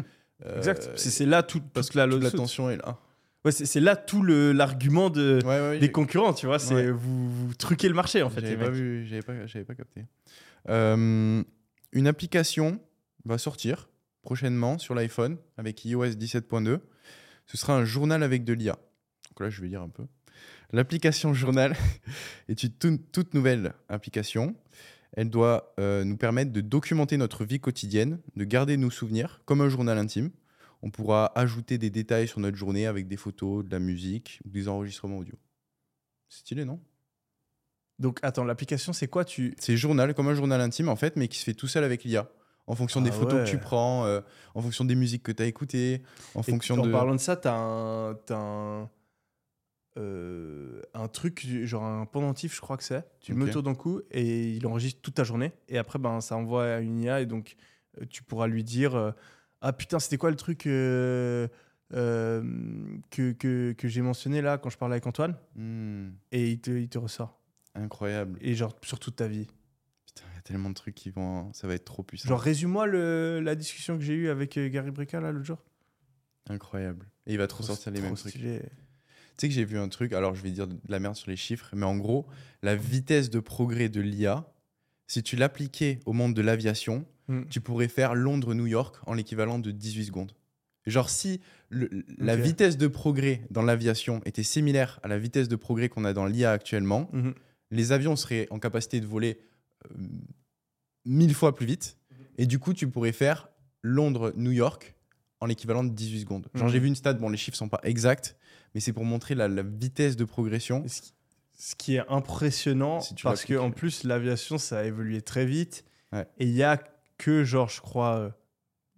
Euh, 0.45 0.57
exact. 0.57 0.91
C'est 0.97 1.25
là 1.25 1.43
tout, 1.43 1.61
parce 1.73 1.89
que 1.89 1.99
toute 2.09 2.23
l'attention 2.23 2.69
est 2.69 2.77
là. 2.77 2.97
Ouais, 3.45 3.51
c'est 3.53 3.79
là 3.79 3.95
tout 3.95 4.21
le- 4.21 4.51
l'argument 4.51 5.09
de, 5.09 5.39
Ouais, 5.45 5.59
ouais, 5.61 5.79
des 5.79 5.91
concurrents, 5.91 6.33
tu 6.33 6.45
vois. 6.45 6.59
C'est 6.59 6.91
vous, 6.91 7.29
vous 7.47 7.53
truquez 7.53 7.87
le 7.87 7.93
marché, 7.95 8.21
en 8.21 8.29
fait. 8.29 8.41
J'avais 8.41 8.57
pas 8.57 8.69
vu, 8.69 9.05
j'avais 9.07 9.21
pas, 9.21 9.45
j'avais 9.45 9.63
pas 9.65 9.75
capté. 9.75 10.05
Euh, 10.67 11.41
une 11.93 12.07
application 12.07 12.79
va 13.25 13.37
sortir 13.37 13.89
prochainement 14.21 14.77
sur 14.77 14.93
l'iPhone 14.93 15.37
avec 15.57 15.85
iOS 15.85 16.15
17.2. 16.15 16.79
Ce 17.45 17.57
sera 17.57 17.75
un 17.77 17.85
journal 17.85 18.23
avec 18.23 18.43
de 18.43 18.53
l'IA. 18.53 18.73
Donc 19.29 19.39
là, 19.39 19.49
je 19.49 19.61
vais 19.61 19.67
lire 19.69 19.81
un 19.81 19.89
peu. 19.89 20.03
L'application 20.73 21.33
journal 21.33 21.75
est 22.49 22.61
une 22.63 22.71
tout- 22.71 22.99
toute 23.11 23.33
nouvelle 23.33 23.73
application. 23.87 24.55
Elle 25.13 25.29
doit 25.29 25.73
euh, 25.79 26.03
nous 26.03 26.17
permettre 26.17 26.51
de 26.51 26.61
documenter 26.61 27.17
notre 27.17 27.43
vie 27.45 27.59
quotidienne, 27.59 28.19
de 28.35 28.43
garder 28.43 28.77
nos 28.77 28.91
souvenirs 28.91 29.41
comme 29.45 29.61
un 29.61 29.69
journal 29.69 29.97
intime. 29.97 30.29
On 30.81 30.91
pourra 30.91 31.31
ajouter 31.35 31.77
des 31.77 31.89
détails 31.89 32.27
sur 32.27 32.39
notre 32.39 32.57
journée 32.57 32.87
avec 32.87 33.07
des 33.07 33.17
photos, 33.17 33.65
de 33.65 33.71
la 33.71 33.79
musique 33.79 34.39
ou 34.45 34.49
des 34.49 34.67
enregistrements 34.67 35.17
audio. 35.17 35.35
C'est 36.29 36.39
stylé, 36.39 36.63
non? 36.65 36.79
Donc, 37.97 38.19
attends, 38.21 38.45
l'application, 38.45 38.93
c'est 38.93 39.07
quoi? 39.07 39.25
Tu... 39.25 39.55
C'est 39.59 39.75
journal, 39.75 40.13
comme 40.13 40.29
un 40.29 40.33
journal 40.35 40.61
intime 40.61 40.87
en 40.87 40.95
fait, 40.95 41.17
mais 41.17 41.27
qui 41.27 41.37
se 41.37 41.43
fait 41.43 41.53
tout 41.53 41.67
seul 41.67 41.83
avec 41.83 42.03
l'IA. 42.03 42.29
En 42.65 42.75
fonction 42.75 43.01
des 43.01 43.09
Ah 43.09 43.13
photos 43.13 43.39
ouais. 43.39 43.45
que 43.45 43.49
tu 43.49 43.57
prends, 43.57 44.05
euh, 44.05 44.21
en 44.53 44.61
fonction 44.61 44.85
des 44.85 44.95
musiques 44.95 45.23
que 45.23 45.31
tu 45.31 45.41
as 45.41 45.47
écoutées, 45.47 46.03
en 46.35 46.41
Et 46.43 46.51
fonction 46.51 46.75
en 46.77 46.85
de. 46.85 46.91
parlant 46.91 47.15
de 47.15 47.19
ça, 47.19 47.35
t'as 47.35 47.55
un, 47.55 48.13
t'as 48.13 48.37
un, 48.37 48.89
euh, 49.97 50.81
un 50.93 51.07
truc, 51.07 51.45
genre 51.63 51.83
un 51.83 52.05
pendentif, 52.05 52.55
je 52.55 52.61
crois 52.61 52.77
que 52.77 52.83
c'est. 52.83 53.03
Tu 53.21 53.33
Ok. 53.33 53.41
autour 53.49 53.63
d'un 53.63 53.73
cou 53.73 54.01
et 54.11 54.53
il 54.53 54.65
enregistre 54.67 55.01
toute 55.01 55.15
ta 55.15 55.23
journée. 55.23 55.51
Et 55.67 55.77
après, 55.79 55.97
ben, 55.99 56.21
ça 56.21 56.37
envoie 56.37 56.75
à 56.75 56.79
une 56.79 56.99
IA 56.99 57.21
et 57.21 57.25
donc 57.25 57.55
euh, 57.99 58.05
tu 58.07 58.23
pourras 58.23 58.47
lui 58.47 58.63
dire 58.63 59.13
Ah 59.61 59.73
putain, 59.73 59.99
c'était 59.99 60.17
quoi 60.17 60.29
le 60.29 60.35
truc 60.37 60.67
euh, 60.67 61.47
euh, 61.93 62.43
que, 63.11 63.31
que, 63.33 63.73
que 63.73 63.87
j'ai 63.87 64.01
mentionné 64.01 64.41
là 64.41 64.57
quand 64.57 64.69
je 64.69 64.77
parlais 64.77 64.93
avec 64.93 65.07
Antoine 65.07 65.35
Hmm, 65.55 66.09
Et 66.31 66.49
il 66.51 66.59
te, 66.61 66.71
il 66.71 66.87
te 66.89 66.97
ressort. 66.97 67.39
incroyable. 67.75 68.37
Et 68.41 68.55
genre, 68.55 68.75
sur 68.83 68.99
toute 68.99 69.15
ta 69.17 69.27
vie. 69.27 69.47
Putain, 70.05 70.23
il 70.31 70.35
y 70.35 70.39
a 70.39 70.41
tellement 70.41 70.69
de 70.69 70.75
trucs 70.75 70.95
qui 70.95 71.09
vont. 71.09 71.51
Ça 71.53 71.67
va 71.67 71.73
être 71.75 71.85
trop 71.85 72.03
puissant. 72.03 72.29
Genre, 72.29 72.39
résume-moi 72.41 72.87
la 72.87 73.55
discussion 73.55 73.97
que 73.97 74.03
j'ai 74.03 74.13
eue 74.13 74.29
avec 74.29 74.57
euh, 74.57 74.69
Gary 74.69 74.91
Brica 74.91 75.19
là 75.19 75.31
l'autre 75.31 75.45
jour. 75.45 75.59
Incroyable. 76.49 77.07
Et 77.27 77.33
il 77.33 77.37
va 77.37 77.47
trop 77.47 77.63
sortir 77.63 77.91
les 77.91 77.99
Trop 77.99 78.07
mêmes 78.07 78.15
trucs. 78.17 78.33
Tu 78.33 78.39
sais 79.37 79.47
que 79.49 79.53
j'ai 79.53 79.65
vu 79.65 79.77
un 79.77 79.87
truc, 79.87 80.11
alors 80.13 80.35
je 80.35 80.41
vais 80.41 80.51
dire 80.51 80.67
de 80.67 80.75
la 80.89 80.99
merde 80.99 81.15
sur 81.15 81.29
les 81.29 81.37
chiffres, 81.37 81.69
mais 81.73 81.85
en 81.85 81.95
gros, 81.95 82.27
la 82.61 82.75
vitesse 82.75 83.29
de 83.29 83.39
progrès 83.39 83.87
de 83.87 84.01
l'IA, 84.01 84.51
si 85.09 85.21
tu 85.23 85.35
l'appliquais 85.35 85.99
au 86.05 86.13
monde 86.13 86.33
de 86.33 86.41
l'aviation, 86.41 87.05
Mm. 87.27 87.41
tu 87.49 87.59
pourrais 87.61 87.89
faire 87.89 88.15
Londres-New 88.15 88.65
York 88.67 88.95
en 89.05 89.13
l'équivalent 89.13 89.59
de 89.59 89.69
18 89.71 90.05
secondes. 90.05 90.31
Genre, 90.87 91.09
si 91.11 91.41
le- 91.69 91.89
la 92.17 92.35
vitesse 92.35 92.77
de 92.77 92.87
progrès 92.87 93.41
dans 93.51 93.61
l'aviation 93.61 94.21
était 94.25 94.41
similaire 94.43 94.99
à 95.03 95.07
la 95.07 95.19
vitesse 95.19 95.47
de 95.47 95.55
progrès 95.55 95.89
qu'on 95.89 96.05
a 96.05 96.13
dans 96.13 96.25
l'IA 96.25 96.51
actuellement, 96.51 97.09
Mhm. 97.13 97.33
les 97.69 97.91
avions 97.91 98.15
seraient 98.15 98.47
en 98.49 98.57
capacité 98.59 98.99
de 99.01 99.05
voler 99.05 99.37
euh, 99.85 99.95
mille 101.05 101.33
fois 101.33 101.53
plus 101.55 101.65
vite. 101.65 101.97
Et 102.37 102.45
du 102.45 102.57
coup, 102.59 102.73
tu 102.73 102.87
pourrais 102.89 103.11
faire 103.11 103.49
Londres-New 103.83 104.51
York 104.51 104.95
en 105.39 105.45
l'équivalent 105.45 105.83
de 105.83 105.89
18 105.93 106.21
secondes. 106.21 106.47
Genre, 106.53 106.67
j'ai 106.69 106.79
vu 106.79 106.87
une 106.87 106.95
stat, 106.95 107.13
bon, 107.13 107.29
les 107.29 107.37
chiffres 107.37 107.55
sont 107.57 107.69
pas 107.69 107.79
exacts, 107.83 108.35
mais 108.73 108.81
c'est 108.81 108.91
pour 108.93 109.05
montrer 109.05 109.35
la, 109.35 109.47
la 109.47 109.63
vitesse 109.63 110.15
de 110.17 110.25
progression. 110.25 110.83
Ce 110.87 111.01
qui- 111.01 111.13
Ce 111.61 111.75
qui 111.75 111.97
est 111.97 112.03
impressionnant, 112.07 113.01
Si 113.01 113.13
parce 113.21 113.43
que 113.43 113.53
en 113.55 113.69
plus 113.71 114.03
l'aviation 114.05 114.57
ça 114.57 114.79
a 114.79 114.83
évolué 114.85 115.21
très 115.21 115.45
vite 115.45 115.83
Ouais. 116.13 116.25
et 116.39 116.45
il 116.45 116.51
y 116.55 116.63
a 116.63 116.79
que 117.17 117.43
genre 117.43 117.67
je 117.69 117.81
crois, 117.81 118.15
euh, 118.17 118.29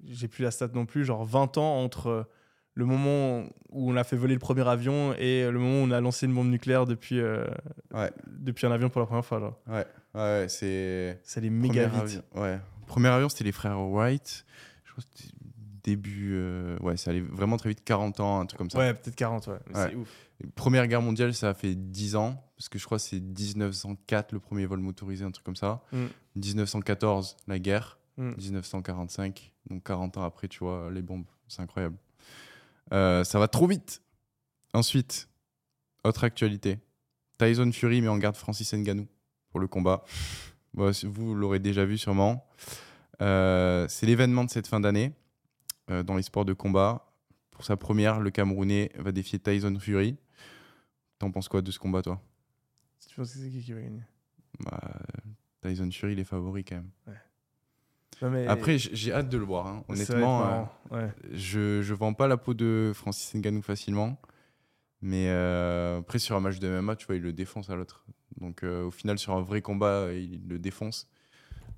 j'ai 0.05 0.27
plus 0.27 0.43
la 0.43 0.51
stat 0.51 0.69
non 0.73 0.85
plus, 0.85 1.03
genre 1.03 1.25
20 1.25 1.57
ans 1.57 1.83
entre 1.83 2.07
euh, 2.07 2.23
le 2.75 2.85
moment 2.85 3.43
où 3.71 3.91
on 3.91 3.95
a 3.97 4.03
fait 4.03 4.15
voler 4.15 4.35
le 4.35 4.39
premier 4.39 4.65
avion 4.67 5.13
et 5.17 5.43
le 5.49 5.57
moment 5.59 5.81
où 5.81 5.87
on 5.87 5.91
a 5.91 5.99
lancé 5.99 6.27
une 6.27 6.33
bombe 6.35 6.49
nucléaire 6.49 6.85
depuis, 6.85 7.19
euh, 7.19 7.45
Ouais. 7.93 8.11
depuis 8.27 8.65
un 8.67 8.71
avion 8.71 8.89
pour 8.89 9.01
la 9.01 9.07
première 9.07 9.25
fois. 9.25 9.39
Genre. 9.39 9.59
Ouais, 9.67 9.85
ouais, 10.15 10.45
c'est. 10.47 11.19
Ça 11.23 11.39
allait 11.39 11.49
méga 11.49 11.87
vite. 11.87 12.23
Ouais. 12.35 12.59
Premier 12.87 13.09
avion, 13.09 13.27
c'était 13.27 13.43
les 13.43 13.51
frères 13.51 13.77
Wright. 13.81 14.45
Je 14.85 14.91
crois 14.91 15.03
que 15.03 15.09
c'était 15.19 15.33
début. 15.83 16.31
euh, 16.35 16.77
Ouais, 16.79 16.95
ça 16.95 17.09
allait 17.11 17.19
vraiment 17.21 17.57
très 17.57 17.69
vite, 17.69 17.83
40 17.83 18.19
ans, 18.21 18.39
un 18.39 18.45
truc 18.45 18.57
comme 18.59 18.69
ça. 18.69 18.77
Ouais, 18.77 18.93
peut-être 18.93 19.15
40, 19.15 19.47
ouais. 19.47 19.55
Mais 19.69 19.75
Ouais. 19.77 19.87
C'est 19.89 19.95
ouf. 19.95 20.09
Première 20.55 20.87
guerre 20.87 21.01
mondiale, 21.01 21.33
ça 21.33 21.49
a 21.49 21.53
fait 21.53 21.75
10 21.75 22.15
ans, 22.15 22.43
parce 22.57 22.69
que 22.69 22.79
je 22.79 22.85
crois 22.85 22.97
que 22.97 23.03
c'est 23.03 23.19
1904 23.19 24.31
le 24.31 24.39
premier 24.39 24.65
vol 24.65 24.79
motorisé, 24.79 25.23
un 25.25 25.31
truc 25.31 25.45
comme 25.45 25.55
ça. 25.55 25.83
Mm. 25.91 26.05
1914, 26.35 27.37
la 27.47 27.59
guerre. 27.59 27.97
Mm. 28.17 28.31
1945, 28.37 29.53
donc 29.69 29.83
40 29.83 30.17
ans 30.17 30.23
après, 30.23 30.47
tu 30.47 30.59
vois, 30.59 30.89
les 30.91 31.01
bombes. 31.01 31.25
C'est 31.47 31.61
incroyable. 31.61 31.97
Euh, 32.93 33.23
ça 33.23 33.39
va 33.39 33.47
trop 33.47 33.67
vite. 33.67 34.01
Ensuite, 34.73 35.29
autre 36.03 36.23
actualité. 36.23 36.79
Tyson 37.37 37.71
Fury 37.71 38.01
met 38.01 38.07
en 38.07 38.17
garde 38.17 38.35
Francis 38.35 38.73
Ngannou 38.73 39.07
pour 39.49 39.59
le 39.59 39.67
combat. 39.67 40.03
Bon, 40.73 40.89
vous 41.03 41.35
l'aurez 41.35 41.59
déjà 41.59 41.83
vu 41.83 41.97
sûrement. 41.97 42.47
Euh, 43.21 43.85
c'est 43.89 44.05
l'événement 44.05 44.45
de 44.45 44.49
cette 44.49 44.67
fin 44.67 44.79
d'année 44.79 45.11
euh, 45.89 46.01
dans 46.01 46.15
les 46.15 46.23
sports 46.23 46.45
de 46.45 46.53
combat. 46.53 47.11
Pour 47.49 47.65
sa 47.65 47.75
première, 47.75 48.21
le 48.21 48.29
Camerounais 48.29 48.89
va 48.97 49.11
défier 49.11 49.37
Tyson 49.37 49.77
Fury. 49.77 50.15
T'en 51.21 51.29
penses 51.29 51.47
quoi 51.47 51.61
de 51.61 51.69
ce 51.69 51.77
combat, 51.77 52.01
toi? 52.01 52.19
Tu 53.07 53.15
penses 53.15 53.31
que 53.33 53.37
c'est 53.37 53.49
qui 53.51 53.61
qui 53.61 53.73
va 53.73 53.81
gagner? 53.81 54.01
Bah, 54.59 54.81
Tyson 55.61 55.91
Fury, 55.91 56.13
il 56.13 56.19
est 56.19 56.23
favori 56.23 56.63
quand 56.63 56.77
même. 56.77 56.89
Non, 58.23 58.31
mais 58.31 58.47
Après, 58.47 58.79
j'ai 58.79 59.13
hâte 59.13 59.29
de 59.29 59.37
le 59.37 59.45
voir. 59.45 59.67
hein. 59.67 59.83
Honnêtement, 59.87 60.43
euh. 60.47 60.63
Ouais. 60.89 61.11
je 61.31 61.83
je 61.83 61.93
vends 61.93 62.15
pas 62.15 62.27
la 62.27 62.37
peau 62.37 62.55
de 62.55 62.91
Francis 62.95 63.35
Ngannou 63.35 63.61
facilement. 63.61 64.19
Mais 65.03 65.27
euh, 65.29 65.99
après, 65.99 66.17
sur 66.17 66.35
un 66.35 66.39
match 66.39 66.57
de 66.57 66.67
MMA, 66.67 66.95
tu 66.95 67.05
vois, 67.05 67.15
il 67.17 67.21
le 67.21 67.33
défonce 67.33 67.69
à 67.69 67.75
l'autre. 67.75 68.03
Donc, 68.39 68.63
euh, 68.63 68.85
au 68.85 68.91
final, 68.91 69.19
sur 69.19 69.33
un 69.35 69.41
vrai 69.43 69.61
combat, 69.61 70.11
il 70.13 70.47
le 70.47 70.57
défonce. 70.57 71.07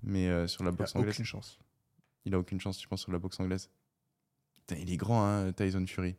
Mais 0.03 0.48
sur 0.48 0.64
la 0.64 0.70
Il 0.70 0.74
a 0.74 0.78
boxe 0.78 0.95
anglaise, 0.95 1.15
aucune 1.15 1.26
chance. 1.26 1.60
il 2.24 2.34
a 2.34 2.40
aucune 2.40 2.61
chance, 2.61 2.78
tu 2.78 2.88
penses, 2.88 3.02
sur 3.02 3.11
la 3.11 3.20
boxe 3.20 3.41
anglaise? 3.41 3.70
Putain, 4.53 4.76
il 4.78 4.90
est 4.90 4.98
grand, 4.98 5.26
hein, 5.26 5.52
Tyson 5.52 5.86
Fury. 5.86 6.15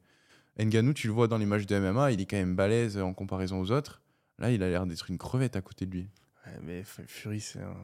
Ngannou, 0.58 0.92
tu 0.92 1.08
le 1.08 1.12
vois 1.12 1.28
dans 1.28 1.38
les 1.38 1.46
matchs 1.46 1.66
de 1.66 1.78
MMA, 1.78 2.12
il 2.12 2.20
est 2.20 2.26
quand 2.26 2.36
même 2.36 2.54
balèze 2.54 2.98
en 2.98 3.12
comparaison 3.12 3.60
aux 3.60 3.70
autres. 3.70 4.02
Là, 4.38 4.50
il 4.50 4.62
a 4.62 4.68
l'air 4.68 4.86
d'être 4.86 5.10
une 5.10 5.18
crevette 5.18 5.56
à 5.56 5.62
côté 5.62 5.86
de 5.86 5.92
lui. 5.92 6.08
Ouais, 6.46 6.58
mais 6.62 6.84
Fury, 6.84 7.40
c'est 7.40 7.60
un... 7.60 7.76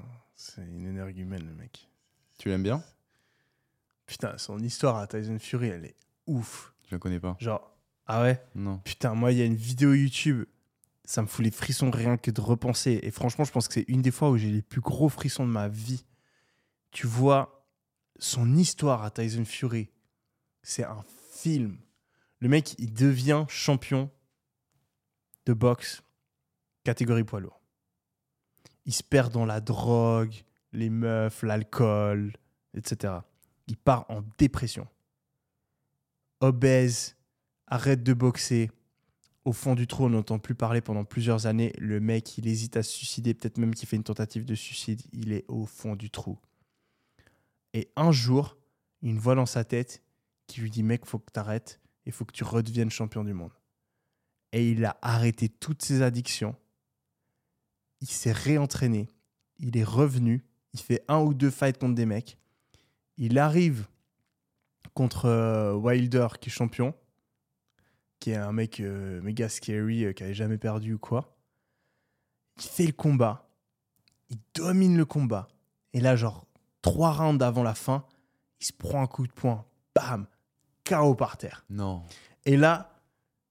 une 0.59 0.87
énergumène, 0.87 1.47
le 1.47 1.55
mec. 1.55 1.89
Tu 2.39 2.49
l'aimes 2.49 2.63
bien? 2.63 2.83
Putain, 4.07 4.37
son 4.39 4.59
histoire 4.61 4.97
à 4.97 5.07
Tyson 5.07 5.39
Fury, 5.39 5.69
elle 5.69 5.85
est 5.85 5.97
ouf. 6.27 6.75
Je 6.89 6.95
la 6.95 6.99
connais 6.99 7.21
pas. 7.21 7.37
Genre, 7.41 7.77
ah 8.07 8.23
ouais? 8.23 8.43
Non. 8.55 8.79
Putain, 8.79 9.15
moi, 9.15 9.33
il 9.33 9.39
y 9.39 9.43
a 9.43 9.45
une 9.45 9.55
vidéo 9.55 9.95
YouTube, 9.95 10.45
ça 11.05 11.23
me 11.23 11.27
fout 11.27 11.45
les 11.45 11.51
frissons 11.51 11.91
rien 11.91 12.17
que 12.17 12.31
de 12.31 12.41
repenser. 12.41 13.01
Et 13.03 13.11
franchement, 13.11 13.45
je 13.45 13.53
pense 13.53 13.69
que 13.69 13.75
c'est 13.75 13.85
une 13.89 14.03
des 14.03 14.11
fois 14.11 14.31
où 14.31 14.37
j'ai 14.37 14.51
les 14.51 14.63
plus 14.63 14.81
gros 14.81 15.09
frissons 15.09 15.47
de 15.47 15.53
ma 15.53 15.69
vie. 15.69 16.05
Tu 16.91 17.07
vois 17.07 17.65
son 18.19 18.57
histoire 18.57 19.05
à 19.05 19.11
Tyson 19.11 19.45
Fury. 19.45 19.91
C'est 20.63 20.85
un 20.85 21.05
film. 21.33 21.79
Le 22.41 22.49
mec, 22.49 22.75
il 22.79 22.93
devient 22.93 23.45
champion 23.49 24.11
de 25.47 25.53
boxe 25.53 26.03
catégorie 26.85 27.25
poids 27.25 27.41
lourd. 27.41 27.61
Il 28.87 28.95
se 28.95 29.03
perd 29.03 29.33
dans 29.33 29.45
la 29.45 29.61
drogue, 29.61 30.35
les 30.73 30.91
meufs, 30.91 31.43
l'alcool, 31.43 32.33
etc. 32.75 33.15
Il 33.67 33.77
part 33.77 34.07
en 34.09 34.23
dépression. 34.39 34.89
Obèse, 36.41 37.17
arrête 37.67 38.03
de 38.03 38.15
boxer. 38.15 38.71
Au 39.45 39.53
fond 39.53 39.75
du 39.75 39.87
trou, 39.87 40.05
on 40.05 40.11
n'entend 40.11 40.39
plus 40.39 40.55
parler 40.55 40.81
pendant 40.81 41.05
plusieurs 41.05 41.47
années. 41.47 41.73
Le 41.79 42.01
mec, 42.01 42.39
il 42.39 42.47
hésite 42.47 42.77
à 42.77 42.83
se 42.83 42.93
suicider, 42.93 43.35
peut-être 43.35 43.59
même 43.59 43.75
qu'il 43.75 43.89
fait 43.89 43.97
une 43.97 44.05
tentative 44.05 44.45
de 44.45 44.55
suicide. 44.55 45.03
Il 45.12 45.33
est 45.33 45.45
au 45.49 45.67
fond 45.67 45.97
du 45.97 46.11
trou. 46.11 46.39
Et 47.75 47.91
un 47.97 48.12
jour, 48.12 48.57
une 49.03 49.19
voix 49.19 49.35
dans 49.35 49.47
sa 49.47 49.65
tête 49.65 50.03
qui 50.47 50.61
lui 50.61 50.71
dit 50.71 50.83
Mec, 50.83 51.07
faut 51.07 51.19
que 51.19 51.31
tu 51.33 51.41
et 52.11 52.12
faut 52.12 52.24
que 52.24 52.32
tu 52.32 52.43
redeviennes 52.43 52.91
champion 52.91 53.23
du 53.23 53.32
monde. 53.32 53.53
Et 54.51 54.73
il 54.73 54.85
a 54.85 54.99
arrêté 55.01 55.49
toutes 55.49 55.81
ses 55.81 56.03
addictions. 56.03 56.57
Il 58.01 58.09
s'est 58.09 58.32
réentraîné. 58.32 59.09
Il 59.61 59.77
est 59.77 59.85
revenu. 59.85 60.45
Il 60.74 60.81
fait 60.81 61.05
un 61.07 61.20
ou 61.20 61.35
deux 61.35 61.51
fights 61.51 61.78
contre 61.78 61.95
des 61.95 62.07
mecs. 62.07 62.37
Il 63.16 63.39
arrive 63.39 63.87
contre 64.93 65.27
euh, 65.27 65.73
Wilder, 65.74 66.27
qui 66.41 66.49
est 66.49 66.53
champion, 66.53 66.95
qui 68.19 68.32
est 68.32 68.37
un 68.37 68.51
mec 68.51 68.81
euh, 68.81 69.23
méga 69.23 69.49
scary, 69.49 70.05
euh, 70.05 70.12
qui 70.12 70.24
avait 70.24 70.35
jamais 70.35 70.59
perdu 70.59 70.95
ou 70.95 70.99
quoi. 70.99 71.37
Il 72.57 72.65
fait 72.65 72.87
le 72.87 72.93
combat. 72.93 73.49
Il 74.31 74.39
domine 74.55 74.97
le 74.97 75.05
combat. 75.05 75.47
Et 75.93 76.01
là, 76.01 76.16
genre, 76.16 76.45
trois 76.82 77.12
rounds 77.12 77.45
avant 77.45 77.62
la 77.62 77.77
fin, 77.77 78.05
il 78.61 78.66
se 78.66 78.73
prend 78.73 79.01
un 79.01 79.07
coup 79.07 79.28
de 79.28 79.32
poing. 79.32 79.65
Bam 79.95 80.27
KO 80.91 81.15
par 81.15 81.37
terre. 81.37 81.65
Non. 81.71 82.03
Et 82.45 82.57
là, 82.57 83.01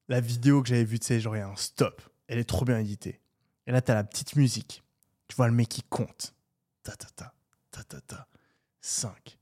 la 0.07 0.19
vidéo 0.19 0.61
que 0.61 0.69
j'avais 0.69 0.83
vue, 0.83 0.99
tu 0.99 1.07
sais, 1.07 1.19
genre, 1.19 1.35
il 1.35 1.39
y 1.39 1.41
a 1.41 1.47
un 1.47 1.55
stop. 1.55 2.01
Elle 2.27 2.39
est 2.39 2.43
trop 2.43 2.65
bien 2.65 2.79
éditée. 2.79 3.21
Et 3.65 3.71
là, 3.71 3.81
t'as 3.81 3.93
la 3.93 4.03
petite 4.03 4.35
musique. 4.35 4.83
Tu 5.27 5.35
vois 5.35 5.47
le 5.47 5.53
mec 5.53 5.69
qui 5.69 5.83
compte. 5.83 6.35
Ta 6.83 6.95
ta 6.95 7.07
ta, 7.15 7.33
ta 7.71 7.83
ta 7.83 8.01
ta. 8.01 8.27
5, 8.81 9.37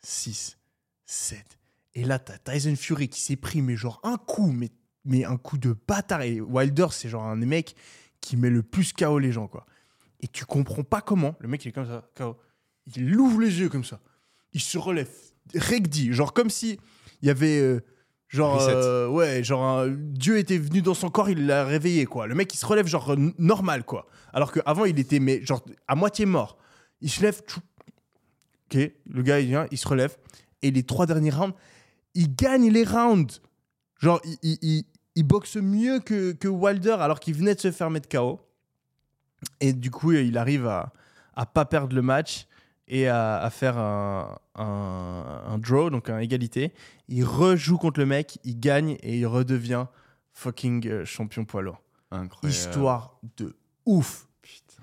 6, 0.00 0.58
7. 1.06 1.58
Et 1.94 2.04
là, 2.04 2.18
t'as 2.18 2.38
Tyson 2.38 2.76
Fury 2.76 3.08
qui 3.08 3.20
s'est 3.20 3.36
pris, 3.36 3.62
mais 3.62 3.76
genre 3.76 4.00
un 4.02 4.16
coup, 4.16 4.52
mais, 4.52 4.70
mais 5.04 5.24
un 5.24 5.36
coup 5.36 5.58
de 5.58 5.76
bâtard. 5.86 6.22
Et 6.22 6.40
Wilder, 6.40 6.88
c'est 6.90 7.08
genre 7.08 7.24
un 7.24 7.36
des 7.36 7.46
mecs 7.46 7.74
qui 8.20 8.36
met 8.36 8.50
le 8.50 8.62
plus 8.62 8.92
KO 8.92 9.18
les 9.18 9.32
gens, 9.32 9.48
quoi. 9.48 9.66
Et 10.20 10.28
tu 10.28 10.44
comprends 10.44 10.84
pas 10.84 11.00
comment. 11.00 11.34
Le 11.40 11.48
mec, 11.48 11.64
il 11.64 11.68
est 11.68 11.72
comme 11.72 11.86
ça, 11.86 12.08
KO. 12.14 12.36
Il 12.96 13.18
ouvre 13.18 13.40
les 13.40 13.60
yeux 13.60 13.68
comme 13.68 13.84
ça. 13.84 14.00
Il 14.52 14.60
se 14.60 14.78
relève. 14.78 15.10
Regdi. 15.54 16.12
Genre 16.12 16.32
comme 16.32 16.50
si 16.50 16.78
il 17.22 17.28
y 17.28 17.30
avait. 17.30 17.60
euh, 17.60 17.80
genre. 18.28 18.60
Euh, 18.62 19.08
ouais, 19.08 19.42
genre 19.44 19.62
un- 19.80 19.88
Dieu 19.88 20.38
était 20.38 20.58
venu 20.58 20.82
dans 20.82 20.94
son 20.94 21.10
corps, 21.10 21.30
il 21.30 21.46
l'a 21.46 21.64
réveillé, 21.64 22.06
quoi. 22.06 22.26
Le 22.26 22.34
mec, 22.34 22.52
il 22.54 22.56
se 22.58 22.66
relève, 22.66 22.86
genre 22.86 23.12
euh, 23.12 23.32
normal, 23.38 23.84
quoi. 23.84 24.06
Alors 24.32 24.52
qu'avant, 24.52 24.84
il 24.84 24.98
était, 24.98 25.20
mais 25.20 25.44
genre 25.44 25.64
à 25.88 25.94
moitié 25.94 26.26
mort. 26.26 26.56
Il 27.00 27.10
se 27.10 27.22
lève. 27.22 27.40
tchou. 27.46 27.60
Ok, 28.72 28.78
le 29.06 29.22
gars, 29.22 29.40
il 29.40 29.46
vient, 29.48 29.66
il 29.70 29.78
se 29.78 29.86
relève. 29.86 30.16
Et 30.62 30.70
les 30.70 30.82
trois 30.82 31.06
derniers 31.06 31.30
rounds, 31.30 31.54
il 32.14 32.34
gagne 32.34 32.70
les 32.70 32.84
rounds. 32.84 33.40
Genre, 34.00 34.20
il, 34.24 34.38
il- 34.42 34.58
il- 34.62 34.84
il 35.16 35.22
boxe 35.22 35.56
mieux 35.56 36.00
que, 36.00 36.32
que 36.32 36.48
Wilder 36.48 36.96
alors 36.98 37.20
qu'il 37.20 37.34
venait 37.34 37.54
de 37.54 37.60
se 37.60 37.70
faire 37.70 37.88
mettre 37.90 38.08
KO. 38.08 38.40
Et 39.60 39.72
du 39.72 39.90
coup, 39.90 40.12
il 40.12 40.36
arrive 40.38 40.66
à, 40.66 40.92
à 41.34 41.46
pas 41.46 41.64
perdre 41.66 41.94
le 41.94 42.02
match 42.02 42.46
et 42.88 43.08
à, 43.08 43.36
à 43.38 43.50
faire 43.50 43.78
un, 43.78 44.38
un, 44.56 45.42
un 45.46 45.58
draw, 45.58 45.90
donc 45.90 46.10
un 46.10 46.18
égalité. 46.18 46.72
Il 47.08 47.24
rejoue 47.24 47.78
contre 47.78 48.00
le 48.00 48.06
mec, 48.06 48.38
il 48.44 48.58
gagne 48.60 48.96
et 49.02 49.16
il 49.18 49.26
redevient 49.26 49.86
fucking 50.32 50.86
euh, 50.88 51.04
champion 51.04 51.44
poids 51.44 51.62
lourd. 51.62 51.80
Incroyable. 52.10 52.54
Histoire 52.54 53.18
de 53.36 53.56
ouf. 53.86 54.26
Putain. 54.42 54.82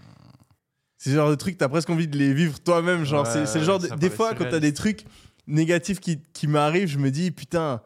C'est 0.97 1.11
genre 1.11 1.29
de 1.29 1.35
truc, 1.35 1.57
t'as 1.57 1.69
presque 1.69 1.89
envie 1.89 2.07
de 2.07 2.17
les 2.17 2.33
vivre 2.33 2.59
toi-même. 2.59 3.03
Genre, 3.05 3.25
Ouais, 3.27 3.45
c'est 3.45 3.59
le 3.59 3.65
genre 3.65 3.79
de- 3.79 3.87
des 3.95 4.09
fois, 4.09 4.33
quand 4.35 4.45
t'as 4.49 4.59
des 4.59 4.73
trucs 4.73 5.05
négatifs 5.47 5.99
qui, 5.99 6.21
qui 6.33 6.47
m'arrivent, 6.47 6.87
je 6.87 6.97
me 6.99 7.09
dis, 7.11 7.31
putain, 7.31 7.81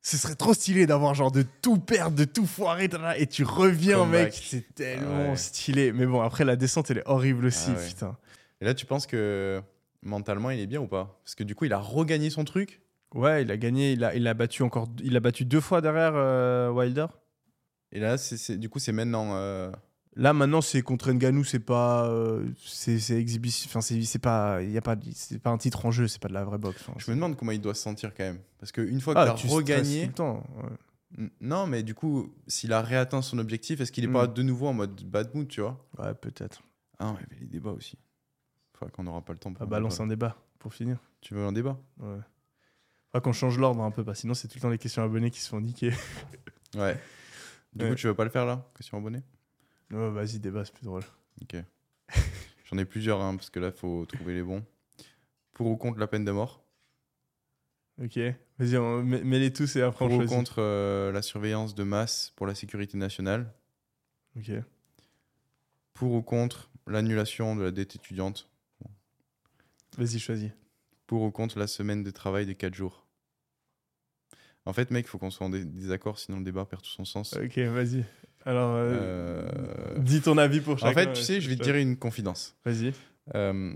ce 0.00 0.16
serait 0.16 0.34
trop 0.34 0.54
stylé 0.54 0.86
d'avoir 0.86 1.14
genre 1.14 1.32
de 1.32 1.42
tout 1.62 1.78
perdre, 1.78 2.16
de 2.16 2.24
tout 2.24 2.46
foirer, 2.46 2.88
et 3.18 3.26
tu 3.26 3.42
reviens, 3.44 4.04
mec. 4.06 4.32
C'est 4.34 4.74
tellement 4.74 5.30
Ouais. 5.30 5.36
stylé. 5.36 5.92
Mais 5.92 6.06
bon, 6.06 6.20
après, 6.20 6.44
la 6.44 6.56
descente, 6.56 6.90
elle 6.90 6.98
est 6.98 7.06
horrible 7.08 7.46
aussi, 7.46 7.70
Ah 7.74 7.78
ouais. 7.78 7.86
putain. 7.88 8.16
Et 8.64 8.66
là, 8.66 8.72
tu 8.72 8.86
penses 8.86 9.06
que 9.06 9.60
mentalement, 10.00 10.48
il 10.50 10.58
est 10.58 10.66
bien 10.66 10.80
ou 10.80 10.86
pas? 10.86 11.20
Parce 11.22 11.34
que 11.34 11.44
du 11.44 11.54
coup, 11.54 11.66
il 11.66 11.72
a 11.74 11.78
regagné 11.78 12.30
son 12.30 12.44
truc. 12.46 12.80
Ouais, 13.14 13.42
il 13.42 13.50
a 13.50 13.58
gagné, 13.58 13.92
il 13.92 14.02
a, 14.04 14.14
il 14.14 14.26
a 14.26 14.32
battu 14.32 14.62
encore, 14.62 14.88
il 15.02 15.14
a 15.18 15.20
battu 15.20 15.44
deux 15.44 15.60
fois 15.60 15.82
derrière 15.82 16.12
euh, 16.14 16.70
Wilder. 16.70 17.08
Et 17.92 18.00
là, 18.00 18.16
c'est 18.16 18.56
du 18.56 18.70
coup, 18.70 18.78
c'est 18.78 18.92
maintenant. 18.92 19.32
euh, 19.34 19.70
Là 20.16 20.32
maintenant 20.32 20.62
c'est 20.62 20.80
contre 20.80 21.12
Ngannou, 21.12 21.44
c'est 21.44 21.58
pas, 21.58 22.06
euh, 22.08 22.46
c'est 22.64 23.10
exhibition, 23.18 23.68
enfin 23.68 23.80
c'est 23.82 24.18
pas, 24.20 24.62
il 24.62 24.70
y 24.70 24.78
a 24.78 24.80
pas, 24.80 24.96
c'est 25.12 25.40
pas 25.42 25.50
un 25.50 25.58
titre 25.58 25.84
en 25.84 25.90
jeu, 25.90 26.06
c'est 26.08 26.22
pas 26.22 26.28
de 26.28 26.32
la 26.34 26.44
vraie 26.44 26.56
boxe. 26.56 26.84
Je 26.96 27.10
me 27.10 27.16
demande 27.16 27.36
comment 27.36 27.50
il 27.52 27.60
doit 27.60 27.74
se 27.74 27.82
sentir 27.82 28.14
quand 28.14 28.22
même. 28.24 28.38
Parce 28.58 28.70
qu'une 28.72 29.00
fois 29.00 29.12
Ah, 29.16 29.24
qu'il 29.24 29.32
a 29.32 29.36
stresses 29.36 29.52
regagné. 29.52 30.08
temps. 30.12 30.42
ouais. 31.18 31.28
Non, 31.40 31.66
mais 31.66 31.82
du 31.82 31.94
coup, 31.94 32.32
s'il 32.46 32.72
a 32.72 32.80
réatteint 32.80 33.22
son 33.22 33.38
objectif, 33.38 33.80
est-ce 33.80 33.90
qu'il 33.92 34.04
est 34.04 34.08
Hmm. 34.08 34.12
pas 34.12 34.26
de 34.28 34.42
nouveau 34.42 34.68
en 34.68 34.72
mode 34.72 35.02
bad 35.04 35.34
mood, 35.34 35.48
tu 35.48 35.60
vois? 35.60 35.84
Ouais, 35.98 36.14
peut-être. 36.14 36.62
Ah, 37.00 37.14
il 37.18 37.22
y 37.22 37.26
avait 37.32 37.40
les 37.40 37.46
débats 37.48 37.70
aussi. 37.72 37.98
Qu'on 38.92 39.04
n'aura 39.04 39.22
pas 39.22 39.32
le 39.32 39.38
temps 39.38 39.52
pour 39.52 39.62
Ah, 39.62 39.66
balance 39.66 39.94
débat. 39.94 40.04
un 40.04 40.06
débat 40.06 40.36
pour 40.58 40.74
finir. 40.74 40.98
Tu 41.20 41.34
veux 41.34 41.44
un 41.44 41.52
débat? 41.52 41.78
Ouais. 41.98 42.18
Faudra 43.12 43.20
qu'on 43.22 43.32
change 43.32 43.58
l'ordre 43.58 43.82
un 43.82 43.90
peu, 43.90 44.04
parce 44.04 44.18
que 44.18 44.20
sinon 44.22 44.34
c'est 44.34 44.48
tout 44.48 44.56
le 44.56 44.62
temps 44.62 44.68
les 44.70 44.78
questions 44.78 45.02
abonnés 45.02 45.30
qui 45.30 45.40
se 45.40 45.48
font 45.48 45.60
niquer. 45.60 45.90
Ouais. 46.76 47.00
Du 47.72 47.84
Ouais. 47.84 47.90
coup, 47.90 47.94
tu 47.96 48.08
veux 48.08 48.14
pas 48.16 48.24
le 48.24 48.30
faire 48.30 48.46
là? 48.46 48.68
Question 48.76 48.98
abonnée? 48.98 49.22
Ouais, 49.92 50.10
vas-y, 50.10 50.40
débat, 50.40 50.64
c'est 50.64 50.74
plus 50.74 50.84
drôle. 50.84 51.04
Ok. 51.40 51.54
J'en 52.64 52.78
ai 52.78 52.84
plusieurs, 52.84 53.20
hein, 53.20 53.36
parce 53.36 53.48
que 53.50 53.60
là, 53.60 53.70
faut 53.70 54.04
trouver 54.06 54.34
les 54.34 54.42
bons. 54.42 54.64
Pour 55.52 55.68
ou 55.68 55.76
contre 55.76 56.00
la 56.00 56.08
peine 56.08 56.24
de 56.24 56.32
mort? 56.32 56.64
Ok, 58.02 58.18
vas-y, 58.58 58.76
mets-les 59.04 59.52
tous 59.52 59.76
et 59.76 59.82
après 59.82 60.04
Pour 60.08 60.18
ou 60.18 60.24
contre 60.26 60.56
euh, 60.58 61.12
la 61.12 61.22
surveillance 61.22 61.76
de 61.76 61.84
masse 61.84 62.32
pour 62.34 62.48
la 62.48 62.56
sécurité 62.56 62.98
nationale? 62.98 63.52
Ok. 64.36 64.50
Pour 65.92 66.12
ou 66.12 66.22
contre 66.22 66.70
l'annulation 66.88 67.54
de 67.54 67.62
la 67.62 67.70
dette 67.70 67.94
étudiante? 67.94 68.50
Vas-y, 69.98 70.18
choisis. 70.18 70.50
Pour 71.06 71.22
ou 71.22 71.30
contre 71.30 71.58
la 71.58 71.66
semaine 71.66 72.02
de 72.02 72.10
travail 72.10 72.46
de 72.46 72.52
4 72.52 72.74
jours 72.74 73.06
En 74.66 74.72
fait, 74.72 74.90
mec, 74.90 75.04
il 75.06 75.08
faut 75.08 75.18
qu'on 75.18 75.30
soit 75.30 75.46
en 75.46 75.50
dé- 75.50 75.64
désaccord, 75.64 76.18
sinon 76.18 76.38
le 76.38 76.44
débat 76.44 76.64
perd 76.64 76.82
tout 76.82 76.88
son 76.90 77.04
sens. 77.04 77.34
Ok, 77.34 77.58
vas-y. 77.58 78.04
Alors, 78.46 78.74
euh, 78.76 79.46
Euh, 79.96 79.98
dis 79.98 80.20
ton 80.20 80.38
avis 80.38 80.60
pour 80.60 80.74
En 80.74 80.76
chacun. 80.78 80.94
fait, 80.94 81.12
tu 81.12 81.22
sais, 81.22 81.40
je 81.40 81.48
vais 81.48 81.56
te 81.56 81.62
dire 81.62 81.76
une 81.76 81.96
confidence. 81.96 82.54
Vas-y. 82.64 82.92
Euh, 83.34 83.74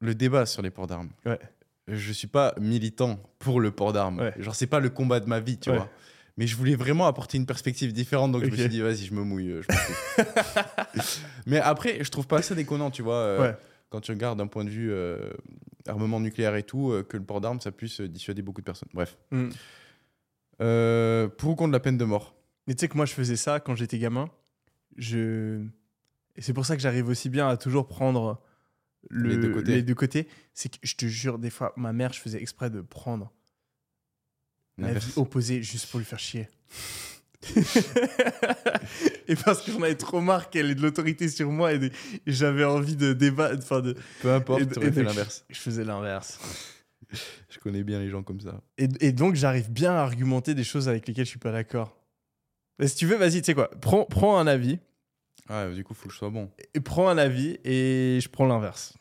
le 0.00 0.14
débat 0.14 0.46
sur 0.46 0.62
les 0.62 0.70
ports 0.70 0.86
d'armes. 0.86 1.10
Ouais. 1.24 1.38
Je 1.88 2.12
suis 2.12 2.26
pas 2.28 2.54
militant 2.60 3.20
pour 3.38 3.60
le 3.60 3.70
port 3.70 3.92
d'armes. 3.92 4.18
Ouais. 4.20 4.32
Genre, 4.38 4.54
c'est 4.54 4.66
pas 4.66 4.80
le 4.80 4.88
combat 4.90 5.20
de 5.20 5.26
ma 5.26 5.38
vie, 5.40 5.58
tu 5.58 5.70
Ouais. 5.70 5.76
vois. 5.76 5.90
Mais 6.36 6.46
je 6.48 6.56
voulais 6.56 6.74
vraiment 6.74 7.06
apporter 7.06 7.36
une 7.38 7.46
perspective 7.46 7.92
différente, 7.92 8.32
donc 8.32 8.42
je 8.42 8.46
Ok. 8.46 8.52
me 8.52 8.56
suis 8.58 8.68
dit, 8.68 8.80
vas-y, 8.80 9.04
je 9.06 9.14
me 9.14 9.22
mouille. 9.22 9.54
je. 9.62 9.68
Mais 11.46 11.60
après, 11.60 12.02
je 12.02 12.10
trouve 12.10 12.26
pas 12.26 12.42
ça 12.42 12.54
déconnant, 12.54 12.90
tu 12.90 13.02
vois. 13.02 13.38
Ouais. 13.40 13.56
Quand 13.94 14.00
tu 14.00 14.10
regardes 14.10 14.38
d'un 14.38 14.48
point 14.48 14.64
de 14.64 14.70
vue 14.70 14.90
euh, 14.90 15.30
armement 15.86 16.18
nucléaire 16.18 16.56
et 16.56 16.64
tout, 16.64 16.90
euh, 16.90 17.04
que 17.04 17.16
le 17.16 17.22
port 17.22 17.40
d'armes, 17.40 17.60
ça 17.60 17.70
puisse 17.70 18.00
euh, 18.00 18.08
dissuader 18.08 18.42
beaucoup 18.42 18.60
de 18.60 18.64
personnes. 18.64 18.88
Bref. 18.92 19.16
Euh, 20.60 21.28
pour 21.28 21.50
ou 21.50 21.54
contre 21.54 21.70
la 21.70 21.78
peine 21.78 21.96
de 21.96 22.04
mort? 22.04 22.34
Mais 22.66 22.74
tu 22.74 22.80
sais 22.80 22.88
que 22.88 22.96
moi, 22.96 23.06
je 23.06 23.12
faisais 23.14 23.36
ça 23.36 23.60
quand 23.60 23.76
j'étais 23.76 24.00
gamin. 24.00 24.28
Je... 24.96 25.64
Et 26.34 26.42
c'est 26.42 26.52
pour 26.52 26.66
ça 26.66 26.74
que 26.74 26.82
j'arrive 26.82 27.06
aussi 27.06 27.28
bien 27.28 27.48
à 27.48 27.56
toujours 27.56 27.86
prendre 27.86 28.42
le- 29.10 29.28
Les 29.28 29.36
deux 29.36 29.52
côtés. 29.54 29.72
les 29.76 29.82
deux 29.84 29.94
côtés. 29.94 30.28
C'est 30.54 30.70
que 30.70 30.78
je 30.82 30.96
te 30.96 31.06
jure, 31.06 31.38
des 31.38 31.50
fois, 31.50 31.72
ma 31.76 31.92
mère, 31.92 32.12
je 32.12 32.18
faisais 32.18 32.42
exprès 32.42 32.70
de 32.70 32.80
prendre 32.80 33.32
la 34.76 34.92
vie 34.94 35.12
opposée 35.14 35.62
juste 35.62 35.88
pour 35.88 35.98
lui 36.00 36.04
faire 36.04 36.18
chier. 36.18 36.48
et 39.28 39.36
parce 39.36 39.62
que 39.62 39.72
j'en 39.72 39.82
avais 39.82 39.94
trop 39.94 40.20
marre 40.20 40.50
qu'elle 40.50 40.70
ait 40.70 40.74
de 40.74 40.82
l'autorité 40.82 41.28
sur 41.28 41.50
moi 41.50 41.72
et, 41.72 41.78
de- 41.78 41.86
et 41.86 42.32
j'avais 42.32 42.64
envie 42.64 42.96
de 42.96 43.12
débattre. 43.12 43.62
Enfin, 43.62 43.80
de... 43.80 43.94
Peu 44.22 44.32
importe, 44.32 44.62
et- 44.62 44.66
tu 44.66 44.74
et 44.74 44.78
aurais 44.78 44.92
fait 44.92 45.00
donc, 45.02 45.08
l'inverse. 45.14 45.44
Je 45.50 45.58
faisais 45.60 45.84
l'inverse. 45.84 46.38
Je 47.48 47.58
connais 47.58 47.84
bien 47.84 48.00
les 48.00 48.08
gens 48.08 48.22
comme 48.22 48.40
ça. 48.40 48.60
Et, 48.78 49.12
donc, 49.12 49.34
j'arrive 49.36 49.70
bien 49.70 49.92
à 49.92 49.98
argumenter 50.00 50.54
des 50.54 50.64
choses 50.64 50.88
avec 50.88 51.06
lesquelles 51.06 51.26
je 51.26 51.30
suis 51.30 51.38
pas 51.38 51.52
d'accord. 51.52 51.96
Si 52.84 52.96
tu 52.96 53.06
veux, 53.06 53.16
vas-y, 53.16 53.40
tu 53.40 53.44
sais 53.44 53.54
quoi, 53.54 53.70
prends, 53.80 54.04
prends 54.04 54.36
un 54.38 54.46
avis, 54.48 54.78
Ah, 55.48 55.68
du 55.68 55.84
coup, 55.84 55.94
faut 55.94 56.08
que 56.08 56.12
je 56.14 56.18
sois 56.18 56.30
bon. 56.30 56.50
et 56.74 56.80
prends 56.80 57.08
un 57.08 57.18
avis 57.18 57.58
et 57.64 58.18
je 58.20 58.28
prends 58.28 58.46
l'inverse. 58.46 58.94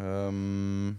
Euh, 0.00 0.90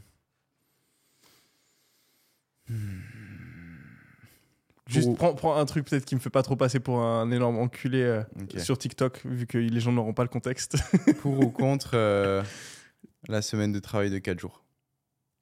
Juste 4.87 5.15
prends, 5.15 5.33
prends 5.33 5.55
un 5.57 5.65
truc 5.65 5.87
peut-être 5.87 6.03
qui 6.05 6.13
me 6.15 6.19
fait 6.19 6.29
pas 6.29 6.43
trop 6.43 6.55
passer 6.57 6.79
pour 6.79 6.99
un 7.01 7.31
énorme 7.31 7.57
enculé 7.57 8.01
euh, 8.01 8.23
sur 8.57 8.77
TikTok, 8.77 9.21
vu 9.25 9.47
que 9.47 9.57
les 9.57 9.79
gens 9.79 9.91
n'auront 9.93 10.13
pas 10.13 10.23
le 10.23 10.29
contexte. 10.29 10.75
Pour 11.21 11.39
ou 11.39 11.49
contre 11.51 11.91
euh, 11.93 12.43
la 13.29 13.41
semaine 13.41 13.71
de 13.71 13.79
travail 13.79 14.09
de 14.09 14.17
4 14.17 14.39
jours 14.39 14.63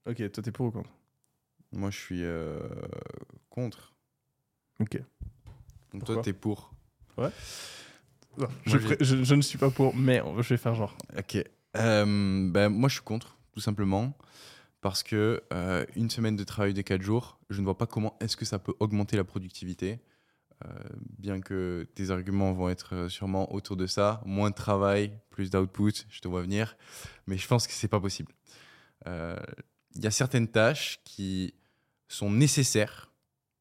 ok, 0.07 0.31
toi 0.31 0.43
t'es 0.43 0.51
pour 0.51 0.67
ou 0.67 0.71
contre? 0.71 0.89
Moi, 1.73 1.89
je 1.89 1.97
suis 1.97 2.23
euh, 2.23 2.59
contre. 3.49 3.93
Ok. 4.79 4.97
Donc 4.97 5.05
Pourquoi? 5.91 6.15
toi, 6.15 6.23
t'es 6.23 6.33
pour. 6.33 6.73
Non, 7.17 7.27
Moi, 8.37 8.47
je, 8.65 8.77
je- 8.99 9.23
je 9.23 9.35
ne 9.35 9.41
suis 9.41 9.57
pas 9.57 9.69
pour, 9.69 9.95
mais 9.95 10.21
je 10.39 10.49
vais 10.49 10.57
faire 10.57 10.75
genre. 10.75 10.95
Ok. 11.17 11.37
Ben, 11.73 12.69
moi, 12.69 12.89
je 12.89 12.95
suis 12.95 13.03
contre, 13.03 13.37
tout 13.53 13.59
simplement. 13.61 14.13
Parce 14.81 15.03
que 15.03 15.43
euh, 15.53 15.85
une 15.95 16.09
semaine 16.09 16.35
de 16.35 16.43
travail 16.43 16.73
de 16.73 16.81
4 16.81 17.01
jours, 17.01 17.39
je 17.49 17.59
ne 17.59 17.65
vois 17.65 17.77
pas 17.77 17.85
comment 17.85 18.17
est-ce 18.19 18.35
que 18.35 18.45
ça 18.45 18.59
peut 18.59 18.73
augmenter 18.79 19.15
la 19.15 19.23
productivité. 19.23 19.99
Euh, 20.65 20.69
bien 21.17 21.39
que 21.39 21.87
tes 21.95 22.09
arguments 22.11 22.51
vont 22.51 22.69
être 22.69 22.95
euh, 22.95 23.09
sûrement 23.09 23.51
autour 23.53 23.77
de 23.77 23.87
ça, 23.87 24.21
moins 24.25 24.49
de 24.49 24.55
travail, 24.55 25.17
plus 25.29 25.49
d'output, 25.49 25.93
je 26.09 26.19
te 26.19 26.27
vois 26.27 26.41
venir, 26.41 26.75
mais 27.27 27.37
je 27.37 27.47
pense 27.47 27.67
que 27.67 27.73
c'est 27.73 27.87
pas 27.87 27.99
possible. 27.99 28.33
Il 29.07 30.03
y 30.03 30.07
a 30.07 30.11
certaines 30.11 30.47
tâches 30.47 30.99
qui 31.03 31.55
sont 32.07 32.29
nécessaires 32.29 33.11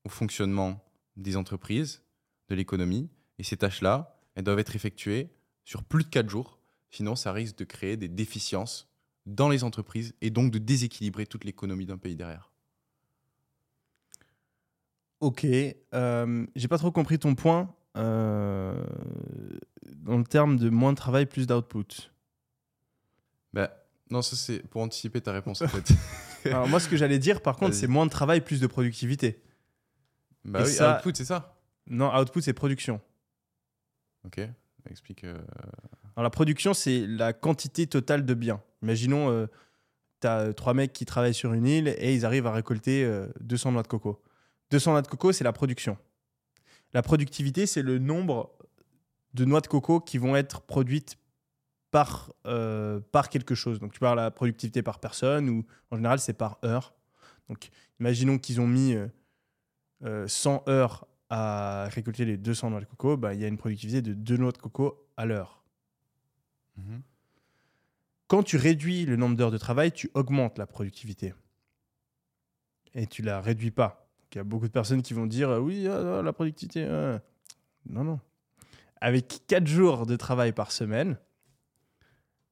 au 0.05 0.11
fonctionnement 0.11 0.85
des 1.17 1.37
entreprises, 1.37 2.03
de 2.49 2.55
l'économie, 2.55 3.09
et 3.39 3.43
ces 3.43 3.57
tâches-là, 3.57 4.21
elles 4.35 4.45
doivent 4.45 4.59
être 4.59 4.77
effectuées 4.77 5.31
sur 5.65 5.83
plus 5.83 6.05
de 6.05 6.09
4 6.09 6.29
jours, 6.29 6.59
sinon 6.91 7.17
ça 7.17 7.33
risque 7.33 7.57
de 7.57 7.65
créer 7.65 7.97
des 7.97 8.09
déficiences 8.09 8.90
dans 9.27 9.49
les 9.49 9.65
entreprises 9.65 10.15
et 10.21 10.31
donc 10.31 10.51
de 10.51 10.59
déséquilibrer 10.59 11.27
toute 11.27 11.45
l'économie 11.45 11.87
d'un 11.87 11.99
pays 11.99 12.17
derrière. 12.17 12.51
Ok, 15.21 15.45
euh, 15.95 16.47
j'ai 16.57 16.69
pas 16.69 16.79
trop 16.79 16.91
compris 16.91 17.19
ton 17.19 17.35
point 17.35 17.75
euh, 17.97 18.83
dans 19.97 20.17
le 20.17 20.25
terme 20.25 20.57
de 20.57 20.71
moins 20.71 20.93
de 20.93 20.97
travail, 20.97 21.27
plus 21.27 21.47
d'output. 21.47 22.11
Bah, 23.53 23.71
non, 24.11 24.23
ça 24.23 24.37
c'est 24.37 24.61
pour 24.69 24.81
anticiper 24.81 25.21
ta 25.21 25.33
réponse 25.33 25.61
en 25.61 25.69
fait. 25.69 25.93
Alors 26.47 26.69
moi, 26.69 26.81
ce 26.81 26.89
que 26.89 26.97
j'allais 26.97 27.19
dire, 27.19 27.43
par 27.43 27.57
contre, 27.57 27.75
c'est 27.75 27.87
moins 27.87 28.07
de 28.07 28.11
travail, 28.11 28.41
plus 28.41 28.61
de 28.61 28.67
productivité. 28.67 29.43
bah 30.45 30.61
Et 30.61 30.65
oui, 30.65 30.73
ça- 30.73 30.97
output, 30.97 31.13
c'est 31.15 31.27
ça? 31.27 31.61
Non, 31.87 32.15
output, 32.19 32.41
c'est 32.41 32.55
production. 32.55 33.01
Ok, 34.25 34.41
explique. 34.89 35.25
euh, 35.25 35.35
Alors 36.17 36.23
la 36.25 36.31
production, 36.31 36.73
c'est 36.73 37.07
la 37.07 37.33
quantité 37.35 37.87
totale 37.87 38.25
de 38.25 38.33
biens. 38.35 38.63
Imaginons, 38.83 39.49
tu 40.21 40.27
as 40.27 40.53
trois 40.53 40.75
mecs 40.75 40.93
qui 40.93 41.05
travaillent 41.05 41.35
sur 41.35 41.53
une 41.53 41.67
île 41.67 41.89
et 41.99 42.15
ils 42.15 42.25
arrivent 42.25 42.47
à 42.47 42.53
récolter 42.53 43.05
euh, 43.05 43.27
200 43.41 43.73
noix 43.73 43.83
de 43.83 43.89
coco. 43.89 44.23
200 44.71 44.93
noix 44.93 45.03
de 45.03 45.09
coco, 45.09 45.33
c'est 45.33 45.45
la 45.45 45.53
production. 45.53 45.97
La 46.93 47.03
productivité, 47.03 47.67
c'est 47.67 47.83
le 47.83 47.99
nombre 47.99 48.53
de 49.35 49.45
noix 49.45 49.61
de 49.61 49.67
coco 49.67 50.01
qui 50.01 50.19
vont 50.19 50.37
être 50.37 50.61
produites 50.63 51.17
par, 51.91 52.33
euh, 52.47 53.01
par 53.13 53.29
quelque 53.29 53.55
chose. 53.55 53.79
Donc 53.79 53.93
tu 53.93 54.01
parles 54.01 54.19
la 54.19 54.31
productivité 54.31 54.83
par 54.83 55.01
personne 55.01 55.49
ou 55.49 55.65
en 55.91 55.97
général, 55.97 56.19
c'est 56.19 56.33
par 56.33 56.59
heure. 56.65 56.95
Donc 57.49 57.71
imaginons 57.99 58.39
qu'ils 58.39 58.61
ont 58.61 58.67
mis 58.67 58.95
euh, 58.95 59.09
euh, 60.05 60.29
100 60.29 60.69
heures 60.69 61.07
à 61.31 61.89
récolter 61.91 62.25
les 62.25 62.37
200 62.37 62.71
noix 62.71 62.81
de 62.81 62.87
coco, 62.87 63.17
bah, 63.17 63.35
il 63.35 63.41
y 63.41 63.45
a 63.45 63.49
une 63.49 63.59
productivité 63.59 64.03
de 64.03 64.15
2 64.15 64.37
noix 64.37 64.53
de 64.53 64.59
coco 64.59 65.07
à 65.17 65.27
l'heure. 65.27 65.63
mhm. 66.77 67.03
Quand 68.31 68.45
tu 68.45 68.57
réduis 68.57 69.07
le 69.07 69.17
nombre 69.17 69.35
d'heures 69.35 69.51
de 69.51 69.59
travail, 69.59 69.91
tu 69.91 70.09
augmentes 70.15 70.57
la 70.57 70.69
productivité. 70.69 71.35
Et 72.95 73.09
tu 73.09 73.23
la 73.23 73.41
réduis 73.41 73.73
pas. 73.73 74.09
Il 74.31 74.37
y 74.37 74.39
a 74.39 74.45
beaucoup 74.45 74.69
de 74.69 74.73
personnes 74.73 75.03
qui 75.03 75.15
vont 75.15 75.27
dire 75.27 75.51
oui, 75.61 75.89
ah, 75.89 76.21
ah, 76.21 76.23
la 76.23 76.33
productivité. 76.33 76.85
ah. 76.85 77.21
Non, 77.87 78.05
non. 78.05 78.21
Avec 79.01 79.43
4 79.49 79.67
jours 79.67 80.07
de 80.07 80.15
travail 80.15 80.53
par 80.53 80.71
semaine, 80.71 81.19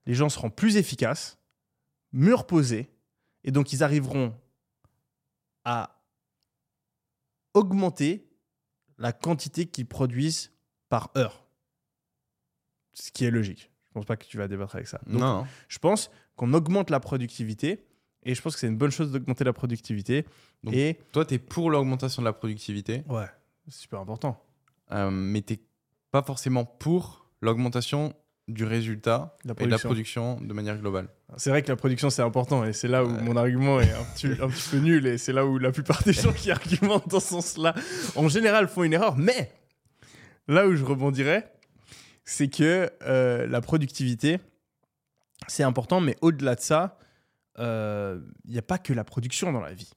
les 0.06 0.14
gens 0.14 0.28
seront 0.28 0.50
plus 0.50 0.76
efficaces, 0.76 1.38
mieux 2.10 2.34
reposés, 2.34 2.90
et 3.44 3.52
donc 3.52 3.72
ils 3.72 3.84
arriveront 3.84 4.34
à 5.64 6.02
augmenter 7.54 8.28
la 8.98 9.12
quantité 9.12 9.66
qu'ils 9.66 9.86
produisent 9.86 10.50
par 10.88 11.12
heure. 11.16 11.46
Ce 12.94 13.12
qui 13.12 13.24
est 13.24 13.30
logique. 13.30 13.70
Je 14.00 14.04
pense 14.04 14.06
pas 14.06 14.16
que 14.16 14.26
tu 14.26 14.36
vas 14.38 14.46
débattre 14.48 14.76
avec 14.76 14.86
ça. 14.86 15.00
Donc, 15.06 15.20
non, 15.20 15.46
je 15.68 15.78
pense 15.78 16.10
qu'on 16.36 16.52
augmente 16.54 16.90
la 16.90 17.00
productivité 17.00 17.84
et 18.22 18.34
je 18.34 18.40
pense 18.42 18.54
que 18.54 18.60
c'est 18.60 18.68
une 18.68 18.76
bonne 18.78 18.90
chose 18.92 19.10
d'augmenter 19.10 19.42
la 19.44 19.52
productivité. 19.52 20.24
Donc- 20.62 20.74
et 20.74 20.98
Toi, 21.12 21.24
tu 21.24 21.34
es 21.34 21.38
pour 21.38 21.70
l'augmentation 21.70 22.22
de 22.22 22.26
la 22.26 22.32
productivité, 22.32 23.02
ouais, 23.08 23.26
c'est 23.66 23.74
super 23.82 23.98
important. 24.00 24.40
euh, 24.92 25.10
mais 25.10 25.42
tu 25.42 25.58
pas 26.12 26.22
forcément 26.22 26.64
pour 26.64 27.26
l'augmentation 27.42 28.14
du 28.48 28.64
résultat 28.64 29.36
La 29.44 29.52
et 29.52 29.54
de 29.66 29.70
la 29.70 29.78
production. 29.78 29.88
production 29.88 30.40
de 30.40 30.52
manière 30.54 30.78
globale. 30.78 31.08
C'est 31.36 31.50
vrai 31.50 31.60
que 31.62 31.68
la 31.68 31.76
production 31.76 32.08
c'est 32.08 32.22
important 32.22 32.64
et 32.64 32.72
c'est 32.72 32.88
là 32.88 33.04
où 33.04 33.08
Ouais. 33.12 33.22
mon 33.22 33.36
argument 33.36 33.78
est 33.80 33.92
un 33.92 34.04
petit, 34.14 34.26
un 34.40 34.48
petit 34.48 34.68
peu 34.70 34.78
nul 34.78 35.06
et 35.06 35.18
c'est 35.18 35.34
là 35.34 35.44
où 35.44 35.58
la 35.58 35.70
plupart 35.70 36.02
des 36.04 36.14
gens 36.14 36.32
qui 36.32 36.50
argumentent 36.50 37.08
dans 37.08 37.20
ce 37.20 37.28
sens-là 37.28 37.74
en 38.16 38.28
général 38.28 38.68
font 38.68 38.84
une 38.84 38.94
erreur. 38.94 39.16
Mais 39.18 39.52
là 40.46 40.66
où 40.66 40.74
je 40.74 40.82
rebondirais, 40.84 41.52
c'est 42.30 42.48
que 42.48 42.90
euh, 43.02 43.46
la 43.46 43.60
productivité 43.62 44.38
c'est 45.46 45.62
important, 45.62 46.00
mais 46.00 46.16
au-delà 46.20 46.56
de 46.56 46.60
ça, 46.60 46.98
euh, 47.58 48.20
il 48.44 48.52
n'y 48.52 48.58
a 48.58 48.62
pas 48.62 48.76
que 48.78 48.92
la 48.92 49.04
production 49.04 49.52
dans 49.52 49.60
la 49.60 49.72
vie. 49.72 49.90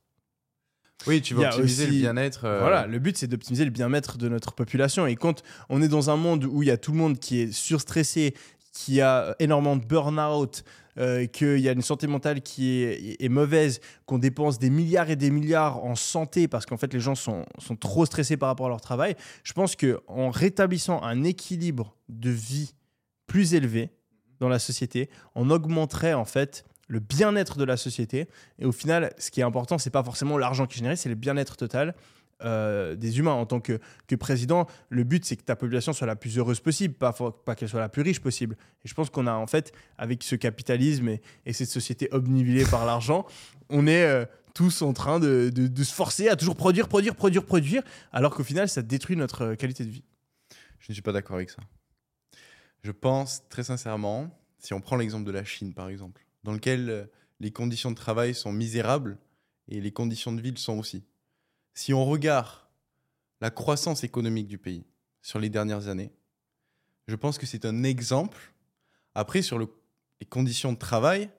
Oui, 1.07 1.21
tu 1.21 1.33
veux 1.33 1.43
optimiser 1.45 1.85
aussi- 1.85 1.93
le 1.93 1.99
bien-être. 1.99 2.45
euh, 2.45 2.59
Voilà, 2.61 2.85
le 2.87 2.99
but 2.99 3.17
c'est 3.17 3.27
d'optimiser 3.27 3.65
le 3.65 3.71
bien-être 3.71 4.17
de 4.17 4.29
notre 4.29 4.53
population. 4.53 5.07
Et 5.07 5.15
quand 5.15 5.43
on 5.69 5.81
est 5.81 5.87
dans 5.87 6.09
un 6.09 6.15
monde 6.15 6.45
où 6.45 6.61
il 6.63 6.67
y 6.67 6.71
a 6.71 6.77
tout 6.77 6.91
le 6.91 6.97
monde 6.99 7.17
qui 7.19 7.39
est 7.41 7.51
surstressé, 7.51 8.35
qui 8.71 9.01
a 9.01 9.35
énormément 9.39 9.75
de 9.75 9.83
burn-out, 9.83 10.63
euh, 10.97 11.25
qu'il 11.25 11.59
y 11.59 11.69
a 11.69 11.71
une 11.71 11.81
santé 11.81 12.07
mentale 12.07 12.41
qui 12.41 12.83
est, 12.83 13.29
mauvaise, 13.29 13.79
qu'on 14.05 14.17
dépense 14.17 14.59
des 14.59 14.69
milliards 14.69 15.09
et 15.09 15.15
des 15.15 15.31
milliards 15.31 15.83
en 15.83 15.95
santé 15.95 16.47
parce 16.47 16.65
qu'en 16.65 16.77
fait 16.77 16.93
les 16.93 16.99
gens 16.99 17.15
sont, 17.15 17.45
sont 17.59 17.75
trop 17.75 18.05
stressés 18.05 18.37
par 18.37 18.49
rapport 18.49 18.65
à 18.65 18.69
leur 18.69 18.81
travail, 18.81 19.15
je 19.43 19.53
pense 19.53 19.75
qu'en 19.75 20.29
rétablissant 20.29 21.01
un 21.03 21.23
équilibre 21.23 21.95
de 22.09 22.29
vie 22.29 22.73
plus 23.27 23.53
élevé 23.53 23.91
dans 24.39 24.49
la 24.49 24.59
société, 24.59 25.09
on 25.35 25.49
augmenterait 25.49 26.13
en 26.13 26.25
fait 26.25 26.65
le 26.87 26.99
bien-être 26.99 27.57
de 27.57 27.63
la 27.63 27.77
société. 27.77 28.27
Et 28.59 28.65
au 28.65 28.73
final, 28.73 29.13
ce 29.17 29.31
qui 29.31 29.39
est 29.39 29.43
important, 29.43 29.77
c'est 29.77 29.89
pas 29.89 30.03
forcément 30.03 30.37
l'argent 30.37 30.65
qui 30.65 30.73
est 30.73 30.77
généré, 30.77 30.97
c'est 30.97 31.09
le 31.09 31.15
bien-être 31.15 31.55
total 31.55 31.95
euh, 32.43 32.95
des 32.95 33.19
humains. 33.19 33.33
En 33.33 33.45
tant 33.45 33.59
que, 33.59 33.79
que 34.07 34.15
président, 34.15 34.67
le 34.89 35.03
but, 35.03 35.23
c'est 35.25 35.35
que 35.35 35.43
ta 35.43 35.55
population 35.55 35.93
soit 35.93 36.07
la 36.07 36.15
plus 36.15 36.37
heureuse 36.37 36.59
possible, 36.59 36.93
pas, 36.93 37.13
pas 37.13 37.55
qu'elle 37.55 37.69
soit 37.69 37.79
la 37.79 37.89
plus 37.89 38.01
riche 38.01 38.19
possible. 38.19 38.55
Et 38.83 38.87
je 38.87 38.93
pense 38.93 39.09
qu'on 39.09 39.27
a, 39.27 39.33
en 39.33 39.47
fait, 39.47 39.73
avec 39.97 40.23
ce 40.23 40.35
capitalisme 40.35 41.09
et, 41.09 41.21
et 41.45 41.53
cette 41.53 41.69
société 41.69 42.07
obnubilée 42.11 42.65
par 42.65 42.85
l'argent, 42.85 43.25
on 43.69 43.87
est 43.87 44.03
euh, 44.03 44.25
tous 44.53 44.81
en 44.81 44.93
train 44.93 45.19
de, 45.19 45.49
de- 45.53 45.67
de 45.67 45.83
se 45.83 45.93
forcer 45.93 46.27
à 46.27 46.35
toujours 46.35 46.55
produire, 46.55 46.87
produire, 46.87 47.15
produire, 47.15 47.45
produire, 47.45 47.83
alors 48.11 48.35
qu'au 48.35 48.43
final, 48.43 48.67
ça 48.67 48.81
détruit 48.81 49.15
notre 49.15 49.41
euh, 49.43 49.55
qualité 49.55 49.85
de 49.85 49.89
vie. 49.89 50.03
Je 50.79 50.87
ne 50.89 50.93
suis 50.93 51.01
pas 51.01 51.11
d'accord 51.13 51.35
avec 51.37 51.49
ça. 51.49 51.61
Je 52.83 52.91
pense 52.91 53.47
très 53.49 53.63
sincèrement, 53.63 54.29
si 54.57 54.73
on 54.73 54.81
prend 54.81 54.95
l'exemple 54.97 55.25
de 55.25 55.31
la 55.31 55.43
Chine 55.43 55.73
par 55.73 55.87
exemple, 55.89 56.25
dans 56.43 56.51
lequel 56.51 57.07
les 57.39 57.51
conditions 57.51 57.91
de 57.91 57.95
travail 57.95 58.33
sont 58.33 58.51
misérables 58.51 59.17
et 59.67 59.79
les 59.79 59.91
conditions 59.91 60.31
de 60.33 60.41
vie 60.41 60.49
le 60.51 60.57
sont 60.57 60.79
aussi. 60.79 61.03
Si 61.73 61.93
on 61.93 62.05
regarde 62.05 62.49
la 63.39 63.49
croissance 63.49 64.03
économique 64.03 64.47
du 64.47 64.57
pays 64.57 64.83
sur 65.21 65.39
les 65.39 65.49
dernières 65.49 65.87
années, 65.87 66.11
je 67.07 67.15
pense 67.15 67.37
que 67.37 67.45
c'est 67.45 67.65
un 67.65 67.83
exemple. 67.83 68.37
Après, 69.15 69.41
sur 69.41 69.57
le- 69.57 69.67
les 70.19 70.27
conditions 70.27 70.73
de 70.73 70.77
travail, 70.77 71.29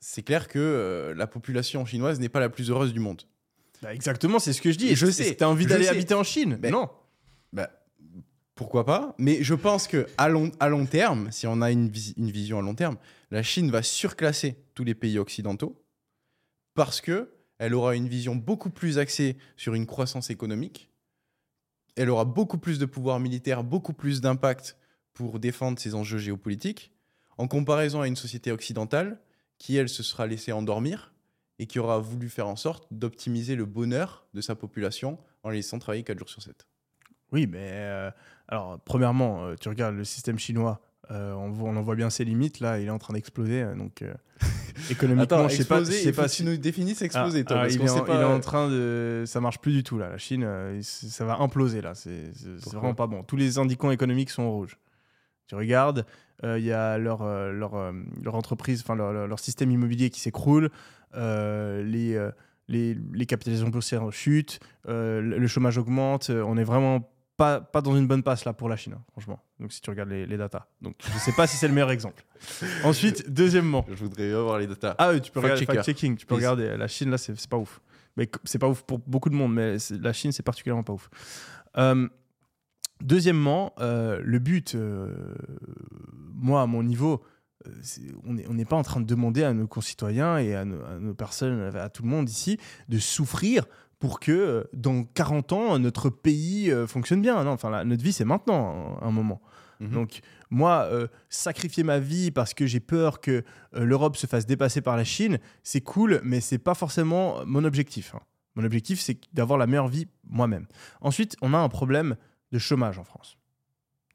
c'est 0.00 0.22
clair 0.22 0.48
que 0.48 0.58
euh, 0.58 1.14
la 1.14 1.26
population 1.26 1.84
chinoise 1.84 2.20
n'est 2.20 2.28
pas 2.28 2.40
la 2.40 2.48
plus 2.48 2.70
heureuse 2.70 2.92
du 2.92 3.00
monde. 3.00 3.22
Bah, 3.82 3.94
exactement, 3.94 4.38
c'est 4.38 4.52
ce 4.52 4.62
que 4.62 4.70
je 4.72 4.78
dis. 4.78 4.94
Je 4.94 5.10
sais, 5.10 5.34
T'as 5.34 5.46
envie 5.46 5.66
d'aller 5.66 5.88
habiter 5.88 6.14
en 6.14 6.22
Chine? 6.24 6.58
Mais- 6.60 6.70
Non. 6.70 6.88
Bah, 7.52 7.68
pourquoi 8.54 8.84
pas? 8.86 9.14
Mais 9.18 9.42
je 9.42 9.54
pense 9.54 9.88
que 9.88 10.06
à 10.18 10.28
long, 10.28 10.52
à 10.60 10.68
long 10.68 10.86
terme, 10.86 11.32
si 11.32 11.46
on 11.46 11.60
a 11.62 11.70
une, 11.72 11.88
vis- 11.88 12.14
une 12.16 12.30
vision 12.30 12.58
à 12.58 12.62
long 12.62 12.74
terme, 12.74 12.96
la 13.30 13.42
Chine 13.42 13.70
va 13.70 13.82
surclasser 13.82 14.56
tous 14.74 14.84
les 14.84 14.94
pays 14.94 15.18
occidentaux 15.18 15.82
parce 16.74 17.00
que 17.00 17.30
elle 17.62 17.74
aura 17.74 17.94
une 17.94 18.08
vision 18.08 18.34
beaucoup 18.34 18.70
plus 18.70 18.98
axée 18.98 19.36
sur 19.56 19.74
une 19.74 19.86
croissance 19.86 20.30
économique. 20.30 20.90
Elle 21.94 22.10
aura 22.10 22.24
beaucoup 22.24 22.58
plus 22.58 22.80
de 22.80 22.86
pouvoir 22.86 23.20
militaire, 23.20 23.62
beaucoup 23.62 23.92
plus 23.92 24.20
d'impact 24.20 24.76
pour 25.14 25.38
défendre 25.38 25.78
ses 25.78 25.94
enjeux 25.94 26.18
géopolitiques, 26.18 26.90
en 27.38 27.46
comparaison 27.46 28.00
à 28.00 28.08
une 28.08 28.16
société 28.16 28.50
occidentale 28.50 29.20
qui, 29.58 29.76
elle, 29.76 29.88
se 29.88 30.02
sera 30.02 30.26
laissée 30.26 30.50
endormir 30.50 31.14
et 31.60 31.66
qui 31.66 31.78
aura 31.78 32.00
voulu 32.00 32.28
faire 32.28 32.48
en 32.48 32.56
sorte 32.56 32.88
d'optimiser 32.90 33.54
le 33.54 33.64
bonheur 33.64 34.26
de 34.34 34.40
sa 34.40 34.56
population 34.56 35.20
en 35.44 35.50
laissant 35.50 35.78
travailler 35.78 36.02
4 36.02 36.18
jours 36.18 36.30
sur 36.30 36.42
7. 36.42 36.66
Oui, 37.30 37.46
mais 37.46 37.70
euh, 37.74 38.10
alors, 38.48 38.80
premièrement, 38.80 39.44
euh, 39.44 39.54
tu 39.54 39.68
regardes 39.68 39.94
le 39.94 40.04
système 40.04 40.36
chinois, 40.40 40.80
euh, 41.10 41.32
on, 41.34 41.50
voit- 41.50 41.70
on 41.70 41.76
en 41.76 41.82
voit 41.82 41.96
bien 41.96 42.10
ses 42.10 42.24
limites, 42.24 42.60
là, 42.60 42.78
il 42.78 42.86
est 42.86 42.90
en 42.90 42.98
train 42.98 43.14
d'exploser. 43.14 43.62
euh, 43.62 43.74
donc, 43.74 44.02
euh, 44.02 44.12
économiquement, 44.90 45.22
Attends, 45.24 45.48
je 45.48 45.56
sais 45.56 45.64
pas, 45.64 45.80
je 45.80 45.90
sais 45.90 46.12
pas 46.12 46.26
que 46.28 46.32
tu 46.32 46.44
nous 46.44 46.56
définisses 46.56 47.02
exploser, 47.02 47.40
Ah, 47.40 47.44
toi, 47.44 47.56
ah, 47.58 47.62
parce 47.62 47.74
il, 47.74 47.82
est 47.82 47.90
en, 47.90 48.00
pas... 48.04 48.14
il 48.14 48.20
est 48.20 48.24
en 48.24 48.40
train 48.40 48.68
de. 48.68 49.24
Ça 49.26 49.40
marche 49.40 49.58
plus 49.58 49.72
du 49.72 49.82
tout, 49.82 49.98
là. 49.98 50.08
La 50.10 50.18
Chine, 50.18 50.44
euh, 50.44 50.80
ça 50.82 51.24
va 51.24 51.38
imploser, 51.38 51.80
là. 51.82 51.94
C'est 51.94 52.30
vraiment 52.72 52.94
pas 52.94 53.06
bon. 53.06 53.22
Tous 53.22 53.36
les 53.36 53.58
indicants 53.58 53.90
économiques 53.90 54.30
sont 54.30 54.42
au 54.44 54.52
rouge. 54.52 54.78
Tu 55.48 55.54
regardes, 55.56 56.06
il 56.44 56.64
y 56.64 56.72
a 56.72 56.98
leur, 56.98 57.24
leur, 57.52 57.92
leur 58.22 58.34
entreprise, 58.34 58.80
enfin, 58.82 58.94
leur, 58.96 59.12
leur- 59.12 59.38
système 59.40 59.70
immobilier 59.70 60.08
qui 60.10 60.20
s'écroule, 60.20 60.70
les. 61.14 62.18
les, 62.68 62.96
les 63.12 63.26
capitalisations 63.26 63.68
boursières 63.70 64.10
chutent, 64.12 64.60
le 64.86 65.46
chômage 65.46 65.78
augmente, 65.78 66.30
on 66.30 66.56
est 66.56 66.64
vraiment 66.64 67.08
pas, 67.36 67.60
pas 67.60 67.80
dans 67.82 67.96
une 67.96 68.06
bonne 68.06 68.22
passe 68.22 68.44
là 68.44 68.52
pour 68.52 68.68
la 68.68 68.76
Chine, 68.76 68.94
hein, 68.96 69.02
franchement. 69.12 69.40
Donc 69.62 69.72
si 69.72 69.80
tu 69.80 69.88
regardes 69.90 70.10
les, 70.10 70.26
les 70.26 70.36
datas. 70.36 70.66
Donc 70.82 70.96
je 71.00 71.18
sais 71.18 71.32
pas 71.32 71.46
si 71.46 71.56
c'est 71.56 71.68
le 71.68 71.74
meilleur 71.74 71.92
exemple. 71.92 72.24
Ensuite, 72.84 73.30
deuxièmement. 73.30 73.86
Je 73.88 73.94
voudrais 73.94 74.32
avoir 74.32 74.58
les 74.58 74.66
datas. 74.66 74.96
Ah 74.98 75.12
oui, 75.12 75.20
tu 75.20 75.30
peux 75.30 75.40
Fact 75.40 75.54
regarder 75.54 75.66
fact-checking. 75.66 76.16
Tu 76.16 76.26
peux 76.26 76.34
Please. 76.34 76.48
regarder. 76.48 76.76
La 76.76 76.88
Chine, 76.88 77.10
là, 77.10 77.16
c'est 77.16 77.48
pas 77.48 77.56
ouf. 77.56 77.80
Mais 78.16 78.28
c'est 78.44 78.58
pas 78.58 78.68
ouf 78.68 78.82
pour 78.82 78.98
beaucoup 78.98 79.30
de 79.30 79.34
monde, 79.34 79.54
mais 79.54 79.76
la 79.90 80.12
Chine, 80.12 80.32
c'est 80.32 80.42
particulièrement 80.42 80.82
pas 80.82 80.92
ouf. 80.92 81.08
Euh, 81.78 82.08
deuxièmement, 83.00 83.72
euh, 83.78 84.20
le 84.22 84.38
but, 84.38 84.74
euh, 84.74 85.14
moi, 86.34 86.62
à 86.62 86.66
mon 86.66 86.82
niveau, 86.82 87.22
euh, 87.66 87.70
on 88.24 88.34
n'est 88.34 88.48
on 88.48 88.54
n'est 88.54 88.64
pas 88.64 88.76
en 88.76 88.82
train 88.82 89.00
de 89.00 89.06
demander 89.06 89.44
à 89.44 89.52
nos 89.52 89.66
concitoyens 89.66 90.38
et 90.38 90.54
à 90.54 90.64
nos, 90.64 90.84
à 90.84 90.98
nos 90.98 91.14
personnes, 91.14 91.74
à 91.76 91.88
tout 91.88 92.02
le 92.02 92.08
monde 92.08 92.28
ici, 92.28 92.58
de 92.88 92.98
souffrir 92.98 93.66
pour 94.02 94.18
que 94.18 94.32
euh, 94.32 94.64
dans 94.72 95.04
40 95.04 95.52
ans, 95.52 95.78
notre 95.78 96.10
pays 96.10 96.72
euh, 96.72 96.88
fonctionne 96.88 97.22
bien. 97.22 97.44
Non, 97.44 97.52
enfin, 97.52 97.84
notre 97.84 98.02
vie, 98.02 98.12
c'est 98.12 98.24
maintenant, 98.24 98.98
un 99.00 99.12
moment. 99.12 99.40
Mhm. 99.78 99.90
Donc, 99.92 100.20
moi, 100.50 100.88
euh, 100.90 101.06
sacrifier 101.28 101.84
ma 101.84 102.00
vie 102.00 102.32
parce 102.32 102.52
que 102.52 102.66
j'ai 102.66 102.80
peur 102.80 103.20
que 103.20 103.44
euh, 103.76 103.84
l'Europe 103.84 104.16
se 104.16 104.26
fasse 104.26 104.44
dépasser 104.44 104.80
par 104.80 104.96
la 104.96 105.04
Chine, 105.04 105.38
c'est 105.62 105.82
cool, 105.82 106.20
mais 106.24 106.40
c'est 106.40 106.58
pas 106.58 106.74
forcément 106.74 107.46
mon 107.46 107.62
objectif. 107.62 108.16
hein. 108.16 108.20
Mon 108.56 108.64
objectif, 108.64 108.98
c'est 108.98 109.20
d'avoir 109.32 109.56
la 109.56 109.68
meilleure 109.68 109.86
vie 109.86 110.08
moi-même. 110.24 110.66
Ensuite, 111.00 111.36
on 111.40 111.54
a 111.54 111.58
un 111.58 111.68
problème 111.68 112.16
de 112.50 112.58
chômage 112.58 112.98
en 112.98 113.04
France. 113.04 113.38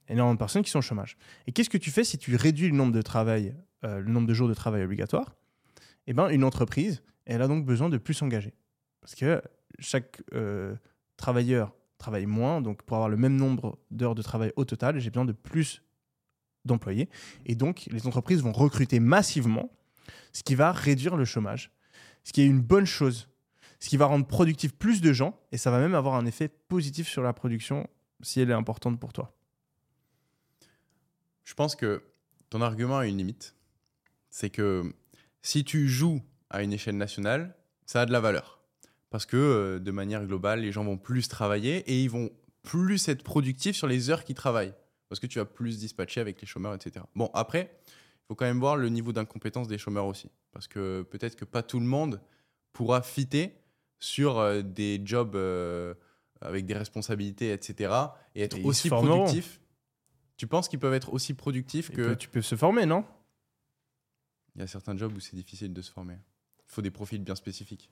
Énormément 0.10 0.34
de 0.34 0.40
personnes 0.40 0.64
qui 0.64 0.70
sont 0.70 0.80
au 0.80 0.82
chômage. 0.82 1.16
Et 1.48 1.54
qu'est-ce 1.54 1.70
que 1.70 1.78
tu 1.78 1.92
fais 1.92 2.04
si 2.04 2.18
tu 2.18 2.36
réduis 2.36 2.68
le 2.68 2.76
nombre 2.76 2.92
de 2.92 3.02
travail, 3.02 3.56
euh, 3.86 4.02
le 4.02 4.12
nombre 4.12 4.28
de 4.28 4.34
jours 4.34 4.50
de 4.50 4.54
travail 4.54 4.84
obligatoire 4.84 5.34
Eh 6.08 6.14
ben, 6.14 6.28
une 6.28 6.44
entreprise, 6.44 7.04
elle 7.26 7.42
a 7.42 7.48
donc 7.48 7.66
besoin 7.66 7.88
de 7.88 7.98
plus 7.98 8.16
s'engager. 8.16 8.54
Parce 9.00 9.16
que 9.16 9.42
chaque 9.80 10.22
euh, 10.34 10.76
travailleur 11.18 11.74
travaille 11.98 12.26
moins, 12.26 12.62
donc 12.62 12.84
pour 12.84 12.98
avoir 12.98 13.10
le 13.10 13.18
même 13.18 13.36
nombre 13.36 13.80
d'heures 13.92 14.16
de 14.16 14.22
travail 14.22 14.52
au 14.56 14.66
total, 14.66 15.00
j'ai 15.00 15.10
besoin 15.10 15.26
de 15.26 15.32
plus 15.32 15.82
d'employés. 16.66 17.10
Et 17.46 17.56
donc, 17.56 17.88
les 17.92 18.08
entreprises 18.08 18.42
vont 18.42 18.52
recruter 18.52 19.00
massivement, 19.00 19.72
ce 20.34 20.44
qui 20.44 20.56
va 20.56 20.72
réduire 20.72 21.16
le 21.16 21.26
chômage, 21.26 21.72
ce 22.24 22.34
qui 22.34 22.42
est 22.42 22.46
une 22.46 22.62
bonne 22.62 22.86
chose, 22.86 23.30
ce 23.80 23.90
qui 23.90 23.98
va 23.98 24.06
rendre 24.06 24.28
productif 24.28 24.76
plus 24.76 25.02
de 25.02 25.14
gens, 25.14 25.40
et 25.52 25.58
ça 25.58 25.72
va 25.72 25.80
même 25.80 25.96
avoir 25.96 26.16
un 26.16 26.26
effet 26.26 26.48
positif 26.48 27.08
sur 27.08 27.24
la 27.24 27.34
production 27.34 27.88
si 28.22 28.42
elle 28.42 28.50
est 28.50 28.54
importante 28.54 29.00
pour 29.00 29.14
toi. 29.14 29.34
Je 31.44 31.54
pense 31.54 31.76
que 31.76 32.04
ton 32.50 32.62
argument 32.62 32.98
a 32.98 33.08
une 33.08 33.18
limite. 33.18 33.56
C'est 34.30 34.50
que 34.50 34.94
si 35.42 35.64
tu 35.64 35.88
joues 35.88 36.22
à 36.50 36.64
une 36.64 36.74
échelle 36.74 36.98
nationale, 36.98 37.56
ça 37.86 38.02
a 38.02 38.06
de 38.06 38.12
la 38.12 38.20
valeur. 38.20 38.57
Parce 39.10 39.26
que 39.26 39.38
euh, 39.38 39.80
de 39.80 39.92
manière 39.92 40.26
globale, 40.26 40.62
les 40.62 40.72
gens 40.72 40.84
vont 40.84 40.98
plus 40.98 41.28
travailler 41.28 41.78
et 41.90 42.02
ils 42.02 42.10
vont 42.10 42.30
plus 42.64 43.08
être 43.08 43.24
productifs 43.24 43.76
sur 43.76 43.88
les 43.88 44.10
heures 44.10 44.24
qu'ils 44.24 44.36
travaillent. 44.36 44.74
Parce 45.10 45.20
que 45.20 45.28
tu 45.28 45.40
vas 45.40 45.46
plus 45.46 45.80
dispatcher 45.80 46.20
avec 46.20 46.42
les 46.42 46.48
chômeurs, 46.48 46.74
etc. 46.74 47.06
Bon, 47.16 47.32
après, 47.34 47.72
il 47.86 48.26
faut 48.28 48.36
quand 48.36 48.46
même 48.46 48.60
voir 48.60 48.76
le 48.76 48.90
niveau 48.90 49.14
d'incompétence 49.14 49.68
des 49.68 49.78
chômeurs 49.78 50.06
aussi. 50.06 50.30
Parce 50.52 50.68
que 50.68 51.04
peut-être 51.04 51.36
que 51.36 51.46
pas 51.46 51.64
tout 51.64 51.80
le 51.80 51.86
monde 51.86 52.22
pourra 52.74 53.02
fitter 53.02 53.54
sur 54.00 54.38
euh, 54.38 54.62
des 54.62 55.02
jobs 55.06 55.36
euh, 55.36 55.94
avec 56.42 56.66
des 56.66 56.74
responsabilités, 56.74 57.54
etc. 57.54 57.94
et 58.36 58.44
être 58.44 58.58
Et 58.58 58.64
aussi 58.64 58.90
productifs. 58.90 59.62
Tu 60.36 60.46
penses 60.46 60.68
qu'ils 60.68 60.80
peuvent 60.80 60.94
être 60.94 61.14
aussi 61.14 61.34
productifs 61.34 61.90
Et 61.90 61.94
que 61.94 62.14
tu 62.14 62.28
peux 62.28 62.42
se 62.42 62.56
former, 62.56 62.86
non? 62.86 63.06
Il 64.56 64.62
y 64.62 64.64
a 64.64 64.68
certains 64.68 64.96
jobs 64.96 65.16
où 65.16 65.20
c'est 65.20 65.36
difficile 65.36 65.74
de 65.74 65.82
se 65.82 65.92
former. 65.92 66.16
Il 66.16 66.72
faut 66.72 66.82
des 66.82 66.92
profils 66.92 67.24
bien 67.24 67.36
spécifiques. 67.36 67.90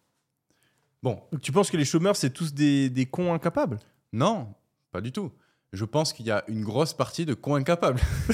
Bon, 1.05 1.21
tu 1.39 1.51
penses 1.51 1.69
que 1.69 1.77
les 1.77 1.85
chômeurs, 1.85 2.15
c'est 2.15 2.31
tous 2.31 2.51
des, 2.51 2.89
des 2.89 3.05
cons 3.05 3.31
incapables? 3.31 3.77
Non, 4.11 4.55
pas 4.91 5.01
du 5.01 5.11
tout. 5.11 5.31
Je 5.71 5.85
pense 5.85 6.13
qu'il 6.13 6.25
y 6.25 6.31
a 6.31 6.43
une 6.47 6.63
grosse 6.63 6.95
partie 6.95 7.27
de 7.27 7.35
cons 7.35 7.53
incapables. 7.53 7.99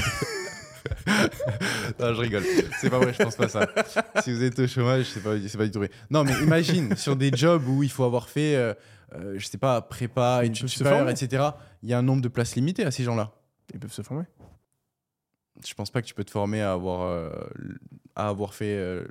non, 2.00 2.14
je 2.14 2.22
rigole. 2.22 2.44
C'est 2.80 2.90
pas 2.90 3.00
vrai, 3.00 3.12
je 3.12 3.22
pense 3.22 3.36
pas 3.36 3.50
ça. 3.50 3.68
Si 4.24 4.32
vous 4.32 4.42
êtes 4.42 4.58
au 4.58 4.68
chômage, 4.68 5.08
c'est 5.08 5.22
pas, 5.22 5.32
pas 5.32 5.66
du 5.66 5.72
tout 5.72 5.80
vrai. 5.80 5.92
Non, 6.10 6.24
mais 6.24 6.32
imagine, 6.42 6.96
sur 6.96 7.18
des 7.18 7.30
jobs 7.34 7.68
où 7.68 7.84
il 7.84 7.92
faut 7.92 8.06
avoir 8.06 8.30
fait, 8.30 8.56
euh, 8.56 8.74
euh, 9.16 9.38
je 9.38 9.46
sais 9.48 9.58
pas, 9.58 9.82
prépa, 9.82 10.46
études 10.46 10.70
supérieures, 10.70 11.10
etc., 11.10 11.50
il 11.84 11.90
y 11.90 11.94
a 11.94 11.98
un 11.98 12.04
nombre 12.04 12.22
de 12.22 12.30
places 12.30 12.56
limité 12.56 12.86
à 12.86 12.92
ces 12.92 13.04
gens-là. 13.04 13.34
Ils 13.74 13.82
peuvent 13.82 13.92
se 13.92 14.02
former. 14.02 14.24
je 15.68 15.74
pense 15.74 15.90
pas 15.90 16.02
que 16.02 16.08
tu 16.08 16.14
peux 16.14 16.24
te 16.24 16.32
former 16.32 16.62
à 16.62 16.72
avoir, 16.72 17.02
euh, 17.02 17.32
à 18.16 18.30
avoir 18.30 18.54
fait. 18.54 19.04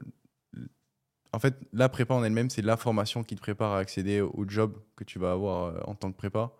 En 1.32 1.38
fait, 1.38 1.56
la 1.72 1.88
prépa 1.88 2.14
en 2.14 2.24
elle-même, 2.24 2.50
c'est 2.50 2.62
la 2.62 2.76
formation 2.76 3.22
qui 3.22 3.36
te 3.36 3.40
prépare 3.40 3.72
à 3.72 3.78
accéder 3.78 4.20
au 4.20 4.44
job 4.48 4.76
que 4.96 5.04
tu 5.04 5.18
vas 5.18 5.32
avoir 5.32 5.64
euh, 5.64 5.80
en 5.84 5.94
tant 5.94 6.10
que 6.10 6.16
prépa. 6.16 6.52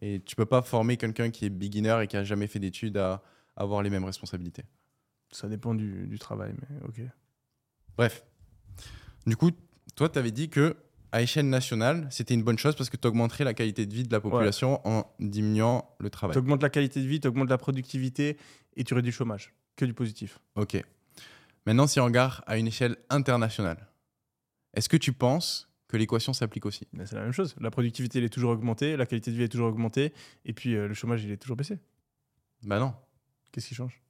Et 0.00 0.20
tu 0.24 0.36
peux 0.36 0.46
pas 0.46 0.62
former 0.62 0.96
quelqu'un 0.96 1.30
qui 1.30 1.46
est 1.46 1.50
beginner 1.50 1.98
et 2.02 2.06
qui 2.06 2.16
a 2.16 2.24
jamais 2.24 2.46
fait 2.46 2.58
d'études 2.58 2.96
à 2.96 3.22
avoir 3.56 3.82
les 3.82 3.90
mêmes 3.90 4.04
responsabilités. 4.04 4.64
Ça 5.30 5.48
dépend 5.48 5.74
du, 5.74 6.06
du 6.06 6.18
travail, 6.18 6.54
mais 6.60 6.88
ok. 6.88 7.00
Bref. 7.96 8.24
Du 9.26 9.36
coup, 9.36 9.50
toi, 9.96 10.08
tu 10.08 10.18
avais 10.18 10.30
dit 10.30 10.48
que 10.48 10.76
à 11.12 11.22
échelle 11.22 11.48
nationale, 11.48 12.08
c'était 12.10 12.34
une 12.34 12.42
bonne 12.42 12.58
chose 12.58 12.74
parce 12.74 12.90
que 12.90 12.96
tu 12.96 13.06
augmenterais 13.06 13.44
la 13.44 13.54
qualité 13.54 13.86
de 13.86 13.94
vie 13.94 14.02
de 14.02 14.12
la 14.12 14.20
population 14.20 14.80
en 14.86 15.06
diminuant 15.20 15.88
le 16.00 16.10
travail. 16.10 16.34
Tu 16.34 16.40
augmentes 16.40 16.62
la 16.62 16.70
qualité 16.70 17.00
de 17.00 17.06
vie, 17.06 17.20
tu 17.20 17.28
augmentes 17.28 17.50
la 17.50 17.58
productivité 17.58 18.36
et 18.76 18.82
tu 18.82 18.94
réduis 18.94 19.12
le 19.12 19.16
chômage. 19.16 19.54
Que 19.76 19.84
du 19.84 19.94
positif. 19.94 20.40
Ok. 20.56 20.82
Maintenant, 21.66 21.86
si 21.86 22.00
on 22.00 22.04
regarde 22.04 22.42
à 22.48 22.58
une 22.58 22.66
échelle 22.66 22.96
internationale, 23.10 23.86
est-ce 24.74 24.88
que 24.88 24.96
tu 24.96 25.12
penses 25.12 25.70
que 25.88 25.96
l'équation 25.96 26.32
s'applique 26.32 26.66
aussi? 26.66 26.86
Mais 26.92 27.06
C'est 27.06 27.16
la 27.16 27.22
même 27.22 27.32
chose. 27.32 27.54
La 27.60 27.70
productivité, 27.70 28.18
elle 28.18 28.24
est 28.24 28.30
toujours 28.30 28.50
augmentée, 28.50 28.96
la 28.96 29.06
qualité 29.06 29.30
de 29.30 29.36
vie 29.36 29.44
est 29.44 29.48
toujours 29.48 29.68
augmentée, 29.68 30.12
et 30.44 30.52
puis 30.52 30.74
euh, 30.74 30.88
le 30.88 30.94
chômage, 30.94 31.24
il 31.24 31.30
est 31.30 31.36
toujours 31.36 31.56
baissé. 31.56 31.78
Bah 32.62 32.78
non. 32.78 32.94
Qu'est-ce 33.52 33.68
qui 33.68 33.74
change? 33.74 34.00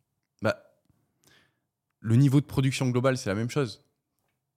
Bah, 0.43 0.57
le 2.01 2.17
niveau 2.17 2.41
de 2.41 2.47
production 2.47 2.89
globale, 2.91 3.17
c'est 3.19 3.29
la 3.29 3.35
même 3.35 3.51
chose. 3.51 3.85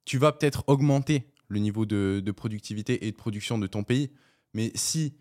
Tu 0.04 0.18
vas 0.18 0.32
peut-être 0.32 0.64
augmenter 0.66 1.30
le 1.48 1.58
niveau 1.58 1.86
de, 1.86 2.22
de 2.24 2.32
productivité 2.32 3.06
et 3.06 3.10
de 3.10 3.16
production 3.16 3.58
de 3.58 3.66
ton 3.66 3.84
pays, 3.84 4.10
mais 4.54 4.70
si 4.74 5.16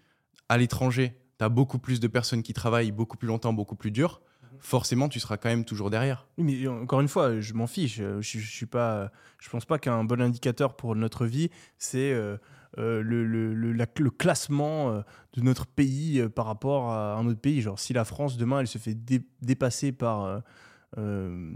à 0.50 0.58
l'étranger, 0.58 1.18
tu 1.40 1.46
as 1.46 1.50
beaucoup 1.50 1.80
plus 1.80 2.00
de 2.00 2.08
personnes 2.08 2.44
qui 2.44 2.54
travaillent 2.54 2.92
beaucoup 2.92 3.18
plus 3.18 3.28
longtemps, 3.28 3.54
beaucoup 3.54 3.76
plus 3.76 3.92
dur, 3.92 4.22
forcément, 4.60 5.10
tu 5.10 5.20
seras 5.20 5.38
quand 5.38 5.50
même 5.50 5.66
toujours 5.66 5.90
derrière. 5.90 6.28
Oui, 6.38 6.44
mais 6.62 6.68
encore 6.68 7.02
une 7.02 7.08
fois, 7.08 7.40
je 7.40 7.54
m'en 7.54 7.68
fiche. 7.68 7.98
Je, 7.98 8.22
je, 8.22 8.40
je 8.40 8.52
suis 8.52 8.66
pas, 8.66 9.12
je 9.40 9.50
pense 9.50 9.66
pas 9.66 9.80
qu'un 9.80 10.04
bon 10.04 10.22
indicateur 10.22 10.76
pour 10.76 10.96
notre 10.96 11.26
vie, 11.26 11.50
c'est 11.78 12.12
euh, 12.12 12.38
euh, 12.78 13.02
le, 13.02 13.26
le, 13.26 13.54
le- 13.54 13.72
la- 13.74 13.86
le 13.98 14.10
classement 14.12 14.92
euh, 14.92 15.02
de 15.34 15.42
notre 15.42 15.66
pays 15.66 16.20
euh, 16.20 16.30
par 16.30 16.46
rapport 16.46 16.92
à 16.92 17.16
un 17.16 17.26
autre 17.26 17.40
pays. 17.40 17.62
Genre, 17.62 17.80
si 17.80 17.94
la 17.94 18.04
France 18.06 18.38
demain, 18.38 18.60
elle 18.60 18.68
se 18.68 18.78
fait 18.78 18.94
dé- 18.94 19.26
dépasser 19.42 19.92
par 19.92 20.24
euh, 20.26 20.40
euh, 20.98 21.54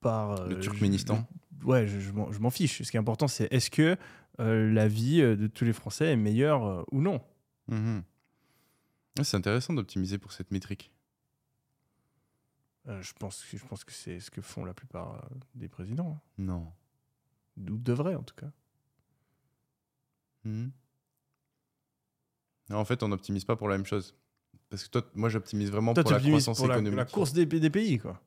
par 0.00 0.32
euh, 0.40 0.48
Le 0.48 0.58
Turkménistan. 0.60 1.26
je- 1.60 1.66
ouais, 1.66 1.86
je, 1.86 2.12
m'en- 2.12 2.50
fiche. 2.50 2.82
Ce 2.82 2.90
qui 2.90 2.96
est 2.96 3.00
important, 3.00 3.28
c'est 3.28 3.52
est-ce 3.52 3.70
que 3.70 3.96
euh, 4.40 4.72
la 4.72 4.88
vie 4.88 5.20
euh, 5.20 5.36
de 5.36 5.46
tous 5.46 5.64
les 5.64 5.72
Français 5.72 6.06
est 6.12 6.16
meilleure 6.16 6.64
euh, 6.64 6.82
ou 6.92 7.00
non. 7.02 7.20
Ah, 9.18 9.24
C'est 9.24 9.36
intéressant 9.36 9.74
d'optimiser 9.74 10.18
pour 10.18 10.32
cette 10.32 10.50
métrique. 10.50 10.91
Euh, 12.88 13.00
Je 13.02 13.12
pense, 13.12 13.44
que- 13.44 13.56
je 13.56 13.64
pense 13.64 13.84
que 13.84 13.92
c'est 13.92 14.18
ce 14.20 14.30
que 14.30 14.40
font 14.42 14.64
la 14.64 14.74
plupart 14.74 15.14
euh, 15.14 15.28
des 15.54 15.68
présidents, 15.68 16.16
hein. 16.18 16.20
Non. 16.38 16.72
ou 17.58 17.76
devraient 17.78 18.14
en 18.16 18.22
tout 18.24 18.34
cas. 18.34 18.50
Non, 20.44 20.70
en 22.78 22.84
fait, 22.84 23.02
on 23.02 23.08
n'optimise 23.08 23.44
pas 23.44 23.56
pour 23.56 23.68
la 23.68 23.76
même 23.76 23.86
chose. 23.86 24.14
Parce 24.70 24.84
que 24.84 24.88
toi, 24.88 25.02
moi, 25.14 25.28
j'optimise 25.28 25.70
vraiment 25.70 25.92
Toi, 25.94 26.02
pour 26.02 26.12
la 26.12 26.20
croissance 26.20 26.56
pour 26.58 26.66
la, 26.68 26.74
économique. 26.76 26.96
la 26.98 27.04
course 27.04 27.32
des, 27.32 27.44
des 27.46 27.70
pays, 27.70 27.98
quoi. 27.98 28.20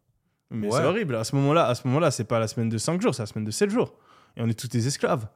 Mais 0.51 0.67
Ouais. 0.67 0.77
c'est 0.79 0.85
horrible. 0.85 1.15
À 1.15 1.23
ce 1.23 1.35
moment-là, 1.35 1.67
à 1.67 1.75
ce 1.75 1.87
moment-là, 1.87 2.11
c'est 2.11 2.23
pas 2.25 2.39
la 2.39 2.47
semaine 2.47 2.69
de 2.69 2.77
5 2.77 3.01
jours, 3.01 3.15
c'est 3.15 3.23
la 3.23 3.27
semaine 3.27 3.45
de 3.45 3.51
7 3.51 3.69
jours. 3.71 3.97
Et 4.37 4.41
on 4.41 4.47
est 4.47 4.57
tous 4.57 4.67
des 4.69 4.85
esclaves. 4.87 5.27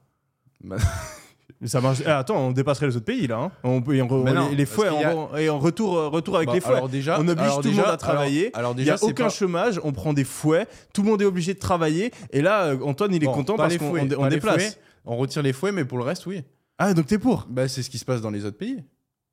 Bah- 0.61 0.77
Mais 1.61 1.67
ça 1.67 1.81
marche. 1.81 1.99
Eh, 2.05 2.09
attends, 2.09 2.37
on 2.47 2.51
dépasserait 2.51 2.87
les 2.87 2.95
autres 2.95 3.05
pays 3.05 3.27
là. 3.27 3.37
hein. 3.37 3.51
On 3.63 3.81
peut, 3.81 3.95
et 3.95 4.01
on 4.01 4.07
re- 4.07 4.23
Mais 4.23 4.31
on- 4.31 4.33
non, 4.35 4.49
les, 4.49 4.65
parce 4.65 4.75
fouets, 4.75 4.89
qu'il 4.89 5.01
y 5.01 5.03
a- 5.03 5.15
on- 5.15 5.35
et 5.35 5.49
en 5.49 5.59
retour, 5.59 5.97
euh, 5.97 6.07
retour 6.07 6.35
avec 6.37 6.47
Bah, 6.47 6.53
les 6.53 6.61
fouets. 6.61 6.75
alors 6.75 6.89
déjà, 6.89 7.19
On 7.19 7.27
oblige 7.27 7.45
alors 7.45 7.57
tout 7.61 7.63
le 7.67 7.69
déjà- 7.71 7.81
monde 7.83 7.91
à 7.91 7.97
travailler. 7.97 8.45
Alors, 8.53 8.59
alors 8.59 8.71
Il 8.73 8.77
n'y 8.77 8.83
déjà, 8.83 8.95
a 8.95 9.03
aucun 9.03 9.23
pas- 9.25 9.29
chômage, 9.29 9.79
on 9.83 9.91
prend 9.91 10.13
des 10.13 10.23
fouets, 10.23 10.67
tout 10.93 11.01
le 11.03 11.09
monde 11.09 11.21
est 11.21 11.25
obligé 11.25 11.53
de 11.53 11.59
travailler. 11.59 12.11
Et 12.31 12.41
là, 12.41 12.65
euh, 12.67 12.79
Antoine, 12.83 13.13
il 13.13 13.23
est 13.23 13.25
Bon, 13.25 13.33
content 13.33 13.55
pas 13.57 13.63
parce 13.63 13.73
les 13.73 13.79
qu'on 13.79 13.89
fouets, 13.89 14.01
on 14.01 14.05
dé- 14.05 14.15
on 14.15 14.21
pas 14.21 14.29
les 14.29 14.35
déplace. 14.35 14.55
fouets. 14.63 14.81
On 15.05 15.17
retire 15.17 15.41
les 15.41 15.53
fouets, 15.53 15.71
mais 15.71 15.85
pour 15.85 15.97
le 15.97 16.03
reste, 16.03 16.25
oui. 16.27 16.43
Ah, 16.77 16.93
donc 16.93 17.07
t'es 17.07 17.17
pour 17.19 17.45
Bah, 17.49 17.67
c'est 17.67 17.83
ce 17.83 17.89
qui 17.89 17.97
se 17.97 18.05
passe 18.05 18.21
dans 18.21 18.29
les 18.31 18.45
autres 18.45 18.57
pays. 18.57 18.83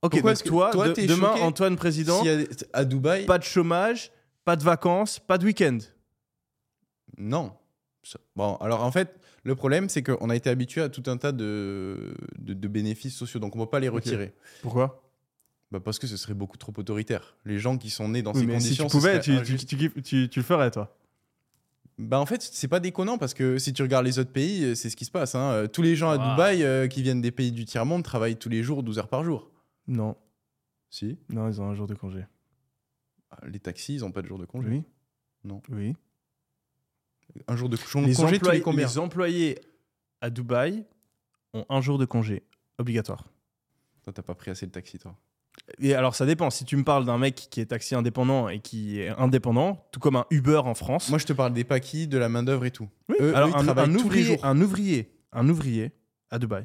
Ok, 0.02 0.12
Pourquoi 0.12 0.20
donc 0.22 0.30
est-ce 0.32 0.42
que 0.44 0.48
toi, 0.48 0.70
toi, 0.72 0.88
de- 0.88 0.92
t'es 0.94 1.06
demain, 1.06 1.28
choqué 1.32 1.42
Antoine 1.42 1.76
président, 1.76 2.22
S'il 2.22 2.40
y 2.40 2.44
a 2.44 2.46
à 2.72 2.84
Dubaï, 2.84 3.24
pas 3.26 3.38
de 3.38 3.44
chômage, 3.44 4.10
pas 4.44 4.56
de 4.56 4.62
vacances, 4.64 5.18
pas 5.18 5.38
de 5.38 5.44
week-end? 5.46 5.78
non. 7.18 7.52
Ça- 8.02 8.18
Bon, 8.36 8.56
alors 8.56 8.84
en 8.84 8.92
fait, 8.92 9.16
le 9.46 9.54
problème, 9.54 9.88
c'est 9.88 10.02
qu'on 10.02 10.28
a 10.30 10.36
été 10.36 10.50
habitué 10.50 10.82
à 10.82 10.88
tout 10.88 11.02
un 11.06 11.16
tas 11.16 11.32
de, 11.32 12.14
de, 12.38 12.52
de 12.54 12.68
bénéfices 12.68 13.14
sociaux, 13.16 13.40
donc 13.40 13.54
on 13.56 13.60
ne 13.60 13.64
peut 13.64 13.70
pas 13.70 13.80
les 13.80 13.88
retirer. 13.88 14.34
Pourquoi? 14.62 15.02
Bah, 15.70 15.80
parce 15.80 15.98
que 15.98 16.06
ce 16.06 16.16
serait 16.16 16.34
beaucoup 16.34 16.56
trop 16.58 16.72
autoritaire. 16.76 17.36
Les 17.44 17.58
gens 17.58 17.76
qui 17.78 17.90
sont 17.90 18.08
nés 18.08 18.22
dans 18.22 18.32
Oui, 18.32 18.40
ces 18.40 18.46
mais 18.46 18.60
si 18.60 18.74
tu 18.74 18.82
conditions, 18.82 18.88
pouvais, 18.98 19.20
tu, 19.20 19.30
tu, 19.32 19.36
injuste. 19.38 19.68
tu- 19.68 20.02
tu- 20.02 20.28
tu 20.28 20.38
le 20.38 20.44
ferais, 20.44 20.70
toi. 20.70 20.96
Bah 21.98 22.20
en 22.20 22.26
fait, 22.26 22.42
c'est 22.42 22.68
pas 22.68 22.78
déconnant 22.78 23.16
parce 23.16 23.32
que 23.32 23.56
si 23.58 23.72
tu 23.72 23.80
regardes 23.82 24.04
les 24.04 24.18
autres 24.18 24.30
pays, 24.30 24.62
euh, 24.64 24.74
c'est 24.74 24.90
ce 24.90 24.96
qui 24.96 25.06
se 25.06 25.10
passe. 25.10 25.34
hein. 25.34 25.66
Tous 25.72 25.80
les 25.80 25.96
gens 25.96 26.10
à. 26.10 26.18
Dubaï 26.18 26.62
euh, 26.62 26.88
qui 26.88 27.00
viennent 27.02 27.22
des 27.22 27.30
pays 27.30 27.52
du 27.52 27.64
tiers-monde 27.64 28.02
travaillent 28.02 28.36
tous 28.36 28.50
les 28.50 28.62
jours 28.62 28.82
12 28.82 28.98
heures 28.98 29.08
par 29.08 29.24
jour. 29.24 29.50
Non. 29.88 30.14
Si. 30.90 31.18
Non, 31.30 31.48
ils 31.48 31.58
ont 31.60 31.68
un 31.70 31.74
jour 31.74 31.86
de 31.86 31.94
congé. 31.94 32.26
Ah, 33.30 33.38
Les 33.48 33.58
taxis, 33.60 33.94
ils 33.94 34.04
ont 34.04 34.12
pas 34.12 34.20
de 34.22 34.26
jour 34.26 34.38
de 34.38 34.44
congé. 34.44 34.68
Oui. 34.68 34.82
Non. 35.44 35.62
Oui. 35.70 35.94
Un 37.48 37.56
jour 37.56 37.68
de 37.68 37.76
congé, 37.76 38.06
Les, 38.08 38.14
congé 38.14 38.38
tous 38.38 38.46
employés- 38.48 38.76
les 38.84 38.98
employés 38.98 39.58
à 40.20 40.30
Dubaï 40.30 40.84
ont 41.54 41.64
un 41.68 41.80
jour 41.80 41.98
de 41.98 42.04
congé 42.04 42.42
obligatoire. 42.78 43.28
Toi, 44.02 44.12
t'as 44.12 44.22
pas 44.22 44.34
pris 44.34 44.50
assez 44.50 44.64
le 44.66 44.72
taxi, 44.72 44.98
toi. 44.98 45.14
Et 45.78 45.94
alors, 45.94 46.14
ça 46.14 46.26
dépend. 46.26 46.50
Si 46.50 46.64
tu 46.64 46.76
me 46.76 46.84
parles 46.84 47.04
d'un 47.06 47.18
mec 47.18 47.34
qui 47.50 47.60
est 47.60 47.66
taxi 47.66 47.94
indépendant 47.94 48.48
et 48.48 48.60
qui 48.60 49.00
est 49.00 49.08
indépendant, 49.08 49.86
tout 49.90 50.00
comme 50.00 50.16
un 50.16 50.26
Uber 50.30 50.58
en 50.64 50.74
France. 50.74 51.08
Moi, 51.08 51.18
je 51.18 51.24
te 51.26 51.32
parle 51.32 51.52
des 51.54 51.64
paquis, 51.64 52.06
de 52.06 52.18
la 52.18 52.28
main-d'œuvre 52.28 52.64
et 52.66 52.70
tout. 52.70 52.88
Oui. 53.08 53.16
eux- 53.20 53.34
alors, 53.34 53.48
eux, 53.50 53.68
un, 53.68 53.94
ouvrier, 53.94 54.38
un 54.44 54.60
ouvrier, 54.60 55.12
un 55.32 55.48
ouvrier 55.48 55.92
à 56.30 56.38
Dubaï, 56.38 56.64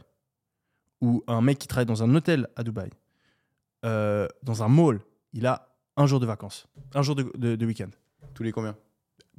ou 1.01 1.23
un 1.27 1.41
mec 1.41 1.57
qui 1.57 1.67
travaille 1.67 1.85
dans 1.85 2.03
un 2.03 2.13
hôtel 2.13 2.47
à 2.55 2.63
Dubaï, 2.63 2.89
euh, 3.85 4.27
dans 4.43 4.61
un 4.63 4.67
mall, 4.67 4.99
il 5.33 5.45
a 5.47 5.67
un 5.97 6.05
jour 6.05 6.19
de 6.19 6.25
vacances, 6.25 6.67
un 6.93 7.01
jour 7.01 7.15
de, 7.15 7.31
de- 7.35 7.55
de 7.55 7.65
week-end. 7.65 7.89
Tous 8.33 8.43
les 8.43 8.51
combien? 8.51 8.75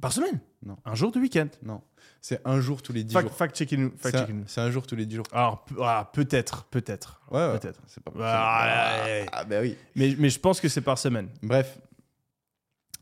Par 0.01 0.11
semaine 0.13 0.39
Non. 0.65 0.77
Un 0.85 0.95
jour 0.95 1.11
de 1.11 1.19
week-end. 1.19 1.47
Non. 1.63 1.81
C'est 2.21 2.41
un 2.45 2.59
jour 2.61 2.81
tous 2.81 2.93
les 2.93 3.03
10 3.03 3.13
Fact, 3.13 3.27
jours. 3.27 3.37
fact 3.37 3.55
checking. 3.57 3.91
C'est 3.95 4.01
Fact 4.01 4.15
un, 4.15 4.19
checking. 4.19 4.43
c'est 4.47 4.61
un 4.61 4.71
jour 4.71 4.87
tous 4.87 4.95
les 4.95 5.05
10 5.05 5.15
jours. 5.17 5.25
Alors, 5.31 5.65
ah, 5.81 6.09
peut-être, 6.13 6.63
peut-être. 6.65 7.21
Ouais, 7.31 7.47
ouais. 7.47 7.59
Peut-être. 7.59 7.81
C'est 7.87 8.03
pas 8.03 8.11
Ah, 8.19 9.03
ouais, 9.05 9.11
ouais. 9.11 9.25
Ah, 9.31 9.43
bah 9.45 9.59
oui. 9.61 9.77
Mais, 9.95 10.15
mais 10.17 10.29
je 10.29 10.39
pense 10.39 10.59
que 10.61 10.67
c'est 10.69 10.81
par 10.81 10.97
semaine. 10.97 11.29
Bref. 11.41 11.77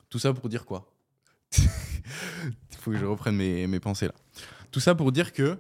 Tout 0.10 0.20
ça 0.20 0.34
pour 0.34 0.50
dire 0.50 0.66
quoi? 0.66 0.92
Il 1.58 1.68
faut 2.80 2.92
que 2.92 2.98
je 2.98 3.06
reprenne 3.06 3.36
mes, 3.36 3.68
mes 3.68 3.80
pensées 3.80 4.08
là. 4.08 4.14
Tout 4.72 4.80
ça 4.80 4.96
pour 4.96 5.12
dire 5.12 5.34
que 5.34 5.58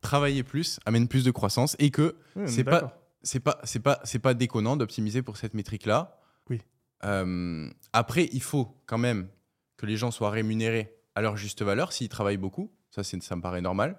travailler 0.00 0.42
plus 0.42 0.78
amène 0.86 1.08
plus 1.08 1.24
de 1.24 1.30
croissance 1.30 1.76
et 1.78 1.90
que 1.90 2.16
Oui, 2.36 2.44
C'est 2.48 2.64
pas- 2.64 3.00
c'est 3.22 3.40
pas 3.40 3.58
c'est 3.64 3.80
pas 3.80 4.00
c'est 4.04 4.18
pas 4.18 4.34
déconnant 4.34 4.76
d'optimiser 4.76 5.22
pour 5.22 5.36
cette 5.38 5.54
métrique 5.54 5.86
là. 5.86 6.18
Oui. 6.50 6.60
après, 7.92 8.28
il 8.32 8.42
faut 8.42 8.76
quand 8.86 8.98
même 8.98 9.28
que 9.76 9.86
les 9.86 9.96
gens 9.96 10.10
soient 10.10 10.30
rémunérés 10.30 10.96
à 11.14 11.22
leur 11.22 11.36
juste 11.36 11.62
valeur 11.62 11.92
s'ils 11.92 12.08
travaillent 12.08 12.36
beaucoup. 12.36 12.72
Ça, 12.90 13.02
ça 13.02 13.36
me 13.36 13.40
paraît 13.40 13.60
normal. 13.60 13.98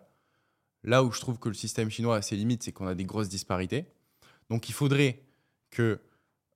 Là 0.84 1.04
où 1.04 1.12
je 1.12 1.20
trouve 1.20 1.40
que 1.40 1.50
le 1.50 1.56
système 1.56 1.90
chinois 1.90 2.18
a 2.18 2.22
ses 2.22 2.36
limites, 2.36 2.64
c'est 2.64 2.72
qu'on 2.72 2.88
a 2.88 2.96
des 2.96 3.06
grosses 3.06 3.30
disparités. 3.30 3.86
Donc, 4.50 4.70
il 4.70 4.74
faudrait 4.74 5.24
que 5.72 6.00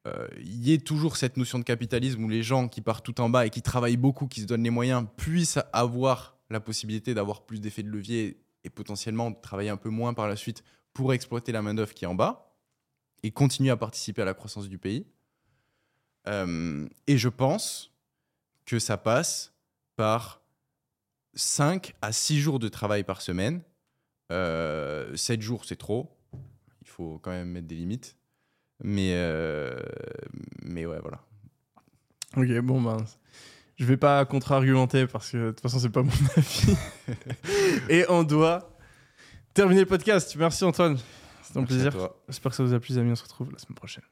euh, 0.08 0.28
il 0.38 0.68
y 0.68 0.74
ait 0.74 0.78
toujours 0.78 1.18
cette 1.18 1.36
notion 1.36 1.60
de 1.60 1.64
capitalisme 1.64 2.24
où 2.24 2.30
les 2.30 2.44
gens 2.44 2.68
qui 2.68 2.82
partent 2.82 3.06
tout 3.06 3.20
en 3.20 3.30
bas 3.30 3.46
et 3.46 3.50
qui 3.50 3.62
travaillent 3.62 3.98
beaucoup, 3.98 4.28
qui 4.28 4.42
se 4.42 4.46
donnent 4.46 4.64
les 4.64 4.70
moyens, 4.70 5.06
puissent 5.18 5.60
avoir 5.74 6.38
la 6.50 6.60
possibilité 6.60 7.14
d'avoir 7.14 7.46
plus 7.46 7.60
d'effets 7.60 7.84
de 7.84 7.90
levier 7.90 8.42
et 8.64 8.70
potentiellement 8.70 9.32
de 9.32 9.36
travailler 9.42 9.70
un 9.70 9.78
peu 9.78 9.90
moins 9.90 10.14
par 10.14 10.28
la 10.28 10.36
suite 10.36 10.64
pour 10.94 11.14
exploiter 11.14 11.52
la 11.52 11.62
main-d'œuvre 11.62 11.94
qui 11.94 12.06
est 12.06 12.08
en 12.08 12.16
bas 12.16 12.56
et 13.24 13.32
continuer 13.32 13.70
à 13.70 13.78
participer 13.78 14.22
à 14.22 14.26
la 14.26 14.34
croissance 14.34 14.70
du 14.70 14.78
pays. 14.78 15.06
Euh, 16.28 16.88
et 17.08 17.18
je 17.18 17.30
pense 17.30 17.92
que 18.70 18.78
ça 18.78 18.98
passe 18.98 19.52
par 19.96 20.42
5 21.34 21.96
à 22.04 22.12
6 22.12 22.40
jours 22.40 22.60
de 22.60 22.68
travail 22.68 23.04
par 23.04 23.22
semaine. 23.22 23.62
Euh, 24.32 25.16
7 25.16 25.42
jours, 25.42 25.66
c'est 25.66 25.76
trop. 25.76 26.16
Il 26.82 26.88
faut 26.88 27.20
quand 27.24 27.32
même 27.32 27.50
mettre 27.50 27.68
des 27.68 27.76
limites. 27.76 28.16
Mais, 28.84 29.14
euh, 29.16 29.76
mais 30.62 30.86
ouais, 30.86 31.00
voilà. 31.02 31.20
Ok, 32.38 32.60
bon, 32.60 32.82
ben. 32.82 32.98
Je 33.78 33.86
vais 33.86 33.98
pas 33.98 34.24
contre-argumenter 34.26 35.08
parce 35.08 35.32
que 35.32 35.38
de 35.38 35.52
toute 35.52 35.62
façon, 35.62 35.80
c'est 35.80 35.90
pas 35.90 36.04
mon 36.04 36.12
avis. 36.36 36.76
Et 37.90 38.06
on 38.10 38.24
doit 38.24 38.78
terminer 39.54 39.82
le 39.82 39.88
podcast. 39.88 40.36
Merci 40.36 40.64
Antoine. 40.64 40.98
C'était 41.42 41.58
un 41.58 41.62
Merci 41.62 41.76
plaisir. 41.76 42.10
J'espère 42.28 42.52
que 42.52 42.56
ça 42.58 42.64
vous 42.64 42.74
a 42.74 42.80
plu, 42.80 42.94
les 42.94 43.00
amis. 43.00 43.12
On 43.14 43.16
se 43.16 43.24
retrouve 43.24 43.52
la 43.52 43.58
semaine 43.58 43.76
prochaine. 43.76 44.04